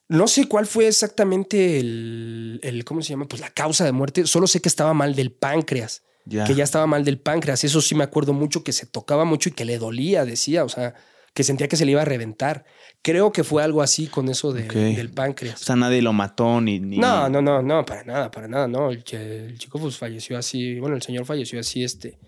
No 0.08 0.28
sé 0.28 0.48
cuál 0.48 0.66
fue 0.66 0.88
exactamente 0.88 1.80
el, 1.80 2.60
el, 2.64 2.84
¿cómo 2.84 3.02
se 3.02 3.10
llama? 3.10 3.28
Pues 3.28 3.42
la 3.42 3.52
causa 3.52 3.86
de 3.86 3.92
muerte. 3.92 4.26
Solo 4.26 4.48
sé 4.48 4.60
que 4.60 4.70
estaba 4.70 4.94
mal 4.94 5.16
del 5.16 5.32
páncreas. 5.32 6.04
Que 6.28 6.54
ya 6.54 6.64
estaba 6.64 6.86
mal 6.86 7.06
del 7.06 7.20
páncreas. 7.20 7.64
Eso 7.64 7.82
sí 7.82 7.96
me 7.96 8.04
acuerdo 8.04 8.34
mucho 8.34 8.64
que 8.64 8.72
se 8.72 8.86
tocaba 8.86 9.26
mucho 9.26 9.50
y 9.50 9.52
que 9.52 9.66
le 9.66 9.80
dolía, 9.80 10.26
decía. 10.26 10.64
O 10.64 10.70
sea, 10.70 10.94
que 11.34 11.44
sentía 11.44 11.68
que 11.68 11.76
se 11.76 11.86
le 11.86 11.92
iba 11.92 12.02
a 12.02 12.06
reventar. 12.06 12.66
Creo 13.02 13.32
que 13.32 13.44
fue 13.44 13.64
algo 13.64 13.82
así 13.82 14.08
con 14.08 14.30
eso 14.30 14.52
de, 14.52 14.64
del 14.64 15.10
páncreas. 15.10 15.62
O 15.62 15.66
sea, 15.66 15.76
nadie 15.76 16.02
lo 16.02 16.14
mató 16.14 16.60
ni, 16.60 16.80
No, 16.80 17.30
no, 17.30 17.42
no, 17.42 17.62
no, 17.62 17.86
para 17.86 18.04
nada, 18.04 18.30
para 18.30 18.48
nada, 18.48 18.68
no. 18.68 18.92
El, 18.92 19.04
el, 19.12 19.58
chico 19.58 19.80
pues 19.80 19.98
falleció 19.98 20.38
así, 20.38 20.80
bueno, 20.80 20.96
el 20.96 21.02
señor 21.02 21.26
falleció 21.26 21.60
así, 21.60 21.84
este, 21.84 22.20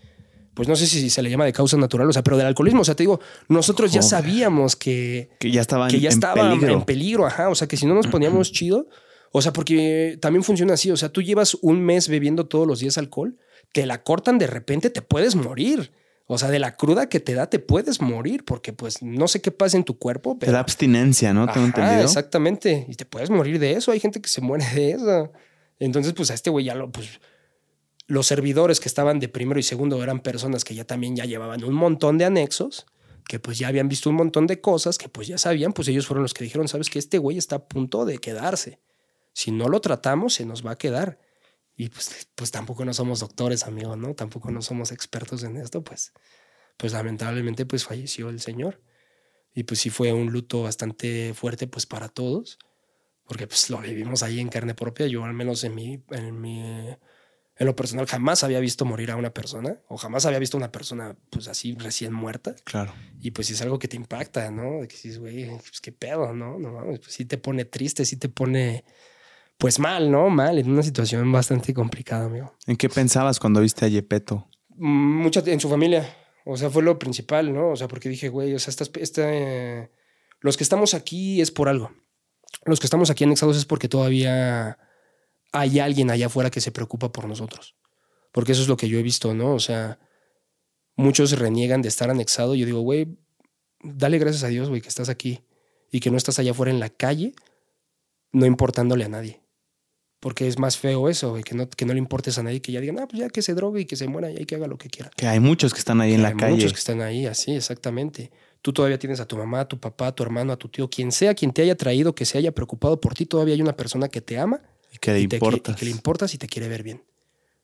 pues 0.53 0.67
no 0.67 0.75
sé 0.75 0.85
si 0.85 1.09
se 1.09 1.21
le 1.21 1.29
llama 1.29 1.45
de 1.45 1.53
causa 1.53 1.77
natural, 1.77 2.09
o 2.09 2.13
sea, 2.13 2.23
pero 2.23 2.37
del 2.37 2.47
alcoholismo. 2.47 2.81
O 2.81 2.85
sea, 2.85 2.95
te 2.95 3.03
digo, 3.03 3.19
nosotros 3.47 3.91
ya 3.91 4.01
sabíamos 4.01 4.75
que, 4.75 5.29
que 5.39 5.51
ya 5.51 5.61
estaban 5.61 5.89
que 5.89 5.99
ya 5.99 6.09
estaba 6.09 6.53
en 6.53 6.83
peligro, 6.83 7.25
ajá. 7.25 7.49
O 7.49 7.55
sea, 7.55 7.67
que 7.67 7.77
si 7.77 7.85
no 7.85 7.93
nos 7.93 8.07
poníamos 8.07 8.51
chido, 8.51 8.87
o 9.31 9.41
sea, 9.41 9.53
porque 9.53 10.17
también 10.21 10.43
funciona 10.43 10.73
así. 10.73 10.91
O 10.91 10.97
sea, 10.97 11.09
tú 11.09 11.21
llevas 11.21 11.55
un 11.61 11.81
mes 11.81 12.09
bebiendo 12.09 12.47
todos 12.47 12.67
los 12.67 12.79
días 12.79 12.97
alcohol, 12.97 13.37
te 13.71 13.85
la 13.85 14.03
cortan 14.03 14.37
de 14.37 14.47
repente, 14.47 14.89
te 14.89 15.01
puedes 15.01 15.35
morir. 15.35 15.91
O 16.27 16.37
sea, 16.37 16.49
de 16.49 16.59
la 16.59 16.75
cruda 16.77 17.09
que 17.09 17.19
te 17.19 17.33
da, 17.33 17.49
te 17.49 17.59
puedes 17.59 18.01
morir, 18.01 18.45
porque 18.45 18.71
pues 18.71 19.01
no 19.01 19.27
sé 19.27 19.41
qué 19.41 19.51
pasa 19.51 19.75
en 19.75 19.83
tu 19.83 19.97
cuerpo. 19.97 20.37
Pero... 20.39 20.51
Te 20.51 20.53
da 20.53 20.59
abstinencia, 20.59 21.33
¿no? 21.33 21.45
Tengo 21.51 21.65
entendido. 21.65 22.03
Exactamente. 22.03 22.85
Y 22.87 22.95
te 22.95 23.05
puedes 23.05 23.29
morir 23.29 23.59
de 23.59 23.73
eso. 23.73 23.91
Hay 23.91 23.99
gente 23.99 24.21
que 24.21 24.29
se 24.29 24.39
muere 24.39 24.65
de 24.73 24.91
eso. 24.91 25.31
Entonces, 25.79 26.13
pues 26.13 26.31
a 26.31 26.33
este 26.33 26.49
güey 26.49 26.65
ya 26.65 26.75
lo, 26.75 26.89
pues 26.91 27.19
los 28.11 28.27
servidores 28.27 28.81
que 28.81 28.89
estaban 28.89 29.21
de 29.21 29.29
primero 29.29 29.57
y 29.57 29.63
segundo 29.63 30.03
eran 30.03 30.19
personas 30.19 30.65
que 30.65 30.75
ya 30.75 30.83
también 30.83 31.15
ya 31.15 31.23
llevaban 31.23 31.63
un 31.63 31.73
montón 31.73 32.17
de 32.17 32.25
anexos, 32.25 32.85
que 33.25 33.39
pues 33.39 33.57
ya 33.57 33.69
habían 33.69 33.88
visto 33.88 34.09
un 34.09 34.17
montón 34.17 34.47
de 34.47 34.59
cosas, 34.59 34.97
que 34.97 35.07
pues 35.07 35.29
ya 35.29 35.38
sabían, 35.38 35.71
pues 35.71 35.88
ellos 35.88 36.07
fueron 36.07 36.23
los 36.23 36.33
que 36.33 36.43
dijeron, 36.43 36.67
sabes 36.67 36.89
que 36.89 36.99
este 36.99 37.19
güey 37.19 37.38
está 37.38 37.55
a 37.55 37.67
punto 37.69 38.03
de 38.03 38.17
quedarse. 38.17 38.81
Si 39.31 39.51
no 39.51 39.69
lo 39.69 39.79
tratamos, 39.79 40.33
se 40.33 40.45
nos 40.45 40.65
va 40.65 40.71
a 40.71 40.77
quedar. 40.77 41.19
Y 41.77 41.88
pues, 41.88 42.27
pues 42.35 42.51
tampoco 42.51 42.83
no 42.83 42.93
somos 42.93 43.21
doctores, 43.21 43.63
amigo, 43.63 43.95
¿no? 43.95 44.13
Tampoco 44.13 44.51
no 44.51 44.61
somos 44.61 44.91
expertos 44.91 45.43
en 45.43 45.55
esto, 45.55 45.81
pues, 45.81 46.11
pues 46.75 46.91
lamentablemente 46.91 47.65
pues 47.65 47.85
falleció 47.85 48.27
el 48.27 48.41
señor. 48.41 48.81
Y 49.55 49.63
pues 49.63 49.79
sí 49.79 49.89
fue 49.89 50.11
un 50.11 50.33
luto 50.33 50.63
bastante 50.63 51.33
fuerte 51.33 51.65
pues 51.65 51.85
para 51.85 52.09
todos, 52.09 52.59
porque 53.23 53.47
pues 53.47 53.69
lo 53.69 53.79
vivimos 53.79 54.21
ahí 54.21 54.41
en 54.41 54.49
carne 54.49 54.75
propia, 54.75 55.07
yo 55.07 55.23
al 55.23 55.33
menos 55.33 55.63
en 55.63 55.75
mi, 55.75 56.03
en 56.09 56.41
mi 56.41 56.93
en 57.61 57.67
lo 57.67 57.75
personal 57.75 58.07
jamás 58.07 58.43
había 58.43 58.59
visto 58.59 58.85
morir 58.85 59.11
a 59.11 59.15
una 59.15 59.35
persona 59.35 59.77
o 59.88 59.95
jamás 59.95 60.25
había 60.25 60.39
visto 60.39 60.57
una 60.57 60.71
persona 60.71 61.15
pues 61.29 61.47
así 61.47 61.75
recién 61.75 62.11
muerta. 62.11 62.55
Claro. 62.63 62.91
Y 63.21 63.29
pues 63.29 63.51
es 63.51 63.61
algo 63.61 63.77
que 63.77 63.88
te 63.88 63.95
impacta, 63.95 64.49
¿no? 64.49 64.81
De 64.81 64.88
que 64.88 64.95
dices, 64.95 65.19
güey, 65.19 65.45
pues 65.45 65.79
qué 65.79 65.91
pedo, 65.91 66.33
¿no? 66.33 66.57
No 66.57 66.83
pues 66.85 67.13
sí 67.13 67.25
te 67.25 67.38
pone 67.38 67.65
triste, 67.65 68.03
sí 68.03 68.17
te 68.17 68.29
pone 68.29 68.83
pues 69.59 69.77
mal, 69.77 70.09
¿no? 70.09 70.31
Mal, 70.31 70.57
en 70.57 70.71
una 70.71 70.81
situación 70.81 71.31
bastante 71.31 71.71
complicada, 71.71 72.25
amigo. 72.25 72.51
¿En 72.65 72.77
qué 72.77 72.89
pensabas 72.89 73.39
cuando 73.39 73.61
viste 73.61 73.85
a 73.85 73.89
Yepeto? 73.89 74.47
Mucho 74.69 75.43
en 75.45 75.59
su 75.59 75.69
familia. 75.69 76.17
O 76.45 76.57
sea, 76.57 76.71
fue 76.71 76.81
lo 76.81 76.97
principal, 76.97 77.53
¿no? 77.53 77.69
O 77.69 77.75
sea, 77.75 77.88
porque 77.88 78.09
dije, 78.09 78.29
güey, 78.29 78.55
o 78.55 78.57
sea, 78.57 78.71
esta, 78.71 78.85
esta, 78.99 79.88
los 80.39 80.57
que 80.57 80.63
estamos 80.63 80.95
aquí 80.95 81.41
es 81.41 81.51
por 81.51 81.69
algo. 81.69 81.91
Los 82.65 82.79
que 82.79 82.88
estamos 82.88 83.11
aquí 83.11 83.23
anexados 83.23 83.55
es 83.55 83.65
porque 83.65 83.88
todavía 83.88 84.79
hay 85.51 85.79
alguien 85.79 86.09
allá 86.09 86.27
afuera 86.27 86.49
que 86.49 86.61
se 86.61 86.71
preocupa 86.71 87.11
por 87.11 87.27
nosotros. 87.27 87.75
Porque 88.31 88.53
eso 88.53 88.61
es 88.61 88.67
lo 88.67 88.77
que 88.77 88.87
yo 88.87 88.97
he 88.97 89.03
visto, 89.03 89.33
¿no? 89.33 89.53
O 89.53 89.59
sea, 89.59 89.99
muchos 90.95 91.37
reniegan 91.37 91.81
de 91.81 91.89
estar 91.89 92.09
anexado. 92.09 92.55
Yo 92.55 92.65
digo, 92.65 92.81
güey, 92.81 93.17
dale 93.83 94.17
gracias 94.19 94.43
a 94.43 94.47
Dios, 94.47 94.69
güey, 94.69 94.81
que 94.81 94.89
estás 94.89 95.09
aquí 95.09 95.41
y 95.91 95.99
que 95.99 96.11
no 96.11 96.17
estás 96.17 96.39
allá 96.39 96.51
afuera 96.51 96.71
en 96.71 96.79
la 96.79 96.89
calle, 96.89 97.33
no 98.31 98.45
importándole 98.45 99.03
a 99.03 99.09
nadie. 99.09 99.41
Porque 100.21 100.47
es 100.47 100.59
más 100.59 100.77
feo 100.77 101.09
eso, 101.09 101.31
güey, 101.31 101.43
que 101.43 101.55
no, 101.55 101.67
que 101.67 101.83
no 101.83 101.93
le 101.93 101.99
importes 101.99 102.37
a 102.37 102.43
nadie, 102.43 102.61
que 102.61 102.71
ya 102.71 102.79
digan, 102.79 102.99
ah, 102.99 103.07
pues 103.07 103.19
ya 103.19 103.29
que 103.29 103.41
se 103.41 103.55
drogue 103.55 103.81
y 103.81 103.85
que 103.85 103.95
se 103.95 104.07
muera 104.07 104.31
y 104.31 104.45
que 104.45 104.55
haga 104.55 104.67
lo 104.67 104.77
que 104.77 104.87
quiera. 104.87 105.09
Que 105.17 105.27
hay 105.27 105.39
muchos 105.39 105.73
que 105.73 105.79
están 105.79 105.99
ahí 105.99 106.13
en 106.13 106.21
la 106.21 106.33
calle. 106.33 106.45
Hay 106.45 106.53
muchos 106.53 106.73
que 106.73 106.79
están 106.79 107.01
ahí, 107.01 107.25
así, 107.25 107.55
exactamente. 107.55 108.31
Tú 108.61 108.71
todavía 108.71 108.99
tienes 108.99 109.19
a 109.19 109.25
tu 109.25 109.35
mamá, 109.35 109.61
a 109.61 109.67
tu 109.67 109.79
papá, 109.79 110.07
a 110.07 110.15
tu 110.15 110.21
hermano, 110.21 110.53
a 110.53 110.57
tu 110.57 110.69
tío, 110.69 110.87
quien 110.89 111.11
sea, 111.11 111.33
quien 111.33 111.51
te 111.51 111.63
haya 111.63 111.75
traído, 111.75 112.13
que 112.13 112.25
se 112.25 112.37
haya 112.37 112.51
preocupado 112.51 113.01
por 113.01 113.15
ti, 113.15 113.25
todavía 113.25 113.55
hay 113.55 113.61
una 113.63 113.75
persona 113.75 114.07
que 114.07 114.21
te 114.21 114.37
ama 114.37 114.61
que 115.01 115.11
le 115.11 115.19
importas. 115.19 115.75
que 115.75 115.85
le 115.85 115.91
importas 115.91 116.33
y 116.33 116.37
te 116.37 116.47
quiere 116.47 116.69
ver 116.69 116.83
bien. 116.83 117.03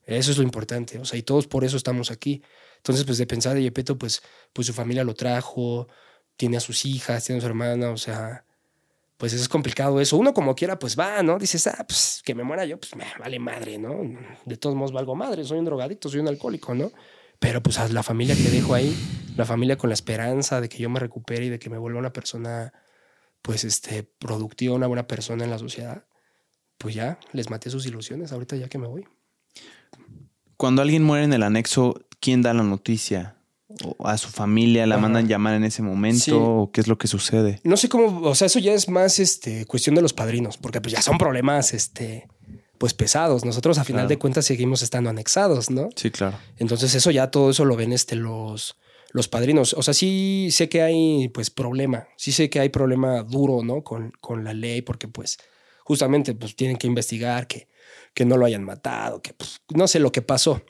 Eso 0.05 0.31
es 0.31 0.37
lo 0.37 0.43
importante. 0.43 0.99
O 0.99 1.05
sea, 1.05 1.17
y 1.17 1.21
todos 1.21 1.47
por 1.47 1.63
eso 1.63 1.77
estamos 1.77 2.11
aquí. 2.11 2.41
Entonces, 2.77 3.05
pues 3.05 3.17
de 3.17 3.27
pensar 3.27 3.53
de 3.53 3.61
Yepeto, 3.61 3.97
pues, 3.97 4.21
pues 4.51 4.67
su 4.67 4.73
familia 4.73 5.03
lo 5.03 5.13
trajo, 5.13 5.87
tiene 6.35 6.57
a 6.57 6.59
sus 6.59 6.85
hijas, 6.85 7.23
tiene 7.23 7.39
a 7.39 7.41
su 7.41 7.47
hermana, 7.47 7.91
o 7.91 7.97
sea, 7.97 8.45
pues 9.17 9.33
eso 9.33 9.41
es 9.41 9.49
complicado 9.49 9.99
eso. 9.99 10.17
Uno 10.17 10.33
como 10.33 10.55
quiera, 10.55 10.79
pues 10.79 10.97
va, 10.97 11.21
¿no? 11.23 11.37
Dices, 11.37 11.67
ah, 11.67 11.85
pues 11.87 12.21
que 12.23 12.33
me 12.33 12.43
muera 12.43 12.65
yo, 12.65 12.79
pues 12.79 12.95
me 12.95 13.05
vale 13.19 13.39
madre, 13.39 13.77
¿no? 13.77 13.95
De 14.45 14.57
todos 14.57 14.75
modos 14.75 14.91
valgo 14.91 15.15
madre, 15.15 15.43
soy 15.43 15.59
un 15.59 15.65
drogadicto, 15.65 16.09
soy 16.09 16.21
un 16.21 16.27
alcohólico, 16.27 16.73
¿no? 16.73 16.91
Pero 17.39 17.61
pues 17.61 17.77
a 17.77 17.87
la 17.89 18.01
familia 18.01 18.35
que 18.35 18.49
dejo 18.49 18.73
ahí, 18.73 18.95
la 19.35 19.45
familia 19.45 19.77
con 19.77 19.89
la 19.89 19.93
esperanza 19.93 20.61
de 20.61 20.69
que 20.69 20.77
yo 20.77 20.89
me 20.89 20.99
recupere 20.99 21.45
y 21.45 21.49
de 21.49 21.59
que 21.59 21.69
me 21.69 21.77
vuelva 21.77 21.99
una 21.99 22.13
persona, 22.13 22.73
pues, 23.41 23.63
este, 23.63 24.03
productiva, 24.03 24.73
una 24.73 24.87
buena 24.87 25.07
persona 25.07 25.43
en 25.43 25.51
la 25.51 25.59
sociedad, 25.59 26.05
pues 26.77 26.95
ya 26.95 27.19
les 27.33 27.49
maté 27.49 27.69
sus 27.69 27.85
ilusiones 27.85 28.31
ahorita 28.31 28.55
ya 28.55 28.67
que 28.67 28.77
me 28.77 28.87
voy. 28.87 29.05
Cuando 30.57 30.81
alguien 30.81 31.03
muere 31.03 31.25
en 31.25 31.33
el 31.33 31.43
anexo, 31.43 32.01
¿quién 32.19 32.41
da 32.41 32.53
la 32.53 32.63
noticia? 32.63 33.35
¿O 33.97 34.07
a 34.07 34.17
su 34.17 34.29
familia 34.29 34.87
la 34.87 34.97
mandan 34.97 35.27
llamar 35.27 35.53
en 35.53 35.63
ese 35.63 35.81
momento? 35.81 36.41
¿O 36.41 36.71
qué 36.71 36.81
es 36.81 36.87
lo 36.87 36.97
que 36.97 37.07
sucede? 37.07 37.59
No 37.63 37.77
sé 37.77 37.89
cómo, 37.89 38.27
o 38.27 38.33
sea, 38.33 38.47
eso 38.47 38.59
ya 38.59 38.73
es 38.73 38.89
más 38.89 39.19
este, 39.19 39.65
cuestión 39.65 39.95
de 39.95 40.01
los 40.01 40.13
padrinos, 40.13 40.57
porque 40.57 40.81
pues 40.81 40.93
ya 40.93 41.01
son 41.01 41.17
problemas 41.17 41.73
este, 41.73 42.27
pues 42.77 42.93
pesados. 42.93 43.45
Nosotros 43.45 43.77
a 43.77 43.83
final 43.83 44.07
de 44.07 44.17
cuentas 44.17 44.45
seguimos 44.45 44.81
estando 44.81 45.09
anexados, 45.09 45.69
¿no? 45.69 45.89
Sí, 45.95 46.11
claro. 46.11 46.37
Entonces 46.57 46.95
eso 46.95 47.11
ya 47.11 47.29
todo 47.29 47.51
eso 47.51 47.65
lo 47.65 47.75
ven 47.75 47.91
este, 47.91 48.15
los, 48.15 48.77
los 49.11 49.27
padrinos. 49.27 49.73
O 49.73 49.83
sea, 49.83 49.93
sí 49.93 50.49
sé 50.51 50.69
que 50.69 50.81
hay 50.81 51.29
pues 51.29 51.49
problema, 51.49 52.07
sí 52.15 52.31
sé 52.31 52.49
que 52.49 52.59
hay 52.59 52.69
problema 52.69 53.21
duro, 53.23 53.63
¿no? 53.63 53.83
Con, 53.83 54.11
con 54.21 54.43
la 54.43 54.53
ley, 54.53 54.81
porque 54.81 55.07
pues 55.07 55.37
justamente 55.87 56.33
pues 56.33 56.53
tienen 56.53 56.75
que 56.75 56.85
investigar 56.85 57.47
que, 57.47 57.69
que 58.13 58.25
no 58.25 58.35
lo 58.35 58.45
hayan 58.45 58.65
matado, 58.65 59.21
que 59.21 59.33
pues, 59.33 59.61
no 59.73 59.87
sé 59.87 60.01
lo 60.01 60.11
que 60.11 60.21
pasó. 60.21 60.61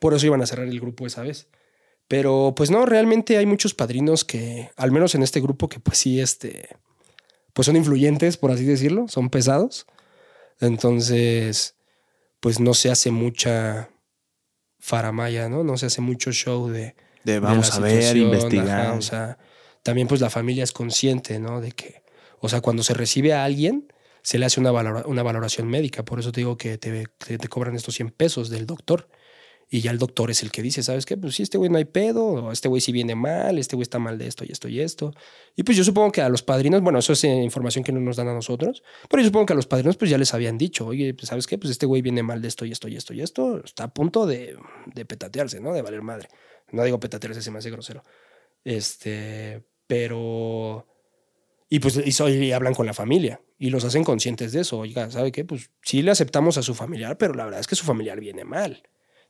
Por 0.00 0.14
eso 0.14 0.24
iban 0.24 0.40
a 0.40 0.46
cerrar 0.46 0.68
el 0.68 0.78
grupo 0.78 1.04
esa 1.04 1.22
vez. 1.22 1.48
Pero 2.06 2.54
pues 2.56 2.70
no, 2.70 2.86
realmente 2.86 3.38
hay 3.38 3.46
muchos 3.46 3.74
padrinos 3.74 4.24
que, 4.24 4.70
al 4.76 4.92
menos 4.92 5.16
en 5.16 5.24
este 5.24 5.40
grupo, 5.40 5.68
que 5.68 5.80
pues 5.80 5.98
sí, 5.98 6.20
este, 6.20 6.68
pues 7.52 7.66
son 7.66 7.74
influyentes, 7.74 8.36
por 8.36 8.52
así 8.52 8.64
decirlo, 8.64 9.08
son 9.08 9.30
pesados. 9.30 9.86
Entonces, 10.60 11.74
pues 12.38 12.60
no 12.60 12.72
se 12.72 12.88
hace 12.92 13.10
mucha 13.10 13.90
faramaya, 14.78 15.48
¿no? 15.48 15.64
No 15.64 15.76
se 15.76 15.86
hace 15.86 16.00
mucho 16.00 16.30
show 16.30 16.68
de... 16.68 16.94
De 17.24 17.40
vamos 17.40 17.74
a 17.74 17.80
ver, 17.80 18.16
investigar. 18.16 18.96
o 18.96 19.02
sea, 19.02 19.38
también 19.82 20.06
pues 20.06 20.20
la 20.20 20.30
familia 20.30 20.62
es 20.62 20.70
consciente, 20.70 21.40
¿no? 21.40 21.60
De 21.60 21.72
que, 21.72 22.04
o 22.38 22.48
sea, 22.48 22.60
cuando 22.60 22.84
se 22.84 22.94
recibe 22.94 23.32
a 23.32 23.44
alguien, 23.44 23.92
se 24.22 24.38
le 24.38 24.46
hace 24.46 24.60
una, 24.60 24.72
una 24.72 25.22
valoración 25.22 25.68
médica. 25.68 26.04
Por 26.04 26.20
eso 26.20 26.32
te 26.32 26.40
digo 26.40 26.56
que 26.56 26.78
te, 26.78 27.06
te, 27.18 27.48
cobran 27.48 27.74
estos 27.74 27.94
100 27.94 28.10
pesos 28.10 28.50
del 28.50 28.66
doctor. 28.66 29.08
Y 29.72 29.82
ya 29.82 29.92
el 29.92 29.98
doctor 29.98 30.32
es 30.32 30.42
el 30.42 30.50
que 30.50 30.62
dice, 30.62 30.82
¿sabes 30.82 31.06
qué? 31.06 31.16
Pues 31.16 31.36
sí, 31.36 31.44
este 31.44 31.56
güey 31.56 31.70
no 31.70 31.78
hay 31.78 31.84
pedo, 31.84 32.50
este 32.50 32.66
güey 32.66 32.80
sí 32.80 32.90
viene 32.90 33.14
mal, 33.14 33.56
este 33.56 33.76
güey 33.76 33.84
está 33.84 34.00
mal 34.00 34.18
de 34.18 34.26
esto 34.26 34.44
y 34.44 34.50
esto 34.50 34.68
y 34.68 34.80
esto. 34.80 35.14
Y 35.54 35.62
pues 35.62 35.76
yo 35.78 35.84
supongo 35.84 36.10
que 36.10 36.22
a 36.22 36.28
los 36.28 36.42
padrinos, 36.42 36.80
bueno, 36.80 36.98
eso 36.98 37.12
es 37.12 37.22
eh, 37.22 37.28
información 37.28 37.84
que 37.84 37.92
no 37.92 38.00
nos 38.00 38.16
dan 38.16 38.26
a 38.26 38.34
nosotros, 38.34 38.82
pero 39.08 39.22
yo 39.22 39.28
supongo 39.28 39.46
que 39.46 39.52
a 39.52 39.56
los 39.56 39.68
padrinos 39.68 39.96
pues 39.96 40.10
ya 40.10 40.18
les 40.18 40.34
habían 40.34 40.58
dicho, 40.58 40.86
oye, 40.86 41.14
pues 41.14 41.28
¿sabes 41.28 41.46
qué? 41.46 41.56
Pues 41.56 41.70
este 41.70 41.86
güey 41.86 42.02
viene 42.02 42.24
mal 42.24 42.42
de 42.42 42.48
esto 42.48 42.64
y 42.64 42.72
esto 42.72 42.88
y 42.88 42.96
esto 42.96 43.14
y 43.14 43.20
esto, 43.20 43.62
está 43.64 43.84
a 43.84 43.94
punto 43.94 44.26
de, 44.26 44.56
de 44.86 45.04
petatearse, 45.04 45.60
¿no? 45.60 45.72
De 45.72 45.82
valer 45.82 46.02
madre. 46.02 46.28
No 46.72 46.82
digo 46.82 46.98
petatearse, 46.98 47.40
se 47.40 47.52
me 47.52 47.58
hace 47.58 47.70
grosero. 47.70 48.02
Este, 48.64 49.62
pero... 49.86 50.84
Y 51.72 51.78
pues 51.78 51.98
y, 52.04 52.22
y 52.22 52.52
hablan 52.52 52.74
con 52.74 52.84
la 52.84 52.92
familia 52.92 53.40
y 53.56 53.70
los 53.70 53.84
hacen 53.84 54.02
conscientes 54.02 54.52
de 54.52 54.62
eso. 54.62 54.78
Oiga, 54.80 55.08
¿sabe 55.10 55.30
qué? 55.30 55.44
Pues 55.44 55.70
sí 55.82 56.02
le 56.02 56.10
aceptamos 56.10 56.58
a 56.58 56.62
su 56.62 56.74
familiar, 56.74 57.16
pero 57.16 57.32
la 57.32 57.44
verdad 57.44 57.60
es 57.60 57.68
que 57.68 57.76
su 57.76 57.84
familiar 57.84 58.18
viene 58.20 58.44
mal. 58.44 58.82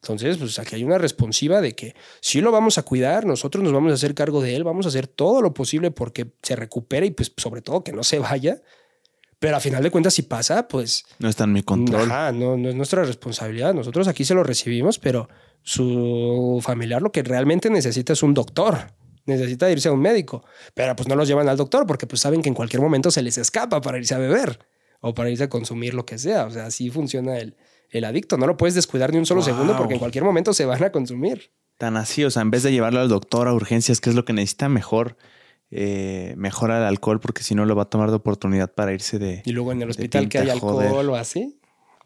Entonces, 0.03 0.39
pues 0.39 0.59
aquí 0.59 0.77
hay 0.77 0.85
una 0.85 0.97
responsiva 0.97 1.61
de 1.61 1.75
que 1.75 1.95
sí 2.23 2.41
lo 2.41 2.51
vamos 2.51 2.79
a 2.79 2.83
cuidar, 2.83 3.27
nosotros 3.27 3.63
nos 3.63 3.75
vamos 3.75 3.93
a 3.93 3.97
hacer 3.97 4.15
cargo 4.15 4.41
de 4.41 4.57
él, 4.57 4.65
vamos 4.65 4.87
a 4.87 4.89
hacer 4.89 5.07
todo 5.07 5.43
lo 5.43 5.53
posible 5.53 5.91
porque 5.91 6.33
se 6.43 6.57
recupere 6.57 7.05
y 7.05 7.11
pues 7.11 7.31
sobre 7.37 7.61
todo 7.61 7.85
que 7.85 7.93
no 7.93 8.03
se 8.03 8.19
vaya. 8.19 8.63
Pero 9.39 9.57
a 9.57 9.61
final 9.61 9.83
de 9.83 9.91
cuentas, 9.91 10.15
si 10.15 10.23
pasa, 10.23 10.69
pues... 10.69 11.05
No 11.19 11.29
está 11.29 11.45
en 11.45 11.53
mi 11.53 11.63
control. 11.63 12.11
Ajá, 12.11 12.33
no, 12.33 12.57
no 12.57 12.71
es 12.71 12.75
nuestra 12.75 13.05
responsabilidad. 13.05 13.75
Nosotros 13.75 14.09
aquí 14.09 14.25
se 14.25 14.35
lo 14.35 14.45
recibimos, 14.45 14.99
pero 14.99 15.29
su 15.63 16.61
familiar 16.63 17.03
lo 17.03 17.13
que 17.13 17.23
realmente 17.23 17.69
necesita 17.69 18.13
es 18.15 18.23
un 18.23 18.35
doctor. 18.35 18.93
Necesita 19.27 19.71
irse 19.71 19.89
a 19.89 19.93
un 19.93 20.01
médico. 20.01 20.45
Pero 20.75 20.97
pues 20.97 21.09
no 21.09 21.15
los 21.15 21.29
llevan 21.29 21.49
al 21.49 21.57
doctor 21.57 21.87
porque 21.87 22.07
pues 22.07 22.21
saben 22.21 22.43
que 22.43 22.49
en 22.49 22.55
cualquier 22.55 22.83
momento 22.83 23.11
se 23.11 23.23
les 23.23 23.39
escapa 23.39 23.81
para 23.81 23.99
irse 23.99 24.15
a 24.15 24.19
beber 24.19 24.59
o 25.01 25.15
para 25.15 25.31
irse 25.31 25.45
a 25.45 25.49
consumir 25.49 25.95
lo 25.95 26.05
que 26.05 26.19
sea. 26.19 26.47
O 26.47 26.51
sea, 26.51 26.67
así 26.67 26.91
funciona 26.91 27.39
el, 27.39 27.57
el 27.91 28.05
adicto. 28.05 28.37
No 28.37 28.47
lo 28.47 28.57
puedes 28.57 28.75
descuidar 28.75 29.13
ni 29.13 29.19
un 29.19 29.27
solo 29.27 29.43
segundo 29.43 29.77
porque 29.77 29.95
en 29.95 30.01
cualquier 30.01 30.25
momento 30.25 30.53
se 30.53 30.65
van 30.65 30.83
a 30.83 30.93
consumir. 30.93 31.53
Tan 31.79 31.97
así, 31.97 32.25
o 32.25 32.31
sea, 32.31 32.43
en 32.43 32.51
vez 32.51 32.63
de 32.63 32.73
llevarlo 32.73 33.01
al 33.01 33.09
doctor 33.09 33.49
a 33.49 33.55
urgencias, 33.55 34.01
¿qué 34.01 34.11
es 34.11 34.17
lo 34.17 34.25
que 34.25 34.35
necesita? 34.35 34.69
Mejor 34.69 35.17
eh, 35.71 36.35
mejora 36.37 36.79
el 36.79 36.85
alcohol 36.85 37.21
porque 37.21 37.43
si 37.43 37.55
no 37.55 37.65
lo 37.65 37.77
va 37.77 37.85
a 37.85 37.91
tomar 37.91 38.11
de 38.11 38.17
oportunidad 38.17 38.73
para 38.73 38.93
irse 38.93 39.19
de. 39.19 39.43
Y 39.45 39.53
luego 39.53 39.73
en 39.73 39.83
el 39.83 39.91
hospital 39.91 40.29
que 40.29 40.39
hay 40.39 40.51
alcohol 40.51 41.09
o 41.09 41.17
así. 41.17 41.60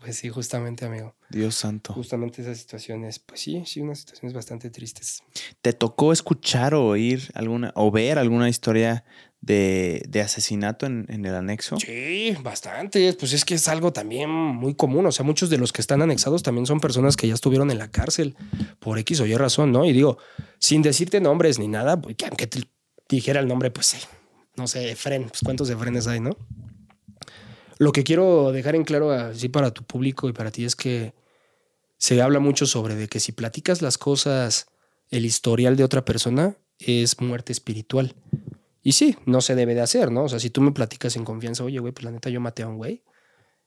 Pues 0.05 0.17
sí, 0.19 0.29
justamente, 0.29 0.85
amigo. 0.85 1.15
Dios 1.31 1.55
santo. 1.55 1.95
Justamente 1.95 2.43
esas 2.43 2.59
situaciones, 2.59 3.19
pues 3.21 3.41
sí, 3.41 3.63
sí, 3.65 3.81
unas 3.81 4.01
situaciones 4.01 4.35
bastante 4.35 4.69
tristes. 4.69 5.23
¿Te 5.63 5.73
tocó 5.73 6.13
escuchar 6.13 6.75
o 6.75 6.85
oír 6.85 7.31
alguna 7.33 7.73
o 7.75 7.91
ver 7.91 8.19
alguna 8.19 8.51
historia 8.51 9.07
de, 9.41 10.03
de 10.07 10.21
asesinato 10.21 10.85
en, 10.85 11.07
en, 11.09 11.25
el 11.25 11.35
anexo? 11.35 11.79
Sí, 11.79 12.37
bastante. 12.43 13.15
Pues 13.15 13.33
es 13.33 13.47
que 13.47 13.55
es 13.55 13.67
algo 13.67 13.95
también 13.95 14.29
muy 14.29 14.75
común. 14.75 15.07
O 15.07 15.13
sea, 15.13 15.25
muchos 15.25 15.49
de 15.49 15.57
los 15.57 15.73
que 15.73 15.81
están 15.81 16.03
anexados 16.03 16.43
también 16.43 16.67
son 16.67 16.81
personas 16.81 17.17
que 17.17 17.27
ya 17.27 17.33
estuvieron 17.33 17.71
en 17.71 17.79
la 17.79 17.91
cárcel 17.91 18.37
por 18.81 18.99
X 18.99 19.21
o 19.21 19.27
Y 19.27 19.35
razón, 19.37 19.73
¿no? 19.73 19.87
Y 19.87 19.95
digo, 19.95 20.19
sin 20.59 20.83
decirte 20.83 21.23
nombres 21.23 21.59
ni 21.59 21.67
nada, 21.67 21.99
que 21.99 22.27
aunque 22.27 22.47
te 22.47 22.61
dijera 23.09 23.41
el 23.41 23.49
nombre, 23.49 23.71
pues 23.71 23.87
sí, 23.87 23.99
no 24.57 24.67
sé, 24.67 24.91
Efren, 24.91 25.29
pues 25.31 25.41
cuántos 25.43 25.71
Efrenes 25.71 26.07
hay, 26.09 26.21
¿no? 26.21 26.37
Lo 27.79 27.93
que 27.93 28.05
quiero 28.05 28.53
dejar 28.53 28.77
en 28.77 28.85
claro 28.85 29.11
así 29.11 29.49
para 29.49 29.73
tu 29.73 29.83
público 29.85 30.29
y 30.29 30.33
para 30.33 30.51
ti 30.51 30.65
es 30.65 30.77
que 30.77 31.15
se 31.99 32.21
habla 32.21 32.39
mucho 32.39 32.67
sobre 32.67 32.95
de 32.95 33.09
que 33.09 33.21
si 33.21 33.33
platicas 33.33 33.83
las 33.83 33.99
cosas, 33.99 34.67
el 35.11 35.25
historial 35.25 35.77
de 35.77 35.85
otra 35.85 36.05
persona 36.05 36.57
es 36.79 37.21
muerte 37.21 37.53
espiritual. 37.53 38.15
Y 38.83 38.93
sí, 38.93 39.17
no 39.25 39.41
se 39.41 39.55
debe 39.55 39.75
de 39.75 39.81
hacer, 39.81 40.11
¿no? 40.13 40.25
O 40.25 40.29
sea, 40.29 40.39
si 40.39 40.51
tú 40.51 40.61
me 40.61 40.73
platicas 40.73 41.17
en 41.17 41.25
confianza, 41.25 41.65
oye, 41.65 41.79
güey, 41.79 41.93
pues 41.93 42.05
la 42.05 42.11
neta 42.11 42.29
yo 42.29 42.41
maté 42.41 42.63
a 42.63 42.69
un 42.69 42.77
güey, 42.77 43.03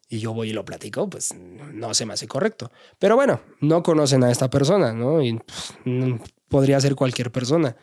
y 0.09 0.19
yo 0.19 0.33
voy 0.33 0.49
y 0.49 0.53
lo 0.53 0.63
platico, 0.63 1.09
pues 1.09 1.33
no 1.35 1.93
se 1.93 2.05
me 2.05 2.13
hace 2.13 2.27
correcto. 2.27 2.71
Pero 2.97 3.15
bueno, 3.15 3.41
no 3.59 3.83
conocen 3.83 4.23
a 4.23 4.31
esta 4.31 4.49
persona, 4.49 4.93
¿no? 4.93 5.21
Y 5.21 5.33
pues, 5.33 6.31
podría 6.47 6.79
ser 6.79 6.95
cualquier 6.95 7.31
persona. 7.31 7.75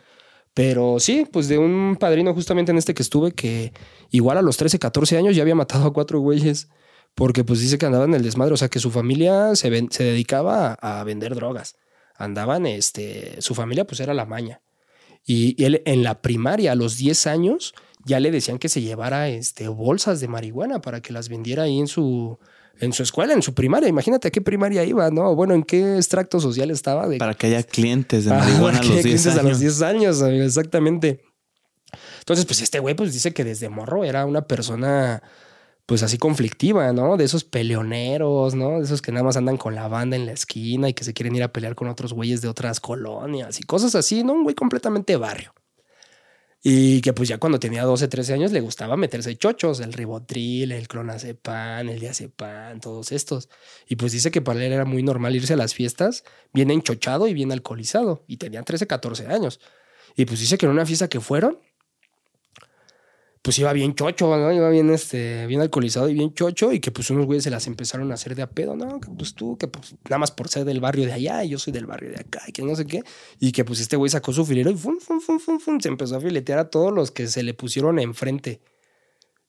Pero 0.55 1.01
sí, 1.01 1.27
pues 1.29 1.49
de 1.49 1.57
un 1.57 1.97
padrino 1.99 2.33
justamente 2.33 2.71
en 2.71 2.77
este 2.77 2.93
que 2.93 3.03
estuve 3.03 3.33
que 3.33 3.73
igual 4.09 4.37
a 4.37 4.41
los 4.41 4.55
13, 4.55 4.79
14 4.79 5.17
años 5.17 5.35
ya 5.35 5.41
había 5.41 5.53
matado 5.53 5.85
a 5.85 5.93
cuatro 5.93 6.21
güeyes 6.21 6.69
porque 7.13 7.43
pues 7.43 7.59
dice 7.59 7.77
que 7.77 7.85
andaba 7.85 8.05
en 8.05 8.13
el 8.13 8.23
desmadre, 8.23 8.53
o 8.53 8.57
sea 8.57 8.69
que 8.69 8.79
su 8.79 8.89
familia 8.89 9.53
se, 9.57 9.87
se 9.89 10.03
dedicaba 10.03 10.73
a, 10.73 11.03
vender 11.03 11.35
drogas. 11.35 11.75
Andaban, 12.17 12.65
este, 12.65 13.41
su 13.41 13.53
familia 13.53 13.85
pues 13.85 13.99
era 13.99 14.13
la 14.13 14.25
maña. 14.25 14.61
Y, 15.25 15.61
él 15.61 15.81
en 15.85 16.03
la 16.03 16.21
primaria, 16.21 16.71
a 16.71 16.75
los 16.75 16.95
10 16.95 17.27
años, 17.27 17.73
ya 18.05 18.21
le 18.21 18.31
decían 18.31 18.57
que 18.57 18.69
se 18.69 18.81
llevara 18.81 19.27
este, 19.27 19.67
bolsas 19.67 20.21
de 20.21 20.29
marihuana 20.29 20.79
para 20.79 21.01
que 21.01 21.11
las 21.11 21.27
vendiera 21.27 21.63
ahí 21.63 21.79
en 21.79 21.87
su, 21.87 22.39
en 22.79 22.93
su 22.93 23.03
escuela, 23.03 23.33
en 23.33 23.41
su 23.41 23.53
primaria. 23.53 23.89
Imagínate 23.89 24.27
a 24.27 24.31
qué 24.31 24.41
primaria 24.41 24.83
iba, 24.83 25.09
¿no? 25.11 25.35
Bueno, 25.35 25.53
en 25.53 25.63
qué 25.63 25.95
extracto 25.95 26.39
social 26.39 26.71
estaba. 26.71 27.07
Para 27.17 27.33
que 27.33 27.47
haya 27.47 27.63
clientes 27.63 28.25
de 28.25 28.31
marihuana 28.31 28.79
a 28.79 28.83
los 28.83 29.03
10 29.03 29.27
años. 29.27 29.37
a 29.37 29.43
los 29.43 29.59
10 29.59 29.81
años, 29.81 30.21
exactamente. 30.21 31.21
Entonces, 32.19 32.45
pues 32.45 32.61
este 32.61 32.79
güey 32.79 32.95
pues 32.95 33.13
dice 33.13 33.33
que 33.33 33.43
desde 33.43 33.69
morro 33.69 34.03
era 34.03 34.25
una 34.25 34.47
persona 34.47 35.21
pues 35.85 36.01
así 36.01 36.17
conflictiva, 36.17 36.91
¿no? 36.93 37.15
De 37.15 37.25
esos 37.25 37.43
peleoneros, 37.43 38.55
¿no? 38.55 38.79
De 38.79 38.85
esos 38.85 39.01
que 39.01 39.11
nada 39.11 39.23
más 39.23 39.37
andan 39.37 39.57
con 39.57 39.75
la 39.75 39.87
banda 39.87 40.15
en 40.15 40.25
la 40.25 40.31
esquina 40.31 40.89
y 40.89 40.93
que 40.93 41.03
se 41.03 41.13
quieren 41.13 41.35
ir 41.35 41.43
a 41.43 41.53
pelear 41.53 41.75
con 41.75 41.87
otros 41.87 42.13
güeyes 42.13 42.41
de 42.41 42.47
otras 42.47 42.79
colonias 42.79 43.59
y 43.59 43.63
cosas 43.63 43.93
así, 43.93 44.23
¿no? 44.23 44.33
Un 44.33 44.43
güey 44.43 44.55
completamente 44.55 45.15
barrio. 45.15 45.53
Y 46.67 47.01
que 47.01 47.13
pues 47.13 47.29
ya 47.29 47.37
cuando 47.37 47.59
tenía 47.59 47.83
12, 47.83 48.07
13 48.07 48.33
años 48.33 48.51
le 48.51 48.59
gustaba 48.59 48.97
meterse 48.97 49.37
chochos, 49.37 49.79
el 49.81 49.93
ribotril, 49.93 50.71
el 50.71 50.87
clonazepam, 50.87 51.87
el 51.87 51.99
diazepam, 51.99 52.79
todos 52.79 53.11
estos. 53.11 53.49
Y 53.87 53.97
pues 53.97 54.13
dice 54.13 54.31
que 54.31 54.41
para 54.41 54.65
él 54.65 54.73
era 54.73 54.83
muy 54.83 55.03
normal 55.03 55.35
irse 55.35 55.53
a 55.53 55.57
las 55.57 55.75
fiestas 55.75 56.23
bien 56.53 56.71
enchochado 56.71 57.27
y 57.27 57.35
bien 57.35 57.51
alcoholizado. 57.51 58.23
Y 58.25 58.37
tenía 58.37 58.63
13, 58.63 58.87
14 58.87 59.27
años. 59.27 59.59
Y 60.15 60.25
pues 60.25 60.39
dice 60.39 60.57
que 60.57 60.65
en 60.65 60.71
una 60.71 60.87
fiesta 60.87 61.07
que 61.07 61.19
fueron, 61.19 61.59
pues 63.45 63.59
iba 63.59 63.71
bien 63.73 63.93
chocho, 63.93 64.35
¿no? 64.35 64.51
Iba 64.51 64.71
bien, 64.71 64.89
este, 64.89 65.45
bien 65.45 65.61
alcoholizado 65.61 66.09
y 66.09 66.15
bien 66.15 66.33
chocho 66.33 66.73
y 66.73 66.79
que 66.79 66.89
pues 66.89 67.11
unos 67.11 67.27
güeyes 67.27 67.43
se 67.43 67.51
las 67.51 67.67
empezaron 67.67 68.09
a 68.09 68.15
hacer 68.15 68.33
de 68.33 68.41
a 68.41 68.49
pedo, 68.49 68.75
¿no? 68.75 68.99
Que 68.99 69.11
pues 69.11 69.35
tú, 69.35 69.55
que 69.55 69.67
pues 69.67 69.93
nada 70.05 70.17
más 70.17 70.31
por 70.31 70.47
ser 70.47 70.65
del 70.65 70.79
barrio 70.79 71.05
de 71.05 71.13
allá 71.13 71.43
y 71.43 71.49
yo 71.49 71.59
soy 71.59 71.71
del 71.71 71.85
barrio 71.85 72.09
de 72.09 72.19
acá 72.21 72.41
y 72.47 72.51
que 72.51 72.63
no 72.63 72.75
sé 72.75 72.87
qué. 72.87 73.03
Y 73.39 73.51
que 73.51 73.63
pues 73.63 73.79
este 73.81 73.97
güey 73.97 74.09
sacó 74.09 74.33
su 74.33 74.47
filero 74.47 74.71
y 74.71 74.75
fum, 74.75 74.97
fum, 74.99 75.21
fum, 75.21 75.39
fum, 75.39 75.59
fum, 75.59 75.79
se 75.79 75.89
empezó 75.89 76.15
a 76.15 76.21
filetear 76.21 76.57
a 76.57 76.71
todos 76.71 76.91
los 76.91 77.11
que 77.11 77.27
se 77.27 77.43
le 77.43 77.53
pusieron 77.53 77.99
enfrente. 77.99 78.61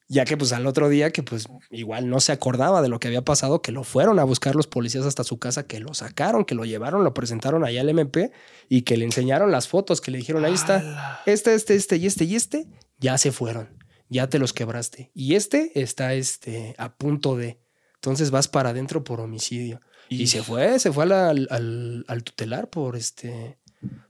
Ya 0.07 0.25
que 0.25 0.37
pues 0.37 0.53
al 0.53 0.67
otro 0.67 0.89
día 0.89 1.09
que 1.09 1.23
pues 1.23 1.47
igual 1.71 2.07
no 2.07 2.19
se 2.19 2.31
acordaba 2.31 2.83
de 2.83 2.89
lo 2.89 2.99
que 2.99 3.07
había 3.07 3.25
pasado, 3.25 3.63
que 3.63 3.71
lo 3.71 3.83
fueron 3.83 4.19
a 4.19 4.25
buscar 4.25 4.55
los 4.55 4.67
policías 4.67 5.07
hasta 5.07 5.23
su 5.23 5.39
casa, 5.39 5.65
que 5.65 5.79
lo 5.79 5.95
sacaron, 5.95 6.45
que 6.45 6.53
lo 6.53 6.65
llevaron, 6.65 7.03
lo 7.03 7.15
presentaron 7.15 7.65
allá 7.65 7.81
al 7.81 7.89
MP 7.89 8.31
y 8.69 8.83
que 8.83 8.95
le 8.95 9.05
enseñaron 9.05 9.51
las 9.51 9.67
fotos, 9.67 10.01
que 10.01 10.11
le 10.11 10.19
dijeron, 10.19 10.45
ahí 10.45 10.53
está, 10.53 11.23
este, 11.25 11.55
este, 11.55 11.73
este 11.73 11.97
y 11.97 12.05
este 12.05 12.25
y 12.25 12.35
este, 12.35 12.67
ya 12.99 13.17
se 13.17 13.31
fueron 13.31 13.86
ya 14.09 14.27
te 14.27 14.39
los 14.39 14.53
quebraste. 14.53 15.11
Y 15.13 15.35
este 15.35 15.71
está 15.81 16.13
este, 16.13 16.75
a 16.77 16.95
punto 16.95 17.35
de. 17.35 17.59
Entonces 17.95 18.31
vas 18.31 18.47
para 18.47 18.69
adentro 18.69 19.03
por 19.03 19.19
homicidio. 19.19 19.81
Y, 20.09 20.27
se 20.27 20.41
fue, 20.41 20.79
se 20.79 20.91
fue 20.91 21.03
al, 21.03 21.47
al, 21.49 22.05
al, 22.07 22.23
tutelar 22.23 22.69
por 22.69 22.95
este 22.95 23.57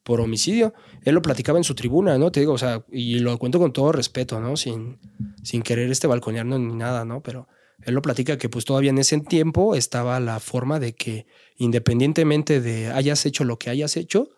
por 0.04 0.22
homicidio. 0.22 0.74
Él 1.04 1.16
lo 1.16 1.22
platicaba 1.22 1.58
en 1.58 1.64
su 1.64 1.74
tribuna, 1.76 2.18
¿no? 2.18 2.32
Te 2.32 2.40
digo, 2.40 2.54
o 2.54 2.58
sea, 2.58 2.86
y 2.92 3.20
lo 3.20 3.38
cuento 3.38 3.60
con 3.60 3.74
todo 3.74 3.92
respeto, 3.92 4.40
¿no? 4.40 4.56
Sin, 4.58 5.00
sin 5.44 5.64
querer 5.64 5.90
este 5.90 6.08
balconearnos 6.08 6.60
ni 6.60 6.76
nada, 6.76 7.04
¿no? 7.04 7.22
Pero 7.24 7.48
él 7.84 7.94
lo 7.94 8.02
platica 8.02 8.38
que 8.38 8.50
pues 8.50 8.66
todavía 8.66 8.92
en 8.92 8.98
ese 8.98 9.20
tiempo 9.20 9.76
estaba 9.76 10.20
la 10.20 10.40
forma 10.40 10.80
de 10.80 10.94
que 10.96 11.26
independientemente 11.58 12.62
de 12.62 12.88
hayas 12.88 13.26
hecho 13.26 13.44
lo 13.44 13.58
que 13.60 13.70
hayas 13.70 13.98
hecho, 13.98 14.30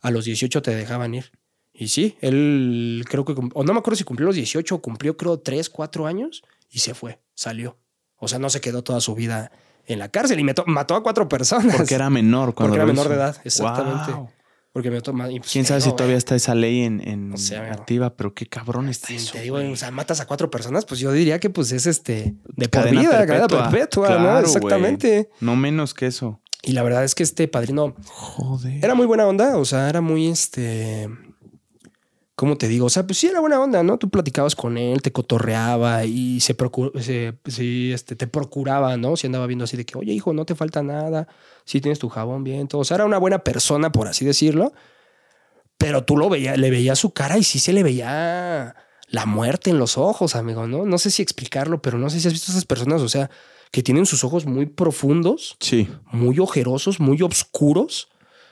a 0.00 0.10
los 0.10 0.24
18 0.24 0.62
te 0.62 0.74
dejaban 0.74 1.14
ir. 1.14 1.32
Y 1.78 1.88
sí, 1.88 2.16
él 2.20 3.04
creo 3.08 3.24
que, 3.24 3.32
o 3.32 3.64
no 3.64 3.72
me 3.72 3.78
acuerdo 3.78 3.96
si 3.96 4.04
cumplió 4.04 4.26
los 4.26 4.36
18 4.36 4.78
cumplió 4.78 5.16
creo 5.16 5.38
3, 5.38 5.68
4 5.68 6.06
años 6.06 6.42
y 6.70 6.78
se 6.78 6.94
fue, 6.94 7.20
salió. 7.34 7.76
O 8.18 8.28
sea, 8.28 8.38
no 8.38 8.48
se 8.48 8.60
quedó 8.60 8.82
toda 8.82 9.00
su 9.00 9.14
vida 9.14 9.52
en 9.86 9.98
la 9.98 10.08
cárcel 10.08 10.40
y 10.40 10.44
mató 10.44 10.94
a 10.94 11.02
cuatro 11.02 11.28
personas. 11.28 11.76
Porque 11.76 11.94
era 11.94 12.10
menor 12.10 12.54
cuando 12.54 12.72
Porque 12.72 12.82
era 12.82 12.86
menor 12.86 13.08
de 13.08 13.14
edad, 13.14 13.36
exactamente. 13.44 14.12
Porque 14.72 14.90
me 14.90 15.00
pues, 15.00 15.50
¿Quién 15.50 15.64
sabe 15.64 15.80
si 15.80 15.90
todavía 15.92 16.18
está 16.18 16.34
esa 16.34 16.54
ley 16.54 16.82
en, 16.82 17.34
activa? 17.70 18.14
Pero 18.14 18.34
qué 18.34 18.46
cabrón 18.46 18.90
está 18.90 19.14
eso. 19.14 19.32
Te 19.32 19.40
digo, 19.40 19.56
o 19.56 19.76
sea, 19.76 19.90
matas 19.90 20.20
a 20.20 20.26
cuatro 20.26 20.50
personas, 20.50 20.84
pues 20.84 21.00
yo 21.00 21.12
diría 21.12 21.40
que 21.40 21.48
pues 21.48 21.72
es 21.72 21.86
este 21.86 22.34
de 22.56 22.68
por 22.68 22.90
vida, 22.90 23.26
cadena 23.26 23.48
perpetua, 23.48 24.18
¿no? 24.18 24.38
Exactamente. 24.38 25.30
No 25.40 25.56
menos 25.56 25.94
que 25.94 26.06
eso. 26.06 26.42
Y 26.62 26.72
la 26.72 26.82
verdad 26.82 27.04
es 27.04 27.14
que 27.14 27.22
este 27.22 27.48
padrino 27.48 27.94
Joder. 28.06 28.84
era 28.84 28.94
muy 28.94 29.06
buena 29.06 29.26
onda, 29.26 29.56
o 29.56 29.64
sea, 29.64 29.88
era 29.88 30.02
muy 30.02 30.26
este 30.26 31.08
¿cómo 32.36 32.58
te 32.58 32.68
digo? 32.68 32.86
O 32.86 32.90
sea, 32.90 33.06
pues 33.06 33.18
sí 33.18 33.26
era 33.26 33.40
buena 33.40 33.60
onda, 33.60 33.82
¿no? 33.82 33.98
Tú 33.98 34.10
platicabas 34.10 34.54
con 34.54 34.76
él, 34.78 35.02
te 35.02 35.10
cotorreaba 35.10 36.04
y 36.04 36.38
se, 36.40 36.54
se 37.00 37.92
este, 37.92 38.14
te 38.14 38.26
procuraba, 38.26 38.96
¿no? 38.96 39.16
Si 39.16 39.26
andaba 39.26 39.46
viendo 39.46 39.64
así 39.64 39.76
de 39.76 39.86
que, 39.86 39.98
oye, 39.98 40.12
hijo, 40.12 40.32
no 40.34 40.44
te 40.44 40.54
falta 40.54 40.82
nada, 40.82 41.26
si 41.64 41.80
tienes 41.80 41.98
tu 41.98 42.08
jabón 42.10 42.44
bien, 42.44 42.68
todo. 42.68 42.82
O 42.82 42.84
sea, 42.84 42.96
era 42.96 43.06
una 43.06 43.18
buena 43.18 43.40
persona, 43.40 43.90
por 43.90 44.06
así 44.06 44.24
decirlo. 44.24 44.72
Pero 45.78 46.04
tú 46.04 46.16
lo 46.16 46.28
veías, 46.28 46.56
le 46.56 46.70
veías 46.70 46.98
su 46.98 47.10
cara 47.12 47.36
y 47.38 47.42
sí 47.42 47.58
se 47.58 47.72
le 47.72 47.82
veía 47.82 48.76
la 49.08 49.26
muerte 49.26 49.70
en 49.70 49.78
los 49.78 49.98
ojos, 49.98 50.36
amigo, 50.36 50.66
¿no? 50.66 50.84
No 50.84 50.98
sé 50.98 51.10
si 51.10 51.22
explicarlo, 51.22 51.82
pero 51.82 51.98
no 51.98 52.10
sé 52.10 52.20
si 52.20 52.28
has 52.28 52.34
visto 52.34 52.52
a 52.52 52.54
esas 52.54 52.64
personas, 52.64 53.02
o 53.02 53.08
sea, 53.08 53.30
que 53.70 53.82
tienen 53.82 54.06
sus 54.06 54.24
ojos 54.24 54.46
muy 54.46 54.66
profundos, 54.66 55.56
sí. 55.60 55.88
muy 56.12 56.38
ojerosos, 56.38 57.00
muy 57.00 57.20
oscuros 57.22 58.08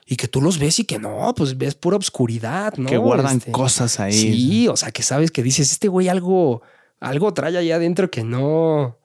y 0.06 0.16
que 0.16 0.28
tú 0.28 0.40
los 0.40 0.58
ves 0.58 0.78
y 0.80 0.84
que 0.84 0.98
no, 0.98 1.32
pues 1.34 1.56
ves 1.56 1.74
pura 1.74 1.96
obscuridad, 1.96 2.74
¿no? 2.76 2.88
Que 2.88 2.98
guardan 2.98 3.38
Este, 3.38 3.52
cosas 3.52 4.00
ahí. 4.00 4.12
Sí, 4.12 4.68
o 4.68 4.76
sea, 4.76 4.90
que 4.90 5.02
sabes 5.02 5.30
que 5.30 5.42
dices, 5.42 5.72
este 5.72 5.88
güey 5.88 6.08
algo, 6.08 6.62
algo 7.00 7.32
trae 7.32 7.56
ahí 7.56 7.70
adentro 7.72 8.10
que 8.10 8.22
no, 8.22 8.98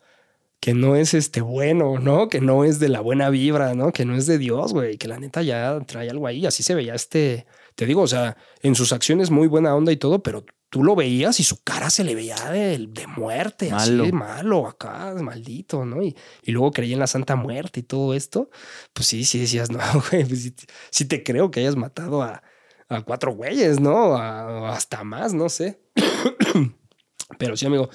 que 0.59 0.73
no 0.73 0.95
es 0.95 1.13
este 1.13 1.41
bueno, 1.41 1.99
¿no? 1.99 2.27
Que 2.27 2.41
no 2.41 2.65
es 2.65 2.79
de 2.79 2.89
la 2.89 2.99
buena 2.99 3.29
vibra, 3.29 3.73
¿no? 3.75 3.93
Que 3.93 4.03
no 4.03 4.15
es 4.15 4.27
de 4.27 4.37
Dios, 4.37 4.73
güey, 4.73 4.97
que 4.97 5.07
la 5.07 5.19
neta 5.19 5.41
ya 5.41 5.79
trae 5.85 6.09
algo 6.09 6.27
ahí. 6.27 6.45
Así 6.45 6.63
se 6.63 6.75
veía 6.75 6.95
este, 6.95 7.45
te 7.75 7.85
digo, 7.85 8.01
o 8.01 8.07
sea, 8.07 8.35
en 8.61 8.75
sus 8.75 8.91
acciones 8.91 9.31
muy 9.31 9.47
buena 9.47 9.73
onda 9.73 9.93
y 9.93 9.97
todo, 9.97 10.21
pero 10.21 10.43
tú 10.69 10.83
lo 10.83 10.95
veías 10.95 11.39
y 11.39 11.43
su 11.43 11.63
cara 11.63 11.89
se 11.89 12.03
le 12.03 12.13
veía 12.15 12.35
de, 12.51 12.77
de 12.89 13.07
muerte, 13.07 13.71
Malo. 13.71 14.03
así, 14.03 14.11
malo, 14.11 14.67
acá, 14.67 15.13
maldito, 15.21 15.83
¿no? 15.85 16.01
Y, 16.03 16.15
y 16.43 16.51
luego 16.51 16.71
creía 16.71 16.93
en 16.93 16.99
la 16.99 17.07
Santa 17.07 17.35
Muerte 17.35 17.79
y 17.79 17.83
todo 17.83 18.13
esto. 18.13 18.49
Pues 18.93 19.07
sí, 19.07 19.23
sí 19.25 19.39
decías, 19.39 19.71
no, 19.71 19.79
güey, 20.11 20.25
pues 20.25 20.43
sí, 20.43 20.55
sí 20.91 21.05
te 21.05 21.23
creo 21.23 21.49
que 21.51 21.61
hayas 21.61 21.75
matado 21.75 22.21
a, 22.21 22.43
a 22.87 23.01
cuatro 23.01 23.33
güeyes, 23.33 23.79
¿no? 23.79 24.15
A- 24.15 24.75
hasta 24.75 25.03
más, 25.03 25.33
no 25.33 25.49
sé. 25.49 25.79
Pero 27.37 27.55
sí, 27.57 27.65
amigo. 27.65 27.89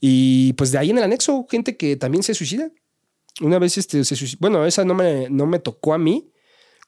Y 0.00 0.52
pues 0.54 0.72
de 0.72 0.78
ahí 0.78 0.90
en 0.90 0.98
el 0.98 1.04
anexo, 1.04 1.46
gente 1.50 1.76
que 1.76 1.96
también 1.96 2.22
se 2.22 2.34
suicida. 2.34 2.70
Una 3.40 3.58
vez 3.58 3.78
este, 3.78 4.04
se 4.04 4.16
suicidó. 4.16 4.38
Bueno, 4.40 4.66
esa 4.66 4.84
no 4.84 4.94
me, 4.94 5.28
no 5.30 5.46
me 5.46 5.58
tocó 5.58 5.94
a 5.94 5.98
mí. 5.98 6.32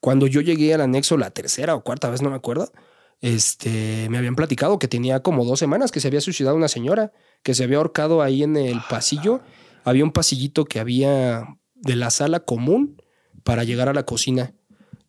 Cuando 0.00 0.26
yo 0.26 0.40
llegué 0.40 0.72
al 0.74 0.80
anexo 0.80 1.16
la 1.18 1.30
tercera 1.30 1.74
o 1.74 1.84
cuarta 1.84 2.08
vez, 2.08 2.22
no 2.22 2.30
me 2.30 2.36
acuerdo, 2.36 2.72
este, 3.20 4.08
me 4.10 4.18
habían 4.18 4.34
platicado 4.36 4.78
que 4.78 4.88
tenía 4.88 5.20
como 5.22 5.44
dos 5.44 5.58
semanas 5.58 5.90
que 5.92 6.00
se 6.00 6.08
había 6.08 6.20
suicidado 6.20 6.56
una 6.56 6.68
señora, 6.68 7.12
que 7.42 7.54
se 7.54 7.64
había 7.64 7.76
ahorcado 7.78 8.22
ahí 8.22 8.42
en 8.42 8.56
el 8.56 8.80
pasillo. 8.88 9.40
Había 9.84 10.04
un 10.04 10.12
pasillito 10.12 10.64
que 10.64 10.80
había 10.80 11.46
de 11.74 11.96
la 11.96 12.10
sala 12.10 12.40
común 12.40 13.02
para 13.44 13.64
llegar 13.64 13.88
a 13.88 13.94
la 13.94 14.04
cocina. 14.04 14.54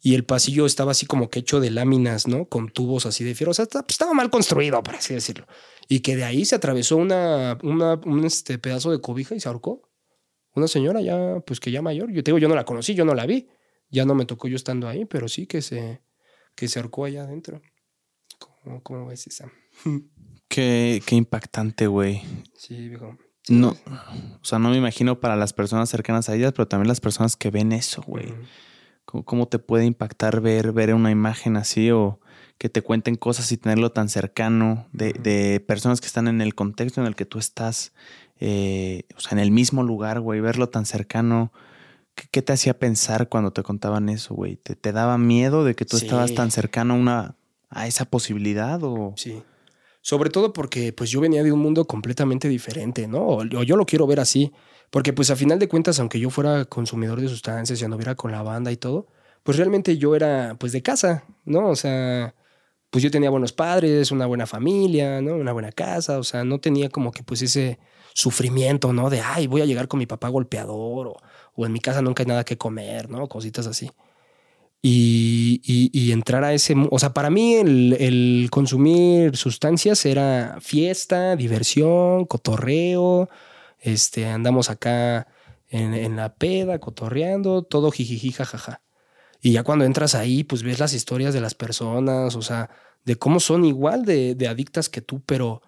Y 0.03 0.15
el 0.15 0.23
pasillo 0.25 0.65
estaba 0.65 0.91
así 0.91 1.05
como 1.05 1.29
que 1.29 1.39
hecho 1.39 1.59
de 1.59 1.69
láminas, 1.69 2.27
¿no? 2.27 2.45
Con 2.47 2.69
tubos 2.69 3.05
así 3.05 3.23
de 3.23 3.35
fierro. 3.35 3.51
O 3.51 3.53
sea, 3.53 3.65
pues, 3.67 3.83
estaba 3.89 4.13
mal 4.13 4.29
construido, 4.31 4.81
por 4.81 4.95
así 4.95 5.13
decirlo. 5.13 5.45
Y 5.87 5.99
que 5.99 6.15
de 6.15 6.23
ahí 6.23 6.43
se 6.45 6.55
atravesó 6.55 6.97
una, 6.97 7.57
una- 7.61 7.99
un 8.05 8.25
este 8.25 8.57
pedazo 8.57 8.91
de 8.91 8.99
cobija 8.99 9.35
y 9.35 9.39
se 9.39 9.47
ahorcó. 9.47 9.87
Una 10.55 10.67
señora 10.67 11.01
ya, 11.01 11.39
pues 11.45 11.59
que 11.59 11.71
ya 11.71 11.81
mayor. 11.81 12.11
Yo 12.11 12.23
te 12.23 12.31
digo, 12.31 12.39
yo 12.39 12.49
no 12.49 12.55
la 12.55 12.65
conocí, 12.65 12.95
yo 12.95 13.05
no 13.05 13.13
la 13.13 13.25
vi. 13.25 13.47
Ya 13.89 14.05
no 14.05 14.15
me 14.15 14.25
tocó 14.25 14.47
yo 14.47 14.55
estando 14.55 14.87
ahí, 14.87 15.05
pero 15.05 15.27
sí 15.27 15.45
que 15.45 15.61
se, 15.61 16.01
que 16.55 16.67
se 16.67 16.79
ahorcó 16.79 17.05
allá 17.05 17.23
adentro. 17.23 17.61
¿Cómo, 18.83 19.07
ves 19.07 19.27
esa? 19.27 19.51
Qué, 20.47 21.01
qué 21.05 21.15
impactante, 21.15 21.87
güey. 21.87 22.21
Sí, 22.55 22.89
viejo. 22.89 23.17
No, 23.49 23.69
o 23.69 24.45
sea, 24.45 24.59
no 24.59 24.69
me 24.69 24.77
imagino 24.77 25.19
para 25.19 25.35
las 25.35 25.51
personas 25.51 25.89
cercanas 25.89 26.29
a 26.29 26.35
ellas, 26.35 26.53
pero 26.53 26.67
también 26.67 26.87
las 26.87 27.01
personas 27.01 27.35
que 27.35 27.49
ven 27.49 27.71
eso, 27.71 28.03
güey. 28.05 28.33
¿Cómo, 29.05 29.25
cómo 29.25 29.47
te 29.47 29.57
puede 29.59 29.85
impactar 29.85 30.41
ver, 30.41 30.71
ver 30.73 30.93
una 30.93 31.09
imagen 31.09 31.57
así 31.57 31.89
o 31.89 32.19
que 32.59 32.69
te 32.69 32.83
cuenten 32.83 33.15
cosas 33.15 33.51
y 33.51 33.57
tenerlo 33.57 33.91
tan 33.91 34.07
cercano 34.09 34.87
de, 34.93 35.13
de 35.13 35.59
personas 35.59 35.99
que 35.99 36.07
están 36.07 36.27
en 36.27 36.39
el 36.39 36.53
contexto 36.53 37.01
en 37.01 37.07
el 37.07 37.15
que 37.15 37.25
tú 37.25 37.39
estás, 37.39 37.93
eh, 38.39 39.03
o 39.17 39.19
sea, 39.19 39.31
en 39.31 39.39
el 39.39 39.49
mismo 39.49 39.81
lugar, 39.81 40.19
güey, 40.19 40.39
verlo 40.39 40.69
tan 40.69 40.85
cercano. 40.85 41.51
¿Qué, 42.13 42.25
qué 42.29 42.41
te 42.43 42.53
hacía 42.53 42.77
pensar 42.77 43.27
cuando 43.27 43.51
te 43.51 43.63
contaban 43.63 44.07
eso, 44.09 44.35
güey? 44.35 44.57
¿Te, 44.57 44.75
te 44.75 44.91
daba 44.91 45.17
miedo 45.17 45.63
de 45.63 45.73
que 45.75 45.85
tú 45.85 45.97
Sí. 45.97 46.05
estabas 46.05 46.35
tan 46.35 46.51
cercano 46.51 46.93
a, 46.93 46.97
una, 46.97 47.35
a 47.71 47.87
esa 47.87 48.05
posibilidad 48.05 48.83
o...? 48.83 49.13
Sí. 49.17 49.41
Sobre 50.01 50.29
todo 50.29 50.51
porque 50.51 50.93
pues 50.93 51.09
yo 51.09 51.21
venía 51.21 51.43
de 51.43 51.51
un 51.51 51.59
mundo 51.59 51.85
completamente 51.85 52.47
diferente, 52.49 53.07
¿no? 53.07 53.25
O, 53.27 53.43
yo 53.43 53.77
lo 53.77 53.85
quiero 53.85 54.07
ver 54.07 54.19
así. 54.19 54.51
Porque 54.89 55.13
pues 55.13 55.29
a 55.29 55.35
final 55.35 55.57
de 55.59 55.69
cuentas, 55.69 55.99
aunque 55.99 56.19
yo 56.19 56.29
fuera 56.29 56.65
consumidor 56.65 57.21
de 57.21 57.29
sustancias 57.29 57.81
y 57.81 57.85
anduviera 57.85 58.15
con 58.15 58.31
la 58.31 58.43
banda 58.43 58.71
y 58.71 58.77
todo, 58.77 59.07
pues 59.43 59.57
realmente 59.57 59.97
yo 59.97 60.15
era 60.15 60.55
pues 60.59 60.71
de 60.73 60.81
casa, 60.81 61.23
¿no? 61.45 61.69
O 61.69 61.75
sea, 61.75 62.35
pues 62.89 63.03
yo 63.03 63.11
tenía 63.11 63.29
buenos 63.29 63.53
padres, 63.53 64.11
una 64.11 64.25
buena 64.25 64.45
familia, 64.47 65.21
¿no? 65.21 65.35
Una 65.35 65.53
buena 65.53 65.71
casa, 65.71 66.19
o 66.19 66.23
sea, 66.23 66.43
no 66.43 66.59
tenía 66.59 66.89
como 66.89 67.11
que 67.11 67.23
pues 67.23 67.41
ese 67.41 67.79
sufrimiento, 68.13 68.91
¿no? 68.91 69.09
De, 69.09 69.21
ay, 69.21 69.47
voy 69.47 69.61
a 69.61 69.65
llegar 69.65 69.87
con 69.87 69.99
mi 69.99 70.07
papá 70.07 70.27
golpeador 70.29 71.07
o, 71.07 71.17
o 71.55 71.65
en 71.65 71.71
mi 71.71 71.79
casa 71.79 72.01
nunca 72.01 72.23
hay 72.23 72.27
nada 72.27 72.43
que 72.43 72.57
comer, 72.57 73.09
¿no? 73.09 73.27
Cositas 73.29 73.67
así. 73.67 73.91
Y, 74.83 75.61
y- 75.63 76.11
entrar 76.11 76.43
a 76.43 76.53
ese... 76.53 76.73
O 76.89 76.97
sea, 76.99 77.13
para 77.13 77.29
mí 77.29 77.53
el, 77.55 78.47
consumir 78.51 79.37
sustancias 79.37 80.05
era 80.05 80.57
fiesta, 80.59 81.35
diversión, 81.35 82.25
cotorreo. 82.25 83.29
Este, 83.79 84.25
andamos 84.27 84.69
acá 84.69 85.27
en, 85.69 85.93
en 85.93 86.15
la 86.15 86.33
peda, 86.35 86.79
cotorreando, 86.79 87.63
todo 87.63 87.91
jijiji, 87.91 88.31
jajaja. 88.31 88.81
Y 89.41 89.53
ya 89.53 89.63
cuando 89.63 89.85
entras 89.85 90.15
ahí, 90.15 90.43
pues 90.43 90.63
ves 90.63 90.79
las 90.79 90.93
historias 90.93 91.33
de 91.33 91.41
las 91.41 91.55
personas, 91.55 92.35
o 92.35 92.41
sea, 92.41 92.69
de 93.05 93.15
cómo 93.15 93.39
son 93.39 93.65
igual 93.65 94.05
de, 94.05 94.35
de 94.35 94.47
adictas 94.47 94.89
que 94.89 95.01
tú, 95.01 95.21
pero 95.25 95.61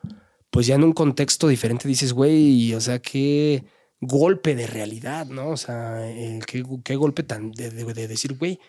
pues 0.51 0.67
ya 0.67 0.75
en 0.75 0.83
un 0.83 0.93
contexto 0.93 1.47
diferente 1.47 1.87
dices, 1.87 2.13
güey, 2.13 2.73
o 2.75 2.81
sea, 2.81 2.99
qué 2.99 3.63
golpe 3.99 4.55
de 4.55 4.67
realidad, 4.67 5.25
¿no? 5.27 5.49
O 5.49 5.57
sea, 5.57 6.07
eh, 6.07 6.39
qué, 6.45 6.63
qué 6.83 6.95
golpe 6.95 7.23
tan 7.23 7.51
de 7.51 8.07
decir, 8.07 8.37
güey, 8.37 8.59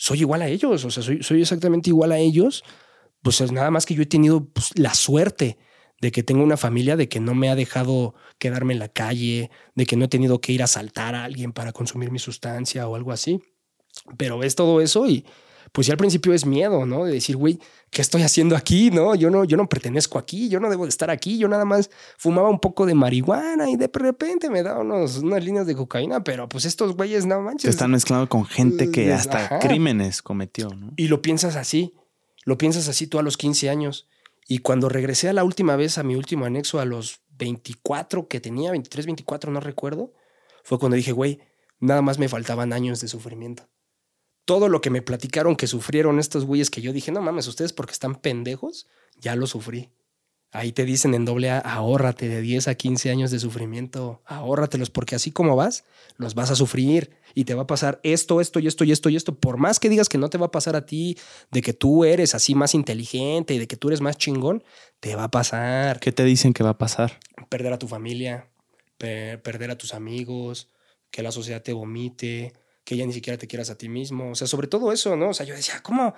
soy 0.00 0.20
igual 0.20 0.40
a 0.40 0.48
ellos, 0.48 0.82
o 0.86 0.90
sea, 0.90 1.02
soy, 1.02 1.22
soy 1.22 1.42
exactamente 1.42 1.90
igual 1.90 2.12
a 2.12 2.18
ellos. 2.18 2.64
Pues 3.20 3.42
es 3.42 3.52
nada 3.52 3.70
más 3.70 3.84
que 3.84 3.94
yo 3.94 4.02
he 4.02 4.06
tenido 4.06 4.46
pues, 4.46 4.70
la 4.74 4.94
suerte 4.94 5.58
de 6.00 6.10
que 6.10 6.22
tengo 6.22 6.42
una 6.42 6.56
familia, 6.56 6.96
de 6.96 7.10
que 7.10 7.20
no 7.20 7.34
me 7.34 7.50
ha 7.50 7.54
dejado 7.54 8.14
quedarme 8.38 8.72
en 8.72 8.78
la 8.78 8.88
calle, 8.88 9.50
de 9.74 9.84
que 9.84 9.96
no 9.96 10.06
he 10.06 10.08
tenido 10.08 10.40
que 10.40 10.52
ir 10.52 10.62
a 10.62 10.64
asaltar 10.64 11.14
a 11.14 11.24
alguien 11.24 11.52
para 11.52 11.72
consumir 11.72 12.10
mi 12.10 12.18
sustancia 12.18 12.88
o 12.88 12.96
algo 12.96 13.12
así. 13.12 13.42
Pero 14.16 14.38
ves 14.38 14.54
todo 14.54 14.80
eso 14.80 15.06
y 15.06 15.26
pues 15.72 15.86
ya 15.86 15.94
al 15.94 15.98
principio 15.98 16.32
es 16.34 16.46
miedo, 16.46 16.84
¿no? 16.86 17.04
De 17.04 17.12
decir, 17.12 17.36
güey, 17.36 17.58
¿qué 17.90 18.02
estoy 18.02 18.22
haciendo 18.22 18.56
aquí? 18.56 18.90
No, 18.90 19.14
yo 19.14 19.30
no, 19.30 19.44
yo 19.44 19.56
no 19.56 19.68
pertenezco 19.68 20.18
aquí, 20.18 20.48
yo 20.48 20.60
no 20.60 20.68
debo 20.68 20.84
de 20.84 20.88
estar 20.88 21.10
aquí, 21.10 21.38
yo 21.38 21.48
nada 21.48 21.64
más 21.64 21.90
fumaba 22.18 22.48
un 22.48 22.58
poco 22.58 22.86
de 22.86 22.94
marihuana 22.94 23.70
y 23.70 23.76
de 23.76 23.90
repente 23.92 24.50
me 24.50 24.62
daba 24.62 24.80
unos, 24.80 25.18
unas 25.18 25.44
líneas 25.44 25.66
de 25.66 25.74
cocaína, 25.74 26.24
pero 26.24 26.48
pues 26.48 26.64
estos 26.64 26.96
güeyes 26.96 27.26
no 27.26 27.40
manches. 27.40 27.62
Se 27.62 27.70
están 27.70 27.92
mezclando 27.92 28.28
con 28.28 28.44
gente 28.44 28.90
que 28.90 29.12
hasta 29.12 29.44
ajá. 29.44 29.58
crímenes 29.60 30.22
cometió, 30.22 30.70
¿no? 30.70 30.92
Y 30.96 31.08
lo 31.08 31.22
piensas 31.22 31.56
así, 31.56 31.94
lo 32.44 32.58
piensas 32.58 32.88
así 32.88 33.06
tú 33.06 33.18
a 33.18 33.22
los 33.22 33.36
15 33.36 33.70
años. 33.70 34.08
Y 34.48 34.58
cuando 34.58 34.88
regresé 34.88 35.28
a 35.28 35.32
la 35.32 35.44
última 35.44 35.76
vez 35.76 35.98
a 35.98 36.02
mi 36.02 36.16
último 36.16 36.44
anexo 36.44 36.80
a 36.80 36.84
los 36.84 37.20
24 37.38 38.26
que 38.26 38.40
tenía, 38.40 38.72
23, 38.72 39.06
24, 39.06 39.52
no 39.52 39.60
recuerdo, 39.60 40.12
fue 40.64 40.78
cuando 40.78 40.96
dije, 40.96 41.12
güey, 41.12 41.40
nada 41.78 42.02
más 42.02 42.18
me 42.18 42.28
faltaban 42.28 42.72
años 42.72 43.00
de 43.00 43.08
sufrimiento. 43.08 43.68
Todo 44.44 44.68
lo 44.68 44.80
que 44.80 44.90
me 44.90 45.02
platicaron 45.02 45.56
que 45.56 45.66
sufrieron 45.66 46.18
estos 46.18 46.44
güeyes 46.44 46.70
que 46.70 46.80
yo 46.82 46.92
dije, 46.92 47.12
no 47.12 47.20
mames, 47.20 47.46
ustedes 47.46 47.72
porque 47.72 47.92
están 47.92 48.14
pendejos, 48.16 48.86
ya 49.20 49.36
lo 49.36 49.46
sufrí. 49.46 49.90
Ahí 50.52 50.72
te 50.72 50.84
dicen 50.84 51.14
en 51.14 51.24
doble 51.24 51.48
A, 51.50 51.58
ahórrate 51.60 52.28
de 52.28 52.40
10 52.40 52.66
a 52.66 52.74
15 52.74 53.10
años 53.10 53.30
de 53.30 53.38
sufrimiento, 53.38 54.20
ahórratelos 54.26 54.90
porque 54.90 55.14
así 55.14 55.30
como 55.30 55.54
vas, 55.54 55.84
los 56.16 56.34
vas 56.34 56.50
a 56.50 56.56
sufrir 56.56 57.10
y 57.36 57.44
te 57.44 57.54
va 57.54 57.62
a 57.62 57.66
pasar 57.68 58.00
esto, 58.02 58.40
esto 58.40 58.58
y 58.58 58.66
esto 58.66 58.82
y 58.82 58.90
esto 58.90 59.08
y 59.10 59.14
esto. 59.14 59.38
Por 59.38 59.58
más 59.58 59.78
que 59.78 59.88
digas 59.88 60.08
que 60.08 60.18
no 60.18 60.28
te 60.28 60.38
va 60.38 60.46
a 60.46 60.50
pasar 60.50 60.74
a 60.74 60.86
ti, 60.86 61.16
de 61.52 61.62
que 61.62 61.72
tú 61.72 62.04
eres 62.04 62.34
así 62.34 62.56
más 62.56 62.74
inteligente 62.74 63.54
y 63.54 63.58
de 63.58 63.68
que 63.68 63.76
tú 63.76 63.88
eres 63.90 64.00
más 64.00 64.16
chingón, 64.16 64.64
te 64.98 65.14
va 65.14 65.24
a 65.24 65.30
pasar. 65.30 66.00
¿Qué 66.00 66.10
te 66.10 66.24
dicen 66.24 66.52
que 66.52 66.64
va 66.64 66.70
a 66.70 66.78
pasar? 66.78 67.20
Perder 67.48 67.72
a 67.74 67.78
tu 67.78 67.86
familia, 67.86 68.50
per- 68.98 69.40
perder 69.42 69.70
a 69.70 69.78
tus 69.78 69.94
amigos, 69.94 70.68
que 71.12 71.22
la 71.22 71.30
sociedad 71.30 71.62
te 71.62 71.72
vomite, 71.72 72.54
que 72.84 72.96
ya 72.96 73.06
ni 73.06 73.12
siquiera 73.12 73.38
te 73.38 73.46
quieras 73.46 73.70
a 73.70 73.76
ti 73.78 73.88
mismo. 73.88 74.30
O 74.30 74.34
sea, 74.34 74.46
sobre 74.46 74.66
todo 74.68 74.92
eso, 74.92 75.16
¿no? 75.16 75.30
O 75.30 75.34
sea, 75.34 75.46
yo 75.46 75.54
decía, 75.54 75.80
¿cómo? 75.82 76.14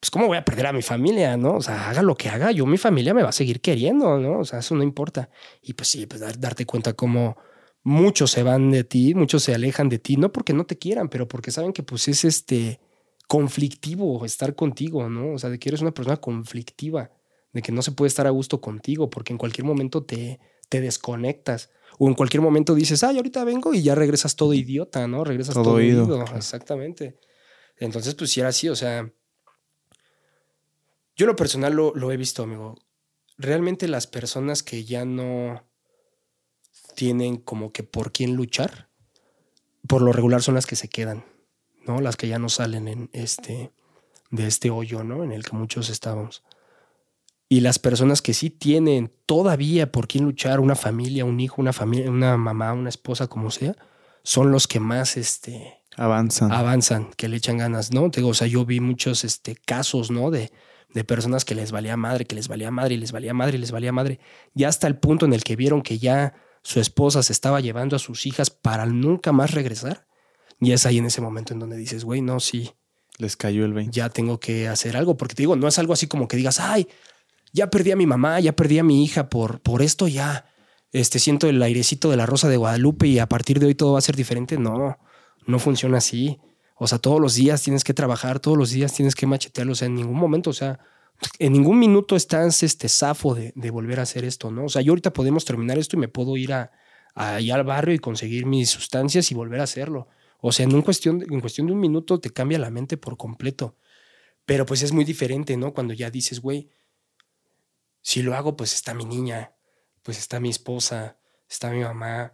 Pues, 0.00 0.10
¿cómo 0.10 0.26
voy 0.26 0.38
a 0.38 0.44
perder 0.44 0.66
a 0.66 0.72
mi 0.72 0.82
familia, 0.82 1.36
no? 1.36 1.56
O 1.56 1.62
sea, 1.62 1.90
haga 1.90 2.02
lo 2.02 2.14
que 2.16 2.28
haga, 2.30 2.52
yo, 2.52 2.64
mi 2.66 2.78
familia 2.78 3.12
me 3.14 3.22
va 3.22 3.28
a 3.30 3.32
seguir 3.32 3.60
queriendo, 3.60 4.18
¿no? 4.18 4.38
O 4.40 4.44
sea, 4.44 4.60
eso 4.60 4.74
no 4.74 4.82
importa. 4.82 5.28
Y 5.62 5.74
pues 5.74 5.88
sí, 5.88 6.06
pues 6.06 6.20
dar- 6.20 6.38
darte 6.40 6.64
cuenta 6.66 6.94
cómo 6.94 7.36
muchos 7.82 8.30
se 8.30 8.42
van 8.42 8.70
de 8.70 8.84
ti, 8.84 9.14
muchos 9.14 9.42
se 9.42 9.54
alejan 9.54 9.88
de 9.88 9.98
ti, 9.98 10.16
no 10.16 10.32
porque 10.32 10.52
no 10.54 10.64
te 10.66 10.78
quieran, 10.78 11.08
pero 11.10 11.28
porque 11.28 11.50
saben 11.50 11.72
que 11.72 11.82
pues 11.82 12.08
es 12.08 12.24
este 12.24 12.80
conflictivo 13.28 14.24
estar 14.24 14.54
contigo, 14.54 15.08
¿no? 15.08 15.34
O 15.34 15.38
sea, 15.38 15.50
de 15.50 15.58
que 15.58 15.68
eres 15.68 15.82
una 15.82 15.92
persona 15.94 16.16
conflictiva, 16.16 17.10
de 17.52 17.62
que 17.62 17.72
no 17.72 17.80
se 17.82 17.92
puede 17.92 18.08
estar 18.08 18.26
a 18.26 18.30
gusto 18.30 18.60
contigo, 18.60 19.08
porque 19.08 19.32
en 19.32 19.38
cualquier 19.38 19.64
momento 19.66 20.02
te, 20.02 20.40
te 20.68 20.80
desconectas. 20.80 21.70
O 22.02 22.08
en 22.08 22.14
cualquier 22.14 22.40
momento 22.40 22.74
dices, 22.74 23.04
ay, 23.04 23.18
ahorita 23.18 23.44
vengo 23.44 23.74
y 23.74 23.82
ya 23.82 23.94
regresas 23.94 24.34
todo 24.34 24.54
idiota, 24.54 25.06
¿no? 25.06 25.22
Regresas 25.22 25.52
Todo 25.52 25.64
todo, 25.64 25.74
oído. 25.74 26.04
oído. 26.04 26.24
Exactamente. 26.34 27.18
Entonces, 27.76 28.14
pues 28.14 28.30
si 28.30 28.40
era 28.40 28.48
así, 28.48 28.70
o 28.70 28.74
sea, 28.74 29.12
yo 31.14 31.26
lo 31.26 31.36
personal 31.36 31.74
lo, 31.74 31.94
lo 31.94 32.10
he 32.10 32.16
visto, 32.16 32.44
amigo. 32.44 32.78
Realmente 33.36 33.86
las 33.86 34.06
personas 34.06 34.62
que 34.62 34.86
ya 34.86 35.04
no 35.04 35.62
tienen 36.96 37.36
como 37.36 37.70
que 37.70 37.82
por 37.82 38.12
quién 38.12 38.34
luchar, 38.34 38.88
por 39.86 40.00
lo 40.00 40.12
regular 40.14 40.42
son 40.42 40.54
las 40.54 40.64
que 40.64 40.76
se 40.76 40.88
quedan, 40.88 41.26
¿no? 41.86 42.00
Las 42.00 42.16
que 42.16 42.28
ya 42.28 42.38
no 42.38 42.48
salen 42.48 42.88
en 42.88 43.10
este, 43.12 43.72
de 44.30 44.46
este 44.46 44.70
hoyo, 44.70 45.04
¿no? 45.04 45.22
En 45.22 45.32
el 45.32 45.44
que 45.44 45.54
muchos 45.54 45.90
estábamos. 45.90 46.42
Y 47.52 47.60
las 47.60 47.80
personas 47.80 48.22
que 48.22 48.32
sí 48.32 48.48
tienen 48.48 49.12
todavía 49.26 49.90
por 49.90 50.06
quién 50.06 50.22
luchar, 50.22 50.60
una 50.60 50.76
familia, 50.76 51.24
un 51.24 51.40
hijo, 51.40 51.60
una 51.60 51.72
familia, 51.72 52.08
una 52.08 52.36
mamá, 52.36 52.72
una 52.72 52.88
esposa, 52.88 53.26
como 53.26 53.50
sea, 53.50 53.74
son 54.22 54.52
los 54.52 54.68
que 54.68 54.78
más 54.78 55.16
este, 55.16 55.82
Avanzan. 55.96 56.52
avanzan, 56.52 57.10
que 57.16 57.28
le 57.28 57.38
echan 57.38 57.58
ganas, 57.58 57.92
¿no? 57.92 58.08
Te 58.08 58.20
digo, 58.20 58.30
o 58.30 58.34
sea, 58.34 58.46
yo 58.46 58.64
vi 58.64 58.78
muchos 58.78 59.24
este, 59.24 59.56
casos, 59.56 60.12
¿no? 60.12 60.30
De, 60.30 60.52
de 60.94 61.02
personas 61.02 61.44
que 61.44 61.56
les 61.56 61.72
valía 61.72 61.96
madre, 61.96 62.24
que 62.24 62.36
les 62.36 62.46
valía 62.46 62.70
madre, 62.70 62.94
y 62.94 62.98
les 62.98 63.10
valía 63.10 63.34
madre, 63.34 63.56
y 63.56 63.60
les 63.60 63.72
valía 63.72 63.90
madre. 63.90 64.20
Ya 64.54 64.68
hasta 64.68 64.86
el 64.86 64.96
punto 64.98 65.26
en 65.26 65.32
el 65.32 65.42
que 65.42 65.56
vieron 65.56 65.82
que 65.82 65.98
ya 65.98 66.34
su 66.62 66.78
esposa 66.78 67.24
se 67.24 67.32
estaba 67.32 67.60
llevando 67.60 67.96
a 67.96 67.98
sus 67.98 68.26
hijas 68.26 68.50
para 68.50 68.86
nunca 68.86 69.32
más 69.32 69.50
regresar. 69.50 70.06
Y 70.60 70.70
es 70.70 70.86
ahí 70.86 70.98
en 70.98 71.06
ese 71.06 71.20
momento 71.20 71.52
en 71.52 71.58
donde 71.58 71.76
dices, 71.76 72.04
güey, 72.04 72.20
no, 72.20 72.38
sí, 72.38 72.70
Les 73.18 73.36
cayó 73.36 73.64
el 73.64 73.72
20. 73.72 73.92
ya 73.92 74.08
tengo 74.08 74.38
que 74.38 74.68
hacer 74.68 74.96
algo. 74.96 75.16
Porque 75.16 75.34
te 75.34 75.42
digo, 75.42 75.56
no 75.56 75.66
es 75.66 75.80
algo 75.80 75.94
así 75.94 76.06
como 76.06 76.28
que 76.28 76.36
digas, 76.36 76.60
ay, 76.60 76.86
ya 77.52 77.70
perdí 77.70 77.90
a 77.90 77.96
mi 77.96 78.06
mamá, 78.06 78.40
ya 78.40 78.54
perdí 78.54 78.78
a 78.78 78.84
mi 78.84 79.04
hija 79.04 79.28
por, 79.28 79.60
por 79.60 79.82
esto, 79.82 80.08
ya 80.08 80.46
este, 80.92 81.18
siento 81.18 81.48
el 81.48 81.62
airecito 81.62 82.10
de 82.10 82.16
la 82.16 82.26
rosa 82.26 82.48
de 82.48 82.56
Guadalupe 82.56 83.06
y 83.06 83.18
a 83.18 83.28
partir 83.28 83.58
de 83.60 83.66
hoy 83.66 83.74
todo 83.74 83.92
va 83.92 83.98
a 83.98 84.02
ser 84.02 84.16
diferente. 84.16 84.58
No, 84.58 84.98
no 85.46 85.58
funciona 85.58 85.98
así. 85.98 86.38
O 86.76 86.86
sea, 86.86 86.98
todos 86.98 87.20
los 87.20 87.34
días 87.34 87.62
tienes 87.62 87.84
que 87.84 87.94
trabajar, 87.94 88.40
todos 88.40 88.56
los 88.56 88.70
días 88.70 88.92
tienes 88.94 89.14
que 89.14 89.26
machetearlo. 89.26 89.72
O 89.72 89.76
sea, 89.76 89.86
en 89.86 89.94
ningún 89.94 90.16
momento, 90.18 90.50
o 90.50 90.54
sea, 90.54 90.78
en 91.38 91.52
ningún 91.52 91.78
minuto 91.78 92.16
estás 92.16 92.62
este 92.62 92.88
zafo 92.88 93.34
de, 93.34 93.52
de 93.54 93.70
volver 93.70 94.00
a 94.00 94.04
hacer 94.04 94.24
esto, 94.24 94.50
¿no? 94.50 94.64
O 94.64 94.68
sea, 94.68 94.80
yo 94.82 94.92
ahorita 94.92 95.12
podemos 95.12 95.44
terminar 95.44 95.78
esto 95.78 95.96
y 95.96 96.00
me 96.00 96.08
puedo 96.08 96.36
ir 96.38 96.52
a, 96.54 96.70
a- 97.14 97.34
allá 97.36 97.54
al 97.56 97.64
barrio 97.64 97.94
y 97.94 97.98
conseguir 97.98 98.46
mis 98.46 98.70
sustancias 98.70 99.30
y 99.30 99.34
volver 99.34 99.60
a 99.60 99.64
hacerlo. 99.64 100.08
O 100.40 100.52
sea, 100.52 100.64
en, 100.64 100.74
un 100.74 100.80
cuestión, 100.82 101.22
en 101.30 101.40
cuestión 101.40 101.66
de 101.66 101.74
un 101.74 101.80
minuto 101.80 102.18
te 102.18 102.30
cambia 102.30 102.58
la 102.58 102.70
mente 102.70 102.96
por 102.96 103.18
completo. 103.18 103.76
Pero 104.46 104.64
pues 104.64 104.82
es 104.82 104.92
muy 104.92 105.04
diferente, 105.04 105.56
¿no? 105.58 105.74
Cuando 105.74 105.92
ya 105.92 106.10
dices, 106.10 106.40
güey, 106.40 106.70
si 108.02 108.22
lo 108.22 108.34
hago, 108.34 108.56
pues 108.56 108.74
está 108.74 108.94
mi 108.94 109.04
niña, 109.04 109.52
pues 110.02 110.18
está 110.18 110.40
mi 110.40 110.50
esposa, 110.50 111.18
está 111.48 111.70
mi 111.70 111.80
mamá, 111.80 112.32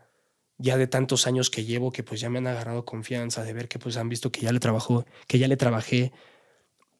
ya 0.58 0.76
de 0.76 0.86
tantos 0.86 1.26
años 1.26 1.50
que 1.50 1.64
llevo 1.64 1.92
que 1.92 2.02
pues 2.02 2.20
ya 2.20 2.30
me 2.30 2.38
han 2.38 2.46
agarrado 2.46 2.84
confianza, 2.84 3.44
de 3.44 3.52
ver 3.52 3.68
que 3.68 3.78
pues 3.78 3.96
han 3.96 4.08
visto 4.08 4.32
que 4.32 4.40
ya 4.40 4.52
le 4.52 4.60
trabajó, 4.60 5.04
que 5.26 5.38
ya 5.38 5.48
le 5.48 5.56
trabajé. 5.56 6.12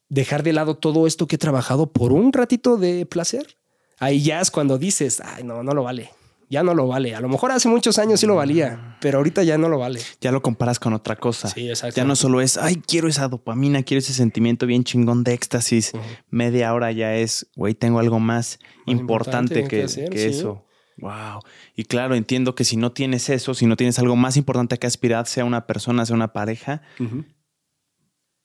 Dejar 0.09 0.43
de 0.43 0.53
lado 0.53 0.77
todo 0.77 1.07
esto 1.07 1.27
que 1.27 1.37
he 1.37 1.39
trabajado 1.39 1.93
por 1.93 2.13
un 2.13 2.33
ratito 2.33 2.77
de 2.77 3.07
placer. 3.07 3.57
Ahí 3.99 4.23
ya 4.23 4.41
es 4.41 4.51
cuando 4.51 4.79
dices, 4.79 5.21
ay, 5.21 5.43
no, 5.43 5.63
no 5.63 5.73
lo 5.73 5.83
vale. 5.83 6.11
Ya 6.49 6.63
no 6.63 6.75
lo 6.75 6.87
vale. 6.87 7.15
A 7.17 7.21
lo 7.21 7.29
mejor 7.29 7.51
hace 7.51 7.69
muchos 7.69 7.99
años 7.99 8.21
sí 8.21 8.27
lo 8.27 8.37
valía, 8.37 8.97
pero 9.01 9.19
ahorita 9.19 9.43
ya 9.43 9.59
no 9.59 9.69
lo 9.69 9.79
vale. 9.79 10.01
Ya 10.21 10.31
lo 10.31 10.43
comparas 10.43 10.79
con 10.79 10.93
otra 10.93 11.17
cosa. 11.17 11.49
Sí, 11.49 11.69
exacto. 11.69 11.97
Ya 11.97 12.05
no 12.05 12.15
solo 12.15 12.41
es, 12.41 12.57
ay, 12.57 12.77
quiero 12.87 13.09
esa 13.09 13.27
dopamina, 13.29 13.83
quiero 13.83 13.99
ese 13.99 14.13
sentimiento 14.13 14.65
bien 14.67 14.85
chingón 14.85 15.25
de 15.25 15.33
éxtasis. 15.35 15.93
Media 16.31 16.73
hora 16.73 16.93
ya 16.93 17.17
es, 17.17 17.49
güey, 17.57 17.75
tengo 17.75 17.99
algo 17.99 18.21
más, 18.21 18.59
Más 18.61 18.71
importante, 18.87 19.55
importante 19.61 19.63
que, 19.65 19.77
que 19.79 19.83
hacer, 19.85 20.09
que 20.11 20.19
sí. 20.19 20.25
eso. 20.39 20.65
Wow. 20.99 21.41
Y 21.75 21.85
claro, 21.85 22.15
entiendo 22.15 22.55
que 22.55 22.65
si 22.65 22.77
no 22.77 22.93
tienes 22.93 23.29
eso, 23.29 23.53
si 23.53 23.67
no 23.67 23.77
tienes 23.77 23.99
algo 23.99 24.15
más 24.17 24.37
importante 24.37 24.79
que 24.79 24.87
aspirar, 24.87 25.27
sea 25.27 25.45
una 25.45 25.67
persona, 25.67 26.07
sea 26.07 26.15
una 26.17 26.33
pareja. 26.33 26.81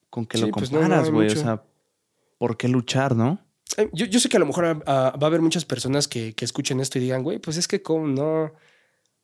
¿con 0.09 0.25
qué 0.25 0.37
Sí, 0.37 0.45
lo 0.45 0.51
pues 0.51 0.71
no, 0.71 0.79
no 0.79 0.83
comparas, 0.83 1.09
güey? 1.11 1.27
o 1.27 1.35
sea, 1.35 1.63
¿por 2.37 2.57
qué 2.57 2.67
luchar, 2.67 3.15
no? 3.15 3.39
Eh, 3.77 3.89
Yo, 3.93 4.05
yo 4.05 4.19
sé 4.19 4.29
que 4.29 4.37
a 4.37 4.39
lo 4.39 4.45
mejor 4.45 4.87
va 4.87 5.07
a 5.09 5.25
haber 5.25 5.41
muchas 5.41 5.65
personas 5.65 6.07
que, 6.07 6.33
que 6.33 6.45
escuchen 6.45 6.79
esto 6.79 6.97
y 6.97 7.01
digan, 7.01 7.23
güey, 7.23 7.39
pues 7.39 7.57
es 7.57 7.67
que 7.67 7.81
como 7.81 8.07
no, 8.07 8.53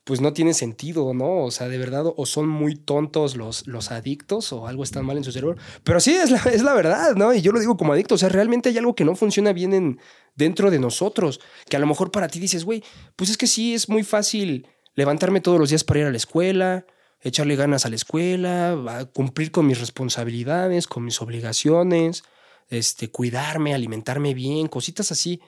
pues 0.08 0.22
no 0.22 0.32
tiene 0.32 0.54
sentido, 0.54 1.14
¿no? 1.14 1.44
O 1.44 1.52
sea, 1.52 1.68
de 1.68 1.78
verdad, 1.78 2.06
o 2.16 2.26
son 2.26 2.48
muy 2.48 2.76
tontos 2.76 3.36
los, 3.36 3.68
los 3.68 3.92
adictos 3.92 4.54
o 4.54 4.66
algo 4.66 4.84
está 4.84 5.02
mal 5.02 5.18
en 5.18 5.26
su 5.26 5.34
cerebro. 5.34 5.58
Pero 5.84 6.00
sí, 6.00 6.14
es 6.16 6.32
la, 6.32 6.38
es 6.38 6.64
la 6.64 6.74
verdad, 6.74 7.16
¿no? 7.16 7.34
Y 7.34 7.42
yo 7.42 7.52
lo 7.52 7.60
digo 7.60 7.76
como 7.76 7.92
adicto, 7.92 8.16
o 8.16 8.18
sea, 8.18 8.30
realmente 8.30 8.70
hay 8.70 8.78
algo 8.78 8.96
que 8.96 9.04
no 9.04 9.16
funciona 9.16 9.52
bien 9.52 9.74
en, 9.74 10.00
dentro 10.36 10.72
de 10.72 10.80
nosotros, 10.80 11.42
que 11.70 11.76
a 11.76 11.80
lo 11.80 11.88
mejor 11.88 12.10
para 12.12 12.30
ti 12.30 12.40
dices, 12.40 12.64
güey, 12.64 12.84
pues 13.18 13.30
es 13.30 13.38
que 13.38 13.48
sí, 13.48 13.74
es 13.74 13.90
muy 13.90 14.04
fácil 14.04 14.66
levantarme 14.96 15.42
todos 15.42 15.60
los 15.60 15.70
días 15.70 15.84
para 15.84 16.00
ir 16.00 16.06
a 16.06 16.12
la 16.12 16.18
escuela, 16.18 16.86
echarle 17.22 17.58
ganas 17.58 17.86
a 17.86 17.90
la 17.90 17.98
escuela, 17.98 19.10
cumplir 19.14 19.52
con 19.52 19.68
mis 19.68 19.80
responsabilidades, 19.80 20.88
con 20.88 21.04
mis 21.04 21.22
obligaciones, 21.22 22.24
este, 22.70 23.10
cuidarme, 23.10 23.74
alimentarme 23.74 24.34
bien, 24.34 24.68
cositas 24.68 25.12
así. 25.12 25.42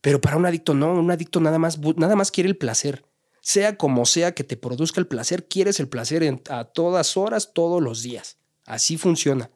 Pero 0.00 0.20
para 0.20 0.36
un 0.36 0.46
adicto 0.46 0.74
no, 0.74 0.92
un 0.92 1.10
adicto 1.10 1.40
nada 1.40 1.58
más, 1.58 1.78
nada 1.96 2.16
más 2.16 2.30
quiere 2.30 2.48
el 2.48 2.56
placer. 2.56 3.04
Sea 3.40 3.76
como 3.76 4.06
sea 4.06 4.34
que 4.34 4.44
te 4.44 4.56
produzca 4.56 5.00
el 5.00 5.06
placer, 5.06 5.46
quieres 5.46 5.80
el 5.80 5.88
placer 5.88 6.42
a 6.50 6.64
todas 6.64 7.16
horas, 7.16 7.52
todos 7.54 7.82
los 7.82 8.02
días. 8.02 8.38
Así 8.64 8.96
funciona. 8.96 9.50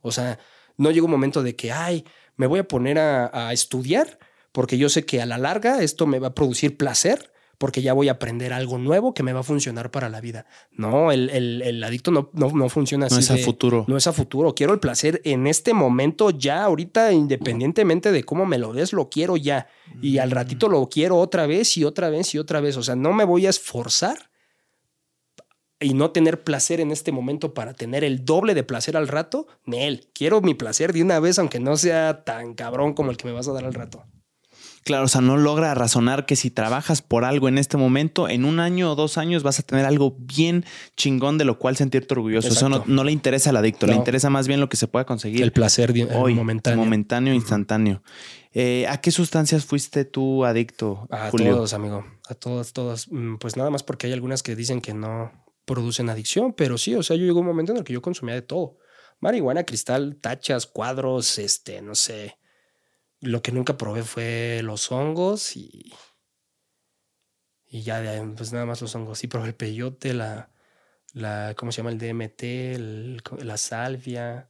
O 0.00 0.12
sea, 0.12 0.38
no 0.76 0.90
llega 0.90 1.04
un 1.04 1.10
momento 1.10 1.42
de 1.42 1.54
que, 1.54 1.70
ay, 1.70 2.04
me 2.36 2.46
voy 2.46 2.60
a 2.60 2.68
poner 2.68 2.98
a 2.98 3.52
estudiar 3.52 4.18
porque 4.54 4.78
yo 4.78 4.88
sé 4.88 5.04
que 5.04 5.20
a 5.20 5.26
la 5.26 5.36
larga 5.36 5.82
esto 5.82 6.06
me 6.06 6.20
va 6.20 6.28
a 6.28 6.34
producir 6.34 6.76
placer 6.76 7.32
porque 7.58 7.82
ya 7.82 7.92
voy 7.92 8.08
a 8.08 8.12
aprender 8.12 8.52
algo 8.52 8.78
nuevo 8.78 9.14
que 9.14 9.22
me 9.22 9.32
va 9.32 9.40
a 9.40 9.44
funcionar 9.44 9.90
para 9.90 10.08
la 10.08 10.20
vida. 10.20 10.46
No, 10.72 11.12
el, 11.12 11.30
el- 11.30 11.62
el 11.62 11.82
adicto 11.84 12.10
no, 12.10 12.30
no, 12.32 12.50
no 12.50 12.68
funciona 12.68 13.06
así. 13.06 13.14
No 13.14 13.20
es 13.20 13.30
a 13.30 13.34
de- 13.34 13.42
futuro. 13.44 13.84
no 13.88 13.96
es 13.96 14.06
a 14.06 14.12
futuro. 14.12 14.54
Quiero 14.54 14.72
el 14.72 14.80
placer 14.80 15.20
en 15.24 15.46
este 15.46 15.74
momento, 15.74 16.30
ya, 16.30 16.64
ahorita, 16.64 17.12
independientemente 17.12 18.12
de 18.12 18.24
cómo 18.24 18.46
me 18.46 18.58
lo 18.58 18.72
des, 18.72 18.92
lo 18.92 19.08
quiero 19.10 19.36
ya. 19.36 19.66
Y 20.02 20.18
al 20.18 20.30
ratito 20.30 20.68
lo 20.68 20.88
quiero 20.88 21.18
otra 21.18 21.46
vez 21.46 21.76
y 21.76 21.84
otra 21.84 22.08
vez 22.10 22.34
y 22.34 22.38
otra 22.38 22.60
vez. 22.60 22.76
O 22.76 22.82
sea, 22.82 22.96
no 22.96 23.12
me 23.12 23.24
voy 23.24 23.46
a 23.46 23.50
esforzar 23.50 24.30
y 25.80 25.92
no 25.92 26.12
tener 26.12 26.42
placer 26.42 26.80
en 26.80 26.90
este 26.90 27.12
momento 27.12 27.52
para 27.52 27.74
tener 27.74 28.04
el 28.04 28.24
doble 28.24 28.54
de 28.54 28.62
placer 28.62 28.96
al 28.96 29.08
rato. 29.08 29.46
Nel, 29.66 30.08
quiero 30.14 30.40
mi 30.40 30.54
placer 30.54 30.92
de 30.92 31.02
una 31.02 31.20
vez, 31.20 31.38
aunque 31.38 31.60
no 31.60 31.76
sea 31.76 32.24
tan 32.24 32.54
cabrón 32.54 32.94
como 32.94 33.10
el 33.10 33.16
que 33.16 33.26
me 33.26 33.32
vas 33.32 33.48
a 33.48 33.52
dar 33.52 33.64
al 33.64 33.74
rato. 33.74 34.04
Claro, 34.84 35.04
o 35.06 35.08
sea, 35.08 35.22
no 35.22 35.36
logra 35.38 35.74
razonar 35.74 36.26
que 36.26 36.36
si 36.36 36.50
trabajas 36.50 37.00
por 37.00 37.24
algo 37.24 37.48
en 37.48 37.56
este 37.56 37.76
momento, 37.78 38.28
en 38.28 38.44
un 38.44 38.60
año 38.60 38.92
o 38.92 38.94
dos 38.94 39.16
años 39.16 39.42
vas 39.42 39.58
a 39.58 39.62
tener 39.62 39.86
algo 39.86 40.14
bien 40.18 40.64
chingón 40.96 41.38
de 41.38 41.44
lo 41.46 41.58
cual 41.58 41.76
sentirte 41.76 42.12
orgulloso. 42.12 42.48
Eso 42.48 42.68
no, 42.68 42.76
Exacto. 42.76 42.92
no 42.92 43.02
le 43.04 43.10
interesa 43.12 43.48
al 43.50 43.56
adicto, 43.56 43.86
le 43.86 43.94
interesa 43.94 44.28
más 44.28 44.46
bien 44.46 44.60
lo 44.60 44.68
que 44.68 44.76
se 44.76 44.86
pueda 44.86 45.06
conseguir 45.06 45.42
El 45.42 45.52
placer 45.52 45.92
hoy, 46.14 46.34
momentáneo. 46.34 46.78
momentáneo, 46.84 47.32
instantáneo. 47.32 48.02
Eh, 48.52 48.86
¿A 48.88 49.00
qué 49.00 49.10
sustancias 49.10 49.64
fuiste 49.64 50.04
tú 50.04 50.44
adicto, 50.44 51.08
A 51.10 51.30
Julio? 51.30 51.54
todos, 51.56 51.72
amigo. 51.72 52.04
A 52.28 52.34
todas, 52.34 52.72
todas. 52.72 53.10
Mm, 53.10 53.36
Pues 53.38 53.56
nada 53.56 53.70
más 53.70 53.82
porque 53.82 54.06
hay 54.06 54.12
algunas 54.12 54.42
que 54.42 54.54
dicen 54.54 54.80
que 54.82 54.92
no 54.94 55.32
producen 55.64 56.10
adicción, 56.10 56.52
pero 56.52 56.76
sí, 56.76 56.94
o 56.94 57.02
sea, 57.02 57.16
yo 57.16 57.24
llegó 57.24 57.40
un 57.40 57.46
momento 57.46 57.72
en 57.72 57.78
el 57.78 57.84
que 57.84 57.94
yo 57.94 58.02
consumía 58.02 58.34
de 58.34 58.42
todo. 58.42 58.76
Marihuana, 59.20 59.64
cristal, 59.64 60.18
tachas, 60.20 60.66
cuadros, 60.66 61.38
este, 61.38 61.80
no 61.80 61.94
sé. 61.94 62.36
Lo 63.24 63.42
que 63.42 63.52
nunca 63.52 63.76
probé 63.76 64.02
fue 64.02 64.60
los 64.62 64.90
hongos 64.92 65.56
y. 65.56 65.92
Y 67.68 67.82
ya, 67.82 68.00
de 68.00 68.08
ahí, 68.08 68.20
pues 68.36 68.52
nada 68.52 68.66
más 68.66 68.80
los 68.82 68.94
hongos. 68.94 69.18
Sí, 69.18 69.26
probé 69.26 69.48
el 69.48 69.54
peyote, 69.54 70.14
la. 70.14 70.50
la 71.12 71.54
¿Cómo 71.56 71.72
se 71.72 71.78
llama? 71.78 71.90
El 71.90 71.98
DMT, 71.98 72.74
el- 72.74 73.22
la 73.42 73.56
salvia. 73.56 74.48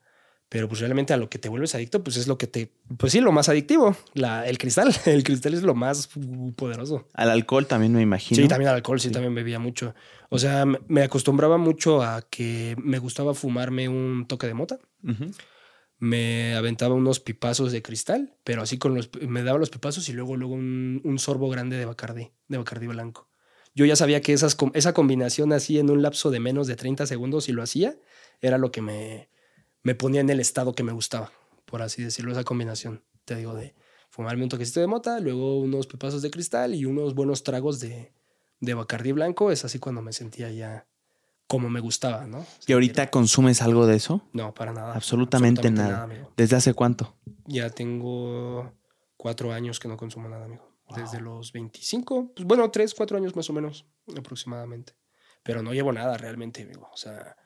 Pero 0.51 0.69
pues 0.69 0.81
realmente 0.81 1.13
a 1.13 1.17
lo 1.17 1.29
que 1.31 1.39
te 1.39 1.49
vuelves 1.49 1.75
adicto, 1.75 2.05
pues 2.05 2.17
es 2.17 2.29
lo 2.29 2.37
que 2.39 2.47
te. 2.47 2.71
Pues 2.99 3.13
sí, 3.13 3.21
lo 3.21 3.33
más 3.33 3.49
adictivo. 3.49 3.97
La, 4.13 4.47
el 4.47 4.59
cristal. 4.59 4.95
El 5.07 5.25
cristal 5.25 5.55
es 5.55 5.63
lo 5.63 5.75
más 5.75 6.11
uh, 6.17 6.53
poderoso. 6.53 7.09
Al 7.15 7.31
alcohol 7.31 7.67
también 7.67 7.93
me 7.95 8.03
imagino. 8.03 8.41
Sí, 8.41 8.47
también 8.47 8.69
al 8.69 8.77
alcohol, 8.77 9.01
sí, 9.01 9.11
también 9.11 9.35
bebía 9.35 9.59
mucho. 9.59 9.95
O 10.29 10.39
sea, 10.39 10.65
me- 10.67 11.03
acostumbraba 11.03 11.57
mucho 11.57 12.03
a 12.03 12.23
que 12.23 12.77
me 12.79 12.99
gustaba 12.99 13.35
fumarme 13.35 13.89
un 13.89 14.27
toque 14.29 14.47
de 14.47 14.55
mota. 14.55 14.79
Ujú. 15.03 15.31
Me 16.05 16.55
aventaba 16.55 16.95
unos 16.95 17.19
pipazos 17.19 17.73
de 17.73 17.81
cristal, 17.81 18.37
pero 18.45 18.61
así 18.61 18.77
con 18.77 18.95
los. 18.95 19.09
Me 19.27 19.43
daba 19.43 19.59
los 19.59 19.71
pipazos 19.71 20.07
y 20.11 20.13
luego, 20.13 20.37
luego 20.37 20.53
un, 20.53 21.01
un 21.03 21.19
sorbo 21.19 21.49
grande 21.49 21.79
de 21.79 21.87
Bacardí, 21.87 22.31
de 22.47 22.59
Bacardí 22.59 22.87
blanco. 22.89 23.31
Yo 23.75 23.87
ya 23.87 23.97
sabía 23.97 24.21
que 24.21 24.35
esas, 24.35 24.55
esa 24.75 24.93
combinación 24.93 25.55
así 25.55 25.79
en 25.79 25.89
un 25.89 26.03
lapso 26.03 26.31
de 26.31 26.41
menos 26.41 26.67
de 26.67 26.77
30 26.77 27.07
segundos, 27.07 27.45
si 27.45 27.53
lo 27.53 27.63
hacía, 27.63 27.97
era 28.43 28.59
lo 28.59 28.71
que 28.71 28.83
me, 28.83 29.31
me 29.83 29.95
ponía 29.95 30.21
en 30.21 30.29
el 30.29 30.41
estado 30.41 30.75
que 30.75 30.83
me 30.83 30.93
gustaba, 30.93 31.33
por 31.65 31.81
así 31.81 32.03
decirlo, 32.03 32.33
esa 32.33 32.45
combinación. 32.45 33.03
Te 33.25 33.37
digo, 33.37 33.55
de 33.55 33.75
fumarme 34.11 34.43
un 34.43 34.51
toquecito 34.51 34.81
de 34.81 34.87
mota, 34.87 35.21
luego 35.21 35.59
unos 35.59 35.87
pipazos 35.87 36.21
de 36.21 36.31
cristal 36.31 36.75
y 36.75 36.85
unos 36.85 37.15
buenos 37.15 37.45
tragos 37.45 37.81
de, 37.81 38.13
de 38.61 38.75
Bacardí 38.75 39.13
blanco. 39.13 39.51
Es 39.51 39.65
así 39.65 39.79
cuando 39.79 40.03
me 40.03 40.13
sentía 40.13 40.51
ya 40.51 40.87
como 41.55 41.71
me 41.71 41.79
gustaba, 41.79 42.27
¿no? 42.27 42.45
¿Y 42.67 42.73
ahorita 42.73 43.11
consumes 43.11 43.63
algo 43.63 43.87
de 43.87 43.95
eso? 43.95 44.29
No, 44.33 44.53
para 44.53 44.73
nada. 44.73 44.93
Absolutamente 44.93 45.71
nada. 45.71 46.09
¿Desde 46.37 46.57
hace 46.57 46.75
cuánto? 46.75 47.15
Ya 47.47 47.71
tengo 47.71 48.73
cuatro 49.17 49.53
años 49.53 49.79
que 49.79 49.87
no 49.87 49.97
consumo 49.97 50.29
nada, 50.29 50.47
amigo. 50.47 50.69
Desde 50.97 51.21
los 51.21 51.53
25, 51.53 52.33
pues 52.35 52.45
bueno, 52.45 52.69
tres, 52.73 52.93
cuatro 52.93 53.19
años 53.19 53.37
más 53.37 53.49
o 53.51 53.53
menos, 53.53 53.87
aproximadamente. 54.19 54.95
Pero 55.45 55.63
no 55.63 55.73
llevo 55.73 55.93
nada 55.93 56.17
realmente, 56.17 56.63
amigo. 56.63 56.91
O 56.93 56.97
sea, 56.97 57.37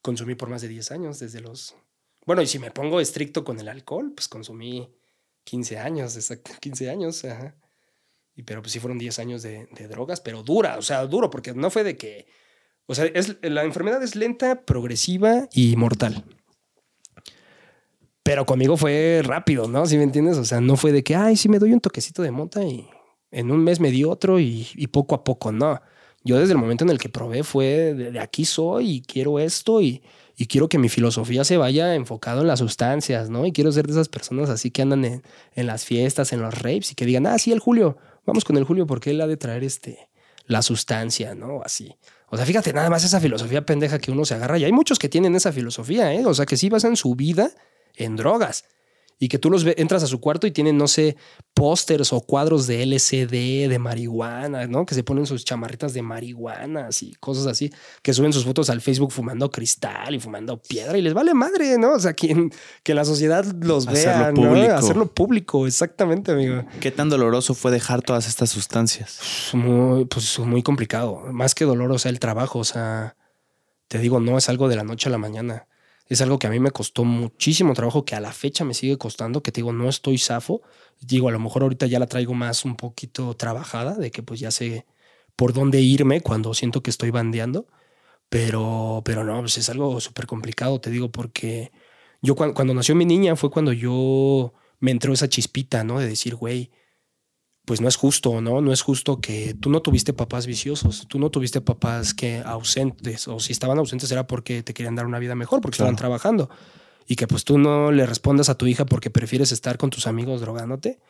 consumí 0.00 0.34
por 0.34 0.48
más 0.48 0.62
de 0.62 0.68
10 0.68 0.92
años 0.92 1.18
desde 1.18 1.40
los... 1.40 1.76
Bueno, 2.24 2.40
y 2.40 2.46
si 2.46 2.58
me 2.58 2.70
pongo 2.70 3.00
estricto 3.00 3.44
con 3.44 3.60
el 3.60 3.68
alcohol, 3.68 4.14
pues 4.14 4.28
consumí 4.28 4.96
15 5.44 5.78
años, 5.78 6.16
exacto, 6.16 6.52
15 6.60 6.88
años, 6.88 7.22
ajá. 7.26 7.54
Y 8.34 8.44
pero 8.44 8.62
pues 8.62 8.72
sí 8.72 8.80
fueron 8.80 8.96
10 8.96 9.18
años 9.18 9.42
de, 9.42 9.66
de 9.72 9.88
drogas, 9.88 10.22
pero 10.22 10.42
dura, 10.42 10.78
o 10.78 10.82
sea, 10.82 11.06
duro, 11.06 11.28
porque 11.28 11.52
no 11.52 11.68
fue 11.70 11.84
de 11.84 11.98
que... 11.98 12.26
O 12.86 12.94
sea, 12.94 13.06
es, 13.06 13.36
la 13.42 13.64
enfermedad 13.64 14.02
es 14.02 14.16
lenta, 14.16 14.62
progresiva 14.62 15.48
y 15.52 15.76
mortal. 15.76 16.24
Pero 18.22 18.44
conmigo 18.46 18.76
fue 18.76 19.22
rápido, 19.24 19.68
¿no? 19.68 19.86
¿Sí 19.86 19.96
me 19.96 20.02
entiendes? 20.02 20.36
O 20.38 20.44
sea, 20.44 20.60
no 20.60 20.76
fue 20.76 20.92
de 20.92 21.04
que, 21.04 21.14
ay, 21.14 21.36
sí 21.36 21.48
me 21.48 21.58
doy 21.58 21.72
un 21.72 21.80
toquecito 21.80 22.22
de 22.22 22.30
mota 22.30 22.62
y 22.64 22.88
en 23.30 23.50
un 23.50 23.62
mes 23.62 23.80
me 23.80 23.90
di 23.90 24.04
otro 24.04 24.40
y, 24.40 24.68
y 24.74 24.86
poco 24.88 25.14
a 25.14 25.24
poco, 25.24 25.52
no. 25.52 25.80
Yo 26.26 26.40
desde 26.40 26.54
el 26.54 26.58
momento 26.58 26.82
en 26.82 26.90
el 26.90 26.98
que 26.98 27.08
probé 27.08 27.44
fue 27.44 27.94
de, 27.94 28.18
aquí 28.18 28.44
soy 28.44 28.96
y 28.96 29.02
quiero 29.02 29.38
esto 29.38 29.80
y, 29.80 30.02
y, 30.36 30.46
quiero 30.46 30.68
que 30.68 30.76
mi 30.76 30.88
filosofía 30.88 31.44
se 31.44 31.56
vaya 31.56 31.94
enfocado 31.94 32.40
en 32.40 32.48
las 32.48 32.58
sustancias, 32.58 33.30
¿no? 33.30 33.46
Y 33.46 33.52
quiero 33.52 33.70
ser 33.70 33.86
de 33.86 33.92
esas 33.92 34.08
personas 34.08 34.50
así 34.50 34.72
que 34.72 34.82
andan 34.82 35.04
en, 35.04 35.22
en 35.54 35.66
las 35.68 35.84
fiestas, 35.84 36.32
en 36.32 36.42
los 36.42 36.52
rapes 36.52 36.90
y 36.90 36.94
que 36.96 37.06
digan, 37.06 37.28
ah, 37.28 37.38
sí, 37.38 37.52
el 37.52 37.60
Julio, 37.60 37.96
vamos 38.24 38.44
con 38.44 38.56
el 38.56 38.64
Julio 38.64 38.88
porque 38.88 39.10
él 39.10 39.20
ha 39.20 39.28
de 39.28 39.36
traer 39.36 39.62
este, 39.62 40.08
la 40.46 40.62
sustancia, 40.62 41.36
¿no? 41.36 41.62
Así. 41.64 41.94
O 42.28 42.36
sea, 42.36 42.44
fíjate 42.44 42.72
nada 42.72 42.90
más 42.90 43.04
esa 43.04 43.20
filosofía 43.20 43.64
pendeja 43.64 43.98
que 43.98 44.10
uno 44.10 44.24
se 44.24 44.34
agarra. 44.34 44.58
Y 44.58 44.64
hay 44.64 44.72
muchos 44.72 44.98
que 44.98 45.08
tienen 45.08 45.34
esa 45.34 45.52
filosofía, 45.52 46.12
¿eh? 46.12 46.26
O 46.26 46.34
sea, 46.34 46.46
que 46.46 46.56
sí 46.56 46.68
basan 46.68 46.96
su 46.96 47.14
vida 47.14 47.50
en 47.94 48.16
drogas 48.16 48.64
y 49.18 49.28
que 49.28 49.38
tú 49.38 49.50
los 49.50 49.64
entras 49.76 50.02
a 50.02 50.06
su 50.06 50.20
cuarto 50.20 50.46
y 50.46 50.50
tienen, 50.50 50.76
no 50.76 50.88
sé, 50.88 51.16
pósters 51.54 52.12
o 52.12 52.20
cuadros 52.20 52.66
de 52.66 52.82
LCD, 52.82 53.68
de 53.68 53.78
marihuana, 53.78 54.66
¿no? 54.66 54.84
Que 54.84 54.94
se 54.94 55.02
ponen 55.02 55.24
sus 55.24 55.44
chamarritas 55.44 55.94
de 55.94 56.02
marihuana 56.02 56.88
y 57.00 57.14
cosas 57.14 57.46
así, 57.46 57.72
que 58.02 58.12
suben 58.12 58.32
sus 58.32 58.44
fotos 58.44 58.68
al 58.68 58.82
Facebook 58.82 59.12
fumando 59.12 59.50
cristal 59.50 60.14
y 60.14 60.20
fumando 60.20 60.60
piedra 60.60 60.98
y 60.98 61.02
les 61.02 61.14
vale 61.14 61.32
madre, 61.32 61.78
¿no? 61.78 61.94
O 61.94 61.98
sea, 61.98 62.12
quien, 62.12 62.52
que 62.82 62.94
la 62.94 63.04
sociedad 63.04 63.44
los 63.60 63.86
vea, 63.86 64.32
¿no? 64.32 64.54
Hacerlo 64.54 65.06
público, 65.06 65.66
exactamente, 65.66 66.32
amigo. 66.32 66.64
¿Qué 66.80 66.90
tan 66.90 67.08
doloroso 67.08 67.54
fue 67.54 67.70
dejar 67.70 68.02
todas 68.02 68.28
estas 68.28 68.50
sustancias? 68.50 69.50
Muy, 69.54 70.04
pues 70.04 70.38
muy 70.40 70.62
complicado, 70.62 71.22
más 71.32 71.54
que 71.54 71.64
dolor, 71.64 71.90
o 71.90 71.98
sea, 71.98 72.10
el 72.10 72.20
trabajo, 72.20 72.58
o 72.58 72.64
sea, 72.64 73.16
te 73.88 73.98
digo, 73.98 74.20
no 74.20 74.36
es 74.36 74.50
algo 74.50 74.68
de 74.68 74.76
la 74.76 74.84
noche 74.84 75.08
a 75.08 75.12
la 75.12 75.18
mañana 75.18 75.66
es 76.08 76.20
algo 76.20 76.38
que 76.38 76.46
a 76.46 76.50
mí 76.50 76.60
me 76.60 76.70
costó 76.70 77.04
muchísimo 77.04 77.74
trabajo, 77.74 78.04
que 78.04 78.14
a 78.14 78.20
la 78.20 78.32
fecha 78.32 78.64
me 78.64 78.74
sigue 78.74 78.96
costando, 78.98 79.42
que 79.42 79.52
te 79.52 79.60
digo, 79.60 79.72
no 79.72 79.88
estoy 79.88 80.18
safo. 80.18 80.62
Digo, 81.00 81.28
a 81.28 81.32
lo 81.32 81.40
mejor 81.40 81.62
ahorita 81.62 81.86
ya 81.86 81.98
la 81.98 82.06
traigo 82.06 82.34
más 82.34 82.64
un 82.64 82.76
poquito 82.76 83.34
trabajada, 83.34 83.94
de 83.94 84.10
que 84.10 84.22
pues 84.22 84.40
ya 84.40 84.50
sé 84.50 84.86
por 85.36 85.52
dónde 85.52 85.80
irme 85.80 86.20
cuando 86.20 86.54
siento 86.54 86.82
que 86.82 86.90
estoy 86.90 87.10
bandeando. 87.10 87.66
Pero, 88.28 89.02
pero 89.04 89.24
no, 89.24 89.40
pues 89.40 89.58
es 89.58 89.68
algo 89.70 90.00
súper 90.00 90.26
complicado, 90.26 90.80
te 90.80 90.90
digo, 90.90 91.10
porque 91.10 91.72
yo 92.22 92.36
cuando, 92.36 92.54
cuando 92.54 92.74
nació 92.74 92.94
mi 92.96 93.04
niña 93.06 93.36
fue 93.36 93.50
cuando 93.50 93.72
yo 93.72 94.54
me 94.80 94.90
entró 94.90 95.12
esa 95.12 95.28
chispita, 95.28 95.84
¿no? 95.84 95.98
De 96.00 96.08
decir, 96.08 96.34
güey, 96.36 96.70
pues 97.66 97.80
no 97.80 97.88
es 97.88 97.96
justo, 97.96 98.40
¿no? 98.40 98.60
No 98.60 98.72
es 98.72 98.80
justo 98.80 99.20
que 99.20 99.54
tú 99.58 99.70
no 99.70 99.82
tuviste 99.82 100.12
papás 100.12 100.46
viciosos, 100.46 101.06
tú 101.08 101.18
no 101.18 101.30
tuviste 101.30 101.60
papás 101.60 102.14
que 102.14 102.38
ausentes, 102.38 103.26
o 103.26 103.40
si 103.40 103.52
estaban 103.52 103.78
ausentes 103.78 104.10
era 104.12 104.28
porque 104.28 104.62
te 104.62 104.72
querían 104.72 104.94
dar 104.94 105.04
una 105.04 105.18
vida 105.18 105.34
mejor, 105.34 105.60
porque 105.60 105.74
estaban 105.74 105.96
trabajando, 105.96 106.48
y 107.08 107.16
que 107.16 107.26
pues 107.26 107.44
tú 107.44 107.58
no 107.58 107.90
le 107.90 108.06
respondas 108.06 108.48
a 108.48 108.56
tu 108.56 108.68
hija 108.68 108.86
porque 108.86 109.10
prefieres 109.10 109.50
estar 109.50 109.78
con 109.78 109.90
tus 109.90 110.06
amigos 110.06 110.40
drogándote, 110.40 111.00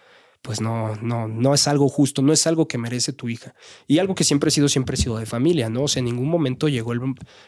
pues 0.40 0.62
no, 0.62 0.96
no, 0.96 1.28
no 1.28 1.52
es 1.52 1.68
algo 1.68 1.90
justo, 1.90 2.22
no 2.22 2.32
es 2.32 2.46
algo 2.46 2.68
que 2.68 2.78
merece 2.78 3.12
tu 3.12 3.28
hija. 3.28 3.54
Y 3.86 3.98
algo 3.98 4.14
que 4.14 4.24
siempre 4.24 4.48
he 4.48 4.50
sido, 4.50 4.68
siempre 4.68 4.94
he 4.94 4.96
sido 4.96 5.18
de 5.18 5.26
familia, 5.26 5.68
¿no? 5.68 5.82
O 5.82 5.88
sea, 5.88 6.00
en 6.00 6.06
ningún 6.06 6.28
momento 6.28 6.68
llegó 6.68 6.94
el, 6.94 7.00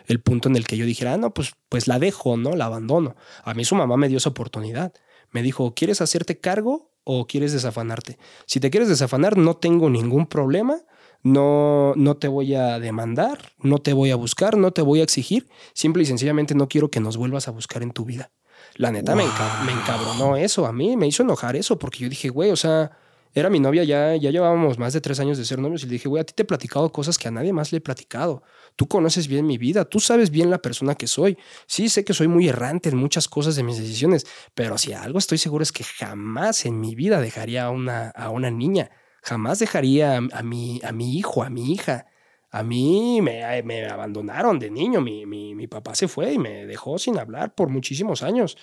el 0.07 0.21
punto 0.21 0.51
en 0.51 0.57
el 0.57 0.67
que 0.67 0.77
yo 0.77 0.85
dijera, 0.85 1.15
ah, 1.15 1.17
no, 1.17 1.33
pues, 1.33 1.53
pues 1.71 1.87
la 1.87 1.99
dejo, 1.99 2.37
¿no? 2.37 2.57
La 2.57 2.67
abandono. 2.67 3.17
A 3.43 3.55
mí 3.55 3.65
su 3.65 3.75
mamá 3.75 3.97
me 3.97 4.09
dio 4.09 4.19
esa 4.19 4.31
oportunidad. 4.31 4.93
Me 5.31 5.43
dijo, 5.43 5.75
¿quieres 5.75 6.01
hacerte 6.01 6.41
cargo 6.41 6.91
o 7.11 7.27
quieres 7.27 7.55
desafanarte. 7.55 8.19
Si 8.45 8.61
te 8.61 8.69
quieres 8.69 8.91
desafanar, 8.91 9.39
no 9.39 9.57
tengo 9.57 9.89
ningún 9.89 10.27
problema. 10.27 10.77
No, 11.23 11.95
no 11.97 12.19
te 12.19 12.29
voy 12.29 12.55
a 12.55 12.79
demandar, 12.79 13.39
no 13.61 13.79
te 13.79 13.95
voy 13.95 14.11
a 14.11 14.17
buscar, 14.17 14.59
no 14.59 14.73
te 14.73 14.83
voy 14.83 15.01
a 15.01 15.05
exigir. 15.05 15.49
Simple 15.73 16.03
y 16.03 16.07
sencillamente 16.07 16.55
no 16.55 16.69
quiero 16.69 16.91
que 16.91 17.01
nos 17.01 17.17
vuelvas 17.17 17.49
a 17.49 17.51
buscar 17.51 17.83
en 17.83 17.93
tu 17.93 18.05
vida. 18.05 18.31
La 18.75 18.93
neta 18.93 19.17
me, 19.17 19.25
me 19.65 19.73
encabronó 19.73 20.37
eso. 20.37 20.67
A 20.67 20.73
mí 20.73 20.99
me 20.99 21.07
hizo 21.07 21.23
enojar 21.23 21.57
eso 21.57 21.79
porque 21.79 22.01
yo 22.01 22.11
dije, 22.11 22.29
güey, 22.29 22.51
o 22.51 22.57
sea, 22.57 22.93
era 23.41 23.51
mi 23.51 23.61
novia, 23.61 23.85
ya, 23.85 24.17
ya 24.17 24.31
llevábamos 24.31 24.79
más 24.79 24.93
de 24.93 25.01
tres 25.01 25.21
años 25.21 25.39
de 25.39 25.45
ser 25.45 25.59
novios 25.59 25.83
y 25.83 25.87
le 25.87 25.93
dije, 25.93 26.09
güey, 26.09 26.21
a 26.21 26.25
ti 26.25 26.33
te 26.35 26.43
he 26.43 26.47
platicado 26.47 26.91
cosas 26.93 27.19
que 27.19 27.29
a 27.29 27.31
nadie 27.31 27.53
más 27.53 27.73
le 27.73 27.79
he 27.79 27.81
platicado. 27.81 28.43
Tú 28.77 28.87
conoces 28.89 29.29
bien 29.29 29.47
mi 29.47 29.59
vida, 29.59 29.85
tú 29.85 30.01
sabes 30.01 30.31
bien 30.31 30.51
la 30.51 30.59
persona 30.59 30.95
que 30.95 31.07
soy. 31.07 31.39
Sí, 31.67 31.89
sé 31.89 32.05
que 32.05 32.15
soy 32.15 32.29
muy 32.29 32.49
errante 32.49 32.89
en 32.89 32.97
muchas 32.97 33.29
cosas 33.29 33.57
de 33.57 33.63
mis 33.63 33.79
decisiones, 33.79 34.27
pero 34.55 34.79
si 34.79 34.93
algo 34.93 35.19
estoy 35.19 35.39
seguro 35.39 35.63
es 35.63 35.73
que 35.73 35.85
jamás 35.85 36.65
en 36.67 36.81
mi 36.81 36.95
vida 36.95 37.21
dejaría 37.21 37.65
a 37.67 37.71
una, 37.71 38.11
a 38.11 38.31
una 38.31 38.51
niña, 38.51 38.91
jamás 39.23 39.59
dejaría 39.59 40.17
a, 40.17 40.43
mi, 40.43 40.81
a 40.85 40.93
mi 40.93 41.17
hijo, 41.19 41.43
a 41.43 41.51
mi 41.51 41.73
hija. 41.73 42.07
A 42.51 42.63
mí 42.63 43.21
me, 43.21 43.63
me 43.63 43.87
abandonaron 43.87 44.59
de 44.59 44.71
niño, 44.71 45.01
mi, 45.03 45.27
mi, 45.27 45.55
mi 45.55 45.67
papá 45.67 45.95
se 45.95 46.09
fue 46.09 46.33
y 46.33 46.39
me 46.39 46.65
dejó 46.67 46.99
sin 46.99 47.19
hablar 47.19 47.55
por 47.55 47.69
muchísimos 47.69 48.23
años. 48.23 48.57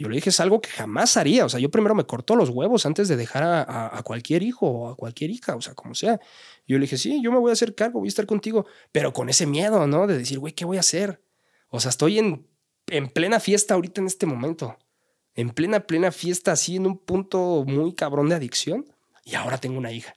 Yo 0.00 0.08
le 0.08 0.14
dije, 0.14 0.30
es 0.30 0.40
algo 0.40 0.62
que 0.62 0.70
jamás 0.70 1.18
haría. 1.18 1.44
O 1.44 1.50
sea, 1.50 1.60
yo 1.60 1.70
primero 1.70 1.94
me 1.94 2.06
cortó 2.06 2.34
los 2.34 2.48
huevos 2.48 2.86
antes 2.86 3.06
de 3.06 3.18
dejar 3.18 3.42
a, 3.44 4.02
cualquier 4.02 4.42
hijo 4.42 4.66
o 4.66 4.88
a 4.88 4.96
cualquier 4.96 5.30
hija, 5.30 5.54
o 5.54 5.60
sea, 5.60 5.74
como 5.74 5.94
sea. 5.94 6.18
Yo 6.66 6.78
le 6.78 6.84
dije, 6.84 6.96
sí, 6.96 7.20
yo 7.22 7.30
me 7.30 7.38
voy 7.38 7.50
a 7.50 7.52
hacer 7.52 7.74
cargo, 7.74 7.98
voy 7.98 8.08
a 8.08 8.08
estar 8.08 8.24
contigo, 8.24 8.64
pero 8.92 9.12
con 9.12 9.28
ese 9.28 9.44
miedo, 9.44 9.86
¿no? 9.86 10.06
De 10.06 10.16
decir, 10.16 10.38
güey, 10.38 10.54
¿qué 10.54 10.64
voy 10.64 10.78
a 10.78 10.80
hacer? 10.80 11.22
O 11.68 11.80
sea, 11.80 11.90
estoy 11.90 12.18
en, 12.18 12.48
en 12.86 13.10
plena 13.10 13.40
fiesta 13.40 13.74
ahorita 13.74 14.00
en 14.00 14.06
este 14.06 14.24
momento. 14.24 14.78
En 15.34 15.50
plena, 15.50 15.80
plena 15.80 16.12
fiesta, 16.12 16.52
así 16.52 16.76
en 16.76 16.86
un 16.86 16.96
punto 16.96 17.64
muy 17.66 17.92
cabrón 17.92 18.30
de 18.30 18.36
adicción. 18.36 18.86
Y 19.26 19.34
ahora 19.34 19.58
tengo 19.58 19.76
una 19.76 19.92
hija. 19.92 20.14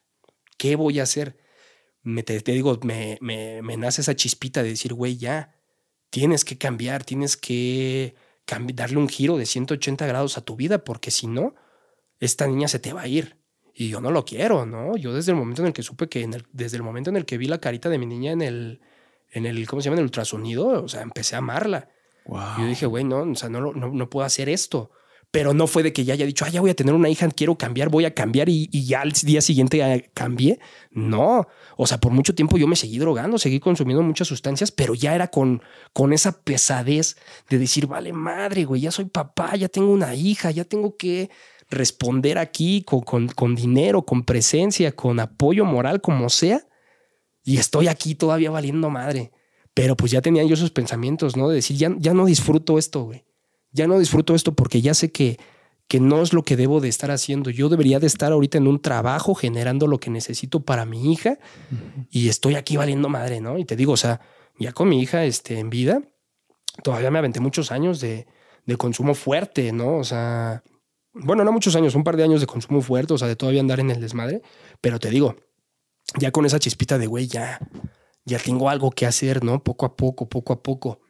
¿Qué 0.58 0.78
voy 0.78 1.02
a 1.02 1.04
hacer? 1.04 1.36
Me, 2.04 2.24
te, 2.24 2.40
te 2.40 2.54
digo, 2.54 2.80
me, 2.84 3.18
me, 3.20 3.62
me 3.62 3.76
nace 3.76 4.00
esa 4.00 4.16
chispita 4.16 4.64
de 4.64 4.70
decir, 4.70 4.94
güey, 4.94 5.18
ya, 5.18 5.54
tienes 6.10 6.46
que 6.46 6.58
cambiar, 6.58 7.04
tienes 7.04 7.36
que 7.36 8.16
darle 8.74 8.98
un 8.98 9.10
giro 9.10 9.38
de 9.38 9.46
180 9.46 10.06
grados 10.06 10.38
a 10.38 10.42
tu 10.42 10.56
vida, 10.56 10.84
porque 10.84 11.12
si 11.12 11.28
no, 11.28 11.56
esta 12.20 12.48
niña 12.48 12.68
se 12.68 12.80
te 12.80 12.94
va 12.94 13.02
a 13.02 13.08
ir. 13.08 13.38
Y 13.74 13.90
yo 13.90 14.02
no 14.02 14.12
lo 14.12 14.24
quiero, 14.24 14.66
¿no? 14.66 14.96
Yo 14.98 15.14
desde 15.14 15.32
el 15.32 15.38
momento 15.38 15.62
en 15.64 15.68
el 15.68 15.74
que 15.74 15.82
supe 15.82 16.08
que, 16.08 16.22
en 16.22 16.36
el, 16.36 16.46
desde 16.52 16.78
el 16.78 16.84
momento 16.84 17.10
en 17.10 17.16
el 17.16 17.26
que 17.26 17.38
vi 17.38 17.48
la 17.48 17.60
carita 17.60 17.90
de 17.90 17.98
mi 17.98 18.06
niña 18.06 18.32
en 18.32 18.42
el, 18.42 18.82
en 19.32 19.46
el, 19.46 19.68
¿cómo 19.68 19.82
se 19.82 19.86
llama? 19.86 19.96
En 19.96 20.00
el 20.00 20.06
ultrasonido, 20.06 20.84
o 20.84 20.88
sea, 20.88 21.02
empecé 21.02 21.36
a 21.36 21.40
amarla. 21.40 21.90
Yo 22.58 22.66
dije, 22.66 22.86
güey, 22.86 23.04
no, 23.04 23.24
o 23.24 23.36
sea, 23.36 23.50
no, 23.50 23.74
no, 23.74 23.90
no 23.90 24.10
puedo 24.10 24.26
hacer 24.26 24.48
esto 24.48 24.92
pero 25.34 25.56
no 25.56 25.66
fue 25.66 25.82
de 25.82 25.94
que 25.94 26.06
ya 26.06 26.14
haya 26.14 26.28
dicho, 26.28 26.46
ah, 26.46 26.50
ya 26.50 26.62
voy 26.62 26.70
a 26.70 26.76
tener 26.76 26.94
una 26.94 27.10
hija, 27.10 27.28
quiero 27.32 27.58
cambiar, 27.58 27.90
voy 27.90 28.06
a 28.06 28.14
cambiar 28.14 28.50
y, 28.50 28.68
ya 28.86 29.02
al 29.02 29.14
día 29.14 29.42
siguiente 29.42 30.12
cambié. 30.14 30.60
No, 30.92 31.48
o 31.76 31.88
sea, 31.88 32.00
por 32.00 32.12
mucho 32.12 32.36
tiempo 32.36 32.56
yo 32.60 32.68
me 32.68 32.76
seguí 32.76 33.00
drogando, 33.00 33.40
seguí 33.40 33.60
consumiendo 33.60 34.04
muchas 34.04 34.28
sustancias, 34.28 34.70
pero 34.70 34.94
ya 34.94 35.16
era 35.16 35.30
con, 35.30 35.64
con 35.92 36.14
esa 36.14 36.44
pesadez 36.44 37.18
de 37.50 37.58
decir, 37.58 37.88
vale 37.88 38.14
madre, 38.14 38.66
güey, 38.66 38.82
ya 38.82 38.92
soy 38.92 39.06
papá, 39.06 39.56
ya 39.56 39.70
tengo 39.70 39.92
una 39.92 40.14
hija, 40.14 40.52
ya 40.52 40.66
tengo 40.66 40.98
que 40.98 41.32
responder 41.68 42.38
aquí 42.38 42.84
con, 42.84 43.02
con, 43.02 43.28
con 43.30 43.56
dinero, 43.56 44.06
con 44.06 44.26
presencia, 44.26 44.96
con 44.96 45.20
apoyo 45.20 45.66
moral, 45.66 46.00
como 46.00 46.30
sea. 46.30 46.68
Y 47.44 47.58
estoy 47.58 47.88
aquí 47.88 48.14
todavía 48.14 48.52
valiendo 48.52 48.92
madre. 48.92 49.32
Pero 49.74 49.98
pues 49.98 50.12
ya 50.12 50.22
tenía 50.22 50.44
yo 50.44 50.54
esos 50.54 50.70
pensamientos, 50.70 51.36
¿no? 51.36 51.50
De 51.50 51.56
decir, 51.56 51.76
ya, 51.76 51.92
ya 51.98 52.14
no 52.14 52.28
disfruto 52.28 52.78
esto, 52.78 53.06
güey 53.06 53.26
ya 53.74 53.88
no 53.88 54.00
disfruto 54.00 54.36
esto 54.36 54.54
porque 54.54 54.82
ya 54.82 54.94
sé 54.94 55.12
que, 55.12 55.40
que 55.88 56.00
no 56.00 56.22
es 56.22 56.32
lo 56.32 56.44
que 56.44 56.56
debo 56.56 56.80
de 56.80 56.88
estar 56.88 57.12
haciendo. 57.12 57.50
Yo 57.50 57.70
debería 57.70 58.00
de 58.00 58.08
estar 58.08 58.32
ahorita 58.32 58.58
en 58.58 58.68
un 58.68 58.82
trabajo 58.82 59.36
generando 59.36 59.88
lo 59.88 60.00
que 60.00 60.10
necesito 60.10 60.62
para 60.62 60.86
mi 60.86 61.12
hija 61.12 61.40
y 62.10 62.30
estoy 62.30 62.56
aquí 62.56 62.78
valiendo 62.78 63.10
madre, 63.10 63.42
¿no? 63.42 63.58
Y 63.58 63.66
te 63.66 63.76
digo, 63.76 63.94
o 63.94 63.98
sea, 63.98 64.22
ya 64.58 64.72
con 64.72 64.90
mi 64.90 65.02
hija 65.02 65.26
este, 65.26 65.60
en 65.60 65.70
vida, 65.70 66.02
todavía 66.84 67.12
me 67.12 67.20
aventé 67.20 67.40
muchos 67.40 67.72
años 67.72 68.00
de, 68.00 68.28
de 68.66 68.78
consumo 68.78 69.16
fuerte, 69.16 69.72
¿no? 69.72 69.98
O 69.98 70.04
sea, 70.04 70.64
bueno, 71.14 71.44
no 71.44 71.52
muchos 71.52 71.76
años, 71.76 71.96
un 71.96 72.04
par 72.04 72.18
de 72.18 72.24
años 72.24 72.42
de 72.42 72.48
consumo 72.48 72.82
fuerte, 72.82 73.14
o 73.14 73.18
sea, 73.18 73.28
de 73.28 73.36
todavía 73.36 73.62
andar 73.62 73.80
en 73.80 73.92
el 73.92 74.02
desmadre, 74.02 74.42
pero 74.82 75.00
te 75.00 75.10
digo, 75.10 75.36
ya 76.20 76.32
con 76.32 76.46
esa 76.46 76.60
chispita 76.60 76.98
de, 76.98 77.08
güey, 77.08 77.28
ya, 77.28 77.60
ya 78.26 78.40
tengo 78.40 78.70
algo 78.70 78.92
que 78.92 79.06
hacer, 79.06 79.44
¿no? 79.44 79.64
Poco 79.64 79.86
a 79.86 79.96
poco, 79.96 80.28
poco 80.28 80.54
a 80.54 80.64
poco. 80.64 81.02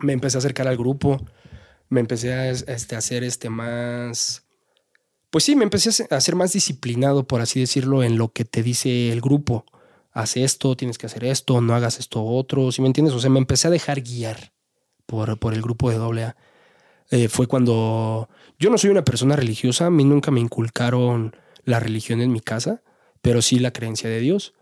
Me 0.00 0.12
empecé 0.12 0.36
a 0.36 0.40
acercar 0.40 0.68
al 0.68 0.76
grupo, 0.76 1.20
me 1.88 2.00
empecé 2.00 2.32
a, 2.32 2.50
este, 2.50 2.96
hacer 2.96 3.24
este 3.24 3.50
más... 3.50 4.44
Pues 5.30 5.44
sí, 5.44 5.56
me 5.56 5.64
empecé 5.64 6.06
a 6.10 6.20
ser 6.20 6.36
más 6.36 6.52
disciplinado, 6.52 7.26
por 7.26 7.40
así 7.40 7.58
decirlo, 7.58 8.04
en 8.04 8.18
lo 8.18 8.32
que 8.32 8.44
te 8.44 8.62
dice 8.62 9.10
el 9.10 9.20
grupo. 9.20 9.64
Haz 10.12 10.36
esto, 10.36 10.76
tienes 10.76 10.96
que 10.96 11.06
hacer 11.06 11.24
esto, 11.24 11.60
no 11.60 11.74
hagas 11.74 11.98
esto 11.98 12.24
otro, 12.24 12.70
¿sí 12.70 12.80
me 12.80 12.86
entiendes? 12.86 13.14
O 13.14 13.20
sea, 13.20 13.30
me 13.30 13.40
empecé 13.40 13.66
a 13.66 13.72
dejar 13.72 14.00
guiar 14.00 14.52
por, 15.06 15.36
por 15.40 15.54
el 15.54 15.62
grupo 15.62 15.90
de 15.90 15.96
AA. 15.96 16.36
Eh, 17.10 17.28
fue 17.28 17.48
cuando 17.48 18.28
yo 18.60 18.70
no 18.70 18.78
soy 18.78 18.90
una 18.90 19.04
persona 19.04 19.34
religiosa, 19.34 19.86
a 19.86 19.90
mí 19.90 20.04
nunca 20.04 20.30
me 20.30 20.40
inculcaron 20.40 21.36
la 21.64 21.80
religión 21.80 22.20
en 22.20 22.32
mi 22.32 22.40
casa, 22.40 22.82
pero 23.20 23.42
sí 23.42 23.58
la 23.58 23.72
creencia 23.72 24.08
de 24.08 24.20
Dios 24.20 24.54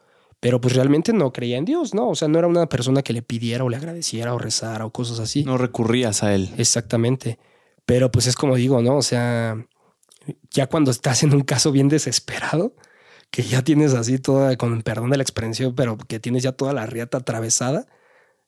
pero 0.43 0.61
pues 0.61 0.75
realmente 0.75 1.13
no 1.13 1.33
creía 1.33 1.57
en 1.57 1.65
Dios, 1.65 1.95
¿no? 1.95 2.09
O 2.09 2.17
sea, 2.17 2.27
no 2.27 2.37
era 2.37 2.49
una 2.49 2.69
persona 2.69 3.03
que 3.03 3.13
le 3.13 3.23
pidiera 3.23 3.63
o 3.63 3.69
le 3.69 3.77
agradeciera 3.77 4.35
o 4.35 4.41
rezara 4.41 4.85
o 4.85 4.91
cosas 4.91 5.21
así. 5.21 5.45
No 5.45 5.57
recurrías 5.57 6.25
a 6.25 6.35
él. 6.35 6.51
Exactamente. 6.59 7.39
Pero 7.87 8.11
pues 8.11 8.27
es 8.27 8.35
como 8.35 8.57
digo, 8.57 8.83
¿no? 8.83 8.97
O 8.97 9.03
sea, 9.03 9.65
ya 10.51 10.67
cuando 10.67 10.91
estás 10.91 11.23
en 11.23 11.33
un 11.33 11.43
caso 11.43 11.71
bien 11.71 11.89
desesperado, 11.89 12.75
que 13.31 13.45
ya 13.45 13.63
tienes 13.63 13.95
así 13.95 14.19
toda, 14.19 14.57
con 14.57 14.83
perdón 14.83 15.11
de 15.11 15.19
la 15.19 15.23
expresión, 15.23 15.77
pero 15.77 15.97
que 15.97 16.19
tienes 16.19 16.43
ya 16.43 16.51
toda 16.51 16.73
la 16.73 16.87
riata 16.87 17.19
atravesada, 17.19 17.87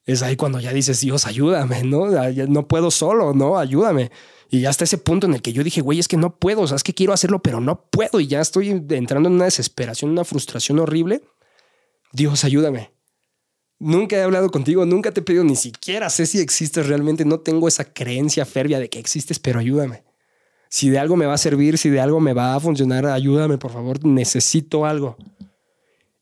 es 0.04 0.24
ahí 0.24 0.34
cuando 0.34 0.58
ya 0.58 0.72
dices, 0.72 1.00
Dios, 1.00 1.28
ayúdame, 1.28 1.84
¿no? 1.84 2.06
No 2.48 2.66
puedo 2.66 2.90
solo, 2.90 3.34
¿no? 3.34 3.56
Ayúdame. 3.56 4.10
Y 4.50 4.62
ya 4.62 4.70
hasta 4.70 4.82
ese 4.82 4.98
punto 4.98 5.28
en 5.28 5.34
el 5.34 5.42
que 5.42 5.52
yo 5.52 5.62
dije, 5.62 5.80
güey, 5.80 6.00
es 6.00 6.08
que 6.08 6.16
no 6.16 6.40
puedo, 6.40 6.62
o 6.62 6.66
sea, 6.66 6.74
es 6.74 6.82
que 6.82 6.92
quiero 6.92 7.12
hacerlo, 7.12 7.40
pero 7.40 7.60
no 7.60 7.84
puedo. 7.84 8.18
Y 8.18 8.26
ya 8.26 8.40
estoy 8.40 8.70
entrando 8.70 9.28
en 9.28 9.36
una 9.36 9.44
desesperación, 9.44 10.10
una 10.10 10.24
frustración 10.24 10.80
horrible 10.80 11.22
Dios, 12.14 12.44
ayúdame. 12.44 12.92
Nunca 13.80 14.16
he 14.16 14.22
hablado 14.22 14.48
contigo, 14.50 14.86
nunca 14.86 15.10
te 15.10 15.18
he 15.18 15.22
pedido, 15.24 15.42
ni 15.42 15.56
siquiera 15.56 16.08
sé 16.08 16.26
si 16.26 16.38
existes 16.38 16.86
realmente. 16.86 17.24
No 17.24 17.40
tengo 17.40 17.66
esa 17.66 17.92
creencia 17.92 18.46
férvea 18.46 18.78
de 18.78 18.88
que 18.88 19.00
existes, 19.00 19.40
pero 19.40 19.58
ayúdame. 19.58 20.04
Si 20.70 20.90
de 20.90 21.00
algo 21.00 21.16
me 21.16 21.26
va 21.26 21.34
a 21.34 21.38
servir, 21.38 21.76
si 21.76 21.90
de 21.90 22.00
algo 22.00 22.20
me 22.20 22.32
va 22.32 22.54
a 22.54 22.60
funcionar, 22.60 23.04
ayúdame, 23.06 23.58
por 23.58 23.72
favor. 23.72 24.04
Necesito 24.04 24.86
algo. 24.86 25.16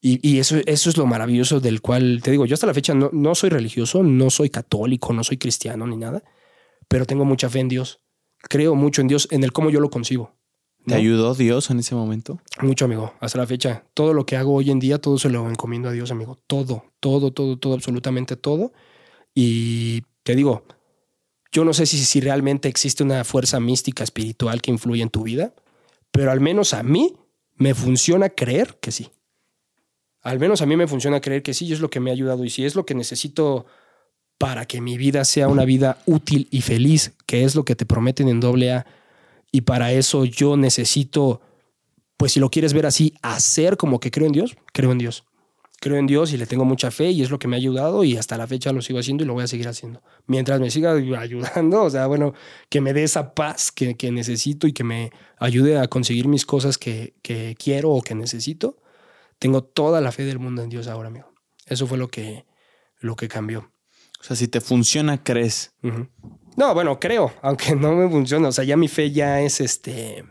Y, 0.00 0.40
eso, 0.40 0.56
eso 0.66 0.90
es 0.90 0.96
lo 0.96 1.06
maravilloso 1.06 1.60
del 1.60 1.80
cual 1.80 2.20
te 2.24 2.32
digo, 2.32 2.44
yo 2.44 2.54
hasta 2.54 2.66
la 2.66 2.74
fecha 2.74 2.92
no, 2.92 3.10
no 3.12 3.36
soy 3.36 3.50
religioso, 3.50 4.02
no 4.02 4.30
soy 4.30 4.50
católico, 4.50 5.12
no 5.12 5.22
soy 5.22 5.36
cristiano 5.36 5.86
ni 5.86 5.96
nada, 5.96 6.24
pero 6.88 7.06
tengo 7.06 7.24
mucha 7.24 7.48
fe 7.48 7.60
en 7.60 7.68
Dios. 7.68 8.00
Creo 8.38 8.74
mucho 8.74 9.00
en 9.00 9.06
Dios, 9.06 9.28
en 9.30 9.44
el 9.44 9.52
cómo 9.52 9.70
yo 9.70 9.78
lo 9.78 9.90
concibo. 9.90 10.34
¿Te 10.86 10.94
ayudó 10.94 11.34
Dios 11.34 11.70
en 11.70 11.78
ese 11.78 11.94
momento? 11.94 12.40
Mucho, 12.60 12.86
amigo. 12.86 13.14
Hasta 13.20 13.38
la 13.38 13.46
fecha. 13.46 13.84
Todo 13.94 14.14
lo 14.14 14.26
que 14.26 14.36
hago 14.36 14.54
hoy 14.54 14.70
en 14.70 14.80
día, 14.80 14.98
todo 14.98 15.18
se 15.18 15.30
lo 15.30 15.48
encomiendo 15.48 15.88
a 15.88 15.92
Dios, 15.92 16.10
amigo. 16.10 16.36
Todo, 16.46 16.84
todo, 16.98 17.32
todo, 17.32 17.56
todo, 17.56 17.74
absolutamente 17.74 18.36
todo. 18.36 18.72
Y 19.34 20.02
te 20.24 20.34
digo, 20.34 20.64
yo 21.52 21.64
no 21.64 21.72
sé 21.72 21.86
si, 21.86 21.98
si 21.98 22.20
realmente 22.20 22.68
existe 22.68 23.04
una 23.04 23.22
fuerza 23.24 23.60
mística 23.60 24.02
espiritual 24.02 24.60
que 24.60 24.72
influye 24.72 25.02
en 25.02 25.10
tu 25.10 25.22
vida, 25.22 25.54
pero 26.10 26.30
al 26.30 26.40
menos 26.40 26.74
a 26.74 26.82
mí 26.82 27.14
me 27.54 27.74
funciona 27.74 28.30
creer 28.30 28.78
que 28.80 28.90
sí. 28.90 29.10
Al 30.22 30.38
menos 30.38 30.62
a 30.62 30.66
mí 30.66 30.76
me 30.76 30.86
funciona 30.86 31.20
creer 31.20 31.42
que 31.42 31.54
sí, 31.54 31.66
y 31.66 31.72
es 31.72 31.80
lo 31.80 31.90
que 31.90 32.00
me 32.00 32.10
ha 32.10 32.12
ayudado. 32.14 32.44
Y 32.44 32.50
si 32.50 32.64
es 32.64 32.74
lo 32.74 32.86
que 32.86 32.94
necesito 32.94 33.66
para 34.38 34.66
que 34.66 34.80
mi 34.80 34.96
vida 34.96 35.24
sea 35.24 35.48
una 35.48 35.64
vida 35.64 35.98
útil 36.06 36.48
y 36.50 36.62
feliz, 36.62 37.12
que 37.26 37.44
es 37.44 37.54
lo 37.54 37.64
que 37.64 37.76
te 37.76 37.86
prometen 37.86 38.28
en 38.28 38.40
doble 38.40 38.72
A, 38.72 38.86
y 39.52 39.60
para 39.60 39.92
eso 39.92 40.24
yo 40.24 40.56
necesito, 40.56 41.42
pues 42.16 42.32
si 42.32 42.40
lo 42.40 42.50
quieres 42.50 42.72
ver 42.72 42.86
así, 42.86 43.14
hacer 43.20 43.76
como 43.76 44.00
que 44.00 44.10
creo 44.10 44.26
en 44.26 44.32
Dios, 44.32 44.56
creo 44.72 44.90
en 44.90 44.98
Dios. 44.98 45.24
Creo 45.78 45.96
en 45.96 46.06
Dios 46.06 46.32
y 46.32 46.36
le 46.36 46.46
tengo 46.46 46.64
mucha 46.64 46.92
fe 46.92 47.10
y 47.10 47.22
es 47.22 47.30
lo 47.30 47.40
que 47.40 47.48
me 47.48 47.56
ha 47.56 47.58
ayudado 47.58 48.04
y 48.04 48.16
hasta 48.16 48.38
la 48.38 48.46
fecha 48.46 48.72
lo 48.72 48.82
sigo 48.82 49.00
haciendo 49.00 49.24
y 49.24 49.26
lo 49.26 49.34
voy 49.34 49.42
a 49.42 49.48
seguir 49.48 49.66
haciendo. 49.66 50.00
Mientras 50.26 50.60
me 50.60 50.70
siga 50.70 50.92
ayudando, 51.18 51.82
o 51.82 51.90
sea, 51.90 52.06
bueno, 52.06 52.34
que 52.68 52.80
me 52.80 52.92
dé 52.92 53.02
esa 53.02 53.34
paz 53.34 53.72
que, 53.72 53.96
necesito 54.12 54.68
y 54.68 54.72
que 54.72 54.84
me 54.84 55.10
ayude 55.38 55.78
a 55.78 55.88
conseguir 55.88 56.28
mis 56.28 56.46
cosas 56.46 56.78
que, 56.78 57.14
quiero 57.58 57.90
o 57.90 58.00
que 58.00 58.14
necesito, 58.14 58.78
tengo 59.40 59.64
toda 59.64 60.00
la 60.00 60.12
fe 60.12 60.24
del 60.24 60.38
mundo 60.38 60.62
en 60.62 60.68
Dios 60.68 60.86
ahora, 60.86 61.08
amigo. 61.08 61.34
Eso 61.66 61.88
fue 61.88 61.98
lo 61.98 62.08
que, 62.08 62.46
lo 63.00 63.16
que 63.16 63.26
cambió. 63.26 63.72
O 64.20 64.24
sea, 64.24 64.36
si 64.36 64.46
te 64.46 64.60
funciona, 64.60 65.24
crees. 65.24 65.74
No, 66.56 66.74
bueno, 66.74 66.98
creo, 67.00 67.32
aunque 67.42 67.74
no 67.74 67.94
me 67.94 68.08
funciona. 68.08 68.48
O 68.48 68.52
sea, 68.52 68.64
ya 68.64 68.76
mi 68.76 68.88
fe 68.88 69.10
ya 69.10 69.40
es 69.40 69.60
este. 69.60 70.24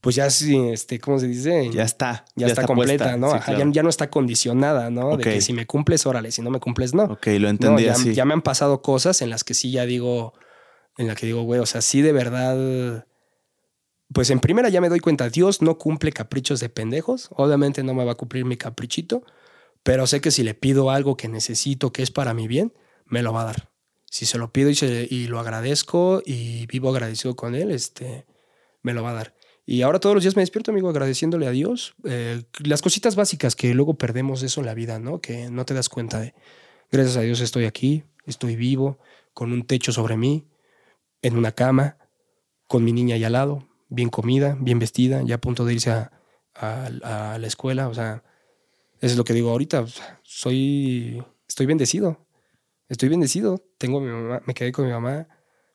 Pues 0.00 0.14
ya 0.14 0.30
sí, 0.30 0.56
este, 0.68 1.00
¿cómo 1.00 1.18
se 1.18 1.26
dice? 1.26 1.70
Ya 1.72 1.82
está. 1.82 2.24
Ya, 2.36 2.46
está, 2.46 2.64
completa, 2.64 3.16
¿no? 3.16 3.32
ya, 3.72 3.82
no 3.82 3.88
está 3.88 4.08
condicionada, 4.08 4.90
¿no? 4.90 5.16
De 5.16 5.24
que 5.24 5.40
si 5.40 5.52
me 5.52 5.66
cumples, 5.66 6.06
órale, 6.06 6.30
si 6.30 6.40
no 6.40 6.50
me 6.50 6.60
cumples, 6.60 6.94
no. 6.94 7.04
Ok, 7.04 7.26
lo 7.38 7.48
entendí 7.48 7.84
ya, 7.84 7.92
así. 7.92 8.14
Ya 8.14 8.24
me 8.24 8.32
han 8.32 8.42
pasado 8.42 8.80
cosas 8.80 9.22
en 9.22 9.30
las 9.30 9.42
que 9.42 9.54
sí 9.54 9.72
ya 9.72 9.86
digo, 9.86 10.34
en 10.98 11.08
la 11.08 11.16
que 11.16 11.26
digo, 11.26 11.42
güey, 11.42 11.60
o 11.60 11.66
sea, 11.66 11.80
sí 11.80 12.00
de 12.00 12.12
verdad. 12.12 13.06
Pues 14.12 14.30
en 14.30 14.38
primera 14.38 14.68
ya 14.68 14.80
me 14.80 14.88
doy 14.88 15.00
cuenta, 15.00 15.28
Dios 15.30 15.62
no 15.62 15.78
cumple 15.78 16.12
caprichos 16.12 16.60
de 16.60 16.68
pendejos. 16.68 17.28
Obviamente 17.32 17.82
no 17.82 17.92
me 17.92 18.04
va 18.04 18.12
a 18.12 18.14
cumplir 18.14 18.44
mi 18.44 18.56
caprichito, 18.56 19.24
pero 19.82 20.06
sé 20.06 20.20
que 20.20 20.30
si 20.30 20.44
le 20.44 20.54
pido 20.54 20.92
algo 20.92 21.16
que 21.16 21.28
necesito, 21.28 21.92
que 21.92 22.04
es 22.04 22.12
para 22.12 22.34
mi 22.34 22.46
bien, 22.46 22.72
me 23.04 23.22
lo 23.22 23.32
va 23.32 23.42
a 23.42 23.46
dar 23.46 23.68
si 24.10 24.26
se 24.26 24.38
lo 24.38 24.52
pido 24.52 24.70
y, 24.70 25.26
lo 25.26 25.38
agradezco 25.38 26.22
y 26.24 26.66
vivo 26.66 26.90
agradecido 26.90 27.36
con 27.36 27.54
él, 27.54 27.70
este, 27.70 28.26
me 28.82 28.94
lo 28.94 29.02
va 29.02 29.10
a 29.10 29.14
dar. 29.14 29.34
Y 29.66 29.82
ahora 29.82 30.00
todos 30.00 30.14
los 30.14 30.24
días 30.24 30.34
me 30.34 30.42
despierto, 30.42 30.70
amigo, 30.70 30.88
agradeciéndole 30.88 31.46
a 31.46 31.50
Dios. 31.50 31.94
Eh, 32.04 32.42
las 32.64 32.80
cositas 32.80 33.16
básicas 33.16 33.54
que 33.54 33.74
luego 33.74 33.94
perdemos 33.94 34.42
eso 34.42 34.60
en 34.60 34.66
la 34.66 34.74
vida, 34.74 34.98
¿no? 34.98 35.20
Que 35.20 35.50
no 35.50 35.66
te 35.66 35.74
das 35.74 35.90
cuenta 35.90 36.20
de, 36.20 36.34
gracias 36.90 37.18
a 37.18 37.20
Dios 37.20 37.40
estoy 37.40 37.66
aquí, 37.66 38.04
estoy 38.24 38.56
vivo, 38.56 38.98
con 39.34 39.52
un 39.52 39.66
techo 39.66 39.92
sobre 39.92 40.16
mí, 40.16 40.48
en 41.20 41.36
una 41.36 41.52
cama, 41.52 41.98
con 42.66 42.82
mi 42.84 42.92
niña 42.92 43.16
ahí 43.16 43.24
al 43.24 43.32
lado, 43.32 43.68
bien 43.88 44.08
comida, 44.08 44.56
bien 44.58 44.78
vestida, 44.78 45.22
ya 45.22 45.34
a 45.34 45.40
punto 45.40 45.66
de 45.66 45.74
irse 45.74 45.90
a, 45.90 46.12
a 46.54 47.38
la 47.38 47.46
escuela. 47.46 47.88
O 47.88 47.94
sea, 47.94 48.24
eso 49.00 49.12
es 49.12 49.16
lo 49.16 49.24
que 49.24 49.34
digo 49.34 49.50
ahorita. 49.50 49.84
Soy, 50.22 51.22
estoy 51.46 51.66
bendecido 51.66 52.27
estoy 52.88 53.08
bendecido. 53.08 53.62
Tengo 53.78 54.00
mi 54.00 54.10
mamá, 54.10 54.42
me 54.46 54.54
quedé 54.54 54.72
con 54.72 54.86
mi 54.86 54.92
mamá, 54.92 55.28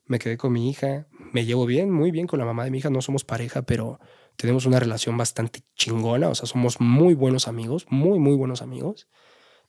me 0.06 0.20
quedé 0.20 0.38
con 0.38 0.52
mi 0.52 0.70
hija, 0.70 1.08
me 1.32 1.46
llevo 1.46 1.66
bien, 1.66 1.92
muy 1.92 2.12
bien 2.12 2.28
con 2.28 2.40
la 2.40 2.46
mamá 2.46 2.66
de 2.66 2.72
mi 2.72 2.80
hija. 2.80 2.90
No 2.90 3.02
somos 3.02 3.24
pareja, 3.24 3.62
pero 3.62 4.00
tenemos 4.36 4.66
una 4.66 4.80
relación 4.80 5.18
bastante 5.18 5.62
chingona. 5.76 6.30
O 6.30 6.36
sea, 6.36 6.48
somos 6.48 6.80
muy 6.80 7.14
buenos 7.14 7.48
amigos, 7.48 7.86
muy, 7.90 8.20
muy 8.20 8.36
buenos 8.36 8.62
amigos. 8.62 9.08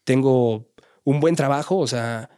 Tengo 0.04 0.72
un 1.04 1.20
buen 1.20 1.36
trabajo, 1.36 1.78
o 1.78 1.86
sea, 1.86 2.30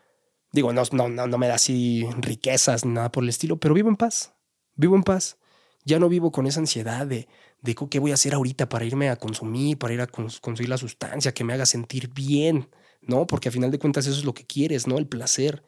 digo, 0.52 0.72
no, 0.72 0.82
no, 0.92 1.08
no, 1.08 1.38
me 1.38 1.48
da 1.48 1.54
así 1.54 2.06
riquezas 2.18 2.84
ni 2.84 2.92
nada 2.92 3.10
por 3.10 3.22
el 3.22 3.28
estilo, 3.28 3.58
pero 3.58 3.74
vivo 3.74 3.88
en 3.88 3.96
paz. 3.96 4.34
Vivo 4.74 4.96
en 4.96 5.02
paz. 5.02 5.38
Ya 5.84 5.98
no 6.00 6.08
vivo 6.08 6.32
con 6.32 6.46
esa 6.46 6.60
ansiedad 6.60 7.06
de, 7.06 7.28
de 7.62 7.74
qué 7.74 7.98
voy 8.00 8.10
a 8.10 8.14
hacer 8.14 8.34
ahorita 8.34 8.68
para 8.68 8.84
irme 8.84 9.08
a 9.08 9.16
consumir, 9.16 9.78
para 9.78 9.94
ir 9.94 10.00
a 10.00 10.08
conseguir 10.08 10.68
la 10.68 10.78
sustancia 10.78 11.32
que 11.32 11.44
me 11.44 11.52
haga 11.52 11.64
sentir 11.64 12.12
bien. 12.12 12.68
¿No? 13.06 13.26
Porque 13.26 13.48
a 13.48 13.52
final 13.52 13.70
de 13.70 13.78
cuentas 13.78 14.06
eso 14.06 14.18
es 14.18 14.24
lo 14.24 14.34
que 14.34 14.46
quieres, 14.46 14.86
¿no? 14.86 14.98
El 14.98 15.06
placer. 15.06 15.62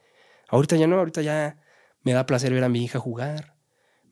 Ahorita 0.48 0.77
ya 0.77 0.86
no, 0.86 0.98
ahorita 0.98 1.23
ya 1.23 1.60
me 2.02 2.12
da 2.12 2.27
placer 2.27 2.52
ver 2.52 2.65
a 2.65 2.69
mi 2.69 2.85
hija 2.85 2.98
jugar, 2.98 3.56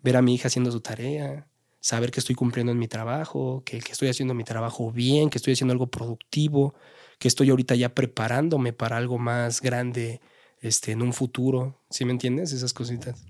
ver 0.03 0.17
a 0.17 0.23
mi 0.23 0.35
hija 0.35 0.49
haciendo 0.49 0.71
su 0.71 0.81
tarea, 0.81 1.49
saber 1.81 2.11
que 2.11 2.21
estoy 2.21 2.35
cumpliendo 2.35 2.73
en 2.73 2.79
mi 2.79 2.89
trabajo, 2.89 3.63
que, 3.65 3.79
estoy 3.79 4.09
haciendo 4.09 4.35
mi 4.35 4.45
trabajo 4.45 4.91
bien, 4.91 5.31
que 5.31 5.39
estoy 5.39 5.53
haciendo 5.53 5.73
algo 5.73 5.87
productivo, 5.87 6.75
que 7.19 7.29
estoy 7.29 7.51
ahorita 7.51 7.75
ya 7.75 7.95
preparándome 7.95 8.73
para 8.73 8.97
algo 8.97 9.19
más 9.19 9.61
grande 9.61 10.21
este, 10.61 10.93
en 10.93 11.03
un 11.03 11.13
futuro. 11.13 11.81
¿Sí 11.91 12.05
me 12.05 12.13
entiendes? 12.13 12.53
Esas 12.53 12.73
cositas. 12.73 13.25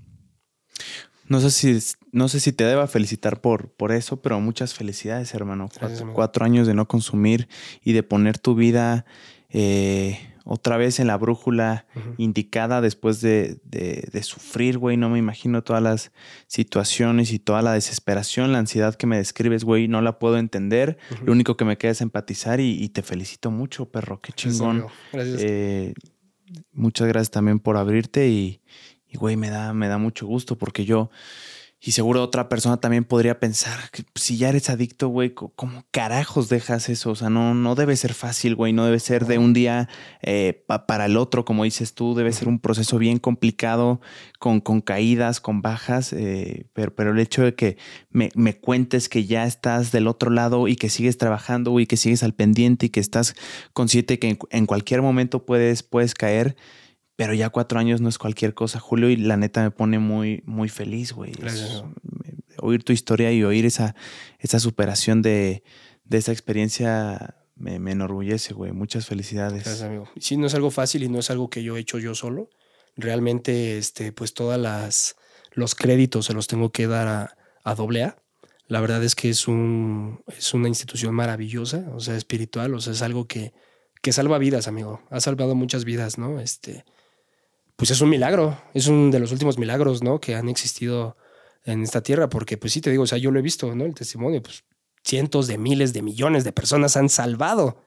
No 1.28 1.40
sé 1.40 1.50
si, 1.50 1.96
no 2.12 2.28
sé 2.28 2.40
si 2.40 2.52
te 2.52 2.64
deba 2.64 2.86
felicitar 2.86 3.40
por, 3.40 3.72
por 3.72 3.90
eso, 3.90 4.22
pero 4.22 4.40
muchas 4.40 4.74
felicidades, 4.74 5.34
hermano. 5.34 5.68
cuatro, 6.14 6.44
años 6.44 6.66
de 6.66 6.74
no 6.74 6.86
consumir 6.86 7.48
y 7.82 7.92
de 7.92 8.04
poner 8.04 8.38
tu 8.38 8.54
vida 8.54 9.04
eh, 9.58 10.18
otra 10.44 10.76
vez 10.76 11.00
en 11.00 11.06
la 11.06 11.16
brújula 11.16 11.86
indicada 12.18 12.82
después 12.82 13.22
de, 13.22 13.58
de, 13.64 14.22
sufrir, 14.22 14.76
güey. 14.76 14.98
No 14.98 15.08
me 15.08 15.18
imagino 15.18 15.64
todas 15.64 15.82
las 15.82 16.12
situaciones 16.46 17.32
y 17.32 17.38
toda 17.38 17.62
la 17.62 17.72
desesperación, 17.72 18.52
la 18.52 18.58
ansiedad 18.58 18.94
que 18.96 19.06
me 19.06 19.16
describes, 19.16 19.64
güey. 19.64 19.88
No 19.88 20.02
la 20.02 20.18
puedo 20.18 20.36
entender. 20.36 20.98
Lo 21.24 21.32
único 21.32 21.56
que 21.56 21.64
me 21.64 21.78
queda 21.78 21.92
es 21.92 22.02
empatizar 22.02 22.60
y, 22.60 22.86
te 22.90 23.02
felicito 23.02 23.50
mucho, 23.50 23.86
perro. 23.86 24.20
Qué 24.20 24.34
chingón. 24.34 24.86
Gracias. 25.10 25.40
Eh, 25.42 25.94
muchas 26.70 27.08
gracias 27.08 27.30
también 27.30 27.58
por 27.58 27.78
abrirte 27.78 28.28
y, 28.28 28.60
y 29.08 29.16
güey, 29.16 29.36
me 29.36 29.48
da, 29.48 29.72
me 29.72 29.88
da 29.88 29.96
mucho 29.96 30.26
gusto 30.26 30.58
porque 30.58 30.84
yo 30.84 31.10
y 31.78 31.92
seguro 31.92 32.22
otra 32.22 32.48
persona 32.48 32.78
también 32.78 33.04
podría 33.04 33.38
pensar 33.38 33.78
que 33.92 34.02
si 34.14 34.38
ya 34.38 34.48
eres 34.48 34.70
adicto, 34.70 35.08
güey, 35.08 35.34
¿cómo 35.34 35.84
carajos 35.90 36.48
dejas 36.48 36.88
eso? 36.88 37.10
O 37.10 37.14
sea, 37.14 37.28
no, 37.28 37.54
no 37.54 37.74
debe 37.74 37.96
ser 37.96 38.14
fácil, 38.14 38.54
güey, 38.54 38.72
no 38.72 38.86
debe 38.86 38.98
ser 38.98 39.26
de 39.26 39.38
un 39.38 39.52
día 39.52 39.88
eh, 40.22 40.64
para 40.88 41.04
el 41.04 41.16
otro, 41.18 41.44
como 41.44 41.64
dices 41.64 41.94
tú, 41.94 42.14
debe 42.14 42.32
ser 42.32 42.48
un 42.48 42.60
proceso 42.60 42.98
bien 42.98 43.18
complicado, 43.18 44.00
con, 44.38 44.60
con 44.60 44.80
caídas, 44.80 45.40
con 45.40 45.60
bajas, 45.60 46.12
eh, 46.14 46.66
pero, 46.72 46.94
pero 46.94 47.12
el 47.12 47.18
hecho 47.18 47.42
de 47.42 47.54
que 47.54 47.76
me, 48.10 48.30
me, 48.34 48.56
cuentes 48.58 49.08
que 49.10 49.26
ya 49.26 49.44
estás 49.44 49.92
del 49.92 50.08
otro 50.08 50.30
lado 50.30 50.68
y 50.68 50.76
que 50.76 50.88
sigues 50.88 51.18
trabajando, 51.18 51.70
güey, 51.72 51.86
que 51.86 51.98
sigues 51.98 52.22
al 52.22 52.32
pendiente 52.32 52.86
y 52.86 52.88
que 52.88 53.00
estás 53.00 53.34
consciente 53.74 54.18
que 54.18 54.30
en, 54.30 54.38
en 54.50 54.66
cualquier 54.66 55.02
momento 55.02 55.44
puedes, 55.44 55.82
puedes 55.82 56.14
caer 56.14 56.56
pero 57.16 57.32
ya 57.32 57.48
cuatro 57.48 57.78
años 57.78 58.00
no 58.00 58.08
es 58.08 58.18
cualquier 58.18 58.54
cosa, 58.54 58.78
Julio, 58.78 59.08
y 59.08 59.16
la 59.16 59.38
neta 59.38 59.62
me 59.62 59.70
pone 59.70 59.98
muy, 59.98 60.42
muy 60.44 60.68
feliz, 60.68 61.12
güey. 61.12 61.32
Oír 62.58 62.84
tu 62.84 62.92
historia 62.92 63.32
y 63.32 63.42
oír 63.42 63.64
esa, 63.64 63.94
esa 64.38 64.60
superación 64.60 65.22
de, 65.22 65.62
de 66.04 66.18
esa 66.18 66.32
experiencia 66.32 67.36
me, 67.56 67.76
enorgullece, 67.76 68.52
güey. 68.52 68.72
Muchas 68.72 69.06
felicidades. 69.06 69.64
Gracias, 69.64 69.82
amigo. 69.82 70.08
Sí, 70.18 70.36
no 70.36 70.46
es 70.46 70.54
algo 70.54 70.70
fácil 70.70 71.02
y 71.02 71.08
no 71.08 71.18
es 71.18 71.30
algo 71.30 71.48
que 71.48 71.62
yo 71.62 71.76
he 71.76 71.80
hecho 71.80 71.98
yo 71.98 72.14
solo. 72.14 72.50
Realmente, 72.96 73.78
este, 73.78 74.12
pues 74.12 74.34
todas 74.34 74.60
las 74.60 75.16
los 75.52 75.74
créditos 75.74 76.26
se 76.26 76.34
los 76.34 76.48
tengo 76.48 76.70
que 76.70 76.86
dar 76.86 77.08
a, 77.08 77.36
a 77.64 77.72
AA. 77.72 78.16
La 78.68 78.80
verdad 78.80 79.02
es 79.02 79.14
que 79.14 79.30
es 79.30 79.48
un 79.48 80.22
es 80.36 80.52
una 80.52 80.68
institución 80.68 81.14
maravillosa, 81.14 81.86
o 81.94 82.00
sea, 82.00 82.16
espiritual, 82.16 82.74
o 82.74 82.80
sea, 82.80 82.92
es 82.92 83.00
algo 83.00 83.26
que, 83.26 83.54
que 84.02 84.12
salva 84.12 84.38
vidas, 84.38 84.68
amigo. 84.68 85.00
Ha 85.08 85.20
salvado 85.20 85.54
muchas 85.54 85.84
vidas, 85.84 86.18
¿no? 86.18 86.40
Este, 86.40 86.84
pues 87.76 87.90
es 87.90 88.00
un 88.00 88.10
milagro, 88.10 88.60
es 88.74 88.86
un 88.86 89.10
de 89.10 89.20
los 89.20 89.32
últimos 89.32 89.58
milagros, 89.58 90.02
¿no? 90.02 90.20
Que 90.20 90.34
han 90.34 90.48
existido 90.48 91.16
en 91.64 91.82
esta 91.82 92.02
tierra, 92.02 92.28
porque 92.28 92.56
pues 92.56 92.72
sí 92.72 92.80
te 92.80 92.90
digo, 92.90 93.04
o 93.04 93.06
sea, 93.06 93.18
yo 93.18 93.30
lo 93.30 93.38
he 93.38 93.42
visto, 93.42 93.74
¿no? 93.74 93.84
El 93.84 93.94
testimonio, 93.94 94.42
pues 94.42 94.64
cientos 95.04 95.46
de 95.46 95.58
miles 95.58 95.92
de 95.92 96.02
millones 96.02 96.44
de 96.44 96.52
personas 96.52 96.96
han 96.96 97.08
salvado 97.08 97.82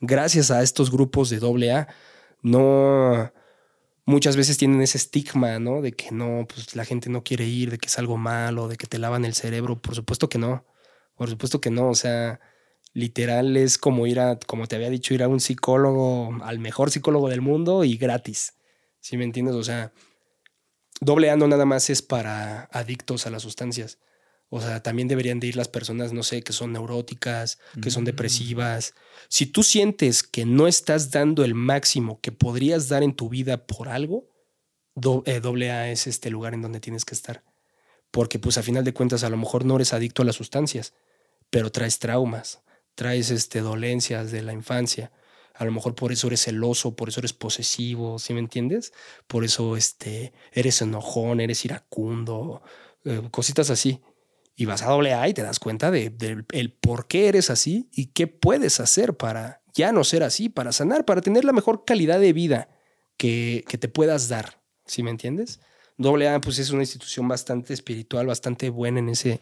gracias 0.00 0.50
a 0.50 0.62
estos 0.62 0.90
grupos 0.90 1.30
de 1.30 1.38
doble 1.38 1.72
A. 1.72 1.88
No, 2.42 3.32
muchas 4.06 4.36
veces 4.36 4.58
tienen 4.58 4.82
ese 4.82 4.98
estigma, 4.98 5.58
¿no? 5.58 5.82
De 5.82 5.92
que 5.92 6.10
no, 6.12 6.46
pues 6.48 6.76
la 6.76 6.84
gente 6.84 7.10
no 7.10 7.24
quiere 7.24 7.46
ir, 7.46 7.70
de 7.70 7.78
que 7.78 7.88
es 7.88 7.98
algo 7.98 8.16
malo, 8.16 8.68
de 8.68 8.76
que 8.76 8.86
te 8.86 8.98
lavan 8.98 9.24
el 9.24 9.34
cerebro. 9.34 9.80
Por 9.80 9.94
supuesto 9.94 10.28
que 10.28 10.38
no, 10.38 10.64
por 11.16 11.30
supuesto 11.30 11.60
que 11.60 11.70
no, 11.70 11.88
o 11.90 11.94
sea, 11.94 12.40
Literal 12.94 13.56
es 13.56 13.76
como 13.76 14.06
ir 14.06 14.20
a, 14.20 14.38
como 14.38 14.68
te 14.68 14.76
había 14.76 14.88
dicho, 14.88 15.14
ir 15.14 15.24
a 15.24 15.28
un 15.28 15.40
psicólogo, 15.40 16.38
al 16.44 16.60
mejor 16.60 16.92
psicólogo 16.92 17.28
del 17.28 17.40
mundo 17.40 17.82
y 17.82 17.96
gratis. 17.96 18.53
¿Sí 19.04 19.18
me 19.18 19.24
entiendes? 19.24 19.54
O 19.54 19.62
sea, 19.62 19.92
doble 20.98 21.28
A 21.28 21.36
no 21.36 21.46
nada 21.46 21.66
más 21.66 21.90
es 21.90 22.00
para 22.00 22.62
adictos 22.72 23.26
a 23.26 23.30
las 23.30 23.42
sustancias. 23.42 23.98
O 24.48 24.62
sea, 24.62 24.82
también 24.82 25.08
deberían 25.08 25.40
de 25.40 25.46
ir 25.48 25.56
las 25.56 25.68
personas, 25.68 26.14
no 26.14 26.22
sé, 26.22 26.42
que 26.42 26.54
son 26.54 26.72
neuróticas, 26.72 27.58
que 27.82 27.90
son 27.90 28.04
mm. 28.04 28.06
depresivas. 28.06 28.94
Si 29.28 29.44
tú 29.44 29.62
sientes 29.62 30.22
que 30.22 30.46
no 30.46 30.66
estás 30.66 31.10
dando 31.10 31.44
el 31.44 31.54
máximo 31.54 32.18
que 32.22 32.32
podrías 32.32 32.88
dar 32.88 33.02
en 33.02 33.12
tu 33.12 33.28
vida 33.28 33.66
por 33.66 33.90
algo, 33.90 34.30
eh, 35.26 35.40
doble 35.40 35.70
A 35.70 35.90
es 35.90 36.06
este 36.06 36.30
lugar 36.30 36.54
en 36.54 36.62
donde 36.62 36.80
tienes 36.80 37.04
que 37.04 37.14
estar. 37.14 37.44
Porque 38.10 38.38
pues 38.38 38.56
a 38.56 38.62
final 38.62 38.84
de 38.84 38.94
cuentas 38.94 39.22
a 39.22 39.28
lo 39.28 39.36
mejor 39.36 39.66
no 39.66 39.76
eres 39.76 39.92
adicto 39.92 40.22
a 40.22 40.24
las 40.24 40.36
sustancias, 40.36 40.94
pero 41.50 41.70
traes 41.70 41.98
traumas, 41.98 42.62
traes 42.94 43.30
este, 43.30 43.60
dolencias 43.60 44.32
de 44.32 44.40
la 44.40 44.54
infancia. 44.54 45.12
A 45.54 45.64
lo 45.64 45.72
mejor 45.72 45.94
por 45.94 46.12
eso 46.12 46.26
eres 46.26 46.42
celoso, 46.42 46.96
por 46.96 47.08
eso 47.08 47.20
eres 47.20 47.32
posesivo, 47.32 48.18
¿sí 48.18 48.34
me 48.34 48.40
entiendes? 48.40 48.92
Por 49.26 49.44
eso 49.44 49.76
este, 49.76 50.32
eres 50.52 50.82
enojón, 50.82 51.40
eres 51.40 51.64
iracundo, 51.64 52.62
eh, 53.04 53.22
cositas 53.30 53.70
así. 53.70 54.00
Y 54.56 54.66
vas 54.66 54.82
a 54.82 54.90
doble 54.90 55.14
A 55.14 55.28
y 55.28 55.34
te 55.34 55.42
das 55.42 55.58
cuenta 55.60 55.90
de, 55.90 56.44
el 56.52 56.72
por 56.72 57.06
qué 57.06 57.28
eres 57.28 57.50
así 57.50 57.88
y 57.92 58.06
qué 58.06 58.26
puedes 58.26 58.80
hacer 58.80 59.16
para 59.16 59.62
ya 59.74 59.92
no 59.92 60.04
ser 60.04 60.22
así, 60.22 60.48
para 60.48 60.72
sanar, 60.72 61.04
para 61.04 61.20
tener 61.20 61.44
la 61.44 61.52
mejor 61.52 61.84
calidad 61.84 62.20
de 62.20 62.32
vida 62.32 62.68
que, 63.16 63.64
que 63.68 63.78
te 63.78 63.88
puedas 63.88 64.28
dar. 64.28 64.60
¿Sí 64.86 65.02
me 65.02 65.10
entiendes? 65.10 65.60
Doble 65.96 66.28
A 66.28 66.40
pues 66.40 66.58
es 66.58 66.70
una 66.70 66.82
institución 66.82 67.28
bastante 67.28 67.74
espiritual, 67.74 68.26
bastante 68.26 68.70
buena 68.70 68.98
en 68.98 69.08
ese 69.08 69.40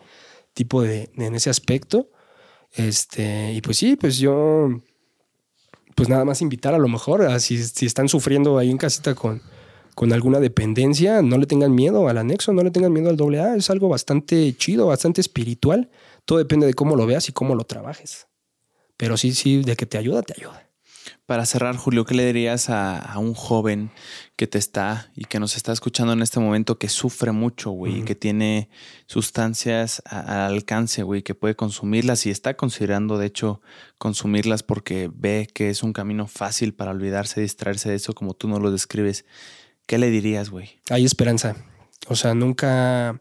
tipo 0.53 0.83
de, 0.83 1.11
en 1.17 1.35
ese 1.35 1.51
aspecto. 1.51 2.11
Este, 2.73 3.53
y 3.53 3.61
pues 3.61 3.77
sí, 3.79 3.97
pues 3.97 4.19
yo, 4.19 4.69
pues 5.95 6.09
nada 6.09 6.25
más 6.25 6.43
invitar 6.43 6.75
a 6.75 6.79
lo 6.79 6.89
mejor, 6.89 7.41
si, 7.41 7.63
si 7.63 7.87
están 7.87 8.09
sufriendo 8.09 8.59
ahí 8.59 8.71
en 8.71 8.79
casita 8.79 9.15
con, 9.15 9.43
con 9.95 10.13
alguna 10.13 10.41
dependencia, 10.41 11.23
no 11.23 11.39
le 11.39 11.47
tengan 11.47 11.75
miedo 11.75 12.09
al 12.09 12.19
anexo, 12.19 12.53
no 12.53 12.63
le 12.63 12.71
tengan 12.71 12.93
miedo 12.93 13.11
al 13.11 13.17
doble 13.17 13.41
A. 13.41 13.57
Es 13.57 13.71
algo 13.71 13.89
bastante 13.89 14.55
chido, 14.57 14.87
bastante 14.87 15.21
espiritual. 15.21 15.91
Todo 16.25 16.39
depende 16.39 16.67
de 16.67 16.75
cómo 16.75 16.97
lo 16.97 17.07
veas 17.07 17.29
y 17.29 17.33
cómo 17.33 17.55
lo 17.55 17.65
trabajes. 17.65 18.27
Pero 18.97 19.17
sí, 19.17 19.33
sí, 19.33 19.63
de 19.63 19.77
que 19.77 19.87
te 19.87 19.99
ayuda, 19.99 20.23
te 20.23 20.35
ayuda. 20.37 20.69
Para 21.27 21.47
cerrar, 21.47 21.77
Julio, 21.77 22.05
¿qué 22.05 22.15
le 22.15 22.27
dirías 22.27 22.69
a, 22.69 23.17
un 23.17 23.35
joven 23.35 23.93
que 24.35 24.49
te 24.49 24.59
está 24.59 25.13
y 25.15 25.27
que 25.27 25.39
nos 25.39 25.57
está 25.57 25.73
escuchando 25.73 26.13
en 26.13 26.21
este 26.21 26.41
momento 26.41 26.79
que 26.79 26.89
sufre 26.89 27.31
mucho, 27.31 27.71
güey, 27.71 28.05
que 28.05 28.17
tiene 28.17 28.69
sustancias 29.07 30.03
al 30.05 30.53
alcance, 30.53 31.05
güey, 31.05 31.23
que 31.23 31.37
puede 31.37 31.55
consumirlas 31.55 32.27
y 32.27 32.31
está 32.31 32.57
considerando, 32.57 33.19
de 33.19 33.27
hecho, 33.27 33.61
consumirlas 33.99 34.65
porque 34.65 35.11
ve 35.15 35.49
que 35.55 35.71
es 35.71 35.85
un 35.85 35.93
camino 35.93 36.27
fácil 36.27 36.75
para 36.75 36.91
olvidarse, 36.91 37.41
distraerse 37.41 37.89
de 37.89 37.95
eso, 37.95 38.15
como 38.15 38.35
tú 38.35 38.49
no 38.49 38.59
lo 38.59 38.73
describes? 38.73 39.25
¿Qué 39.87 39.99
le 39.99 40.11
dirías, 40.11 40.51
güey? 40.51 40.81
Hay 40.91 41.05
esperanza. 41.05 41.57
O 42.09 42.17
sea, 42.17 42.35
nunca... 42.35 43.21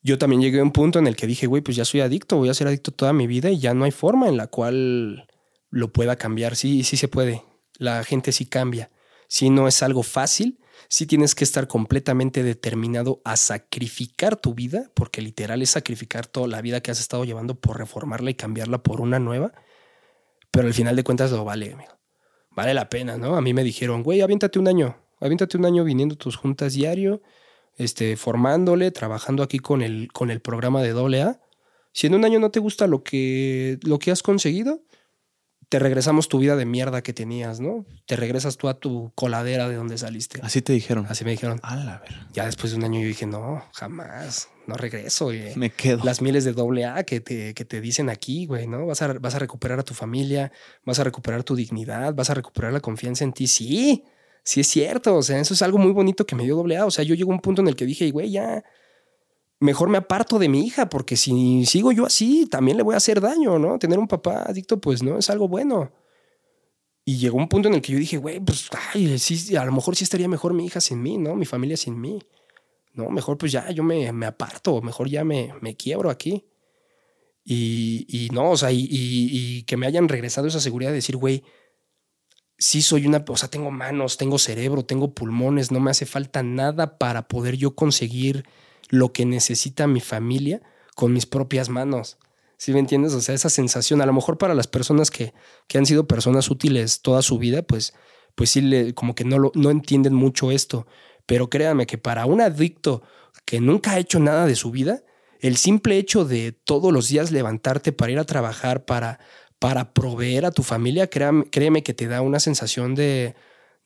Yo 0.00 0.16
también 0.16 0.40
llegué 0.40 0.60
a 0.60 0.62
un 0.62 0.72
punto 0.72 1.00
en 1.00 1.08
el 1.08 1.16
que 1.16 1.26
dije, 1.26 1.48
güey, 1.48 1.60
pues 1.60 1.76
ya 1.76 1.84
soy 1.84 2.02
adicto, 2.02 2.36
voy 2.36 2.50
a 2.50 2.54
ser 2.54 2.68
adicto 2.68 2.92
toda 2.92 3.12
mi 3.12 3.26
vida 3.26 3.50
y 3.50 3.58
ya 3.58 3.74
no 3.74 3.84
hay 3.84 3.90
forma 3.90 4.28
en 4.28 4.36
la 4.36 4.46
cual 4.46 5.26
lo 5.70 5.92
pueda 5.92 6.16
cambiar. 6.16 6.56
Sí, 6.56 6.84
sí 6.84 6.96
se 6.96 7.08
puede. 7.08 7.44
La 7.78 8.02
gente 8.04 8.32
sí 8.32 8.46
cambia. 8.46 8.90
Si 9.28 9.50
no 9.50 9.68
es 9.68 9.82
algo 9.82 10.02
fácil, 10.02 10.58
sí 10.88 11.06
tienes 11.06 11.34
que 11.34 11.44
estar 11.44 11.68
completamente 11.68 12.42
determinado 12.42 13.20
a 13.24 13.36
sacrificar 13.36 14.36
tu 14.36 14.54
vida, 14.54 14.90
porque 14.94 15.20
literal 15.20 15.60
es 15.62 15.70
sacrificar 15.70 16.26
toda 16.26 16.48
la 16.48 16.62
vida 16.62 16.80
que 16.80 16.90
has 16.90 17.00
estado 17.00 17.24
llevando 17.24 17.60
por 17.60 17.78
reformarla 17.78 18.30
y 18.30 18.34
cambiarla 18.34 18.82
por 18.82 19.00
una 19.00 19.18
nueva. 19.18 19.52
Pero 20.50 20.66
al 20.66 20.74
final 20.74 20.96
de 20.96 21.04
cuentas 21.04 21.30
lo 21.30 21.44
vale, 21.44 21.72
amigo. 21.72 21.92
Vale 22.50 22.74
la 22.74 22.88
pena, 22.88 23.18
¿no? 23.18 23.36
A 23.36 23.40
mí 23.40 23.52
me 23.54 23.62
dijeron, 23.62 24.02
güey, 24.02 24.22
aviéntate 24.22 24.58
un 24.58 24.68
año 24.68 24.96
aviéntate 25.20 25.56
un 25.56 25.64
año 25.64 25.84
viniendo 25.84 26.16
tus 26.16 26.36
juntas 26.36 26.74
diario, 26.74 27.22
este, 27.76 28.16
formándole, 28.16 28.90
trabajando 28.90 29.42
aquí 29.42 29.58
con 29.58 29.82
el, 29.82 30.08
con 30.12 30.30
el 30.30 30.40
programa 30.40 30.82
de 30.82 30.90
AA. 30.90 31.40
Si 31.92 32.06
en 32.06 32.14
un 32.14 32.24
año 32.24 32.38
no 32.38 32.50
te 32.50 32.60
gusta 32.60 32.86
lo 32.86 33.02
que, 33.02 33.78
lo 33.82 33.98
que 33.98 34.10
has 34.10 34.22
conseguido, 34.22 34.82
te 35.68 35.78
regresamos 35.78 36.28
tu 36.28 36.38
vida 36.38 36.56
de 36.56 36.64
mierda 36.64 37.02
que 37.02 37.12
tenías, 37.12 37.60
¿no? 37.60 37.84
Te 38.06 38.16
regresas 38.16 38.56
tú 38.56 38.68
a 38.68 38.80
tu 38.80 39.12
coladera 39.14 39.68
de 39.68 39.74
donde 39.76 39.98
saliste. 39.98 40.40
Así 40.42 40.62
te 40.62 40.72
dijeron. 40.72 41.06
Así 41.08 41.24
me 41.24 41.32
dijeron. 41.32 41.60
A 41.62 41.76
la 41.76 41.98
ver. 41.98 42.14
Ya 42.32 42.46
después 42.46 42.72
de 42.72 42.78
un 42.78 42.84
año 42.84 43.00
yo 43.00 43.06
dije, 43.06 43.26
no, 43.26 43.62
jamás, 43.74 44.48
no 44.66 44.76
regreso. 44.76 45.30
Me 45.56 45.70
quedo. 45.70 46.04
Las 46.04 46.22
miles 46.22 46.44
de 46.44 46.54
doble 46.54 46.86
A 46.86 47.04
que 47.04 47.20
te, 47.20 47.52
que 47.52 47.64
te 47.66 47.82
dicen 47.82 48.08
aquí, 48.08 48.46
güey, 48.46 48.66
¿no? 48.66 48.86
Vas 48.86 49.02
a, 49.02 49.12
vas 49.14 49.34
a 49.34 49.38
recuperar 49.38 49.78
a 49.78 49.82
tu 49.82 49.92
familia, 49.92 50.52
vas 50.84 51.00
a 51.00 51.04
recuperar 51.04 51.44
tu 51.44 51.54
dignidad, 51.54 52.14
vas 52.14 52.30
a 52.30 52.34
recuperar 52.34 52.72
la 52.72 52.80
confianza 52.80 53.24
en 53.24 53.34
ti. 53.34 53.46
Sí, 53.46 54.04
sí 54.42 54.60
es 54.60 54.68
cierto, 54.68 55.16
o 55.16 55.22
sea, 55.22 55.38
eso 55.38 55.52
es 55.52 55.60
algo 55.60 55.76
muy 55.76 55.92
bonito 55.92 56.24
que 56.24 56.34
me 56.34 56.44
dio 56.44 56.56
doble 56.56 56.78
A. 56.78 56.86
O 56.86 56.90
sea, 56.90 57.04
yo 57.04 57.14
llego 57.14 57.30
a 57.30 57.34
un 57.34 57.42
punto 57.42 57.60
en 57.60 57.68
el 57.68 57.76
que 57.76 57.84
dije, 57.84 58.10
güey, 58.10 58.30
ya, 58.30 58.64
mejor 59.60 59.88
me 59.88 59.98
aparto 59.98 60.38
de 60.38 60.48
mi 60.48 60.66
hija, 60.66 60.88
porque 60.88 61.16
si 61.16 61.66
sigo 61.66 61.92
yo 61.92 62.06
así, 62.06 62.46
también 62.46 62.76
le 62.76 62.82
voy 62.82 62.94
a 62.94 62.98
hacer 62.98 63.20
daño, 63.20 63.58
¿no? 63.58 63.78
Tener 63.78 63.98
un 63.98 64.08
papá 64.08 64.42
adicto, 64.42 64.80
pues 64.80 65.02
no 65.02 65.18
es 65.18 65.30
algo 65.30 65.48
bueno. 65.48 65.92
Y 67.04 67.16
llegó 67.16 67.38
un 67.38 67.48
punto 67.48 67.68
en 67.68 67.74
el 67.74 67.80
que 67.80 67.92
yo 67.92 67.98
dije, 67.98 68.18
güey, 68.18 68.38
pues, 68.38 68.68
ay, 68.94 69.18
sí, 69.18 69.56
a 69.56 69.64
lo 69.64 69.72
mejor 69.72 69.96
sí 69.96 70.04
estaría 70.04 70.28
mejor 70.28 70.52
mi 70.52 70.66
hija 70.66 70.80
sin 70.80 71.02
mí, 71.02 71.16
¿no? 71.16 71.34
Mi 71.36 71.46
familia 71.46 71.76
sin 71.76 72.00
mí. 72.00 72.18
No, 72.92 73.10
mejor 73.10 73.38
pues 73.38 73.52
ya 73.52 73.70
yo 73.70 73.82
me, 73.82 74.12
me 74.12 74.26
aparto, 74.26 74.82
mejor 74.82 75.08
ya 75.08 75.24
me, 75.24 75.54
me 75.60 75.76
quiebro 75.76 76.10
aquí. 76.10 76.44
Y, 77.44 78.06
y 78.08 78.28
no, 78.30 78.50
o 78.50 78.56
sea, 78.56 78.72
y, 78.72 78.86
y, 78.90 79.62
que 79.62 79.78
me 79.78 79.86
hayan 79.86 80.08
regresado 80.08 80.48
esa 80.48 80.60
seguridad 80.60 80.90
de 80.90 80.96
decir, 80.96 81.16
güey, 81.16 81.44
sí 82.58 82.82
soy 82.82 83.06
una, 83.06 83.24
o 83.26 83.36
sea, 83.36 83.48
tengo 83.48 83.70
manos, 83.70 84.18
tengo 84.18 84.36
cerebro, 84.38 84.84
tengo 84.84 85.14
pulmones, 85.14 85.70
no 85.70 85.80
me 85.80 85.90
hace 85.90 86.04
falta 86.04 86.42
nada 86.42 86.98
para 86.98 87.26
poder 87.26 87.56
yo 87.56 87.74
conseguir 87.74 88.44
lo 88.88 89.12
que 89.12 89.24
necesita 89.24 89.86
mi 89.86 90.00
familia 90.00 90.62
con 90.94 91.12
mis 91.12 91.26
propias 91.26 91.68
manos. 91.68 92.18
¿Sí 92.56 92.72
me 92.72 92.80
entiendes? 92.80 93.14
O 93.14 93.20
sea, 93.20 93.34
esa 93.34 93.50
sensación, 93.50 94.02
a 94.02 94.06
lo 94.06 94.12
mejor 94.12 94.36
para 94.36 94.54
las 94.54 94.66
personas 94.66 95.10
que, 95.10 95.32
que 95.68 95.78
han 95.78 95.86
sido 95.86 96.08
personas 96.08 96.50
útiles 96.50 97.02
toda 97.02 97.22
su 97.22 97.38
vida, 97.38 97.62
pues, 97.62 97.94
pues 98.34 98.50
sí, 98.50 98.92
como 98.94 99.14
que 99.14 99.24
no, 99.24 99.38
lo, 99.38 99.52
no 99.54 99.70
entienden 99.70 100.14
mucho 100.14 100.50
esto. 100.50 100.86
Pero 101.26 101.50
créanme 101.50 101.86
que 101.86 101.98
para 101.98 102.26
un 102.26 102.40
adicto 102.40 103.02
que 103.44 103.60
nunca 103.60 103.92
ha 103.92 103.98
hecho 103.98 104.18
nada 104.18 104.46
de 104.46 104.56
su 104.56 104.70
vida, 104.70 105.02
el 105.40 105.56
simple 105.56 105.98
hecho 105.98 106.24
de 106.24 106.52
todos 106.52 106.92
los 106.92 107.08
días 107.08 107.30
levantarte 107.30 107.92
para 107.92 108.12
ir 108.12 108.18
a 108.18 108.24
trabajar, 108.24 108.84
para, 108.84 109.20
para 109.58 109.92
proveer 109.92 110.44
a 110.44 110.50
tu 110.50 110.62
familia, 110.62 111.08
créeme, 111.08 111.82
que 111.82 111.94
te 111.94 112.08
da 112.08 112.22
una 112.22 112.40
sensación 112.40 112.94
de, 112.94 113.36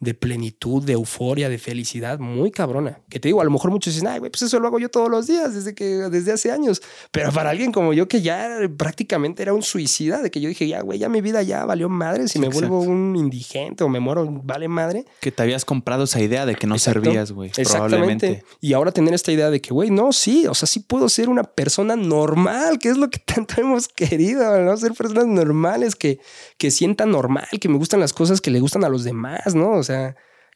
de 0.02 0.14
plenitud, 0.14 0.82
de 0.82 0.94
euforia, 0.94 1.48
de 1.48 1.58
felicidad 1.58 2.18
muy 2.18 2.50
cabrona. 2.50 2.98
Que 3.08 3.20
te 3.20 3.28
digo, 3.28 3.40
a 3.40 3.44
lo 3.44 3.52
mejor 3.52 3.70
muchos 3.70 3.94
dicen, 3.94 4.08
ay, 4.08 4.18
güey, 4.18 4.32
pues 4.32 4.42
eso 4.42 4.58
lo 4.58 4.66
hago 4.66 4.80
yo 4.80 4.88
todos 4.88 5.08
los 5.08 5.28
días 5.28 5.54
desde 5.54 5.76
que 5.76 5.84
desde 5.84 6.32
hace 6.32 6.50
años. 6.50 6.82
Pero 7.12 7.30
para 7.30 7.50
alguien 7.50 7.70
como 7.70 7.92
yo 7.92 8.08
que 8.08 8.20
ya 8.20 8.58
prácticamente 8.76 9.44
era 9.44 9.54
un 9.54 9.62
suicida, 9.62 10.20
de 10.20 10.32
que 10.32 10.40
yo 10.40 10.48
dije, 10.48 10.66
ya, 10.66 10.80
güey, 10.82 10.98
ya 10.98 11.08
mi 11.08 11.20
vida 11.20 11.42
ya 11.42 11.64
valió 11.64 11.88
madre, 11.88 12.26
si 12.26 12.40
me 12.40 12.48
vuelvo 12.48 12.80
un 12.80 13.14
indigente 13.14 13.84
o 13.84 13.88
me 13.88 14.00
muero, 14.00 14.26
vale 14.42 14.66
madre. 14.66 15.04
Que 15.20 15.30
te 15.30 15.40
habías 15.40 15.64
comprado 15.64 16.02
esa 16.02 16.20
idea 16.20 16.46
de 16.46 16.56
que 16.56 16.66
no 16.66 16.80
servías, 16.80 17.30
güey. 17.30 17.52
Exactamente. 17.56 18.42
Y 18.60 18.72
ahora 18.72 18.90
tener 18.90 19.14
esta 19.14 19.30
idea 19.30 19.50
de 19.50 19.60
que, 19.60 19.72
güey, 19.72 19.90
no, 19.90 20.12
sí, 20.12 20.48
o 20.48 20.54
sea, 20.54 20.66
sí 20.66 20.80
puedo 20.80 21.08
ser 21.08 21.28
una 21.28 21.44
persona 21.44 21.94
normal, 21.94 22.80
que 22.80 22.88
es 22.88 22.96
lo 22.96 23.08
que 23.08 23.18
tanto 23.24 23.60
hemos 23.60 23.86
querido, 23.86 24.60
¿no? 24.62 24.76
Ser 24.76 24.94
personas 24.94 25.26
normales 25.26 25.94
que, 25.94 26.18
que 26.58 26.72
sientan 26.72 27.12
normal, 27.12 27.46
que 27.60 27.68
me 27.68 27.78
gustan 27.78 28.00
las 28.00 28.12
cosas 28.12 28.40
que 28.40 28.50
le 28.50 28.58
gustan 28.58 28.82
a 28.82 28.88
los 28.88 29.04
demás, 29.04 29.54
¿no? 29.54 29.70
O 29.70 29.84
sea, 29.84 29.91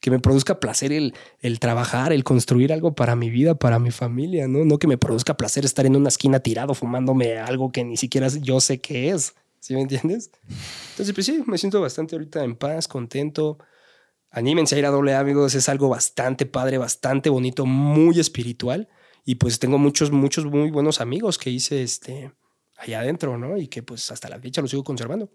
que 0.01 0.11
me 0.11 0.19
produzca 0.19 0.61
placer 0.61 0.93
el, 0.93 1.15
trabajar, 1.59 2.13
el 2.13 2.25
construir 2.25 2.73
algo 2.73 2.95
para 2.95 3.17
mi 3.17 3.31
vida, 3.31 3.55
para 3.55 3.79
mi 3.79 3.91
familia, 3.91 4.47
¿no? 4.47 4.65
No 4.65 4.79
que 4.79 4.87
me 4.87 4.99
produzca 4.99 5.37
placer 5.37 5.65
estar 5.65 5.87
en 5.87 5.97
una 5.97 6.09
esquina 6.09 6.41
tirado 6.41 6.75
fumándome 6.75 7.39
algo 7.39 7.73
que 7.73 7.85
ni 7.85 7.97
siquiera 7.97 8.29
yo 8.29 8.61
sé 8.61 8.79
qué 8.79 9.11
es. 9.11 9.35
¿Sí 9.59 9.75
me 9.75 9.81
entiendes? 9.81 10.31
Entonces, 10.91 11.15
pues 11.15 11.27
sí, 11.27 11.43
me 11.47 11.59
siento 11.59 11.81
bastante 11.81 12.15
ahorita 12.15 12.45
en 12.45 12.57
paz, 12.57 12.87
contento. 12.87 13.59
Anímense 14.31 14.77
a 14.77 14.79
ir 14.79 14.87
a 14.87 14.91
doble 14.91 15.15
amigos, 15.15 15.55
es 15.55 15.69
algo 15.69 15.89
bastante 15.89 16.47
padre, 16.47 16.79
bastante 16.79 17.31
bonito, 17.31 17.67
muy 17.67 18.21
espiritual. 18.21 18.89
Y 19.25 19.37
pues 19.37 19.59
tengo 19.59 19.79
muchos, 19.79 20.13
muchos 20.13 20.45
muy 20.45 20.71
buenos 20.71 21.01
amigos 21.01 21.37
que 21.39 21.51
hice 21.51 21.83
este, 21.83 22.31
allá 22.77 23.01
adentro, 23.01 23.39
¿no? 23.39 23.57
Y 23.57 23.67
que 23.67 23.83
pues 23.83 24.11
hasta 24.13 24.29
la 24.29 24.39
fecha 24.39 24.61
los 24.61 24.71
sigo 24.71 24.85
conservando. 24.85 25.33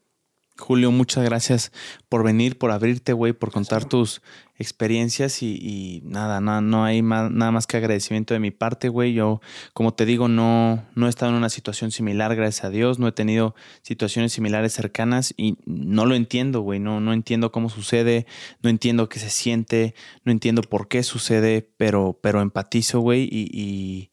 Julio, 0.57 0.91
muchas 0.91 1.23
gracias 1.23 1.71
por 2.09 2.23
venir, 2.23 2.57
por 2.57 2.71
abrirte, 2.71 3.13
güey, 3.13 3.33
por 3.33 3.51
contar 3.51 3.85
tus 3.85 4.21
experiencias 4.57 5.41
y, 5.41 6.01
nada, 6.05 6.39
nada, 6.39 6.61
no 6.61 6.83
hay 6.83 7.01
nada 7.01 7.51
más 7.51 7.65
que 7.65 7.77
agradecimiento 7.77 8.33
de 8.33 8.39
mi 8.39 8.51
parte, 8.51 8.89
güey. 8.89 9.13
Yo, 9.13 9.41
como 9.73 9.93
te 9.93 10.05
digo, 10.05 10.27
no, 10.27 10.85
no 10.93 11.07
he 11.07 11.09
estado 11.09 11.31
en 11.31 11.37
una 11.37 11.49
situación 11.49 11.91
similar, 11.91 12.35
gracias 12.35 12.65
a 12.65 12.69
Dios, 12.69 12.99
no 12.99 13.07
he 13.07 13.11
tenido 13.11 13.55
situaciones 13.81 14.33
similares 14.33 14.73
cercanas 14.73 15.33
y 15.35 15.57
no 15.65 16.05
lo 16.05 16.13
entiendo, 16.13 16.61
güey, 16.61 16.79
no, 16.79 16.99
no 16.99 17.11
entiendo 17.11 17.51
cómo 17.51 17.69
sucede, 17.69 18.27
no 18.61 18.69
entiendo 18.69 19.09
qué 19.09 19.19
se 19.19 19.31
siente, 19.31 19.95
no 20.25 20.31
entiendo 20.31 20.61
por 20.61 20.87
qué 20.87 21.01
sucede, 21.01 21.67
pero, 21.77 22.19
pero 22.21 22.41
empatizo, 22.41 22.99
güey, 22.99 23.27
y 23.31 23.41
y, 23.51 24.10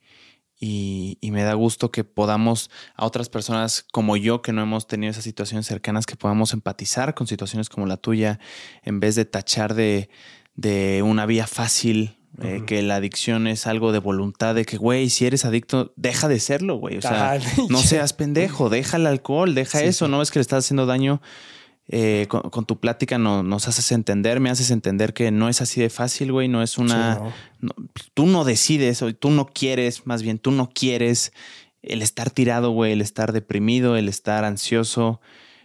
me 0.60 1.42
da 1.42 1.54
gusto 1.54 1.90
que 1.90 2.04
podamos 2.04 2.70
a 2.96 3.06
otras 3.06 3.28
personas 3.28 3.84
como 3.92 4.16
yo 4.16 4.42
que 4.42 4.52
no 4.52 4.62
hemos 4.62 4.86
tenido 4.86 5.10
esas 5.10 5.24
situaciones 5.24 5.66
cercanas, 5.66 6.06
que 6.06 6.16
podamos 6.16 6.52
empatizar 6.52 7.14
con 7.14 7.26
situaciones 7.26 7.68
como 7.68 7.86
la 7.86 7.96
tuya, 7.96 8.40
en 8.82 9.00
vez 9.00 9.14
de 9.14 9.24
tachar 9.24 9.74
de, 9.74 10.10
de 10.54 11.02
una 11.02 11.26
vía 11.26 11.46
fácil, 11.46 12.18
eh, 12.40 12.62
que 12.66 12.82
la 12.82 12.96
adicción 12.96 13.48
es 13.48 13.66
algo 13.66 13.90
de 13.90 13.98
voluntad, 13.98 14.54
de 14.54 14.64
que, 14.64 14.76
güey, 14.76 15.10
si 15.10 15.26
eres 15.26 15.44
adicto, 15.44 15.92
deja 15.96 16.28
de 16.28 16.38
serlo, 16.38 16.76
güey. 16.76 16.96
O 16.98 17.02
sea, 17.02 17.40
no 17.68 17.78
seas 17.78 18.12
pendejo, 18.12 18.68
deja 18.68 18.96
el 18.96 19.06
alcohol, 19.06 19.54
deja 19.54 19.82
eso, 19.82 20.06
no 20.06 20.22
es 20.22 20.30
que 20.30 20.38
le 20.38 20.42
estás 20.42 20.64
haciendo 20.64 20.86
daño. 20.86 21.20
Eh, 21.90 22.26
con, 22.28 22.66
tu 22.66 22.78
plática 22.78 23.16
nos 23.16 23.66
haces 23.66 23.92
entender, 23.92 24.40
me 24.40 24.50
haces 24.50 24.70
entender 24.70 25.14
que 25.14 25.30
no 25.30 25.48
es 25.48 25.62
así 25.62 25.80
de 25.80 25.88
fácil, 25.88 26.32
güey, 26.32 26.46
no 26.46 26.62
es 26.62 26.76
una... 26.76 27.32
tú 28.12 28.26
no 28.26 28.44
decides, 28.44 29.02
tú 29.18 29.30
no 29.30 29.46
quieres, 29.46 30.06
más 30.06 30.22
bien 30.22 30.38
tú 30.38 30.50
no 30.50 30.68
quieres 30.68 31.32
el 31.82 32.02
estar 32.02 32.30
tirado, 32.30 32.70
güey, 32.72 32.92
el 32.92 33.00
estar 33.00 33.32
deprimido, 33.32 33.96
el 33.96 34.08
estar 34.08 34.44
ansioso. 34.44 35.20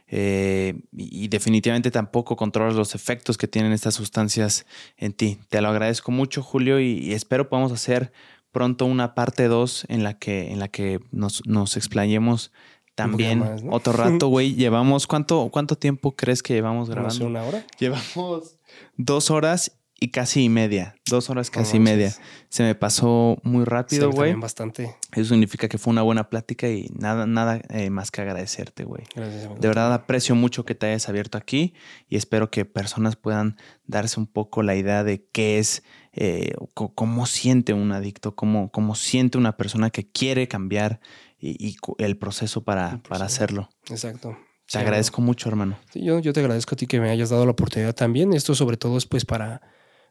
Eh, 0.08 0.84
y 0.95 1.28
definitivamente 1.28 1.90
tampoco 1.90 2.36
controlas 2.36 2.76
los 2.76 2.94
efectos 2.94 3.38
que 3.38 3.48
tienen 3.48 3.72
estas 3.72 3.95
sustancias 3.95 4.66
en 4.95 5.14
ti. 5.14 5.40
Te 5.50 5.60
lo 5.62 5.70
agradezco 5.70 6.12
mucho, 6.12 6.44
Julio, 6.44 6.80
y, 6.80 7.14
espero 7.14 7.50
podamos 7.50 7.72
hacer 7.72 8.12
pronto 8.52 8.86
una 8.86 9.16
parte 9.16 9.48
2 9.48 9.88
en 9.90 10.04
la 10.04 10.20
que, 10.20 10.52
en 10.52 10.60
la 10.60 10.68
que 10.68 11.00
nos, 11.12 11.45
nos 11.48 11.76
explayemos 11.78 12.52
también 12.95 13.44
otro 13.72 13.94
rato, 13.94 14.28
güey. 14.28 14.53
Llevamos, 14.56 15.07
¿cuánto, 15.07 15.49
¿cuánto 15.52 15.78
tiempo 15.78 16.15
crees 16.15 16.44
que 16.44 16.53
llevamos 16.53 16.90
grabando? 16.90 17.26
¿Una 17.26 17.44
hora? 17.44 17.65
Llevamos 17.80 18.57
dos 18.98 19.32
horas 19.32 19.80
y 20.03 20.10
casi 20.10 20.49
media. 20.49 20.95
Dos 21.10 21.30
horas 21.30 21.49
casi 21.49 21.80
media. 21.80 22.14
Se 22.49 22.64
me 22.64 22.76
pasó 22.76 23.38
muy 23.44 23.64
rápido, 23.64 24.11
güey. 24.11 24.34
bastante. 24.34 24.94
Eso 25.14 25.30
significa 25.30 25.70
que 25.70 25.78
fue 25.78 25.91
una 25.91 26.02
buena 26.02 26.30
plática 26.30 26.68
y 26.68 26.90
nada, 26.94 27.26
nada 27.26 27.61
eh, 27.70 27.90
más 27.90 28.11
que 28.11 28.20
agradecerte, 28.20 28.84
güey. 28.84 29.03
Gracias. 29.15 29.48
De 29.61 29.68
verdad 29.68 29.94
aprecio 29.94 30.36
mucho 30.36 30.65
que 30.65 30.76
te 30.76 30.88
hayas 30.88 31.07
abierto 31.07 31.38
aquí 31.38 31.74
y 32.10 32.18
espero 32.18 32.52
que 32.52 32.65
personas 32.65 33.15
puedan 33.15 33.56
darse 33.88 34.20
un 34.20 34.28
poco 34.28 34.61
la 34.61 34.76
idea 34.76 35.06
de 35.06 35.26
qué 35.32 35.60
es, 35.60 35.84
eh, 36.11 36.53
cómo 36.74 37.26
siente 37.26 37.72
un 37.72 37.94
adicto, 37.94 38.36
cómo, 38.36 38.72
cómo 38.72 38.95
siente 38.95 39.38
una 39.38 39.56
persona 39.56 39.90
que 39.90 40.06
quiere 40.06 40.49
cambiar 40.49 40.99
y, 41.44 41.76
el 41.98 42.18
proceso 42.18 42.64
para, 42.64 43.02
para 43.03 43.26
hacerlo. 43.26 43.70
Exacto. 43.90 44.38
Te 44.72 44.78
agradezco 44.78 45.22
mucho, 45.22 45.49
hermano. 45.49 45.78
yo, 45.94 46.20
yo 46.20 46.32
te 46.34 46.40
agradezco 46.40 46.76
a 46.76 46.78
ti 46.78 46.88
que 46.88 46.99
me 46.99 47.10
hayas 47.10 47.30
dado 47.30 47.45
la 47.45 47.52
oportunidad 47.52 47.94
también. 47.94 48.34
Esto 48.34 48.56
sobre 48.56 48.78
todo 48.78 48.98
es 48.98 49.06
pues 49.06 49.26
para, 49.26 49.61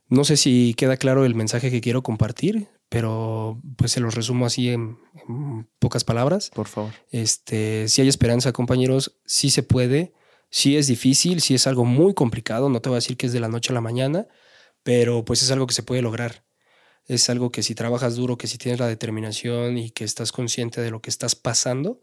no 0.08 0.24
sé 0.24 0.36
si 0.36 0.74
queda 0.74 0.98
claro 0.98 1.24
el 1.24 1.34
mensaje 1.34 1.70
que 1.70 1.80
quiero 1.80 2.02
compartir, 2.02 2.68
pero 2.88 3.60
pues 3.76 3.92
se 3.92 4.00
los 4.00 4.14
resumo 4.14 4.44
así 4.44 4.68
en, 4.68 4.98
pocas 5.78 6.04
palabras. 6.04 6.50
Por 6.54 6.68
favor. 6.68 6.92
Este, 7.10 7.88
si 7.88 8.02
hay 8.02 8.08
esperanza, 8.08 8.52
compañeros, 8.52 9.18
sí 9.24 9.50
se 9.50 9.62
puede. 9.62 10.12
Sí 10.50 10.76
es 10.76 10.86
difícil, 10.86 11.40
sí 11.40 11.54
es 11.54 11.66
algo 11.66 11.86
muy 11.86 12.12
complicado. 12.12 12.68
No 12.68 12.82
te 12.82 12.90
voy 12.90 12.96
a 12.96 12.98
decir 12.98 13.16
que 13.16 13.26
es 13.26 13.32
de 13.32 13.40
la 13.40 13.48
noche 13.48 13.72
a 13.72 13.74
la 13.74 13.80
mañana, 13.80 14.28
pero 14.82 15.24
pues 15.24 15.42
es 15.42 15.50
algo 15.50 15.66
que 15.66 15.74
se 15.74 15.82
puede 15.82 16.02
lograr 16.02 16.44
es 17.14 17.30
algo 17.30 17.50
que 17.50 17.62
si 17.62 17.74
trabajas 17.74 18.16
duro, 18.16 18.36
que 18.36 18.46
si 18.46 18.58
tienes 18.58 18.80
la 18.80 18.86
determinación 18.86 19.78
y 19.78 19.90
que 19.90 20.04
estás 20.04 20.32
consciente 20.32 20.80
de 20.80 20.90
lo 20.90 21.00
que 21.00 21.10
estás 21.10 21.34
pasando, 21.34 22.02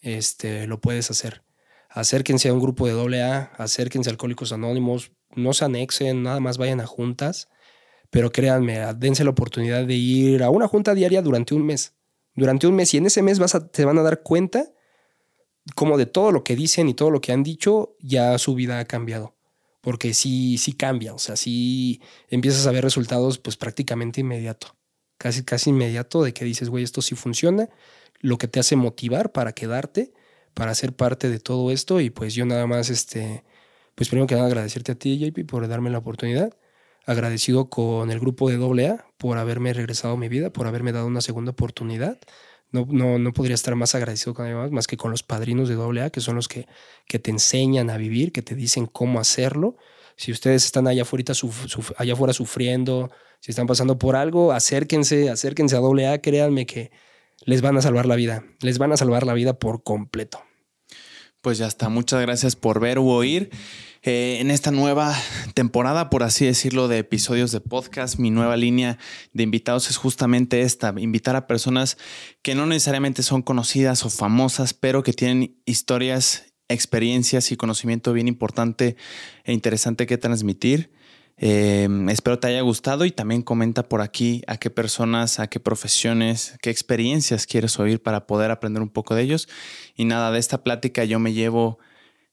este, 0.00 0.66
lo 0.66 0.80
puedes 0.80 1.10
hacer. 1.10 1.42
Acérquense 1.88 2.48
a 2.48 2.52
un 2.52 2.60
grupo 2.60 2.86
de 2.86 2.92
doble 2.92 3.22
A, 3.22 3.52
acérquense 3.56 4.10
a 4.10 4.12
Alcohólicos 4.12 4.52
Anónimos, 4.52 5.12
no 5.34 5.52
se 5.52 5.64
anexen, 5.64 6.22
nada 6.22 6.40
más 6.40 6.58
vayan 6.58 6.80
a 6.80 6.86
juntas, 6.86 7.48
pero 8.10 8.32
créanme, 8.32 8.78
dense 8.96 9.24
la 9.24 9.30
oportunidad 9.30 9.84
de 9.84 9.94
ir 9.94 10.42
a 10.42 10.50
una 10.50 10.68
junta 10.68 10.94
diaria 10.94 11.22
durante 11.22 11.54
un 11.54 11.64
mes. 11.64 11.94
Durante 12.34 12.66
un 12.66 12.74
mes, 12.74 12.92
y 12.94 12.98
en 12.98 13.06
ese 13.06 13.22
mes 13.22 13.38
vas 13.38 13.54
a, 13.54 13.68
te 13.68 13.84
van 13.84 13.98
a 13.98 14.02
dar 14.02 14.22
cuenta 14.22 14.72
como 15.74 15.96
de 15.96 16.06
todo 16.06 16.32
lo 16.32 16.44
que 16.44 16.54
dicen 16.54 16.88
y 16.88 16.94
todo 16.94 17.10
lo 17.10 17.20
que 17.20 17.32
han 17.32 17.42
dicho, 17.42 17.96
ya 18.00 18.38
su 18.38 18.54
vida 18.54 18.78
ha 18.78 18.84
cambiado 18.84 19.35
porque 19.86 20.14
sí, 20.14 20.58
sí 20.58 20.72
cambia, 20.72 21.14
o 21.14 21.18
sea, 21.20 21.36
sí 21.36 22.00
empiezas 22.28 22.66
a 22.66 22.72
ver 22.72 22.82
resultados 22.82 23.38
pues 23.38 23.56
prácticamente 23.56 24.20
inmediato, 24.20 24.76
casi, 25.16 25.44
casi 25.44 25.70
inmediato 25.70 26.24
de 26.24 26.34
que 26.34 26.44
dices, 26.44 26.70
güey, 26.70 26.82
esto 26.82 27.02
sí 27.02 27.14
funciona, 27.14 27.68
lo 28.18 28.36
que 28.36 28.48
te 28.48 28.58
hace 28.58 28.74
motivar 28.74 29.30
para 29.30 29.52
quedarte, 29.52 30.12
para 30.54 30.74
ser 30.74 30.92
parte 30.92 31.30
de 31.30 31.38
todo 31.38 31.70
esto 31.70 32.00
y 32.00 32.10
pues 32.10 32.34
yo 32.34 32.44
nada 32.46 32.66
más, 32.66 32.90
este, 32.90 33.44
pues 33.94 34.08
primero 34.08 34.26
que 34.26 34.34
nada 34.34 34.48
agradecerte 34.48 34.90
a 34.90 34.96
ti, 34.96 35.20
JP, 35.20 35.46
por 35.46 35.68
darme 35.68 35.90
la 35.90 35.98
oportunidad, 35.98 36.52
agradecido 37.06 37.70
con 37.70 38.10
el 38.10 38.18
grupo 38.18 38.50
de 38.50 38.56
AA 38.56 39.06
por 39.18 39.38
haberme 39.38 39.72
regresado 39.72 40.14
a 40.14 40.16
mi 40.16 40.28
vida, 40.28 40.52
por 40.52 40.66
haberme 40.66 40.90
dado 40.90 41.06
una 41.06 41.20
segunda 41.20 41.52
oportunidad 41.52 42.18
no, 42.72 43.18
no, 43.18 43.32
podría 43.32 43.54
estar 43.54 43.74
más 43.76 43.94
agradecido 43.94 44.34
con 44.34 44.46
ellos 44.46 44.70
más 44.70 44.86
que 44.86 44.96
con 44.96 45.10
los 45.10 45.22
padrinos 45.22 45.68
de 45.68 45.76
AA, 45.76 46.10
que 46.10 46.20
son 46.20 46.36
los 46.36 46.48
que, 46.48 46.66
que 47.06 47.18
te 47.18 47.30
enseñan 47.30 47.90
a 47.90 47.96
vivir, 47.96 48.32
que 48.32 48.42
te 48.42 48.54
dicen 48.54 48.86
cómo 48.86 49.20
hacerlo. 49.20 49.76
Si 50.16 50.32
ustedes 50.32 50.64
están 50.64 50.86
allá 50.86 51.02
afuera, 51.02 51.32
allá 51.96 52.12
afuera 52.12 52.32
sufriendo, 52.32 53.10
si 53.40 53.50
están 53.52 53.66
pasando 53.66 53.98
por 53.98 54.16
algo, 54.16 54.52
acérquense, 54.52 55.30
acérquense 55.30 55.76
a 55.76 55.80
AA, 55.80 56.18
créanme 56.18 56.66
que 56.66 56.90
les 57.44 57.62
van 57.62 57.76
a 57.76 57.82
salvar 57.82 58.06
la 58.06 58.16
vida, 58.16 58.44
les 58.60 58.78
van 58.78 58.92
a 58.92 58.96
salvar 58.96 59.26
la 59.26 59.34
vida 59.34 59.58
por 59.58 59.82
completo. 59.82 60.42
Pues 61.42 61.58
ya 61.58 61.66
está, 61.66 61.88
muchas 61.88 62.20
gracias 62.22 62.56
por 62.56 62.80
ver 62.80 62.98
u 62.98 63.08
oír. 63.10 63.50
Eh, 64.02 64.38
en 64.40 64.50
esta 64.50 64.70
nueva 64.70 65.14
temporada, 65.54 66.10
por 66.10 66.22
así 66.22 66.46
decirlo, 66.46 66.88
de 66.88 66.98
episodios 66.98 67.52
de 67.52 67.60
podcast, 67.60 68.18
mi 68.18 68.30
nueva 68.30 68.56
línea 68.56 68.98
de 69.32 69.42
invitados 69.42 69.90
es 69.90 69.96
justamente 69.96 70.62
esta, 70.62 70.94
invitar 70.98 71.36
a 71.36 71.46
personas 71.46 71.96
que 72.42 72.54
no 72.54 72.66
necesariamente 72.66 73.22
son 73.22 73.42
conocidas 73.42 74.04
o 74.04 74.10
famosas, 74.10 74.74
pero 74.74 75.02
que 75.02 75.12
tienen 75.12 75.56
historias, 75.64 76.52
experiencias 76.68 77.50
y 77.52 77.56
conocimiento 77.56 78.12
bien 78.12 78.28
importante 78.28 78.96
e 79.44 79.52
interesante 79.52 80.06
que 80.06 80.18
transmitir. 80.18 80.90
Eh, 81.38 81.86
espero 82.08 82.38
te 82.38 82.46
haya 82.46 82.62
gustado 82.62 83.04
y 83.04 83.10
también 83.10 83.42
comenta 83.42 83.88
por 83.88 84.00
aquí 84.00 84.42
a 84.46 84.56
qué 84.56 84.70
personas, 84.70 85.38
a 85.38 85.48
qué 85.48 85.60
profesiones, 85.60 86.56
qué 86.62 86.70
experiencias 86.70 87.46
quieres 87.46 87.78
oír 87.78 88.02
para 88.02 88.26
poder 88.26 88.50
aprender 88.50 88.82
un 88.82 88.88
poco 88.88 89.14
de 89.14 89.22
ellos. 89.22 89.48
Y 89.96 90.06
nada, 90.06 90.30
de 90.30 90.38
esta 90.38 90.62
plática 90.64 91.04
yo 91.04 91.18
me 91.18 91.32
llevo 91.32 91.78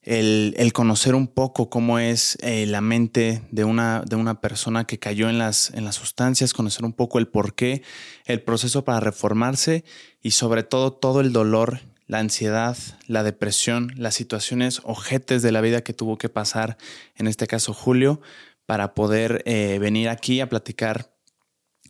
el, 0.04 0.74
conocer 0.74 1.16
un 1.16 1.28
poco 1.28 1.70
cómo 1.70 2.00
es 2.00 2.38
eh, 2.42 2.66
la 2.66 2.82
mente 2.82 3.42
de 3.52 3.64
una, 3.64 4.02
de 4.06 4.16
una 4.16 4.42
persona 4.42 4.86
que 4.86 5.00
cayó 5.00 5.30
en 5.30 5.38
las, 5.38 5.72
en 5.74 5.86
las 5.86 5.96
sustancias, 5.96 6.54
conocer 6.54 6.84
un 6.84 6.94
poco 6.94 7.20
el 7.20 7.28
por 7.28 7.56
qué, 7.56 7.84
el 8.26 8.42
proceso 8.42 8.84
para 8.84 9.00
reformarse 9.00 9.86
y 10.22 10.32
sobre 10.32 10.64
todo 10.64 10.92
todo 10.92 11.22
el 11.22 11.32
dolor, 11.32 11.80
la 12.08 12.20
ansiedad, 12.20 12.78
la 13.08 13.24
depresión, 13.24 13.94
las 13.96 14.16
situaciones 14.16 14.82
ojetes 14.84 15.42
de 15.42 15.52
la 15.52 15.62
vida 15.62 15.82
que 15.82 15.94
tuvo 15.94 16.18
que 16.18 16.30
pasar, 16.30 16.78
en 17.16 17.28
este 17.28 17.48
caso 17.48 17.74
Julio, 17.74 18.22
para 18.66 18.94
poder 18.94 19.42
eh, 19.46 19.78
venir 19.80 20.10
aquí 20.10 20.42
a 20.42 20.50
platicar 20.50 21.14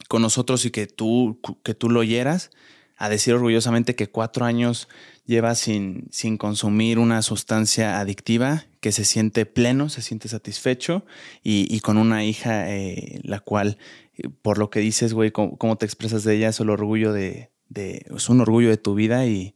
con 0.07 0.21
nosotros 0.21 0.65
y 0.65 0.71
que 0.71 0.85
tú, 0.85 1.39
que 1.63 1.73
tú 1.73 1.89
lo 1.89 2.01
oyeras, 2.01 2.51
a 2.95 3.09
decir 3.09 3.33
orgullosamente 3.33 3.95
que 3.95 4.07
cuatro 4.07 4.45
años 4.45 4.87
lleva 5.25 5.55
sin, 5.55 6.07
sin 6.11 6.37
consumir 6.37 6.99
una 6.99 7.21
sustancia 7.21 7.99
adictiva, 7.99 8.65
que 8.79 8.91
se 8.91 9.05
siente 9.05 9.45
pleno, 9.45 9.89
se 9.89 10.01
siente 10.01 10.27
satisfecho 10.27 11.05
y, 11.41 11.79
con 11.79 11.97
una 11.97 12.25
hija 12.25 12.69
eh, 12.69 13.21
la 13.23 13.39
cual, 13.39 13.77
eh, 14.15 14.27
por 14.41 14.57
lo 14.57 14.69
que 14.69 14.81
dices, 14.81 15.13
güey, 15.13 15.31
cómo, 15.31 15.77
te 15.77 15.85
expresas 15.85 16.23
de 16.23 16.35
ella, 16.35 16.49
es 16.49 16.59
el 16.59 16.69
orgullo 16.69 17.13
de, 17.13 17.51
es 17.73 18.29
un 18.29 18.41
orgullo 18.41 18.69
de 18.69 18.77
tu 18.77 18.93
vida 18.93 19.25
y, 19.25 19.55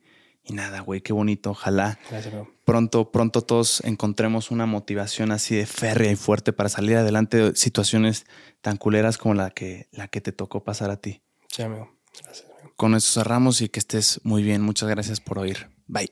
nada, 0.50 0.80
güey, 0.80 1.02
qué 1.02 1.12
bonito. 1.12 1.52
Ojalá 1.52 2.00
pronto, 2.64 3.12
pronto 3.12 3.42
todos 3.42 3.82
encontremos 3.84 4.50
una 4.50 4.66
motivación 4.66 5.32
así 5.32 5.58
de 5.58 5.66
férrea 5.66 6.12
y 6.12 6.16
fuerte 6.16 6.54
para 6.54 6.70
salir 6.70 6.96
adelante 6.96 7.38
de 7.38 7.56
situaciones 7.56 8.26
tan 8.62 8.78
culeras 8.78 9.18
como 9.18 9.34
la 9.34 9.50
que, 9.50 9.90
la 9.92 10.08
que 10.08 10.22
te 10.22 10.32
tocó 10.32 10.64
pasar 10.64 10.90
a 10.90 11.02
ti. 11.02 11.22
Sí, 11.50 11.64
amigo. 11.64 11.92
Gracias 12.24 12.57
con 12.78 12.96
eso 12.96 13.20
cerramos 13.20 13.60
y 13.62 13.68
que 13.68 13.80
estés 13.80 14.22
muy 14.24 14.44
bien. 14.44 14.62
Muchas 14.62 14.88
gracias 14.88 15.20
por 15.20 15.40
oír. 15.40 15.68
Bye. 15.88 16.12